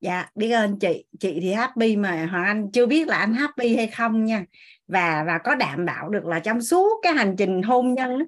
dạ 0.00 0.26
biết 0.34 0.50
ơn 0.50 0.78
chị. 0.78 1.04
Chị 1.20 1.38
thì 1.40 1.52
happy 1.52 1.96
mà 1.96 2.26
hoàng 2.26 2.44
anh 2.44 2.70
chưa 2.72 2.86
biết 2.86 3.08
là 3.08 3.16
anh 3.18 3.34
happy 3.34 3.76
hay 3.76 3.86
không 3.86 4.24
nha. 4.24 4.44
Và 4.88 5.24
và 5.26 5.38
có 5.38 5.54
đảm 5.54 5.84
bảo 5.84 6.08
được 6.08 6.26
là 6.26 6.38
trong 6.38 6.62
suốt 6.62 7.00
cái 7.02 7.12
hành 7.12 7.34
trình 7.38 7.62
hôn 7.62 7.94
nhân 7.94 8.18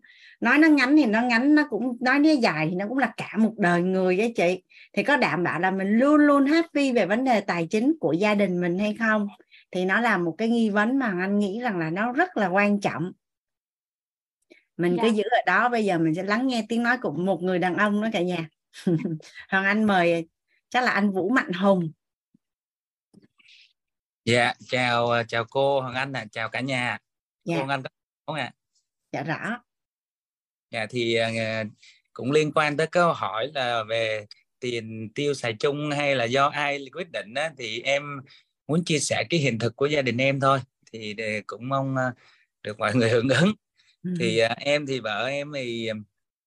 nói 0.41 0.59
nó 0.59 0.69
ngắn 0.69 0.97
thì 0.97 1.07
nó 1.07 1.23
ngắn 1.23 1.55
nó 1.55 1.67
cũng 1.71 1.97
nói 2.01 2.19
nó 2.19 2.31
dài 2.31 2.67
thì 2.71 2.77
nó 2.77 2.89
cũng 2.89 2.99
là 2.99 3.13
cả 3.17 3.33
một 3.39 3.53
đời 3.59 3.83
người 3.83 4.21
ấy 4.21 4.33
chị. 4.37 4.63
Thì 4.93 5.03
có 5.03 5.17
đảm 5.17 5.45
bảo 5.45 5.61
là 5.61 5.71
mình 5.71 5.99
luôn 5.99 6.21
luôn 6.21 6.47
happy 6.47 6.93
về 6.93 7.07
vấn 7.07 7.25
đề 7.25 7.41
tài 7.41 7.67
chính 7.67 7.95
của 8.01 8.13
gia 8.13 8.35
đình 8.35 8.61
mình 8.61 8.79
hay 8.79 8.97
không? 8.99 9.29
Thì 9.71 9.85
nó 9.85 10.01
là 10.01 10.19
một 10.19 10.35
cái 10.39 10.49
nghi 10.49 10.71
vấn 10.71 10.99
mà 10.99 11.07
anh 11.21 11.39
nghĩ 11.39 11.61
rằng 11.61 11.79
là 11.79 11.91
nó 11.91 12.13
rất 12.13 12.37
là 12.37 12.49
quan 12.49 12.81
trọng. 12.81 13.13
Mình 14.77 14.97
dạ. 14.97 15.03
cứ 15.03 15.09
giữ 15.09 15.23
ở 15.23 15.39
đó 15.47 15.69
bây 15.69 15.85
giờ 15.85 15.99
mình 15.99 16.15
sẽ 16.15 16.23
lắng 16.23 16.47
nghe 16.47 16.65
tiếng 16.69 16.83
nói 16.83 16.99
của 17.03 17.11
một 17.11 17.43
người 17.43 17.59
đàn 17.59 17.77
ông 17.77 18.03
đó 18.03 18.09
cả 18.13 18.23
nhà. 18.23 18.49
Hoàng 19.49 19.65
anh 19.65 19.85
mời 19.85 20.29
chắc 20.69 20.85
là 20.85 20.91
anh 20.91 21.11
vũ 21.11 21.29
mạnh 21.29 21.53
hùng 21.53 21.93
dạ 24.29 24.53
chào 24.69 25.25
chào 25.29 25.45
cô 25.45 25.81
hoàng 25.81 25.95
anh 25.95 26.13
à, 26.13 26.25
chào 26.33 26.49
cả 26.49 26.61
nhà. 26.61 26.99
Dạ. 27.45 27.55
cô 27.55 27.59
hoàng 27.59 27.69
anh 27.69 27.83
có 27.83 27.89
không 28.27 28.37
ạ? 28.37 28.43
À? 28.43 28.53
dạ 29.13 29.23
rõ. 29.23 29.63
Dạ 30.71 30.87
thì 30.91 31.19
uh, 31.21 31.67
cũng 32.13 32.33
liên 32.33 32.53
quan 32.53 32.77
tới 32.77 32.87
câu 32.87 33.13
hỏi 33.13 33.51
là 33.55 33.85
về 33.89 34.27
tiền 34.61 35.09
tiêu 35.15 35.35
xài 35.35 35.55
chung 35.61 35.91
hay 35.91 36.17
là 36.17 36.25
do 36.25 36.49
ai 36.49 36.87
quyết 36.93 37.11
định 37.13 37.35
á, 37.35 37.51
thì 37.59 37.81
em 37.81 38.21
muốn 38.67 38.85
chia 38.85 38.99
sẻ 38.99 39.25
cái 39.31 39.41
hiện 39.41 39.59
thực 39.59 39.77
của 39.77 39.87
gia 39.87 40.03
đình 40.03 40.17
em 40.17 40.41
thôi. 40.41 40.61
Thì 40.93 41.17
cũng 41.47 41.69
mong 41.69 41.95
uh, 41.95 42.15
được 42.63 42.79
mọi 42.79 42.95
người 42.95 43.11
hưởng 43.11 43.29
ứng. 43.29 43.53
Thì 44.19 44.43
uh, 44.45 44.59
em 44.59 44.87
thì 44.87 45.01
vợ 45.01 45.27
em 45.27 45.53
thì 45.55 45.91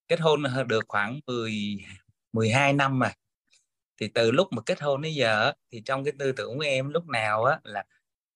kết 0.07 0.19
hôn 0.19 0.43
được 0.67 0.85
khoảng 0.87 1.19
10 1.27 1.77
12 2.33 2.73
năm 2.73 2.99
mà 2.99 3.13
thì 4.01 4.07
từ 4.07 4.31
lúc 4.31 4.47
mà 4.53 4.61
kết 4.61 4.81
hôn 4.81 5.01
đến 5.01 5.13
giờ 5.13 5.51
thì 5.71 5.81
trong 5.85 6.03
cái 6.03 6.13
tư 6.19 6.31
tưởng 6.31 6.57
của 6.57 6.63
em 6.63 6.89
lúc 6.89 7.07
nào 7.07 7.43
á 7.43 7.59
là 7.63 7.83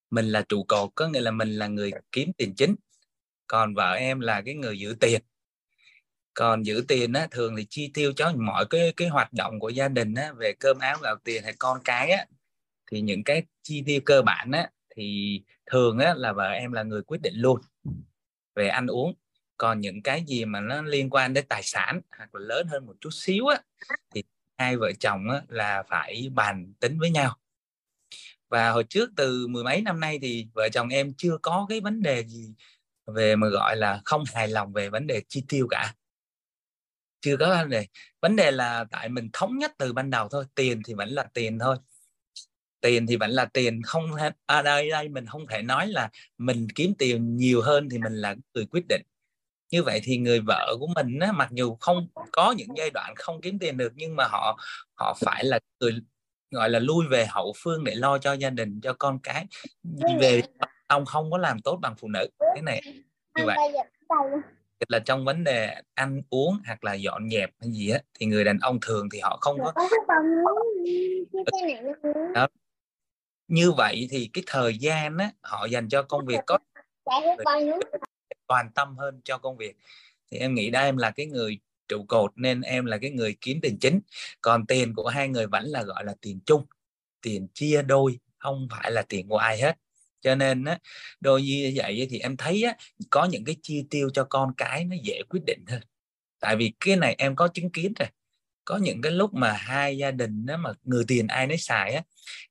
mình 0.10 0.26
là 0.26 0.42
trụ 0.50 0.64
cột, 0.64 0.90
có 0.96 1.08
nghĩa 1.08 1.22
là 1.22 1.32
mình 1.32 1.52
là 1.52 1.68
người 1.68 1.92
kiếm 2.12 2.32
tiền 2.38 2.54
chính. 2.56 2.76
Còn 3.48 3.74
vợ 3.74 3.94
em 3.94 4.20
là 4.20 4.42
cái 4.42 4.54
người 4.54 4.80
giữ 4.80 4.96
tiền. 5.00 5.22
Còn 6.34 6.66
giữ 6.66 6.86
tiền 6.88 7.14
á, 7.14 7.28
thường 7.32 7.56
thì 7.58 7.66
chi 7.70 7.92
tiêu 7.94 8.14
cho 8.16 8.34
mọi 8.36 8.66
cái 8.70 8.94
cái 8.98 9.08
hoạt 9.08 9.34
động 9.34 9.60
của 9.60 9.70
gia 9.70 9.88
đình 9.88 10.14
á, 10.14 10.34
về 10.38 10.54
cơm 10.60 10.80
áo, 10.80 10.98
gạo 11.04 11.16
tiền 11.24 11.44
hay 11.44 11.54
con 11.60 11.80
cái 11.84 12.12
á. 12.12 12.26
Thì 12.92 13.02
những 13.02 13.24
cái 13.24 13.44
chi 13.64 13.84
tiêu 13.86 14.02
cơ 14.06 14.22
bản 14.22 14.52
á, 14.52 14.70
thì 14.96 15.42
thường 15.66 15.98
á 15.98 16.14
là 16.18 16.34
vợ 16.34 16.50
em 16.50 16.72
là 16.72 16.84
người 16.84 17.02
quyết 17.02 17.22
định 17.22 17.36
luôn 17.36 17.62
về 18.56 18.68
ăn 18.68 18.88
uống. 18.88 19.14
Còn 19.58 19.80
những 19.80 20.04
cái 20.04 20.24
gì 20.28 20.46
mà 20.46 20.60
nó 20.60 20.82
liên 20.82 21.10
quan 21.10 21.34
đến 21.34 21.46
tài 21.50 21.64
sản 21.64 22.02
hoặc 22.18 22.36
là 22.36 22.42
lớn 22.46 22.68
hơn 22.68 22.86
một 22.86 22.96
chút 23.02 23.10
xíu 23.14 23.48
á, 23.48 23.62
thì 24.14 24.24
hai 24.58 24.78
vợ 24.78 24.92
chồng 25.00 25.30
á, 25.30 25.42
là 25.48 25.84
phải 25.90 26.30
bàn 26.34 26.74
tính 26.80 27.00
với 27.00 27.10
nhau. 27.10 27.38
Và 28.50 28.70
hồi 28.72 28.84
trước 28.84 29.10
từ 29.16 29.48
mười 29.48 29.64
mấy 29.64 29.82
năm 29.82 30.00
nay 30.00 30.20
thì 30.22 30.48
vợ 30.54 30.70
chồng 30.70 30.90
em 30.90 31.14
chưa 31.18 31.38
có 31.42 31.66
cái 31.70 31.82
vấn 31.82 32.02
đề 32.02 32.24
gì 32.24 32.54
về 33.06 33.36
mà 33.36 33.48
gọi 33.48 33.76
là 33.76 34.02
không 34.06 34.24
hài 34.34 34.48
lòng 34.48 34.74
về 34.74 34.90
vấn 34.90 35.08
đề 35.08 35.22
chi 35.28 35.44
tiêu 35.48 35.68
cả. 35.70 35.94
Chưa 37.22 37.38
có 37.38 37.50
vấn 37.50 37.70
đề. 37.70 37.88
Vấn 38.22 38.36
đề 38.36 38.52
là 38.52 38.86
tại 38.92 39.10
mình 39.10 39.30
thống 39.34 39.58
nhất 39.58 39.72
từ 39.78 39.94
ban 39.94 40.10
đầu 40.10 40.28
thôi 40.32 40.46
tiền 40.56 40.82
thì 40.86 40.94
vẫn 40.94 41.10
là 41.10 41.24
tiền 41.34 41.60
thôi. 41.60 41.78
Tiền 42.82 43.08
thì 43.08 43.16
vẫn 43.16 43.32
là 43.32 43.46
tiền 43.46 43.82
không 43.82 44.14
ở 44.16 44.32
à 44.46 44.62
đây 44.62 44.90
đây 44.90 45.10
mình 45.10 45.26
không 45.26 45.48
thể 45.48 45.62
nói 45.62 45.88
là 45.88 46.10
mình 46.38 46.68
kiếm 46.76 46.94
tiền 46.98 47.38
nhiều 47.38 47.62
hơn 47.62 47.90
thì 47.90 47.98
mình 47.98 48.14
là 48.14 48.36
người 48.54 48.66
quyết 48.66 48.84
định 48.90 49.02
như 49.76 49.84
vậy 49.84 50.02
thì 50.04 50.18
người 50.18 50.40
vợ 50.40 50.76
của 50.80 50.88
mình 50.96 51.20
á, 51.20 51.32
mặc 51.32 51.50
dù 51.52 51.76
không 51.76 52.08
có 52.32 52.54
những 52.58 52.68
giai 52.78 52.90
đoạn 52.94 53.14
không 53.16 53.42
kiếm 53.42 53.60
tiền 53.60 53.78
được 53.78 53.94
nhưng 53.96 54.16
mà 54.16 54.28
họ 54.28 54.60
họ 54.94 55.18
phải 55.20 55.44
là 55.44 55.60
người 55.80 55.92
gọi 56.52 56.70
là 56.70 56.80
lui 56.80 57.06
về 57.10 57.26
hậu 57.26 57.54
phương 57.58 57.84
để 57.84 57.96
lo 57.96 58.18
cho 58.18 58.34
gia 58.34 58.50
đình 58.50 58.82
cho 58.82 58.94
con 59.00 59.20
cái. 59.20 59.46
Về 60.20 60.42
ông 60.88 61.06
không 61.06 61.32
có 61.32 61.38
làm 61.38 61.60
tốt 61.60 61.80
bằng 61.82 61.96
phụ 61.98 62.08
nữ 62.08 62.28
cái 62.40 62.62
này 62.62 62.82
như 63.38 63.46
vậy. 63.46 63.58
là 64.90 65.00
trong 65.00 65.26
vấn 65.26 65.44
đề 65.44 65.76
ăn 65.94 66.22
uống 66.30 66.58
hoặc 66.66 66.84
là 66.84 66.94
dọn 66.94 67.30
dẹp 67.30 67.50
hay 67.62 67.72
gì 67.72 67.90
á 67.90 68.00
thì 68.20 68.26
người 68.26 68.44
đàn 68.44 68.60
ông 68.62 68.80
thường 68.82 69.10
thì 69.14 69.20
họ 69.20 69.38
không 69.42 69.58
có 69.64 69.74
đó. 72.34 72.48
như 73.48 73.72
vậy 73.72 74.08
thì 74.12 74.30
cái 74.34 74.44
thời 74.48 74.78
gian 74.78 75.18
á 75.18 75.32
họ 75.42 75.66
dành 75.66 75.90
cho 75.90 76.02
công 76.04 76.26
việc 76.26 76.40
có 76.48 76.58
toàn 78.48 78.70
tâm 78.76 78.98
hơn 78.98 79.22
cho 79.24 79.38
công 79.38 79.58
việc. 79.58 79.76
Thì 80.32 80.38
em 80.38 80.54
nghĩ 80.54 80.70
đây 80.70 80.86
em 80.86 80.98
là 80.98 81.12
cái 81.12 81.26
người 81.26 81.60
trụ 81.88 82.06
cột 82.08 82.32
nên 82.36 82.62
em 82.62 82.86
là 82.86 82.98
cái 82.98 83.10
người 83.10 83.36
kiếm 83.42 83.60
tiền 83.62 83.78
chính. 83.82 84.00
Còn 84.42 84.66
tiền 84.66 84.94
của 84.94 85.08
hai 85.08 85.28
người 85.28 85.48
vẫn 85.48 85.64
là, 85.66 85.84
gọi 85.84 86.06
là, 86.06 86.16
tiền 86.22 86.40
chung, 86.46 86.66
tiền 87.22 87.48
chia 87.54 87.82
đôi, 87.82 88.20
không 88.38 88.68
phải 88.72 88.92
là 88.92 89.02
tiền 89.10 89.28
của 89.28 89.38
ai 89.38 89.62
hết. 89.62 89.78
Cho 90.22 90.36
nên 90.36 90.66
á, 90.66 90.80
đôi 91.20 91.42
như 91.42 91.74
vậy 91.76 92.08
thì 92.10 92.20
em 92.20 92.38
thấy 92.38 92.64
á, 92.64 92.76
có 93.10 93.26
những 93.26 93.46
cái 93.46 93.56
chi 93.62 93.84
tiêu 93.90 94.10
cho 94.14 94.24
con 94.24 94.54
cái 94.58 94.86
nó 94.86 94.96
dễ 95.04 95.22
quyết 95.30 95.42
định 95.46 95.66
hơn. 95.68 95.82
Tại 96.40 96.56
vì 96.56 96.74
cái 96.80 96.96
này 96.96 97.16
em 97.18 97.36
có 97.36 97.48
chứng 97.48 97.72
kiến 97.72 97.94
rồi. 98.00 98.08
Có 98.66 98.78
những 98.78 99.02
cái 99.02 99.12
lúc 99.12 99.34
mà 99.34 99.52
hai 99.52 99.98
gia 99.98 100.12
đình 100.12 100.46
đó 100.46 100.58
mà 100.58 100.70
người 100.84 101.04
tiền 101.08 101.28
ai 101.28 101.48
nấy 101.48 101.58
xài 101.58 101.94
á, 101.94 102.04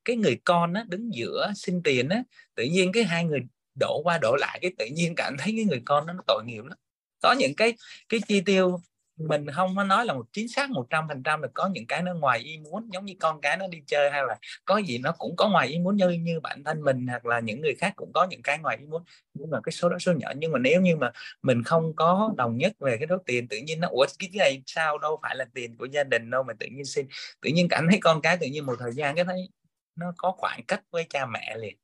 cái 0.05 0.17
người 0.17 0.37
con 0.45 0.73
á, 0.73 0.85
đứng 0.89 1.15
giữa 1.15 1.53
xin 1.57 1.83
tiền 1.83 2.09
á, 2.09 2.23
tự 2.55 2.65
nhiên 2.65 2.93
cái 2.93 3.05
hai 3.05 3.25
người 3.25 3.41
đổ 3.81 4.01
qua 4.05 4.19
đổ 4.19 4.37
lại, 4.37 4.59
cái 4.63 4.73
tự 4.79 4.87
nhiên 4.87 5.15
cảm 5.15 5.37
thấy 5.39 5.53
cái 5.57 5.65
người 5.65 5.83
con 5.85 6.07
đó 6.07 6.13
nó 6.13 6.23
tội 6.27 6.43
nghiệp 6.47 6.65
lắm. 6.65 6.79
Có 7.23 7.33
những 7.33 7.55
cái 7.57 7.75
cái 8.09 8.21
chi 8.29 8.41
tiêu 8.41 8.79
mình 9.17 9.47
không 9.51 9.77
có 9.77 9.85
nói 9.85 10.07
là 10.07 10.15
một, 10.15 10.25
chính 10.33 10.49
xác 10.49 10.71
một 10.71 10.87
trăm 10.91 11.09
phần 11.09 11.23
trăm 11.23 11.43
là 11.43 11.49
có 11.55 11.71
những 11.73 11.87
cái 11.87 12.03
nó 12.03 12.15
ngoài 12.15 12.39
ý 12.39 12.59
muốn, 12.59 12.89
giống 12.93 13.05
như 13.05 13.15
con 13.21 13.41
cái 13.41 13.57
nó 13.57 13.67
đi 13.67 13.83
chơi 13.87 14.11
hay 14.11 14.23
là 14.29 14.37
có 14.65 14.77
gì 14.79 14.99
nó 14.99 15.13
cũng 15.19 15.37
có 15.37 15.49
ngoài 15.49 15.69
ý 15.69 15.79
muốn 15.79 15.97
như 15.97 16.09
như 16.09 16.41
bản 16.41 16.65
thân 16.65 16.83
mình 16.83 17.07
hoặc 17.07 17.27
là 17.27 17.41
những 17.41 17.61
người 17.61 17.75
khác 17.75 17.93
cũng 17.97 18.13
có 18.15 18.27
những 18.31 18.43
cái 18.43 18.59
ngoài 18.59 18.77
ý 18.81 18.87
muốn. 18.87 19.05
Nhưng 19.35 19.51
mà 19.51 19.61
cái 19.63 19.73
số 19.73 19.89
đó 19.89 19.99
số 19.99 20.13
nhỏ, 20.13 20.33
nhưng 20.37 20.53
mà 20.53 20.59
nếu 20.59 20.81
như 20.81 20.97
mà 20.97 21.13
mình 21.43 21.63
không 21.63 21.97
có 21.97 22.35
đồng 22.37 22.57
nhất 22.57 22.73
về 22.81 22.97
cái 22.97 23.07
số 23.11 23.19
tiền 23.27 23.49
tự 23.49 23.57
nhiên 23.57 23.81
nó, 23.81 23.89
ủa, 23.89 24.07
cái 24.19 24.31
này 24.35 24.63
sao? 24.67 24.99
Đâu 24.99 25.19
phải 25.23 25.37
là 25.37 25.45
tiền 25.55 25.77
của 25.77 25.85
gia 25.85 26.05
đình 26.05 26.31
đâu 26.31 26.43
mà 26.43 26.53
tự 26.59 26.67
nhiên 26.67 26.85
xin. 26.85 27.07
Tự 27.43 27.51
nhiên 27.51 27.69
cảm 27.71 27.87
thấy 27.91 27.99
con 28.03 28.21
cái 28.23 28.37
tự 28.37 28.47
nhiên 28.47 28.67
một 28.67 28.77
thời 28.79 28.93
gian 28.93 29.17
cái 29.17 29.25
thấy 29.25 29.49
nó 29.97 30.13
có 30.17 30.33
khoảng 30.37 30.61
cách 30.69 30.83
với 30.91 31.07
cha 31.11 31.27
mẹ 31.27 31.57
liền 31.57 31.77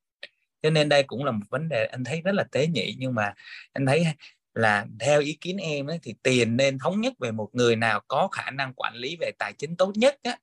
cho 0.63 0.69
nên 0.69 0.89
đây 0.89 1.03
cũng 1.03 1.25
là 1.25 1.31
một 1.31 1.45
vấn 1.49 1.69
đề 1.69 1.85
anh 1.85 2.03
thấy 2.03 2.21
rất 2.21 2.31
là 2.35 2.43
tế 2.43 2.67
nhị. 2.67 2.95
Nhưng 2.97 3.15
mà 3.15 3.33
anh 3.73 3.85
thấy 3.85 4.05
là 4.53 4.85
theo 4.99 5.21
ý 5.21 5.37
kiến 5.41 5.57
em 5.57 5.87
ấy, 5.87 5.99
thì 6.03 6.15
tiền 6.23 6.57
nên 6.57 6.79
thống 6.79 7.01
nhất 7.01 7.13
về 7.19 7.31
một 7.31 7.49
người 7.53 7.75
nào 7.75 8.01
có 8.07 8.27
khả 8.31 8.51
năng 8.51 8.73
quản 8.73 8.95
lý 8.95 9.17
về 9.19 9.31
tài 9.39 9.53
chính 9.53 9.75
tốt 9.75 9.91
nhất 9.95 10.19
á, 10.23 10.37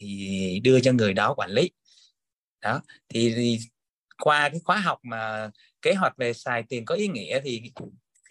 thì 0.00 0.60
đưa 0.64 0.80
cho 0.80 0.92
người 0.92 1.14
đó 1.14 1.34
quản 1.34 1.50
lý. 1.50 1.70
Đó 2.60 2.82
thì, 3.08 3.32
thì 3.36 3.58
qua 4.22 4.48
cái 4.48 4.60
khóa 4.64 4.76
học 4.76 4.98
mà 5.02 5.50
kế 5.82 5.94
hoạch 5.94 6.16
về 6.16 6.32
xài 6.32 6.62
tiền 6.68 6.84
có 6.84 6.94
ý 6.94 7.08
nghĩa 7.08 7.40
thì 7.44 7.62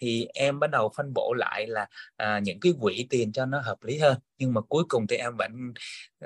thì 0.00 0.28
em 0.34 0.60
bắt 0.60 0.70
đầu 0.70 0.92
phân 0.96 1.12
bổ 1.14 1.34
lại 1.38 1.66
là 1.66 1.86
à, 2.16 2.38
những 2.38 2.60
cái 2.60 2.72
quỹ 2.80 3.06
tiền 3.10 3.32
cho 3.32 3.46
nó 3.46 3.60
hợp 3.60 3.82
lý 3.82 3.98
hơn. 3.98 4.18
Nhưng 4.38 4.54
mà 4.54 4.60
cuối 4.60 4.84
cùng 4.88 5.06
thì 5.06 5.16
em 5.16 5.36
vẫn 5.36 5.52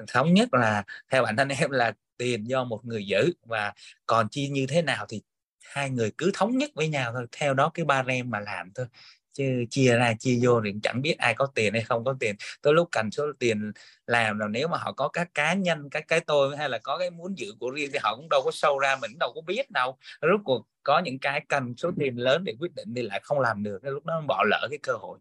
thống 0.09 0.35
nhất 0.35 0.55
là 0.55 0.85
theo 1.13 1.23
bản 1.23 1.37
thân 1.37 1.49
em 1.49 1.71
là 1.71 1.93
tiền 2.17 2.45
do 2.45 2.65
một 2.65 2.85
người 2.85 3.07
giữ. 3.07 3.33
Và 3.43 3.73
còn 4.07 4.29
chi 4.29 4.49
như 4.49 4.67
thế 4.67 4.83
nào 4.83 5.07
thì 5.09 5.23
hai 5.65 5.91
người 5.91 6.13
cứ 6.19 6.31
thống 6.35 6.59
nhất 6.59 6.71
với 6.75 6.89
nhau 6.89 7.13
thôi 7.13 7.27
theo 7.39 7.55
đó 7.55 7.71
cái 7.75 7.85
ba 7.85 8.05
em 8.09 8.31
mà 8.31 8.41
làm 8.41 8.71
thôi 8.75 8.87
chứ 9.35 9.65
chia 9.71 9.97
ra 9.97 10.15
chia 10.19 10.39
vô 10.43 10.61
thì 10.65 10.75
chẳng 10.83 11.03
biết 11.03 11.19
ai 11.19 11.35
có 11.35 11.47
tiền 11.55 11.73
hay 11.73 11.83
không 11.83 12.05
có 12.05 12.17
tiền. 12.21 12.37
Tới 12.63 12.73
lúc 12.73 12.89
cần 12.93 13.11
số 13.11 13.25
tiền 13.39 13.73
làm 14.07 14.39
là 14.39 14.49
nếu 14.49 14.69
mà 14.69 14.79
họ 14.79 14.93
có 14.93 15.09
các 15.09 15.29
cá 15.35 15.55
nhân 15.55 15.91
các 15.91 16.05
cái 16.09 16.21
tôi 16.21 16.57
hay 16.57 16.69
là 16.69 16.79
có 16.79 16.99
cái 16.99 17.11
muốn 17.11 17.39
giữ 17.39 17.53
của 17.61 17.71
riêng 17.71 17.91
thì 17.93 17.99
họ 18.03 18.17
cũng 18.17 18.29
đâu 18.29 18.43
có 18.45 18.51
sâu 18.51 18.79
ra 18.79 18.97
mình 19.01 19.11
đâu 19.21 19.33
có 19.35 19.41
biết 19.41 19.71
đâu. 19.71 19.99
Rốt 20.23 20.41
cuộc 20.45 20.67
có 20.83 20.99
những 20.99 21.19
cái 21.19 21.45
cần 21.49 21.75
số 21.77 21.91
tiền 21.99 22.17
lớn 22.17 22.45
để 22.45 22.55
quyết 22.61 22.75
định 22.75 22.95
thì 22.97 23.03
lại 23.03 23.21
không 23.23 23.41
làm 23.41 23.63
được 23.63 23.79
lúc 23.83 24.05
đó 24.07 24.23
bỏ 24.29 24.45
lỡ 24.51 24.67
cái 24.71 24.79
cơ 24.83 24.93
hội. 24.93 25.19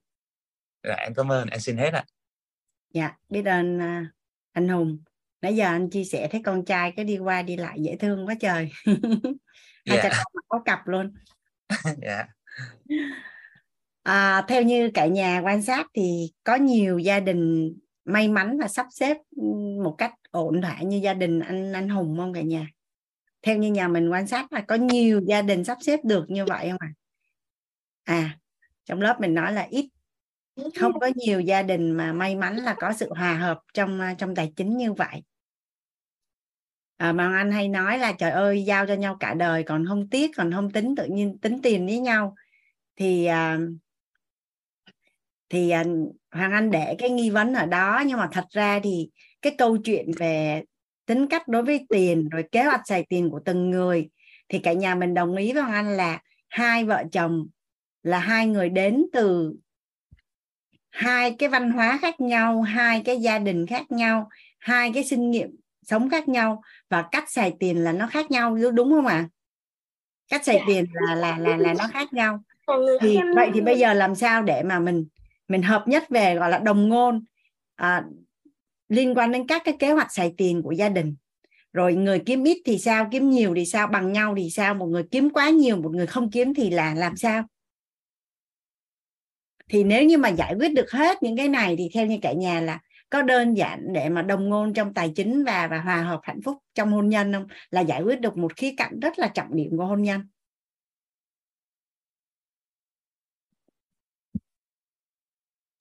Rồi 0.83 0.95
em 0.97 1.13
cảm 1.13 1.31
ơn 1.31 1.49
em 1.49 1.59
xin 1.59 1.77
hết 1.77 1.93
ạ. 1.93 2.05
Dạ 2.93 3.11
biết 3.29 3.45
ơn 3.45 3.79
à, 3.81 4.05
anh 4.51 4.67
hùng. 4.67 5.03
Nãy 5.41 5.55
giờ 5.55 5.65
anh 5.65 5.89
chia 5.89 6.03
sẻ 6.03 6.27
thấy 6.31 6.41
con 6.45 6.65
trai 6.65 6.91
cái 6.91 7.05
đi 7.05 7.17
qua 7.17 7.41
đi 7.41 7.57
lại 7.57 7.77
dễ 7.81 7.95
thương 7.95 8.27
quá 8.27 8.35
trời. 8.41 8.71
Hai 8.85 9.97
yeah. 9.97 10.03
cha 10.03 10.23
con 10.33 10.43
có 10.47 10.61
cặp 10.65 10.87
luôn. 10.87 11.13
Yeah. 12.01 12.27
à, 14.03 14.45
theo 14.47 14.63
như 14.63 14.91
cả 14.93 15.05
nhà 15.05 15.41
quan 15.43 15.61
sát 15.61 15.87
thì 15.93 16.31
có 16.43 16.55
nhiều 16.55 16.99
gia 16.99 17.19
đình 17.19 17.73
may 18.05 18.27
mắn 18.27 18.59
và 18.59 18.67
sắp 18.67 18.85
xếp 18.91 19.17
một 19.83 19.95
cách 19.97 20.13
ổn 20.31 20.61
thỏa 20.61 20.81
như 20.81 20.97
gia 20.97 21.13
đình 21.13 21.39
anh 21.39 21.73
anh 21.73 21.89
Hùng 21.89 22.17
không 22.17 22.33
cả 22.33 22.41
nhà? 22.41 22.67
Theo 23.41 23.57
như 23.57 23.71
nhà 23.71 23.87
mình 23.87 24.09
quan 24.09 24.27
sát 24.27 24.53
là 24.53 24.61
có 24.61 24.75
nhiều 24.75 25.21
gia 25.27 25.41
đình 25.41 25.63
sắp 25.63 25.77
xếp 25.81 25.99
được 26.03 26.25
như 26.27 26.45
vậy 26.45 26.69
không 26.69 26.79
ạ? 26.79 26.93
À? 28.03 28.15
à 28.15 28.37
trong 28.85 29.01
lớp 29.01 29.17
mình 29.21 29.33
nói 29.33 29.53
là 29.53 29.67
ít 29.69 29.89
không 30.79 30.99
có 30.99 31.09
nhiều 31.15 31.39
gia 31.39 31.63
đình 31.63 31.91
mà 31.91 32.13
may 32.13 32.35
mắn 32.35 32.55
là 32.55 32.75
có 32.79 32.93
sự 32.93 33.13
hòa 33.13 33.33
hợp 33.35 33.59
trong 33.73 33.99
à, 33.99 34.13
trong 34.17 34.35
tài 34.35 34.53
chính 34.55 34.77
như 34.77 34.93
vậy. 34.93 35.23
À, 36.97 37.13
mà 37.13 37.37
anh 37.37 37.51
hay 37.51 37.69
nói 37.69 37.97
là 37.97 38.11
trời 38.11 38.31
ơi 38.31 38.63
giao 38.65 38.87
cho 38.87 38.93
nhau 38.93 39.17
cả 39.19 39.33
đời 39.33 39.63
còn 39.63 39.85
không 39.87 40.09
tiếc 40.09 40.31
còn 40.35 40.51
không 40.51 40.71
tính 40.71 40.95
tự 40.95 41.05
nhiên 41.05 41.37
tính 41.37 41.59
tiền 41.63 41.85
với 41.85 41.99
nhau. 41.99 42.35
Thì 42.95 43.27
uh, 43.29 43.82
thì 45.53 45.69
à, 45.69 45.83
hoàng 46.31 46.51
anh 46.51 46.71
để 46.71 46.95
cái 46.97 47.09
nghi 47.09 47.29
vấn 47.29 47.53
ở 47.53 47.65
đó 47.65 48.03
nhưng 48.05 48.17
mà 48.17 48.29
thật 48.31 48.45
ra 48.49 48.79
thì 48.83 49.09
cái 49.41 49.55
câu 49.57 49.77
chuyện 49.77 50.11
về 50.17 50.63
tính 51.05 51.27
cách 51.27 51.47
đối 51.47 51.63
với 51.63 51.85
tiền 51.89 52.29
rồi 52.29 52.43
kế 52.51 52.63
hoạch 52.63 52.81
xài 52.85 53.05
tiền 53.09 53.29
của 53.29 53.39
từng 53.45 53.69
người 53.69 54.09
thì 54.49 54.59
cả 54.59 54.73
nhà 54.73 54.95
mình 54.95 55.13
đồng 55.13 55.35
ý 55.35 55.53
với 55.53 55.63
hoàng 55.63 55.73
anh 55.73 55.97
là 55.97 56.19
hai 56.49 56.85
vợ 56.85 57.03
chồng 57.11 57.47
là 58.03 58.19
hai 58.19 58.47
người 58.47 58.69
đến 58.69 59.05
từ 59.13 59.53
hai 60.91 61.35
cái 61.39 61.49
văn 61.49 61.71
hóa 61.71 61.99
khác 62.01 62.21
nhau 62.21 62.61
hai 62.61 63.01
cái 63.05 63.21
gia 63.21 63.39
đình 63.39 63.67
khác 63.67 63.91
nhau 63.91 64.29
hai 64.59 64.91
cái 64.93 65.03
sinh 65.03 65.31
nghiệm 65.31 65.49
sống 65.83 66.09
khác 66.09 66.27
nhau 66.27 66.61
và 66.89 67.05
cách 67.11 67.31
xài 67.31 67.53
tiền 67.59 67.83
là 67.83 67.91
nó 67.91 68.07
khác 68.07 68.31
nhau 68.31 68.57
đúng 68.73 68.91
không 68.91 69.05
ạ 69.05 69.15
à? 69.15 69.29
cách 70.29 70.45
xài 70.45 70.61
tiền 70.67 70.85
là 70.93 71.15
là 71.15 71.37
là 71.37 71.57
là 71.57 71.73
nó 71.73 71.87
khác 71.93 72.13
nhau 72.13 72.43
thì 73.01 73.19
vậy 73.35 73.49
thì 73.53 73.61
bây 73.61 73.79
giờ 73.79 73.93
làm 73.93 74.15
sao 74.15 74.41
để 74.41 74.63
mà 74.63 74.79
mình 74.79 75.05
mình 75.53 75.61
hợp 75.61 75.87
nhất 75.87 76.03
về 76.09 76.35
gọi 76.35 76.49
là 76.49 76.57
đồng 76.57 76.89
ngôn 76.89 77.25
à, 77.75 78.03
liên 78.89 79.17
quan 79.17 79.31
đến 79.31 79.47
các 79.47 79.61
cái 79.65 79.75
kế 79.79 79.91
hoạch 79.91 80.13
xài 80.13 80.33
tiền 80.37 80.61
của 80.61 80.71
gia 80.71 80.89
đình. 80.89 81.15
Rồi 81.73 81.95
người 81.95 82.19
kiếm 82.25 82.43
ít 82.43 82.61
thì 82.65 82.77
sao 82.77 83.07
kiếm 83.11 83.29
nhiều 83.29 83.53
thì 83.55 83.65
sao 83.65 83.87
bằng 83.87 84.11
nhau 84.13 84.33
thì 84.37 84.49
sao 84.49 84.73
một 84.73 84.85
người 84.85 85.03
kiếm 85.11 85.29
quá 85.29 85.49
nhiều 85.49 85.77
một 85.77 85.91
người 85.95 86.07
không 86.07 86.31
kiếm 86.31 86.53
thì 86.53 86.69
là 86.69 86.93
làm 86.93 87.17
sao? 87.17 87.43
Thì 89.69 89.83
nếu 89.83 90.03
như 90.03 90.17
mà 90.17 90.29
giải 90.29 90.55
quyết 90.59 90.73
được 90.73 90.91
hết 90.91 91.23
những 91.23 91.37
cái 91.37 91.49
này 91.49 91.75
thì 91.77 91.89
theo 91.93 92.05
như 92.05 92.17
cả 92.21 92.33
nhà 92.33 92.61
là 92.61 92.79
có 93.09 93.21
đơn 93.21 93.57
giản 93.57 93.93
để 93.93 94.09
mà 94.09 94.21
đồng 94.21 94.49
ngôn 94.49 94.73
trong 94.73 94.93
tài 94.93 95.11
chính 95.15 95.43
và 95.43 95.67
và 95.67 95.79
hòa 95.79 96.01
hợp 96.01 96.19
hạnh 96.23 96.41
phúc 96.41 96.57
trong 96.73 96.91
hôn 96.91 97.09
nhân 97.09 97.33
không? 97.33 97.47
Là 97.69 97.81
giải 97.81 98.01
quyết 98.01 98.21
được 98.21 98.37
một 98.37 98.55
khía 98.55 98.73
cạnh 98.77 98.99
rất 98.99 99.19
là 99.19 99.27
trọng 99.27 99.55
điểm 99.55 99.77
của 99.77 99.85
hôn 99.85 100.01
nhân. 100.01 100.21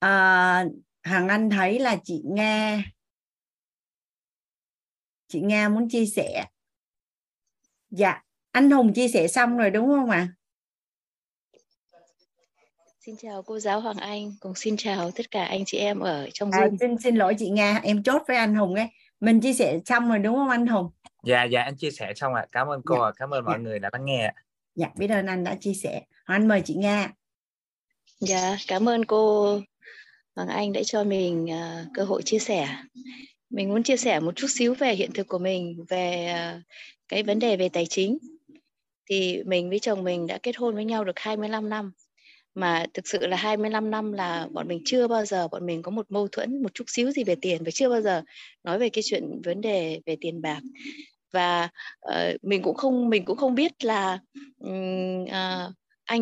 À, 0.03 0.65
Hằng 1.03 1.27
Anh 1.27 1.49
thấy 1.49 1.79
là 1.79 1.97
chị 2.03 2.21
Nga 2.25 2.83
chị 5.27 5.41
Nga 5.41 5.69
muốn 5.69 5.89
chia 5.89 6.05
sẻ 6.05 6.45
dạ 7.89 8.21
anh 8.51 8.71
Hùng 8.71 8.93
chia 8.93 9.07
sẻ 9.07 9.27
xong 9.27 9.57
rồi 9.57 9.69
đúng 9.69 9.87
không 9.87 10.09
ạ 10.09 10.17
à? 10.17 10.33
Xin 12.99 13.15
chào 13.17 13.43
cô 13.43 13.59
giáo 13.59 13.79
Hoàng 13.79 13.97
Anh, 13.97 14.31
cùng 14.39 14.55
xin 14.55 14.77
chào 14.77 15.11
tất 15.11 15.31
cả 15.31 15.45
anh 15.45 15.63
chị 15.65 15.77
em 15.77 15.99
ở 15.99 16.29
trong 16.33 16.51
à. 16.51 16.67
Xin 16.79 16.97
xin 16.97 17.15
lỗi 17.15 17.35
chị 17.39 17.49
Nga, 17.49 17.79
em 17.83 18.03
chốt 18.03 18.21
với 18.27 18.37
anh 18.37 18.55
Hùng 18.55 18.75
ấy. 18.75 18.87
Mình 19.19 19.41
chia 19.41 19.53
sẻ 19.53 19.79
xong 19.85 20.09
rồi 20.09 20.19
đúng 20.19 20.35
không 20.35 20.49
anh 20.49 20.67
Hùng? 20.67 20.91
Dạ 21.23 21.43
dạ 21.43 21.61
anh 21.61 21.77
chia 21.77 21.91
sẻ 21.91 22.13
xong 22.15 22.33
ạ. 22.33 22.45
Cảm 22.51 22.67
ơn 22.67 22.81
cô, 22.85 22.95
dạ. 22.95 23.11
cảm 23.15 23.29
ơn 23.29 23.45
mọi 23.45 23.53
dạ. 23.57 23.63
người 23.63 23.79
đã 23.79 23.89
lắng 23.93 24.05
nghe. 24.05 24.33
Dạ 24.75 24.87
biết 24.95 25.07
ơn 25.07 25.25
anh 25.25 25.43
đã 25.43 25.55
chia 25.55 25.73
sẻ. 25.73 26.01
Anh 26.23 26.47
mời 26.47 26.61
chị 26.65 26.73
Nga. 26.73 27.11
Dạ 28.19 28.57
cảm 28.67 28.89
ơn 28.89 29.05
cô 29.05 29.59
vâng 30.35 30.47
Anh 30.47 30.73
đã 30.73 30.83
cho 30.83 31.03
mình 31.03 31.45
uh, 31.45 31.87
cơ 31.93 32.03
hội 32.03 32.21
chia 32.23 32.39
sẻ. 32.39 32.77
Mình 33.49 33.69
muốn 33.69 33.83
chia 33.83 33.97
sẻ 33.97 34.19
một 34.19 34.35
chút 34.35 34.47
xíu 34.49 34.73
về 34.73 34.95
hiện 34.95 35.11
thực 35.13 35.27
của 35.27 35.39
mình 35.39 35.85
về 35.89 36.35
uh, 36.57 36.61
cái 37.07 37.23
vấn 37.23 37.39
đề 37.39 37.57
về 37.57 37.69
tài 37.69 37.85
chính. 37.85 38.17
Thì 39.09 39.43
mình 39.45 39.69
với 39.69 39.79
chồng 39.79 40.03
mình 40.03 40.27
đã 40.27 40.39
kết 40.43 40.57
hôn 40.57 40.75
với 40.75 40.85
nhau 40.85 41.03
được 41.03 41.19
25 41.19 41.69
năm 41.69 41.91
mà 42.55 42.85
thực 42.93 43.07
sự 43.07 43.27
là 43.27 43.37
25 43.37 43.91
năm 43.91 44.11
là 44.11 44.47
bọn 44.51 44.67
mình 44.67 44.81
chưa 44.85 45.07
bao 45.07 45.25
giờ 45.25 45.47
bọn 45.47 45.65
mình 45.65 45.81
có 45.81 45.91
một 45.91 46.11
mâu 46.11 46.27
thuẫn 46.27 46.63
một 46.63 46.73
chút 46.73 46.83
xíu 46.87 47.11
gì 47.11 47.23
về 47.23 47.35
tiền 47.41 47.63
và 47.63 47.71
chưa 47.71 47.89
bao 47.89 48.01
giờ 48.01 48.21
nói 48.63 48.79
về 48.79 48.89
cái 48.89 49.03
chuyện 49.03 49.41
vấn 49.43 49.61
đề 49.61 49.99
về 50.05 50.17
tiền 50.21 50.41
bạc 50.41 50.61
và 51.31 51.69
uh, 52.07 52.43
mình 52.43 52.61
cũng 52.61 52.75
không 52.75 53.09
mình 53.09 53.25
cũng 53.25 53.37
không 53.37 53.55
biết 53.55 53.83
là 53.83 54.19
um, 54.59 55.23
uh, 55.23 55.73
anh 56.05 56.21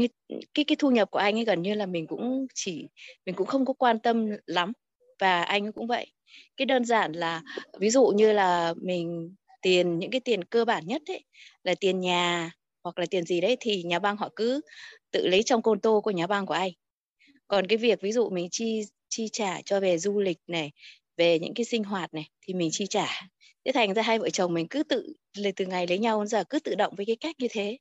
cái 0.53 0.65
cái 0.65 0.75
thu 0.79 0.91
nhập 0.91 1.11
của 1.11 1.19
anh 1.19 1.37
ấy 1.39 1.45
gần 1.45 1.61
như 1.61 1.73
là 1.73 1.85
mình 1.85 2.07
cũng 2.07 2.47
chỉ, 2.55 2.87
mình 3.25 3.35
cũng 3.35 3.47
không 3.47 3.65
có 3.65 3.73
quan 3.73 3.99
tâm 3.99 4.27
lắm. 4.45 4.73
Và 5.19 5.41
anh 5.43 5.71
cũng 5.71 5.87
vậy. 5.87 6.07
Cái 6.57 6.65
đơn 6.65 6.85
giản 6.85 7.11
là, 7.13 7.41
ví 7.79 7.89
dụ 7.89 8.07
như 8.07 8.33
là 8.33 8.73
mình 8.81 9.35
tiền, 9.61 9.99
những 9.99 10.11
cái 10.11 10.21
tiền 10.21 10.43
cơ 10.43 10.65
bản 10.65 10.87
nhất 10.87 11.01
ấy, 11.07 11.23
là 11.63 11.75
tiền 11.79 11.99
nhà 11.99 12.51
hoặc 12.83 12.99
là 12.99 13.05
tiền 13.09 13.23
gì 13.25 13.41
đấy, 13.41 13.57
thì 13.59 13.83
nhà 13.83 13.99
băng 13.99 14.17
họ 14.17 14.29
cứ 14.35 14.61
tự 15.11 15.27
lấy 15.27 15.43
trong 15.43 15.61
côn 15.61 15.79
tô 15.79 16.01
của 16.01 16.11
nhà 16.11 16.27
băng 16.27 16.45
của 16.45 16.53
anh. 16.53 16.71
Còn 17.47 17.67
cái 17.67 17.77
việc 17.77 18.01
ví 18.01 18.11
dụ 18.11 18.29
mình 18.29 18.47
chi 18.51 18.81
chi 19.09 19.29
trả 19.33 19.61
cho 19.65 19.79
về 19.79 19.97
du 19.97 20.19
lịch 20.19 20.37
này, 20.47 20.71
về 21.17 21.39
những 21.39 21.53
cái 21.53 21.65
sinh 21.65 21.83
hoạt 21.83 22.13
này, 22.13 22.29
thì 22.47 22.53
mình 22.53 22.69
chi 22.71 22.85
trả. 22.89 23.07
Thế 23.65 23.71
thành 23.71 23.93
ra 23.93 24.01
hai 24.01 24.19
vợ 24.19 24.29
chồng 24.29 24.53
mình 24.53 24.67
cứ 24.69 24.83
tự 24.83 25.13
từ 25.55 25.65
ngày 25.65 25.87
lấy 25.87 25.99
nhau 25.99 26.21
đến 26.21 26.27
giờ 26.27 26.43
cứ 26.49 26.59
tự 26.59 26.75
động 26.75 26.93
với 26.97 27.05
cái 27.05 27.15
cách 27.15 27.35
như 27.39 27.47
thế 27.51 27.77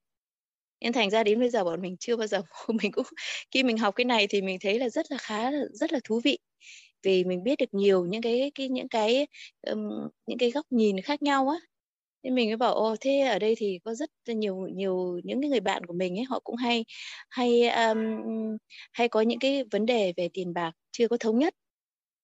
nên 0.81 0.93
thành 0.93 1.11
ra 1.11 1.25
đến 1.25 1.41
bây 1.41 1.51
giờ 1.51 1.65
bọn 1.65 1.81
mình 1.83 1.97
chưa 2.01 2.17
bao 2.17 2.27
giờ 2.27 2.43
mình 2.83 2.93
cũng 2.93 3.05
khi 3.51 3.63
mình 3.63 3.79
học 3.79 3.95
cái 3.97 4.05
này 4.05 4.27
thì 4.27 4.43
mình 4.43 4.59
thấy 4.61 4.79
là 4.79 4.89
rất 4.89 5.07
là 5.13 5.19
khá 5.21 5.51
rất 5.73 5.93
là 5.93 6.01
thú 6.05 6.21
vị. 6.25 6.39
Vì 7.03 7.25
mình 7.25 7.43
biết 7.45 7.59
được 7.59 7.75
nhiều 7.75 8.07
những 8.07 8.23
cái 8.23 8.53
cái 8.55 8.69
những 8.69 8.89
cái 8.89 9.27
um, 9.67 9.81
những 10.27 10.39
cái 10.39 10.51
góc 10.51 10.67
nhìn 10.71 11.01
khác 11.03 11.23
nhau 11.23 11.49
á. 11.49 11.57
Nên 12.23 12.35
mình 12.35 12.49
mới 12.51 12.57
bảo 12.57 12.75
ô 12.75 12.97
thế 13.01 13.21
ở 13.21 13.39
đây 13.39 13.55
thì 13.59 13.79
có 13.85 13.95
rất 13.95 14.11
nhiều 14.27 14.57
nhiều 14.75 15.21
những 15.25 15.41
cái 15.43 15.51
người 15.51 15.61
bạn 15.61 15.87
của 15.87 15.95
mình 15.95 16.19
ấy 16.19 16.25
họ 16.25 16.41
cũng 16.45 16.57
hay 16.57 16.85
hay 17.31 17.69
um, 17.71 17.99
hay 18.93 19.09
có 19.09 19.21
những 19.21 19.39
cái 19.39 19.65
vấn 19.73 19.87
đề 19.87 20.13
về 20.17 20.29
tiền 20.33 20.55
bạc 20.55 20.73
chưa 20.93 21.09
có 21.09 21.17
thống 21.21 21.39
nhất 21.39 21.55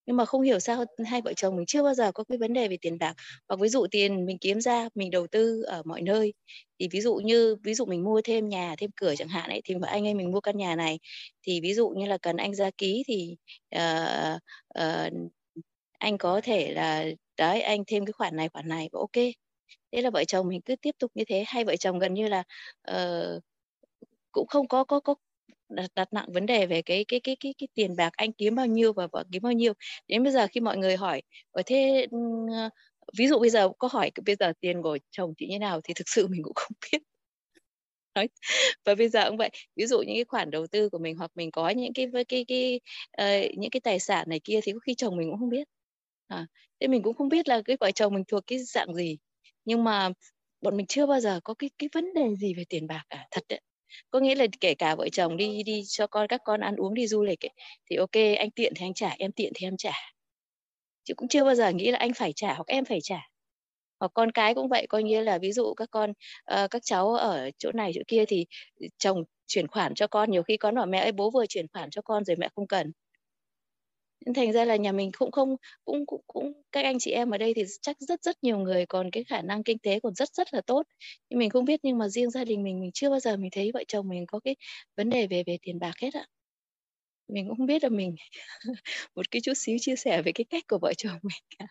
nhưng 0.07 0.17
mà 0.17 0.25
không 0.25 0.41
hiểu 0.41 0.59
sao 0.59 0.85
hai 1.05 1.21
vợ 1.21 1.33
chồng 1.33 1.55
mình 1.55 1.65
chưa 1.65 1.83
bao 1.83 1.93
giờ 1.93 2.11
có 2.11 2.23
cái 2.29 2.37
vấn 2.37 2.53
đề 2.53 2.67
về 2.67 2.77
tiền 2.81 2.97
bạc. 2.99 3.13
Hoặc 3.49 3.59
ví 3.59 3.69
dụ 3.69 3.87
tiền 3.91 4.25
mình 4.25 4.37
kiếm 4.41 4.61
ra 4.61 4.89
mình 4.95 5.11
đầu 5.11 5.27
tư 5.27 5.63
ở 5.63 5.81
mọi 5.85 6.01
nơi. 6.01 6.33
Thì 6.79 6.87
ví 6.91 7.01
dụ 7.01 7.15
như 7.15 7.55
ví 7.63 7.73
dụ 7.73 7.85
mình 7.85 8.03
mua 8.03 8.21
thêm 8.23 8.49
nhà 8.49 8.75
thêm 8.77 8.89
cửa 8.95 9.15
chẳng 9.17 9.27
hạn 9.27 9.49
ấy 9.49 9.61
thì 9.65 9.75
mà 9.75 9.87
anh 9.87 10.07
em 10.07 10.17
mình 10.17 10.31
mua 10.31 10.41
căn 10.41 10.57
nhà 10.57 10.75
này. 10.75 10.99
Thì 11.43 11.61
ví 11.61 11.73
dụ 11.73 11.89
như 11.89 12.05
là 12.05 12.17
cần 12.17 12.37
anh 12.37 12.55
ra 12.55 12.69
ký 12.77 13.03
thì 13.07 13.35
uh, 13.75 14.41
uh, 14.79 15.13
anh 15.99 16.17
có 16.17 16.41
thể 16.43 16.73
là 16.73 17.05
đấy 17.37 17.61
anh 17.61 17.83
thêm 17.87 18.05
cái 18.05 18.13
khoản 18.13 18.35
này 18.35 18.49
khoản 18.49 18.67
này 18.67 18.89
và 18.91 18.99
ok. 18.99 19.25
Thế 19.91 20.01
là 20.01 20.09
vợ 20.09 20.23
chồng 20.25 20.47
mình 20.47 20.61
cứ 20.61 20.75
tiếp 20.81 20.95
tục 20.99 21.11
như 21.15 21.23
thế. 21.27 21.43
Hai 21.47 21.65
vợ 21.65 21.75
chồng 21.75 21.99
gần 21.99 22.13
như 22.13 22.27
là 22.27 22.43
uh, 22.91 23.43
cũng 24.31 24.47
không 24.47 24.67
có 24.67 24.83
có 24.83 24.99
có 24.99 25.15
đặt, 25.69 25.91
đặt 25.95 26.13
nặng 26.13 26.25
vấn 26.33 26.45
đề 26.45 26.65
về 26.65 26.81
cái 26.81 27.05
cái 27.07 27.19
cái 27.19 27.37
cái 27.39 27.53
cái 27.57 27.67
tiền 27.73 27.95
bạc 27.95 28.09
anh 28.17 28.33
kiếm 28.33 28.55
bao 28.55 28.65
nhiêu 28.65 28.93
và 28.93 29.07
vợ 29.11 29.23
kiếm 29.31 29.41
bao 29.43 29.53
nhiêu. 29.53 29.73
Đến 30.07 30.23
bây 30.23 30.31
giờ 30.33 30.47
khi 30.51 30.61
mọi 30.61 30.77
người 30.77 30.95
hỏi 30.97 31.21
ở 31.51 31.61
thế 31.65 32.07
ừ, 32.11 32.17
ờ, 32.51 32.69
ví 33.17 33.27
dụ 33.27 33.39
bây 33.39 33.49
giờ 33.49 33.69
có 33.79 33.87
hỏi 33.91 34.11
bây 34.25 34.35
giờ 34.35 34.53
tiền 34.59 34.81
của 34.81 34.97
chồng 35.11 35.33
chị 35.37 35.47
như 35.49 35.59
nào? 35.59 35.81
Thì 35.83 35.93
thực 35.93 36.09
sự 36.09 36.27
mình 36.27 36.43
cũng 36.43 36.53
không 36.55 36.71
biết. 36.91 37.01
Nói 38.15 38.27
và 38.85 38.95
bây 38.95 39.09
giờ 39.09 39.29
cũng 39.29 39.37
vậy. 39.37 39.49
Ví 39.75 39.85
dụ 39.85 39.99
những 39.99 40.15
cái 40.15 40.25
khoản 40.25 40.51
đầu 40.51 40.67
tư 40.67 40.89
của 40.89 40.97
mình 40.99 41.17
hoặc 41.17 41.31
mình 41.35 41.51
có 41.51 41.69
những 41.69 41.93
cái 41.93 42.07
với 42.07 42.25
cái 42.25 42.45
cái 42.47 42.79
uh, 43.21 43.57
những 43.57 43.69
cái 43.71 43.81
tài 43.81 43.99
sản 43.99 44.29
này 44.29 44.39
kia 44.43 44.59
thì 44.63 44.71
có 44.73 44.79
khi 44.79 44.95
chồng 44.95 45.17
mình 45.17 45.29
cũng 45.31 45.39
không 45.39 45.49
biết. 45.49 45.67
À, 46.27 46.47
thế 46.79 46.87
mình 46.87 47.03
cũng 47.03 47.15
không 47.15 47.29
biết 47.29 47.47
là 47.49 47.61
cái 47.65 47.77
vợ 47.79 47.91
chồng 47.91 48.13
mình 48.13 48.23
thuộc 48.27 48.43
cái 48.47 48.59
dạng 48.59 48.93
gì. 48.95 49.17
Nhưng 49.65 49.83
mà 49.83 50.09
bọn 50.61 50.77
mình 50.77 50.85
chưa 50.87 51.05
bao 51.07 51.19
giờ 51.19 51.39
có 51.43 51.53
cái 51.59 51.69
cái 51.79 51.89
vấn 51.93 52.13
đề 52.13 52.35
gì 52.35 52.53
về 52.53 52.63
tiền 52.69 52.87
bạc 52.87 53.03
cả 53.09 53.27
thật 53.31 53.43
đấy 53.49 53.61
có 54.09 54.19
nghĩa 54.19 54.35
là 54.35 54.45
kể 54.61 54.73
cả 54.73 54.95
vợ 54.95 55.09
chồng 55.09 55.37
đi 55.37 55.63
đi 55.63 55.81
cho 55.87 56.07
con 56.07 56.27
các 56.27 56.41
con 56.43 56.61
ăn 56.61 56.75
uống 56.75 56.93
đi 56.93 57.07
du 57.07 57.23
lịch 57.23 57.45
ấy, 57.45 57.51
thì 57.89 57.95
ok 57.95 58.37
anh 58.39 58.51
tiện 58.51 58.73
thì 58.75 58.85
anh 58.85 58.93
trả 58.93 59.09
em 59.19 59.31
tiện 59.31 59.51
thì 59.55 59.67
em 59.67 59.77
trả. 59.77 59.93
Chứ 61.03 61.13
cũng 61.13 61.27
chưa 61.27 61.43
bao 61.43 61.55
giờ 61.55 61.69
nghĩ 61.69 61.91
là 61.91 61.97
anh 61.97 62.13
phải 62.13 62.33
trả 62.33 62.53
hoặc 62.53 62.67
em 62.67 62.85
phải 62.85 62.99
trả. 63.03 63.19
Hoặc 63.99 64.11
con 64.13 64.31
cái 64.31 64.55
cũng 64.55 64.69
vậy 64.69 64.87
coi 64.89 65.03
như 65.03 65.21
là 65.21 65.37
ví 65.37 65.51
dụ 65.51 65.73
các 65.73 65.89
con 65.91 66.09
uh, 66.09 66.71
các 66.71 66.81
cháu 66.85 67.13
ở 67.13 67.49
chỗ 67.57 67.71
này 67.71 67.91
chỗ 67.95 68.01
kia 68.07 68.25
thì 68.27 68.45
chồng 68.97 69.23
chuyển 69.47 69.67
khoản 69.67 69.93
cho 69.95 70.07
con 70.07 70.31
nhiều 70.31 70.43
khi 70.43 70.57
con 70.57 70.75
bảo 70.75 70.85
mẹ 70.85 70.99
ơi 70.99 71.11
bố 71.11 71.31
vừa 71.31 71.45
chuyển 71.45 71.65
khoản 71.73 71.89
cho 71.89 72.01
con 72.01 72.25
rồi 72.25 72.37
mẹ 72.37 72.49
không 72.55 72.67
cần 72.67 72.91
thành 74.33 74.51
ra 74.53 74.65
là 74.65 74.75
nhà 74.75 74.91
mình 74.91 75.11
cũng 75.17 75.31
không, 75.31 75.55
cũng 75.85 76.05
cũng 76.05 76.21
cũng, 76.27 76.51
các 76.71 76.83
anh 76.85 76.99
chị 76.99 77.11
em 77.11 77.29
ở 77.31 77.37
đây 77.37 77.53
thì 77.55 77.63
chắc 77.81 77.97
rất 77.99 78.23
rất 78.23 78.37
nhiều 78.43 78.59
người, 78.59 78.85
còn 78.85 79.11
cái 79.11 79.23
khả 79.23 79.41
năng 79.41 79.63
kinh 79.63 79.79
tế 79.79 79.99
còn 80.03 80.13
rất 80.15 80.29
rất 80.33 80.53
là 80.53 80.61
tốt. 80.67 80.83
Nhưng 81.29 81.39
mình 81.39 81.49
không 81.49 81.65
biết, 81.65 81.79
nhưng 81.83 81.97
mà 81.97 82.07
riêng 82.09 82.29
gia 82.31 82.43
đình 82.45 82.63
mình 82.63 82.79
mình 82.79 82.91
chưa 82.93 83.09
bao 83.09 83.19
giờ 83.19 83.37
mình 83.37 83.49
thấy 83.51 83.71
vợ 83.73 83.83
chồng 83.87 84.07
mình 84.09 84.25
có 84.27 84.39
cái 84.39 84.55
vấn 84.97 85.09
đề 85.09 85.27
về 85.27 85.43
về 85.47 85.57
tiền 85.61 85.79
bạc 85.79 85.93
hết 86.01 86.13
ạ. 86.13 86.27
Mình 87.27 87.47
cũng 87.47 87.57
không 87.57 87.65
biết 87.67 87.83
là 87.83 87.89
mình 87.89 88.15
một 89.15 89.31
cái 89.31 89.41
chút 89.45 89.53
xíu 89.55 89.77
chia 89.81 89.95
sẻ 89.95 90.21
về 90.21 90.31
cái 90.31 90.45
cách 90.49 90.63
của 90.67 90.79
vợ 90.81 90.93
chồng 90.97 91.19
mình 91.23 91.67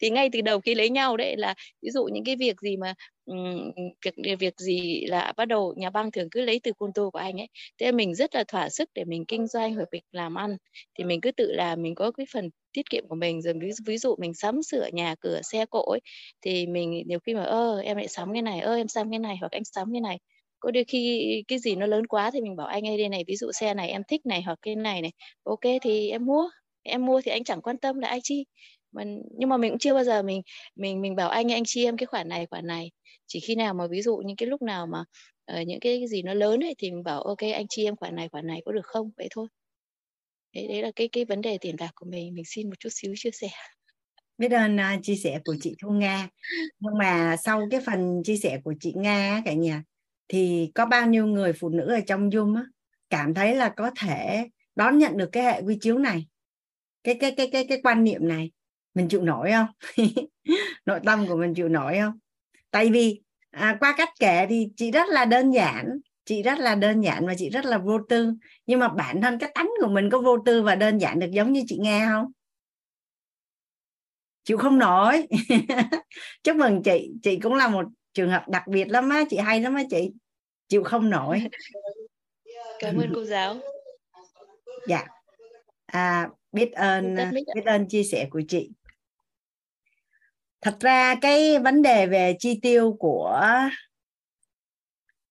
thì 0.00 0.10
ngay 0.10 0.28
từ 0.32 0.40
đầu 0.40 0.60
khi 0.60 0.74
lấy 0.74 0.90
nhau 0.90 1.16
đấy 1.16 1.36
là 1.36 1.54
ví 1.82 1.90
dụ 1.90 2.04
những 2.12 2.24
cái 2.24 2.36
việc 2.36 2.60
gì 2.60 2.76
mà 2.76 2.94
um, 3.24 3.70
việc 4.02 4.36
việc 4.40 4.54
gì 4.60 5.04
là 5.08 5.32
bắt 5.36 5.44
đầu 5.44 5.74
nhà 5.76 5.90
băng 5.90 6.10
thường 6.10 6.28
cứ 6.30 6.40
lấy 6.40 6.60
từ 6.62 6.72
côn 6.72 6.92
tô 6.92 7.10
của 7.12 7.18
anh 7.18 7.40
ấy. 7.40 7.48
Thế 7.80 7.92
mình 7.92 8.14
rất 8.14 8.34
là 8.34 8.44
thỏa 8.48 8.68
sức 8.68 8.90
để 8.94 9.04
mình 9.04 9.24
kinh 9.28 9.46
doanh 9.46 9.74
hoặc 9.74 9.88
mình 9.92 10.02
làm 10.12 10.34
ăn. 10.38 10.56
Thì 10.98 11.04
mình 11.04 11.20
cứ 11.20 11.30
tự 11.32 11.52
làm 11.52 11.82
mình 11.82 11.94
có 11.94 12.10
cái 12.10 12.26
phần 12.32 12.50
tiết 12.72 12.90
kiệm 12.90 13.08
của 13.08 13.14
mình 13.14 13.42
rồi 13.42 13.54
ví, 13.60 13.70
ví 13.86 13.98
dụ 13.98 14.16
mình 14.18 14.34
sắm 14.34 14.62
sửa 14.62 14.86
nhà 14.92 15.14
cửa 15.20 15.40
xe 15.42 15.66
cộ 15.70 15.82
ấy 15.90 16.00
thì 16.42 16.66
mình 16.66 17.02
nhiều 17.06 17.18
khi 17.26 17.34
mà 17.34 17.42
ơ 17.42 17.80
em 17.84 17.96
lại 17.96 18.08
sắm 18.08 18.32
cái 18.32 18.42
này 18.42 18.60
ơ 18.60 18.74
em 18.76 18.88
sắm 18.88 19.10
cái 19.10 19.18
này 19.18 19.36
hoặc 19.40 19.52
anh 19.52 19.64
sắm 19.64 19.92
cái 19.92 20.00
này. 20.00 20.18
Có 20.60 20.70
đôi 20.70 20.84
khi 20.84 21.42
cái 21.48 21.58
gì 21.58 21.74
nó 21.76 21.86
lớn 21.86 22.06
quá 22.06 22.30
thì 22.30 22.40
mình 22.40 22.56
bảo 22.56 22.66
anh 22.66 22.86
ơi 22.88 22.98
đây 22.98 23.08
này 23.08 23.24
ví 23.26 23.36
dụ 23.36 23.52
xe 23.52 23.74
này 23.74 23.88
em 23.90 24.02
thích 24.08 24.26
này 24.26 24.42
hoặc 24.42 24.58
cái 24.62 24.76
này 24.76 25.02
này. 25.02 25.10
Ok 25.44 25.60
thì 25.82 26.10
em 26.10 26.26
mua 26.26 26.48
em 26.82 27.06
mua 27.06 27.20
thì 27.24 27.30
anh 27.30 27.44
chẳng 27.44 27.62
quan 27.62 27.78
tâm 27.78 27.98
là 27.98 28.08
ai 28.08 28.20
chi 28.22 28.44
mình 28.94 29.22
nhưng 29.38 29.48
mà 29.48 29.56
mình 29.56 29.70
cũng 29.70 29.78
chưa 29.78 29.94
bao 29.94 30.04
giờ 30.04 30.22
mình 30.22 30.42
mình 30.76 31.00
mình 31.00 31.16
bảo 31.16 31.28
anh 31.28 31.52
anh 31.52 31.62
chi 31.66 31.84
em 31.84 31.96
cái 31.96 32.06
khoản 32.06 32.28
này 32.28 32.46
khoản 32.46 32.66
này. 32.66 32.90
Chỉ 33.26 33.40
khi 33.40 33.54
nào 33.54 33.74
mà 33.74 33.86
ví 33.86 34.02
dụ 34.02 34.16
những 34.16 34.36
cái 34.36 34.48
lúc 34.48 34.62
nào 34.62 34.86
mà 34.86 35.04
uh, 35.52 35.66
những 35.66 35.80
cái, 35.80 35.98
cái 35.98 36.08
gì 36.08 36.22
nó 36.22 36.34
lớn 36.34 36.60
ấy 36.60 36.74
thì 36.78 36.90
mình 36.90 37.02
bảo 37.02 37.22
ok 37.22 37.38
anh 37.38 37.66
chi 37.68 37.84
em 37.84 37.96
khoản 37.96 38.14
này 38.14 38.28
khoản 38.28 38.46
này 38.46 38.62
có 38.64 38.72
được 38.72 38.86
không? 38.86 39.10
Vậy 39.16 39.28
thôi. 39.30 39.46
Đấy 40.54 40.68
đấy 40.68 40.82
là 40.82 40.90
cái 40.96 41.08
cái 41.08 41.24
vấn 41.24 41.40
đề 41.40 41.58
tiền 41.58 41.76
bạc 41.78 41.90
của 41.94 42.06
mình. 42.06 42.34
Mình 42.34 42.44
xin 42.46 42.68
một 42.68 42.80
chút 42.80 42.88
xíu 42.92 43.12
chia 43.16 43.30
sẻ. 43.30 43.48
Biết 44.38 44.52
ơn 44.52 44.76
uh, 44.76 45.02
chia 45.02 45.16
sẻ 45.16 45.40
của 45.44 45.56
chị 45.60 45.74
Thu 45.82 45.90
Nga. 45.90 46.28
Nhưng 46.78 46.98
mà 46.98 47.36
sau 47.44 47.62
cái 47.70 47.80
phần 47.86 48.22
chia 48.24 48.36
sẻ 48.36 48.60
của 48.64 48.74
chị 48.80 48.92
Nga 48.96 49.42
cả 49.44 49.52
nhà 49.52 49.82
thì 50.28 50.70
có 50.74 50.86
bao 50.86 51.06
nhiêu 51.06 51.26
người 51.26 51.52
phụ 51.52 51.68
nữ 51.68 51.86
ở 51.86 52.00
trong 52.06 52.30
Zoom 52.30 52.56
á, 52.56 52.64
cảm 53.10 53.34
thấy 53.34 53.54
là 53.54 53.68
có 53.68 53.90
thể 54.00 54.48
đón 54.76 54.98
nhận 54.98 55.16
được 55.16 55.28
cái 55.32 55.42
hệ 55.42 55.62
quy 55.62 55.78
chiếu 55.80 55.98
này? 55.98 56.26
Cái 57.04 57.14
cái 57.20 57.34
cái 57.36 57.48
cái 57.52 57.66
cái 57.68 57.80
quan 57.82 58.04
niệm 58.04 58.28
này? 58.28 58.50
Mình 58.94 59.08
chịu 59.08 59.22
nổi 59.22 59.50
không? 59.52 59.66
Nội 60.86 61.00
tâm 61.04 61.26
của 61.28 61.36
mình 61.36 61.54
chịu 61.54 61.68
nổi 61.68 61.98
không? 62.00 62.18
Tại 62.70 62.90
vì 62.90 63.20
à, 63.50 63.76
qua 63.80 63.94
cách 63.96 64.10
kể 64.20 64.46
thì 64.48 64.68
chị 64.76 64.90
rất 64.90 65.08
là 65.08 65.24
đơn 65.24 65.50
giản 65.50 66.00
chị 66.24 66.42
rất 66.42 66.58
là 66.58 66.74
đơn 66.74 67.00
giản 67.00 67.26
và 67.26 67.34
chị 67.38 67.50
rất 67.50 67.64
là 67.64 67.78
vô 67.78 67.98
tư. 68.08 68.32
Nhưng 68.66 68.80
mà 68.80 68.88
bản 68.88 69.20
thân 69.22 69.38
cái 69.38 69.50
tánh 69.54 69.70
của 69.80 69.88
mình 69.88 70.10
có 70.10 70.20
vô 70.20 70.38
tư 70.46 70.62
và 70.62 70.74
đơn 70.74 70.98
giản 70.98 71.18
được 71.18 71.30
giống 71.30 71.52
như 71.52 71.62
chị 71.66 71.78
nghe 71.80 72.06
không? 72.06 72.32
Chịu 74.44 74.58
không 74.58 74.78
nổi. 74.78 75.26
Chúc 76.42 76.56
mừng 76.56 76.82
chị. 76.82 77.10
Chị 77.22 77.38
cũng 77.42 77.54
là 77.54 77.68
một 77.68 77.84
trường 78.14 78.30
hợp 78.30 78.48
đặc 78.48 78.66
biệt 78.66 78.84
lắm 78.84 79.08
á. 79.08 79.24
Chị 79.30 79.36
hay 79.36 79.60
lắm 79.60 79.74
á 79.74 79.82
chị. 79.90 80.12
Chịu 80.68 80.84
không 80.84 81.10
nổi. 81.10 81.42
Cảm 82.78 82.96
ơn 82.96 83.12
cô 83.14 83.24
giáo. 83.24 83.56
Dạ. 84.88 85.04
À, 85.86 86.28
biết 86.52 86.72
ơn 86.72 87.16
biết 87.32 87.64
ơn 87.64 87.88
chia 87.88 88.02
sẻ 88.02 88.28
của 88.30 88.42
chị 88.48 88.70
thật 90.64 90.76
ra 90.80 91.14
cái 91.20 91.58
vấn 91.58 91.82
đề 91.82 92.06
về 92.06 92.36
chi 92.38 92.58
tiêu 92.62 92.96
của 92.98 93.48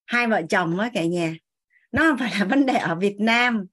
hai 0.06 0.28
vợ 0.28 0.42
chồng 0.50 0.80
á 0.80 0.90
cả 0.94 1.06
nhà 1.06 1.34
nó 1.94 2.02
không 2.10 2.18
phải 2.18 2.32
là 2.40 2.46
vấn 2.46 2.66
đề 2.66 2.74
ở 2.74 2.96
Việt 2.96 3.16
Nam 3.20 3.66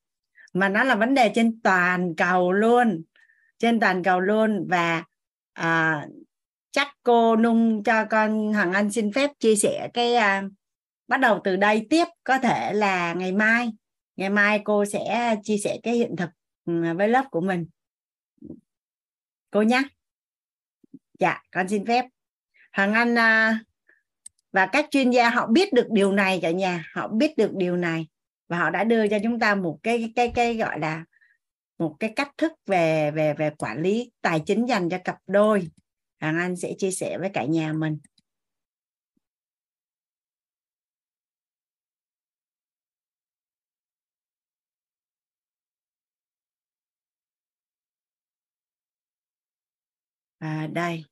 mà 0.52 0.68
nó 0.68 0.84
là 0.84 0.94
vấn 0.94 1.14
đề 1.14 1.32
trên 1.34 1.60
toàn 1.62 2.14
cầu 2.16 2.52
luôn. 2.52 3.02
Trên 3.58 3.80
toàn 3.80 4.02
cầu 4.02 4.20
luôn 4.20 4.66
và 4.68 5.04
à, 5.52 6.06
chắc 6.70 6.88
cô 7.02 7.36
nung 7.36 7.82
cho 7.84 8.04
con 8.04 8.52
Hoàng 8.52 8.72
Anh 8.72 8.90
xin 8.90 9.12
phép 9.12 9.30
chia 9.38 9.56
sẻ 9.56 9.88
cái 9.94 10.14
à, 10.14 10.42
bắt 11.08 11.20
đầu 11.20 11.40
từ 11.44 11.56
đây 11.56 11.86
tiếp. 11.90 12.04
Có 12.24 12.38
thể 12.38 12.72
là 12.72 13.14
ngày 13.14 13.32
mai 13.32 13.70
ngày 14.16 14.30
mai 14.30 14.60
cô 14.64 14.84
sẽ 14.84 15.36
chia 15.42 15.58
sẻ 15.58 15.78
cái 15.82 15.94
hiện 15.94 16.16
thực 16.16 16.30
ừ, 16.64 16.82
với 16.98 17.08
lớp 17.08 17.24
của 17.30 17.40
mình. 17.40 17.66
Cô 19.50 19.62
nhé 19.62 19.82
dạ 21.20 21.42
con 21.52 21.68
xin 21.68 21.86
phép. 21.86 22.04
Hoàng 22.72 22.94
anh 22.94 23.18
à, 23.18 23.58
và 24.52 24.66
các 24.66 24.86
chuyên 24.90 25.10
gia 25.10 25.30
họ 25.30 25.46
biết 25.46 25.72
được 25.72 25.86
điều 25.90 26.12
này 26.12 26.38
cả 26.42 26.50
nhà. 26.50 26.84
Họ 26.94 27.08
biết 27.08 27.36
được 27.36 27.50
điều 27.54 27.76
này 27.76 28.06
và 28.48 28.58
họ 28.58 28.70
đã 28.70 28.84
đưa 28.84 29.08
cho 29.08 29.18
chúng 29.22 29.38
ta 29.38 29.54
một 29.54 29.78
cái 29.82 30.12
cái 30.16 30.32
cái 30.34 30.56
gọi 30.56 30.78
là 30.78 31.04
một 31.78 31.96
cái 32.00 32.12
cách 32.16 32.30
thức 32.38 32.52
về 32.66 33.10
về 33.10 33.34
về 33.34 33.50
quản 33.58 33.82
lý 33.82 34.10
tài 34.22 34.40
chính 34.46 34.66
dành 34.66 34.88
cho 34.88 34.98
cặp 35.04 35.16
đôi. 35.26 35.68
Hoàng 36.20 36.38
anh 36.38 36.56
sẽ 36.56 36.72
chia 36.78 36.90
sẻ 36.90 37.18
với 37.18 37.30
cả 37.34 37.44
nhà 37.44 37.72
mình. 37.72 37.98
À, 50.40 50.66
đây. 50.72 51.04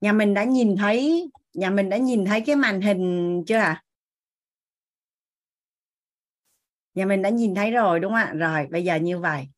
Nhà 0.00 0.12
mình 0.12 0.34
đã 0.34 0.44
nhìn 0.44 0.76
thấy 0.76 1.30
nhà 1.54 1.70
mình 1.70 1.88
đã 1.88 1.96
nhìn 1.96 2.24
thấy 2.24 2.42
cái 2.46 2.56
màn 2.56 2.80
hình 2.80 3.42
chưa 3.46 3.56
ạ? 3.56 3.64
À? 3.64 3.84
nhà 6.94 7.06
mình 7.06 7.22
đã 7.22 7.28
nhìn 7.28 7.54
thấy 7.54 7.70
rồi 7.70 8.00
đúng 8.00 8.12
không 8.12 8.20
ạ? 8.20 8.32
Rồi 8.36 8.66
bây 8.70 8.84
giờ 8.84 8.96
như 8.96 9.18
vậy. 9.18 9.48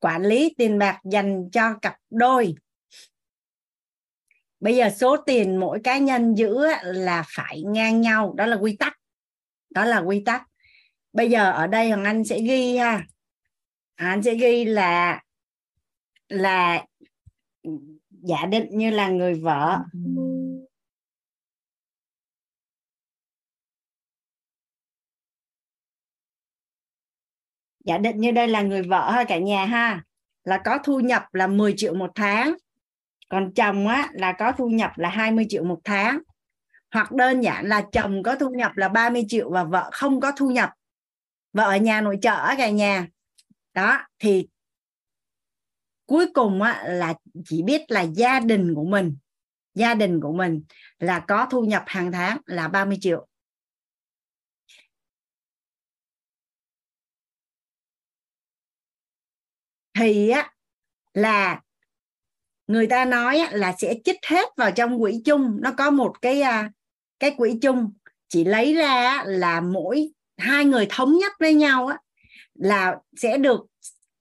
Quản 0.00 0.22
lý 0.22 0.54
tiền 0.58 0.78
bạc 0.78 1.00
dành 1.04 1.50
cho 1.52 1.78
cặp 1.82 1.96
đôi. 2.10 2.54
Bây 4.60 4.76
giờ 4.76 4.90
số 4.96 5.16
tiền 5.16 5.56
mỗi 5.56 5.80
cá 5.84 5.98
nhân 5.98 6.34
giữ 6.34 6.66
là 6.82 7.24
phải 7.28 7.62
ngang 7.62 8.00
nhau. 8.00 8.34
Đó 8.36 8.46
là 8.46 8.56
quy 8.56 8.76
tắc. 8.76 8.98
Đó 9.70 9.84
là 9.84 9.98
quy 9.98 10.22
tắc 10.26 10.51
bây 11.12 11.30
giờ 11.30 11.52
ở 11.52 11.66
đây 11.66 11.88
hoàng 11.88 12.04
anh 12.04 12.24
sẽ 12.24 12.40
ghi 12.40 12.76
ha. 12.76 13.06
Anh 13.94 14.22
sẽ 14.22 14.34
ghi 14.34 14.64
là 14.64 15.22
là 16.28 16.84
giả 18.10 18.46
định 18.46 18.68
như 18.70 18.90
là 18.90 19.08
người 19.08 19.34
vợ. 19.34 19.78
Giả 27.84 27.98
định 27.98 28.20
như 28.20 28.30
đây 28.30 28.48
là 28.48 28.62
người 28.62 28.82
vợ 28.82 29.10
ha 29.10 29.24
cả 29.24 29.38
nhà 29.38 29.64
ha. 29.64 30.04
Là 30.44 30.60
có 30.64 30.78
thu 30.84 31.00
nhập 31.00 31.34
là 31.34 31.46
10 31.46 31.74
triệu 31.76 31.94
một 31.94 32.10
tháng. 32.14 32.54
Còn 33.28 33.54
chồng 33.54 33.88
á, 33.88 34.08
là 34.12 34.32
có 34.38 34.52
thu 34.52 34.68
nhập 34.68 34.92
là 34.96 35.08
20 35.08 35.46
triệu 35.48 35.64
một 35.64 35.80
tháng. 35.84 36.18
Hoặc 36.90 37.12
đơn 37.12 37.40
giản 37.40 37.66
là 37.66 37.84
chồng 37.92 38.22
có 38.22 38.36
thu 38.36 38.50
nhập 38.50 38.76
là 38.76 38.88
30 38.88 39.24
triệu 39.28 39.50
và 39.50 39.64
vợ 39.64 39.90
không 39.92 40.20
có 40.20 40.32
thu 40.36 40.50
nhập 40.50 40.70
vợ 41.52 41.64
ở 41.64 41.76
nhà 41.76 42.00
nội 42.00 42.18
trợ 42.22 42.36
cả 42.58 42.70
nhà. 42.70 43.08
Đó 43.74 43.98
thì 44.18 44.48
cuối 46.06 46.26
cùng 46.34 46.62
á, 46.62 46.84
là 46.88 47.14
chỉ 47.44 47.62
biết 47.62 47.82
là 47.88 48.00
gia 48.02 48.40
đình 48.40 48.74
của 48.74 48.84
mình 48.84 49.16
gia 49.74 49.94
đình 49.94 50.20
của 50.20 50.32
mình 50.32 50.64
là 50.98 51.24
có 51.28 51.46
thu 51.50 51.64
nhập 51.64 51.82
hàng 51.86 52.12
tháng 52.12 52.38
là 52.46 52.68
30 52.68 52.98
triệu. 53.00 53.26
Thì 59.94 60.28
á 60.28 60.52
là 61.14 61.62
người 62.66 62.86
ta 62.86 63.04
nói 63.04 63.38
á, 63.38 63.50
là 63.52 63.74
sẽ 63.78 63.94
chích 64.04 64.18
hết 64.26 64.48
vào 64.56 64.70
trong 64.70 65.00
quỹ 65.00 65.22
chung. 65.24 65.58
Nó 65.60 65.74
có 65.78 65.90
một 65.90 66.22
cái 66.22 66.40
à, 66.40 66.70
cái 67.18 67.34
quỹ 67.36 67.58
chung. 67.62 67.92
Chỉ 68.28 68.44
lấy 68.44 68.74
ra 68.74 69.22
là 69.26 69.60
mỗi 69.60 70.12
hai 70.42 70.64
người 70.64 70.86
thống 70.90 71.18
nhất 71.18 71.32
với 71.38 71.54
nhau 71.54 71.86
á, 71.86 71.98
là 72.54 72.96
sẽ 73.16 73.38
được 73.38 73.60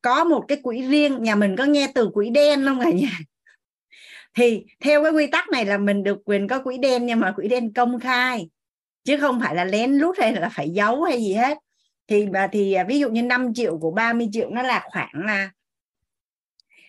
có 0.01 0.23
một 0.23 0.45
cái 0.47 0.57
quỹ 0.63 0.81
riêng. 0.81 1.23
Nhà 1.23 1.35
mình 1.35 1.55
có 1.55 1.65
nghe 1.65 1.91
từ 1.95 2.09
quỹ 2.13 2.29
đen 2.29 2.65
không 2.65 2.79
cả 2.79 2.91
nhà? 2.91 3.19
Thì 4.33 4.65
theo 4.79 5.03
cái 5.03 5.11
quy 5.11 5.27
tắc 5.27 5.49
này 5.49 5.65
là 5.65 5.77
mình 5.77 6.03
được 6.03 6.17
quyền 6.25 6.47
có 6.47 6.63
quỹ 6.63 6.77
đen 6.77 7.05
nhưng 7.05 7.19
mà 7.19 7.31
quỹ 7.31 7.47
đen 7.47 7.73
công 7.73 7.99
khai 7.99 8.49
chứ 9.03 9.17
không 9.17 9.39
phải 9.39 9.55
là 9.55 9.65
lén 9.65 9.91
lút 9.91 10.17
hay 10.19 10.33
là 10.33 10.49
phải 10.49 10.69
giấu 10.69 11.03
hay 11.03 11.17
gì 11.17 11.33
hết. 11.33 11.57
Thì 12.07 12.27
và 12.33 12.47
thì 12.47 12.73
à, 12.73 12.83
ví 12.83 12.99
dụ 12.99 13.09
như 13.09 13.23
5 13.23 13.53
triệu 13.53 13.77
của 13.77 13.91
30 13.91 14.29
triệu 14.31 14.49
nó 14.49 14.61
là 14.61 14.87
khoảng 14.91 15.25
là 15.25 15.51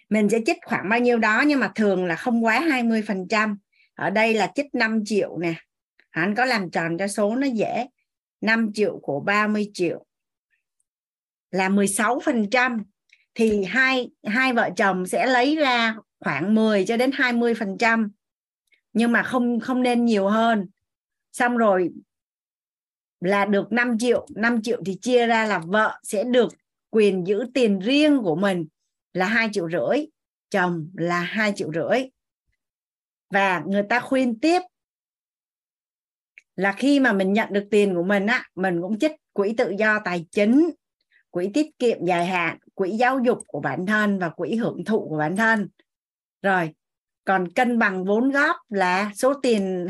mình 0.08 0.28
sẽ 0.28 0.38
chích 0.46 0.58
khoảng 0.64 0.88
bao 0.88 0.98
nhiêu 0.98 1.18
đó 1.18 1.42
nhưng 1.46 1.60
mà 1.60 1.72
thường 1.74 2.04
là 2.04 2.16
không 2.16 2.44
quá 2.44 2.60
20 2.60 3.02
phần 3.06 3.28
trăm. 3.28 3.58
Ở 3.94 4.10
đây 4.10 4.34
là 4.34 4.52
chích 4.54 4.74
5 4.74 5.02
triệu 5.04 5.38
nè. 5.38 5.54
Anh 6.10 6.34
có 6.34 6.44
làm 6.44 6.70
tròn 6.70 6.98
cho 6.98 7.08
số 7.08 7.36
nó 7.36 7.46
dễ. 7.46 7.86
5 8.42 8.70
triệu 8.74 8.98
của 8.98 9.20
30 9.20 9.70
triệu 9.74 10.04
là 11.50 11.68
16 11.68 12.20
phần 12.24 12.50
trăm, 12.50 12.84
thì 13.34 13.64
hai 13.64 14.10
hai 14.24 14.52
vợ 14.52 14.70
chồng 14.76 15.06
sẽ 15.06 15.26
lấy 15.26 15.56
ra 15.56 15.96
khoảng 16.20 16.54
10 16.54 16.84
cho 16.86 16.96
đến 16.96 17.10
20 17.14 17.54
phần 17.54 17.78
trăm, 17.78 18.10
nhưng 18.92 19.12
mà 19.12 19.22
không 19.22 19.60
không 19.60 19.82
nên 19.82 20.04
nhiều 20.04 20.28
hơn. 20.28 20.68
Xong 21.32 21.56
rồi 21.56 21.90
là 23.20 23.44
được 23.44 23.72
5 23.72 23.98
triệu 23.98 24.26
5 24.36 24.62
triệu 24.62 24.82
thì 24.86 24.98
chia 25.02 25.26
ra 25.26 25.46
là 25.46 25.58
vợ 25.58 26.00
sẽ 26.02 26.24
được 26.24 26.54
quyền 26.90 27.26
giữ 27.26 27.44
tiền 27.54 27.78
riêng 27.78 28.20
của 28.22 28.36
mình 28.36 28.66
là 29.12 29.26
hai 29.26 29.48
triệu 29.52 29.70
rưỡi, 29.70 30.06
chồng 30.50 30.90
là 30.94 31.20
hai 31.20 31.52
triệu 31.56 31.72
rưỡi. 31.72 32.02
Và 33.30 33.62
người 33.66 33.82
ta 33.88 34.00
khuyên 34.00 34.40
tiếp 34.40 34.62
là 36.56 36.72
khi 36.72 37.00
mà 37.00 37.12
mình 37.12 37.32
nhận 37.32 37.52
được 37.52 37.64
tiền 37.70 37.94
của 37.94 38.02
mình 38.02 38.26
á 38.26 38.44
mình 38.54 38.82
cũng 38.82 38.98
trích 38.98 39.12
quỹ 39.32 39.54
tự 39.58 39.74
do 39.78 39.98
tài 40.04 40.26
chính 40.30 40.70
quỹ 41.30 41.50
tiết 41.54 41.78
kiệm 41.78 42.04
dài 42.06 42.26
hạn 42.26 42.58
quỹ 42.74 42.90
giáo 42.90 43.18
dục 43.24 43.38
của 43.46 43.60
bản 43.60 43.86
thân 43.86 44.18
và 44.18 44.28
quỹ 44.28 44.54
hưởng 44.56 44.84
thụ 44.84 45.08
của 45.08 45.16
bản 45.16 45.36
thân. 45.36 45.68
Rồi 46.42 46.70
còn 47.24 47.52
cân 47.52 47.78
bằng 47.78 48.04
vốn 48.04 48.30
góp 48.30 48.56
là 48.68 49.10
số 49.14 49.34
tiền 49.34 49.86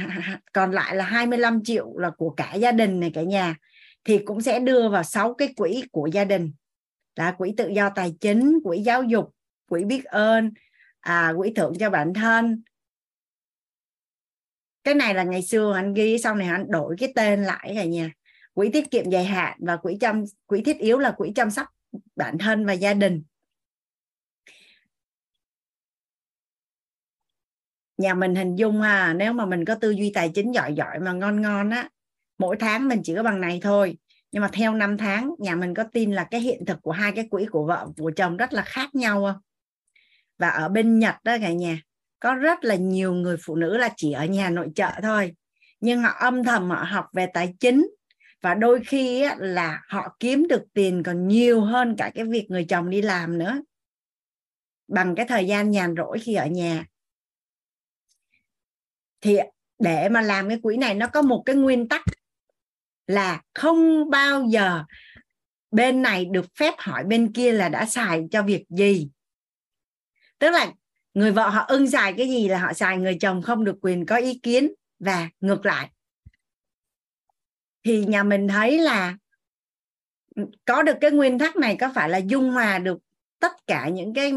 còn 0.53 0.71
lại 0.71 0.97
là 0.97 1.05
25 1.05 1.65
triệu 1.65 1.99
là 1.99 2.11
của 2.11 2.31
cả 2.31 2.55
gia 2.55 2.73
đình 2.73 3.01
này 3.01 3.11
cả 3.15 3.23
nhà 3.23 3.57
thì 4.05 4.19
cũng 4.19 4.41
sẽ 4.41 4.61
đưa 4.61 4.89
vào 4.89 5.03
6 5.03 5.35
cái 5.35 5.55
quỹ 5.57 5.83
của 5.93 6.07
gia 6.07 6.25
đình. 6.25 6.53
Là 7.17 7.33
quỹ 7.33 7.55
tự 7.57 7.69
do 7.69 7.91
tài 7.95 8.15
chính 8.21 8.59
quỹ 8.65 8.79
giáo 8.79 9.03
dục 9.03 9.31
quỹ 9.69 9.85
biết 9.85 10.05
ơn 10.05 10.51
à, 11.01 11.33
quỹ 11.37 11.53
thưởng 11.57 11.73
cho 11.81 11.91
bản 11.91 12.15
thân 12.15 12.63
cái 14.85 14.95
này 14.95 15.15
là 15.15 15.23
ngày 15.23 15.43
xưa 15.43 15.73
anh 15.75 15.95
ghi 15.95 16.19
sau 16.19 16.35
này 16.35 16.49
anh 16.49 16.71
đổi 16.71 16.97
cái 16.99 17.13
tên 17.15 17.43
lại 17.45 17.73
cả 17.77 17.85
nhà 17.85 18.11
quỹ 18.55 18.71
tiết 18.73 18.91
kiệm 18.91 19.11
dài 19.11 19.25
hạn 19.25 19.59
và 19.61 19.77
quỹ 19.77 19.97
chăm, 20.01 20.25
quỹ 20.47 20.63
thiết 20.63 20.79
yếu 20.79 20.99
là 20.99 21.11
quỹ 21.11 21.33
chăm 21.35 21.51
sóc 21.51 21.67
bản 22.17 22.39
thân 22.39 22.67
và 22.67 22.73
gia 22.73 22.95
đình. 22.95 23.23
Nhà 27.99 28.15
mình 28.15 28.35
hình 28.35 28.57
dung 28.57 28.83
ha, 28.83 29.15
nếu 29.15 29.33
mà 29.33 29.47
mình 29.47 29.65
có 29.65 29.75
tư 29.75 29.91
duy 29.91 30.11
tài 30.15 30.29
chính 30.29 30.53
giỏi 30.53 30.75
giỏi 30.75 30.99
mà 31.01 31.13
ngon 31.13 31.43
ngon 31.43 31.71
á, 31.71 31.89
mỗi 32.39 32.57
tháng 32.61 32.89
mình 32.89 33.01
chỉ 33.05 33.15
có 33.15 33.23
bằng 33.23 33.41
này 33.41 33.61
thôi. 33.63 33.99
Nhưng 34.33 34.43
mà 34.43 34.51
theo 34.53 34.75
năm 34.75 34.99
tháng, 34.99 35.35
nhà 35.39 35.55
mình 35.55 35.75
có 35.75 35.85
tin 35.93 36.13
là 36.13 36.25
cái 36.25 36.41
hiện 36.41 36.65
thực 36.65 36.83
của 36.83 36.93
hai 36.93 37.13
cái 37.13 37.29
quỹ 37.31 37.47
của 37.47 37.67
vợ 37.67 37.89
của 37.99 38.13
chồng 38.17 38.37
rất 38.37 38.53
là 38.53 38.63
khác 38.63 38.95
nhau 38.95 39.23
không? 39.23 39.43
Và 40.39 40.49
ở 40.49 40.69
bên 40.69 40.99
Nhật 40.99 41.15
đó 41.25 41.37
cả 41.41 41.53
nhà 41.53 41.83
có 42.23 42.35
rất 42.35 42.65
là 42.65 42.75
nhiều 42.75 43.13
người 43.15 43.37
phụ 43.41 43.57
nữ 43.57 43.77
là 43.77 43.91
chỉ 43.97 44.13
ở 44.13 44.25
nhà 44.25 44.51
nội 44.51 44.69
trợ 44.75 44.91
thôi. 45.03 45.33
Nhưng 45.81 46.03
họ 46.03 46.09
âm 46.09 46.45
thầm 46.45 46.71
họ 46.71 46.85
học 46.85 47.07
về 47.13 47.27
tài 47.35 47.55
chính 47.61 47.91
và 48.41 48.55
đôi 48.55 48.81
khi 48.87 49.25
là 49.39 49.83
họ 49.89 50.17
kiếm 50.21 50.49
được 50.49 50.63
tiền 50.75 51.03
còn 51.03 51.29
nhiều 51.29 51.61
hơn 51.61 51.95
cả 51.99 52.11
cái 52.15 52.25
việc 52.25 52.47
người 52.49 52.65
chồng 52.65 52.91
đi 52.91 53.03
làm 53.03 53.39
nữa. 53.39 53.63
Bằng 54.89 55.15
cái 55.15 55.27
thời 55.29 55.47
gian 55.47 55.71
nhàn 55.71 55.95
rỗi 55.97 56.19
khi 56.19 56.35
ở 56.35 56.47
nhà. 56.47 56.85
Thì 59.21 59.39
để 59.79 60.09
mà 60.09 60.21
làm 60.21 60.49
cái 60.49 60.59
quỹ 60.63 60.77
này 60.77 60.95
nó 60.95 61.07
có 61.07 61.23
một 61.23 61.43
cái 61.47 61.57
nguyên 61.57 61.89
tắc 61.89 62.05
là 63.07 63.43
không 63.55 64.11
bao 64.11 64.45
giờ 64.49 64.85
bên 65.71 66.03
này 66.03 66.25
được 66.25 66.47
phép 66.59 66.75
hỏi 66.79 67.05
bên 67.05 67.33
kia 67.33 67.53
là 67.53 67.69
đã 67.69 67.87
xài 67.87 68.25
cho 68.31 68.43
việc 68.43 68.65
gì. 68.69 69.09
Tức 70.39 70.51
là 70.51 70.73
người 71.15 71.33
vợ 71.33 71.49
họ 71.49 71.65
ưng 71.69 71.91
xài 71.91 72.13
cái 72.13 72.29
gì 72.29 72.49
là 72.49 72.59
họ 72.59 72.73
xài 72.73 72.99
người 72.99 73.19
chồng 73.21 73.43
không 73.43 73.65
được 73.65 73.77
quyền 73.81 74.07
có 74.07 74.17
ý 74.17 74.39
kiến. 74.43 74.73
Và 75.05 75.29
ngược 75.41 75.67
lại 75.67 75.89
thì 77.85 78.05
nhà 78.05 78.23
mình 78.23 78.49
thấy 78.49 78.79
là 78.79 79.17
có 80.65 80.83
được 80.83 80.97
cái 81.01 81.11
nguyên 81.11 81.39
tắc 81.39 81.57
này 81.57 81.77
có 81.81 81.93
phải 81.95 82.09
là 82.09 82.19
dung 82.19 82.51
hòa 82.51 82.79
được 82.79 82.99
tất 83.41 83.53
cả 83.67 83.89
những 83.89 84.15
cái 84.15 84.33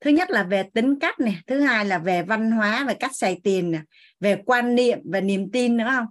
thứ 0.00 0.10
nhất 0.10 0.30
là 0.30 0.42
về 0.42 0.62
tính 0.62 0.98
cách 1.00 1.20
này 1.20 1.36
thứ 1.46 1.60
hai 1.60 1.84
là 1.84 1.98
về 1.98 2.22
văn 2.22 2.50
hóa 2.50 2.84
về 2.84 2.94
cách 2.94 3.16
xài 3.16 3.40
tiền 3.44 3.70
này, 3.70 3.82
về 4.20 4.42
quan 4.46 4.74
niệm 4.74 4.98
và 5.04 5.20
niềm 5.20 5.50
tin 5.50 5.76
nữa 5.76 5.86
không? 5.88 6.06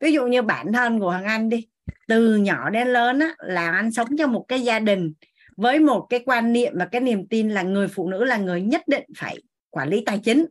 Ví 0.00 0.12
dụ 0.12 0.26
như 0.26 0.42
bản 0.42 0.72
thân 0.72 1.00
của 1.00 1.10
hằng 1.10 1.24
anh 1.24 1.48
đi 1.48 1.68
từ 2.08 2.36
nhỏ 2.36 2.70
đến 2.70 2.88
lớn 2.88 3.18
á, 3.18 3.34
là 3.38 3.70
anh 3.70 3.92
sống 3.92 4.08
trong 4.18 4.32
một 4.32 4.44
cái 4.48 4.60
gia 4.60 4.78
đình 4.78 5.12
với 5.56 5.78
một 5.78 6.06
cái 6.10 6.20
quan 6.26 6.52
niệm 6.52 6.72
và 6.76 6.84
cái 6.84 7.00
niềm 7.00 7.26
tin 7.26 7.50
là 7.50 7.62
người 7.62 7.88
phụ 7.88 8.08
nữ 8.08 8.24
là 8.24 8.36
người 8.36 8.62
nhất 8.62 8.82
định 8.86 9.04
phải 9.16 9.38
quản 9.70 9.88
lý 9.88 10.02
tài 10.06 10.18
chính. 10.18 10.46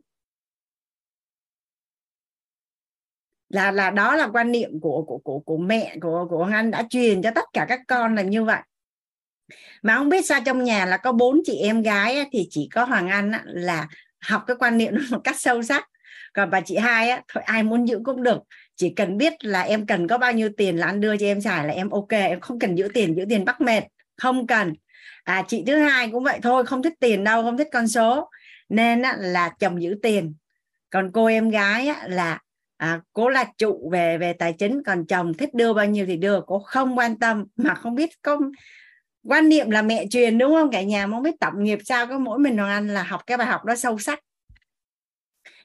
Là 3.48 3.70
là 3.70 3.90
đó 3.90 4.16
là 4.16 4.28
quan 4.28 4.52
niệm 4.52 4.80
của 4.80 5.04
của 5.06 5.18
của 5.18 5.38
của 5.38 5.56
mẹ, 5.56 5.96
của 6.00 6.26
của 6.30 6.48
anh 6.52 6.70
đã 6.70 6.86
truyền 6.90 7.22
cho 7.22 7.30
tất 7.34 7.44
cả 7.52 7.66
các 7.68 7.80
con 7.88 8.14
là 8.14 8.22
như 8.22 8.44
vậy. 8.44 8.60
Mà 9.82 9.96
không 9.96 10.08
biết 10.08 10.26
sao 10.26 10.40
trong 10.46 10.64
nhà 10.64 10.86
là 10.86 10.96
có 10.96 11.12
bốn 11.12 11.40
chị 11.44 11.56
em 11.58 11.82
gái 11.82 12.26
thì 12.32 12.46
chỉ 12.50 12.68
có 12.72 12.84
Hoàng 12.84 13.08
Anh 13.08 13.32
là 13.44 13.88
học 14.20 14.44
cái 14.46 14.56
quan 14.60 14.78
niệm 14.78 14.94
một 15.10 15.20
cách 15.24 15.40
sâu 15.40 15.62
sắc. 15.62 15.88
Còn 16.34 16.50
bà 16.50 16.60
chị 16.60 16.76
hai 16.76 17.10
á, 17.10 17.22
thôi 17.28 17.42
ai 17.46 17.62
muốn 17.62 17.88
giữ 17.88 18.00
cũng 18.04 18.22
được. 18.22 18.38
Chỉ 18.76 18.90
cần 18.90 19.16
biết 19.16 19.44
là 19.44 19.62
em 19.62 19.86
cần 19.86 20.08
có 20.08 20.18
bao 20.18 20.32
nhiêu 20.32 20.50
tiền 20.56 20.76
là 20.76 20.86
anh 20.86 21.00
đưa 21.00 21.16
cho 21.16 21.26
em 21.26 21.40
xài 21.40 21.66
là 21.66 21.72
em 21.72 21.90
ok, 21.90 22.08
em 22.08 22.40
không 22.40 22.58
cần 22.58 22.74
giữ 22.74 22.88
tiền 22.94 23.16
giữ 23.16 23.24
tiền 23.28 23.44
bắt 23.44 23.60
mệt. 23.60 23.82
Không 24.16 24.46
cần 24.46 24.72
à 25.24 25.44
chị 25.48 25.64
thứ 25.66 25.76
hai 25.76 26.10
cũng 26.10 26.24
vậy 26.24 26.38
thôi 26.42 26.66
không 26.66 26.82
thích 26.82 26.94
tiền 27.00 27.24
đâu 27.24 27.42
không 27.42 27.58
thích 27.58 27.68
con 27.72 27.88
số. 27.88 28.30
Nên 28.68 29.02
á, 29.02 29.16
là 29.18 29.48
chồng 29.58 29.82
giữ 29.82 29.98
tiền. 30.02 30.34
Còn 30.90 31.10
cô 31.12 31.26
em 31.26 31.50
gái 31.50 31.88
á, 31.88 32.08
là 32.08 32.40
à, 32.76 33.00
cô 33.12 33.28
là 33.28 33.44
trụ 33.58 33.90
về 33.92 34.18
về 34.18 34.32
tài 34.32 34.52
chính. 34.52 34.82
Còn 34.82 35.06
chồng 35.06 35.34
thích 35.34 35.54
đưa 35.54 35.72
bao 35.72 35.86
nhiêu 35.86 36.06
thì 36.06 36.16
đưa. 36.16 36.40
Cô 36.46 36.58
không 36.58 36.98
quan 36.98 37.18
tâm 37.18 37.44
mà 37.56 37.74
không 37.74 37.94
biết 37.94 38.10
không 38.22 38.52
quan 39.24 39.48
niệm 39.48 39.70
là 39.70 39.82
mẹ 39.82 40.06
truyền 40.10 40.38
đúng 40.38 40.52
không? 40.52 40.70
Cả 40.70 40.82
nhà 40.82 41.06
không 41.06 41.22
biết 41.22 41.40
tổng 41.40 41.64
nghiệp 41.64 41.78
sao 41.84 42.06
có 42.06 42.18
mỗi 42.18 42.38
mình 42.38 42.58
hoàng 42.58 42.70
anh 42.70 42.88
là 42.88 43.02
học 43.02 43.22
cái 43.26 43.36
bài 43.36 43.46
học 43.46 43.64
đó 43.64 43.74
sâu 43.74 43.98
sắc. 43.98 44.18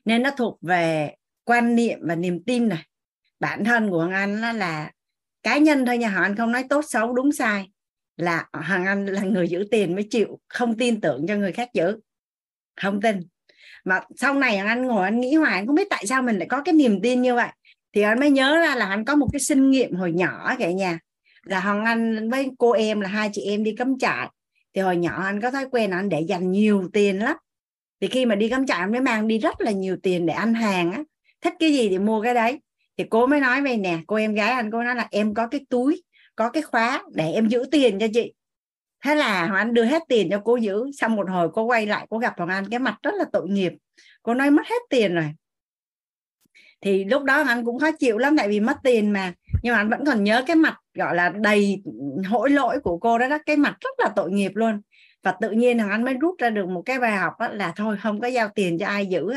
Nên 0.05 0.23
nó 0.23 0.31
thuộc 0.37 0.57
về 0.61 1.15
quan 1.43 1.75
niệm 1.75 1.99
và 2.01 2.15
niềm 2.15 2.43
tin 2.43 2.67
này. 2.67 2.83
Bản 3.39 3.63
thân 3.63 3.89
của 3.89 3.97
hoàng 3.97 4.11
anh 4.11 4.41
là, 4.41 4.53
là 4.53 4.91
cá 5.43 5.57
nhân 5.57 5.85
thôi 5.85 5.97
nhà 5.97 6.09
họ 6.09 6.21
anh 6.21 6.35
không 6.35 6.51
nói 6.51 6.63
tốt 6.69 6.81
xấu 6.87 7.13
đúng 7.13 7.31
sai 7.31 7.71
là 8.17 8.45
hoàng 8.53 8.85
anh 8.85 9.05
là 9.05 9.21
người 9.21 9.47
giữ 9.47 9.67
tiền 9.71 9.95
mới 9.95 10.03
chịu 10.09 10.39
không 10.47 10.77
tin 10.77 11.01
tưởng 11.01 11.25
cho 11.27 11.35
người 11.35 11.51
khác 11.51 11.69
giữ 11.73 11.99
không 12.81 13.01
tin 13.01 13.19
mà 13.85 14.01
sau 14.15 14.33
này 14.33 14.57
anh 14.57 14.85
ngồi 14.85 15.03
anh 15.03 15.19
nghĩ 15.19 15.35
hoài 15.35 15.53
anh 15.53 15.65
không 15.65 15.75
biết 15.75 15.87
tại 15.89 16.07
sao 16.07 16.21
mình 16.21 16.37
lại 16.37 16.47
có 16.47 16.61
cái 16.61 16.73
niềm 16.73 17.01
tin 17.01 17.21
như 17.21 17.35
vậy 17.35 17.49
thì 17.93 18.01
anh 18.01 18.19
mới 18.19 18.29
nhớ 18.29 18.57
ra 18.57 18.75
là 18.75 18.85
anh 18.85 19.05
có 19.05 19.15
một 19.15 19.27
cái 19.33 19.39
sinh 19.39 19.71
nghiệm 19.71 19.95
hồi 19.95 20.11
nhỏ 20.11 20.55
cả 20.59 20.71
nhà 20.71 20.99
là 21.43 21.59
hoàng 21.59 21.85
anh 21.85 22.29
với 22.29 22.49
cô 22.57 22.71
em 22.71 23.01
là 23.01 23.09
hai 23.09 23.29
chị 23.33 23.41
em 23.41 23.63
đi 23.63 23.75
cắm 23.75 23.97
trại 23.99 24.29
thì 24.73 24.81
hồi 24.81 24.97
nhỏ 24.97 25.23
anh 25.23 25.41
có 25.41 25.51
thói 25.51 25.65
quen 25.71 25.91
anh 25.91 26.09
để 26.09 26.21
dành 26.21 26.51
nhiều 26.51 26.89
tiền 26.93 27.19
lắm 27.19 27.37
thì 28.01 28.07
khi 28.07 28.25
mà 28.25 28.35
đi 28.35 28.49
cắm 28.49 28.65
trại 28.65 28.79
anh 28.79 28.91
mới 28.91 29.01
mang 29.01 29.27
đi 29.27 29.39
rất 29.39 29.61
là 29.61 29.71
nhiều 29.71 29.97
tiền 30.03 30.25
để 30.25 30.33
ăn 30.33 30.53
hàng 30.53 30.91
á 30.91 31.03
thích 31.41 31.53
cái 31.59 31.73
gì 31.73 31.89
thì 31.89 31.99
mua 31.99 32.21
cái 32.21 32.33
đấy 32.33 32.59
thì 32.97 33.03
cô 33.09 33.27
mới 33.27 33.39
nói 33.39 33.61
về 33.61 33.77
nè 33.77 33.99
cô 34.07 34.15
em 34.15 34.33
gái 34.33 34.51
anh 34.51 34.71
cô 34.71 34.83
nói 34.83 34.95
là 34.95 35.07
em 35.11 35.33
có 35.33 35.47
cái 35.47 35.65
túi 35.69 36.03
có 36.37 36.49
cái 36.49 36.63
khóa 36.63 37.03
để 37.13 37.31
em 37.31 37.47
giữ 37.47 37.65
tiền 37.71 37.99
cho 37.99 38.07
chị. 38.13 38.33
Thế 39.05 39.15
là 39.15 39.45
hoàng 39.47 39.57
anh 39.59 39.73
đưa 39.73 39.83
hết 39.83 40.03
tiền 40.07 40.29
cho 40.31 40.41
cô 40.45 40.55
giữ 40.55 40.91
xong 40.97 41.15
một 41.15 41.29
hồi 41.29 41.49
cô 41.53 41.63
quay 41.63 41.85
lại 41.85 42.07
cô 42.09 42.17
gặp 42.17 42.33
hoàng 42.37 42.49
anh 42.49 42.69
cái 42.69 42.79
mặt 42.79 42.97
rất 43.03 43.13
là 43.13 43.25
tội 43.33 43.49
nghiệp. 43.49 43.73
Cô 44.23 44.33
nói 44.33 44.51
mất 44.51 44.63
hết 44.65 44.81
tiền 44.89 45.15
rồi. 45.15 45.31
Thì 46.81 47.05
lúc 47.05 47.23
đó 47.23 47.43
anh 47.47 47.65
cũng 47.65 47.79
khó 47.79 47.91
chịu 47.91 48.17
lắm 48.17 48.37
tại 48.37 48.47
vì 48.49 48.59
mất 48.59 48.77
tiền 48.83 49.11
mà. 49.13 49.33
Nhưng 49.63 49.73
mà 49.73 49.79
anh 49.79 49.89
vẫn 49.89 50.05
còn 50.05 50.23
nhớ 50.23 50.43
cái 50.47 50.55
mặt 50.55 50.77
gọi 50.93 51.15
là 51.15 51.29
đầy 51.29 51.83
hỗi 52.27 52.49
lỗi 52.49 52.79
của 52.79 52.97
cô 52.97 53.17
đó, 53.17 53.27
đó 53.27 53.37
cái 53.45 53.57
mặt 53.57 53.77
rất 53.81 53.99
là 53.99 54.09
tội 54.15 54.31
nghiệp 54.31 54.51
luôn. 54.55 54.81
Và 55.23 55.35
tự 55.41 55.51
nhiên 55.51 55.77
thằng 55.77 55.89
anh 55.89 56.03
mới 56.03 56.13
rút 56.13 56.35
ra 56.39 56.49
được 56.49 56.69
một 56.69 56.81
cái 56.85 56.99
bài 56.99 57.17
học 57.17 57.33
đó 57.39 57.47
là 57.47 57.73
thôi 57.75 57.97
không 58.03 58.21
có 58.21 58.27
giao 58.27 58.49
tiền 58.55 58.77
cho 58.79 58.85
ai 58.85 59.05
giữ 59.05 59.33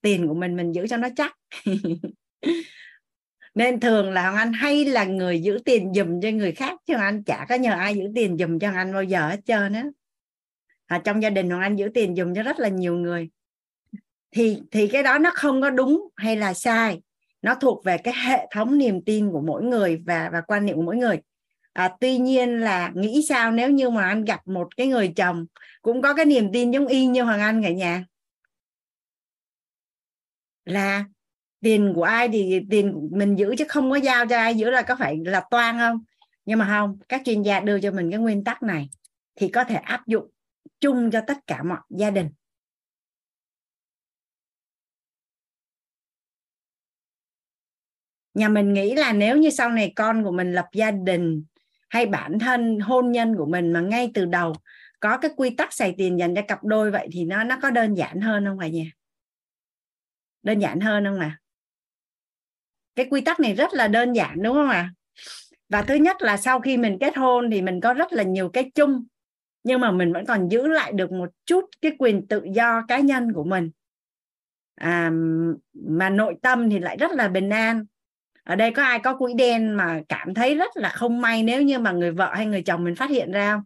tiền 0.00 0.28
của 0.28 0.34
mình 0.34 0.56
mình 0.56 0.72
giữ 0.72 0.86
cho 0.86 0.96
nó 0.96 1.08
chắc. 1.16 1.36
nên 3.54 3.80
thường 3.80 4.10
là 4.10 4.22
hoàng 4.22 4.36
anh 4.36 4.52
hay 4.52 4.84
là 4.84 5.04
người 5.04 5.42
giữ 5.42 5.58
tiền 5.64 5.92
dùm 5.94 6.20
cho 6.20 6.28
người 6.28 6.52
khác 6.52 6.80
chứ 6.86 6.94
hoàng 6.96 7.06
anh 7.06 7.22
chả 7.24 7.46
có 7.48 7.54
nhờ 7.54 7.72
ai 7.72 7.94
giữ 7.94 8.04
tiền 8.14 8.36
dùm 8.38 8.58
cho 8.58 8.68
hoàng 8.68 8.78
anh 8.78 8.92
bao 8.92 9.02
giờ 9.04 9.28
hết 9.28 9.40
trơn 9.44 9.72
á. 9.72 9.84
À, 10.86 11.00
trong 11.04 11.22
gia 11.22 11.30
đình 11.30 11.50
hoàng 11.50 11.62
anh 11.62 11.76
giữ 11.76 11.90
tiền 11.94 12.16
dùm 12.16 12.34
cho 12.34 12.42
rất 12.42 12.58
là 12.58 12.68
nhiều 12.68 12.96
người. 12.96 13.30
Thì 14.30 14.60
thì 14.70 14.88
cái 14.88 15.02
đó 15.02 15.18
nó 15.18 15.30
không 15.34 15.62
có 15.62 15.70
đúng 15.70 16.08
hay 16.16 16.36
là 16.36 16.54
sai. 16.54 17.00
Nó 17.42 17.54
thuộc 17.54 17.84
về 17.84 17.98
cái 17.98 18.14
hệ 18.14 18.46
thống 18.50 18.78
niềm 18.78 19.02
tin 19.04 19.30
của 19.32 19.40
mỗi 19.40 19.62
người 19.62 20.02
và 20.06 20.30
và 20.32 20.40
quan 20.40 20.66
niệm 20.66 20.76
của 20.76 20.82
mỗi 20.82 20.96
người. 20.96 21.20
À, 21.72 21.96
tuy 22.00 22.18
nhiên 22.18 22.60
là 22.60 22.92
nghĩ 22.94 23.24
sao 23.28 23.50
nếu 23.50 23.70
như 23.70 23.90
mà 23.90 24.08
anh 24.08 24.24
gặp 24.24 24.48
một 24.48 24.76
cái 24.76 24.86
người 24.86 25.12
chồng 25.16 25.46
cũng 25.82 26.02
có 26.02 26.14
cái 26.14 26.24
niềm 26.24 26.52
tin 26.52 26.70
giống 26.70 26.86
y 26.86 27.06
như 27.06 27.22
hoàng 27.22 27.40
anh 27.40 27.62
cả 27.62 27.70
nhà 27.70 28.04
là 30.64 31.04
tiền 31.64 31.92
của 31.94 32.02
ai 32.02 32.28
thì 32.28 32.60
tiền 32.70 33.08
mình 33.12 33.36
giữ 33.36 33.54
chứ 33.58 33.64
không 33.68 33.90
có 33.90 33.96
giao 33.96 34.26
cho 34.26 34.36
ai 34.36 34.54
giữ 34.54 34.70
là 34.70 34.82
có 34.82 34.96
phải 34.96 35.18
là 35.24 35.42
toan 35.50 35.78
không? 35.78 36.04
Nhưng 36.44 36.58
mà 36.58 36.66
không, 36.66 36.98
các 37.08 37.22
chuyên 37.24 37.42
gia 37.42 37.60
đưa 37.60 37.80
cho 37.80 37.90
mình 37.90 38.10
cái 38.10 38.20
nguyên 38.20 38.44
tắc 38.44 38.62
này 38.62 38.88
thì 39.36 39.48
có 39.48 39.64
thể 39.64 39.74
áp 39.74 40.06
dụng 40.06 40.30
chung 40.80 41.10
cho 41.10 41.20
tất 41.26 41.38
cả 41.46 41.62
mọi 41.62 41.78
gia 41.90 42.10
đình. 42.10 42.28
Nhà 48.34 48.48
mình 48.48 48.72
nghĩ 48.72 48.94
là 48.94 49.12
nếu 49.12 49.36
như 49.38 49.50
sau 49.50 49.70
này 49.70 49.92
con 49.96 50.24
của 50.24 50.32
mình 50.32 50.52
lập 50.52 50.68
gia 50.72 50.90
đình 50.90 51.44
hay 51.88 52.06
bản 52.06 52.38
thân, 52.38 52.80
hôn 52.80 53.12
nhân 53.12 53.36
của 53.36 53.46
mình 53.46 53.72
mà 53.72 53.80
ngay 53.80 54.10
từ 54.14 54.24
đầu 54.24 54.54
có 55.00 55.18
cái 55.18 55.30
quy 55.36 55.50
tắc 55.50 55.72
xài 55.72 55.94
tiền 55.98 56.18
dành 56.18 56.34
cho 56.34 56.42
cặp 56.48 56.64
đôi 56.64 56.90
vậy 56.90 57.08
thì 57.12 57.24
nó 57.24 57.44
nó 57.44 57.58
có 57.62 57.70
đơn 57.70 57.94
giản 57.94 58.20
hơn 58.20 58.44
không 58.44 58.58
cả 58.58 58.68
nhà 58.68 58.84
đơn 60.42 60.58
giản 60.58 60.80
hơn 60.80 61.04
không 61.04 61.20
ạ 61.20 61.40
cái 62.96 63.06
quy 63.10 63.20
tắc 63.20 63.40
này 63.40 63.54
rất 63.54 63.74
là 63.74 63.88
đơn 63.88 64.12
giản 64.12 64.42
đúng 64.42 64.54
không 64.54 64.68
ạ? 64.68 64.90
Và 65.68 65.82
thứ 65.82 65.94
nhất 65.94 66.22
là 66.22 66.36
sau 66.36 66.60
khi 66.60 66.76
mình 66.76 66.98
kết 67.00 67.16
hôn 67.16 67.50
thì 67.50 67.62
mình 67.62 67.80
có 67.80 67.94
rất 67.94 68.12
là 68.12 68.22
nhiều 68.22 68.48
cái 68.48 68.70
chung 68.74 69.04
nhưng 69.64 69.80
mà 69.80 69.90
mình 69.90 70.12
vẫn 70.12 70.26
còn 70.26 70.48
giữ 70.48 70.66
lại 70.66 70.92
được 70.92 71.12
một 71.12 71.28
chút 71.46 71.64
cái 71.80 71.92
quyền 71.98 72.26
tự 72.26 72.42
do 72.52 72.82
cá 72.88 72.98
nhân 72.98 73.32
của 73.32 73.44
mình. 73.44 73.70
À, 74.74 75.10
mà 75.72 76.10
nội 76.10 76.36
tâm 76.42 76.70
thì 76.70 76.78
lại 76.78 76.96
rất 76.96 77.10
là 77.10 77.28
bình 77.28 77.50
an. 77.50 77.84
Ở 78.44 78.56
đây 78.56 78.70
có 78.70 78.82
ai 78.82 78.98
có 78.98 79.16
quỹ 79.16 79.34
đen 79.34 79.76
mà 79.76 80.00
cảm 80.08 80.34
thấy 80.34 80.54
rất 80.54 80.76
là 80.76 80.88
không 80.88 81.20
may 81.20 81.42
nếu 81.42 81.62
như 81.62 81.78
mà 81.78 81.92
người 81.92 82.10
vợ 82.10 82.34
hay 82.34 82.46
người 82.46 82.62
chồng 82.62 82.84
mình 82.84 82.94
phát 82.94 83.10
hiện 83.10 83.32
ra 83.32 83.52
không? 83.52 83.62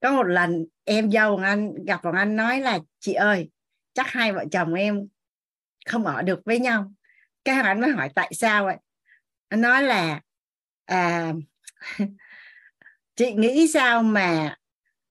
Có 0.00 0.12
một 0.12 0.22
lần 0.22 0.66
em 0.84 1.10
dâu 1.10 1.36
của 1.36 1.42
anh 1.42 1.84
gặp 1.84 2.00
bọn 2.04 2.14
anh 2.14 2.36
nói 2.36 2.60
là 2.60 2.78
chị 2.98 3.12
ơi 3.12 3.50
chắc 3.94 4.06
hai 4.06 4.32
vợ 4.32 4.44
chồng 4.52 4.74
em 4.74 5.08
không 5.86 6.06
ở 6.06 6.22
được 6.22 6.40
với 6.44 6.58
nhau. 6.58 6.92
Cái 7.44 7.54
hoàng 7.54 7.66
anh 7.66 7.80
mới 7.80 7.90
hỏi 7.90 8.08
tại 8.14 8.32
sao 8.34 8.64
vậy? 8.64 8.76
Anh 9.48 9.60
nói 9.60 9.82
là 9.82 10.20
à, 10.84 11.32
chị 13.16 13.32
nghĩ 13.32 13.68
sao 13.68 14.02
mà 14.02 14.56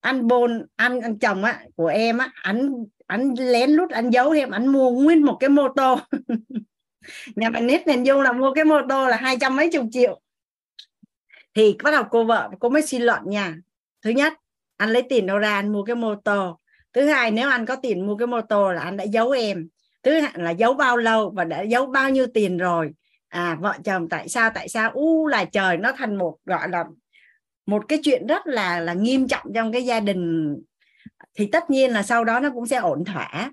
anh 0.01 0.27
bôn 0.27 0.65
anh, 0.75 0.99
anh 1.01 1.19
chồng 1.19 1.43
á 1.43 1.65
của 1.75 1.87
em 1.87 2.17
á 2.17 2.31
anh 2.41 2.85
anh 3.07 3.33
lén 3.37 3.69
lút 3.69 3.89
anh 3.89 4.09
giấu 4.09 4.31
em 4.31 4.51
anh 4.51 4.67
mua 4.67 4.91
nguyên 4.91 5.23
một 5.23 5.37
cái 5.39 5.49
mô 5.49 5.69
tô. 5.75 5.99
Nhà 7.35 7.49
bạn 7.49 7.67
nít 7.67 7.87
nên 7.87 8.03
dung 8.03 8.21
là 8.21 8.31
mua 8.31 8.53
cái 8.53 8.65
mô 8.65 8.75
tô 8.89 9.07
là 9.07 9.17
hai 9.17 9.37
trăm 9.41 9.55
mấy 9.55 9.69
chục 9.71 9.85
triệu. 9.91 10.21
Thì 11.53 11.77
bắt 11.83 11.91
đầu 11.91 12.03
cô 12.11 12.23
vợ 12.23 12.49
cô 12.59 12.69
mới 12.69 12.81
xin 12.81 13.01
luận 13.01 13.21
nha. 13.25 13.55
Thứ 14.01 14.09
nhất 14.09 14.33
anh 14.77 14.89
lấy 14.89 15.01
tiền 15.09 15.25
đâu 15.25 15.37
ra 15.37 15.53
anh 15.53 15.73
mua 15.73 15.83
cái 15.83 15.95
mô 15.95 16.15
tô 16.15 16.59
thứ 16.93 17.07
hai, 17.07 17.31
nếu 17.31 17.49
anh 17.49 17.65
có 17.65 17.75
tiền 17.75 18.07
mua 18.07 18.15
cái 18.15 18.27
mô 18.27 18.41
tô 18.41 18.71
là 18.71 18.81
anh 18.81 18.97
đã 18.97 19.03
giấu 19.03 19.31
em. 19.31 19.67
Thứ 20.03 20.19
hai 20.19 20.31
là 20.35 20.51
giấu 20.51 20.73
bao 20.73 20.97
lâu 20.97 21.29
và 21.35 21.43
đã 21.43 21.61
giấu 21.61 21.85
bao 21.85 22.09
nhiêu 22.09 22.27
tiền 22.33 22.57
rồi? 22.57 22.91
À 23.27 23.57
vợ 23.61 23.73
chồng 23.83 24.09
tại 24.09 24.29
sao 24.29 24.49
tại 24.53 24.69
sao? 24.69 24.91
U 24.93 25.27
là 25.27 25.45
trời, 25.45 25.77
nó 25.77 25.91
thành 25.97 26.15
một, 26.15 26.37
gọi 26.45 26.69
là 26.69 26.83
một 27.65 27.83
cái 27.87 27.99
chuyện 28.03 28.27
rất 28.27 28.47
là 28.47 28.79
là 28.79 28.93
nghiêm 28.93 29.27
trọng 29.27 29.47
trong 29.55 29.71
cái 29.71 29.85
gia 29.85 29.99
đình. 29.99 30.55
Thì 31.37 31.49
tất 31.51 31.69
nhiên 31.69 31.91
là 31.91 32.03
sau 32.03 32.25
đó 32.25 32.39
nó 32.39 32.49
cũng 32.53 32.67
sẽ 32.67 32.77
ổn 32.77 33.05
thỏa. 33.05 33.51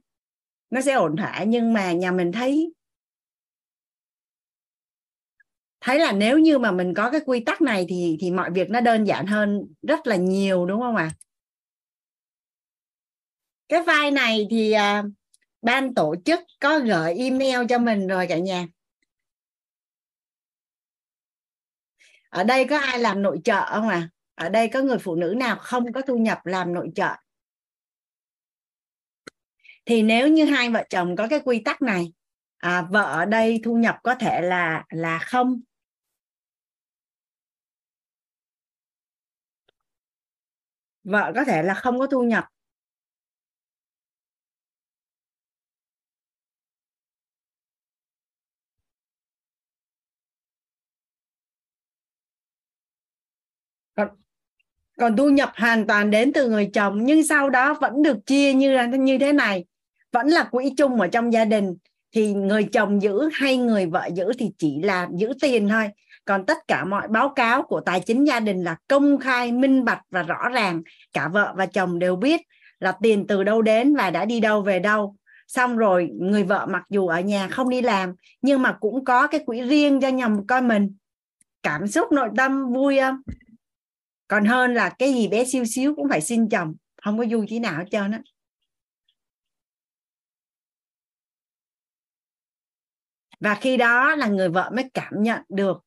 Nó 0.71 0.81
sẽ 0.81 0.93
ổn 0.93 1.17
thỏa, 1.17 1.45
nhưng 1.47 1.73
mà 1.73 1.93
nhà 1.93 2.13
mình 2.13 2.33
thấy 2.33 2.73
thấy 5.81 5.99
là 5.99 6.13
nếu 6.13 6.39
như 6.39 6.59
mà 6.59 6.71
mình 6.73 6.95
có 6.95 7.11
cái 7.11 7.21
quy 7.27 7.41
tắc 7.41 7.63
này 7.63 7.87
thì 7.89 8.17
thì 8.21 8.31
mọi 8.31 8.51
việc 8.51 8.71
nó 8.71 8.81
đơn 8.81 9.05
giản 9.05 9.27
hơn 9.27 9.67
rất 9.83 10.07
là 10.07 10.17
nhiều, 10.17 10.67
đúng 10.67 10.81
không 10.81 10.97
ạ? 10.97 11.11
à? 11.15 11.26
Cái 13.69 13.81
file 13.81 14.13
này 14.13 14.47
thì 14.51 14.73
à, 14.73 15.03
ban 15.63 15.95
tổ 15.95 16.15
chức 16.25 16.41
có 16.61 16.79
gửi 16.79 17.15
email 17.15 17.67
cho 17.69 17.79
mình 17.79 18.07
rồi 18.07 18.27
cả 18.29 18.39
nhà. 18.39 18.67
Ở 22.29 22.45
đây 22.45 22.67
có 22.71 22.79
ai 22.79 22.99
làm 22.99 23.23
nội 23.23 23.41
trợ 23.45 23.67
không 23.67 23.89
à 23.89 24.09
ở 24.37 24.49
đây 24.49 24.69
có 24.69 24.81
người 24.83 24.99
phụ 24.99 25.15
nữ 25.15 25.35
nào 25.37 25.57
không 25.61 25.93
có 25.93 26.03
thu 26.03 26.17
nhập 26.19 26.47
làm 26.47 26.75
nội 26.75 26.91
trợ? 26.95 27.17
Thì 29.85 30.03
nếu 30.03 30.29
như 30.29 30.45
hai 30.45 30.71
vợ 30.71 30.85
chồng 30.91 31.17
có 31.17 31.29
cái 31.31 31.41
quy 31.45 31.63
tắc 31.65 31.83
này 31.83 32.13
à, 32.57 32.83
vợ 32.91 33.03
ở 33.03 33.25
đây 33.25 33.61
thu 33.65 33.77
nhập 33.77 33.97
có 34.03 34.15
thể 34.15 34.41
là 34.41 34.85
là 34.89 35.19
không. 35.19 35.61
Vợ 41.05 41.33
có 41.35 41.45
thể 41.45 41.63
là 41.63 41.75
không 41.75 41.99
có 41.99 42.07
thu 42.07 42.23
nhập. 42.23 42.45
Còn 53.97 54.09
còn 54.99 55.17
thu 55.17 55.29
nhập 55.29 55.53
hoàn 55.57 55.87
toàn 55.87 56.11
đến 56.11 56.33
từ 56.33 56.49
người 56.49 56.71
chồng, 56.75 57.05
nhưng 57.05 57.27
sau 57.27 57.51
đó 57.51 57.75
vẫn 57.81 58.03
được 58.03 58.27
chia 58.27 58.53
như 58.53 58.73
là 58.73 58.87
như 58.87 59.19
thế 59.19 59.33
này. 59.33 59.65
Vẫn 60.13 60.29
là 60.29 60.45
quỹ 60.45 60.73
chung 60.77 61.01
ở 61.01 61.07
trong 61.07 61.33
gia 61.33 61.45
đình, 61.45 61.77
thì 62.13 62.35
người 62.35 62.65
chồng 62.65 63.03
giữ 63.03 63.29
hay 63.33 63.57
người 63.57 63.87
vợ 63.87 64.09
giữ 64.15 64.33
thì 64.39 64.51
chỉ 64.59 64.83
là 64.83 65.09
giữ 65.15 65.33
tiền 65.41 65.69
thôi. 65.69 65.89
Còn 66.25 66.47
tất 66.47 66.59
cả 66.69 66.85
mọi 66.85 67.09
báo 67.09 67.29
cáo 67.29 67.63
của 67.63 67.81
tài 67.81 68.01
chính 68.01 68.25
gia 68.25 68.41
đình 68.41 68.65
là 68.65 68.77
công 68.89 69.19
khai, 69.19 69.53
minh 69.53 69.85
bạch 69.85 70.03
và 70.11 70.23
rõ 70.23 70.49
ràng. 70.49 70.83
Cả 71.13 71.29
vợ 71.29 71.55
và 71.57 71.67
chồng 71.67 71.99
đều 71.99 72.17
biết 72.17 72.41
là 72.81 72.93
tiền 73.03 73.27
từ 73.27 73.45
đâu 73.45 73.63
đến 73.63 73.97
và 73.97 74.11
đã 74.11 74.25
đi 74.25 74.41
đâu 74.41 74.63
về 74.63 74.79
đâu. 74.79 75.17
Xong 75.49 75.77
rồi, 75.77 76.11
người 76.21 76.45
vợ 76.45 76.67
mặc 76.71 76.83
dù 76.91 77.07
ở 77.09 77.21
nhà 77.21 77.49
không 77.49 77.71
đi 77.71 77.81
làm, 77.83 78.15
nhưng 78.43 78.63
mà 78.63 78.73
cũng 78.73 79.05
có 79.05 79.27
cái 79.27 79.41
quỹ 79.47 79.63
riêng 79.63 80.01
cho 80.01 80.09
nhầm 80.09 80.47
coi 80.47 80.63
mình. 80.63 80.95
Cảm 81.63 81.87
xúc, 81.87 82.13
nội 82.13 82.29
tâm 82.37 82.73
vui 82.73 82.99
không? 83.01 83.17
còn 84.29 84.45
hơn 84.45 84.75
là 84.75 84.89
cái 84.99 85.15
gì 85.15 85.29
bé 85.29 85.45
xíu 85.45 85.65
xíu 85.65 85.95
cũng 85.95 86.09
phải 86.09 86.21
xin 86.21 86.49
chồng 86.49 86.75
không 87.03 87.19
có 87.19 87.25
vui 87.31 87.47
tí 87.49 87.59
nào 87.59 87.79
hết 87.79 87.85
trơn 87.91 88.11
á. 88.11 88.21
Và 93.41 93.55
khi 93.55 93.77
đó 93.77 94.15
là 94.15 94.27
người 94.27 94.49
vợ 94.49 94.71
mới 94.75 94.91
cảm 94.95 95.23
nhận 95.23 95.43
được 95.49 95.79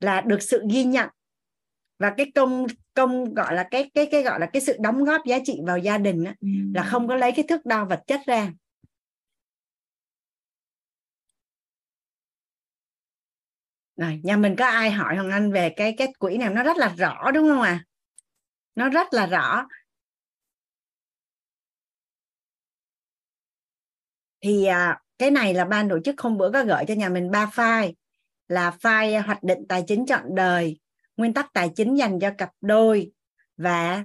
là 0.00 0.20
được 0.20 0.42
sự 0.42 0.62
ghi 0.70 0.84
nhận 0.84 1.08
và 1.98 2.14
cái 2.16 2.32
công 2.34 2.66
công 2.94 3.34
gọi 3.34 3.54
là 3.54 3.68
cái 3.70 3.90
cái 3.94 4.06
cái 4.06 4.22
gọi 4.22 4.40
là 4.40 4.46
cái 4.46 4.62
sự 4.62 4.76
đóng 4.80 5.04
góp 5.04 5.26
giá 5.26 5.38
trị 5.44 5.60
vào 5.66 5.78
gia 5.78 5.98
đình 5.98 6.24
đó, 6.24 6.32
là 6.74 6.82
ừ. 6.82 6.88
không 6.90 7.08
có 7.08 7.14
lấy 7.16 7.32
cái 7.32 7.44
thước 7.48 7.66
đo 7.66 7.84
vật 7.84 8.00
chất 8.06 8.20
ra. 8.26 8.52
Rồi 14.02 14.20
nhà 14.24 14.36
mình 14.36 14.56
có 14.56 14.66
ai 14.66 14.90
hỏi 14.90 15.16
hoàng 15.16 15.30
anh 15.30 15.52
về 15.52 15.70
cái 15.76 15.94
cái 15.98 16.12
quỹ 16.18 16.36
này 16.38 16.50
nó 16.50 16.62
rất 16.62 16.76
là 16.76 16.94
rõ 16.98 17.30
đúng 17.30 17.48
không 17.48 17.62
ạ? 17.62 17.70
À? 17.70 17.84
nó 18.74 18.88
rất 18.88 19.14
là 19.14 19.26
rõ. 19.26 19.66
Thì 24.40 24.64
à, 24.64 25.00
cái 25.18 25.30
này 25.30 25.54
là 25.54 25.64
ban 25.64 25.88
tổ 25.88 25.98
chức 26.04 26.20
hôm 26.20 26.38
bữa 26.38 26.50
có 26.52 26.64
gửi 26.64 26.84
cho 26.88 26.94
nhà 26.94 27.08
mình 27.08 27.30
ba 27.30 27.46
file. 27.46 27.92
Là 28.48 28.70
file 28.80 29.22
hoạch 29.22 29.42
định 29.42 29.58
tài 29.68 29.84
chính 29.86 30.06
chọn 30.06 30.34
đời 30.34 30.80
nguyên 31.16 31.34
tắc 31.34 31.52
tài 31.52 31.70
chính 31.76 31.94
dành 31.98 32.20
cho 32.20 32.30
cặp 32.38 32.50
đôi 32.60 33.12
và 33.56 34.04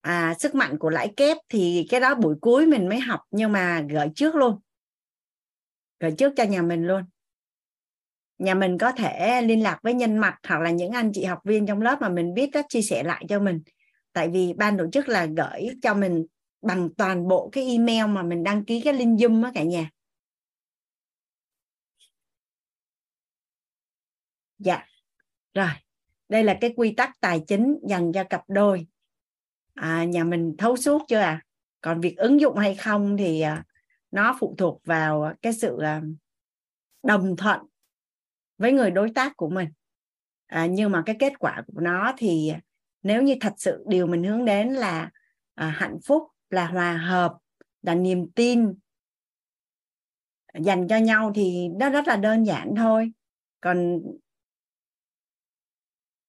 à, 0.00 0.34
sức 0.38 0.54
mạnh 0.54 0.78
của 0.78 0.90
lãi 0.90 1.12
kép 1.16 1.36
thì 1.48 1.86
cái 1.90 2.00
đó 2.00 2.14
buổi 2.14 2.36
cuối 2.40 2.66
mình 2.66 2.88
mới 2.88 3.00
học 3.00 3.20
nhưng 3.30 3.52
mà 3.52 3.82
gửi 3.90 4.08
trước 4.14 4.34
luôn. 4.34 4.60
Gửi 6.00 6.14
trước 6.18 6.32
cho 6.36 6.44
nhà 6.44 6.62
mình 6.62 6.86
luôn 6.86 7.04
nhà 8.38 8.54
mình 8.54 8.78
có 8.78 8.92
thể 8.92 9.42
liên 9.42 9.62
lạc 9.62 9.78
với 9.82 9.94
nhân 9.94 10.18
mặt 10.18 10.38
hoặc 10.48 10.60
là 10.60 10.70
những 10.70 10.90
anh 10.90 11.12
chị 11.14 11.24
học 11.24 11.38
viên 11.44 11.66
trong 11.66 11.82
lớp 11.82 11.98
mà 12.00 12.08
mình 12.08 12.34
biết 12.34 12.50
đó 12.52 12.62
chia 12.68 12.82
sẻ 12.82 13.02
lại 13.02 13.24
cho 13.28 13.40
mình. 13.40 13.62
Tại 14.12 14.28
vì 14.28 14.52
ban 14.52 14.78
tổ 14.78 14.90
chức 14.92 15.08
là 15.08 15.26
gửi 15.26 15.68
cho 15.82 15.94
mình 15.94 16.26
bằng 16.62 16.88
toàn 16.96 17.28
bộ 17.28 17.48
cái 17.52 17.66
email 17.66 18.06
mà 18.06 18.22
mình 18.22 18.44
đăng 18.44 18.64
ký 18.64 18.80
cái 18.80 18.94
link 18.94 19.18
zoom 19.18 19.44
á 19.44 19.50
cả 19.54 19.62
nhà. 19.62 19.90
Dạ 24.58 24.86
rồi. 25.54 25.68
Đây 26.28 26.44
là 26.44 26.58
cái 26.60 26.72
quy 26.76 26.94
tắc 26.96 27.20
tài 27.20 27.40
chính 27.46 27.78
dành 27.88 28.12
cho 28.12 28.24
cặp 28.24 28.42
đôi. 28.48 28.86
À, 29.74 30.04
nhà 30.04 30.24
mình 30.24 30.54
thấu 30.58 30.76
suốt 30.76 31.02
chưa 31.08 31.18
à 31.18 31.42
còn 31.84 32.00
việc 32.00 32.16
ứng 32.16 32.40
dụng 32.40 32.56
hay 32.56 32.74
không 32.74 33.16
thì 33.16 33.40
à, 33.40 33.64
nó 34.10 34.36
phụ 34.40 34.54
thuộc 34.58 34.80
vào 34.84 35.32
cái 35.42 35.52
sự 35.52 35.78
à, 35.80 36.02
đồng 37.02 37.36
thuận 37.36 37.60
với 38.58 38.72
người 38.72 38.90
đối 38.90 39.10
tác 39.14 39.36
của 39.36 39.48
mình. 39.48 39.68
À, 40.46 40.66
nhưng 40.66 40.92
mà 40.92 41.02
cái 41.06 41.16
kết 41.18 41.32
quả 41.38 41.62
của 41.66 41.80
nó 41.80 42.14
thì 42.16 42.52
nếu 43.02 43.22
như 43.22 43.34
thật 43.40 43.52
sự 43.56 43.84
điều 43.88 44.06
mình 44.06 44.24
hướng 44.24 44.44
đến 44.44 44.68
là 44.68 45.10
à, 45.54 45.68
hạnh 45.68 45.98
phúc 46.04 46.22
là 46.50 46.66
hòa 46.66 46.96
hợp 46.96 47.34
là 47.82 47.94
niềm 47.94 48.30
tin 48.34 48.74
dành 50.60 50.88
cho 50.88 50.96
nhau 50.96 51.32
thì 51.34 51.68
nó 51.68 51.90
rất 51.90 52.08
là 52.08 52.16
đơn 52.16 52.44
giản 52.46 52.74
thôi. 52.76 53.12
Còn 53.60 54.00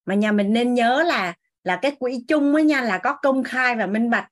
mà 0.05 0.15
nhà 0.15 0.31
mình 0.31 0.53
nên 0.53 0.73
nhớ 0.73 1.03
là 1.07 1.33
là 1.63 1.79
cái 1.81 1.95
quỹ 1.99 2.23
chung 2.27 2.53
ấy 2.53 2.63
nha 2.63 2.81
là 2.81 2.97
có 2.97 3.17
công 3.21 3.43
khai 3.43 3.75
và 3.75 3.87
minh 3.87 4.09
bạch. 4.09 4.27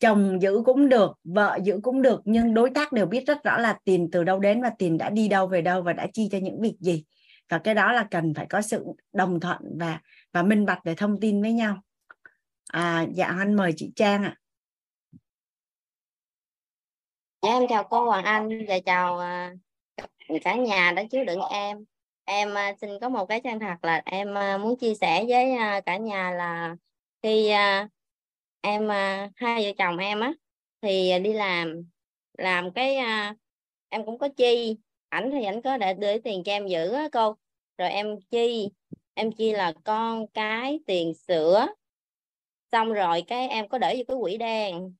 Chồng 0.00 0.42
giữ 0.42 0.62
cũng 0.64 0.88
được 0.88 1.12
vợ 1.24 1.58
giữ 1.64 1.80
cũng 1.82 2.02
được 2.02 2.20
nhưng 2.24 2.54
đối 2.54 2.70
tác 2.70 2.92
đều 2.92 3.06
biết 3.06 3.26
rất 3.26 3.44
rõ 3.44 3.58
là 3.58 3.78
tiền 3.84 4.08
từ 4.12 4.24
đâu 4.24 4.38
đến 4.38 4.62
và 4.62 4.70
tiền 4.78 4.98
đã 4.98 5.10
đi 5.10 5.28
đâu 5.28 5.46
về 5.46 5.62
đâu 5.62 5.82
và 5.82 5.92
đã 5.92 6.06
chi 6.12 6.28
cho 6.32 6.38
những 6.38 6.60
việc 6.60 6.76
gì 6.80 7.04
và 7.52 7.58
cái 7.58 7.74
đó 7.74 7.92
là 7.92 8.06
cần 8.10 8.34
phải 8.36 8.46
có 8.50 8.62
sự 8.62 8.84
đồng 9.12 9.40
thuận 9.40 9.58
và 9.78 10.00
và 10.32 10.42
minh 10.42 10.66
bạch 10.66 10.84
để 10.84 10.94
thông 10.94 11.20
tin 11.20 11.42
với 11.42 11.52
nhau. 11.52 11.82
À, 12.66 13.06
dạ 13.14 13.26
anh 13.26 13.54
mời 13.54 13.72
chị 13.76 13.92
Trang 13.96 14.24
ạ. 14.24 14.36
Em 17.40 17.62
chào 17.68 17.84
cô 17.84 18.04
Hoàng 18.04 18.24
Anh 18.24 18.48
và 18.68 18.78
chào 18.86 19.18
à, 19.18 19.52
cả 20.44 20.54
nhà 20.54 20.92
đã 20.96 21.04
chứa 21.10 21.24
đựng 21.24 21.40
em. 21.50 21.84
Em 22.24 22.54
à, 22.54 22.74
xin 22.80 22.90
có 23.00 23.08
một 23.08 23.26
cái 23.26 23.40
chân 23.40 23.60
thật 23.60 23.76
là 23.82 24.02
em 24.04 24.38
à, 24.38 24.58
muốn 24.58 24.78
chia 24.78 24.94
sẻ 24.94 25.24
với 25.28 25.44
cả 25.86 25.96
nhà 25.96 26.30
là 26.30 26.76
khi 27.22 27.50
em 28.60 28.88
hai 29.36 29.64
vợ 29.64 29.72
chồng 29.78 29.98
em 29.98 30.20
á 30.20 30.32
thì 30.82 31.18
đi 31.18 31.32
làm 31.32 31.82
làm 32.38 32.72
cái 32.72 32.96
em 33.88 34.04
cũng 34.06 34.18
có 34.18 34.28
chi. 34.36 34.76
Ảnh 35.08 35.30
thì 35.32 35.44
ảnh 35.44 35.62
có 35.62 35.76
để 35.76 35.94
đưa 35.94 36.18
tiền 36.18 36.42
cho 36.44 36.52
em 36.52 36.66
giữ 36.66 36.92
á 36.92 37.08
cô 37.12 37.36
rồi 37.82 37.90
em 37.90 38.20
chi? 38.30 38.70
Em 39.14 39.32
chi 39.32 39.52
là 39.52 39.72
con 39.84 40.26
cái 40.26 40.80
tiền 40.86 41.14
sữa. 41.14 41.66
Xong 42.72 42.92
rồi 42.92 43.22
cái 43.26 43.48
em 43.48 43.68
có 43.68 43.78
để 43.78 43.96
vô 43.96 44.04
cái 44.08 44.16
quỹ 44.20 44.36
đen. 44.36 44.94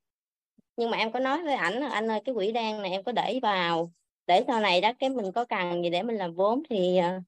Nhưng 0.76 0.90
mà 0.90 0.98
em 0.98 1.12
có 1.12 1.18
nói 1.18 1.42
với 1.42 1.54
ảnh 1.54 1.74
là, 1.74 1.88
anh 1.88 2.10
ơi, 2.10 2.20
cái 2.24 2.34
quỹ 2.34 2.52
đen 2.52 2.82
này 2.82 2.90
em 2.90 3.02
có 3.02 3.12
để 3.12 3.38
vào. 3.42 3.92
Để 4.26 4.44
sau 4.46 4.60
này 4.60 4.80
đó 4.80 4.92
cái 4.98 5.10
mình 5.10 5.32
có 5.32 5.44
cần 5.44 5.82
gì 5.82 5.90
để 5.90 6.02
mình 6.02 6.16
làm 6.16 6.34
vốn 6.34 6.62
thì 6.70 6.96
ờ, 6.96 7.20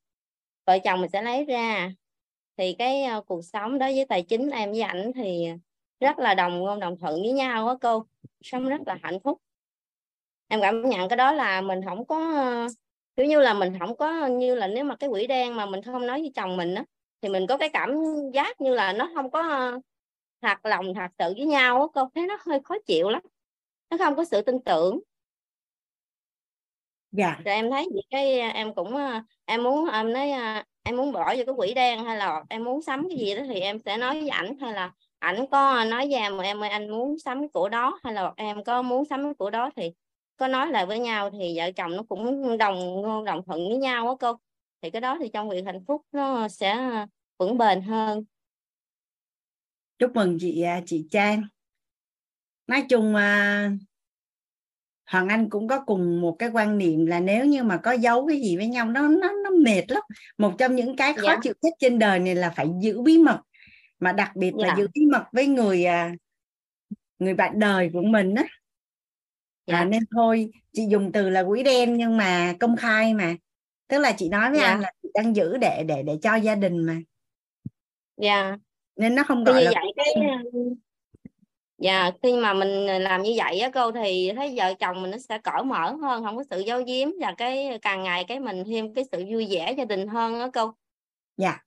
vợ 0.66 0.78
chồng 0.84 1.00
mình 1.00 1.10
sẽ 1.10 1.22
lấy 1.22 1.44
ra. 1.44 1.92
Thì 2.56 2.72
cái 2.78 3.04
ờ, 3.04 3.20
cuộc 3.20 3.42
sống 3.44 3.78
đó 3.78 3.86
với 3.86 4.06
tài 4.08 4.22
chính 4.22 4.50
em 4.50 4.72
với 4.72 4.80
ảnh 4.80 5.12
thì 5.14 5.46
rất 6.00 6.18
là 6.18 6.34
đồng 6.34 6.58
ngôn, 6.58 6.80
đồng 6.80 6.98
thuận 6.98 7.22
với 7.22 7.32
nhau 7.32 7.68
á 7.68 7.74
cô. 7.80 8.06
Sống 8.42 8.68
rất 8.68 8.80
là 8.86 8.98
hạnh 9.02 9.20
phúc. 9.20 9.38
Em 10.48 10.60
cảm 10.60 10.88
nhận 10.88 11.08
cái 11.08 11.16
đó 11.16 11.32
là 11.32 11.60
mình 11.60 11.80
không 11.84 12.06
có 12.06 12.32
ờ, 12.34 12.66
kiểu 13.16 13.26
như 13.26 13.40
là 13.40 13.54
mình 13.54 13.78
không 13.78 13.96
có 13.96 14.26
như 14.26 14.54
là 14.54 14.66
nếu 14.66 14.84
mà 14.84 14.96
cái 14.96 15.10
quỹ 15.10 15.26
đen 15.26 15.56
mà 15.56 15.66
mình 15.66 15.82
không 15.82 16.06
nói 16.06 16.20
với 16.20 16.32
chồng 16.34 16.56
mình 16.56 16.74
á 16.74 16.84
thì 17.22 17.28
mình 17.28 17.46
có 17.46 17.56
cái 17.56 17.68
cảm 17.68 17.94
giác 18.32 18.60
như 18.60 18.74
là 18.74 18.92
nó 18.92 19.10
không 19.14 19.30
có 19.30 19.72
thật 20.42 20.66
lòng 20.66 20.94
thật 20.94 21.08
sự 21.18 21.34
với 21.36 21.46
nhau 21.46 21.80
á 21.80 21.86
cô. 21.94 22.10
Thấy 22.14 22.26
nó 22.26 22.38
hơi 22.46 22.60
khó 22.64 22.74
chịu 22.86 23.10
lắm 23.10 23.22
nó 23.90 23.96
không 23.96 24.16
có 24.16 24.24
sự 24.24 24.42
tin 24.42 24.58
tưởng. 24.64 25.00
Dạ. 27.12 27.36
Rồi 27.44 27.54
em 27.54 27.70
thấy 27.70 27.88
vậy 27.92 28.02
cái 28.10 28.40
em 28.40 28.74
cũng 28.74 28.94
em 29.44 29.62
muốn 29.62 29.88
em 29.90 30.12
nói 30.12 30.32
em 30.82 30.96
muốn 30.96 31.12
bỏ 31.12 31.34
vô 31.36 31.42
cái 31.46 31.54
quỹ 31.56 31.74
đen 31.74 32.04
hay 32.04 32.16
là 32.16 32.44
em 32.48 32.64
muốn 32.64 32.82
sắm 32.82 33.08
cái 33.08 33.18
gì 33.18 33.34
đó 33.34 33.42
thì 33.48 33.60
em 33.60 33.78
sẽ 33.84 33.96
nói 33.96 34.20
với 34.20 34.28
ảnh 34.28 34.58
hay 34.60 34.72
là 34.72 34.92
ảnh 35.18 35.46
có 35.50 35.84
nói 35.84 36.06
với 36.10 36.14
em 36.14 36.36
mà 36.36 36.44
em 36.44 36.62
ơi 36.62 36.70
anh 36.70 36.90
muốn 36.90 37.18
sắm 37.18 37.40
cái 37.40 37.48
của 37.52 37.68
đó 37.68 37.98
hay 38.04 38.14
là 38.14 38.32
em 38.36 38.64
có 38.64 38.82
muốn 38.82 39.04
sắm 39.04 39.24
cái 39.24 39.34
của 39.38 39.50
đó 39.50 39.70
thì 39.76 39.92
có 40.36 40.48
nói 40.48 40.70
lại 40.70 40.86
với 40.86 40.98
nhau 40.98 41.30
thì 41.30 41.58
vợ 41.58 41.70
chồng 41.76 41.96
nó 41.96 42.02
cũng 42.08 42.58
đồng 42.58 43.02
đồng 43.24 43.42
thuận 43.46 43.68
với 43.68 43.78
nhau 43.78 44.08
á 44.08 44.14
cô. 44.20 44.38
Thì 44.82 44.90
cái 44.90 45.00
đó 45.00 45.18
thì 45.20 45.30
trong 45.32 45.50
việc 45.50 45.62
hạnh 45.66 45.84
phúc 45.86 46.02
nó 46.12 46.48
sẽ 46.48 46.90
vững 47.38 47.58
bền 47.58 47.82
hơn. 47.82 48.24
Chúc 49.98 50.14
mừng 50.14 50.38
chị 50.40 50.62
à, 50.62 50.80
chị 50.86 51.06
Trang. 51.10 51.42
Nói 52.66 52.84
chung 52.88 53.14
à, 53.14 53.70
Hoàng 55.06 55.28
Anh 55.28 55.50
cũng 55.50 55.68
có 55.68 55.80
cùng 55.80 56.20
một 56.20 56.36
cái 56.38 56.48
quan 56.48 56.78
niệm 56.78 57.06
là 57.06 57.20
nếu 57.20 57.44
như 57.44 57.62
mà 57.62 57.76
có 57.76 57.92
giấu 57.92 58.26
cái 58.26 58.40
gì 58.40 58.56
với 58.56 58.66
nhau 58.66 58.86
nó 58.86 59.08
nó 59.08 59.32
nó 59.44 59.50
mệt 59.50 59.84
lắm. 59.88 60.02
Một 60.38 60.54
trong 60.58 60.76
những 60.76 60.96
cái 60.96 61.14
khó 61.14 61.22
dạ. 61.22 61.38
chịu 61.42 61.52
nhất 61.62 61.72
trên 61.78 61.98
đời 61.98 62.18
này 62.18 62.34
là 62.34 62.50
phải 62.50 62.68
giữ 62.80 63.02
bí 63.02 63.18
mật. 63.18 63.40
Mà 63.98 64.12
đặc 64.12 64.36
biệt 64.36 64.52
dạ. 64.58 64.66
là 64.66 64.74
giữ 64.78 64.88
bí 64.94 65.06
mật 65.12 65.24
với 65.32 65.46
người 65.46 65.84
à, 65.84 66.14
người 67.18 67.34
bạn 67.34 67.58
đời 67.58 67.90
của 67.92 68.02
mình 68.02 68.34
á 68.34 68.44
dạ. 69.66 69.78
à, 69.78 69.84
nên 69.84 70.02
thôi 70.16 70.50
chị 70.72 70.86
dùng 70.88 71.12
từ 71.12 71.30
là 71.30 71.44
quỹ 71.48 71.62
đen 71.62 71.96
nhưng 71.96 72.16
mà 72.16 72.54
công 72.60 72.76
khai 72.76 73.14
mà. 73.14 73.36
Tức 73.88 73.98
là 73.98 74.12
chị 74.12 74.28
nói 74.28 74.50
với 74.50 74.60
dạ. 74.60 74.66
anh 74.66 74.80
là 74.80 74.92
chị 75.02 75.08
đang 75.14 75.36
giữ 75.36 75.56
để 75.56 75.84
để 75.88 76.02
để 76.02 76.18
cho 76.22 76.34
gia 76.34 76.54
đình 76.54 76.78
mà. 76.86 76.96
Dạ. 78.16 78.56
Nên 78.96 79.14
nó 79.14 79.24
không 79.24 79.44
gọi 79.44 79.54
như 79.54 79.64
là 79.64 79.72
vậy 79.74 79.92
cái 79.96 80.14
dạ 81.78 82.10
khi 82.22 82.36
mà 82.36 82.54
mình 82.54 82.86
làm 82.86 83.22
như 83.22 83.34
vậy 83.36 83.60
á 83.60 83.70
cô 83.74 83.92
thì 83.92 84.32
thấy 84.36 84.54
vợ 84.56 84.74
chồng 84.74 85.02
mình 85.02 85.10
nó 85.10 85.18
sẽ 85.18 85.38
cởi 85.38 85.62
mở 85.64 85.92
hơn 86.02 86.24
không 86.24 86.36
có 86.36 86.44
sự 86.50 86.60
giấu 86.60 86.82
giếm 86.86 87.08
và 87.20 87.34
cái 87.38 87.78
càng 87.82 88.02
ngày 88.02 88.24
cái 88.28 88.40
mình 88.40 88.64
thêm 88.64 88.94
cái 88.94 89.04
sự 89.12 89.24
vui 89.30 89.46
vẻ 89.50 89.74
gia 89.78 89.84
đình 89.84 90.08
hơn 90.08 90.40
á 90.40 90.48
cô. 90.54 90.74
Dạ. 91.36 91.58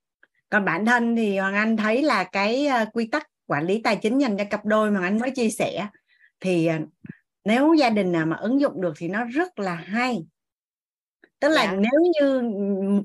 Còn 0.50 0.66
bản 0.66 0.86
thân 0.86 1.16
thì 1.16 1.38
hoàng 1.38 1.56
anh 1.56 1.78
thấy 1.78 2.02
là 2.02 2.24
cái 2.24 2.68
uh, 2.82 2.88
quy 2.94 3.08
tắc 3.08 3.28
quản 3.48 3.66
lý 3.66 3.82
tài 3.82 3.96
chính 3.96 4.18
dành 4.18 4.38
cho 4.38 4.44
cặp 4.50 4.66
đôi 4.66 4.92
mà 4.92 5.02
anh 5.04 5.20
mới 5.20 5.32
chia 5.32 5.50
sẻ 5.50 5.88
thì 6.40 6.70
uh, 6.76 6.90
nếu 7.48 7.74
gia 7.74 7.90
đình 7.90 8.12
nào 8.12 8.26
mà 8.26 8.36
ứng 8.36 8.62
dụng 8.62 8.82
được 8.82 8.94
thì 8.98 9.08
nó 9.08 9.24
rất 9.24 9.60
là 9.60 9.76
hay 9.76 10.26
tức 11.40 11.50
là 11.50 11.64
dạ. 11.64 11.72
nếu 11.72 12.02
như 12.20 12.42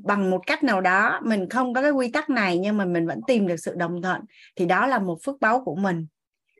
bằng 0.05 0.31
một 0.31 0.47
cách 0.47 0.65
nào 0.65 0.81
đó 0.81 1.21
mình 1.25 1.49
không 1.49 1.75
có 1.75 1.83
cái 1.83 1.91
quy 1.91 2.11
tắc 2.11 2.31
này 2.31 2.59
nhưng 2.59 2.77
mà 2.77 2.85
mình 2.85 3.07
vẫn 3.07 3.21
tìm 3.27 3.47
được 3.47 3.57
sự 3.57 3.75
đồng 3.77 4.03
thuận 4.03 4.21
thì 4.57 4.67
đó 4.67 4.87
là 4.87 4.99
một 4.99 5.19
phước 5.25 5.41
báu 5.41 5.65
của 5.65 5.75
mình 5.75 6.07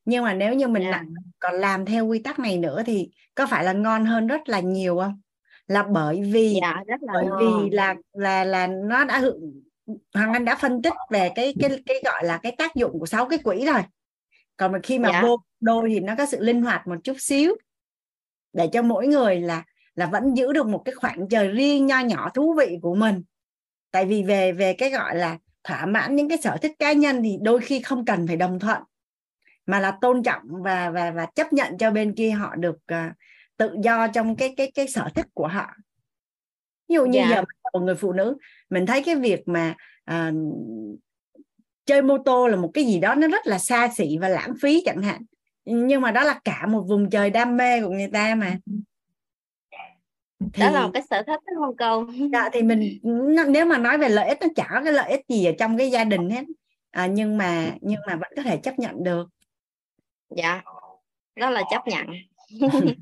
nhưng 0.05 0.25
mà 0.25 0.35
nếu 0.35 0.55
như 0.55 0.69
mình 0.69 0.83
yeah. 0.83 0.95
Dạ. 0.95 1.23
còn 1.41 1.55
làm 1.55 1.87
theo 1.87 2.07
quy 2.07 2.19
tắc 2.19 2.39
này 2.39 2.59
nữa 2.59 2.83
thì 2.87 3.11
có 3.35 3.47
phải 3.47 3.65
là 3.65 3.73
ngon 3.73 4.05
hơn 4.05 4.27
rất 4.27 4.49
là 4.49 4.61
nhiều 4.61 4.99
không 4.99 5.21
là 5.67 5.83
bởi 5.83 6.23
vì 6.33 6.59
yeah, 6.63 6.77
dạ, 6.77 6.83
rất 6.87 7.03
là 7.03 7.13
bởi 7.15 7.27
ngon. 7.27 7.39
vì 7.41 7.71
là 7.71 7.95
là 8.13 8.45
là 8.45 8.67
nó 8.67 9.05
đã 9.05 9.23
hoàng 10.15 10.33
anh 10.33 10.45
đã 10.45 10.55
phân 10.55 10.83
tích 10.83 10.95
về 11.11 11.31
cái 11.35 11.55
cái 11.61 11.71
cái 11.87 11.97
gọi 12.05 12.25
là 12.25 12.41
cái 12.43 12.55
tác 12.59 12.75
dụng 12.75 12.99
của 13.01 13.07
sáu 13.07 13.29
cái 13.29 13.39
quỹ 13.39 13.67
rồi 13.67 13.83
còn 14.57 14.73
mà 14.73 14.79
khi 14.83 14.99
mà 14.99 15.09
yeah. 15.09 15.25
Vô 15.25 15.37
đôi 15.61 15.91
thì 15.91 16.01
nó 16.01 16.15
có 16.19 16.27
sự 16.27 16.41
linh 16.41 16.63
hoạt 16.63 16.87
một 16.87 16.97
chút 17.05 17.17
xíu 17.19 17.55
để 18.53 18.69
cho 18.73 18.83
mỗi 18.83 19.07
người 19.07 19.41
là 19.41 19.65
là 19.95 20.07
vẫn 20.07 20.37
giữ 20.37 20.53
được 20.53 20.67
một 20.67 20.83
cái 20.85 20.95
khoảng 20.95 21.29
trời 21.29 21.49
riêng 21.49 21.87
nho 21.87 22.01
nhỏ 22.01 22.31
thú 22.35 22.55
vị 22.59 22.79
của 22.83 22.95
mình. 22.95 23.23
Tại 23.91 24.05
vì 24.05 24.23
về 24.23 24.53
về 24.53 24.73
cái 24.73 24.91
gọi 24.91 25.17
là 25.17 25.39
thỏa 25.65 25.87
mãn 25.87 26.17
những 26.17 26.29
cái 26.29 26.39
sở 26.39 26.57
thích 26.63 26.73
cá 26.79 26.93
nhân 26.93 27.23
thì 27.23 27.37
đôi 27.43 27.61
khi 27.61 27.81
không 27.81 28.05
cần 28.05 28.27
phải 28.27 28.37
đồng 28.37 28.59
thuận 28.59 28.83
mà 29.67 29.81
là 29.81 29.99
tôn 30.01 30.23
trọng 30.23 30.43
và 30.63 30.91
và 30.91 31.11
và 31.11 31.27
chấp 31.35 31.53
nhận 31.53 31.79
cho 31.79 31.91
bên 31.91 32.15
kia 32.15 32.31
họ 32.31 32.55
được 32.57 32.77
uh, 32.93 33.13
tự 33.57 33.77
do 33.83 34.09
trong 34.09 34.37
cái 34.37 34.55
cái 34.57 34.71
cái 34.75 34.89
sở 34.89 35.09
thích 35.15 35.27
của 35.35 35.47
họ. 35.47 35.71
Ví 36.89 36.95
dụ 36.95 37.07
như 37.07 37.19
dạ. 37.19 37.29
giờ 37.31 37.43
một 37.73 37.81
người 37.81 37.95
phụ 37.95 38.13
nữ 38.13 38.37
mình 38.71 38.87
thấy 38.87 39.03
cái 39.03 39.15
việc 39.15 39.49
mà 39.49 39.75
à, 40.05 40.33
chơi 41.87 42.03
mô 42.03 42.19
tô 42.19 42.47
là 42.47 42.57
một 42.57 42.71
cái 42.75 42.85
gì 42.85 43.01
đó 43.01 43.15
nó 43.15 43.29
rất 43.29 43.47
là 43.47 43.59
xa 43.59 43.89
xỉ 43.97 44.19
và 44.21 44.29
lãng 44.29 44.55
phí 44.63 44.83
chẳng 44.87 45.03
hạn 45.03 45.23
nhưng 45.65 46.01
mà 46.01 46.11
đó 46.11 46.25
là 46.25 46.41
cả 46.45 46.67
một 46.67 46.83
vùng 46.89 47.11
trời 47.11 47.31
đam 47.31 47.57
mê 47.57 47.81
của 47.81 47.91
người 47.91 48.09
ta 48.13 48.35
mà. 48.35 48.57
Thì, 50.53 50.63
đó 50.63 50.71
là 50.71 50.83
một 50.85 50.91
cái 50.95 51.03
sở 51.11 51.23
thích 51.23 51.41
đúng 51.47 51.65
không 51.65 51.77
câu 51.77 52.07
dạ, 52.33 52.49
thì 52.53 52.63
mình 52.63 52.99
nếu 53.49 53.67
mà 53.67 53.79
nói 53.79 53.99
về 53.99 54.09
lợi 54.09 54.29
ích 54.29 54.39
nó 54.41 54.47
chả 54.57 54.67
có 54.71 54.81
cái 54.85 54.93
lợi 54.93 55.11
ích 55.11 55.21
gì 55.29 55.45
ở 55.45 55.53
trong 55.59 55.79
cái 55.79 55.91
gia 55.91 56.05
đình 56.05 56.31
hết. 56.31 56.45
À, 56.91 57.07
nhưng 57.07 57.37
mà 57.39 57.75
nhưng 57.81 58.01
mà 58.07 58.17
vẫn 58.17 58.33
có 58.37 58.43
thể 58.43 58.57
chấp 58.57 58.79
nhận 58.79 59.05
được. 59.05 59.29
Dạ 60.37 60.63
đó 61.37 61.51
là 61.51 61.63
chấp 61.71 61.83
nhận. 61.87 62.07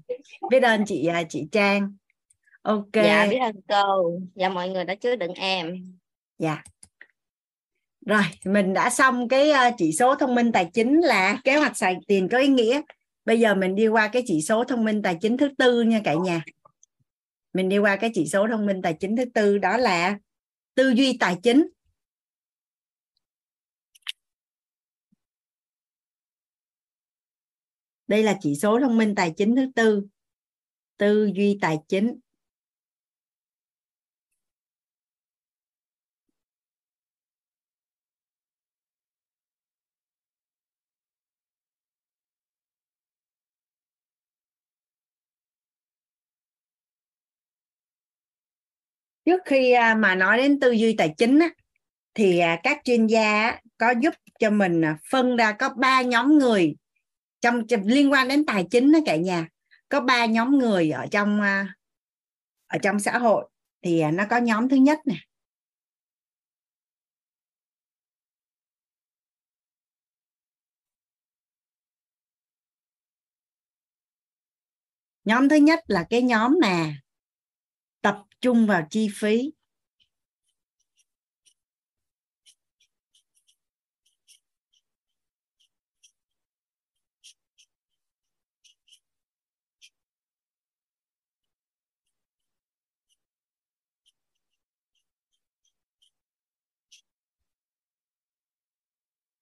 Biết 0.51 0.63
ơn 0.63 0.85
chị 0.85 1.07
à, 1.07 1.23
chị 1.29 1.49
Trang. 1.53 1.95
Ok. 2.63 2.93
Dạ 2.93 3.27
biết 3.31 3.39
ơn 3.39 3.61
cô. 3.69 4.21
Dạ 4.35 4.49
mọi 4.49 4.69
người 4.69 4.85
đã 4.85 4.95
chứa 4.95 5.17
đựng 5.17 5.35
em. 5.35 5.93
Dạ 6.39 6.63
rồi, 8.11 8.23
mình 8.45 8.73
đã 8.73 8.91
xong 8.91 9.29
cái 9.29 9.51
ờ, 9.51 9.71
chỉ 9.79 9.93
số 9.93 10.15
thông 10.15 10.35
minh 10.35 10.53
tài 10.53 10.71
chính 10.75 11.01
là 11.01 11.41
kế 11.45 11.57
hoạch 11.57 11.77
xài 11.77 11.97
tiền 12.07 12.29
có 12.29 12.39
ý 12.39 12.49
nghĩa. 12.49 12.81
Bây 13.25 13.41
giờ 13.41 13.55
mình 13.55 13.75
đi 13.75 13.89
qua 13.89 14.09
cái 14.09 14.23
chỉ 14.27 14.43
số 14.43 14.65
thông 14.65 14.85
minh 14.85 15.03
tài 15.03 15.17
chính 15.21 15.37
thứ 15.37 15.49
tư 15.59 15.83
nha 15.83 16.01
cả 16.05 16.15
nhà. 16.25 16.45
Mình 17.53 17.69
đi 17.69 17.79
qua 17.79 17.97
cái 17.97 18.11
chỉ 18.15 18.27
số 18.27 18.49
thông 18.49 18.67
minh 18.67 18.83
tài 18.83 18.95
chính 19.01 19.17
thứ 19.17 19.25
tư, 19.35 19.59
đó 19.59 19.77
là 19.77 20.19
tư 20.75 20.89
duy 20.91 21.17
tài 21.21 21.37
chính. 21.43 21.69
Đây 28.07 28.23
là 28.23 28.39
chỉ 28.41 28.55
số 28.55 28.81
thông 28.81 28.97
minh 28.99 29.15
tài 29.15 29.33
chính 29.37 29.57
thứ 29.57 29.67
tư. 29.75 30.07
Tư 30.97 31.31
duy 31.35 31.59
tài 31.61 31.79
chính. 31.89 32.19
Trước 49.25 49.41
khi 49.45 49.73
à, 49.73 49.95
mà 49.95 50.15
nói 50.15 50.37
đến 50.37 50.61
tư 50.61 50.71
duy 50.71 50.95
tài 50.99 51.15
chính 51.19 51.39
á, 51.39 51.49
thì 52.15 52.39
à, 52.39 52.61
các 52.63 52.79
chuyên 52.85 53.07
gia 53.07 53.59
có 53.79 53.95
giúp 54.03 54.15
cho 54.39 54.51
mình 54.51 54.85
à, 54.85 54.99
phân 55.11 55.37
ra 55.37 55.53
có 55.53 55.69
ba 55.69 56.03
nhóm 56.03 56.39
người 56.39 56.77
trong 57.41 57.63
liên 57.85 58.13
quan 58.13 58.29
đến 58.29 58.47
tài 58.47 58.67
chính 58.71 58.93
đó 58.93 58.99
cả 59.07 59.17
nhà. 59.17 59.49
Có 59.89 60.01
ba 60.01 60.27
nhóm 60.27 60.59
người 60.59 60.91
ở 60.91 61.07
trong 61.11 61.41
ở 62.67 62.79
trong 62.83 63.01
xã 63.01 63.19
hội 63.19 63.49
thì 63.83 64.03
nó 64.13 64.25
có 64.31 64.37
nhóm 64.37 64.69
thứ 64.69 64.77
nhất 64.77 64.99
nè. 65.05 65.17
Nhóm 75.25 75.49
thứ 75.49 75.57
nhất 75.57 75.81
là 75.87 76.07
cái 76.11 76.23
nhóm 76.23 76.59
mà 76.63 76.95
tập 78.03 78.23
trung 78.41 78.67
vào 78.67 78.87
chi 78.91 79.09
phí. 79.15 79.53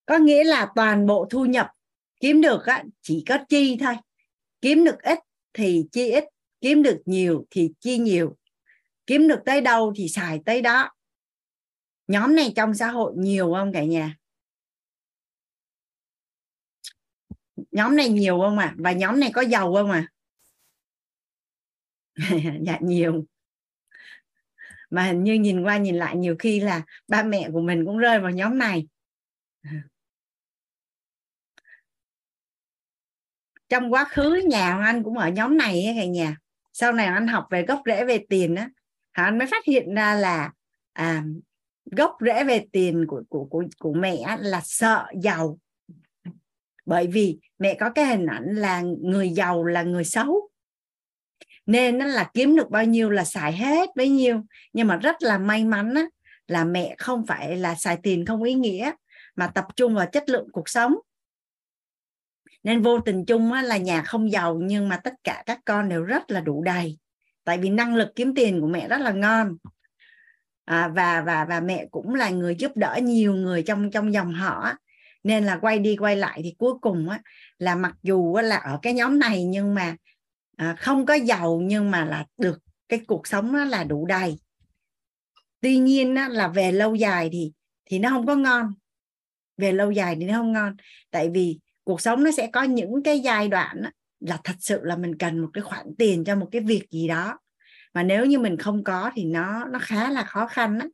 Có 0.07 0.19
nghĩa 0.19 0.45
là 0.45 0.69
toàn 0.75 1.07
bộ 1.07 1.27
thu 1.31 1.45
nhập 1.45 1.67
kiếm 2.20 2.41
được 2.41 2.67
á, 2.67 2.85
chỉ 3.03 3.25
có 3.28 3.39
chi 3.49 3.77
thôi. 3.81 3.95
Kiếm 4.61 4.85
được 4.85 5.03
ít 5.03 5.19
thì 5.53 5.85
chi 5.93 6.11
ít 6.11 6.25
kiếm 6.61 6.83
được 6.83 7.03
nhiều 7.07 7.47
thì 7.51 7.70
chi 7.81 7.99
nhiều 7.99 8.37
kiếm 9.09 9.28
được 9.28 9.41
tới 9.47 9.61
đâu 9.61 9.93
thì 9.97 10.09
xài 10.09 10.41
tới 10.47 10.62
đó. 10.62 10.91
Nhóm 12.09 12.37
này 12.37 12.53
trong 12.57 12.75
xã 12.75 12.89
hội 12.89 13.12
nhiều 13.17 13.53
không 13.55 13.73
cả 13.73 13.85
nhà? 13.85 14.17
Nhóm 17.70 17.97
này 17.97 18.09
nhiều 18.09 18.39
không 18.41 18.59
ạ? 18.59 18.67
À? 18.67 18.75
và 18.78 18.93
nhóm 18.93 19.20
này 19.20 19.31
có 19.35 19.41
giàu 19.41 19.75
không 19.75 19.91
à 19.91 20.09
dạ 22.67 22.78
nhiều. 22.81 23.27
Mà 24.91 25.03
hình 25.03 25.25
như 25.25 25.35
nhìn 25.35 25.62
qua 25.62 25.78
nhìn 25.78 25.97
lại 25.97 26.17
nhiều 26.17 26.37
khi 26.39 26.61
là 26.61 26.83
ba 27.09 27.23
mẹ 27.23 27.51
của 27.53 27.61
mình 27.61 27.85
cũng 27.87 27.99
rơi 27.99 28.20
vào 28.20 28.31
nhóm 28.31 28.59
này. 28.59 28.89
Trong 33.69 33.93
quá 33.93 34.05
khứ 34.05 34.43
nhà 34.49 34.78
anh 34.85 35.03
cũng 35.05 35.19
ở 35.19 35.28
nhóm 35.28 35.57
này 35.57 35.95
cả 35.97 36.05
nhà. 36.05 36.37
Sau 36.73 36.93
này 36.93 37.07
anh 37.07 37.27
học 37.27 37.47
về 37.51 37.62
gốc 37.62 37.83
rễ 37.87 38.05
về 38.05 38.27
tiền 38.28 38.55
á 38.55 38.70
anh 39.25 39.39
mới 39.39 39.47
phát 39.47 39.65
hiện 39.65 39.95
ra 39.95 40.15
là 40.15 40.53
à, 40.93 41.25
gốc 41.91 42.17
rễ 42.21 42.45
về 42.45 42.65
tiền 42.73 43.05
của 43.09 43.23
của 43.29 43.45
của 43.45 43.65
của 43.79 43.93
mẹ 43.93 44.37
là 44.41 44.61
sợ 44.65 45.07
giàu. 45.23 45.59
Bởi 46.87 47.07
vì 47.07 47.39
mẹ 47.59 47.77
có 47.81 47.91
cái 47.91 48.07
hình 48.07 48.27
ảnh 48.27 48.55
là 48.55 48.83
người 49.01 49.31
giàu 49.31 49.65
là 49.65 49.83
người 49.83 50.05
xấu. 50.05 50.51
Nên 51.67 51.99
nó 51.99 52.07
là 52.07 52.31
kiếm 52.35 52.57
được 52.57 52.71
bao 52.71 52.85
nhiêu 52.85 53.11
là 53.11 53.25
xài 53.25 53.53
hết 53.53 53.89
bấy 53.97 54.09
nhiêu. 54.09 54.43
Nhưng 54.73 54.87
mà 54.87 54.97
rất 54.97 55.17
là 55.21 55.39
may 55.39 55.65
mắn 55.65 55.95
á, 55.95 56.05
là 56.47 56.65
mẹ 56.65 56.95
không 56.99 57.27
phải 57.27 57.57
là 57.57 57.75
xài 57.75 57.99
tiền 58.03 58.27
không 58.27 58.43
ý 58.43 58.55
nghĩa 58.55 58.93
mà 59.37 59.47
tập 59.47 59.67
trung 59.77 59.95
vào 59.95 60.07
chất 60.13 60.29
lượng 60.29 60.49
cuộc 60.53 60.69
sống. 60.69 60.95
Nên 62.63 62.83
vô 62.83 63.01
tình 63.01 63.25
chung 63.27 63.53
á, 63.53 63.63
là 63.63 63.77
nhà 63.77 64.03
không 64.03 64.33
giàu 64.33 64.59
nhưng 64.63 64.89
mà 64.89 64.97
tất 64.97 65.15
cả 65.25 65.43
các 65.47 65.61
con 65.65 65.89
đều 65.89 66.03
rất 66.03 66.31
là 66.31 66.41
đủ 66.41 66.63
đầy 66.63 66.99
tại 67.49 67.59
vì 67.59 67.70
năng 67.70 67.94
lực 67.94 68.09
kiếm 68.17 68.35
tiền 68.35 68.60
của 68.60 68.67
mẹ 68.67 68.89
rất 68.89 69.01
là 69.01 69.12
ngon. 69.12 69.57
À, 70.65 70.89
và 70.89 71.23
và 71.27 71.44
và 71.44 71.60
mẹ 71.60 71.86
cũng 71.91 72.15
là 72.15 72.31
người 72.31 72.57
giúp 72.59 72.73
đỡ 72.75 72.99
nhiều 73.02 73.35
người 73.35 73.62
trong 73.62 73.91
trong 73.91 74.12
dòng 74.12 74.33
họ. 74.33 74.73
Nên 75.23 75.44
là 75.44 75.57
quay 75.57 75.78
đi 75.78 75.97
quay 75.97 76.17
lại 76.17 76.41
thì 76.44 76.55
cuối 76.59 76.73
cùng 76.81 77.09
á, 77.09 77.20
là 77.59 77.75
mặc 77.75 77.94
dù 78.02 78.35
á 78.35 78.43
là 78.43 78.57
ở 78.57 78.78
cái 78.83 78.94
nhóm 78.94 79.18
này 79.18 79.44
nhưng 79.44 79.75
mà 79.75 79.97
à, 80.57 80.77
không 80.78 81.07
có 81.07 81.15
giàu 81.15 81.60
nhưng 81.65 81.91
mà 81.91 82.05
là 82.05 82.27
được 82.39 82.59
cái 82.89 83.01
cuộc 83.07 83.27
sống 83.27 83.52
nó 83.52 83.65
là 83.65 83.85
đủ 83.85 84.07
đầy. 84.07 84.39
Tuy 85.60 85.78
nhiên 85.78 86.15
á, 86.15 86.28
là 86.28 86.49
về 86.49 86.73
lâu 86.73 86.94
dài 86.94 87.28
thì 87.33 87.52
thì 87.85 87.99
nó 87.99 88.09
không 88.09 88.27
có 88.27 88.36
ngon. 88.36 88.75
Về 89.57 89.73
lâu 89.73 89.91
dài 89.91 90.17
thì 90.20 90.25
nó 90.25 90.39
không 90.39 90.52
ngon. 90.52 90.77
Tại 91.10 91.31
vì 91.35 91.59
cuộc 91.85 92.01
sống 92.01 92.25
nó 92.25 92.31
sẽ 92.31 92.47
có 92.52 92.62
những 92.62 93.02
cái 93.05 93.20
giai 93.20 93.49
đoạn 93.49 93.83
á, 93.83 93.93
là 94.21 94.41
thật 94.45 94.55
sự 94.61 94.81
là 94.83 94.97
mình 94.97 95.19
cần 95.19 95.39
một 95.39 95.49
cái 95.53 95.63
khoản 95.63 95.87
tiền 95.99 96.25
cho 96.25 96.37
một 96.37 96.49
cái 96.53 96.63
việc 96.63 96.87
gì 96.91 97.09
đó. 97.09 97.39
Mà 97.95 98.03
nếu 98.03 98.27
như 98.27 98.39
mình 98.39 98.57
không 98.59 98.85
có 98.85 99.11
thì 99.15 99.25
nó 99.25 99.65
nó 99.65 99.79
khá 99.83 100.11
là 100.11 100.25
khó 100.25 100.47
khăn 100.47 100.79
đó. 100.79 100.87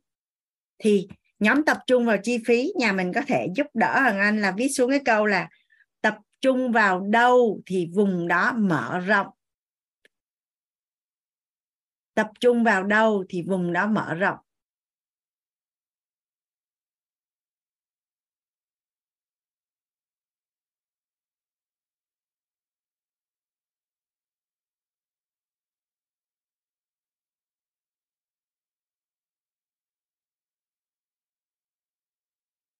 thì 0.79 1.07
nhóm 1.39 1.65
tập 1.65 1.77
trung 1.87 2.05
vào 2.05 2.17
chi 2.23 2.37
phí, 2.47 2.73
nhà 2.79 2.91
mình 2.91 3.13
có 3.13 3.21
thể 3.27 3.47
giúp 3.55 3.67
đỡ 3.73 3.99
hằng 3.99 4.19
anh 4.19 4.41
là 4.41 4.51
viết 4.57 4.67
xuống 4.69 4.89
cái 4.89 5.01
câu 5.05 5.25
là 5.25 5.49
tập 6.01 6.17
trung 6.41 6.71
vào 6.71 6.99
đâu 7.01 7.61
thì 7.65 7.89
vùng 7.95 8.27
đó 8.27 8.53
mở 8.57 8.99
rộng. 8.99 9.27
Tập 12.13 12.31
trung 12.39 12.63
vào 12.63 12.83
đâu 12.83 13.25
thì 13.29 13.41
vùng 13.41 13.73
đó 13.73 13.87
mở 13.87 14.13
rộng. 14.13 14.37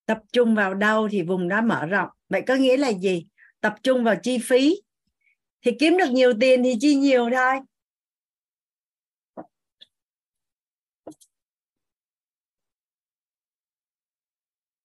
Tập 0.06 0.20
trung 0.34 0.56
vào 0.56 0.74
đâu 0.74 1.08
thì 1.12 1.22
vùng 1.22 1.48
đó 1.48 1.62
mở 1.62 1.86
rộng. 1.86 2.10
Vậy 2.30 2.44
có 2.48 2.56
nghĩa 2.56 2.78
là 2.78 2.90
gì? 2.90 3.28
Tập 3.62 3.76
trung 3.84 4.04
vào 4.04 4.16
chi 4.24 4.38
phí. 4.38 4.82
Thì 5.62 5.72
kiếm 5.80 5.98
được 5.98 6.10
nhiều 6.12 6.34
tiền 6.40 6.64
thì 6.64 6.76
chi 6.80 6.96
nhiều 6.96 7.30
thôi. 7.34 7.56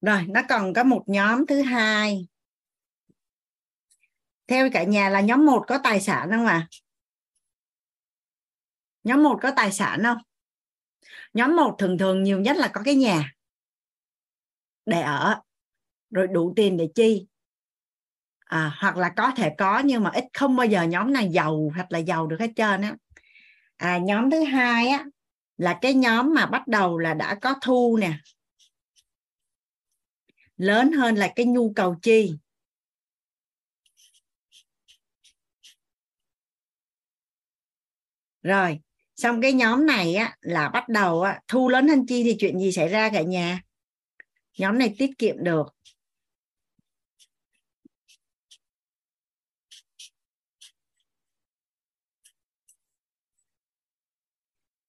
Rồi, 0.00 0.24
nó 0.28 0.40
còn 0.48 0.72
có 0.74 0.84
một 0.84 1.04
nhóm 1.06 1.46
thứ 1.46 1.62
hai. 1.62 2.26
Theo 4.46 4.70
cả 4.72 4.84
nhà 4.84 5.08
là 5.08 5.20
nhóm 5.20 5.46
một 5.46 5.64
có 5.66 5.78
tài 5.82 6.00
sản 6.00 6.30
không 6.30 6.46
à 6.46 6.68
nhóm 9.04 9.22
một 9.22 9.38
có 9.42 9.52
tài 9.56 9.72
sản 9.72 10.02
không? 10.02 10.18
Nhóm 11.32 11.56
một 11.56 11.76
thường 11.78 11.98
thường 11.98 12.22
nhiều 12.22 12.40
nhất 12.40 12.56
là 12.56 12.68
có 12.68 12.80
cái 12.84 12.94
nhà 12.94 13.32
để 14.86 15.00
ở 15.00 15.40
rồi 16.10 16.26
đủ 16.28 16.52
tiền 16.56 16.76
để 16.76 16.88
chi. 16.94 17.26
À, 18.46 18.72
hoặc 18.78 18.96
là 18.96 19.08
có 19.08 19.32
thể 19.36 19.50
có 19.58 19.78
nhưng 19.84 20.02
mà 20.04 20.10
ít 20.14 20.24
không 20.34 20.56
bao 20.56 20.66
giờ 20.66 20.82
nhóm 20.82 21.12
này 21.12 21.28
giàu 21.28 21.72
hoặc 21.74 21.92
là 21.92 21.98
giàu 21.98 22.26
được 22.26 22.40
hết 22.40 22.50
trơn 22.56 22.82
á. 22.82 22.94
À, 23.76 23.98
nhóm 23.98 24.30
thứ 24.30 24.44
hai 24.44 24.88
á 24.88 25.04
là 25.58 25.78
cái 25.82 25.94
nhóm 25.94 26.34
mà 26.34 26.46
bắt 26.46 26.68
đầu 26.68 26.98
là 26.98 27.14
đã 27.14 27.34
có 27.34 27.54
thu 27.62 27.96
nè. 28.00 28.12
Lớn 30.56 30.92
hơn 30.92 31.14
là 31.14 31.28
cái 31.36 31.46
nhu 31.46 31.72
cầu 31.76 31.94
chi. 32.02 32.32
Rồi 38.42 38.78
xong 39.16 39.40
cái 39.40 39.52
nhóm 39.52 39.86
này 39.86 40.14
á 40.14 40.36
là 40.40 40.68
bắt 40.68 40.88
đầu 40.88 41.22
á, 41.22 41.40
thu 41.48 41.68
lớn 41.68 41.88
hơn 41.88 42.06
chi 42.06 42.22
thì 42.24 42.36
chuyện 42.38 42.58
gì 42.58 42.72
xảy 42.72 42.88
ra 42.88 43.10
cả 43.12 43.22
nhà? 43.22 43.60
Nhóm 44.60 44.78
này 44.78 44.94
tiết 44.98 45.18
kiệm 45.18 45.44
được. 45.44 45.74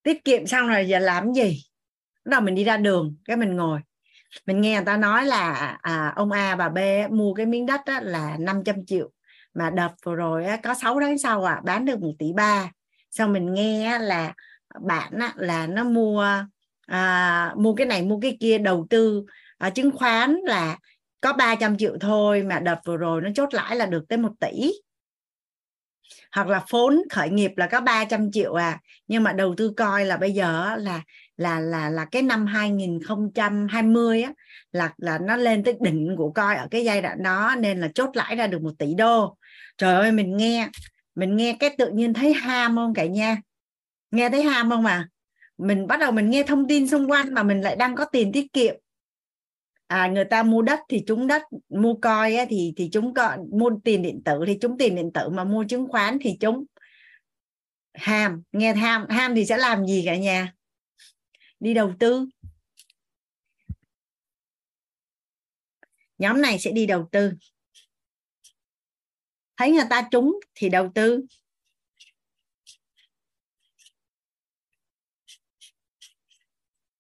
Tiết 0.03 0.23
kiệm 0.25 0.47
xong 0.47 0.67
rồi 0.67 0.87
giờ 0.87 0.99
làm 0.99 1.33
gì? 1.33 1.63
Bắt 2.25 2.31
đầu 2.31 2.41
mình 2.41 2.55
đi 2.55 2.63
ra 2.63 2.77
đường 2.77 3.15
cái 3.25 3.37
mình 3.37 3.55
ngồi. 3.55 3.79
Mình 4.45 4.61
nghe 4.61 4.75
người 4.75 4.85
ta 4.85 4.97
nói 4.97 5.25
là 5.25 5.77
à, 5.81 6.13
ông 6.15 6.31
A 6.31 6.55
bà 6.55 6.69
B 6.69 6.77
mua 7.09 7.33
cái 7.33 7.45
miếng 7.45 7.65
đất 7.65 7.81
á, 7.85 8.01
là 8.01 8.37
500 8.39 8.85
triệu. 8.85 9.11
Mà 9.53 9.69
đợt 9.69 9.89
vừa 10.05 10.15
rồi 10.15 10.45
á, 10.45 10.57
có 10.63 10.73
6 10.73 10.99
tháng 10.99 11.17
sau 11.17 11.43
à 11.43 11.61
bán 11.65 11.85
được 11.85 11.99
một 11.99 12.13
tỷ 12.19 12.33
ba. 12.33 12.71
Sau 13.11 13.27
mình 13.27 13.53
nghe 13.53 13.99
là 13.99 14.33
bạn 14.81 15.13
á, 15.19 15.33
là 15.35 15.67
nó 15.67 15.83
mua 15.83 16.45
à, 16.87 17.53
mua 17.57 17.75
cái 17.75 17.87
này 17.87 18.03
mua 18.03 18.19
cái 18.19 18.37
kia 18.39 18.57
đầu 18.57 18.87
tư 18.89 19.25
à, 19.61 19.69
chứng 19.69 19.91
khoán 19.91 20.35
là 20.43 20.77
có 21.21 21.33
300 21.33 21.77
triệu 21.77 21.97
thôi 22.01 22.43
mà 22.43 22.59
đợt 22.59 22.79
vừa 22.85 22.97
rồi 22.97 23.21
nó 23.21 23.29
chốt 23.35 23.53
lãi 23.53 23.75
là 23.75 23.85
được 23.85 24.03
tới 24.09 24.17
một 24.17 24.31
tỷ. 24.39 24.71
Hoặc 26.31 26.47
là 26.47 26.65
vốn 26.69 27.01
khởi 27.09 27.29
nghiệp 27.29 27.51
là 27.55 27.67
có 27.67 27.81
300 27.81 28.31
triệu 28.31 28.53
à. 28.53 28.79
Nhưng 29.07 29.23
mà 29.23 29.33
đầu 29.33 29.55
tư 29.57 29.73
coi 29.77 30.05
là 30.05 30.17
bây 30.17 30.31
giờ 30.31 30.75
là 30.77 31.01
là 31.37 31.59
là 31.59 31.89
là 31.89 32.05
cái 32.05 32.21
năm 32.21 32.45
2020 32.45 34.21
á 34.21 34.33
là 34.71 34.93
là 34.97 35.19
nó 35.19 35.35
lên 35.35 35.63
tới 35.63 35.75
đỉnh 35.81 36.15
của 36.17 36.31
coi 36.31 36.55
ở 36.55 36.67
cái 36.71 36.83
giai 36.83 37.01
đoạn 37.01 37.23
đó 37.23 37.55
nên 37.59 37.79
là 37.79 37.87
chốt 37.95 38.09
lãi 38.13 38.35
ra 38.35 38.47
được 38.47 38.61
một 38.61 38.73
tỷ 38.79 38.93
đô. 38.93 39.37
Trời 39.77 39.95
ơi 39.95 40.11
mình 40.11 40.37
nghe 40.37 40.69
mình 41.15 41.37
nghe 41.37 41.57
cái 41.59 41.75
tự 41.77 41.91
nhiên 41.91 42.13
thấy 42.13 42.33
ham 42.33 42.75
không 42.75 42.93
cả 42.93 43.05
nha? 43.05 43.37
Nghe 44.11 44.29
thấy 44.29 44.43
ham 44.43 44.69
không 44.69 44.83
mà 44.83 45.07
mình 45.57 45.87
bắt 45.87 45.99
đầu 45.99 46.11
mình 46.11 46.29
nghe 46.29 46.43
thông 46.43 46.67
tin 46.67 46.87
xung 46.89 47.11
quanh 47.11 47.33
mà 47.33 47.43
mình 47.43 47.61
lại 47.61 47.75
đang 47.75 47.95
có 47.95 48.05
tiền 48.05 48.31
tiết 48.31 48.53
kiệm 48.53 48.75
à, 49.91 50.07
người 50.07 50.25
ta 50.25 50.43
mua 50.43 50.61
đất 50.61 50.79
thì 50.89 51.03
chúng 51.07 51.27
đất 51.27 51.43
mua 51.69 51.93
coi 52.01 52.35
á, 52.35 52.45
thì 52.49 52.73
thì 52.77 52.89
chúng 52.91 53.13
có 53.13 53.37
mua 53.51 53.69
tiền 53.83 54.01
điện 54.01 54.21
tử 54.25 54.43
thì 54.47 54.57
chúng 54.61 54.77
tiền 54.77 54.95
điện 54.95 55.11
tử 55.13 55.29
mà 55.29 55.43
mua 55.43 55.65
chứng 55.69 55.87
khoán 55.89 56.17
thì 56.21 56.37
chúng 56.39 56.65
ham 57.93 58.43
nghe 58.51 58.73
ham 58.73 59.05
ham 59.09 59.35
thì 59.35 59.45
sẽ 59.45 59.57
làm 59.57 59.85
gì 59.85 60.03
cả 60.05 60.17
nhà? 60.17 60.53
Đi 61.59 61.73
đầu 61.73 61.93
tư. 61.99 62.27
Nhóm 66.17 66.41
này 66.41 66.59
sẽ 66.59 66.71
đi 66.71 66.85
đầu 66.85 67.09
tư. 67.11 67.33
Thấy 69.57 69.71
người 69.71 69.85
ta 69.89 70.07
trúng 70.11 70.39
thì 70.55 70.69
đầu 70.69 70.91
tư. 70.95 71.25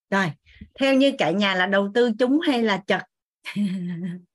Rồi 0.09 0.31
theo 0.81 0.93
như 0.93 1.11
cả 1.17 1.31
nhà 1.31 1.55
là 1.55 1.65
đầu 1.65 1.91
tư 1.93 2.11
trúng 2.19 2.39
hay 2.39 2.63
là 2.63 2.83
chật? 2.87 3.01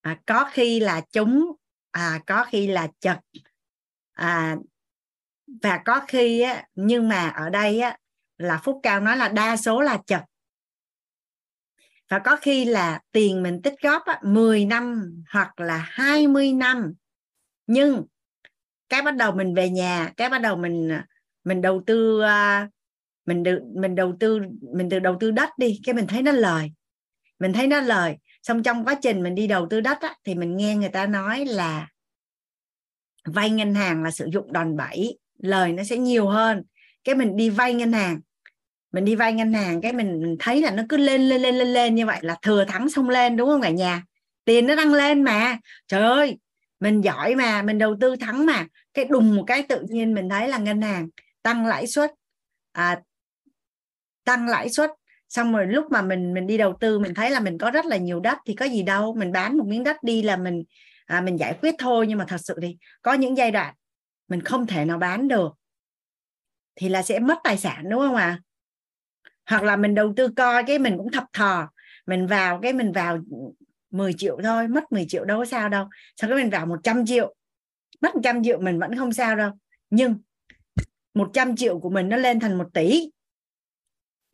À, 0.00 0.20
có 0.26 0.50
khi 0.52 0.80
là 0.80 1.00
trúng 1.12 1.52
à 1.90 2.20
có 2.26 2.44
khi 2.44 2.66
là 2.66 2.88
chật. 3.00 3.18
À 4.12 4.56
và 5.62 5.82
có 5.84 6.00
khi 6.08 6.40
á 6.40 6.64
nhưng 6.74 7.08
mà 7.08 7.28
ở 7.28 7.50
đây 7.50 7.80
á 7.80 7.96
là 8.38 8.60
phúc 8.64 8.80
cao 8.82 9.00
nói 9.00 9.16
là 9.16 9.28
đa 9.28 9.56
số 9.56 9.80
là 9.80 9.98
chật. 10.06 10.22
Và 12.08 12.18
có 12.18 12.36
khi 12.36 12.64
là 12.64 13.00
tiền 13.12 13.42
mình 13.42 13.62
tích 13.62 13.74
góp 13.82 14.02
á, 14.04 14.20
10 14.22 14.64
năm 14.64 15.12
hoặc 15.30 15.60
là 15.60 15.76
20 15.76 16.52
năm. 16.52 16.94
Nhưng 17.66 18.04
cái 18.88 19.02
bắt 19.02 19.16
đầu 19.16 19.32
mình 19.32 19.54
về 19.54 19.70
nhà 19.70 20.12
cái 20.16 20.28
bắt 20.28 20.38
đầu 20.38 20.56
mình 20.56 21.00
mình 21.44 21.62
đầu 21.62 21.82
tư 21.86 22.20
uh, 22.20 22.70
mình 23.26 23.42
được 23.42 23.60
mình 23.74 23.94
đầu 23.94 24.16
tư 24.20 24.40
mình 24.74 24.88
từ 24.90 24.98
đầu 24.98 25.16
tư 25.20 25.30
đất 25.30 25.48
đi 25.58 25.80
cái 25.84 25.94
mình 25.94 26.06
thấy 26.06 26.22
nó 26.22 26.32
lời. 26.32 26.72
Mình 27.38 27.52
thấy 27.52 27.66
nó 27.66 27.80
lời. 27.80 28.16
Xong 28.42 28.62
trong 28.62 28.84
quá 28.84 28.94
trình 29.02 29.22
mình 29.22 29.34
đi 29.34 29.46
đầu 29.46 29.66
tư 29.70 29.80
đất 29.80 30.00
á, 30.00 30.14
thì 30.24 30.34
mình 30.34 30.56
nghe 30.56 30.76
người 30.76 30.88
ta 30.88 31.06
nói 31.06 31.44
là 31.44 31.88
vay 33.24 33.50
ngân 33.50 33.74
hàng 33.74 34.02
là 34.02 34.10
sử 34.10 34.28
dụng 34.32 34.52
đòn 34.52 34.76
bẩy 34.76 35.18
lời 35.38 35.72
nó 35.72 35.84
sẽ 35.84 35.96
nhiều 35.96 36.28
hơn. 36.28 36.62
Cái 37.04 37.14
mình 37.14 37.36
đi 37.36 37.50
vay 37.50 37.74
ngân 37.74 37.92
hàng 37.92 38.20
mình 38.96 39.04
đi 39.04 39.14
vay 39.14 39.32
ngân 39.32 39.52
hàng 39.52 39.80
cái 39.80 39.92
mình 39.92 40.36
thấy 40.38 40.62
là 40.62 40.70
nó 40.70 40.82
cứ 40.88 40.96
lên 40.96 41.28
lên 41.28 41.42
lên 41.42 41.54
lên 41.54 41.68
lên 41.68 41.94
như 41.94 42.06
vậy 42.06 42.18
là 42.22 42.36
thừa 42.42 42.64
thắng 42.64 42.88
xông 42.88 43.08
lên 43.08 43.36
đúng 43.36 43.48
không 43.48 43.62
cả 43.62 43.70
nhà? 43.70 44.02
Tiền 44.44 44.66
nó 44.66 44.74
đang 44.74 44.92
lên 44.92 45.22
mà. 45.22 45.58
Trời 45.88 46.02
ơi 46.02 46.38
mình 46.80 47.00
giỏi 47.00 47.34
mà 47.34 47.62
mình 47.62 47.78
đầu 47.78 47.96
tư 48.00 48.16
thắng 48.16 48.46
mà. 48.46 48.66
Cái 48.94 49.04
đùng 49.04 49.36
một 49.36 49.44
cái 49.46 49.62
tự 49.62 49.80
nhiên 49.88 50.14
mình 50.14 50.28
thấy 50.28 50.48
là 50.48 50.58
ngân 50.58 50.82
hàng 50.82 51.08
tăng 51.42 51.66
lãi 51.66 51.86
suất 51.86 52.10
à, 52.72 53.00
tăng 54.26 54.48
lãi 54.48 54.68
suất 54.68 54.90
xong 55.28 55.52
rồi 55.52 55.66
lúc 55.66 55.86
mà 55.90 56.02
mình 56.02 56.34
mình 56.34 56.46
đi 56.46 56.58
đầu 56.58 56.76
tư 56.80 56.98
mình 56.98 57.14
thấy 57.14 57.30
là 57.30 57.40
mình 57.40 57.58
có 57.58 57.70
rất 57.70 57.86
là 57.86 57.96
nhiều 57.96 58.20
đất 58.20 58.38
thì 58.46 58.54
có 58.54 58.64
gì 58.64 58.82
đâu 58.82 59.14
mình 59.14 59.32
bán 59.32 59.58
một 59.58 59.64
miếng 59.66 59.84
đất 59.84 59.96
đi 60.02 60.22
là 60.22 60.36
mình 60.36 60.64
à, 61.06 61.20
mình 61.20 61.38
giải 61.38 61.58
quyết 61.60 61.74
thôi. 61.78 62.06
Nhưng 62.08 62.18
mà 62.18 62.24
thật 62.28 62.40
sự 62.40 62.58
thì 62.62 62.76
có 63.02 63.12
những 63.14 63.36
giai 63.36 63.50
đoạn 63.50 63.74
mình 64.28 64.40
không 64.40 64.66
thể 64.66 64.84
nào 64.84 64.98
bán 64.98 65.28
được 65.28 65.52
thì 66.76 66.88
là 66.88 67.02
sẽ 67.02 67.18
mất 67.18 67.38
tài 67.44 67.58
sản 67.58 67.84
đúng 67.90 68.00
không 68.00 68.14
ạ? 68.14 68.24
À? 68.24 68.40
hoặc 69.46 69.62
là 69.62 69.76
mình 69.76 69.94
đầu 69.94 70.12
tư 70.16 70.28
coi 70.36 70.64
cái 70.64 70.78
mình 70.78 70.98
cũng 70.98 71.12
thập 71.12 71.24
thò 71.32 71.70
mình 72.06 72.26
vào 72.26 72.60
cái 72.62 72.72
mình 72.72 72.92
vào 72.92 73.18
10 73.90 74.12
triệu 74.12 74.38
thôi 74.42 74.68
mất 74.68 74.92
10 74.92 75.06
triệu 75.08 75.24
đâu 75.24 75.38
có 75.38 75.44
sao 75.44 75.68
đâu. 75.68 75.88
Sau 76.16 76.30
cái 76.30 76.38
mình 76.38 76.50
vào 76.50 76.66
100 76.66 77.06
triệu 77.06 77.34
mất 78.00 78.14
100 78.14 78.44
triệu 78.44 78.60
mình 78.60 78.78
vẫn 78.78 78.96
không 78.98 79.12
sao 79.12 79.36
đâu. 79.36 79.50
Nhưng 79.90 80.18
100 81.14 81.56
triệu 81.56 81.80
của 81.80 81.90
mình 81.90 82.08
nó 82.08 82.16
lên 82.16 82.40
thành 82.40 82.58
1 82.58 82.64
tỷ 82.74 83.10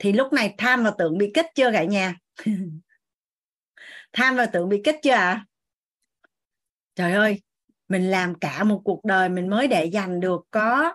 thì 0.03 0.13
lúc 0.13 0.33
này 0.33 0.55
tham 0.59 0.85
và 0.85 0.93
tưởng 0.99 1.19
bị 1.19 1.31
kích 1.35 1.47
chưa 1.55 1.73
cả 1.73 1.85
nhà? 1.85 2.15
Tham 4.13 4.37
và 4.37 4.47
tưởng 4.47 4.69
bị 4.69 4.81
kích 4.85 4.97
chưa 5.03 5.11
ạ? 5.11 5.31
À? 5.31 5.45
trời 6.95 7.13
ơi 7.13 7.43
mình 7.89 8.11
làm 8.11 8.35
cả 8.35 8.65
một 8.65 8.81
cuộc 8.85 9.05
đời 9.05 9.29
mình 9.29 9.49
mới 9.49 9.69
để 9.69 9.85
dành 9.85 10.21
được 10.21 10.41
có 10.51 10.95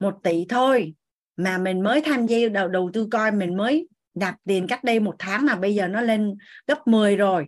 một 0.00 0.14
tỷ 0.22 0.46
thôi 0.48 0.94
mà 1.36 1.58
mình 1.58 1.82
mới 1.82 2.00
tham 2.04 2.26
gia 2.26 2.48
đầu, 2.48 2.68
đầu 2.68 2.90
tư 2.92 3.08
coi 3.10 3.32
mình 3.32 3.56
mới 3.56 3.88
nạp 4.14 4.34
tiền 4.46 4.66
cách 4.66 4.84
đây 4.84 5.00
một 5.00 5.14
tháng 5.18 5.46
mà 5.46 5.56
bây 5.56 5.74
giờ 5.74 5.88
nó 5.88 6.00
lên 6.00 6.36
gấp 6.66 6.86
10 6.86 7.16
rồi. 7.16 7.46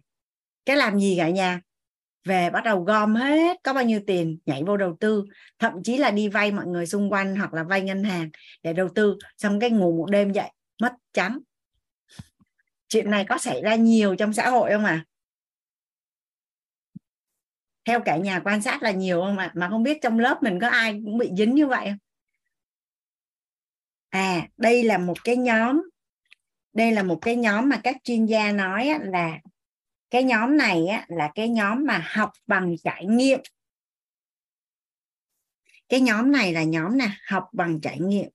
Cái 0.64 0.76
làm 0.76 0.98
gì 0.98 1.14
cả 1.18 1.30
nhà? 1.30 1.60
Về 2.24 2.50
bắt 2.50 2.64
đầu 2.64 2.84
gom 2.84 3.14
hết 3.14 3.56
có 3.64 3.72
bao 3.72 3.84
nhiêu 3.84 4.00
tiền 4.06 4.38
nhảy 4.46 4.62
vô 4.66 4.76
đầu 4.76 4.96
tư 5.00 5.24
thậm 5.58 5.72
chí 5.84 5.98
là 5.98 6.10
đi 6.10 6.28
vay 6.28 6.52
mọi 6.52 6.66
người 6.66 6.86
xung 6.86 7.12
quanh 7.12 7.36
hoặc 7.36 7.54
là 7.54 7.62
vay 7.62 7.82
ngân 7.82 8.04
hàng 8.04 8.30
để 8.62 8.72
đầu 8.72 8.88
tư 8.94 9.16
xong 9.38 9.60
cái 9.60 9.70
ngủ 9.70 9.96
một 9.96 10.10
đêm 10.10 10.32
dậy 10.32 10.50
mất 10.82 10.92
trắng. 11.12 11.38
Chuyện 12.88 13.10
này 13.10 13.24
có 13.28 13.38
xảy 13.38 13.62
ra 13.62 13.74
nhiều 13.74 14.16
trong 14.16 14.32
xã 14.32 14.50
hội 14.50 14.70
không 14.70 14.84
à 14.84 15.04
theo 17.84 18.00
cả 18.04 18.16
nhà 18.16 18.40
quan 18.44 18.62
sát 18.62 18.82
là 18.82 18.90
nhiều 18.90 19.20
không 19.20 19.38
ạ? 19.38 19.52
Mà 19.54 19.68
không 19.68 19.82
biết 19.82 19.98
trong 20.02 20.18
lớp 20.18 20.42
mình 20.42 20.58
có 20.60 20.68
ai 20.68 21.00
cũng 21.04 21.18
bị 21.18 21.30
dính 21.36 21.54
như 21.54 21.66
vậy 21.66 21.86
không? 21.86 21.98
À 24.08 24.48
đây 24.56 24.84
là 24.84 24.98
một 24.98 25.24
cái 25.24 25.36
nhóm, 25.36 25.82
đây 26.72 26.92
là 26.92 27.02
một 27.02 27.18
cái 27.22 27.36
nhóm 27.36 27.68
mà 27.68 27.80
các 27.84 27.96
chuyên 28.04 28.26
gia 28.26 28.52
nói 28.52 28.90
là 29.00 29.38
cái 30.10 30.24
nhóm 30.24 30.56
này 30.56 30.86
là 31.08 31.30
cái 31.34 31.48
nhóm 31.48 31.84
mà 31.86 32.04
học 32.06 32.30
bằng 32.46 32.74
trải 32.84 33.06
nghiệm. 33.06 33.40
Cái 35.88 36.00
nhóm 36.00 36.32
này 36.32 36.52
là 36.52 36.62
nhóm 36.62 36.98
nè, 36.98 37.10
học 37.26 37.48
bằng 37.52 37.80
trải 37.80 37.98
nghiệm. 38.00 38.28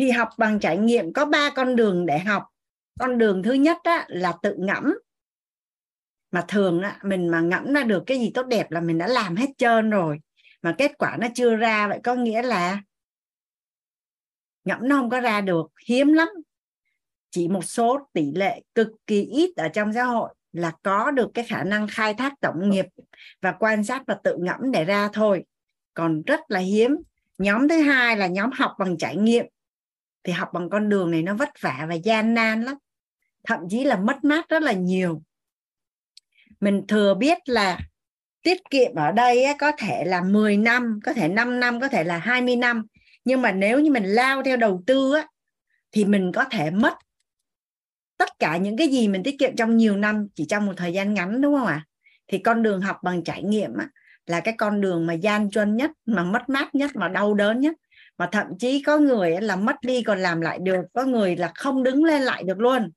Thì 0.00 0.10
học 0.10 0.28
bằng 0.38 0.60
trải 0.60 0.78
nghiệm 0.78 1.12
có 1.12 1.24
ba 1.24 1.50
con 1.50 1.76
đường 1.76 2.06
để 2.06 2.18
học. 2.18 2.46
Con 3.00 3.18
đường 3.18 3.42
thứ 3.42 3.52
nhất 3.52 3.76
á, 3.82 4.04
là 4.08 4.34
tự 4.42 4.56
ngẫm. 4.58 4.94
Mà 6.30 6.44
thường 6.48 6.82
á, 6.82 6.98
mình 7.02 7.28
mà 7.28 7.40
ngẫm 7.40 7.72
ra 7.72 7.82
được 7.82 8.02
cái 8.06 8.18
gì 8.18 8.30
tốt 8.34 8.46
đẹp 8.46 8.70
là 8.70 8.80
mình 8.80 8.98
đã 8.98 9.06
làm 9.06 9.36
hết 9.36 9.46
trơn 9.58 9.90
rồi. 9.90 10.18
Mà 10.62 10.74
kết 10.78 10.92
quả 10.98 11.16
nó 11.20 11.26
chưa 11.34 11.56
ra 11.56 11.88
vậy 11.88 12.00
có 12.04 12.14
nghĩa 12.14 12.42
là 12.42 12.82
ngẫm 14.64 14.88
nó 14.88 14.96
không 14.96 15.10
có 15.10 15.20
ra 15.20 15.40
được. 15.40 15.66
Hiếm 15.86 16.12
lắm. 16.12 16.28
Chỉ 17.30 17.48
một 17.48 17.64
số 17.64 17.98
tỷ 18.12 18.32
lệ 18.34 18.60
cực 18.74 18.88
kỳ 19.06 19.22
ít 19.22 19.52
ở 19.56 19.68
trong 19.68 19.92
xã 19.92 20.04
hội 20.04 20.34
là 20.52 20.72
có 20.82 21.10
được 21.10 21.30
cái 21.34 21.44
khả 21.44 21.64
năng 21.64 21.86
khai 21.88 22.14
thác 22.14 22.32
tổng 22.40 22.70
nghiệp 22.70 22.86
và 23.42 23.52
quan 23.52 23.84
sát 23.84 24.02
và 24.06 24.16
tự 24.24 24.36
ngẫm 24.40 24.70
để 24.72 24.84
ra 24.84 25.08
thôi. 25.12 25.44
Còn 25.94 26.22
rất 26.22 26.40
là 26.48 26.60
hiếm. 26.60 26.96
Nhóm 27.38 27.68
thứ 27.68 27.80
hai 27.80 28.16
là 28.16 28.26
nhóm 28.26 28.50
học 28.52 28.74
bằng 28.78 28.98
trải 28.98 29.16
nghiệm 29.16 29.46
thì 30.24 30.32
học 30.32 30.48
bằng 30.52 30.70
con 30.70 30.88
đường 30.88 31.10
này 31.10 31.22
nó 31.22 31.34
vất 31.34 31.48
vả 31.60 31.86
và 31.88 31.94
gian 31.94 32.34
nan 32.34 32.62
lắm. 32.62 32.76
Thậm 33.44 33.58
chí 33.70 33.84
là 33.84 33.96
mất 33.96 34.24
mát 34.24 34.48
rất 34.48 34.62
là 34.62 34.72
nhiều. 34.72 35.22
Mình 36.60 36.86
thừa 36.88 37.14
biết 37.14 37.38
là 37.46 37.78
tiết 38.42 38.60
kiệm 38.70 38.94
ở 38.94 39.12
đây 39.12 39.46
có 39.58 39.72
thể 39.78 40.04
là 40.04 40.22
10 40.22 40.56
năm 40.56 41.00
có 41.04 41.12
thể 41.12 41.28
5 41.28 41.60
năm 41.60 41.80
có 41.80 41.88
thể 41.88 42.04
là 42.04 42.18
20 42.18 42.56
năm. 42.56 42.86
Nhưng 43.24 43.42
mà 43.42 43.52
nếu 43.52 43.80
như 43.80 43.90
mình 43.90 44.04
lao 44.04 44.42
theo 44.42 44.56
đầu 44.56 44.82
tư 44.86 45.14
á, 45.14 45.26
thì 45.92 46.04
mình 46.04 46.32
có 46.34 46.44
thể 46.44 46.70
mất 46.70 46.94
tất 48.16 48.38
cả 48.38 48.56
những 48.56 48.76
cái 48.76 48.88
gì 48.88 49.08
mình 49.08 49.22
tiết 49.22 49.38
kiệm 49.38 49.56
trong 49.56 49.76
nhiều 49.76 49.96
năm 49.96 50.26
chỉ 50.34 50.46
trong 50.48 50.66
một 50.66 50.72
thời 50.76 50.92
gian 50.92 51.14
ngắn 51.14 51.40
đúng 51.40 51.58
không 51.58 51.66
ạ? 51.66 51.84
Thì 52.28 52.38
con 52.38 52.62
đường 52.62 52.80
học 52.80 52.96
bằng 53.02 53.24
trải 53.24 53.42
nghiệm 53.42 53.76
á, 53.76 53.88
là 54.26 54.40
cái 54.40 54.54
con 54.58 54.80
đường 54.80 55.06
mà 55.06 55.12
gian 55.12 55.50
truân 55.50 55.76
nhất 55.76 55.90
mà 56.06 56.24
mất 56.24 56.48
mát 56.48 56.74
nhất 56.74 56.90
mà 56.94 57.08
đau 57.08 57.34
đớn 57.34 57.60
nhất 57.60 57.76
mà 58.20 58.28
thậm 58.32 58.46
chí 58.58 58.82
có 58.82 58.98
người 58.98 59.40
là 59.40 59.56
mất 59.56 59.76
đi 59.82 60.02
còn 60.02 60.18
làm 60.18 60.40
lại 60.40 60.58
được, 60.62 60.80
có 60.92 61.04
người 61.04 61.36
là 61.36 61.52
không 61.54 61.82
đứng 61.82 62.04
lên 62.04 62.22
lại 62.22 62.42
được 62.42 62.58
luôn. 62.58 62.90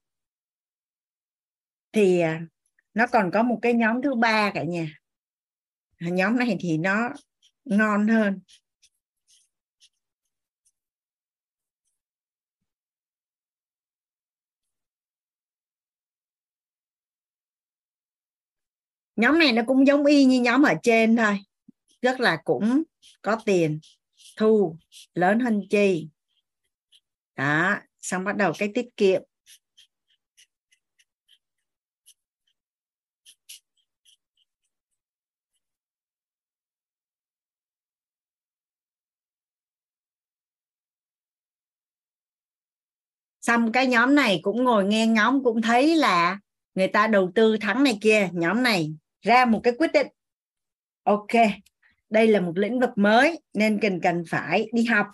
Thì 1.92 2.20
à, 2.20 2.42
nó 2.94 3.08
còn 3.08 3.32
có 3.32 3.44
một 3.44 3.60
cái 3.62 3.74
nhóm 3.74 4.02
thứ 4.02 4.16
ba 4.16 4.52
cả 4.54 4.64
nhà. 4.64 4.88
Nhóm 6.00 6.38
này 6.38 6.58
thì 6.60 6.78
nó 6.78 7.10
ngon 7.66 8.08
hơn. 8.08 8.40
Nhóm 19.16 19.40
này 19.40 19.52
nó 19.52 19.62
cũng 19.68 19.88
giống 19.88 20.06
y 20.06 20.26
như 20.26 20.42
nhóm 20.42 20.64
ở 20.64 20.74
trên 20.84 21.16
thôi, 21.16 21.40
rất 22.02 22.20
là 22.20 22.38
cũng 22.44 22.84
có 23.22 23.38
tiền 23.46 23.80
thu, 24.38 24.78
lớn 25.14 25.40
hơn 25.40 25.62
chi. 25.70 26.08
Đó, 27.36 27.76
xong 28.02 28.24
bắt 28.24 28.36
đầu 28.38 28.52
cái 28.60 28.72
tiết 28.74 28.86
kiệm. 28.98 29.22
Xong 43.42 43.72
cái 43.72 43.88
nhóm 43.88 44.16
này 44.16 44.40
cũng 44.44 44.64
ngồi 44.64 44.86
nghe 44.86 45.08
ngóng, 45.08 45.44
cũng 45.44 45.62
thấy 45.62 45.96
là 45.96 46.40
người 46.76 46.88
ta 46.88 47.08
đầu 47.08 47.32
tư 47.36 47.58
thắng 47.62 47.84
này 47.84 47.98
kia. 48.02 48.30
Nhóm 48.34 48.64
này 48.64 48.94
ra 49.22 49.46
một 49.46 49.60
cái 49.64 49.74
quyết 49.78 49.92
định. 49.94 50.08
Ok 51.04 51.30
đây 52.14 52.28
là 52.28 52.40
một 52.40 52.58
lĩnh 52.58 52.80
vực 52.80 52.90
mới 52.96 53.42
nên 53.54 53.80
cần 53.82 54.00
cần 54.04 54.24
phải 54.30 54.70
đi 54.74 54.86
học. 54.86 55.08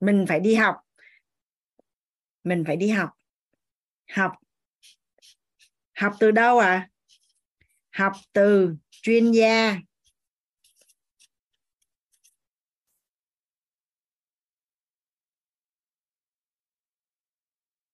Mình 0.00 0.24
phải 0.28 0.40
đi 0.40 0.54
học. 0.54 0.76
Mình 2.44 2.64
phải 2.66 2.76
đi 2.76 2.88
học. 2.88 3.10
Học. 4.12 4.32
Học 5.94 6.12
từ 6.20 6.30
đâu 6.30 6.58
à 6.58 6.88
học 7.98 8.12
từ 8.32 8.74
chuyên 8.90 9.32
gia. 9.32 9.76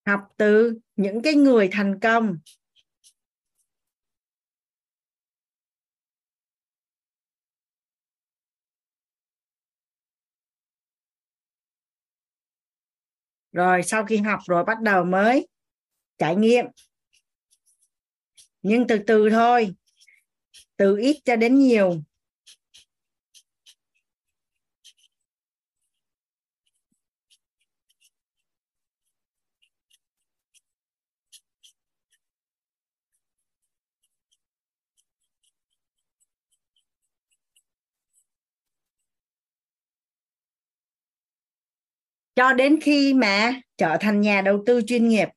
Học 0.06 0.20
từ 0.36 0.78
những 0.96 1.22
cái 1.22 1.34
người 1.34 1.68
thành 1.72 2.00
công. 2.00 2.38
Rồi 13.54 13.82
sau 13.82 14.04
khi 14.04 14.16
học 14.16 14.40
rồi 14.46 14.64
bắt 14.64 14.80
đầu 14.80 15.04
mới 15.04 15.48
trải 16.18 16.36
nghiệm. 16.36 16.64
Nhưng 18.62 18.86
từ 18.86 18.98
từ 19.06 19.30
thôi, 19.30 19.74
từ 20.76 20.96
ít 20.96 21.16
cho 21.24 21.36
đến 21.36 21.58
nhiều. 21.58 22.02
Cho 42.36 42.52
đến 42.52 42.80
khi 42.80 43.14
mà 43.14 43.54
trở 43.78 43.96
thành 44.00 44.20
nhà 44.20 44.40
đầu 44.40 44.62
tư 44.66 44.80
chuyên 44.86 45.08
nghiệp 45.08 45.28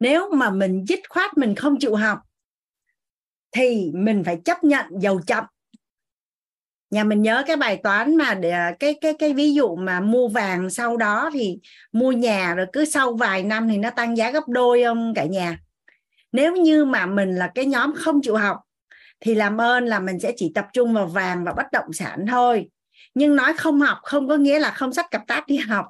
nếu 0.00 0.30
mà 0.30 0.50
mình 0.50 0.84
dứt 0.88 1.00
khoát 1.08 1.38
mình 1.38 1.54
không 1.54 1.78
chịu 1.78 1.94
học, 1.94 2.18
thì 3.52 3.90
mình 3.94 4.24
phải 4.24 4.40
chấp 4.44 4.64
nhận 4.64 4.86
giàu 5.00 5.20
chậm. 5.26 5.44
Nhà 6.90 7.04
mình 7.04 7.22
nhớ 7.22 7.42
cái 7.46 7.56
bài 7.56 7.80
toán 7.82 8.16
mà 8.16 8.34
để, 8.34 8.52
cái 8.78 8.94
cái 9.00 9.14
cái 9.18 9.32
ví 9.32 9.54
dụ 9.54 9.76
mà 9.76 10.00
mua 10.00 10.28
vàng 10.28 10.70
sau 10.70 10.96
đó 10.96 11.30
thì 11.32 11.58
mua 11.92 12.12
nhà 12.12 12.54
rồi 12.54 12.66
cứ 12.72 12.84
sau 12.84 13.12
vài 13.12 13.42
năm 13.42 13.68
thì 13.68 13.78
nó 13.78 13.90
tăng 13.90 14.16
giá 14.16 14.30
gấp 14.30 14.48
đôi 14.48 14.84
không 14.84 15.14
cả 15.14 15.24
nhà? 15.24 15.58
Nếu 16.32 16.56
như 16.56 16.84
mà 16.84 17.06
mình 17.06 17.34
là 17.34 17.50
cái 17.54 17.66
nhóm 17.66 17.94
không 17.96 18.22
chịu 18.22 18.36
học, 18.36 18.60
thì 19.20 19.34
làm 19.34 19.60
ơn 19.60 19.86
là 19.86 20.00
mình 20.00 20.20
sẽ 20.20 20.32
chỉ 20.36 20.52
tập 20.54 20.66
trung 20.72 20.94
vào 20.94 21.06
vàng 21.06 21.44
và 21.44 21.52
bất 21.52 21.66
động 21.72 21.92
sản 21.92 22.26
thôi. 22.28 22.68
Nhưng 23.14 23.36
nói 23.36 23.52
không 23.56 23.80
học 23.80 23.98
không 24.02 24.28
có 24.28 24.36
nghĩa 24.36 24.58
là 24.58 24.70
không 24.70 24.92
sách 24.92 25.06
cặp 25.10 25.26
táp 25.26 25.46
đi 25.46 25.56
học 25.56 25.86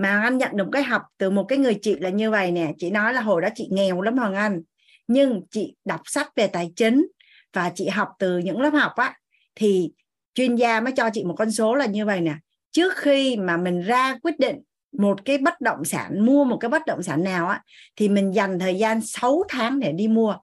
mà 0.00 0.22
anh 0.22 0.38
nhận 0.38 0.56
được 0.56 0.68
cái 0.72 0.82
học 0.82 1.02
từ 1.18 1.30
một 1.30 1.44
cái 1.44 1.58
người 1.58 1.78
chị 1.82 1.96
là 1.98 2.08
như 2.08 2.30
vậy 2.30 2.50
nè. 2.50 2.72
Chị 2.78 2.90
nói 2.90 3.14
là 3.14 3.20
hồi 3.20 3.42
đó 3.42 3.48
chị 3.54 3.68
nghèo 3.70 4.00
lắm 4.00 4.18
hoàng 4.18 4.34
anh. 4.34 4.62
Nhưng 5.08 5.42
chị 5.50 5.74
đọc 5.84 6.00
sách 6.04 6.28
về 6.36 6.46
tài 6.46 6.72
chính 6.76 7.06
và 7.52 7.72
chị 7.74 7.88
học 7.88 8.08
từ 8.18 8.38
những 8.38 8.60
lớp 8.60 8.70
học 8.70 8.92
á, 8.96 9.18
thì 9.54 9.90
chuyên 10.34 10.56
gia 10.56 10.80
mới 10.80 10.92
cho 10.96 11.10
chị 11.12 11.24
một 11.24 11.34
con 11.38 11.50
số 11.50 11.74
là 11.74 11.86
như 11.86 12.06
vậy 12.06 12.20
nè. 12.20 12.34
Trước 12.70 12.96
khi 12.96 13.36
mà 13.36 13.56
mình 13.56 13.82
ra 13.82 14.18
quyết 14.22 14.38
định 14.38 14.56
một 14.98 15.24
cái 15.24 15.38
bất 15.38 15.60
động 15.60 15.84
sản, 15.84 16.26
mua 16.26 16.44
một 16.44 16.56
cái 16.56 16.68
bất 16.68 16.86
động 16.86 17.02
sản 17.02 17.24
nào 17.24 17.46
á, 17.46 17.62
thì 17.96 18.08
mình 18.08 18.34
dành 18.34 18.58
thời 18.58 18.74
gian 18.74 19.00
6 19.00 19.42
tháng 19.48 19.80
để 19.80 19.92
đi 19.92 20.08
mua. 20.08 20.36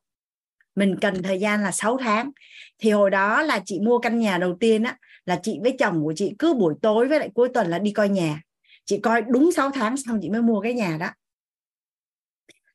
Mình 0.75 0.95
cần 1.01 1.23
thời 1.23 1.39
gian 1.39 1.63
là 1.63 1.71
6 1.71 1.97
tháng. 1.97 2.31
Thì 2.79 2.91
hồi 2.91 3.09
đó 3.09 3.41
là 3.41 3.59
chị 3.65 3.79
mua 3.79 3.99
căn 3.99 4.19
nhà 4.19 4.37
đầu 4.37 4.57
tiên 4.59 4.83
á, 4.83 4.97
là 5.25 5.39
chị 5.43 5.59
với 5.61 5.75
chồng 5.79 6.03
của 6.03 6.13
chị 6.15 6.35
cứ 6.39 6.53
buổi 6.53 6.73
tối 6.81 7.07
với 7.07 7.19
lại 7.19 7.29
cuối 7.33 7.49
tuần 7.53 7.67
là 7.67 7.79
đi 7.79 7.91
coi 7.91 8.09
nhà 8.09 8.41
chị 8.87 8.99
coi 8.99 9.21
đúng 9.21 9.51
6 9.51 9.71
tháng 9.71 9.97
xong 9.97 10.19
chị 10.21 10.29
mới 10.29 10.41
mua 10.41 10.61
cái 10.61 10.73
nhà 10.73 10.97
đó. 10.99 11.09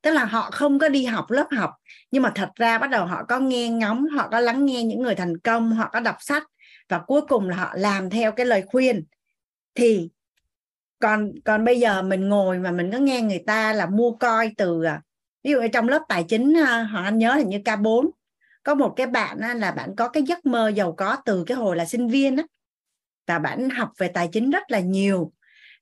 Tức 0.03 0.11
là 0.11 0.25
họ 0.25 0.51
không 0.51 0.79
có 0.79 0.89
đi 0.89 1.05
học 1.05 1.31
lớp 1.31 1.47
học, 1.57 1.71
nhưng 2.11 2.23
mà 2.23 2.33
thật 2.35 2.51
ra 2.55 2.79
bắt 2.79 2.91
đầu 2.91 3.07
họ 3.07 3.25
có 3.29 3.39
nghe 3.39 3.69
ngóng, 3.69 4.07
họ 4.07 4.29
có 4.29 4.41
lắng 4.41 4.65
nghe 4.65 4.85
những 4.85 5.03
người 5.03 5.15
thành 5.15 5.39
công, 5.39 5.73
họ 5.73 5.91
có 5.93 6.01
đọc 6.01 6.17
sách 6.21 6.43
và 6.89 6.99
cuối 7.07 7.21
cùng 7.29 7.49
là 7.49 7.57
họ 7.57 7.73
làm 7.77 8.11
theo 8.11 8.33
cái 8.33 8.47
lời 8.47 8.63
khuyên. 8.67 9.05
Thì 9.75 10.09
còn 10.99 11.33
còn 11.45 11.65
bây 11.65 11.81
giờ 11.81 12.03
mình 12.03 12.29
ngồi 12.29 12.59
mà 12.59 12.71
mình 12.71 12.91
có 12.93 12.99
nghe 12.99 13.23
người 13.23 13.43
ta 13.47 13.73
là 13.73 13.87
mua 13.87 14.13
coi 14.13 14.53
từ 14.57 14.85
à, 14.85 15.03
ví 15.45 15.51
dụ 15.51 15.59
trong 15.73 15.89
lớp 15.89 16.03
tài 16.09 16.25
chính 16.29 16.57
à, 16.67 16.83
họ 16.83 17.03
anh 17.03 17.19
nhớ 17.19 17.35
là 17.37 17.43
như 17.43 17.59
K4 17.59 18.11
có 18.63 18.75
một 18.75 18.93
cái 18.97 19.07
bạn 19.07 19.39
là 19.39 19.71
bạn 19.71 19.97
có 19.97 20.09
cái 20.09 20.23
giấc 20.23 20.47
mơ 20.47 20.69
giàu 20.69 20.93
có 20.93 21.17
từ 21.25 21.45
cái 21.47 21.57
hồi 21.57 21.77
là 21.77 21.85
sinh 21.85 22.09
viên 22.09 22.37
á. 22.37 22.45
Và 23.27 23.39
bạn 23.39 23.71
học 23.71 23.91
về 23.99 24.09
tài 24.09 24.29
chính 24.33 24.51
rất 24.51 24.71
là 24.71 24.81
nhiều 24.81 25.33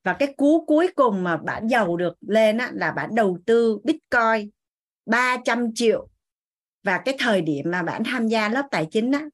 và 0.05 0.17
cái 0.19 0.35
cú 0.37 0.65
cuối 0.67 0.89
cùng 0.95 1.25
mà 1.25 1.37
bạn 1.37 1.69
giàu 1.69 1.97
được 1.97 2.15
lên 2.21 2.59
á, 2.59 2.71
là 2.75 2.93
bạn 2.93 3.15
đầu 3.15 3.39
tư 3.47 3.79
bitcoin 3.85 4.51
300 5.07 5.71
triệu. 5.75 6.09
Và 6.83 7.03
cái 7.05 7.17
thời 7.19 7.41
điểm 7.41 7.71
mà 7.71 7.83
bạn 7.83 8.03
tham 8.05 8.29
gia 8.29 8.49
lớp 8.49 8.67
tài 8.71 8.87
chính 8.91 9.13
á, 9.13 9.25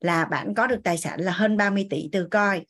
là 0.00 0.24
bạn 0.24 0.54
có 0.54 0.66
được 0.66 0.80
tài 0.84 0.98
sản 0.98 1.20
là 1.20 1.32
hơn 1.32 1.56
30 1.56 1.86
tỷ 1.90 2.08
từ 2.12 2.28
coi 2.30 2.66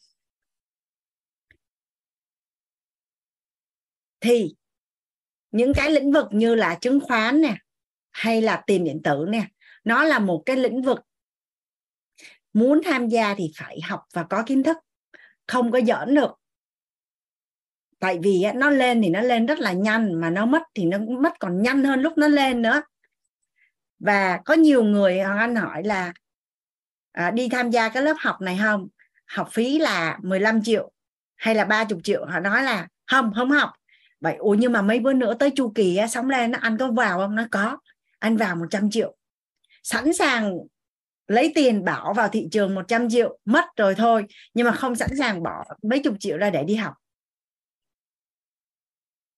thì 4.21 4.55
những 5.51 5.73
cái 5.75 5.91
lĩnh 5.91 6.13
vực 6.13 6.27
như 6.31 6.55
là 6.55 6.79
chứng 6.81 7.01
khoán 7.01 7.41
nè 7.41 7.57
hay 8.11 8.43
là 8.43 8.63
tiền 8.67 8.85
điện 8.85 9.01
tử 9.05 9.27
nè 9.29 9.47
nó 9.85 10.05
là 10.05 10.19
một 10.19 10.43
cái 10.47 10.57
lĩnh 10.57 10.83
vực 10.83 10.99
muốn 12.53 12.81
tham 12.85 13.09
gia 13.09 13.35
thì 13.35 13.53
phải 13.57 13.81
học 13.81 14.01
và 14.15 14.27
có 14.31 14.43
kiến 14.47 14.63
thức 14.63 14.77
không 15.47 15.73
có 15.73 15.81
giỡn 15.87 16.15
được 16.15 16.31
tại 18.03 18.19
vì 18.23 18.45
nó 18.55 18.71
lên 18.71 19.03
thì 19.03 19.09
nó 19.09 19.21
lên 19.21 19.47
rất 19.47 19.59
là 19.59 19.73
nhanh 19.73 20.21
mà 20.21 20.31
nó 20.31 20.47
mất 20.47 20.63
thì 20.75 20.85
nó 20.85 20.99
mất 20.99 21.33
còn 21.41 21.63
nhanh 21.63 21.85
hơn 21.85 22.01
lúc 22.01 22.19
nó 22.19 22.29
lên 22.29 22.63
nữa. 22.63 22.83
Và 23.99 24.41
có 24.45 24.55
nhiều 24.55 24.85
người 24.85 25.21
hoàng 25.21 25.39
anh 25.39 25.57
hỏi 25.57 25.83
là 25.85 26.13
à, 27.13 27.31
đi 27.31 27.49
tham 27.49 27.71
gia 27.71 27.89
cái 27.89 28.03
lớp 28.03 28.17
học 28.19 28.41
này 28.41 28.59
không? 28.63 28.89
Học 29.27 29.49
phí 29.53 29.79
là 29.79 30.19
15 30.23 30.63
triệu 30.63 30.93
hay 31.37 31.55
là 31.55 31.65
30 31.65 32.01
triệu? 32.05 32.25
Họ 32.27 32.41
nói 32.41 32.63
là 32.63 32.89
không 33.07 33.33
không 33.35 33.51
học. 33.51 33.71
Vậy 34.21 34.37
ủa 34.37 34.55
nhưng 34.55 34.73
mà 34.73 34.83
mấy 34.83 35.01
bữa 35.01 35.13
nữa 35.13 35.35
tới 35.35 35.51
chu 35.51 35.73
kỳ 35.75 35.97
á, 35.97 36.07
sống 36.07 36.31
lên 36.31 36.51
nó 36.51 36.59
anh 36.63 36.79
có 36.79 36.91
vào 36.91 37.19
không? 37.19 37.35
Nó 37.35 37.45
có 37.51 37.79
anh 38.19 38.37
vào 38.37 38.57
100 38.57 38.91
triệu. 38.91 39.17
Sẵn 39.83 40.13
sàng 40.13 40.59
lấy 41.27 41.53
tiền 41.55 41.85
bỏ 41.85 42.13
vào 42.13 42.29
thị 42.29 42.49
trường 42.51 42.75
100 42.75 43.11
triệu 43.11 43.39
mất 43.45 43.65
rồi 43.77 43.95
thôi. 43.95 44.25
Nhưng 44.55 44.67
mà 44.67 44.73
không 44.73 44.97
sẵn 44.97 45.11
sàng 45.19 45.43
bỏ 45.43 45.65
mấy 45.83 45.99
chục 45.99 46.15
triệu 46.21 46.39
ra 46.39 46.51
để 46.51 46.65
đi 46.65 46.75
học 46.75 46.95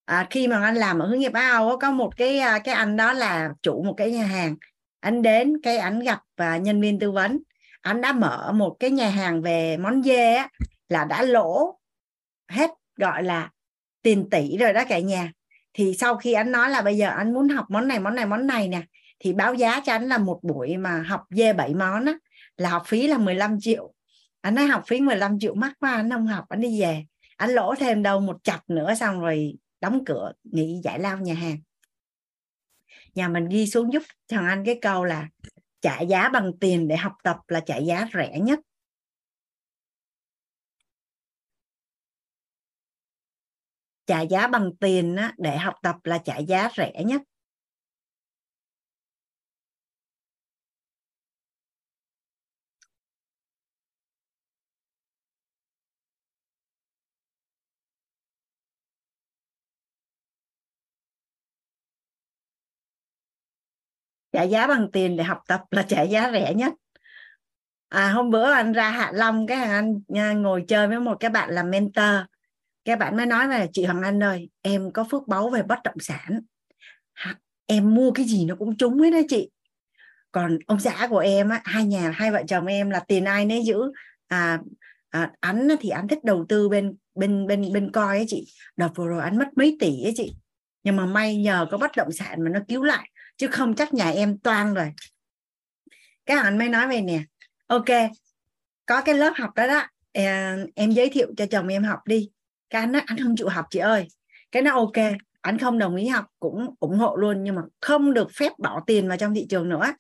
à, 0.04 0.26
khi 0.30 0.48
mà 0.48 0.62
anh 0.62 0.74
làm 0.74 0.98
ở 0.98 1.06
hướng 1.06 1.18
nghiệp 1.18 1.32
ao 1.32 1.78
có 1.80 1.90
một 1.90 2.16
cái 2.16 2.38
à, 2.38 2.58
cái 2.58 2.74
anh 2.74 2.96
đó 2.96 3.12
là 3.12 3.50
chủ 3.62 3.82
một 3.82 3.94
cái 3.96 4.10
nhà 4.10 4.24
hàng. 4.24 4.56
Anh 5.00 5.22
đến 5.22 5.60
cái 5.62 5.78
anh 5.78 6.00
gặp 6.00 6.20
và 6.36 6.56
nhân 6.56 6.80
viên 6.80 6.98
tư 6.98 7.10
vấn. 7.10 7.38
Anh 7.80 8.00
đã 8.00 8.12
mở 8.12 8.52
một 8.52 8.76
cái 8.80 8.90
nhà 8.90 9.08
hàng 9.08 9.42
về 9.42 9.76
món 9.76 10.02
dê 10.02 10.34
á, 10.34 10.48
là 10.88 11.04
đã 11.04 11.22
lỗ 11.22 11.78
hết 12.48 12.70
gọi 12.96 13.22
là 13.22 13.50
tiền 14.02 14.30
tỷ 14.30 14.56
rồi 14.58 14.72
đó 14.72 14.84
cả 14.88 14.98
nhà. 14.98 15.32
Thì 15.72 15.94
sau 15.94 16.16
khi 16.16 16.32
anh 16.32 16.52
nói 16.52 16.70
là 16.70 16.82
bây 16.82 16.96
giờ 16.96 17.08
anh 17.08 17.34
muốn 17.34 17.48
học 17.48 17.66
món 17.68 17.88
này 17.88 18.00
món 18.00 18.14
này 18.14 18.26
món 18.26 18.46
này 18.46 18.68
nè 18.68 18.82
thì 19.18 19.32
báo 19.32 19.54
giá 19.54 19.80
cho 19.84 19.92
anh 19.92 20.08
là 20.08 20.18
một 20.18 20.40
buổi 20.42 20.76
mà 20.76 21.02
học 21.02 21.22
dê 21.30 21.52
7 21.52 21.74
món 21.74 22.04
á, 22.04 22.14
là 22.56 22.68
học 22.70 22.82
phí 22.86 23.06
là 23.06 23.18
15 23.18 23.60
triệu. 23.60 23.94
Anh 24.40 24.54
nói 24.54 24.66
học 24.66 24.82
phí 24.86 25.00
15 25.00 25.38
triệu 25.38 25.54
mắc 25.54 25.72
quá 25.80 25.92
anh 25.94 26.10
không 26.10 26.26
học 26.26 26.44
anh 26.48 26.60
đi 26.60 26.80
về. 26.80 27.04
Anh 27.36 27.50
lỗ 27.50 27.74
thêm 27.74 28.02
đâu 28.02 28.20
một 28.20 28.36
chặt 28.44 28.60
nữa 28.68 28.94
xong 28.94 29.20
rồi 29.20 29.54
đóng 29.84 30.04
cửa, 30.06 30.32
nghỉ 30.44 30.80
giải 30.84 30.98
lao 30.98 31.18
nhà 31.18 31.34
hàng. 31.34 31.58
Nhà 33.14 33.28
mình 33.28 33.48
ghi 33.48 33.66
xuống 33.66 33.92
giúp 33.92 34.02
thằng 34.28 34.46
anh 34.46 34.62
cái 34.66 34.78
câu 34.82 35.04
là 35.04 35.28
trả 35.80 36.00
giá 36.00 36.28
bằng 36.28 36.52
tiền 36.60 36.88
để 36.88 36.96
học 36.96 37.12
tập 37.24 37.36
là 37.48 37.60
trả 37.60 37.76
giá 37.76 38.08
rẻ 38.14 38.38
nhất. 38.40 38.58
Trả 44.06 44.20
giá 44.20 44.46
bằng 44.48 44.70
tiền 44.80 45.16
để 45.38 45.56
học 45.58 45.74
tập 45.82 45.96
là 46.04 46.18
trả 46.24 46.38
giá 46.38 46.68
rẻ 46.76 47.04
nhất. 47.04 47.22
Trả 64.34 64.42
giá 64.42 64.66
bằng 64.66 64.90
tiền 64.92 65.16
để 65.16 65.24
học 65.24 65.38
tập 65.48 65.60
là 65.70 65.82
trả 65.82 66.02
giá 66.02 66.30
rẻ 66.32 66.54
nhất. 66.54 66.72
À 67.88 68.10
hôm 68.10 68.30
bữa 68.30 68.52
anh 68.52 68.72
ra 68.72 68.90
Hạ 68.90 69.10
Long 69.14 69.46
cái 69.46 69.56
hàng 69.56 69.70
anh 69.70 70.02
à, 70.18 70.32
ngồi 70.32 70.64
chơi 70.68 70.88
với 70.88 71.00
một 71.00 71.16
cái 71.20 71.30
bạn 71.30 71.50
làm 71.50 71.70
mentor. 71.70 72.14
Cái 72.84 72.96
bạn 72.96 73.16
mới 73.16 73.26
nói 73.26 73.48
là 73.48 73.66
chị 73.72 73.84
Hằng 73.84 74.02
Anh 74.02 74.22
ơi 74.22 74.48
em 74.62 74.92
có 74.92 75.04
phước 75.10 75.28
báu 75.28 75.50
về 75.50 75.62
bất 75.62 75.78
động 75.84 75.98
sản. 76.00 76.40
Em 77.66 77.94
mua 77.94 78.10
cái 78.10 78.26
gì 78.26 78.44
nó 78.44 78.54
cũng 78.54 78.76
trúng 78.76 79.00
hết 79.00 79.10
đó 79.10 79.18
chị. 79.28 79.50
Còn 80.32 80.58
ông 80.66 80.80
xã 80.80 81.06
của 81.10 81.18
em 81.18 81.48
á, 81.48 81.60
hai 81.64 81.84
nhà 81.84 82.10
hai 82.10 82.30
vợ 82.30 82.42
chồng 82.48 82.66
em 82.66 82.90
là 82.90 83.00
tiền 83.00 83.24
ai 83.24 83.44
nấy 83.44 83.62
giữ. 83.64 83.76
À, 84.28 84.58
à 85.10 85.32
anh 85.40 85.68
thì 85.80 85.88
anh 85.88 86.08
thích 86.08 86.24
đầu 86.24 86.46
tư 86.48 86.68
bên 86.68 86.96
bên 87.14 87.46
bên 87.46 87.72
bên 87.72 87.92
coi 87.92 88.16
ấy 88.16 88.26
chị. 88.28 88.46
Đợt 88.76 88.88
vừa 88.94 89.06
rồi 89.06 89.22
anh 89.22 89.38
mất 89.38 89.48
mấy 89.56 89.76
tỷ 89.80 90.02
ấy 90.02 90.12
chị. 90.16 90.34
Nhưng 90.82 90.96
mà 90.96 91.06
may 91.06 91.36
nhờ 91.36 91.66
có 91.70 91.78
bất 91.78 91.90
động 91.96 92.12
sản 92.12 92.44
mà 92.44 92.50
nó 92.50 92.60
cứu 92.68 92.84
lại 92.84 93.10
chứ 93.36 93.46
không 93.46 93.74
chắc 93.74 93.94
nhà 93.94 94.10
em 94.10 94.38
toan 94.38 94.74
rồi. 94.74 94.92
Các 96.26 96.44
anh 96.44 96.58
mới 96.58 96.68
nói 96.68 96.88
về 96.88 97.00
nè. 97.00 97.22
Ok 97.66 97.88
có 98.86 99.02
cái 99.02 99.14
lớp 99.14 99.32
học 99.36 99.50
đó 99.54 99.66
đó. 99.66 99.82
Em, 100.12 100.66
em 100.74 100.90
giới 100.90 101.10
thiệu 101.10 101.34
cho 101.36 101.46
chồng 101.46 101.68
em 101.68 101.84
học 101.84 101.98
đi. 102.06 102.30
Cái 102.70 102.80
anh 102.80 102.92
nói 102.92 103.02
anh 103.06 103.18
không 103.22 103.36
chịu 103.36 103.48
học 103.48 103.66
chị 103.70 103.78
ơi. 103.78 104.08
Cái 104.52 104.62
nó 104.62 104.74
ok 104.74 105.16
anh 105.40 105.58
không 105.58 105.78
đồng 105.78 105.96
ý 105.96 106.06
học 106.06 106.24
cũng 106.40 106.74
ủng 106.80 106.98
hộ 106.98 107.16
luôn 107.16 107.44
nhưng 107.44 107.54
mà 107.54 107.62
không 107.80 108.14
được 108.14 108.28
phép 108.34 108.52
bỏ 108.58 108.82
tiền 108.86 109.08
vào 109.08 109.16
trong 109.16 109.34
thị 109.34 109.46
trường 109.48 109.68
nữa. 109.68 109.92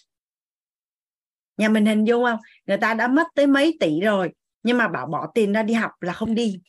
Nhà 1.56 1.68
mình 1.68 1.86
hình 1.86 2.04
dung 2.04 2.24
không? 2.24 2.38
Người 2.66 2.76
ta 2.76 2.94
đã 2.94 3.08
mất 3.08 3.26
tới 3.34 3.46
mấy 3.46 3.76
tỷ 3.80 4.00
rồi 4.00 4.32
nhưng 4.62 4.78
mà 4.78 4.88
bảo 4.88 5.06
bỏ 5.06 5.30
tiền 5.34 5.52
ra 5.52 5.62
đi 5.62 5.74
học 5.74 5.90
là 6.00 6.12
không 6.12 6.34
đi. 6.34 6.60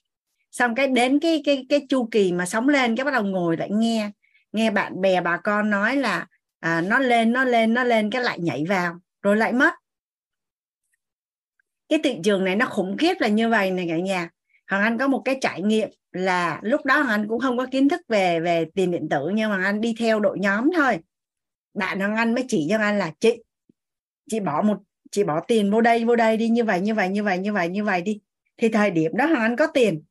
Xong 0.52 0.76
cái 0.76 0.88
đến 0.88 1.20
cái 1.20 1.42
cái 1.46 1.66
cái 1.70 1.86
chu 1.90 2.08
kỳ 2.12 2.32
mà 2.32 2.46
sống 2.46 2.70
lên 2.70 2.96
cái 2.96 3.06
bắt 3.06 3.12
đầu 3.12 3.24
ngồi 3.24 3.58
lại 3.58 3.70
nghe 3.72 4.12
nghe 4.52 4.72
bạn 4.72 5.02
bè 5.02 5.22
bà 5.22 5.38
con 5.38 5.70
nói 5.70 5.96
là 5.96 6.28
à, 6.66 6.82
nó 6.82 7.00
lên 7.00 7.34
nó 7.34 7.44
lên 7.44 7.74
nó 7.74 7.84
lên 7.84 8.10
cái 8.12 8.24
lại 8.24 8.40
nhảy 8.40 8.64
vào 8.70 9.00
rồi 9.22 9.38
lại 9.38 9.54
mất. 9.54 9.74
Cái 11.90 12.00
thị 12.04 12.18
trường 12.24 12.44
này 12.44 12.56
nó 12.56 12.66
khủng 12.66 12.98
khiếp 12.98 13.14
là 13.20 13.28
như 13.28 13.50
vậy 13.50 13.72
này 13.72 13.86
cả 13.90 13.98
nhà. 13.98 14.30
Hoàng 14.70 14.84
anh 14.84 14.98
có 14.98 15.08
một 15.08 15.22
cái 15.26 15.38
trải 15.42 15.62
nghiệm 15.62 15.90
là 16.12 16.60
lúc 16.64 16.86
đó 16.86 16.96
hoàng 16.96 17.10
anh 17.10 17.28
cũng 17.28 17.40
không 17.40 17.58
có 17.58 17.66
kiến 17.72 17.90
thức 17.90 18.02
về 18.08 18.40
về 18.40 18.66
tiền 18.76 18.92
điện 18.92 19.08
tử 19.10 19.30
nhưng 19.34 19.50
mà 19.50 19.64
anh 19.64 19.82
đi 19.82 19.96
theo 20.00 20.20
đội 20.20 20.40
nhóm 20.40 20.70
thôi. 20.76 21.00
Bạn 21.74 22.00
hoàng 22.00 22.16
anh 22.16 22.34
mới 22.36 22.46
chỉ 22.48 22.68
cho 22.70 22.78
anh 22.78 23.00
là 23.00 23.12
chị 23.20 23.44
chị 24.32 24.40
bỏ 24.40 24.62
một 24.62 24.78
chị 25.12 25.24
bỏ 25.24 25.40
tiền 25.48 25.72
vô 25.72 25.82
đây 25.82 26.06
vô 26.06 26.16
đây 26.16 26.38
đi 26.38 26.50
như 26.50 26.64
vậy 26.64 26.82
như 26.82 26.94
vậy 26.94 27.10
như 27.10 27.24
vậy 27.24 27.38
như 27.38 27.54
vậy 27.54 27.70
như 27.70 27.84
vậy 27.84 28.02
đi. 28.02 28.20
Thì 28.58 28.70
thời 28.70 28.92
điểm 28.92 29.12
đó 29.18 29.26
hoàng 29.26 29.42
anh 29.42 29.56
có 29.56 29.68
tiền. 29.68 30.04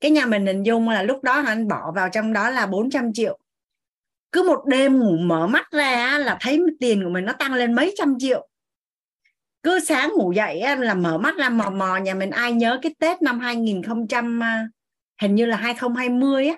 Cái 0.00 0.10
nhà 0.10 0.26
mình 0.26 0.46
hình 0.46 0.62
dung 0.62 0.88
là 0.88 1.02
lúc 1.02 1.22
đó 1.22 1.32
hoàng 1.32 1.46
anh 1.46 1.68
bỏ 1.68 1.92
vào 1.92 2.08
trong 2.08 2.32
đó 2.32 2.50
là 2.50 2.66
400 2.66 3.12
triệu 3.12 3.38
cứ 4.32 4.42
một 4.42 4.64
đêm 4.66 4.98
ngủ 4.98 5.16
mở 5.16 5.46
mắt 5.46 5.70
ra 5.70 6.18
là 6.18 6.38
thấy 6.40 6.60
tiền 6.80 7.04
của 7.04 7.10
mình 7.10 7.24
nó 7.24 7.32
tăng 7.32 7.54
lên 7.54 7.72
mấy 7.72 7.94
trăm 7.96 8.16
triệu. 8.18 8.48
Cứ 9.62 9.80
sáng 9.80 10.12
ngủ 10.18 10.32
dậy 10.32 10.62
là 10.78 10.94
mở 10.94 11.18
mắt 11.18 11.36
ra 11.36 11.48
mò 11.48 11.70
mò 11.70 11.96
nhà 11.96 12.14
mình 12.14 12.30
ai 12.30 12.52
nhớ 12.52 12.78
cái 12.82 12.94
Tết 12.98 13.22
năm 13.22 13.40
2000 13.40 13.82
à, 14.42 14.68
hình 15.20 15.34
như 15.34 15.46
là 15.46 15.56
2020 15.56 16.48
á 16.48 16.56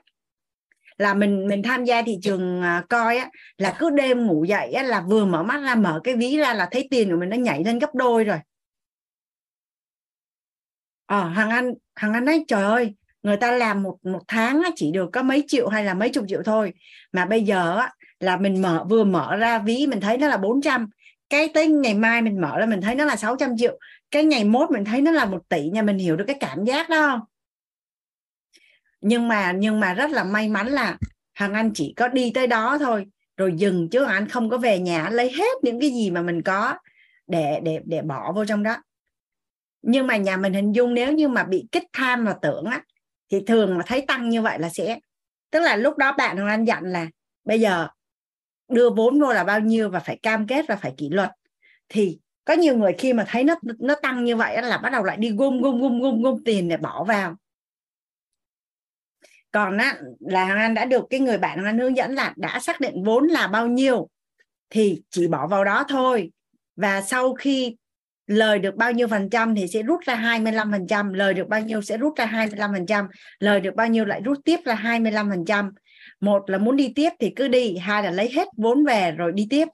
là 0.98 1.14
mình 1.14 1.46
mình 1.48 1.62
tham 1.62 1.84
gia 1.84 2.02
thị 2.02 2.18
trường 2.22 2.62
à, 2.62 2.84
coi 2.88 3.16
á 3.16 3.30
là 3.56 3.76
cứ 3.78 3.90
đêm 3.90 4.26
ngủ 4.26 4.44
dậy 4.44 4.72
á, 4.72 4.82
là 4.82 5.00
vừa 5.00 5.24
mở 5.24 5.42
mắt 5.42 5.62
ra 5.62 5.74
mở 5.74 6.00
cái 6.04 6.16
ví 6.16 6.36
ra 6.36 6.54
là 6.54 6.68
thấy 6.70 6.88
tiền 6.90 7.10
của 7.10 7.16
mình 7.16 7.28
nó 7.28 7.36
nhảy 7.36 7.64
lên 7.64 7.78
gấp 7.78 7.94
đôi 7.94 8.24
rồi. 8.24 8.38
Ờ 11.06 11.20
à, 11.20 11.28
hằng 11.28 11.50
anh 11.50 11.74
hằng 11.94 12.12
anh 12.12 12.24
nói 12.24 12.44
trời 12.48 12.62
ơi 12.62 12.94
người 13.22 13.36
ta 13.36 13.52
làm 13.52 13.82
một 13.82 13.98
một 14.02 14.22
tháng 14.28 14.62
chỉ 14.76 14.90
được 14.92 15.10
có 15.12 15.22
mấy 15.22 15.44
triệu 15.48 15.68
hay 15.68 15.84
là 15.84 15.94
mấy 15.94 16.08
chục 16.08 16.24
triệu 16.28 16.42
thôi. 16.42 16.72
Mà 17.12 17.24
bây 17.24 17.42
giờ 17.42 17.78
là 18.20 18.36
mình 18.36 18.62
mở, 18.62 18.84
vừa 18.90 19.04
mở 19.04 19.36
ra 19.36 19.58
ví, 19.58 19.86
mình 19.86 20.00
thấy 20.00 20.18
nó 20.18 20.28
là 20.28 20.36
400 20.36 20.90
cái 21.28 21.48
tới 21.54 21.68
ngày 21.68 21.94
mai 21.94 22.22
mình 22.22 22.40
mở 22.40 22.58
ra, 22.58 22.66
mình 22.66 22.80
thấy 22.80 22.94
nó 22.94 23.04
là 23.04 23.16
600 23.16 23.56
triệu. 23.56 23.78
Cái 24.10 24.24
ngày 24.24 24.44
mốt 24.44 24.70
mình 24.70 24.84
thấy 24.84 25.00
nó 25.00 25.10
là 25.10 25.24
một 25.24 25.48
tỷ 25.48 25.68
nhà 25.68 25.82
mình 25.82 25.98
hiểu 25.98 26.16
được 26.16 26.24
cái 26.26 26.36
cảm 26.40 26.64
giác 26.64 26.88
đó 26.88 27.08
không? 27.08 27.20
Nhưng 29.00 29.28
mà 29.28 29.52
nhưng 29.52 29.80
mà 29.80 29.94
rất 29.94 30.10
là 30.10 30.24
may 30.24 30.48
mắn 30.48 30.66
là 30.66 30.98
hàng 31.32 31.54
anh 31.54 31.70
chỉ 31.74 31.94
có 31.96 32.08
đi 32.08 32.30
tới 32.34 32.46
đó 32.46 32.78
thôi. 32.78 33.06
Rồi 33.36 33.52
dừng 33.56 33.90
chứ 33.90 34.04
anh 34.04 34.28
không 34.28 34.50
có 34.50 34.58
về 34.58 34.78
nhà 34.78 35.10
lấy 35.10 35.32
hết 35.32 35.56
những 35.62 35.80
cái 35.80 35.90
gì 35.90 36.10
mà 36.10 36.22
mình 36.22 36.42
có 36.42 36.74
để 37.26 37.60
để 37.62 37.80
để 37.84 38.02
bỏ 38.02 38.32
vô 38.32 38.44
trong 38.44 38.62
đó. 38.62 38.76
Nhưng 39.82 40.06
mà 40.06 40.16
nhà 40.16 40.36
mình 40.36 40.54
hình 40.54 40.72
dung 40.72 40.94
nếu 40.94 41.12
như 41.12 41.28
mà 41.28 41.44
bị 41.44 41.68
kích 41.72 41.84
tham 41.92 42.24
và 42.24 42.34
tưởng 42.42 42.64
á 42.64 42.82
thì 43.32 43.40
thường 43.46 43.78
mà 43.78 43.84
thấy 43.86 44.04
tăng 44.08 44.28
như 44.28 44.42
vậy 44.42 44.58
là 44.58 44.68
sẽ 44.68 44.98
tức 45.50 45.60
là 45.60 45.76
lúc 45.76 45.96
đó 45.96 46.12
bạn 46.18 46.36
Hoàng 46.36 46.48
Anh 46.48 46.64
dặn 46.64 46.84
là 46.84 47.08
bây 47.44 47.60
giờ 47.60 47.88
đưa 48.68 48.90
vốn 48.90 49.20
vô 49.20 49.32
là 49.32 49.44
bao 49.44 49.60
nhiêu 49.60 49.90
và 49.90 50.00
phải 50.00 50.18
cam 50.22 50.46
kết 50.46 50.64
và 50.68 50.76
phải 50.76 50.94
kỷ 50.96 51.08
luật. 51.08 51.30
Thì 51.88 52.18
có 52.44 52.54
nhiều 52.54 52.76
người 52.76 52.92
khi 52.98 53.12
mà 53.12 53.24
thấy 53.28 53.44
nó 53.44 53.54
nó 53.78 53.94
tăng 54.02 54.24
như 54.24 54.36
vậy 54.36 54.62
là 54.62 54.78
bắt 54.78 54.90
đầu 54.90 55.04
lại 55.04 55.16
đi 55.16 55.30
gom 55.30 55.62
gom 55.62 55.80
gom 55.80 56.00
gom 56.00 56.22
gom 56.22 56.44
tiền 56.44 56.68
để 56.68 56.76
bỏ 56.76 57.04
vào. 57.04 57.36
Còn 59.50 59.78
á, 59.78 59.98
là 60.20 60.44
Hoàng 60.44 60.58
Anh 60.58 60.74
đã 60.74 60.84
được 60.84 61.04
cái 61.10 61.20
người 61.20 61.38
bạn 61.38 61.58
Hoàng 61.58 61.66
Anh 61.66 61.78
hướng 61.78 61.96
dẫn 61.96 62.14
là 62.14 62.34
đã 62.36 62.60
xác 62.60 62.80
định 62.80 63.04
vốn 63.04 63.26
là 63.26 63.46
bao 63.46 63.66
nhiêu 63.66 64.08
thì 64.70 65.02
chỉ 65.10 65.26
bỏ 65.26 65.46
vào 65.46 65.64
đó 65.64 65.84
thôi. 65.88 66.30
Và 66.76 67.02
sau 67.02 67.34
khi 67.34 67.76
lời 68.26 68.58
được 68.58 68.74
bao 68.74 68.92
nhiêu 68.92 69.08
phần 69.08 69.30
trăm 69.30 69.54
thì 69.54 69.68
sẽ 69.68 69.82
rút 69.82 70.00
ra 70.04 70.14
25 70.14 70.72
phần 70.72 70.86
trăm 70.86 71.12
lời 71.12 71.34
được 71.34 71.48
bao 71.48 71.60
nhiêu 71.60 71.82
sẽ 71.82 71.98
rút 71.98 72.16
ra 72.16 72.24
25 72.24 72.72
phần 72.72 72.86
trăm 72.86 73.06
lời 73.38 73.60
được 73.60 73.74
bao 73.74 73.88
nhiêu 73.88 74.04
lại 74.04 74.20
rút 74.24 74.38
tiếp 74.44 74.60
ra 74.64 74.74
25 74.74 75.30
phần 75.30 75.44
trăm. 75.44 75.70
Một 76.20 76.50
là 76.50 76.58
muốn 76.58 76.76
đi 76.76 76.92
tiếp 76.94 77.10
thì 77.20 77.32
cứ 77.36 77.48
đi 77.48 77.76
hai 77.76 78.02
là 78.02 78.10
lấy 78.10 78.30
hết 78.32 78.48
vốn 78.56 78.84
về 78.84 79.12
rồi 79.12 79.32
đi 79.34 79.46
tiếp. 79.50 79.68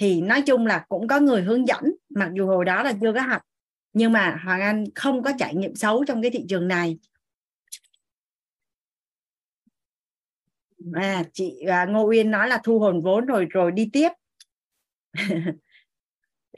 Thì 0.00 0.20
nói 0.20 0.42
chung 0.42 0.66
là 0.66 0.84
cũng 0.88 1.08
có 1.08 1.20
người 1.20 1.42
hướng 1.42 1.66
dẫn 1.68 1.80
mặc 2.08 2.30
dù 2.34 2.46
hồi 2.46 2.64
đó 2.64 2.82
là 2.82 2.92
chưa 3.00 3.12
có 3.12 3.20
học 3.20 3.42
nhưng 3.92 4.12
mà 4.12 4.40
Hoàng 4.44 4.60
Anh 4.60 4.84
không 4.94 5.22
có 5.22 5.32
trải 5.38 5.54
nghiệm 5.54 5.74
xấu 5.74 6.04
trong 6.04 6.22
cái 6.22 6.30
thị 6.30 6.44
trường 6.48 6.68
này. 6.68 6.98
À 10.92 11.24
chị 11.32 11.60
à, 11.68 11.84
Ngô 11.84 12.08
Uyên 12.08 12.30
nói 12.30 12.48
là 12.48 12.60
thu 12.64 12.78
hồn 12.78 13.00
vốn 13.00 13.26
rồi 13.26 13.46
rồi 13.50 13.72
đi 13.72 13.90
tiếp. 13.92 14.08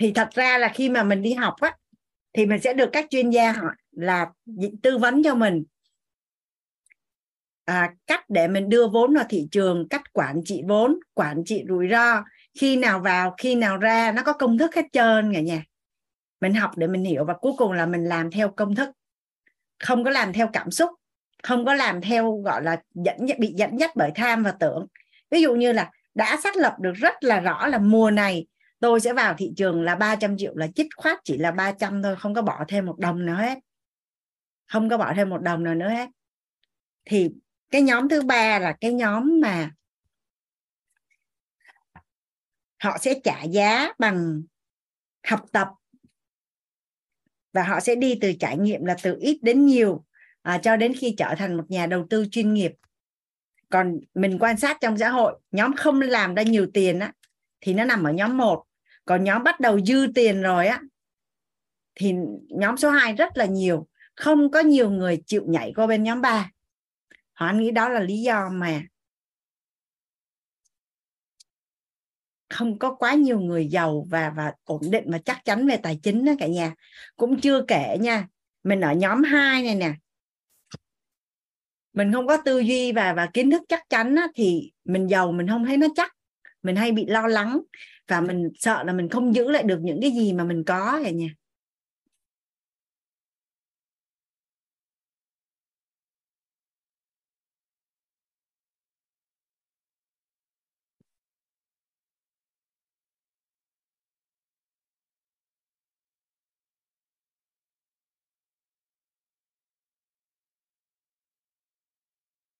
thì 0.00 0.12
thật 0.12 0.28
ra 0.32 0.58
là 0.58 0.68
khi 0.68 0.88
mà 0.88 1.02
mình 1.02 1.22
đi 1.22 1.34
học 1.34 1.54
á 1.60 1.76
thì 2.32 2.46
mình 2.46 2.60
sẽ 2.60 2.72
được 2.74 2.90
các 2.92 3.06
chuyên 3.10 3.30
gia 3.30 3.52
họ 3.52 3.68
là 3.90 4.30
tư 4.82 4.98
vấn 4.98 5.22
cho 5.22 5.34
mình. 5.34 5.64
À, 7.64 7.94
cách 8.06 8.24
để 8.28 8.48
mình 8.48 8.68
đưa 8.68 8.88
vốn 8.88 9.14
vào 9.14 9.24
thị 9.28 9.48
trường 9.50 9.88
cách 9.88 10.12
quản 10.12 10.40
trị 10.44 10.62
vốn 10.68 10.98
quản 11.14 11.42
trị 11.44 11.64
rủi 11.68 11.88
ro 11.90 12.24
khi 12.58 12.76
nào 12.76 13.00
vào 13.00 13.34
khi 13.38 13.54
nào 13.54 13.76
ra 13.76 14.12
nó 14.12 14.22
có 14.22 14.32
công 14.32 14.58
thức 14.58 14.74
hết 14.74 14.86
trơn 14.92 15.32
cả 15.34 15.40
nhà. 15.40 15.64
Mình 16.40 16.54
học 16.54 16.70
để 16.76 16.86
mình 16.86 17.04
hiểu 17.04 17.24
và 17.24 17.34
cuối 17.34 17.52
cùng 17.58 17.72
là 17.72 17.86
mình 17.86 18.04
làm 18.04 18.30
theo 18.30 18.48
công 18.48 18.74
thức. 18.74 18.88
Không 19.78 20.04
có 20.04 20.10
làm 20.10 20.32
theo 20.32 20.48
cảm 20.52 20.70
xúc 20.70 20.90
không 21.42 21.64
có 21.64 21.74
làm 21.74 22.00
theo 22.00 22.36
gọi 22.44 22.62
là 22.62 22.82
dẫn 22.94 23.16
bị 23.38 23.54
dẫn 23.56 23.76
dắt 23.76 23.90
bởi 23.96 24.10
tham 24.14 24.42
và 24.42 24.52
tưởng. 24.52 24.86
Ví 25.30 25.42
dụ 25.42 25.54
như 25.54 25.72
là 25.72 25.90
đã 26.14 26.38
xác 26.42 26.56
lập 26.56 26.76
được 26.80 26.92
rất 26.92 27.24
là 27.24 27.40
rõ 27.40 27.66
là 27.66 27.78
mùa 27.78 28.10
này 28.10 28.46
tôi 28.82 29.00
sẽ 29.00 29.12
vào 29.12 29.34
thị 29.38 29.52
trường 29.56 29.82
là 29.82 29.94
300 29.94 30.36
triệu 30.38 30.56
là 30.56 30.66
chích 30.74 30.86
khoát 30.96 31.18
chỉ 31.24 31.38
là 31.38 31.50
300 31.50 32.02
thôi 32.02 32.16
không 32.16 32.34
có 32.34 32.42
bỏ 32.42 32.64
thêm 32.68 32.86
một 32.86 32.98
đồng 32.98 33.26
nào 33.26 33.36
hết. 33.36 33.58
Không 34.66 34.88
có 34.88 34.98
bỏ 34.98 35.12
thêm 35.16 35.30
một 35.30 35.42
đồng 35.42 35.64
nào 35.64 35.74
nữa 35.74 35.88
hết. 35.88 36.08
Thì 37.04 37.30
cái 37.70 37.82
nhóm 37.82 38.08
thứ 38.08 38.22
ba 38.22 38.58
là 38.58 38.76
cái 38.80 38.92
nhóm 38.92 39.40
mà 39.40 39.70
họ 42.82 42.98
sẽ 42.98 43.20
trả 43.24 43.42
giá 43.42 43.92
bằng 43.98 44.42
học 45.26 45.46
tập 45.52 45.68
và 47.52 47.62
họ 47.62 47.80
sẽ 47.80 47.94
đi 47.94 48.18
từ 48.20 48.32
trải 48.40 48.58
nghiệm 48.58 48.84
là 48.84 48.96
từ 49.02 49.16
ít 49.20 49.38
đến 49.42 49.66
nhiều 49.66 50.04
à, 50.42 50.60
cho 50.62 50.76
đến 50.76 50.92
khi 50.98 51.14
trở 51.18 51.34
thành 51.38 51.56
một 51.56 51.64
nhà 51.68 51.86
đầu 51.86 52.06
tư 52.10 52.26
chuyên 52.30 52.54
nghiệp. 52.54 52.72
Còn 53.68 54.00
mình 54.14 54.38
quan 54.40 54.56
sát 54.56 54.78
trong 54.80 54.98
xã 54.98 55.08
hội 55.08 55.40
nhóm 55.50 55.76
không 55.76 56.00
làm 56.00 56.34
ra 56.34 56.42
nhiều 56.42 56.66
tiền 56.74 56.98
á 56.98 57.12
thì 57.60 57.74
nó 57.74 57.84
nằm 57.84 58.04
ở 58.04 58.12
nhóm 58.12 58.36
1 58.36 58.64
còn 59.04 59.24
nhóm 59.24 59.42
bắt 59.42 59.60
đầu 59.60 59.80
dư 59.80 60.06
tiền 60.14 60.42
rồi 60.42 60.66
á 60.66 60.80
thì 61.94 62.14
nhóm 62.48 62.76
số 62.76 62.90
2 62.90 63.12
rất 63.12 63.36
là 63.36 63.44
nhiều. 63.44 63.88
Không 64.14 64.50
có 64.50 64.60
nhiều 64.60 64.90
người 64.90 65.22
chịu 65.26 65.42
nhảy 65.46 65.72
qua 65.76 65.86
bên 65.86 66.02
nhóm 66.02 66.20
3 66.20 66.50
họ 67.32 67.52
nghĩ 67.52 67.70
đó 67.70 67.88
là 67.88 68.00
lý 68.00 68.22
do 68.22 68.48
mà 68.52 68.82
không 72.48 72.78
có 72.78 72.94
quá 72.94 73.14
nhiều 73.14 73.40
người 73.40 73.66
giàu 73.66 74.06
và 74.10 74.30
và 74.30 74.52
ổn 74.64 74.82
định 74.90 75.04
và 75.06 75.18
chắc 75.18 75.44
chắn 75.44 75.66
về 75.66 75.76
tài 75.76 76.00
chính 76.02 76.24
đó 76.24 76.32
cả 76.38 76.46
nhà. 76.46 76.74
Cũng 77.16 77.40
chưa 77.40 77.64
kể 77.68 77.96
nha 78.00 78.26
mình 78.62 78.80
ở 78.80 78.92
nhóm 78.92 79.22
2 79.22 79.62
này 79.62 79.74
nè. 79.74 79.94
Mình 81.92 82.12
không 82.12 82.26
có 82.26 82.36
tư 82.44 82.58
duy 82.58 82.92
và 82.92 83.12
và 83.12 83.26
kiến 83.34 83.50
thức 83.50 83.62
chắc 83.68 83.88
chắn 83.88 84.16
á, 84.16 84.26
thì 84.34 84.72
mình 84.84 85.06
giàu 85.06 85.32
mình 85.32 85.48
không 85.48 85.64
thấy 85.64 85.76
nó 85.76 85.86
chắc. 85.94 86.12
Mình 86.62 86.76
hay 86.76 86.92
bị 86.92 87.06
lo 87.06 87.26
lắng 87.26 87.60
và 88.08 88.20
mình 88.20 88.48
sợ 88.58 88.82
là 88.84 88.92
mình 88.92 89.08
không 89.08 89.34
giữ 89.34 89.50
lại 89.50 89.62
được 89.62 89.78
những 89.82 90.00
cái 90.02 90.10
gì 90.10 90.32
mà 90.32 90.44
mình 90.44 90.64
có 90.64 91.00
cả 91.04 91.10
nhà. 91.10 91.28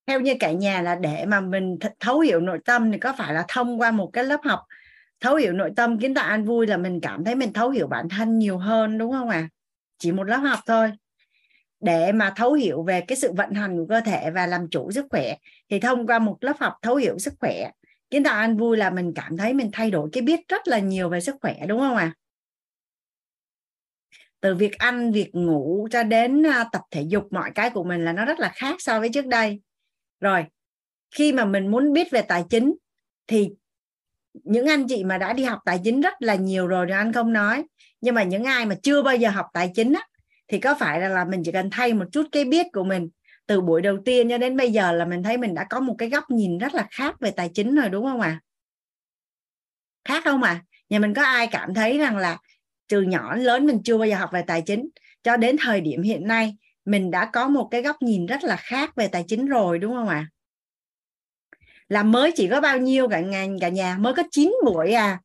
Theo 0.06 0.20
như 0.20 0.34
cả 0.40 0.52
nhà 0.52 0.82
là 0.82 0.94
để 0.94 1.24
mà 1.28 1.40
mình 1.40 1.78
thấu 2.00 2.20
hiểu 2.20 2.40
nội 2.40 2.58
tâm 2.64 2.92
thì 2.92 2.98
có 2.98 3.14
phải 3.18 3.34
là 3.34 3.44
thông 3.48 3.80
qua 3.80 3.90
một 3.90 4.10
cái 4.12 4.24
lớp 4.24 4.40
học 4.44 4.60
thấu 5.22 5.36
hiểu 5.36 5.52
nội 5.52 5.72
tâm, 5.76 5.98
kiến 5.98 6.14
tạo 6.14 6.28
an 6.28 6.44
vui 6.44 6.66
là 6.66 6.76
mình 6.76 7.00
cảm 7.00 7.24
thấy 7.24 7.34
mình 7.34 7.52
thấu 7.52 7.70
hiểu 7.70 7.86
bản 7.86 8.08
thân 8.08 8.38
nhiều 8.38 8.58
hơn, 8.58 8.98
đúng 8.98 9.12
không 9.12 9.28
ạ 9.28 9.38
à? 9.38 9.48
chỉ 9.98 10.12
một 10.12 10.24
lớp 10.24 10.36
học 10.36 10.58
thôi 10.66 10.92
để 11.80 12.12
mà 12.12 12.32
thấu 12.36 12.52
hiểu 12.52 12.82
về 12.82 13.00
cái 13.00 13.16
sự 13.16 13.32
vận 13.32 13.50
hành 13.50 13.76
của 13.76 13.86
cơ 13.88 14.00
thể 14.00 14.30
và 14.30 14.46
làm 14.46 14.68
chủ 14.70 14.90
sức 14.90 15.06
khỏe, 15.10 15.36
thì 15.70 15.80
thông 15.80 16.06
qua 16.06 16.18
một 16.18 16.36
lớp 16.40 16.56
học 16.60 16.74
thấu 16.82 16.96
hiểu 16.96 17.18
sức 17.18 17.34
khỏe, 17.40 17.70
kiến 18.10 18.24
tạo 18.24 18.34
an 18.34 18.56
vui 18.56 18.76
là 18.76 18.90
mình 18.90 19.12
cảm 19.14 19.36
thấy 19.36 19.54
mình 19.54 19.70
thay 19.72 19.90
đổi 19.90 20.08
cái 20.12 20.22
biết 20.22 20.40
rất 20.48 20.68
là 20.68 20.78
nhiều 20.78 21.08
về 21.08 21.20
sức 21.20 21.36
khỏe, 21.40 21.56
đúng 21.68 21.80
không 21.80 21.96
ạ 21.96 22.04
à? 22.04 22.14
từ 24.40 24.54
việc 24.54 24.78
ăn, 24.78 25.12
việc 25.12 25.30
ngủ 25.32 25.88
cho 25.90 26.02
đến 26.02 26.46
à, 26.46 26.64
tập 26.72 26.82
thể 26.90 27.02
dục, 27.02 27.32
mọi 27.32 27.50
cái 27.54 27.70
của 27.70 27.84
mình 27.84 28.04
là 28.04 28.12
nó 28.12 28.24
rất 28.24 28.40
là 28.40 28.52
khác 28.54 28.74
so 28.78 29.00
với 29.00 29.08
trước 29.08 29.26
đây 29.26 29.60
rồi, 30.20 30.44
khi 31.10 31.32
mà 31.32 31.44
mình 31.44 31.70
muốn 31.70 31.92
biết 31.92 32.10
về 32.10 32.22
tài 32.22 32.44
chính, 32.50 32.74
thì 33.26 33.50
những 34.34 34.66
anh 34.66 34.88
chị 34.88 35.04
mà 35.04 35.18
đã 35.18 35.32
đi 35.32 35.44
học 35.44 35.58
tài 35.64 35.80
chính 35.84 36.00
rất 36.00 36.14
là 36.22 36.34
nhiều 36.34 36.66
rồi 36.66 36.86
thì 36.88 36.92
anh 36.92 37.12
không 37.12 37.32
nói 37.32 37.64
nhưng 38.00 38.14
mà 38.14 38.22
những 38.22 38.44
ai 38.44 38.66
mà 38.66 38.74
chưa 38.82 39.02
bao 39.02 39.16
giờ 39.16 39.30
học 39.30 39.46
tài 39.52 39.70
chính 39.74 39.92
á, 39.92 40.06
thì 40.48 40.58
có 40.58 40.74
phải 40.74 41.00
là, 41.00 41.08
là 41.08 41.24
mình 41.24 41.42
chỉ 41.44 41.52
cần 41.52 41.70
thay 41.70 41.94
một 41.94 42.04
chút 42.12 42.26
cái 42.32 42.44
biết 42.44 42.66
của 42.72 42.84
mình 42.84 43.08
từ 43.46 43.60
buổi 43.60 43.82
đầu 43.82 43.96
tiên 44.04 44.30
cho 44.30 44.38
đến 44.38 44.56
bây 44.56 44.72
giờ 44.72 44.92
là 44.92 45.04
mình 45.04 45.22
thấy 45.22 45.36
mình 45.36 45.54
đã 45.54 45.64
có 45.64 45.80
một 45.80 45.94
cái 45.98 46.08
góc 46.08 46.30
nhìn 46.30 46.58
rất 46.58 46.74
là 46.74 46.86
khác 46.90 47.20
về 47.20 47.30
tài 47.30 47.50
chính 47.54 47.74
rồi 47.74 47.88
đúng 47.88 48.04
không 48.04 48.20
ạ 48.20 48.28
à? 48.28 48.40
khác 50.04 50.22
không 50.24 50.42
ạ 50.42 50.50
à? 50.50 50.62
nhà 50.88 50.98
mình 50.98 51.14
có 51.14 51.22
ai 51.22 51.46
cảm 51.46 51.74
thấy 51.74 51.98
rằng 51.98 52.16
là 52.16 52.38
từ 52.88 53.02
nhỏ 53.02 53.36
lớn 53.36 53.66
mình 53.66 53.80
chưa 53.84 53.98
bao 53.98 54.08
giờ 54.08 54.16
học 54.16 54.30
về 54.32 54.42
tài 54.46 54.62
chính 54.62 54.88
cho 55.22 55.36
đến 55.36 55.56
thời 55.60 55.80
điểm 55.80 56.02
hiện 56.02 56.26
nay 56.26 56.56
mình 56.84 57.10
đã 57.10 57.30
có 57.32 57.48
một 57.48 57.68
cái 57.70 57.82
góc 57.82 58.02
nhìn 58.02 58.26
rất 58.26 58.44
là 58.44 58.56
khác 58.56 58.96
về 58.96 59.08
tài 59.08 59.24
chính 59.28 59.46
rồi 59.46 59.78
đúng 59.78 59.94
không 59.94 60.08
ạ 60.08 60.16
à? 60.16 60.30
Là 61.92 62.02
mới 62.02 62.32
chỉ 62.36 62.48
có 62.48 62.60
bao 62.60 62.78
nhiêu 62.78 63.08
cả 63.08 63.20
ngành 63.20 63.58
cả 63.60 63.68
nhà, 63.68 63.96
mới 63.98 64.14
có 64.14 64.22
9 64.30 64.54
buổi 64.64 64.92
à. 64.92 65.20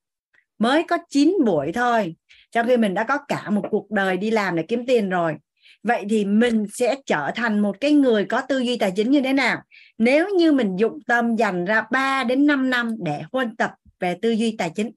Mới 0.60 0.84
có 0.84 0.98
9 1.10 1.36
buổi 1.46 1.72
thôi. 1.72 2.16
Trong 2.52 2.68
khi 2.68 2.78
mình 2.78 2.94
đã 2.94 3.04
có 3.04 3.18
cả 3.28 3.50
một 3.50 3.64
cuộc 3.72 3.92
đời 3.92 4.18
đi 4.18 4.32
làm 4.32 4.56
để 4.56 4.64
kiếm 4.64 4.86
tiền 4.88 5.10
rồi. 5.10 5.36
Vậy 5.84 6.06
thì 6.10 6.26
mình 6.26 6.66
sẽ 6.74 6.96
trở 7.06 7.32
thành 7.36 7.60
một 7.60 7.78
cái 7.82 7.92
người 7.92 8.26
có 8.26 8.42
tư 8.42 8.60
duy 8.60 8.78
tài 8.78 8.92
chính 8.96 9.12
như 9.12 9.22
thế 9.22 9.34
nào? 9.34 9.62
Nếu 9.98 10.30
như 10.30 10.52
mình 10.52 10.76
dụng 10.76 11.00
tâm 11.08 11.36
dành 11.36 11.66
ra 11.66 11.84
3 11.92 12.24
đến 12.24 12.48
5 12.48 12.70
năm 12.70 12.96
để 13.00 13.22
huân 13.32 13.56
tập 13.56 13.72
về 14.00 14.18
tư 14.22 14.32
duy 14.32 14.56
tài 14.58 14.72
chính. 14.76 14.92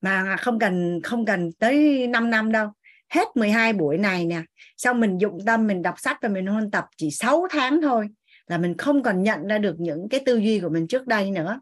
Mà 0.00 0.36
không 0.36 0.58
cần 0.58 1.00
không 1.02 1.24
cần 1.24 1.52
tới 1.52 2.06
5 2.06 2.30
năm 2.30 2.52
đâu. 2.52 2.68
Hết 3.08 3.28
12 3.34 3.72
buổi 3.72 3.98
này 3.98 4.24
nè. 4.24 4.42
Xong 4.76 5.00
mình 5.00 5.18
dụng 5.18 5.38
tâm, 5.46 5.66
mình 5.66 5.82
đọc 5.82 5.94
sách 5.98 6.18
và 6.22 6.28
mình 6.28 6.46
huân 6.46 6.70
tập 6.70 6.84
chỉ 6.96 7.10
6 7.10 7.46
tháng 7.50 7.82
thôi 7.82 8.08
là 8.46 8.58
mình 8.58 8.76
không 8.76 9.02
còn 9.02 9.22
nhận 9.22 9.46
ra 9.46 9.58
được 9.58 9.76
những 9.78 10.08
cái 10.08 10.20
tư 10.26 10.36
duy 10.36 10.60
của 10.60 10.68
mình 10.68 10.86
trước 10.86 11.06
đây 11.06 11.30
nữa. 11.30 11.60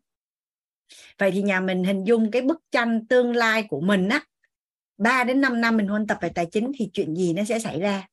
Vậy 1.18 1.30
thì 1.30 1.42
nhà 1.42 1.60
mình 1.60 1.84
hình 1.84 2.04
dung 2.04 2.30
cái 2.30 2.42
bức 2.42 2.60
tranh 2.70 3.06
tương 3.06 3.36
lai 3.36 3.62
của 3.68 3.80
mình 3.80 4.08
á 4.08 4.24
3 4.98 5.24
đến 5.24 5.40
5 5.40 5.60
năm 5.60 5.76
mình 5.76 5.86
huân 5.88 6.06
tập 6.06 6.18
về 6.20 6.28
tài 6.28 6.46
chính 6.46 6.72
thì 6.78 6.90
chuyện 6.92 7.14
gì 7.14 7.32
nó 7.32 7.44
sẽ 7.44 7.58
xảy 7.58 7.80
ra? 7.80 8.06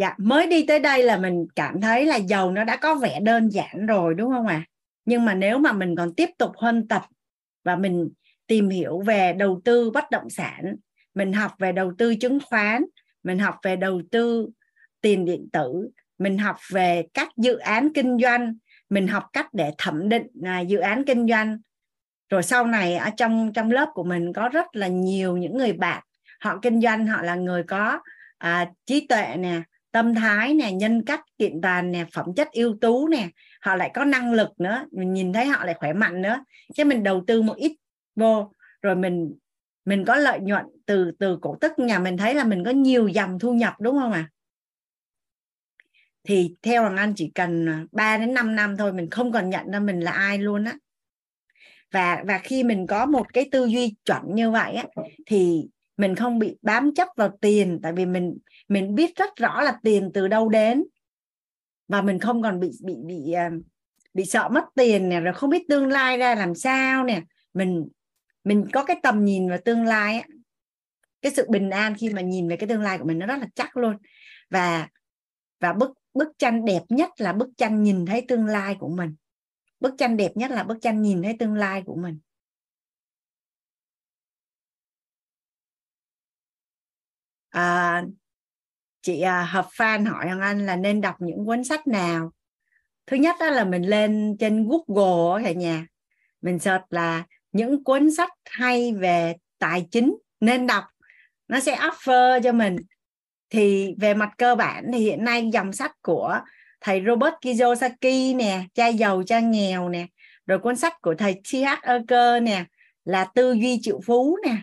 Dạ 0.00 0.14
mới 0.18 0.46
đi 0.46 0.66
tới 0.66 0.80
đây 0.80 1.02
là 1.02 1.16
mình 1.18 1.46
cảm 1.56 1.80
thấy 1.80 2.06
là 2.06 2.16
dầu 2.16 2.52
nó 2.52 2.64
đã 2.64 2.76
có 2.76 2.94
vẻ 2.94 3.20
đơn 3.20 3.48
giản 3.48 3.86
rồi 3.86 4.14
đúng 4.14 4.30
không 4.30 4.46
ạ 4.46 4.54
à? 4.54 4.68
nhưng 5.04 5.24
mà 5.24 5.34
nếu 5.34 5.58
mà 5.58 5.72
mình 5.72 5.96
còn 5.96 6.14
tiếp 6.14 6.30
tục 6.38 6.52
huân 6.56 6.88
tập 6.88 7.02
và 7.64 7.76
mình 7.76 8.10
tìm 8.46 8.68
hiểu 8.68 9.00
về 9.00 9.32
đầu 9.32 9.60
tư 9.64 9.90
bất 9.90 10.10
động 10.10 10.30
sản 10.30 10.76
mình 11.14 11.32
học 11.32 11.52
về 11.58 11.72
đầu 11.72 11.92
tư 11.98 12.14
chứng 12.14 12.38
khoán 12.46 12.84
mình 13.22 13.38
học 13.38 13.54
về 13.62 13.76
đầu 13.76 14.02
tư 14.10 14.48
tiền 15.00 15.24
điện 15.24 15.48
tử 15.52 15.90
mình 16.18 16.38
học 16.38 16.56
về 16.70 17.04
các 17.14 17.28
dự 17.36 17.58
án 17.58 17.92
kinh 17.94 18.18
doanh 18.18 18.54
mình 18.90 19.08
học 19.08 19.24
cách 19.32 19.54
để 19.54 19.72
thẩm 19.78 20.08
định 20.08 20.26
à, 20.44 20.60
dự 20.60 20.78
án 20.78 21.04
kinh 21.04 21.28
doanh 21.28 21.58
rồi 22.28 22.42
sau 22.42 22.66
này 22.66 22.96
ở 22.96 23.10
trong 23.16 23.52
trong 23.52 23.70
lớp 23.70 23.88
của 23.94 24.04
mình 24.04 24.32
có 24.32 24.48
rất 24.48 24.66
là 24.72 24.86
nhiều 24.88 25.36
những 25.36 25.56
người 25.56 25.72
bạn 25.72 26.02
họ 26.40 26.58
kinh 26.62 26.80
doanh 26.80 27.06
họ 27.06 27.22
là 27.22 27.34
người 27.34 27.62
có 27.62 28.00
à, 28.38 28.70
trí 28.86 29.06
tuệ 29.06 29.36
nè 29.36 29.60
tâm 29.92 30.14
thái 30.14 30.54
nè, 30.54 30.72
nhân 30.72 31.04
cách, 31.04 31.20
kiện 31.38 31.60
toàn 31.60 31.92
nè, 31.92 32.06
phẩm 32.12 32.26
chất 32.36 32.48
ưu 32.52 32.76
tú 32.80 33.08
nè, 33.08 33.28
họ 33.60 33.76
lại 33.76 33.90
có 33.94 34.04
năng 34.04 34.32
lực 34.32 34.60
nữa. 34.60 34.84
Mình 34.92 35.12
nhìn 35.12 35.32
thấy 35.32 35.46
họ 35.46 35.64
lại 35.64 35.74
khỏe 35.78 35.92
mạnh 35.92 36.22
nữa. 36.22 36.44
Chứ 36.74 36.84
mình 36.84 37.02
đầu 37.02 37.24
tư 37.26 37.42
một 37.42 37.56
ít 37.56 37.76
vô, 38.16 38.52
rồi 38.82 38.96
mình 38.96 39.34
mình 39.84 40.04
có 40.04 40.16
lợi 40.16 40.40
nhuận 40.40 40.64
từ 40.86 41.10
từ 41.18 41.38
cổ 41.42 41.56
tức. 41.60 41.78
Nhà 41.78 41.98
mình 41.98 42.16
thấy 42.16 42.34
là 42.34 42.44
mình 42.44 42.64
có 42.64 42.70
nhiều 42.70 43.08
dòng 43.08 43.38
thu 43.38 43.54
nhập, 43.54 43.74
đúng 43.80 43.98
không 43.98 44.12
ạ? 44.12 44.28
À? 44.28 44.30
thì 46.24 46.54
theo 46.62 46.82
hoàng 46.82 46.96
anh 46.96 47.12
chỉ 47.16 47.30
cần 47.34 47.68
à, 47.68 47.84
3 47.92 48.18
đến 48.18 48.34
5 48.34 48.56
năm 48.56 48.76
thôi, 48.76 48.92
mình 48.92 49.10
không 49.10 49.32
còn 49.32 49.50
nhận 49.50 49.70
ra 49.70 49.80
mình 49.80 50.00
là 50.00 50.10
ai 50.10 50.38
luôn 50.38 50.64
á. 50.64 50.74
Và 51.92 52.22
và 52.26 52.38
khi 52.38 52.64
mình 52.64 52.86
có 52.86 53.06
một 53.06 53.32
cái 53.32 53.48
tư 53.52 53.66
duy 53.66 53.94
chuẩn 54.04 54.34
như 54.34 54.50
vậy 54.50 54.74
á, 54.74 54.84
thì 55.26 55.68
mình 55.96 56.14
không 56.14 56.38
bị 56.38 56.56
bám 56.62 56.94
chấp 56.94 57.08
vào 57.16 57.38
tiền. 57.40 57.80
Tại 57.82 57.92
vì 57.92 58.06
mình 58.06 58.38
mình 58.70 58.94
biết 58.94 59.16
rất 59.16 59.36
rõ 59.36 59.62
là 59.62 59.78
tiền 59.82 60.10
từ 60.14 60.28
đâu 60.28 60.48
đến. 60.48 60.84
Và 61.88 62.02
mình 62.02 62.18
không 62.18 62.42
còn 62.42 62.60
bị 62.60 62.70
bị 62.84 62.94
bị 63.06 63.32
à, 63.32 63.50
bị 64.14 64.24
sợ 64.24 64.48
mất 64.48 64.64
tiền 64.74 65.08
nè 65.08 65.20
rồi 65.20 65.34
không 65.34 65.50
biết 65.50 65.64
tương 65.68 65.86
lai 65.86 66.18
ra 66.18 66.34
làm 66.34 66.54
sao 66.54 67.04
nè. 67.04 67.22
Mình 67.54 67.88
mình 68.44 68.66
có 68.72 68.84
cái 68.84 68.96
tầm 69.02 69.24
nhìn 69.24 69.48
vào 69.48 69.58
tương 69.64 69.84
lai 69.84 70.18
á. 70.18 70.28
Cái 71.22 71.32
sự 71.36 71.46
bình 71.50 71.70
an 71.70 71.94
khi 71.98 72.08
mà 72.08 72.20
nhìn 72.20 72.48
về 72.48 72.56
cái 72.56 72.68
tương 72.68 72.82
lai 72.82 72.98
của 72.98 73.04
mình 73.04 73.18
nó 73.18 73.26
rất 73.26 73.36
là 73.40 73.46
chắc 73.54 73.76
luôn. 73.76 73.96
Và 74.50 74.88
và 75.60 75.72
bức 75.72 75.90
bức 76.14 76.28
tranh 76.38 76.64
đẹp 76.64 76.82
nhất 76.88 77.10
là 77.18 77.32
bức 77.32 77.48
tranh 77.56 77.82
nhìn 77.82 78.06
thấy 78.06 78.24
tương 78.28 78.46
lai 78.46 78.76
của 78.80 78.88
mình. 78.88 79.14
Bức 79.80 79.94
tranh 79.98 80.16
đẹp 80.16 80.32
nhất 80.34 80.50
là 80.50 80.62
bức 80.62 80.78
tranh 80.82 81.02
nhìn 81.02 81.22
thấy 81.22 81.36
tương 81.38 81.54
lai 81.54 81.82
của 81.86 81.96
mình. 81.96 82.18
À, 87.50 88.04
chị 89.02 89.20
à, 89.20 89.42
hợp 89.42 89.68
fan 89.72 90.10
hỏi 90.10 90.26
Hoàng 90.26 90.40
Anh 90.40 90.66
là 90.66 90.76
nên 90.76 91.00
đọc 91.00 91.14
những 91.18 91.46
cuốn 91.46 91.64
sách 91.64 91.86
nào? 91.86 92.32
Thứ 93.06 93.16
nhất 93.16 93.36
đó 93.40 93.50
là 93.50 93.64
mình 93.64 93.82
lên 93.82 94.36
trên 94.40 94.68
Google 94.68 95.44
cả 95.44 95.52
nhà. 95.52 95.86
Mình 96.42 96.58
search 96.58 96.84
là 96.90 97.24
những 97.52 97.84
cuốn 97.84 98.10
sách 98.10 98.30
hay 98.44 98.92
về 98.92 99.34
tài 99.58 99.86
chính 99.90 100.16
nên 100.40 100.66
đọc. 100.66 100.84
Nó 101.48 101.60
sẽ 101.60 101.76
offer 101.76 102.42
cho 102.42 102.52
mình. 102.52 102.76
Thì 103.50 103.94
về 103.98 104.14
mặt 104.14 104.30
cơ 104.38 104.54
bản 104.54 104.90
thì 104.92 104.98
hiện 104.98 105.24
nay 105.24 105.50
dòng 105.52 105.72
sách 105.72 105.92
của 106.02 106.40
thầy 106.80 107.02
Robert 107.06 107.34
Kiyosaki 107.40 108.34
nè 108.36 108.64
cha 108.74 108.86
giàu 108.86 109.22
cha 109.26 109.40
nghèo 109.40 109.88
nè 109.88 110.06
rồi 110.46 110.58
cuốn 110.58 110.76
sách 110.76 111.00
của 111.02 111.14
thầy 111.18 111.34
T.H. 111.34 111.82
Eker 111.82 112.42
nè 112.42 112.64
là 113.04 113.24
tư 113.34 113.52
duy 113.52 113.78
triệu 113.82 114.00
phú 114.06 114.36
nè. 114.46 114.56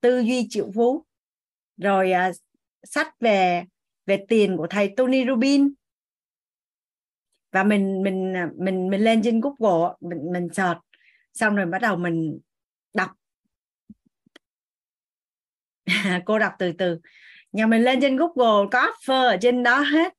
Tư 0.00 0.18
duy 0.18 0.46
triệu 0.50 0.70
phú. 0.74 1.04
Rồi 1.76 2.12
uh, 2.30 2.36
sách 2.82 3.20
về 3.20 3.64
về 4.06 4.24
tiền 4.28 4.56
của 4.56 4.66
thầy 4.70 4.94
Tony 4.96 5.26
Robbins. 5.26 5.70
Và 7.52 7.64
mình 7.64 8.02
mình 8.02 8.36
à, 8.36 8.48
mình 8.56 8.90
mình 8.90 9.00
lên 9.00 9.22
trên 9.22 9.40
Google 9.40 9.94
mình 10.00 10.32
mình 10.32 10.48
search, 10.52 10.78
xong 11.32 11.56
rồi 11.56 11.66
bắt 11.66 11.82
đầu 11.82 11.96
mình 11.96 12.38
đọc. 12.94 13.10
Cô 16.24 16.38
đọc 16.38 16.52
từ 16.58 16.72
từ. 16.72 17.00
Nhà 17.52 17.66
mình 17.66 17.82
lên 17.82 18.00
trên 18.00 18.16
Google, 18.16 18.68
có 18.72 18.86
offer 18.86 19.26
ở 19.26 19.36
trên 19.40 19.62
đó 19.62 19.80
hết. 19.80 20.14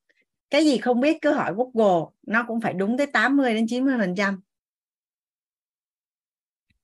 Cái 0.49 0.65
gì 0.65 0.77
không 0.77 0.99
biết 0.99 1.17
cứ 1.21 1.33
hỏi 1.33 1.53
Google, 1.55 2.05
nó 2.27 2.45
cũng 2.47 2.61
phải 2.61 2.73
đúng 2.73 2.97
tới 2.97 3.07
80 3.07 3.53
đến 3.53 3.65
90 3.69 3.95
phần 3.99 4.15
trăm. 4.15 4.41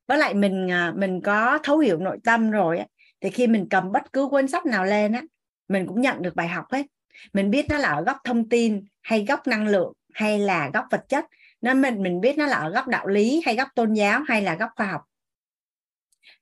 Với 0.07 0.17
lại 0.17 0.33
mình 0.33 0.71
à, 0.71 0.93
mình 0.97 1.21
có 1.21 1.59
thấu 1.63 1.77
hiểu 1.77 1.97
nội 1.97 2.17
tâm 2.23 2.51
rồi 2.51 2.79
thì 3.21 3.29
khi 3.29 3.47
mình 3.47 3.67
cầm 3.69 3.91
bất 3.91 4.13
cứ 4.13 4.27
cuốn 4.31 4.47
sách 4.47 4.65
nào 4.65 4.85
lên 4.85 5.11
á 5.11 5.23
mình 5.67 5.87
cũng 5.87 6.01
nhận 6.01 6.21
được 6.21 6.35
bài 6.35 6.47
học 6.47 6.65
hết 6.71 6.85
mình 7.33 7.49
biết 7.49 7.65
nó 7.69 7.77
là 7.77 7.89
ở 7.89 8.03
góc 8.03 8.17
thông 8.23 8.49
tin 8.49 8.85
hay 9.01 9.25
góc 9.25 9.47
năng 9.47 9.67
lượng 9.67 9.93
hay 10.13 10.39
là 10.39 10.69
góc 10.73 10.85
vật 10.91 11.05
chất. 11.09 11.25
Nên 11.61 11.81
mình 11.81 12.03
mình 12.03 12.21
biết 12.21 12.37
nó 12.37 12.47
là 12.47 12.57
ở 12.57 12.69
góc 12.69 12.87
đạo 12.87 13.07
lý 13.07 13.41
hay 13.45 13.55
góc 13.55 13.67
tôn 13.75 13.93
giáo 13.93 14.21
hay 14.27 14.41
là 14.41 14.55
góc 14.55 14.69
khoa 14.75 14.85
học. 14.85 15.01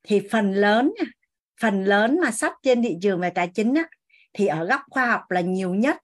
Thì 0.03 0.27
phần 0.31 0.51
lớn 0.51 0.93
phần 1.61 1.83
lớn 1.83 2.19
mà 2.23 2.31
sách 2.31 2.53
trên 2.63 2.83
thị 2.83 2.97
trường 3.01 3.19
về 3.19 3.29
tài 3.29 3.51
chính 3.53 3.73
á, 3.73 3.83
thì 4.33 4.47
ở 4.47 4.65
góc 4.65 4.81
khoa 4.89 5.05
học 5.05 5.31
là 5.31 5.41
nhiều 5.41 5.73
nhất. 5.73 5.97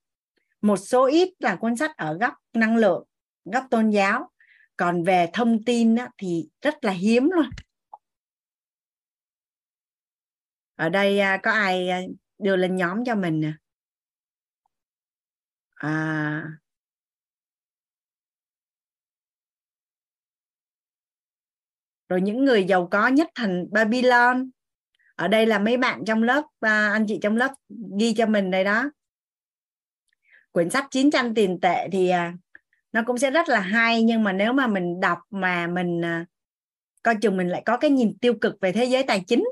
Một 0.62 0.78
số 0.78 1.06
ít 1.06 1.34
là 1.40 1.56
cuốn 1.56 1.76
sách 1.76 1.98
ở 1.98 2.18
góc 2.18 2.34
năng 2.54 2.78
lượng 2.78 3.04
góc 3.46 3.64
tôn 3.70 3.90
giáo. 3.90 4.32
Còn 4.78 5.04
về 5.04 5.30
thông 5.34 5.64
tin 5.64 5.96
á, 5.96 6.10
thì 6.18 6.50
rất 6.62 6.84
là 6.84 6.92
hiếm 6.92 7.30
luôn. 7.30 7.50
Ở 10.76 10.90
đây 10.90 11.20
à, 11.20 11.40
có 11.44 11.52
ai 11.52 11.90
à, 11.90 12.02
đưa 12.42 12.56
lên 12.56 12.76
nhóm 12.76 13.06
cho 13.06 13.16
mình 13.16 13.42
nè. 13.42 13.54
À, 15.76 16.44
rồi 22.10 22.22
những 22.22 22.46
người 22.46 22.64
giàu 22.64 22.88
có 22.92 23.08
nhất 23.08 23.30
thành 23.36 23.68
Babylon. 23.72 24.50
Ở 25.16 25.28
đây 25.28 25.46
là 25.46 25.60
mấy 25.60 25.78
bạn 25.78 26.04
trong 26.06 26.24
lớp 26.24 26.44
và 26.60 26.90
anh 26.92 27.06
chị 27.08 27.20
trong 27.22 27.38
lớp 27.38 27.52
ghi 28.00 28.14
cho 28.14 28.26
mình 28.26 28.52
đây 28.52 28.64
đó. 28.64 28.92
Quyển 30.52 30.70
sách 30.70 30.88
900 30.92 31.36
tiền 31.36 31.60
tệ 31.62 31.88
thì 31.92 32.10
à, 32.10 32.34
nó 32.92 33.02
cũng 33.06 33.18
sẽ 33.18 33.32
rất 33.32 33.50
là 33.50 33.60
hay 33.60 34.04
nhưng 34.04 34.24
mà 34.24 34.34
nếu 34.34 34.54
mà 34.54 34.68
mình 34.68 35.00
đọc 35.00 35.20
mà 35.30 35.68
mình 35.68 36.06
à, 36.06 36.26
coi 37.04 37.16
chừng 37.22 37.38
mình 37.38 37.50
lại 37.50 37.64
có 37.66 37.78
cái 37.78 37.92
nhìn 37.92 38.18
tiêu 38.22 38.34
cực 38.42 38.56
về 38.62 38.72
thế 38.72 38.86
giới 38.86 39.04
tài 39.04 39.24
chính. 39.28 39.44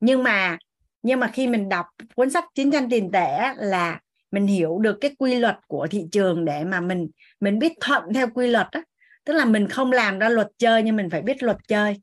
Nhưng 0.00 0.22
mà 0.22 0.58
nhưng 1.06 1.20
mà 1.20 1.30
khi 1.32 1.46
mình 1.46 1.68
đọc 1.68 1.86
cuốn 2.14 2.30
sách 2.30 2.44
900 2.54 2.90
tiền 2.90 3.10
tệ 3.12 3.54
là 3.56 4.00
mình 4.30 4.46
hiểu 4.46 4.78
được 4.78 4.98
cái 5.00 5.14
quy 5.18 5.34
luật 5.34 5.56
của 5.66 5.86
thị 5.90 6.04
trường 6.12 6.44
để 6.44 6.64
mà 6.64 6.80
mình 6.80 7.08
mình 7.40 7.58
biết 7.58 7.72
thuận 7.80 8.04
theo 8.14 8.28
quy 8.34 8.46
luật 8.46 8.66
đó 8.72 8.82
tức 9.24 9.32
là 9.32 9.44
mình 9.44 9.68
không 9.68 9.92
làm 9.92 10.18
ra 10.18 10.28
luật 10.28 10.48
chơi 10.58 10.82
nhưng 10.82 10.96
mình 10.96 11.10
phải 11.10 11.22
biết 11.22 11.42
luật 11.42 11.56
chơi 11.68 11.96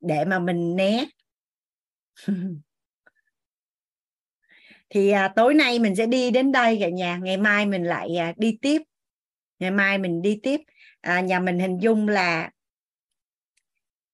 để 0.00 0.24
mà 0.24 0.38
mình 0.38 0.76
né. 0.76 1.04
Thì 4.90 5.10
à, 5.10 5.28
tối 5.36 5.54
nay 5.54 5.78
mình 5.78 5.96
sẽ 5.96 6.06
đi 6.06 6.30
đến 6.30 6.52
đây 6.52 6.78
cả 6.80 6.88
nhà. 6.88 7.18
Ngày 7.22 7.36
mai 7.36 7.66
mình 7.66 7.84
lại 7.84 8.16
à, 8.16 8.32
đi 8.36 8.58
tiếp. 8.62 8.82
Ngày 9.58 9.70
mai 9.70 9.98
mình 9.98 10.22
đi 10.22 10.40
tiếp. 10.42 10.60
À, 11.00 11.20
nhà 11.20 11.40
mình 11.40 11.58
hình 11.58 11.78
dung 11.78 12.08
là 12.08 12.50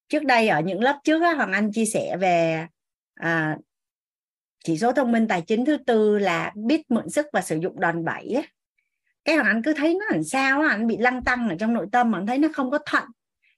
trước 0.09 0.25
đây 0.25 0.49
ở 0.49 0.61
những 0.61 0.81
lớp 0.81 1.01
trước 1.05 1.23
á, 1.23 1.35
hoàng 1.35 1.53
anh 1.53 1.73
chia 1.73 1.85
sẻ 1.85 2.17
về 2.17 2.67
à, 3.15 3.57
chỉ 4.65 4.79
số 4.79 4.93
thông 4.93 5.13
minh 5.13 5.29
tài 5.29 5.43
chính 5.43 5.65
thứ 5.65 5.77
tư 5.77 6.19
là 6.19 6.53
biết 6.55 6.91
mượn 6.91 7.11
sức 7.11 7.27
và 7.33 7.41
sử 7.41 7.59
dụng 7.59 7.81
đòn 7.81 8.05
bẩy 8.05 8.45
cái 9.25 9.35
hoàng 9.35 9.47
anh 9.47 9.63
cứ 9.63 9.75
thấy 9.75 9.95
nó 9.95 10.07
làm 10.11 10.25
sao 10.25 10.63
anh 10.63 10.87
bị 10.87 10.97
lăng 10.97 11.25
tăng 11.25 11.49
ở 11.49 11.57
trong 11.59 11.75
nội 11.75 11.87
tâm 11.93 12.11
mà 12.11 12.19
anh 12.19 12.27
thấy 12.27 12.39
nó 12.39 12.49
không 12.55 12.71
có 12.71 12.79
thuận. 12.87 13.05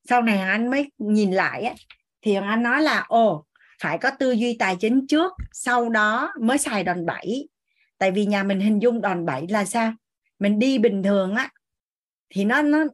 Sau 0.09 0.23
này 0.23 0.39
anh 0.41 0.71
mới 0.71 0.91
nhìn 0.99 1.33
lại 1.33 1.75
thì 2.23 2.37
hoàng 2.37 2.49
anh 2.49 2.63
nói 2.63 2.83
là, 2.83 3.05
ồ, 3.09 3.45
phải 3.83 3.99
có 3.99 4.11
tư 4.19 4.33
duy 4.33 4.57
tài 4.59 4.77
chính 4.81 5.07
trước, 5.07 5.33
sau 5.53 5.89
đó 5.89 6.33
mới 6.41 6.59
xài 6.59 6.85
đòn 6.85 7.07
bẩy. 7.07 7.49
Tại 7.99 8.11
vì 8.11 8.27
nhà 8.27 8.43
mình 8.43 8.61
hình 8.61 8.83
dung 8.83 9.01
đòn 9.01 9.27
bẩy 9.27 9.47
là 9.49 9.65
sao? 9.65 9.93
Mình 10.39 10.59
đi 10.59 10.79
bình 10.79 11.03
thường 11.03 11.35
á, 11.35 11.51
thì 12.31 12.45
nó 12.45 12.63
nó 12.63 12.85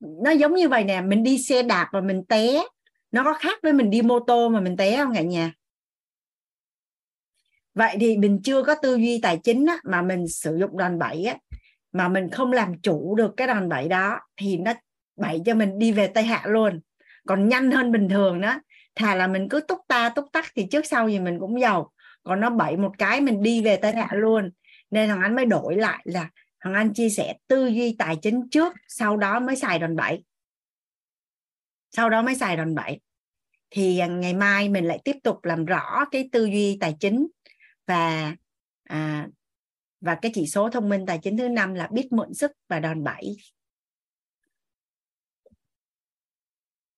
nó 0.00 0.30
giống 0.30 0.54
như 0.54 0.68
vậy 0.68 0.84
nè, 0.84 1.00
mình 1.00 1.22
đi 1.22 1.38
xe 1.38 1.62
đạp 1.62 1.88
và 1.92 2.00
mình 2.00 2.24
té, 2.24 2.62
nó 3.10 3.24
có 3.24 3.34
khác 3.34 3.58
với 3.62 3.72
mình 3.72 3.90
đi 3.90 4.02
mô 4.02 4.20
tô 4.20 4.48
mà 4.48 4.60
mình 4.60 4.76
té 4.76 4.96
không 4.96 5.14
cả 5.14 5.22
nhà? 5.22 5.52
Vậy 7.80 7.96
thì 8.00 8.16
mình 8.16 8.40
chưa 8.44 8.62
có 8.62 8.74
tư 8.74 8.94
duy 8.94 9.20
tài 9.22 9.38
chính 9.38 9.66
á, 9.66 9.78
mà 9.84 10.02
mình 10.02 10.28
sử 10.28 10.56
dụng 10.56 10.78
đòn 10.78 10.98
bẩy 10.98 11.24
á, 11.24 11.36
mà 11.92 12.08
mình 12.08 12.30
không 12.30 12.52
làm 12.52 12.80
chủ 12.80 13.14
được 13.14 13.34
cái 13.36 13.46
đòn 13.46 13.68
bẩy 13.68 13.88
đó 13.88 14.20
thì 14.36 14.56
nó 14.56 14.72
bẩy 15.16 15.42
cho 15.46 15.54
mình 15.54 15.78
đi 15.78 15.92
về 15.92 16.06
tây 16.06 16.24
hạ 16.24 16.42
luôn. 16.46 16.80
Còn 17.26 17.48
nhanh 17.48 17.70
hơn 17.70 17.92
bình 17.92 18.08
thường 18.08 18.40
đó 18.40 18.60
thà 18.94 19.14
là 19.14 19.26
mình 19.26 19.48
cứ 19.48 19.60
túc 19.60 19.78
ta 19.88 20.08
túc 20.08 20.24
tắc 20.32 20.44
thì 20.56 20.66
trước 20.70 20.86
sau 20.86 21.08
gì 21.08 21.18
mình 21.18 21.38
cũng 21.40 21.60
giàu. 21.60 21.90
Còn 22.22 22.40
nó 22.40 22.50
bậy 22.50 22.76
một 22.76 22.92
cái 22.98 23.20
mình 23.20 23.42
đi 23.42 23.62
về 23.62 23.76
tây 23.76 23.92
hạ 23.92 24.08
luôn. 24.12 24.50
Nên 24.90 25.08
thằng 25.08 25.20
anh 25.20 25.36
mới 25.36 25.46
đổi 25.46 25.76
lại 25.76 26.00
là 26.04 26.30
thằng 26.60 26.74
anh 26.74 26.94
chia 26.94 27.08
sẻ 27.08 27.34
tư 27.48 27.66
duy 27.66 27.96
tài 27.98 28.16
chính 28.16 28.48
trước 28.50 28.74
sau 28.88 29.16
đó 29.16 29.40
mới 29.40 29.56
xài 29.56 29.78
đòn 29.78 29.96
bẩy. 29.96 30.24
Sau 31.90 32.10
đó 32.10 32.22
mới 32.22 32.34
xài 32.34 32.56
đòn 32.56 32.74
bẩy. 32.74 33.00
Thì 33.70 33.98
à, 33.98 34.06
ngày 34.06 34.34
mai 34.34 34.68
mình 34.68 34.84
lại 34.84 34.98
tiếp 35.04 35.16
tục 35.22 35.44
làm 35.44 35.64
rõ 35.64 36.04
cái 36.10 36.28
tư 36.32 36.44
duy 36.44 36.78
tài 36.80 36.96
chính 37.00 37.26
và 37.90 38.34
à, 38.84 39.28
và 40.00 40.14
cái 40.14 40.32
chỉ 40.34 40.46
số 40.46 40.70
thông 40.70 40.88
minh 40.88 41.06
tài 41.06 41.18
chính 41.18 41.36
thứ 41.36 41.48
năm 41.48 41.74
là 41.74 41.88
biết 41.92 42.12
mượn 42.12 42.34
sức 42.34 42.52
và 42.68 42.80
đòn 42.80 43.04
bẩy. 43.04 43.36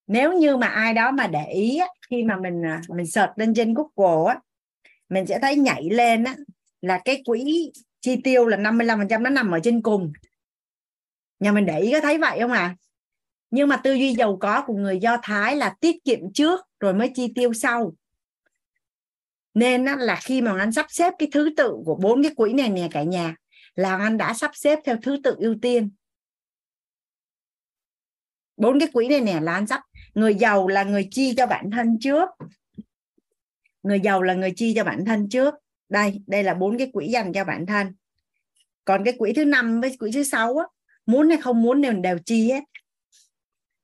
Nếu 0.06 0.32
như 0.32 0.56
mà 0.56 0.66
ai 0.66 0.94
đó 0.94 1.10
mà 1.10 1.26
để 1.26 1.46
ý 1.46 1.80
khi 2.10 2.22
mà 2.22 2.36
mình 2.36 2.66
à, 2.66 2.80
mình 2.88 3.06
search 3.06 3.32
lên 3.36 3.54
trên 3.54 3.74
Google 3.74 4.34
á 4.34 4.40
mình 5.08 5.26
sẽ 5.26 5.38
thấy 5.42 5.56
nhảy 5.56 5.90
lên 5.90 6.24
á 6.24 6.36
là 6.80 7.00
cái 7.04 7.22
quỹ 7.24 7.72
chi 8.00 8.20
tiêu 8.24 8.46
là 8.46 8.56
55% 8.56 9.22
nó 9.22 9.30
nằm 9.30 9.50
ở 9.50 9.60
trên 9.62 9.82
cùng. 9.82 10.12
Nhà 11.40 11.52
mình 11.52 11.66
để 11.66 11.80
ý 11.80 11.92
có 11.92 12.00
thấy 12.00 12.18
vậy 12.18 12.38
không 12.40 12.52
à 12.52 12.76
nhưng 13.50 13.68
mà 13.68 13.76
tư 13.76 13.92
duy 13.92 14.14
giàu 14.14 14.36
có 14.40 14.64
của 14.66 14.74
người 14.74 14.98
Do 14.98 15.16
Thái 15.22 15.56
là 15.56 15.74
tiết 15.80 16.04
kiệm 16.04 16.32
trước 16.32 16.60
rồi 16.80 16.94
mới 16.94 17.10
chi 17.14 17.32
tiêu 17.34 17.52
sau 17.52 17.92
nên 19.55 19.84
là 19.84 20.20
khi 20.22 20.42
mà 20.42 20.58
anh 20.58 20.72
sắp 20.72 20.86
xếp 20.89 21.12
cái 21.18 21.28
thứ 21.32 21.50
tự 21.56 21.76
của 21.84 21.94
bốn 21.94 22.22
cái 22.22 22.34
quỹ 22.34 22.52
này 22.52 22.68
nè 22.68 22.89
cả 22.90 23.02
nhà 23.02 23.36
là 23.74 23.97
anh 23.97 24.18
đã 24.18 24.34
sắp 24.34 24.50
xếp 24.55 24.78
theo 24.84 24.97
thứ 25.02 25.16
tự 25.24 25.34
ưu 25.39 25.55
tiên. 25.62 25.90
Bốn 28.56 28.81
cái 28.81 28.89
quỹ 28.92 29.08
này 29.08 29.20
nè 29.20 29.40
là 29.40 29.52
anh 29.52 29.66
sắp 29.66 29.82
người 30.14 30.34
giàu 30.34 30.68
là 30.68 30.82
người 30.82 31.08
chi 31.10 31.34
cho 31.36 31.47
bản 31.47 31.70
thân 31.70 31.98
trước. 32.00 32.28
Người 33.82 34.00
giàu 34.00 34.22
là 34.22 34.34
người 34.34 34.52
chi 34.56 34.72
cho 34.76 34.84
bản 34.84 35.05
thân 35.05 35.28
trước. 35.28 35.55
Đây 35.89 36.20
đây 36.26 36.42
là 36.42 36.55
bốn 36.55 36.78
cái 36.78 36.90
quỹ 36.92 37.08
dành 37.08 37.32
cho 37.32 37.44
bản 37.44 37.66
thân. 37.66 37.94
Còn 38.84 39.05
cái 39.05 39.14
quỹ 39.18 39.32
thứ 39.32 39.44
năm 39.44 39.81
với 39.81 39.97
quỹ 39.97 40.12
thứ 40.12 40.22
sáu 40.22 40.56
á, 40.56 40.66
muốn 41.06 41.28
hay 41.28 41.39
không 41.39 41.62
muốn 41.62 41.81
đều 41.81 41.92
đều 41.92 42.18
chi 42.24 42.50
hết. 42.50 42.64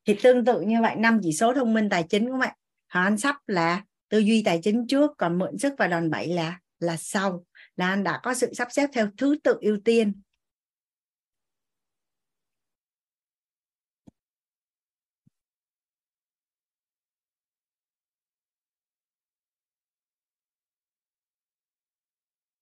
Thì 0.07 0.15
tương 0.23 0.45
tự 0.45 0.61
như 0.61 0.83
vậy 0.83 0.97
năm 0.97 1.21
chỉ 1.23 1.33
số 1.33 1.55
thông 1.55 1.75
minh 1.75 1.89
tài 1.89 2.03
chính 2.03 2.31
của 2.31 2.39
bạn 2.39 2.55
họ 2.87 3.01
anh 3.01 3.19
sắp 3.19 3.37
là 3.47 3.83
tư 4.09 4.19
duy 4.19 4.43
tài 4.45 4.61
chính 4.63 4.87
trước 4.87 5.11
còn 5.19 5.39
mượn 5.39 5.59
sức 5.59 5.75
và 5.79 5.87
đòn 5.87 6.11
bẩy 6.11 6.29
là 6.29 6.59
là 6.81 6.97
sau. 6.97 7.45
Là 7.77 7.89
anh 7.89 8.05
đã 8.05 8.21
có 8.23 8.35
sự 8.35 8.55
sắp 8.55 8.69
xếp 8.71 8.91
theo 8.93 9.09
thứ 9.17 9.37
tự 9.45 9.59
ưu 9.61 9.79
tiên. 9.85 10.21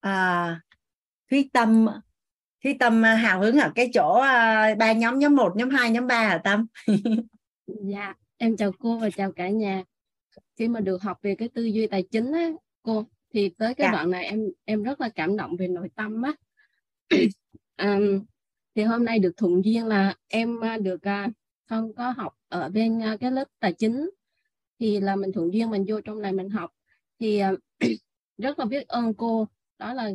À, 0.01 0.61
thúy 1.31 1.51
tâm 1.53 1.87
thúy 2.65 2.77
tâm 2.81 3.05
à, 3.05 3.15
hào 3.15 3.41
hứng 3.41 3.59
ở 3.59 3.73
cái 3.75 3.91
chỗ 3.95 4.21
à, 4.21 4.75
ba 4.79 4.93
nhóm 4.93 5.19
nhóm 5.19 5.37
1, 5.37 5.53
nhóm 5.57 5.71
2, 5.71 5.91
nhóm 5.91 6.07
3 6.07 6.29
hả 6.29 6.39
tâm? 6.45 6.67
Dạ 7.67 8.15
em 8.37 8.57
chào 8.57 8.73
cô 8.79 8.99
và 8.99 9.11
chào 9.11 9.33
cả 9.33 9.49
nhà. 9.49 9.85
Khi 10.57 10.69
mà 10.69 10.81
được 10.81 11.03
học 11.03 11.19
về 11.23 11.35
cái 11.35 11.49
tư 11.49 11.65
duy 11.65 11.87
tài 11.87 12.03
chính 12.03 12.33
á, 12.33 12.51
cô 12.83 13.05
thì 13.35 13.49
tới 13.49 13.75
cái 13.75 13.87
dạ. 13.87 13.93
đoạn 13.93 14.11
này 14.11 14.25
em 14.25 14.41
em 14.65 14.83
rất 14.83 15.01
là 15.01 15.09
cảm 15.09 15.37
động 15.37 15.57
về 15.57 15.69
nội 15.69 15.91
tâm 15.95 16.23
á. 16.23 16.33
um, 17.79 18.25
thì 18.75 18.83
hôm 18.83 19.05
nay 19.05 19.19
được 19.19 19.33
thuận 19.37 19.65
duyên 19.65 19.87
là 19.87 20.15
em 20.29 20.61
à, 20.61 20.79
được 20.79 21.01
uh, 21.27 21.33
không 21.69 21.95
có 21.95 22.11
học 22.11 22.39
ở 22.49 22.69
bên 22.69 22.99
uh, 22.99 23.21
cái 23.21 23.31
lớp 23.31 23.45
tài 23.61 23.73
chính 23.73 24.11
thì 24.79 25.01
là 25.01 25.17
mình 25.17 25.33
thuận 25.33 25.55
duyên 25.55 25.71
mình 25.71 25.85
vô 25.89 26.01
trong 26.01 26.23
này 26.23 26.33
mình 26.33 26.49
học 26.49 26.71
thì 27.21 27.43
uh, 27.53 27.59
rất 28.39 28.59
là 28.59 28.65
biết 28.65 28.89
ơn 28.89 29.15
cô 29.15 29.49
đó 29.79 29.95
là 29.95 30.11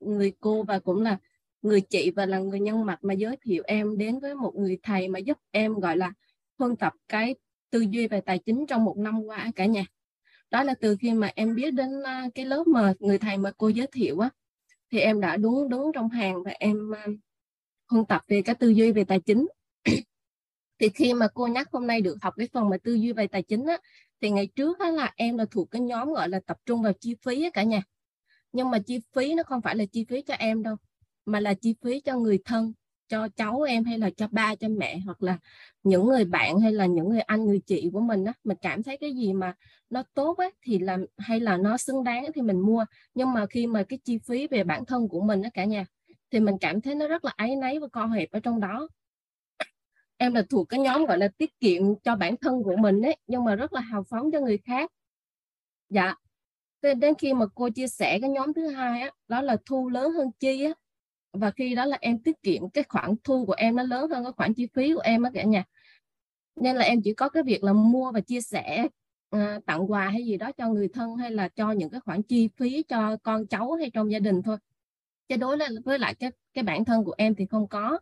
người 0.00 0.32
cô 0.40 0.62
và 0.62 0.78
cũng 0.78 1.02
là 1.02 1.18
người 1.62 1.80
chị 1.80 2.10
và 2.16 2.26
là 2.26 2.38
người 2.38 2.60
nhân 2.60 2.86
mạch 2.86 3.04
mà 3.04 3.14
giới 3.14 3.36
thiệu 3.42 3.62
em 3.66 3.98
đến 3.98 4.18
với 4.20 4.34
một 4.34 4.52
người 4.56 4.78
thầy 4.82 5.08
mà 5.08 5.18
giúp 5.18 5.38
em 5.50 5.74
gọi 5.74 5.96
là 5.96 6.12
huân 6.58 6.76
tập 6.76 6.92
cái 7.08 7.34
tư 7.70 7.80
duy 7.90 8.08
về 8.08 8.20
tài 8.20 8.38
chính 8.38 8.66
trong 8.66 8.84
một 8.84 8.98
năm 8.98 9.22
qua 9.26 9.50
cả 9.56 9.66
nhà. 9.66 9.86
Đó 10.50 10.62
là 10.62 10.74
từ 10.80 10.96
khi 11.00 11.12
mà 11.12 11.30
em 11.34 11.54
biết 11.54 11.70
đến 11.70 12.02
à, 12.04 12.28
cái 12.34 12.44
lớp 12.44 12.66
mà 12.66 12.94
người 12.98 13.18
thầy 13.18 13.36
mà 13.36 13.52
cô 13.56 13.68
giới 13.68 13.86
thiệu 13.92 14.18
á 14.18 14.30
thì 14.92 14.98
em 14.98 15.20
đã 15.20 15.36
đúng 15.36 15.68
đúng 15.68 15.92
trong 15.94 16.08
hàng 16.08 16.42
và 16.42 16.50
em 16.50 16.94
à, 16.94 17.06
huân 17.90 18.04
tập 18.06 18.22
về 18.28 18.42
cái 18.42 18.54
tư 18.54 18.68
duy 18.68 18.92
về 18.92 19.04
tài 19.04 19.20
chính. 19.20 19.46
Thì 20.80 20.88
khi 20.88 21.14
mà 21.14 21.28
cô 21.34 21.46
nhắc 21.46 21.68
hôm 21.72 21.86
nay 21.86 22.00
được 22.00 22.16
học 22.22 22.34
cái 22.36 22.48
phần 22.52 22.68
mà 22.68 22.76
tư 22.82 22.94
duy 22.94 23.12
về 23.12 23.26
tài 23.26 23.42
chính 23.42 23.66
á 23.66 23.78
thì 24.20 24.30
ngày 24.30 24.46
trước 24.46 24.78
á, 24.78 24.90
là 24.90 25.12
em 25.16 25.38
là 25.38 25.44
thuộc 25.50 25.70
cái 25.70 25.80
nhóm 25.80 26.12
gọi 26.12 26.28
là 26.28 26.40
tập 26.46 26.56
trung 26.66 26.82
vào 26.82 26.92
chi 27.00 27.16
phí 27.24 27.42
á, 27.42 27.50
cả 27.54 27.62
nhà. 27.62 27.82
Nhưng 28.52 28.70
mà 28.70 28.78
chi 28.78 29.00
phí 29.14 29.34
nó 29.34 29.42
không 29.42 29.62
phải 29.62 29.76
là 29.76 29.84
chi 29.92 30.04
phí 30.08 30.22
cho 30.22 30.34
em 30.34 30.62
đâu 30.62 30.76
mà 31.24 31.40
là 31.40 31.54
chi 31.54 31.74
phí 31.82 32.00
cho 32.00 32.16
người 32.18 32.38
thân 32.44 32.72
cho 33.08 33.28
cháu 33.36 33.60
em 33.62 33.84
hay 33.84 33.98
là 33.98 34.10
cho 34.10 34.28
ba, 34.30 34.54
cho 34.54 34.68
mẹ, 34.68 34.98
hoặc 34.98 35.22
là 35.22 35.38
những 35.82 36.06
người 36.06 36.24
bạn 36.24 36.60
hay 36.60 36.72
là 36.72 36.86
những 36.86 37.08
người 37.08 37.20
anh, 37.20 37.44
người 37.46 37.60
chị 37.66 37.90
của 37.92 38.00
mình 38.00 38.24
á, 38.24 38.32
mình 38.44 38.56
cảm 38.62 38.82
thấy 38.82 38.96
cái 38.96 39.14
gì 39.14 39.32
mà 39.32 39.54
nó 39.90 40.02
tốt 40.14 40.38
á, 40.38 40.46
thì 40.62 40.78
làm 40.78 41.04
hay 41.18 41.40
là 41.40 41.56
nó 41.56 41.76
xứng 41.76 42.04
đáng 42.04 42.26
thì 42.34 42.42
mình 42.42 42.60
mua. 42.60 42.84
Nhưng 43.14 43.32
mà 43.32 43.46
khi 43.46 43.66
mà 43.66 43.82
cái 43.82 43.98
chi 44.04 44.18
phí 44.28 44.46
về 44.46 44.64
bản 44.64 44.84
thân 44.84 45.08
của 45.08 45.20
mình 45.20 45.42
á 45.42 45.50
cả 45.54 45.64
nhà, 45.64 45.86
thì 46.30 46.40
mình 46.40 46.54
cảm 46.60 46.80
thấy 46.80 46.94
nó 46.94 47.08
rất 47.08 47.24
là 47.24 47.32
áy 47.36 47.56
náy 47.56 47.78
và 47.78 47.88
co 47.88 48.06
hẹp 48.06 48.30
ở 48.32 48.40
trong 48.40 48.60
đó. 48.60 48.88
Em 50.16 50.34
là 50.34 50.42
thuộc 50.50 50.68
cái 50.68 50.80
nhóm 50.80 51.06
gọi 51.06 51.18
là 51.18 51.28
tiết 51.38 51.60
kiệm 51.60 51.82
cho 52.04 52.16
bản 52.16 52.36
thân 52.36 52.62
của 52.62 52.76
mình 52.76 53.02
ấy, 53.02 53.16
nhưng 53.26 53.44
mà 53.44 53.54
rất 53.54 53.72
là 53.72 53.80
hào 53.80 54.02
phóng 54.02 54.30
cho 54.32 54.40
người 54.40 54.58
khác. 54.58 54.90
Dạ. 55.90 56.14
Đến 56.82 57.14
khi 57.18 57.34
mà 57.34 57.46
cô 57.54 57.68
chia 57.70 57.88
sẻ 57.88 58.18
cái 58.20 58.30
nhóm 58.30 58.54
thứ 58.54 58.68
hai 58.68 59.00
á, 59.00 59.10
đó 59.28 59.42
là 59.42 59.56
thu 59.66 59.88
lớn 59.88 60.12
hơn 60.12 60.30
chi 60.40 60.64
á 60.64 60.72
và 61.32 61.50
khi 61.50 61.74
đó 61.74 61.84
là 61.84 61.98
em 62.00 62.18
tiết 62.18 62.42
kiệm 62.42 62.70
cái 62.70 62.84
khoản 62.88 63.14
thu 63.24 63.46
của 63.46 63.52
em 63.52 63.76
nó 63.76 63.82
lớn 63.82 64.10
hơn 64.10 64.24
cái 64.24 64.32
khoản 64.32 64.54
chi 64.54 64.66
phí 64.74 64.94
của 64.94 65.00
em 65.00 65.22
á 65.22 65.30
cả 65.34 65.42
nhà. 65.42 65.64
Nên 66.56 66.76
là 66.76 66.84
em 66.84 67.02
chỉ 67.04 67.14
có 67.14 67.28
cái 67.28 67.42
việc 67.42 67.64
là 67.64 67.72
mua 67.72 68.12
và 68.12 68.20
chia 68.20 68.40
sẻ 68.40 68.88
à, 69.30 69.60
tặng 69.66 69.92
quà 69.92 70.08
hay 70.08 70.24
gì 70.24 70.36
đó 70.36 70.52
cho 70.52 70.68
người 70.68 70.88
thân 70.88 71.16
hay 71.16 71.30
là 71.30 71.48
cho 71.48 71.72
những 71.72 71.90
cái 71.90 72.00
khoản 72.00 72.22
chi 72.22 72.48
phí 72.56 72.82
cho 72.82 73.16
con 73.22 73.46
cháu 73.46 73.72
hay 73.72 73.90
trong 73.90 74.12
gia 74.12 74.18
đình 74.18 74.42
thôi. 74.42 74.56
Chứ 75.28 75.36
đối 75.36 75.58
với 75.84 75.98
lại 75.98 76.14
cái 76.14 76.30
cái 76.54 76.64
bản 76.64 76.84
thân 76.84 77.04
của 77.04 77.14
em 77.18 77.34
thì 77.34 77.46
không 77.46 77.68
có. 77.68 77.98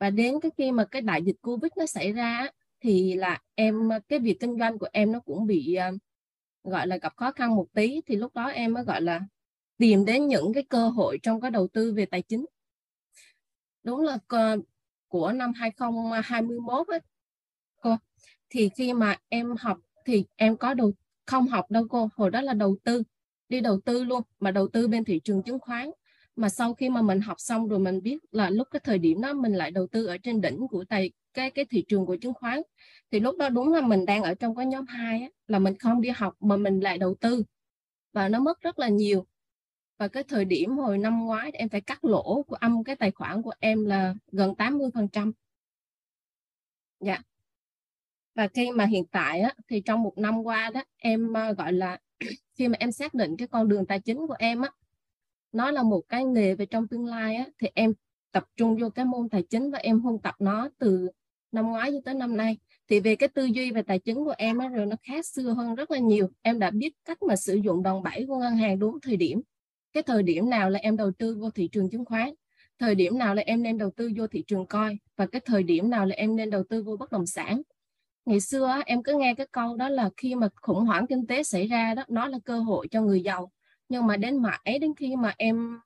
Và 0.00 0.10
đến 0.10 0.40
cái 0.40 0.50
khi 0.58 0.72
mà 0.72 0.84
cái 0.84 1.02
đại 1.02 1.22
dịch 1.22 1.36
covid 1.42 1.72
nó 1.76 1.86
xảy 1.86 2.12
ra 2.12 2.48
thì 2.80 3.14
là 3.14 3.40
em 3.54 3.88
cái 4.08 4.18
việc 4.18 4.36
kinh 4.40 4.58
doanh 4.58 4.78
của 4.78 4.88
em 4.92 5.12
nó 5.12 5.20
cũng 5.20 5.46
bị 5.46 5.74
ờ, 5.74 5.90
gọi 6.64 6.86
là 6.86 6.96
gặp 6.96 7.16
khó 7.16 7.32
khăn 7.32 7.56
một 7.56 7.66
tí. 7.72 8.00
Thì 8.06 8.16
lúc 8.16 8.34
đó 8.34 8.46
em 8.46 8.74
mới 8.74 8.84
gọi 8.84 9.02
là 9.02 9.20
tìm 9.78 10.04
đến 10.04 10.26
những 10.26 10.52
cái 10.54 10.62
cơ 10.62 10.88
hội 10.88 11.18
trong 11.22 11.40
cái 11.40 11.50
đầu 11.50 11.68
tư 11.68 11.92
về 11.92 12.06
tài 12.06 12.22
chính. 12.22 12.44
Đúng 13.82 14.00
là 14.00 14.18
của 15.08 15.32
năm 15.32 15.52
2021 15.52 16.88
ấy 16.88 17.00
cô. 17.82 17.96
Thì 18.50 18.70
khi 18.76 18.92
mà 18.92 19.16
em 19.28 19.54
học 19.58 19.78
thì 20.04 20.24
em 20.36 20.56
có 20.56 20.74
đầu 20.74 20.92
không 21.26 21.46
học 21.46 21.70
đâu 21.70 21.86
cô 21.90 22.08
hồi 22.14 22.30
đó 22.30 22.40
là 22.40 22.54
đầu 22.54 22.76
tư 22.84 23.02
đi 23.48 23.60
đầu 23.60 23.80
tư 23.80 24.04
luôn 24.04 24.22
mà 24.40 24.50
đầu 24.50 24.68
tư 24.68 24.88
bên 24.88 25.04
thị 25.04 25.20
trường 25.24 25.42
chứng 25.42 25.58
khoán. 25.58 25.90
Mà 26.36 26.48
sau 26.48 26.74
khi 26.74 26.88
mà 26.88 27.02
mình 27.02 27.20
học 27.20 27.40
xong 27.40 27.68
rồi 27.68 27.78
mình 27.78 28.02
biết 28.02 28.18
là 28.30 28.50
lúc 28.50 28.68
cái 28.70 28.80
thời 28.84 28.98
điểm 28.98 29.20
đó 29.20 29.32
mình 29.32 29.52
lại 29.52 29.70
đầu 29.70 29.86
tư 29.86 30.06
ở 30.06 30.18
trên 30.18 30.40
đỉnh 30.40 30.68
của 30.68 30.84
tài 30.88 31.10
cái 31.34 31.50
cái 31.50 31.64
thị 31.64 31.84
trường 31.88 32.06
của 32.06 32.16
chứng 32.16 32.34
khoán. 32.34 32.62
Thì 33.10 33.20
lúc 33.20 33.36
đó 33.36 33.48
đúng 33.48 33.72
là 33.72 33.80
mình 33.80 34.06
đang 34.06 34.22
ở 34.22 34.34
trong 34.34 34.56
cái 34.56 34.66
nhóm 34.66 34.86
hai 34.86 35.22
á, 35.22 35.28
là 35.46 35.58
mình 35.58 35.78
không 35.78 36.00
đi 36.00 36.08
học 36.08 36.34
mà 36.40 36.56
mình 36.56 36.80
lại 36.80 36.98
đầu 36.98 37.14
tư. 37.20 37.42
Và 38.12 38.28
nó 38.28 38.40
mất 38.40 38.60
rất 38.60 38.78
là 38.78 38.88
nhiều 38.88 39.26
và 39.98 40.08
cái 40.08 40.22
thời 40.28 40.44
điểm 40.44 40.76
hồi 40.78 40.98
năm 40.98 41.24
ngoái 41.24 41.50
em 41.54 41.68
phải 41.68 41.80
cắt 41.80 42.04
lỗ 42.04 42.42
của 42.42 42.56
âm 42.56 42.84
cái 42.84 42.96
tài 42.96 43.10
khoản 43.10 43.42
của 43.42 43.52
em 43.60 43.84
là 43.84 44.14
gần 44.32 44.54
80 44.54 44.90
phần 44.94 45.08
trăm. 45.08 45.32
Dạ. 47.00 47.18
Và 48.34 48.48
khi 48.48 48.70
mà 48.70 48.84
hiện 48.84 49.04
tại 49.06 49.40
á, 49.40 49.54
thì 49.68 49.80
trong 49.80 50.02
một 50.02 50.18
năm 50.18 50.42
qua 50.42 50.70
đó 50.70 50.82
em 50.96 51.32
ờ, 51.32 51.52
gọi 51.52 51.72
là 51.72 51.98
khi 52.58 52.68
mà 52.68 52.76
em 52.80 52.92
xác 52.92 53.14
định 53.14 53.36
cái 53.36 53.48
con 53.48 53.68
đường 53.68 53.86
tài 53.86 54.00
chính 54.00 54.26
của 54.26 54.36
em 54.38 54.62
á 54.62 54.70
nó 55.52 55.70
là 55.70 55.82
một 55.82 56.02
cái 56.08 56.24
nghề 56.24 56.54
về 56.54 56.66
trong 56.66 56.88
tương 56.88 57.06
lai 57.06 57.36
á, 57.36 57.46
thì 57.58 57.68
em 57.74 57.92
tập 58.32 58.44
trung 58.56 58.76
vô 58.80 58.90
cái 58.90 59.04
môn 59.04 59.28
tài 59.28 59.42
chính 59.42 59.70
và 59.70 59.78
em 59.78 60.00
huân 60.00 60.18
tập 60.18 60.34
nó 60.38 60.68
từ 60.78 61.08
năm 61.52 61.66
ngoái 61.66 61.92
cho 61.92 61.98
tới 62.04 62.14
năm 62.14 62.36
nay. 62.36 62.58
Thì 62.88 63.00
về 63.00 63.16
cái 63.16 63.28
tư 63.28 63.44
duy 63.44 63.70
về 63.72 63.82
tài 63.82 63.98
chính 63.98 64.16
của 64.24 64.34
em 64.38 64.58
á, 64.58 64.68
rồi 64.68 64.86
nó 64.86 64.96
khác 65.02 65.26
xưa 65.26 65.52
hơn 65.52 65.74
rất 65.74 65.90
là 65.90 65.98
nhiều. 65.98 66.28
Em 66.42 66.58
đã 66.58 66.70
biết 66.70 66.92
cách 67.04 67.22
mà 67.22 67.36
sử 67.36 67.54
dụng 67.54 67.82
đòn 67.82 68.02
bẩy 68.02 68.24
của 68.28 68.38
ngân 68.38 68.56
hàng 68.56 68.78
đúng 68.78 69.00
thời 69.00 69.16
điểm 69.16 69.42
cái 69.96 70.02
thời 70.02 70.22
điểm 70.22 70.50
nào 70.50 70.70
là 70.70 70.78
em 70.78 70.96
đầu 70.96 71.10
tư 71.12 71.36
vô 71.40 71.50
thị 71.50 71.68
trường 71.72 71.90
chứng 71.90 72.04
khoán? 72.04 72.30
Thời 72.78 72.94
điểm 72.94 73.18
nào 73.18 73.34
là 73.34 73.42
em 73.46 73.62
nên 73.62 73.78
đầu 73.78 73.90
tư 73.90 74.10
vô 74.16 74.26
thị 74.26 74.44
trường 74.46 74.66
coi? 74.66 74.98
Và 75.16 75.26
cái 75.26 75.40
thời 75.44 75.62
điểm 75.62 75.90
nào 75.90 76.06
là 76.06 76.14
em 76.14 76.36
nên 76.36 76.50
đầu 76.50 76.62
tư 76.68 76.82
vô 76.82 76.96
bất 76.96 77.12
động 77.12 77.26
sản? 77.26 77.62
Ngày 78.26 78.40
xưa 78.40 78.82
em 78.86 79.02
cứ 79.02 79.14
nghe 79.18 79.34
cái 79.34 79.46
câu 79.52 79.76
đó 79.76 79.88
là 79.88 80.10
khi 80.16 80.34
mà 80.34 80.48
khủng 80.62 80.84
hoảng 80.84 81.06
kinh 81.06 81.26
tế 81.26 81.42
xảy 81.42 81.66
ra 81.66 81.94
đó, 81.94 82.04
nó 82.08 82.28
là 82.28 82.38
cơ 82.44 82.58
hội 82.58 82.88
cho 82.90 83.02
người 83.02 83.20
giàu. 83.20 83.52
Nhưng 83.88 84.06
mà 84.06 84.16
đến 84.16 84.42
mãi, 84.42 84.78
đến 84.80 84.92
khi 84.96 85.16
mà 85.16 85.34
em 85.38 85.80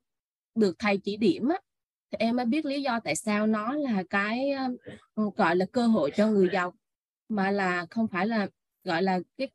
được 0.54 0.78
thầy 0.78 0.98
chỉ 0.98 1.16
điểm 1.16 1.48
á, 1.48 1.58
thì 2.10 2.16
em 2.18 2.36
mới 2.36 2.46
biết 2.46 2.64
lý 2.64 2.82
do 2.82 3.00
tại 3.04 3.16
sao 3.16 3.46
nó 3.46 3.72
là 3.72 4.02
cái 4.10 4.50
gọi 5.36 5.56
là 5.56 5.66
cơ 5.72 5.86
hội 5.86 6.10
cho 6.16 6.26
người 6.26 6.48
giàu. 6.52 6.74
Mà 7.28 7.50
là 7.50 7.86
không 7.90 8.08
phải 8.08 8.26
là, 8.26 8.48
gọi 8.84 9.02
là 9.02 9.20
cái 9.38 9.48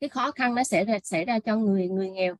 cái 0.00 0.08
khó 0.08 0.30
khăn 0.30 0.54
nó 0.54 0.64
sẽ 0.64 0.84
ra, 0.84 0.98
xảy 1.02 1.24
ra 1.24 1.38
cho 1.38 1.56
người 1.56 1.88
người 1.88 2.10
nghèo 2.10 2.36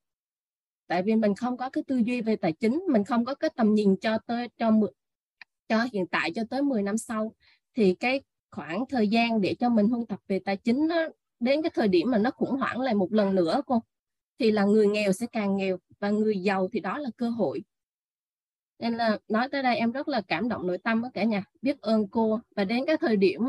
tại 0.90 1.02
vì 1.02 1.16
mình 1.16 1.34
không 1.34 1.56
có 1.56 1.70
cái 1.70 1.84
tư 1.86 1.96
duy 1.96 2.20
về 2.20 2.36
tài 2.36 2.52
chính 2.52 2.82
mình 2.88 3.04
không 3.04 3.24
có 3.24 3.34
cái 3.34 3.50
tầm 3.56 3.74
nhìn 3.74 3.96
cho 3.96 4.18
tới 4.18 4.48
cho 4.58 4.72
cho 5.68 5.86
hiện 5.92 6.06
tại 6.06 6.32
cho 6.34 6.42
tới 6.50 6.62
10 6.62 6.82
năm 6.82 6.98
sau. 6.98 7.34
Thì 7.76 7.94
cái 7.94 8.20
khoảng 8.50 8.84
thời 8.88 9.08
gian 9.08 9.40
để 9.40 9.54
cho 9.54 9.68
mình 9.68 9.88
huân 9.88 10.06
tập 10.06 10.20
về 10.28 10.38
tài 10.38 10.56
chính 10.56 10.88
nó 10.88 11.08
đến 11.40 11.62
cái 11.62 11.70
thời 11.74 11.88
điểm 11.88 12.10
mà 12.10 12.18
nó 12.18 12.30
khủng 12.30 12.56
hoảng 12.56 12.80
lại 12.80 12.94
một 12.94 13.12
lần 13.12 13.34
nữa 13.34 13.62
cô 13.66 13.82
thì 14.38 14.50
là 14.50 14.64
người 14.64 14.86
nghèo 14.86 15.12
sẽ 15.12 15.26
càng 15.32 15.56
nghèo 15.56 15.78
và 16.00 16.10
người 16.10 16.38
giàu 16.38 16.68
thì 16.72 16.80
đó 16.80 16.98
là 16.98 17.10
cơ 17.16 17.28
hội. 17.28 17.64
Nên 18.78 18.96
là 18.96 19.18
nói 19.28 19.48
tới 19.48 19.62
đây 19.62 19.76
em 19.76 19.92
rất 19.92 20.08
là 20.08 20.20
cảm 20.20 20.48
động 20.48 20.66
nội 20.66 20.78
tâm 20.78 21.02
với 21.02 21.10
cả 21.14 21.24
nhà. 21.24 21.44
Biết 21.62 21.80
ơn 21.80 22.08
cô. 22.08 22.40
Và 22.56 22.64
đến 22.64 22.84
cái 22.86 22.96
thời 22.96 23.16
điểm 23.16 23.40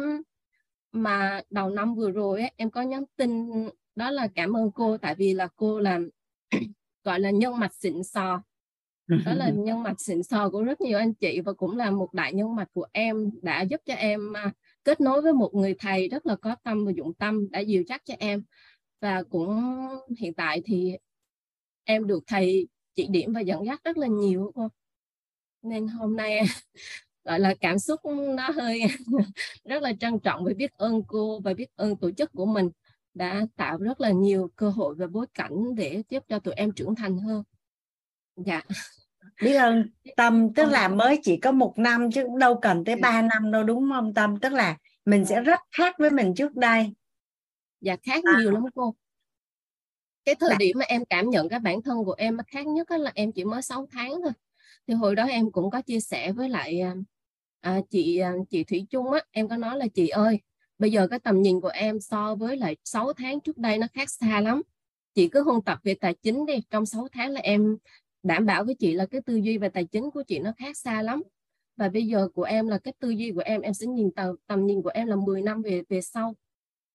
mà 0.92 1.42
đầu 1.50 1.70
năm 1.70 1.96
vừa 1.96 2.12
rồi 2.12 2.42
ấy, 2.42 2.52
em 2.56 2.72
có 2.72 2.82
nhắn 2.82 3.04
tin 3.16 3.50
đó 3.96 4.12
là 4.12 4.28
cảm 4.36 4.58
ơn 4.58 4.72
cô. 4.72 4.98
Tại 4.98 5.16
vì 5.16 5.34
là 5.34 5.48
cô 5.56 5.80
làm 5.80 6.10
gọi 7.04 7.20
là 7.20 7.30
nhân 7.30 7.60
mạch 7.60 7.74
xịn 7.74 8.04
sò. 8.04 8.44
Đó 9.08 9.34
là 9.34 9.50
nhân 9.50 9.84
mạch 9.84 10.02
xịn 10.02 10.24
sò 10.24 10.50
của 10.50 10.64
rất 10.64 10.82
nhiều 10.82 10.98
anh 11.00 11.14
chị 11.14 11.42
và 11.42 11.54
cũng 11.54 11.78
là 11.78 11.92
một 11.92 12.14
đại 12.14 12.34
nhân 12.34 12.56
mạch 12.56 12.68
của 12.74 12.86
em 12.92 13.32
đã 13.42 13.62
giúp 13.62 13.82
cho 13.86 13.94
em 13.94 14.34
à, 14.34 14.52
kết 14.84 15.02
nối 15.02 15.22
với 15.22 15.34
một 15.34 15.54
người 15.54 15.76
thầy 15.80 16.08
rất 16.08 16.26
là 16.26 16.36
có 16.36 16.56
tâm 16.64 16.86
và 16.86 16.92
dụng 16.96 17.14
tâm 17.14 17.52
đã 17.52 17.60
dìu 17.60 17.84
dắt 17.88 18.02
cho 18.06 18.14
em. 18.20 18.44
Và 19.02 19.24
cũng 19.24 19.62
hiện 20.18 20.34
tại 20.34 20.62
thì 20.66 20.98
em 21.84 22.08
được 22.08 22.24
thầy 22.28 22.68
chỉ 22.96 23.08
điểm 23.08 23.34
và 23.34 23.42
dẫn 23.42 23.66
dắt 23.66 23.82
rất 23.84 23.98
là 23.98 24.08
nhiều 24.08 24.52
cô. 24.56 24.68
Nên 25.62 25.88
hôm 25.88 26.16
nay 26.16 26.40
gọi 27.24 27.40
là 27.40 27.54
cảm 27.62 27.80
xúc 27.80 28.00
nó 28.36 28.50
hơi 28.50 28.82
rất 29.64 29.84
là 29.84 29.94
trân 30.00 30.20
trọng 30.20 30.44
và 30.46 30.52
biết 30.58 30.72
ơn 30.78 31.04
cô 31.08 31.40
và 31.40 31.54
biết 31.54 31.76
ơn 31.76 31.96
tổ 31.96 32.12
chức 32.12 32.32
của 32.32 32.46
mình 32.46 32.70
đã 33.14 33.46
tạo 33.56 33.78
rất 33.78 34.02
là 34.02 34.12
nhiều 34.12 34.52
cơ 34.56 34.70
hội 34.70 34.96
và 34.96 35.08
bối 35.08 35.26
cảnh 35.34 35.76
để 35.76 36.04
giúp 36.10 36.24
cho 36.28 36.40
tụi 36.40 36.54
em 36.54 36.72
trưởng 36.72 36.96
thành 36.96 37.18
hơn. 37.18 37.44
Dạ. 38.36 38.62
Biết 39.42 39.56
ơn 39.56 39.90
tâm 40.16 40.54
tức 40.54 40.66
là 40.66 40.88
mới 40.88 41.20
chỉ 41.24 41.38
có 41.38 41.52
một 41.52 41.74
năm 41.78 42.12
chứ 42.12 42.28
đâu 42.40 42.60
cần 42.62 42.86
tới 42.86 42.96
ba 42.96 43.22
năm 43.22 43.52
đâu 43.52 43.64
đúng 43.64 43.90
không 43.90 44.14
tâm? 44.14 44.40
Tức 44.40 44.54
là 44.54 44.78
mình 45.06 45.26
sẽ 45.26 45.42
rất 45.42 45.60
khác 45.72 45.96
với 46.00 46.10
mình 46.10 46.34
trước 46.36 46.56
đây. 46.56 46.94
Dạ 47.82 47.96
khác 48.04 48.24
à. 48.24 48.38
nhiều 48.40 48.52
lắm 48.52 48.64
cô. 48.76 48.96
Cái 50.26 50.36
thời 50.36 50.50
dạ. 50.50 50.56
điểm 50.60 50.78
mà 50.80 50.86
em 50.86 51.06
cảm 51.06 51.30
nhận 51.30 51.50
cái 51.50 51.60
bản 51.60 51.82
thân 51.82 52.06
của 52.06 52.16
em 52.18 52.38
khác 52.48 52.68
nhất 52.68 52.92
là 52.92 53.12
em 53.16 53.32
chỉ 53.32 53.44
mới 53.44 53.62
6 53.62 53.88
tháng 53.92 54.12
thôi. 54.24 54.32
Thì 54.88 54.94
hồi 54.94 55.16
đó 55.16 55.26
em 55.26 55.52
cũng 55.52 55.70
có 55.70 55.82
chia 55.82 56.00
sẻ 56.00 56.32
với 56.32 56.50
lại 56.50 56.80
à, 56.80 56.96
à 57.62 57.80
chị 57.90 58.18
à, 58.18 58.34
chị 58.50 58.64
Thủy 58.64 58.88
Trung 58.90 59.12
á 59.12 59.20
em 59.32 59.50
có 59.50 59.58
nói 59.58 59.78
là 59.78 59.88
chị 59.94 60.08
ơi 60.08 60.40
bây 60.82 60.92
giờ 60.92 61.08
cái 61.08 61.20
tầm 61.20 61.42
nhìn 61.42 61.62
của 61.62 61.68
em 61.68 62.00
so 62.00 62.36
với 62.36 62.58
lại 62.58 62.76
6 62.84 63.14
tháng 63.14 63.40
trước 63.40 63.58
đây 63.58 63.78
nó 63.78 63.88
khác 63.94 64.10
xa 64.10 64.42
lắm. 64.42 64.62
Chị 65.14 65.28
cứ 65.28 65.44
huân 65.44 65.62
tập 65.62 65.80
về 65.84 65.94
tài 65.94 66.14
chính 66.14 66.46
đi. 66.46 66.54
Trong 66.70 66.86
6 66.86 67.08
tháng 67.12 67.32
là 67.32 67.42
em 67.42 67.78
đảm 68.24 68.46
bảo 68.46 68.64
với 68.64 68.76
chị 68.76 68.94
là 68.94 69.06
cái 69.06 69.22
tư 69.22 69.36
duy 69.36 69.58
về 69.58 69.70
tài 69.70 69.86
chính 69.86 70.12
của 70.12 70.24
chị 70.24 70.40
nó 70.40 70.52
khác 70.58 70.78
xa 70.78 71.02
lắm. 71.02 71.24
Và 71.78 71.90
bây 71.90 72.08
giờ 72.08 72.28
của 72.34 72.44
em 72.44 72.68
là 72.68 72.78
cái 72.78 72.94
tư 73.00 73.10
duy 73.10 73.32
của 73.32 73.42
em 73.46 73.62
em 73.62 73.74
sẽ 73.74 73.88
nhìn 73.88 74.12
tầm, 74.12 74.36
tầm 74.48 74.66
nhìn 74.66 74.82
của 74.82 74.90
em 74.94 75.08
là 75.08 75.16
10 75.16 75.42
năm 75.42 75.62
về 75.62 75.84
về 75.90 76.02
sau. 76.02 76.36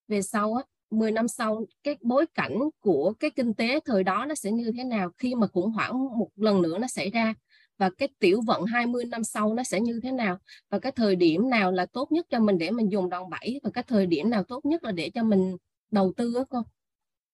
Về 0.09 0.23
sau 0.23 0.55
á 0.55 0.63
10 0.91 1.13
năm 1.13 1.29
sau 1.29 1.65
cái 1.83 1.97
bối 2.01 2.27
cảnh 2.35 2.59
của 2.81 3.13
cái 3.21 3.31
kinh 3.31 3.55
tế 3.55 3.81
thời 3.85 4.05
đó 4.05 4.27
nó 4.29 4.35
sẽ 4.35 4.51
như 4.51 4.73
thế 4.77 4.85
nào? 4.85 5.11
Khi 5.19 5.35
mà 5.35 5.47
khủng 5.47 5.71
hoảng 5.71 6.19
một 6.19 6.31
lần 6.37 6.63
nữa 6.63 6.79
nó 6.79 6.87
xảy 6.87 7.11
ra 7.11 7.35
và 7.79 7.91
cái 7.99 8.09
tiểu 8.19 8.41
vận 8.47 8.65
20 8.65 9.05
năm 9.05 9.25
sau 9.25 9.55
nó 9.55 9.63
sẽ 9.63 9.81
như 9.81 10.01
thế 10.03 10.13
nào? 10.13 10.39
Và 10.71 10.79
cái 10.79 10.93
thời 10.93 11.17
điểm 11.17 11.51
nào 11.51 11.73
là 11.73 11.87
tốt 11.87 12.13
nhất 12.13 12.27
cho 12.31 12.41
mình 12.41 12.59
để 12.59 12.71
mình 12.71 12.93
dùng 12.93 13.11
đòn 13.11 13.31
bẩy? 13.31 13.61
Và 13.63 13.71
cái 13.71 13.85
thời 13.87 14.07
điểm 14.07 14.31
nào 14.31 14.45
tốt 14.45 14.65
nhất 14.65 14.85
là 14.85 14.93
để 14.93 15.11
cho 15.11 15.23
mình 15.23 15.57
đầu 15.91 16.13
tư 16.17 16.35
á 16.35 16.43
cô? 16.51 16.63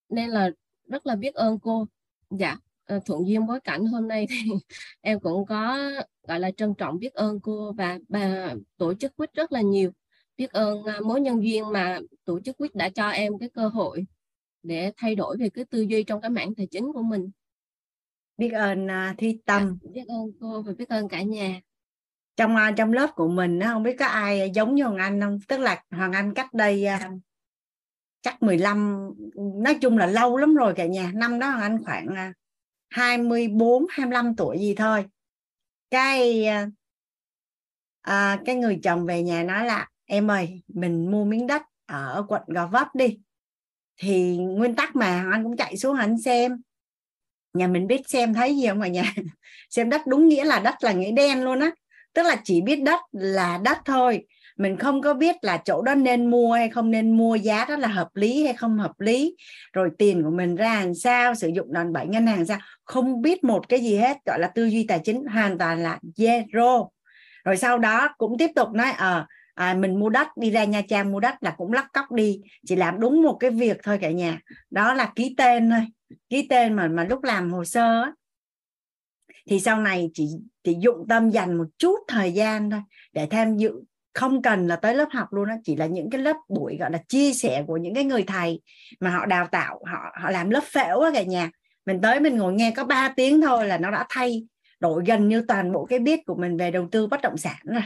Nên 0.09 0.31
là 0.31 0.51
rất 0.89 1.07
là 1.07 1.17
biết 1.17 1.35
ơn 1.35 1.59
cô. 1.59 1.87
Dạ 2.31 2.57
ờ, 2.93 3.01
thuận 3.07 3.27
duyên 3.27 3.47
bối 3.47 3.61
cảnh 3.61 3.87
hôm 3.87 4.09
nay 4.09 4.27
thì 4.31 4.37
em 5.01 5.21
cũng 5.21 5.47
có, 5.47 5.91
gọi 6.29 6.41
là, 6.41 6.51
trân 6.51 6.75
trọng 6.75 6.99
biết 6.99 7.15
ơn 7.15 7.41
cô 7.41 7.73
và 7.73 7.99
bà 8.09 8.55
tổ 8.77 8.95
chức 8.95 9.17
quýt 9.17 9.35
rất 9.35 9.53
là 9.53 9.61
nhiều. 9.61 9.91
Biết 10.37 10.53
ơn 10.53 10.85
à, 10.85 11.01
mối 11.01 11.21
nhân 11.21 11.45
duyên 11.45 11.73
mà 11.73 12.01
tổ 12.25 12.41
chức 12.41 12.57
quýt 12.57 12.75
đã 12.75 12.89
cho 12.89 13.09
em 13.09 13.39
cái 13.39 13.49
cơ 13.49 13.69
hội 13.69 14.07
để 14.63 14.93
thay 14.97 15.15
đổi 15.15 15.37
về 15.37 15.49
cái 15.49 15.65
tư 15.65 15.81
duy 15.81 16.03
trong 16.03 16.21
cái 16.21 16.31
mảng 16.31 16.55
tài 16.55 16.67
chính 16.67 16.93
của 16.93 17.03
mình 17.03 17.31
biết 18.37 18.51
ơn 18.51 18.87
uh, 18.87 19.19
Thi 19.19 19.39
Tâm. 19.45 19.79
Dạ, 19.83 19.91
biết 19.93 20.05
ơn 20.09 20.33
cô 20.41 20.63
và 20.63 20.73
biết 20.79 20.89
ơn 20.89 21.09
cả 21.09 21.23
nhà. 21.23 21.61
Trong 22.37 22.55
uh, 22.55 22.77
trong 22.77 22.93
lớp 22.93 23.11
của 23.15 23.29
mình 23.29 23.59
nó 23.59 23.67
không 23.67 23.83
biết 23.83 23.97
có 23.99 24.07
ai 24.07 24.51
giống 24.55 24.75
như 24.75 24.85
Hoàng 24.85 24.99
Anh 24.99 25.21
không? 25.21 25.39
Tức 25.49 25.59
là 25.59 25.83
Hoàng 25.91 26.13
Anh 26.13 26.35
cách 26.35 26.55
đây 26.55 26.87
uh, 26.97 27.21
chắc 28.23 28.43
15 28.43 29.11
nói 29.35 29.79
chung 29.81 29.99
là 29.99 30.07
lâu 30.07 30.37
lắm 30.37 30.55
rồi 30.55 30.73
cả 30.77 30.87
nhà. 30.87 31.13
Năm 31.15 31.39
đó 31.39 31.51
Hoàng 31.51 31.63
Anh 31.63 31.85
khoảng 31.85 32.07
uh, 32.07 32.37
24 32.89 33.87
25 33.91 34.37
tuổi 34.37 34.59
gì 34.59 34.75
thôi. 34.75 35.05
Cái 35.91 36.47
à, 38.03 38.43
cái 38.45 38.55
người 38.55 38.81
chồng 38.83 39.07
về 39.07 39.23
nhà 39.23 39.43
nói 39.43 39.67
là 39.67 39.89
em 40.05 40.31
ơi 40.31 40.63
mình 40.69 41.11
mua 41.11 41.25
miếng 41.25 41.47
đất 41.47 41.63
ở 41.87 42.25
quận 42.29 42.43
Gò 42.47 42.67
Vấp 42.67 42.89
đi. 42.95 43.19
Thì 43.97 44.37
nguyên 44.37 44.75
tắc 44.75 44.97
mà 44.97 45.29
anh 45.33 45.45
cũng 45.45 45.57
chạy 45.57 45.77
xuống 45.77 45.97
anh 45.97 46.21
xem 46.21 46.63
nhà 47.55 47.67
mình 47.67 47.87
biết 47.87 48.09
xem 48.09 48.35
thấy 48.35 48.57
gì 48.57 48.67
không 48.67 48.81
ở 48.81 48.89
nhà? 48.89 49.15
Xem 49.71 49.91
đất 49.91 50.07
đúng 50.07 50.29
nghĩa 50.29 50.45
là 50.45 50.61
đất 50.61 50.75
là 50.81 50.93
nghĩa 50.93 51.13
đen 51.13 51.45
luôn 51.45 51.61
á. 51.61 51.71
Tức 52.15 52.23
là 52.23 52.37
chỉ 52.45 52.61
biết 52.61 52.83
đất 52.83 53.01
là 53.13 53.61
đất 53.65 53.79
thôi. 53.85 54.27
Mình 54.57 54.77
không 54.77 55.03
có 55.03 55.15
biết 55.15 55.37
là 55.43 55.57
chỗ 55.65 55.83
đó 55.83 55.95
nên 55.95 56.31
mua 56.31 56.53
hay 56.53 56.69
không 56.69 56.91
nên 56.91 57.17
mua 57.17 57.35
giá 57.35 57.65
đó 57.65 57.77
là 57.77 57.89
hợp 57.89 58.09
lý 58.15 58.45
hay 58.45 58.55
không 58.55 58.79
hợp 58.79 59.01
lý. 59.01 59.37
Rồi 59.73 59.91
tiền 59.99 60.23
của 60.23 60.31
mình 60.31 60.57
ra 60.57 60.81
làm 60.81 60.95
sao 60.95 61.35
sử 61.35 61.49
dụng 61.49 61.73
đòn 61.73 61.93
bẩy 61.93 62.07
ngân 62.07 62.27
hàng 62.27 62.47
sao? 62.47 62.59
Không 62.85 63.23
biết 63.23 63.45
một 63.45 63.69
cái 63.69 63.81
gì 63.81 63.97
hết 63.97 64.17
gọi 64.27 64.39
là 64.39 64.49
tư 64.49 64.65
duy 64.67 64.87
tài 64.89 65.01
chính 65.05 65.25
hoàn 65.27 65.59
toàn 65.59 65.83
là 65.83 65.99
zero. 66.17 66.89
Rồi 67.45 67.57
sau 67.57 67.79
đó 67.79 68.09
cũng 68.19 68.39
tiếp 68.39 68.51
tục 68.55 68.69
nói 68.73 68.93
ờ 68.93 69.27
à, 69.55 69.67
à, 69.67 69.75
mình 69.75 70.01
mua 70.01 70.09
đất 70.09 70.29
đi 70.37 70.51
ra 70.51 70.65
nha 70.65 70.83
trang 70.89 71.13
mua 71.13 71.21
đất 71.21 71.35
là 71.41 71.51
cũng 71.51 71.73
lắc 71.73 71.87
cóc 71.93 72.13
đi. 72.13 72.41
Chỉ 72.67 72.77
làm 72.77 73.01
đúng 73.01 73.23
một 73.23 73.37
cái 73.41 73.51
việc 73.51 73.77
thôi 73.83 73.99
cả 74.01 74.11
nhà. 74.11 74.41
Đó 74.71 74.95
là 74.95 75.13
ký 75.17 75.35
tên 75.37 75.71
thôi 75.71 75.81
ký 76.29 76.47
tên 76.51 76.73
mà 76.73 76.89
mà 76.89 77.05
lúc 77.05 77.23
làm 77.23 77.53
hồ 77.53 77.65
sơ 77.65 78.03
á, 78.03 78.13
thì 79.51 79.61
sau 79.61 79.81
này 79.81 80.11
chỉ 80.15 80.29
chỉ 80.65 80.77
dụng 80.81 81.07
tâm 81.09 81.31
dành 81.31 81.59
một 81.59 81.67
chút 81.79 81.97
thời 82.09 82.33
gian 82.33 82.71
thôi 82.71 82.81
để 83.13 83.27
tham 83.31 83.57
dự. 83.57 83.73
Không 84.15 84.43
cần 84.43 84.67
là 84.67 84.77
tới 84.77 84.95
lớp 84.95 85.09
học 85.13 85.33
luôn 85.33 85.49
đó 85.49 85.55
chỉ 85.65 85.77
là 85.77 85.87
những 85.87 86.11
cái 86.11 86.21
lớp 86.21 86.37
buổi 86.49 86.77
gọi 86.81 86.91
là 86.91 86.99
chia 87.09 87.33
sẻ 87.33 87.65
của 87.67 87.77
những 87.77 87.95
cái 87.95 88.05
người 88.05 88.23
thầy 88.23 88.61
mà 89.01 89.11
họ 89.11 89.27
đào 89.27 89.47
tạo 89.53 89.81
họ 89.87 89.99
họ 90.23 90.31
làm 90.31 90.51
lớp 90.51 90.65
phễu 90.65 91.01
á 91.01 91.11
cả 91.15 91.23
nhà. 91.23 91.51
Mình 91.87 92.01
tới 92.01 92.21
mình 92.21 92.37
ngồi 92.37 92.53
nghe 92.53 92.71
có 92.77 92.85
3 92.85 93.09
tiếng 93.17 93.41
thôi 93.41 93.67
là 93.67 93.79
nó 93.79 93.91
đã 93.91 94.07
thay 94.09 94.47
đổi 94.81 95.03
gần 95.07 95.29
như 95.29 95.45
toàn 95.49 95.73
bộ 95.73 95.85
cái 95.85 95.99
biết 95.99 96.21
của 96.27 96.35
mình 96.35 96.57
về 96.57 96.71
đầu 96.71 96.89
tư 96.93 97.07
bất 97.07 97.21
động 97.23 97.37
sản 97.37 97.57
rồi 97.65 97.83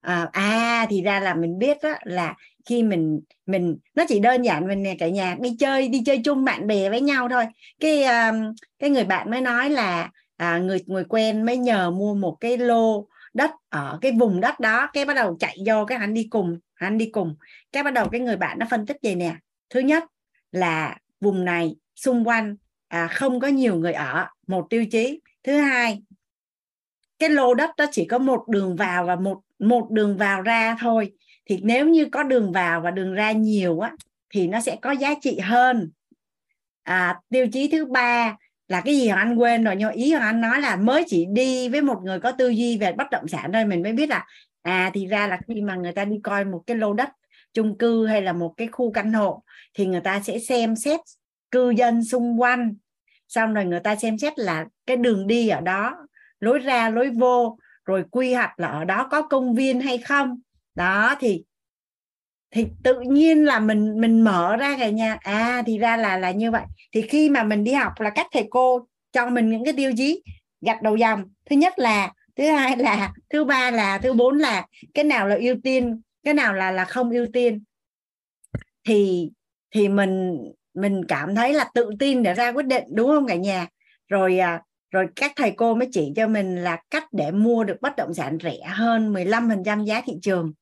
à, 0.00 0.28
à 0.32 0.86
thì 0.90 1.02
ra 1.02 1.20
là 1.20 1.34
mình 1.34 1.58
biết 1.58 1.76
đó 1.82 1.94
là 2.04 2.34
khi 2.66 2.82
mình 2.82 3.20
mình 3.46 3.78
nó 3.94 4.04
chỉ 4.08 4.20
đơn 4.20 4.42
giản 4.42 4.66
mình 4.66 4.82
nè 4.82 4.96
cả 4.98 5.08
nhà 5.08 5.36
đi 5.40 5.56
chơi 5.58 5.88
đi 5.88 6.02
chơi 6.06 6.20
chung 6.24 6.44
bạn 6.44 6.66
bè 6.66 6.90
với 6.90 7.00
nhau 7.00 7.28
thôi. 7.28 7.44
Cái 7.80 8.04
um, 8.04 8.54
cái 8.78 8.90
người 8.90 9.04
bạn 9.04 9.30
mới 9.30 9.40
nói 9.40 9.70
là 9.70 10.10
à, 10.36 10.58
người 10.58 10.78
người 10.86 11.04
quen 11.04 11.46
mới 11.46 11.56
nhờ 11.56 11.90
mua 11.90 12.14
một 12.14 12.36
cái 12.40 12.56
lô 12.56 13.08
đất 13.34 13.50
ở 13.68 13.98
cái 14.00 14.12
vùng 14.12 14.40
đất 14.40 14.60
đó 14.60 14.90
cái 14.92 15.04
bắt 15.04 15.14
đầu 15.14 15.36
chạy 15.40 15.56
vô 15.66 15.84
cái 15.84 15.98
anh 15.98 16.14
đi 16.14 16.26
cùng 16.30 16.58
anh 16.74 16.98
đi 16.98 17.10
cùng. 17.12 17.36
Cái 17.72 17.82
bắt 17.82 17.90
đầu 17.90 18.08
cái 18.08 18.20
người 18.20 18.36
bạn 18.36 18.58
nó 18.58 18.66
phân 18.70 18.86
tích 18.86 18.96
vậy 19.02 19.14
nè. 19.14 19.36
Thứ 19.70 19.80
nhất 19.80 20.04
là 20.52 20.96
vùng 21.20 21.44
này 21.44 21.76
xung 21.96 22.28
quanh 22.28 22.56
à, 22.88 23.06
không 23.06 23.40
có 23.40 23.48
nhiều 23.48 23.76
người 23.76 23.92
ở 23.92 24.26
một 24.46 24.66
tiêu 24.70 24.84
chí. 24.90 25.20
Thứ 25.44 25.56
hai 25.56 26.02
cái 27.18 27.30
lô 27.30 27.54
đất 27.54 27.70
đó 27.76 27.86
chỉ 27.90 28.04
có 28.04 28.18
một 28.18 28.48
đường 28.48 28.76
vào 28.76 29.06
và 29.06 29.16
một 29.16 29.40
một 29.58 29.90
đường 29.90 30.16
vào 30.16 30.42
ra 30.42 30.76
thôi. 30.80 31.12
Thì 31.46 31.60
nếu 31.62 31.88
như 31.88 32.06
có 32.12 32.22
đường 32.22 32.52
vào 32.52 32.80
và 32.80 32.90
đường 32.90 33.14
ra 33.14 33.32
nhiều 33.32 33.80
á 33.80 33.92
thì 34.30 34.46
nó 34.46 34.60
sẽ 34.60 34.76
có 34.82 34.90
giá 34.92 35.14
trị 35.20 35.38
hơn. 35.38 35.90
À, 36.82 37.20
tiêu 37.30 37.46
chí 37.52 37.68
thứ 37.68 37.86
ba 37.86 38.36
là 38.68 38.80
cái 38.80 38.96
gì 38.96 39.08
anh 39.08 39.36
quên 39.36 39.64
rồi 39.64 39.76
nhưng 39.76 39.92
ý 39.92 40.12
anh 40.12 40.40
nói 40.40 40.60
là 40.60 40.76
mới 40.76 41.04
chỉ 41.06 41.26
đi 41.32 41.68
với 41.68 41.82
một 41.82 42.00
người 42.04 42.20
có 42.20 42.32
tư 42.32 42.48
duy 42.48 42.78
về 42.78 42.92
bất 42.92 43.10
động 43.10 43.28
sản 43.28 43.50
thôi. 43.52 43.64
Mình 43.64 43.82
mới 43.82 43.92
biết 43.92 44.08
là 44.08 44.26
à 44.62 44.90
thì 44.94 45.06
ra 45.06 45.26
là 45.26 45.38
khi 45.48 45.60
mà 45.60 45.74
người 45.74 45.92
ta 45.92 46.04
đi 46.04 46.16
coi 46.22 46.44
một 46.44 46.62
cái 46.66 46.76
lô 46.76 46.92
đất 46.92 47.08
chung 47.54 47.78
cư 47.78 48.06
hay 48.06 48.22
là 48.22 48.32
một 48.32 48.54
cái 48.56 48.68
khu 48.68 48.92
căn 48.92 49.12
hộ 49.12 49.42
thì 49.74 49.86
người 49.86 50.00
ta 50.00 50.20
sẽ 50.20 50.38
xem 50.38 50.76
xét 50.76 51.00
cư 51.50 51.70
dân 51.70 52.04
xung 52.04 52.40
quanh. 52.40 52.74
Xong 53.28 53.54
rồi 53.54 53.64
người 53.64 53.80
ta 53.80 53.96
xem 53.96 54.18
xét 54.18 54.38
là 54.38 54.64
cái 54.86 54.96
đường 54.96 55.26
đi 55.26 55.48
ở 55.48 55.60
đó 55.60 55.96
lối 56.40 56.58
ra 56.58 56.90
lối 56.90 57.10
vô 57.10 57.58
rồi 57.88 58.04
quy 58.10 58.34
hoạch 58.34 58.60
là 58.60 58.68
ở 58.68 58.84
đó 58.84 59.08
có 59.10 59.22
công 59.22 59.54
viên 59.54 59.80
hay 59.80 59.98
không? 59.98 60.40
Đó 60.74 61.16
thì 61.20 61.44
thì 62.50 62.66
tự 62.84 63.00
nhiên 63.00 63.44
là 63.44 63.60
mình 63.60 64.00
mình 64.00 64.20
mở 64.20 64.56
ra 64.56 64.76
cả 64.78 64.88
nhà. 64.88 65.16
À 65.20 65.62
thì 65.66 65.78
ra 65.78 65.96
là 65.96 66.18
là 66.18 66.30
như 66.30 66.50
vậy. 66.50 66.62
Thì 66.92 67.02
khi 67.02 67.30
mà 67.30 67.42
mình 67.42 67.64
đi 67.64 67.72
học 67.72 67.92
là 67.98 68.10
các 68.10 68.26
thầy 68.32 68.46
cô 68.50 68.86
cho 69.12 69.30
mình 69.30 69.50
những 69.50 69.64
cái 69.64 69.72
tiêu 69.76 69.92
chí 69.96 70.22
gạch 70.60 70.82
đầu 70.82 70.96
dòng. 70.96 71.24
Thứ 71.50 71.56
nhất 71.56 71.78
là 71.78 72.12
thứ 72.36 72.50
hai 72.50 72.76
là 72.76 73.12
thứ 73.30 73.44
ba 73.44 73.70
là 73.70 73.98
thứ 73.98 74.12
bốn 74.12 74.38
là 74.38 74.66
cái 74.94 75.04
nào 75.04 75.28
là 75.28 75.36
ưu 75.36 75.54
tiên 75.64 76.00
cái 76.24 76.34
nào 76.34 76.54
là 76.54 76.70
là 76.70 76.84
không 76.84 77.10
ưu 77.10 77.26
tiên. 77.32 77.62
Thì 78.88 79.30
thì 79.70 79.88
mình 79.88 80.38
mình 80.74 81.04
cảm 81.08 81.34
thấy 81.34 81.52
là 81.52 81.70
tự 81.74 81.90
tin 81.98 82.22
để 82.22 82.34
ra 82.34 82.52
quyết 82.52 82.66
định 82.66 82.84
đúng 82.94 83.08
không 83.08 83.26
cả 83.26 83.34
nhà? 83.34 83.66
Rồi 84.08 84.38
à, 84.38 84.62
rồi 84.90 85.06
các 85.16 85.32
thầy 85.36 85.52
cô 85.56 85.74
mới 85.74 85.88
chỉ 85.92 86.12
cho 86.16 86.28
mình 86.28 86.56
là 86.56 86.82
cách 86.90 87.04
để 87.12 87.30
mua 87.30 87.64
được 87.64 87.76
bất 87.80 87.96
động 87.96 88.14
sản 88.14 88.38
rẻ 88.42 88.58
hơn 88.66 89.12
15% 89.12 89.84
giá 89.84 90.02
thị 90.06 90.12
trường. 90.22 90.52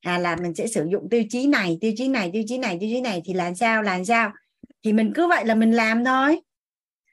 À, 0.00 0.18
là 0.18 0.36
mình 0.36 0.54
sẽ 0.54 0.66
sử 0.66 0.86
dụng 0.92 1.08
tiêu 1.10 1.22
chí 1.28 1.46
này 1.46 1.78
tiêu 1.80 1.92
chí 1.96 2.08
này 2.08 2.30
tiêu 2.32 2.42
chí 2.46 2.58
này 2.58 2.76
tiêu 2.80 2.90
chí 2.92 3.00
này 3.00 3.22
thì 3.24 3.34
làm 3.34 3.54
sao 3.54 3.82
làm 3.82 4.04
sao? 4.04 4.32
Thì 4.84 4.92
mình 4.92 5.12
cứ 5.14 5.28
vậy 5.28 5.44
là 5.44 5.54
mình 5.54 5.72
làm 5.72 6.04
thôi. 6.04 6.40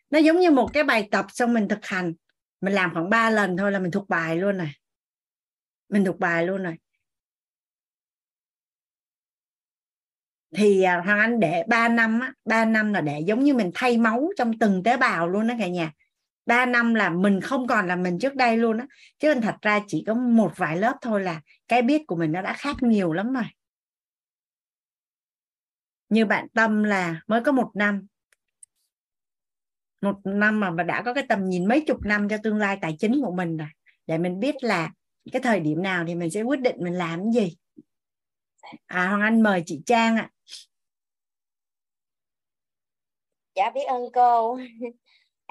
Nó 0.09 0.19
giống 0.19 0.39
như 0.39 0.51
một 0.51 0.73
cái 0.73 0.83
bài 0.83 1.07
tập 1.11 1.25
xong 1.29 1.53
mình 1.53 1.67
thực 1.67 1.85
hành. 1.85 2.13
Mình 2.61 2.73
làm 2.73 2.93
khoảng 2.93 3.09
3 3.09 3.29
lần 3.29 3.57
thôi 3.57 3.71
là 3.71 3.79
mình 3.79 3.91
thuộc 3.91 4.09
bài 4.09 4.37
luôn 4.37 4.57
rồi. 4.57 4.69
Mình 5.89 6.05
thuộc 6.05 6.19
bài 6.19 6.45
luôn 6.45 6.63
rồi. 6.63 6.75
Thì 10.55 10.81
à, 10.81 11.01
Hoàng 11.05 11.19
Anh 11.19 11.39
để 11.39 11.63
3 11.67 11.87
năm 11.87 12.19
á, 12.19 12.33
3 12.45 12.65
năm 12.65 12.93
là 12.93 13.01
để 13.01 13.19
giống 13.19 13.43
như 13.43 13.53
mình 13.53 13.71
thay 13.73 13.97
máu 13.97 14.29
trong 14.37 14.59
từng 14.59 14.83
tế 14.83 14.97
bào 14.97 15.27
luôn 15.27 15.47
đó 15.47 15.55
cả 15.59 15.67
nhà. 15.67 15.91
3 16.45 16.65
năm 16.65 16.93
là 16.93 17.09
mình 17.09 17.41
không 17.41 17.67
còn 17.67 17.87
là 17.87 17.95
mình 17.95 18.19
trước 18.19 18.35
đây 18.35 18.57
luôn 18.57 18.77
á. 18.77 18.87
Chứ 19.19 19.33
thật 19.41 19.55
ra 19.61 19.79
chỉ 19.87 20.03
có 20.07 20.13
một 20.13 20.51
vài 20.55 20.77
lớp 20.77 20.97
thôi 21.01 21.21
là 21.21 21.41
cái 21.67 21.81
biết 21.81 22.01
của 22.07 22.15
mình 22.15 22.31
nó 22.31 22.41
đã 22.41 22.53
khác 22.53 22.75
nhiều 22.81 23.13
lắm 23.13 23.33
rồi. 23.33 23.43
Như 26.09 26.25
bạn 26.25 26.47
tâm 26.53 26.83
là 26.83 27.21
mới 27.27 27.41
có 27.43 27.51
một 27.51 27.71
năm. 27.73 28.07
Một 30.01 30.15
năm 30.23 30.59
mà 30.59 30.71
mà 30.71 30.83
đã 30.83 31.01
có 31.05 31.13
cái 31.13 31.25
tầm 31.29 31.49
nhìn 31.49 31.67
mấy 31.67 31.83
chục 31.87 32.05
năm 32.05 32.29
cho 32.29 32.37
tương 32.43 32.57
lai 32.57 32.77
tài 32.81 32.95
chính 32.99 33.21
của 33.23 33.31
mình 33.31 33.57
rồi. 33.57 33.67
Để 34.07 34.17
mình 34.17 34.39
biết 34.39 34.55
là 34.61 34.91
cái 35.31 35.41
thời 35.41 35.59
điểm 35.59 35.83
nào 35.83 36.03
thì 36.07 36.15
mình 36.15 36.31
sẽ 36.31 36.41
quyết 36.41 36.61
định 36.61 36.75
mình 36.79 36.93
làm 36.93 37.19
cái 37.19 37.43
gì. 37.43 37.57
À 38.85 39.07
hoàng 39.07 39.21
anh 39.21 39.41
mời 39.41 39.63
chị 39.65 39.81
trang 39.85 40.15
ạ. 40.15 40.29
Dạ 43.55 43.69
biết 43.69 43.83
ơn 43.87 44.01
cô 44.13 44.59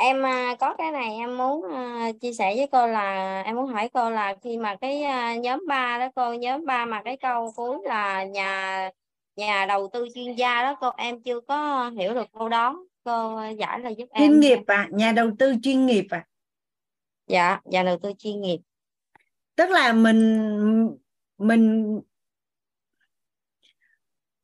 em 0.00 0.22
à, 0.22 0.56
có 0.60 0.74
cái 0.74 0.92
này 0.92 1.14
em 1.14 1.36
muốn 1.36 1.72
à, 1.72 2.10
chia 2.20 2.32
sẻ 2.32 2.54
với 2.56 2.66
cô 2.72 2.86
là 2.86 3.42
em 3.42 3.56
muốn 3.56 3.66
hỏi 3.66 3.88
cô 3.92 4.10
là 4.10 4.34
khi 4.42 4.56
mà 4.56 4.76
cái 4.80 5.02
à, 5.02 5.36
nhóm 5.36 5.64
3 5.68 5.98
đó 5.98 6.08
cô 6.14 6.32
nhóm 6.32 6.66
3 6.66 6.84
mà 6.84 7.02
cái 7.02 7.16
câu 7.16 7.52
cuối 7.56 7.78
là 7.84 8.24
nhà 8.24 8.90
nhà 9.36 9.66
đầu 9.66 9.90
tư 9.92 10.06
chuyên 10.14 10.34
gia 10.34 10.62
đó 10.62 10.76
cô 10.80 10.90
em 10.96 11.22
chưa 11.22 11.40
có 11.40 11.90
hiểu 11.98 12.14
được 12.14 12.26
câu 12.32 12.48
đó. 12.48 12.86
Cô 13.04 13.40
giải 13.58 13.80
là 13.80 13.90
giúp 13.90 14.08
em 14.10 14.30
chuyên 14.30 14.40
nghiệp 14.40 14.58
à? 14.66 14.88
Nhà 14.90 15.12
đầu 15.12 15.30
tư 15.38 15.54
chuyên 15.62 15.86
nghiệp 15.86 16.06
à? 16.10 16.26
Dạ 17.26 17.60
nhà 17.64 17.82
đầu 17.82 17.98
tư 18.02 18.12
chuyên 18.18 18.40
nghiệp. 18.40 18.58
Tức 19.56 19.70
là 19.70 19.92
mình 19.92 20.98
mình 21.38 22.00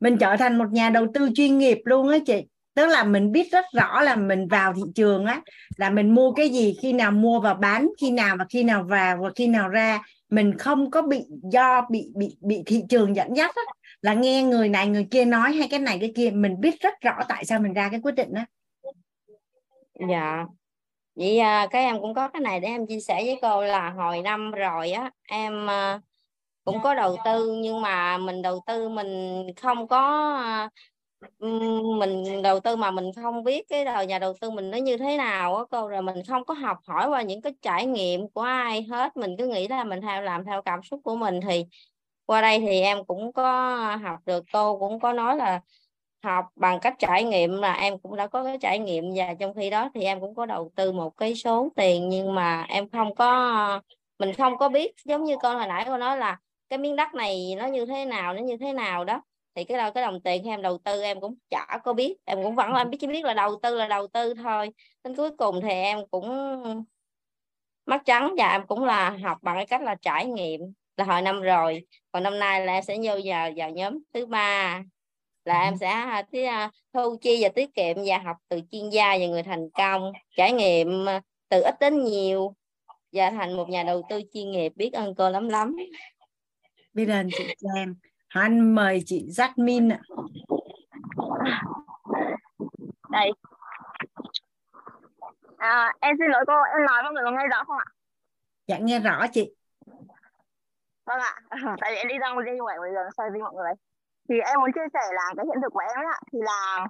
mình 0.00 0.16
trở 0.20 0.36
thành 0.36 0.58
một 0.58 0.66
nhà 0.72 0.90
đầu 0.90 1.06
tư 1.14 1.28
chuyên 1.34 1.58
nghiệp 1.58 1.78
luôn 1.84 2.08
á 2.08 2.18
chị 2.26 2.46
tức 2.76 2.86
là 2.86 3.04
mình 3.04 3.32
biết 3.32 3.52
rất 3.52 3.64
rõ 3.72 4.00
là 4.00 4.16
mình 4.16 4.48
vào 4.48 4.72
thị 4.74 4.82
trường 4.94 5.26
á 5.26 5.40
là 5.76 5.90
mình 5.90 6.14
mua 6.14 6.32
cái 6.32 6.48
gì 6.48 6.76
khi 6.82 6.92
nào 6.92 7.10
mua 7.10 7.40
và 7.40 7.54
bán 7.54 7.88
khi 8.00 8.10
nào 8.10 8.36
và 8.38 8.44
khi 8.48 8.62
nào 8.62 8.84
vào 8.88 9.16
và 9.22 9.30
khi 9.36 9.46
nào 9.46 9.68
ra. 9.68 10.02
Mình 10.30 10.58
không 10.58 10.90
có 10.90 11.02
bị 11.02 11.24
do 11.52 11.86
bị 11.90 12.10
bị 12.14 12.36
bị 12.40 12.62
thị 12.66 12.82
trường 12.88 13.16
dẫn 13.16 13.36
dắt 13.36 13.54
á, 13.56 13.62
là 14.02 14.14
nghe 14.14 14.42
người 14.42 14.68
này 14.68 14.86
người 14.86 15.06
kia 15.10 15.24
nói 15.24 15.52
hay 15.52 15.68
cái 15.68 15.80
này 15.80 15.98
cái 16.00 16.12
kia 16.16 16.30
mình 16.30 16.60
biết 16.60 16.80
rất 16.80 17.00
rõ 17.00 17.18
tại 17.28 17.44
sao 17.44 17.58
mình 17.60 17.72
ra 17.72 17.88
cái 17.88 18.00
quyết 18.02 18.14
định 18.14 18.34
đó 18.34 18.42
dạ. 20.08 20.44
Vậy 21.14 21.38
à, 21.38 21.66
các 21.70 21.78
em 21.78 22.00
cũng 22.00 22.14
có 22.14 22.28
cái 22.28 22.40
này 22.40 22.60
để 22.60 22.68
em 22.68 22.86
chia 22.86 23.00
sẻ 23.00 23.22
với 23.24 23.38
cô 23.42 23.62
là 23.62 23.90
hồi 23.90 24.22
năm 24.22 24.50
rồi 24.50 24.90
á 24.90 25.10
em 25.28 25.70
à, 25.70 26.00
cũng 26.64 26.82
có 26.82 26.94
đầu 26.94 27.16
tư 27.24 27.58
nhưng 27.62 27.80
mà 27.80 28.18
mình 28.18 28.42
đầu 28.42 28.62
tư 28.66 28.88
mình 28.88 29.46
không 29.56 29.88
có 29.88 30.34
à, 30.36 30.70
mình 31.98 32.42
đầu 32.42 32.60
tư 32.60 32.76
mà 32.76 32.90
mình 32.90 33.10
không 33.22 33.44
biết 33.44 33.68
cái 33.68 33.84
đời 33.84 34.06
nhà 34.06 34.18
đầu 34.18 34.34
tư 34.40 34.50
mình 34.50 34.70
nó 34.70 34.78
như 34.78 34.96
thế 34.96 35.16
nào 35.16 35.56
á 35.56 35.64
cô, 35.70 35.88
rồi 35.88 36.02
mình 36.02 36.16
không 36.28 36.44
có 36.44 36.54
học 36.54 36.78
hỏi 36.86 37.08
qua 37.08 37.22
những 37.22 37.42
cái 37.42 37.52
trải 37.62 37.86
nghiệm 37.86 38.28
của 38.28 38.40
ai 38.40 38.82
hết. 38.82 39.16
Mình 39.16 39.36
cứ 39.38 39.46
nghĩ 39.46 39.68
là 39.68 39.84
mình 39.84 40.00
theo, 40.00 40.22
làm 40.22 40.44
theo 40.44 40.62
cảm 40.62 40.82
xúc 40.82 41.00
của 41.04 41.16
mình 41.16 41.40
thì 41.48 41.66
qua 42.26 42.40
đây 42.40 42.60
thì 42.60 42.80
em 42.80 43.04
cũng 43.04 43.32
có 43.32 43.78
học 44.02 44.18
được, 44.26 44.44
cô 44.52 44.78
cũng 44.78 45.00
có 45.00 45.12
nói 45.12 45.36
là 45.36 45.60
học 46.22 46.44
bằng 46.56 46.80
cách 46.80 46.94
trải 46.98 47.24
nghiệm 47.24 47.62
là 47.62 47.72
em 47.72 47.98
cũng 47.98 48.16
đã 48.16 48.26
có 48.26 48.44
cái 48.44 48.58
trải 48.60 48.78
nghiệm 48.78 49.04
và 49.16 49.34
trong 49.34 49.54
khi 49.54 49.70
đó 49.70 49.90
thì 49.94 50.02
em 50.04 50.20
cũng 50.20 50.34
có 50.34 50.46
đầu 50.46 50.70
tư 50.76 50.92
một 50.92 51.16
cái 51.16 51.34
số 51.34 51.68
tiền. 51.76 52.08
Nhưng 52.08 52.34
mà 52.34 52.66
em 52.68 52.88
không 52.88 53.14
có, 53.14 53.80
mình 54.18 54.32
không 54.34 54.58
có 54.58 54.68
biết 54.68 54.92
giống 55.04 55.24
như 55.24 55.36
con 55.42 55.56
hồi 55.58 55.66
nãy 55.66 55.84
cô 55.86 55.96
nói 55.96 56.16
là 56.16 56.38
cái 56.68 56.78
miếng 56.78 56.96
đất 56.96 57.14
này 57.14 57.54
nó 57.58 57.66
như 57.66 57.86
thế 57.86 58.04
nào, 58.04 58.34
nó 58.34 58.40
như 58.42 58.56
thế 58.56 58.72
nào 58.72 59.04
đó 59.04 59.22
thì 59.56 59.64
cái 59.64 59.78
đâu 59.78 59.90
cái 59.92 60.02
đồng 60.02 60.20
tiền 60.20 60.42
khi 60.44 60.50
em 60.50 60.62
đầu 60.62 60.78
tư 60.78 61.02
em 61.02 61.20
cũng 61.20 61.34
chả 61.50 61.78
có 61.84 61.92
biết. 61.92 62.16
Em 62.24 62.42
cũng 62.42 62.54
vẫn 62.54 62.72
em 62.74 62.90
biết 62.90 62.98
chỉ 63.00 63.06
biết 63.06 63.24
là 63.24 63.34
đầu 63.34 63.60
tư 63.62 63.74
là 63.74 63.88
đầu 63.88 64.06
tư 64.06 64.34
thôi. 64.34 64.70
Đến 65.04 65.16
cuối 65.16 65.30
cùng 65.36 65.60
thì 65.62 65.68
em 65.68 65.98
cũng 66.10 66.28
mất 67.86 67.98
trắng 68.04 68.34
và 68.38 68.48
em 68.48 68.66
cũng 68.66 68.84
là 68.84 69.10
học 69.10 69.38
bằng 69.42 69.56
cái 69.56 69.66
cách 69.66 69.82
là 69.82 69.94
trải 69.94 70.26
nghiệm 70.26 70.60
là 70.96 71.04
hồi 71.04 71.22
năm 71.22 71.40
rồi. 71.40 71.86
Còn 72.12 72.22
năm 72.22 72.38
nay 72.38 72.66
là 72.66 72.72
em 72.72 72.82
sẽ 72.84 72.96
vô 73.02 73.12
vào 73.24 73.50
vào 73.56 73.70
nhóm 73.70 73.98
thứ 74.14 74.26
ba. 74.26 74.82
Là 75.44 75.62
em 75.62 75.76
sẽ 75.80 75.88
à, 75.88 76.24
à, 76.48 76.70
thu 76.92 77.16
chi 77.20 77.38
và 77.42 77.48
tiết 77.48 77.74
kiệm 77.74 77.96
và 78.06 78.18
học 78.18 78.36
từ 78.48 78.60
chuyên 78.70 78.90
gia 78.90 79.18
và 79.20 79.26
người 79.26 79.42
thành 79.42 79.70
công. 79.70 80.12
Trải 80.36 80.52
nghiệm 80.52 81.08
à, 81.08 81.20
từ 81.48 81.60
ít 81.60 81.74
đến 81.80 82.04
nhiều 82.04 82.54
và 83.12 83.30
thành 83.30 83.56
một 83.56 83.68
nhà 83.68 83.82
đầu 83.82 84.02
tư 84.08 84.22
chuyên 84.34 84.50
nghiệp. 84.50 84.72
Biết 84.76 84.92
ơn 84.92 85.14
cô 85.14 85.30
lắm 85.30 85.48
lắm. 85.48 85.76
Biết 86.94 87.06
ơn 87.08 87.28
chị 87.38 87.44
Trang 87.58 87.94
anh 88.28 88.74
mời 88.74 89.02
chị 89.06 89.26
Jasmine 89.28 89.90
ạ. 89.90 90.00
Đây. 93.10 93.32
À, 95.56 95.92
em 96.00 96.16
xin 96.18 96.30
lỗi 96.30 96.44
cô 96.46 96.52
em 96.52 96.86
nói 96.86 97.02
mọi 97.02 97.12
người 97.12 97.24
có 97.24 97.30
nghe 97.30 97.48
rõ 97.50 97.64
không 97.64 97.78
ạ? 97.78 97.84
Dạ 98.66 98.78
nghe 98.78 99.00
rõ 99.00 99.26
chị. 99.32 99.54
Vâng 101.06 101.20
ạ. 101.20 101.34
Tại 101.80 101.90
vì 101.90 101.96
em 101.96 102.08
đi 102.08 102.18
ra 102.18 102.32
ngoài 102.32 102.46
đi 102.46 102.58
ngoài 102.58 102.76
giờ 102.94 103.00
sai 103.16 103.30
với 103.30 103.40
mọi 103.40 103.54
người. 103.54 103.72
Thì 104.28 104.34
em 104.40 104.60
muốn 104.60 104.72
chia 104.74 104.88
sẻ 104.94 105.00
là 105.12 105.32
cái 105.36 105.46
hiện 105.46 105.62
thực 105.62 105.72
của 105.72 105.82
em 105.94 106.06
ạ. 106.12 106.18
Thì 106.32 106.38
là 106.42 106.86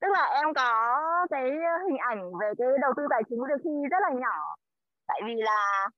tức 0.00 0.08
là 0.12 0.24
em 0.24 0.54
có 0.54 0.98
cái 1.30 1.50
hình 1.88 1.98
ảnh 1.98 2.32
về 2.40 2.52
cái 2.58 2.68
đầu 2.80 2.92
tư 2.96 3.02
tài 3.10 3.22
chính 3.30 3.38
từ 3.48 3.54
khi 3.64 3.70
rất 3.90 3.98
là 4.00 4.10
nhỏ. 4.20 4.54
Tại 5.06 5.20
vì 5.26 5.34
là 5.36 5.88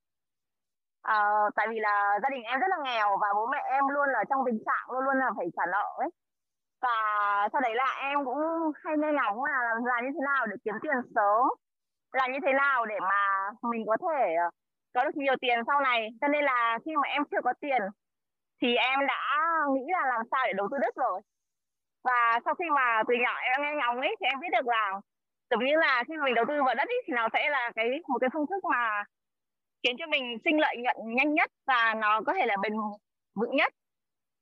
uh, 1.07 1.55
tại 1.55 1.67
vì 1.69 1.79
là 1.79 2.19
gia 2.23 2.29
đình 2.29 2.43
em 2.43 2.59
rất 2.59 2.67
là 2.69 2.77
nghèo 2.83 3.17
và 3.21 3.27
bố 3.35 3.47
mẹ 3.47 3.61
em 3.71 3.87
luôn 3.87 4.09
là 4.09 4.23
trong 4.29 4.45
tình 4.45 4.59
trạng 4.65 4.91
luôn 4.91 5.03
luôn 5.03 5.17
là 5.19 5.29
phải 5.37 5.47
trả 5.57 5.65
nợ 5.65 5.87
ấy. 5.97 6.09
Và 6.81 6.89
sau 7.51 7.61
đấy 7.61 7.75
là 7.75 7.95
em 7.99 8.25
cũng 8.25 8.37
hay 8.83 8.97
nghe 8.97 9.11
ngóng 9.11 9.43
là 9.43 9.59
làm, 9.63 9.85
làm 9.85 10.05
như 10.05 10.11
thế 10.13 10.21
nào 10.25 10.45
để 10.47 10.55
kiếm 10.63 10.75
tiền 10.81 10.95
sớm 11.15 11.47
làm 12.13 12.31
như 12.31 12.39
thế 12.45 12.53
nào 12.53 12.85
để 12.85 12.99
mà 12.99 13.49
mình 13.61 13.85
có 13.87 13.97
thể 14.01 14.35
ờ, 14.35 14.49
có 14.93 15.03
được 15.03 15.15
nhiều 15.15 15.35
tiền 15.41 15.59
sau 15.67 15.81
này. 15.81 16.09
Cho 16.21 16.27
nên 16.27 16.43
là 16.45 16.79
khi 16.85 16.95
mà 16.95 17.07
em 17.09 17.23
chưa 17.31 17.41
có 17.43 17.53
tiền 17.61 17.81
thì 18.61 18.75
em 18.75 18.99
đã 19.07 19.37
nghĩ 19.73 19.85
là 19.91 20.07
làm 20.07 20.21
sao 20.31 20.41
để 20.47 20.53
đầu 20.53 20.67
tư 20.71 20.77
đất 20.81 20.95
rồi. 20.95 21.21
Và 22.03 22.39
sau 22.45 22.55
khi 22.55 22.65
mà 22.75 23.03
từ 23.07 23.13
nhỏ 23.23 23.35
em 23.41 23.61
nghe 23.61 23.73
ngóng 23.75 24.01
ấy 24.01 24.15
thì 24.19 24.25
em 24.25 24.39
biết 24.39 24.47
được 24.51 24.67
là 24.67 24.91
giống 25.49 25.65
như 25.65 25.75
là 25.75 26.03
khi 26.07 26.13
mình 26.17 26.33
đầu 26.35 26.45
tư 26.47 26.63
vào 26.65 26.75
đất 26.75 26.87
ấy, 26.87 27.01
thì 27.07 27.13
nó 27.13 27.27
sẽ 27.33 27.49
là 27.49 27.71
cái 27.75 27.87
một 28.07 28.17
cái 28.21 28.29
phương 28.33 28.45
thức 28.47 28.65
mà 28.65 29.03
khiến 29.83 29.95
cho 29.99 30.07
mình 30.07 30.37
sinh 30.45 30.59
lợi 30.59 30.75
nhuận 30.77 30.95
nhanh 31.15 31.33
nhất 31.33 31.51
và 31.67 31.93
nó 31.97 32.21
có 32.25 32.33
thể 32.33 32.45
là 32.45 32.55
bền 32.61 32.73
vững 33.35 33.55
nhất. 33.55 33.73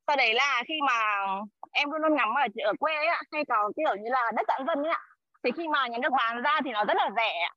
Sau 0.07 0.15
đấy 0.17 0.33
là 0.33 0.63
khi 0.67 0.73
mà 0.87 1.25
em 1.71 1.91
luôn 1.91 2.01
luôn 2.01 2.15
ngắm 2.15 2.29
ở 2.33 2.47
ở 2.63 2.73
quê 2.79 2.95
ấy, 2.95 3.07
hay 3.31 3.45
có 3.49 3.71
kiểu 3.77 3.95
như 3.95 4.09
là 4.09 4.31
đất 4.35 4.43
giãn 4.47 4.67
dân 4.67 4.83
ấy 4.83 4.91
ạ. 4.91 5.01
Thì 5.43 5.51
khi 5.57 5.67
mà 5.67 5.87
nhà 5.87 5.97
nước 6.01 6.09
bán 6.17 6.41
ra 6.41 6.59
thì 6.65 6.71
nó 6.71 6.85
rất 6.85 6.97
là 6.97 7.09
rẻ 7.15 7.49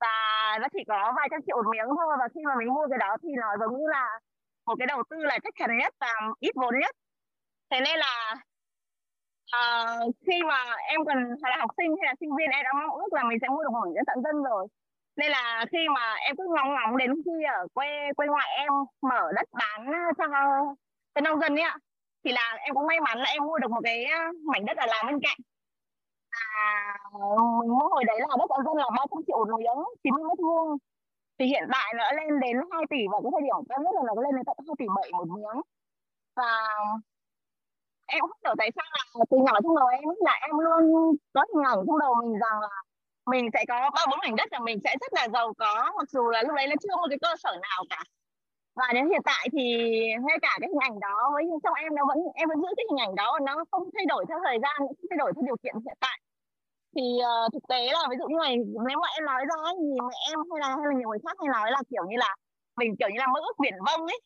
và 0.00 0.08
nó 0.60 0.68
chỉ 0.72 0.78
có 0.88 1.12
vài 1.16 1.28
trăm 1.30 1.40
triệu 1.46 1.56
một 1.56 1.70
miếng 1.70 1.88
thôi 1.98 2.16
và 2.18 2.28
khi 2.34 2.40
mà 2.44 2.54
mình 2.58 2.74
mua 2.74 2.86
cái 2.90 2.98
đó 2.98 3.16
thì 3.22 3.28
nó 3.40 3.56
giống 3.60 3.78
như 3.78 3.86
là 3.88 4.20
một 4.66 4.74
cái 4.78 4.86
đầu 4.86 5.02
tư 5.10 5.16
là 5.16 5.38
chắc 5.44 5.54
chắn 5.58 5.78
nhất 5.78 5.94
và 6.00 6.12
ít 6.40 6.52
vốn 6.54 6.74
nhất. 6.80 6.94
Thế 7.70 7.80
nên 7.80 7.98
là 7.98 8.34
uh, 9.56 10.14
khi 10.26 10.42
mà 10.48 10.64
em 10.88 11.04
còn 11.06 11.34
là 11.42 11.56
học 11.60 11.70
sinh 11.76 11.94
hay 12.00 12.06
là 12.06 12.14
sinh 12.20 12.30
viên 12.36 12.50
em 12.50 12.64
đã 12.64 12.72
mong 12.80 12.96
ước 12.96 13.12
là 13.12 13.22
mình 13.24 13.38
sẽ 13.42 13.48
mua 13.48 13.62
được 13.62 13.70
một 13.72 13.86
cái 13.94 14.04
tận 14.06 14.22
dân 14.24 14.42
rồi 14.42 14.66
nên 15.16 15.30
là 15.30 15.64
khi 15.72 15.78
mà 15.94 16.14
em 16.26 16.36
cứ 16.36 16.44
ngóng 16.56 16.74
ngóng 16.74 16.96
đến 16.96 17.10
khi 17.24 17.32
ở 17.58 17.66
quê 17.74 17.86
quê 18.16 18.26
ngoại 18.26 18.48
em 18.58 18.72
mở 19.02 19.32
đất 19.36 19.48
bán 19.52 19.86
ờ, 19.86 19.98
cho 20.18 20.24
cho 21.14 21.20
nông 21.20 21.40
dân 21.40 21.56
ấy 21.56 21.62
ạ, 21.62 21.76
thì 22.24 22.32
là 22.32 22.56
em 22.60 22.74
cũng 22.74 22.86
may 22.86 23.00
mắn 23.00 23.18
là 23.18 23.30
em 23.30 23.44
mua 23.46 23.58
được 23.58 23.70
một 23.70 23.80
cái 23.84 24.04
ờ, 24.04 24.18
mảnh 24.52 24.64
đất 24.64 24.76
ở 24.76 24.86
làng 24.86 25.06
bên 25.06 25.20
cạnh. 25.22 25.38
À 26.30 26.98
mình 27.60 27.70
mua 27.78 27.88
hồi 27.88 28.04
đấy 28.04 28.20
là 28.20 28.26
đất 28.38 28.50
ở 28.50 28.62
dân 28.66 28.76
là 28.76 28.84
ba 28.96 29.04
trăm 29.10 29.20
triệu 29.26 29.38
một 29.38 29.58
miếng, 29.58 29.84
chín 30.04 30.14
mươi 30.14 30.24
mét 30.28 30.38
vuông. 30.38 30.78
Thì 31.38 31.46
hiện 31.46 31.64
tại 31.72 31.94
nó 31.96 32.04
lên 32.12 32.40
đến 32.40 32.56
2 32.72 32.84
tỷ 32.90 32.98
và 33.12 33.18
cái 33.22 33.30
thời 33.32 33.42
điểm 33.42 33.56
cao 33.68 33.78
nhất 33.84 33.94
là 33.94 34.02
nó 34.16 34.22
lên 34.22 34.32
đến 34.36 34.44
tận 34.46 34.56
2 34.68 34.74
tỷ 34.78 34.86
7 34.96 35.10
một 35.12 35.28
miếng. 35.36 35.62
Và 36.36 36.52
em 38.06 38.20
không 38.20 38.38
hiểu 38.44 38.54
tại 38.58 38.70
sao 38.76 38.84
là 38.94 39.24
từ 39.30 39.36
nhỏ 39.46 39.54
trong 39.62 39.76
đầu 39.76 39.86
em 39.86 40.02
là 40.26 40.32
em 40.48 40.58
luôn 40.58 40.82
có 41.32 41.44
hình 41.54 41.64
ảnh 41.64 41.78
trong 41.86 41.98
đầu 41.98 42.14
mình 42.22 42.32
rằng 42.32 42.60
là 42.60 42.68
mình 43.26 43.48
sẽ 43.52 43.64
có 43.68 43.90
ba 43.94 44.06
bốn 44.10 44.18
mảnh 44.22 44.36
đất 44.36 44.48
và 44.50 44.58
mình 44.58 44.78
sẽ 44.84 44.96
rất 45.00 45.12
là 45.12 45.28
giàu 45.28 45.52
có 45.58 45.92
mặc 45.96 46.08
dù 46.08 46.30
là 46.30 46.42
lúc 46.42 46.54
đấy 46.56 46.66
nó 46.66 46.74
chưa 46.82 46.94
có 46.96 47.06
cái 47.10 47.18
cơ 47.22 47.28
sở 47.42 47.50
nào 47.50 47.84
cả. 47.90 48.02
Và 48.74 48.86
đến 48.94 49.08
hiện 49.10 49.22
tại 49.24 49.48
thì 49.52 49.64
ngay 50.26 50.38
cả 50.42 50.52
cái 50.60 50.68
hình 50.68 50.84
ảnh 50.88 51.00
đó 51.00 51.30
với 51.32 51.44
trong 51.62 51.74
em 51.74 51.94
nó 51.94 52.02
vẫn 52.08 52.18
em 52.34 52.48
vẫn 52.48 52.58
giữ 52.62 52.68
cái 52.76 52.86
hình 52.90 53.00
ảnh 53.06 53.14
đó 53.14 53.38
nó 53.42 53.64
không 53.70 53.90
thay 53.94 54.06
đổi 54.06 54.24
theo 54.28 54.38
thời 54.44 54.58
gian 54.62 54.74
không 54.78 54.94
thay 55.10 55.16
đổi 55.18 55.32
theo 55.36 55.42
điều 55.46 55.56
kiện 55.62 55.74
hiện 55.74 55.96
tại. 56.00 56.18
Thì 56.96 57.02
uh, 57.18 57.52
thực 57.52 57.64
tế 57.68 57.80
là 57.92 58.02
ví 58.10 58.16
dụ 58.20 58.26
như 58.28 58.38
này 58.42 58.56
nếu 58.88 58.98
mà 59.02 59.08
em 59.16 59.24
nói 59.24 59.42
ra 59.50 59.56
thì 59.80 59.88
mẹ 60.08 60.16
em 60.30 60.38
hay 60.50 60.58
là 60.60 60.68
hay 60.76 60.86
là 60.88 60.94
nhiều 60.98 61.08
người 61.08 61.22
khác 61.24 61.36
hay 61.40 61.48
nói 61.56 61.70
là 61.70 61.80
kiểu 61.90 62.04
như 62.10 62.16
là 62.24 62.36
mình 62.76 62.96
kiểu 62.98 63.08
như 63.08 63.18
là 63.18 63.26
mơ 63.26 63.40
ước 63.46 63.56
biển 63.62 63.74
vông 63.86 64.06
ấy. 64.06 64.20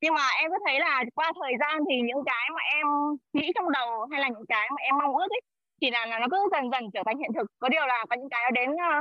Nhưng 0.00 0.14
mà 0.14 0.26
em 0.40 0.50
có 0.50 0.58
thấy 0.66 0.80
là 0.80 1.04
qua 1.14 1.32
thời 1.40 1.52
gian 1.60 1.74
thì 1.88 1.96
những 2.08 2.22
cái 2.26 2.46
mà 2.56 2.62
em 2.76 2.86
nghĩ 3.32 3.52
trong 3.54 3.72
đầu 3.72 4.06
hay 4.10 4.20
là 4.20 4.28
những 4.28 4.46
cái 4.48 4.68
mà 4.70 4.80
em 4.88 4.94
mong 4.98 5.16
ước 5.16 5.30
ấy 5.30 5.40
thì 5.82 5.90
là, 5.90 6.06
là 6.06 6.18
nó 6.18 6.26
cứ 6.30 6.48
dần 6.52 6.70
dần 6.70 6.90
trở 6.94 7.00
thành 7.06 7.18
hiện 7.18 7.30
thực. 7.36 7.46
Có 7.58 7.68
điều 7.68 7.86
là 7.86 8.04
có 8.10 8.16
những 8.16 8.28
cái 8.28 8.50
đến 8.54 8.70
ờ, 8.76 8.94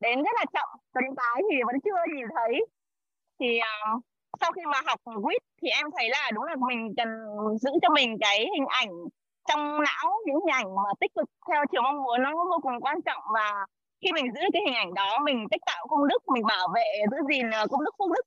đến 0.00 0.22
rất 0.22 0.34
là 0.38 0.44
chậm. 0.52 0.68
Có 0.94 1.00
những 1.04 1.16
cái 1.16 1.42
thì 1.50 1.56
vẫn 1.66 1.76
chưa 1.84 2.14
nhìn 2.14 2.26
thấy. 2.36 2.66
Thì 3.40 3.58
uh, 3.58 4.02
sau 4.40 4.52
khi 4.52 4.62
mà 4.72 4.78
học 4.86 5.00
quýt 5.22 5.42
thì 5.62 5.68
em 5.68 5.86
thấy 5.96 6.10
là 6.10 6.30
đúng 6.34 6.44
là 6.44 6.56
mình 6.68 6.94
cần 6.96 7.08
giữ 7.60 7.70
cho 7.82 7.88
mình 7.88 8.16
cái 8.20 8.38
hình 8.54 8.66
ảnh 8.68 8.90
trong 9.48 9.60
não 9.60 10.12
những 10.26 10.36
hình 10.36 10.54
ảnh 10.54 10.74
mà 10.76 10.82
tích 11.00 11.14
cực 11.14 11.28
theo 11.48 11.64
chiều 11.70 11.82
mong 11.82 12.02
muốn 12.02 12.22
nó 12.22 12.30
vô 12.34 12.58
cùng 12.62 12.80
quan 12.80 13.02
trọng. 13.02 13.22
Và 13.34 13.66
khi 14.00 14.12
mình 14.12 14.26
giữ 14.34 14.40
cái 14.52 14.62
hình 14.66 14.74
ảnh 14.74 14.94
đó 14.94 15.18
mình 15.24 15.46
tích 15.50 15.62
tạo 15.66 15.86
công 15.88 16.08
đức 16.08 16.28
mình 16.28 16.42
bảo 16.46 16.68
vệ 16.74 16.88
giữ 17.10 17.16
gìn 17.28 17.50
ờ, 17.50 17.66
công 17.70 17.84
đức 17.84 17.94
phúc 17.98 18.10
đức 18.16 18.22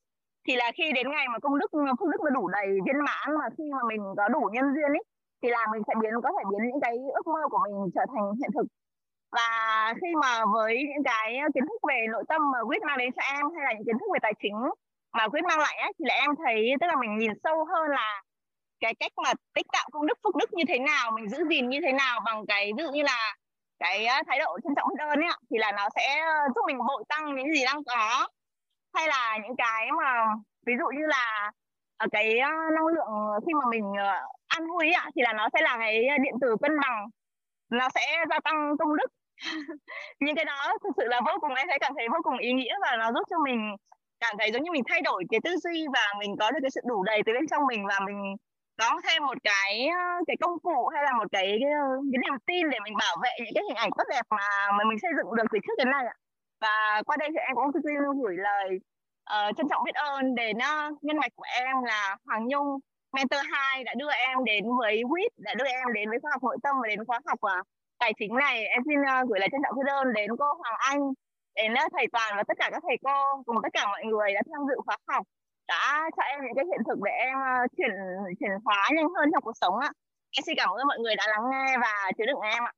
thì 0.48 0.56
là 0.56 0.72
khi 0.78 0.92
đến 0.92 1.12
ngày 1.12 1.26
mà 1.34 1.40
công 1.40 1.60
đức 1.60 1.72
phúc 2.00 2.10
đức 2.12 2.22
nó 2.24 2.30
đủ 2.30 2.48
đầy 2.48 2.68
viên 2.86 2.98
mãn 3.06 3.38
mà 3.40 3.46
khi 3.58 3.64
mà 3.72 3.80
mình 3.88 4.02
có 4.18 4.28
đủ 4.28 4.50
nhân 4.54 4.66
duyên 4.76 4.92
ấy 5.00 5.04
thì 5.44 5.50
là 5.50 5.68
mình 5.72 5.82
sẽ 5.88 5.94
biến 6.02 6.12
có 6.24 6.30
thể 6.38 6.44
biến 6.52 6.68
những 6.68 6.82
cái 6.82 6.94
ước 7.16 7.28
mơ 7.28 7.42
của 7.52 7.60
mình 7.66 7.92
trở 7.96 8.02
thành 8.08 8.24
hiện 8.40 8.52
thực. 8.56 8.68
Và 9.32 9.94
khi 10.02 10.08
mà 10.22 10.46
với 10.54 10.74
những 10.94 11.04
cái 11.04 11.40
kiến 11.54 11.64
thức 11.70 11.82
về 11.90 12.06
nội 12.12 12.24
tâm 12.30 12.52
mà 12.52 12.60
quyết 12.68 12.82
mang 12.84 12.98
đến 12.98 13.12
cho 13.16 13.22
em 13.22 13.46
hay 13.56 13.66
là 13.66 13.74
những 13.74 13.86
kiến 13.86 13.98
thức 14.00 14.10
về 14.14 14.20
tài 14.22 14.34
chính 14.42 14.60
mà 15.14 15.28
quyết 15.28 15.44
mang 15.44 15.60
lại 15.60 15.78
ấy, 15.82 15.92
thì 16.00 16.06
là 16.08 16.16
em 16.16 16.32
thấy 16.36 16.74
tức 16.82 16.88
là 16.88 16.96
mình 16.96 17.18
nhìn 17.18 17.32
sâu 17.44 17.66
hơn 17.66 17.90
là 17.90 18.22
cái 18.80 18.94
cách 18.96 19.12
mà 19.24 19.34
tích 19.54 19.68
tạo 19.74 19.90
công 19.92 20.08
đức 20.08 20.18
phúc 20.24 20.36
đức 20.36 20.54
như 20.54 20.64
thế 20.68 20.80
nào 20.80 21.12
mình 21.12 21.30
giữ 21.30 21.38
gìn 21.50 21.70
như 21.70 21.80
thế 21.86 21.92
nào 21.92 22.20
bằng 22.26 22.46
cái 22.48 22.72
ví 22.78 22.84
dụ 22.84 22.92
như 22.92 23.04
là 23.04 23.36
cái 23.80 24.08
thái 24.28 24.40
độ 24.40 24.60
trân 24.64 24.76
trọng 24.76 24.90
biết 24.90 24.96
ơn 25.00 25.20
ấy 25.20 25.30
thì 25.52 25.58
là 25.58 25.72
nó 25.72 25.88
sẽ 25.96 26.26
giúp 26.56 26.62
mình 26.68 26.78
bội 26.78 27.04
tăng 27.10 27.36
những 27.36 27.54
gì 27.54 27.66
đang 27.66 27.84
có. 27.84 28.28
Hay 28.94 29.08
là 29.08 29.38
những 29.44 29.56
cái 29.58 29.88
mà 30.02 30.26
ví 30.66 30.74
dụ 30.80 30.86
như 31.00 31.06
là 31.06 31.52
Ờ, 31.98 32.08
cái 32.12 32.40
ờ, 32.40 32.50
năng 32.76 32.86
lượng 32.88 33.06
ờ, 33.06 33.40
khi 33.48 33.54
mà 33.54 33.66
mình 33.72 33.94
ăn 34.48 34.68
vui 34.68 34.92
ạ 34.92 35.10
thì 35.16 35.22
là 35.22 35.34
nó 35.34 35.50
sẽ 35.54 35.62
là 35.62 35.78
cái 35.80 36.04
điện 36.24 36.34
tử 36.42 36.56
cân 36.62 36.72
bằng. 36.82 37.08
Nó 37.70 37.90
sẽ 37.96 38.02
gia 38.30 38.40
tăng 38.40 38.78
công 38.80 38.96
đức. 38.98 39.08
Nhưng 40.20 40.36
cái 40.36 40.46
đó 40.46 40.74
thực 40.84 40.90
sự 40.98 41.04
là 41.08 41.22
vô 41.26 41.32
cùng 41.42 41.54
em 41.56 41.68
thấy 41.70 41.78
cảm 41.82 41.94
thấy 41.98 42.08
vô 42.10 42.18
cùng 42.24 42.38
ý 42.38 42.54
nghĩa 42.54 42.76
và 42.82 42.96
nó 43.00 43.12
giúp 43.14 43.24
cho 43.30 43.38
mình 43.46 43.76
cảm 44.20 44.36
thấy 44.40 44.52
giống 44.52 44.64
như 44.64 44.72
mình 44.72 44.84
thay 44.90 45.02
đổi 45.02 45.24
cái 45.32 45.40
tư 45.44 45.52
duy 45.64 45.86
và 45.94 46.14
mình 46.20 46.36
có 46.40 46.52
được 46.52 46.60
cái 46.62 46.72
sự 46.72 46.82
đủ 46.90 47.04
đầy 47.04 47.22
từ 47.26 47.34
bên 47.34 47.48
trong 47.52 47.68
mình 47.68 47.86
và 47.88 48.00
mình 48.06 48.36
có 48.80 49.02
thêm 49.04 49.24
một 49.26 49.38
cái 49.44 49.88
cái 50.28 50.38
công 50.42 50.60
cụ 50.60 50.88
hay 50.94 51.04
là 51.04 51.14
một 51.14 51.28
cái 51.32 51.46
cái, 51.62 51.72
cái 52.14 52.20
niềm 52.24 52.40
tin 52.48 52.70
để 52.70 52.78
mình 52.84 52.94
bảo 53.00 53.16
vệ 53.24 53.30
những 53.46 53.54
cái 53.56 53.64
hình 53.70 53.78
ảnh 53.78 53.90
tốt 53.98 54.04
đẹp 54.10 54.22
mà 54.30 54.48
mà 54.78 54.84
mình 54.90 55.00
xây 55.02 55.12
dựng 55.18 55.36
được 55.36 55.44
từ 55.54 55.60
trước 55.68 55.74
đến 55.78 55.92
nay 55.92 56.06
ạ. 56.06 56.16
Và 56.62 57.02
qua 57.06 57.18
đây 57.20 57.30
thì 57.32 57.38
em 57.48 57.56
cũng 57.56 57.72
xin 57.74 57.96
gửi 58.24 58.36
lời 58.38 58.80
uh, 59.30 59.58
trân 59.58 59.68
trọng 59.70 59.84
biết 59.84 59.96
ơn 59.96 60.36
đến 60.36 60.58
uh, 60.58 61.04
nhân 61.04 61.18
mạch 61.18 61.36
của 61.36 61.46
em 61.62 61.84
là 61.84 62.18
Hoàng 62.26 62.48
Nhung. 62.48 62.80
Mentor 63.14 63.42
2 63.52 63.84
đã 63.84 63.94
đưa 63.98 64.12
em 64.28 64.44
đến 64.44 64.64
với 64.80 65.04
WIT 65.04 65.30
đã 65.38 65.54
đưa 65.54 65.66
em 65.66 65.94
đến 65.94 66.10
với 66.10 66.20
khoa 66.22 66.32
học 66.32 66.44
nội 66.44 66.58
tâm 66.64 66.76
và 66.82 66.88
đến 66.88 67.06
khóa 67.06 67.20
học 67.26 67.40
uh, 67.46 67.68
tài 68.00 68.14
chính 68.20 68.36
này. 68.36 68.66
Em 68.68 68.82
xin 68.86 69.00
uh, 69.02 69.30
gửi 69.30 69.40
lời 69.40 69.50
trân 69.52 69.62
trọng 69.64 69.76
biết 69.76 69.92
ơn 69.92 70.14
đến 70.14 70.30
cô 70.40 70.46
Hoàng 70.46 70.80
Anh 70.80 71.00
đến 71.56 71.74
uh, 71.74 71.92
thầy 71.94 72.08
Toàn 72.14 72.34
và 72.38 72.44
tất 72.48 72.58
cả 72.58 72.70
các 72.72 72.84
thầy 72.88 72.98
cô 73.04 73.44
cùng 73.46 73.58
tất 73.64 73.70
cả 73.74 73.88
mọi 73.88 74.04
người 74.06 74.34
đã 74.34 74.42
tham 74.52 74.62
dự 74.70 74.76
khóa 74.86 74.98
học 75.08 75.26
đã 75.68 76.10
cho 76.18 76.24
em 76.24 76.40
những 76.44 76.56
cái 76.56 76.66
hiện 76.66 76.82
thực 76.88 77.00
để 77.06 77.12
em 77.12 77.38
uh, 77.38 77.72
chuyển 77.78 77.92
chuyển 78.40 78.52
hóa 78.66 78.90
nhanh 78.96 79.08
hơn 79.16 79.30
trong 79.34 79.44
cuộc 79.44 79.58
sống 79.62 79.80
ạ. 79.80 79.92
Em 80.38 80.44
xin 80.46 80.56
cảm 80.58 80.70
ơn 80.70 80.88
mọi 80.88 81.00
người 81.00 81.16
đã 81.16 81.28
lắng 81.28 81.46
nghe 81.52 81.78
và 81.82 82.12
chứa 82.18 82.26
đựng 82.26 82.40
em 82.44 82.64
ạ. 82.64 82.74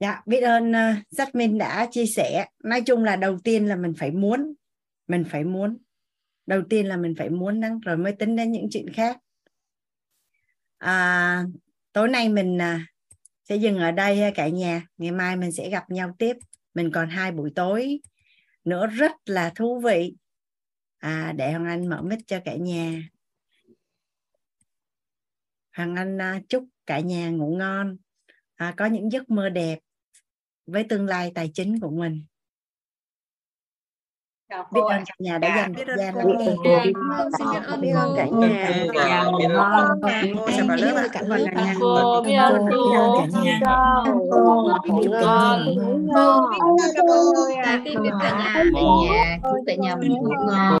Dạ, 0.00 0.22
biết 0.26 0.40
ơn 0.40 0.70
uh, 0.70 0.96
Jasmine 1.16 1.58
đã 1.58 1.86
chia 1.90 2.06
sẻ. 2.06 2.46
Nói 2.64 2.82
chung 2.86 3.04
là 3.04 3.16
đầu 3.16 3.36
tiên 3.44 3.68
là 3.68 3.76
mình 3.76 3.94
phải 3.98 4.10
muốn, 4.10 4.54
mình 5.08 5.24
phải 5.30 5.44
muốn. 5.44 5.78
Đầu 6.46 6.62
tiên 6.70 6.86
là 6.86 6.96
mình 6.96 7.14
phải 7.18 7.30
muốn 7.30 7.60
năng 7.60 7.80
rồi 7.80 7.96
mới 7.96 8.12
tính 8.12 8.36
đến 8.36 8.52
những 8.52 8.68
chuyện 8.70 8.92
khác. 8.92 9.18
À, 10.78 11.44
tối 11.92 12.08
nay 12.08 12.28
mình 12.28 12.58
à, 12.58 12.86
sẽ 13.44 13.56
dừng 13.56 13.78
ở 13.78 13.90
đây 13.90 14.32
cả 14.34 14.48
nhà. 14.48 14.86
Ngày 14.96 15.10
mai 15.10 15.36
mình 15.36 15.52
sẽ 15.52 15.70
gặp 15.70 15.90
nhau 15.90 16.14
tiếp. 16.18 16.36
Mình 16.74 16.90
còn 16.94 17.08
hai 17.08 17.32
buổi 17.32 17.52
tối 17.54 18.00
nữa 18.64 18.86
rất 18.86 19.12
là 19.24 19.52
thú 19.54 19.80
vị. 19.80 20.14
À, 20.98 21.32
để 21.36 21.52
Hoàng 21.52 21.66
Anh 21.66 21.88
mở 21.88 22.02
mic 22.02 22.18
cho 22.26 22.40
cả 22.44 22.54
nhà. 22.54 23.08
Hoàng 25.76 25.96
Anh 25.96 26.20
à, 26.20 26.40
chúc 26.48 26.64
cả 26.86 27.00
nhà 27.00 27.30
ngủ 27.30 27.56
ngon. 27.56 27.96
À, 28.54 28.74
có 28.76 28.86
những 28.86 29.12
giấc 29.12 29.30
mơ 29.30 29.48
đẹp 29.48 29.78
với 30.66 30.84
tương 30.88 31.06
lai 31.06 31.32
tài 31.34 31.50
chính 31.54 31.80
của 31.80 31.90
mình 31.90 32.24
biết 34.70 34.80
ơn 34.88 35.04
cả 35.06 35.14
nhà 35.18 35.38
đã 35.38 35.56
dành 35.56 35.74
thời 35.74 35.84
gian 35.98 36.14
lắng 36.14 36.26
nghe. 36.38 36.84
biết 36.84 36.92
ơn 37.66 37.80
biết 37.80 37.92
ơn 37.92 38.16
cả 38.16 38.26
nhà. 38.26 39.24
Biết 39.38 39.48
ơn 39.54 41.08
cả 41.12 41.22
nhà. 41.22 41.74
Cô 41.80 42.22
biết 42.24 42.34
ơn 42.36 42.58
cô 42.70 42.90
biết 42.90 42.96
ơn 42.96 43.12
cả 43.18 43.26
nhà 43.26 43.60
chúc 44.86 45.12
cả 45.12 45.30
nhà. 45.32 45.72
Chúc 47.84 48.04
cả 48.14 48.30
nhà 49.04 49.38
chúc 49.42 49.64
cả 49.66 49.74
nhà 49.78 49.94
ngủ 49.94 50.34
ngon 50.46 50.78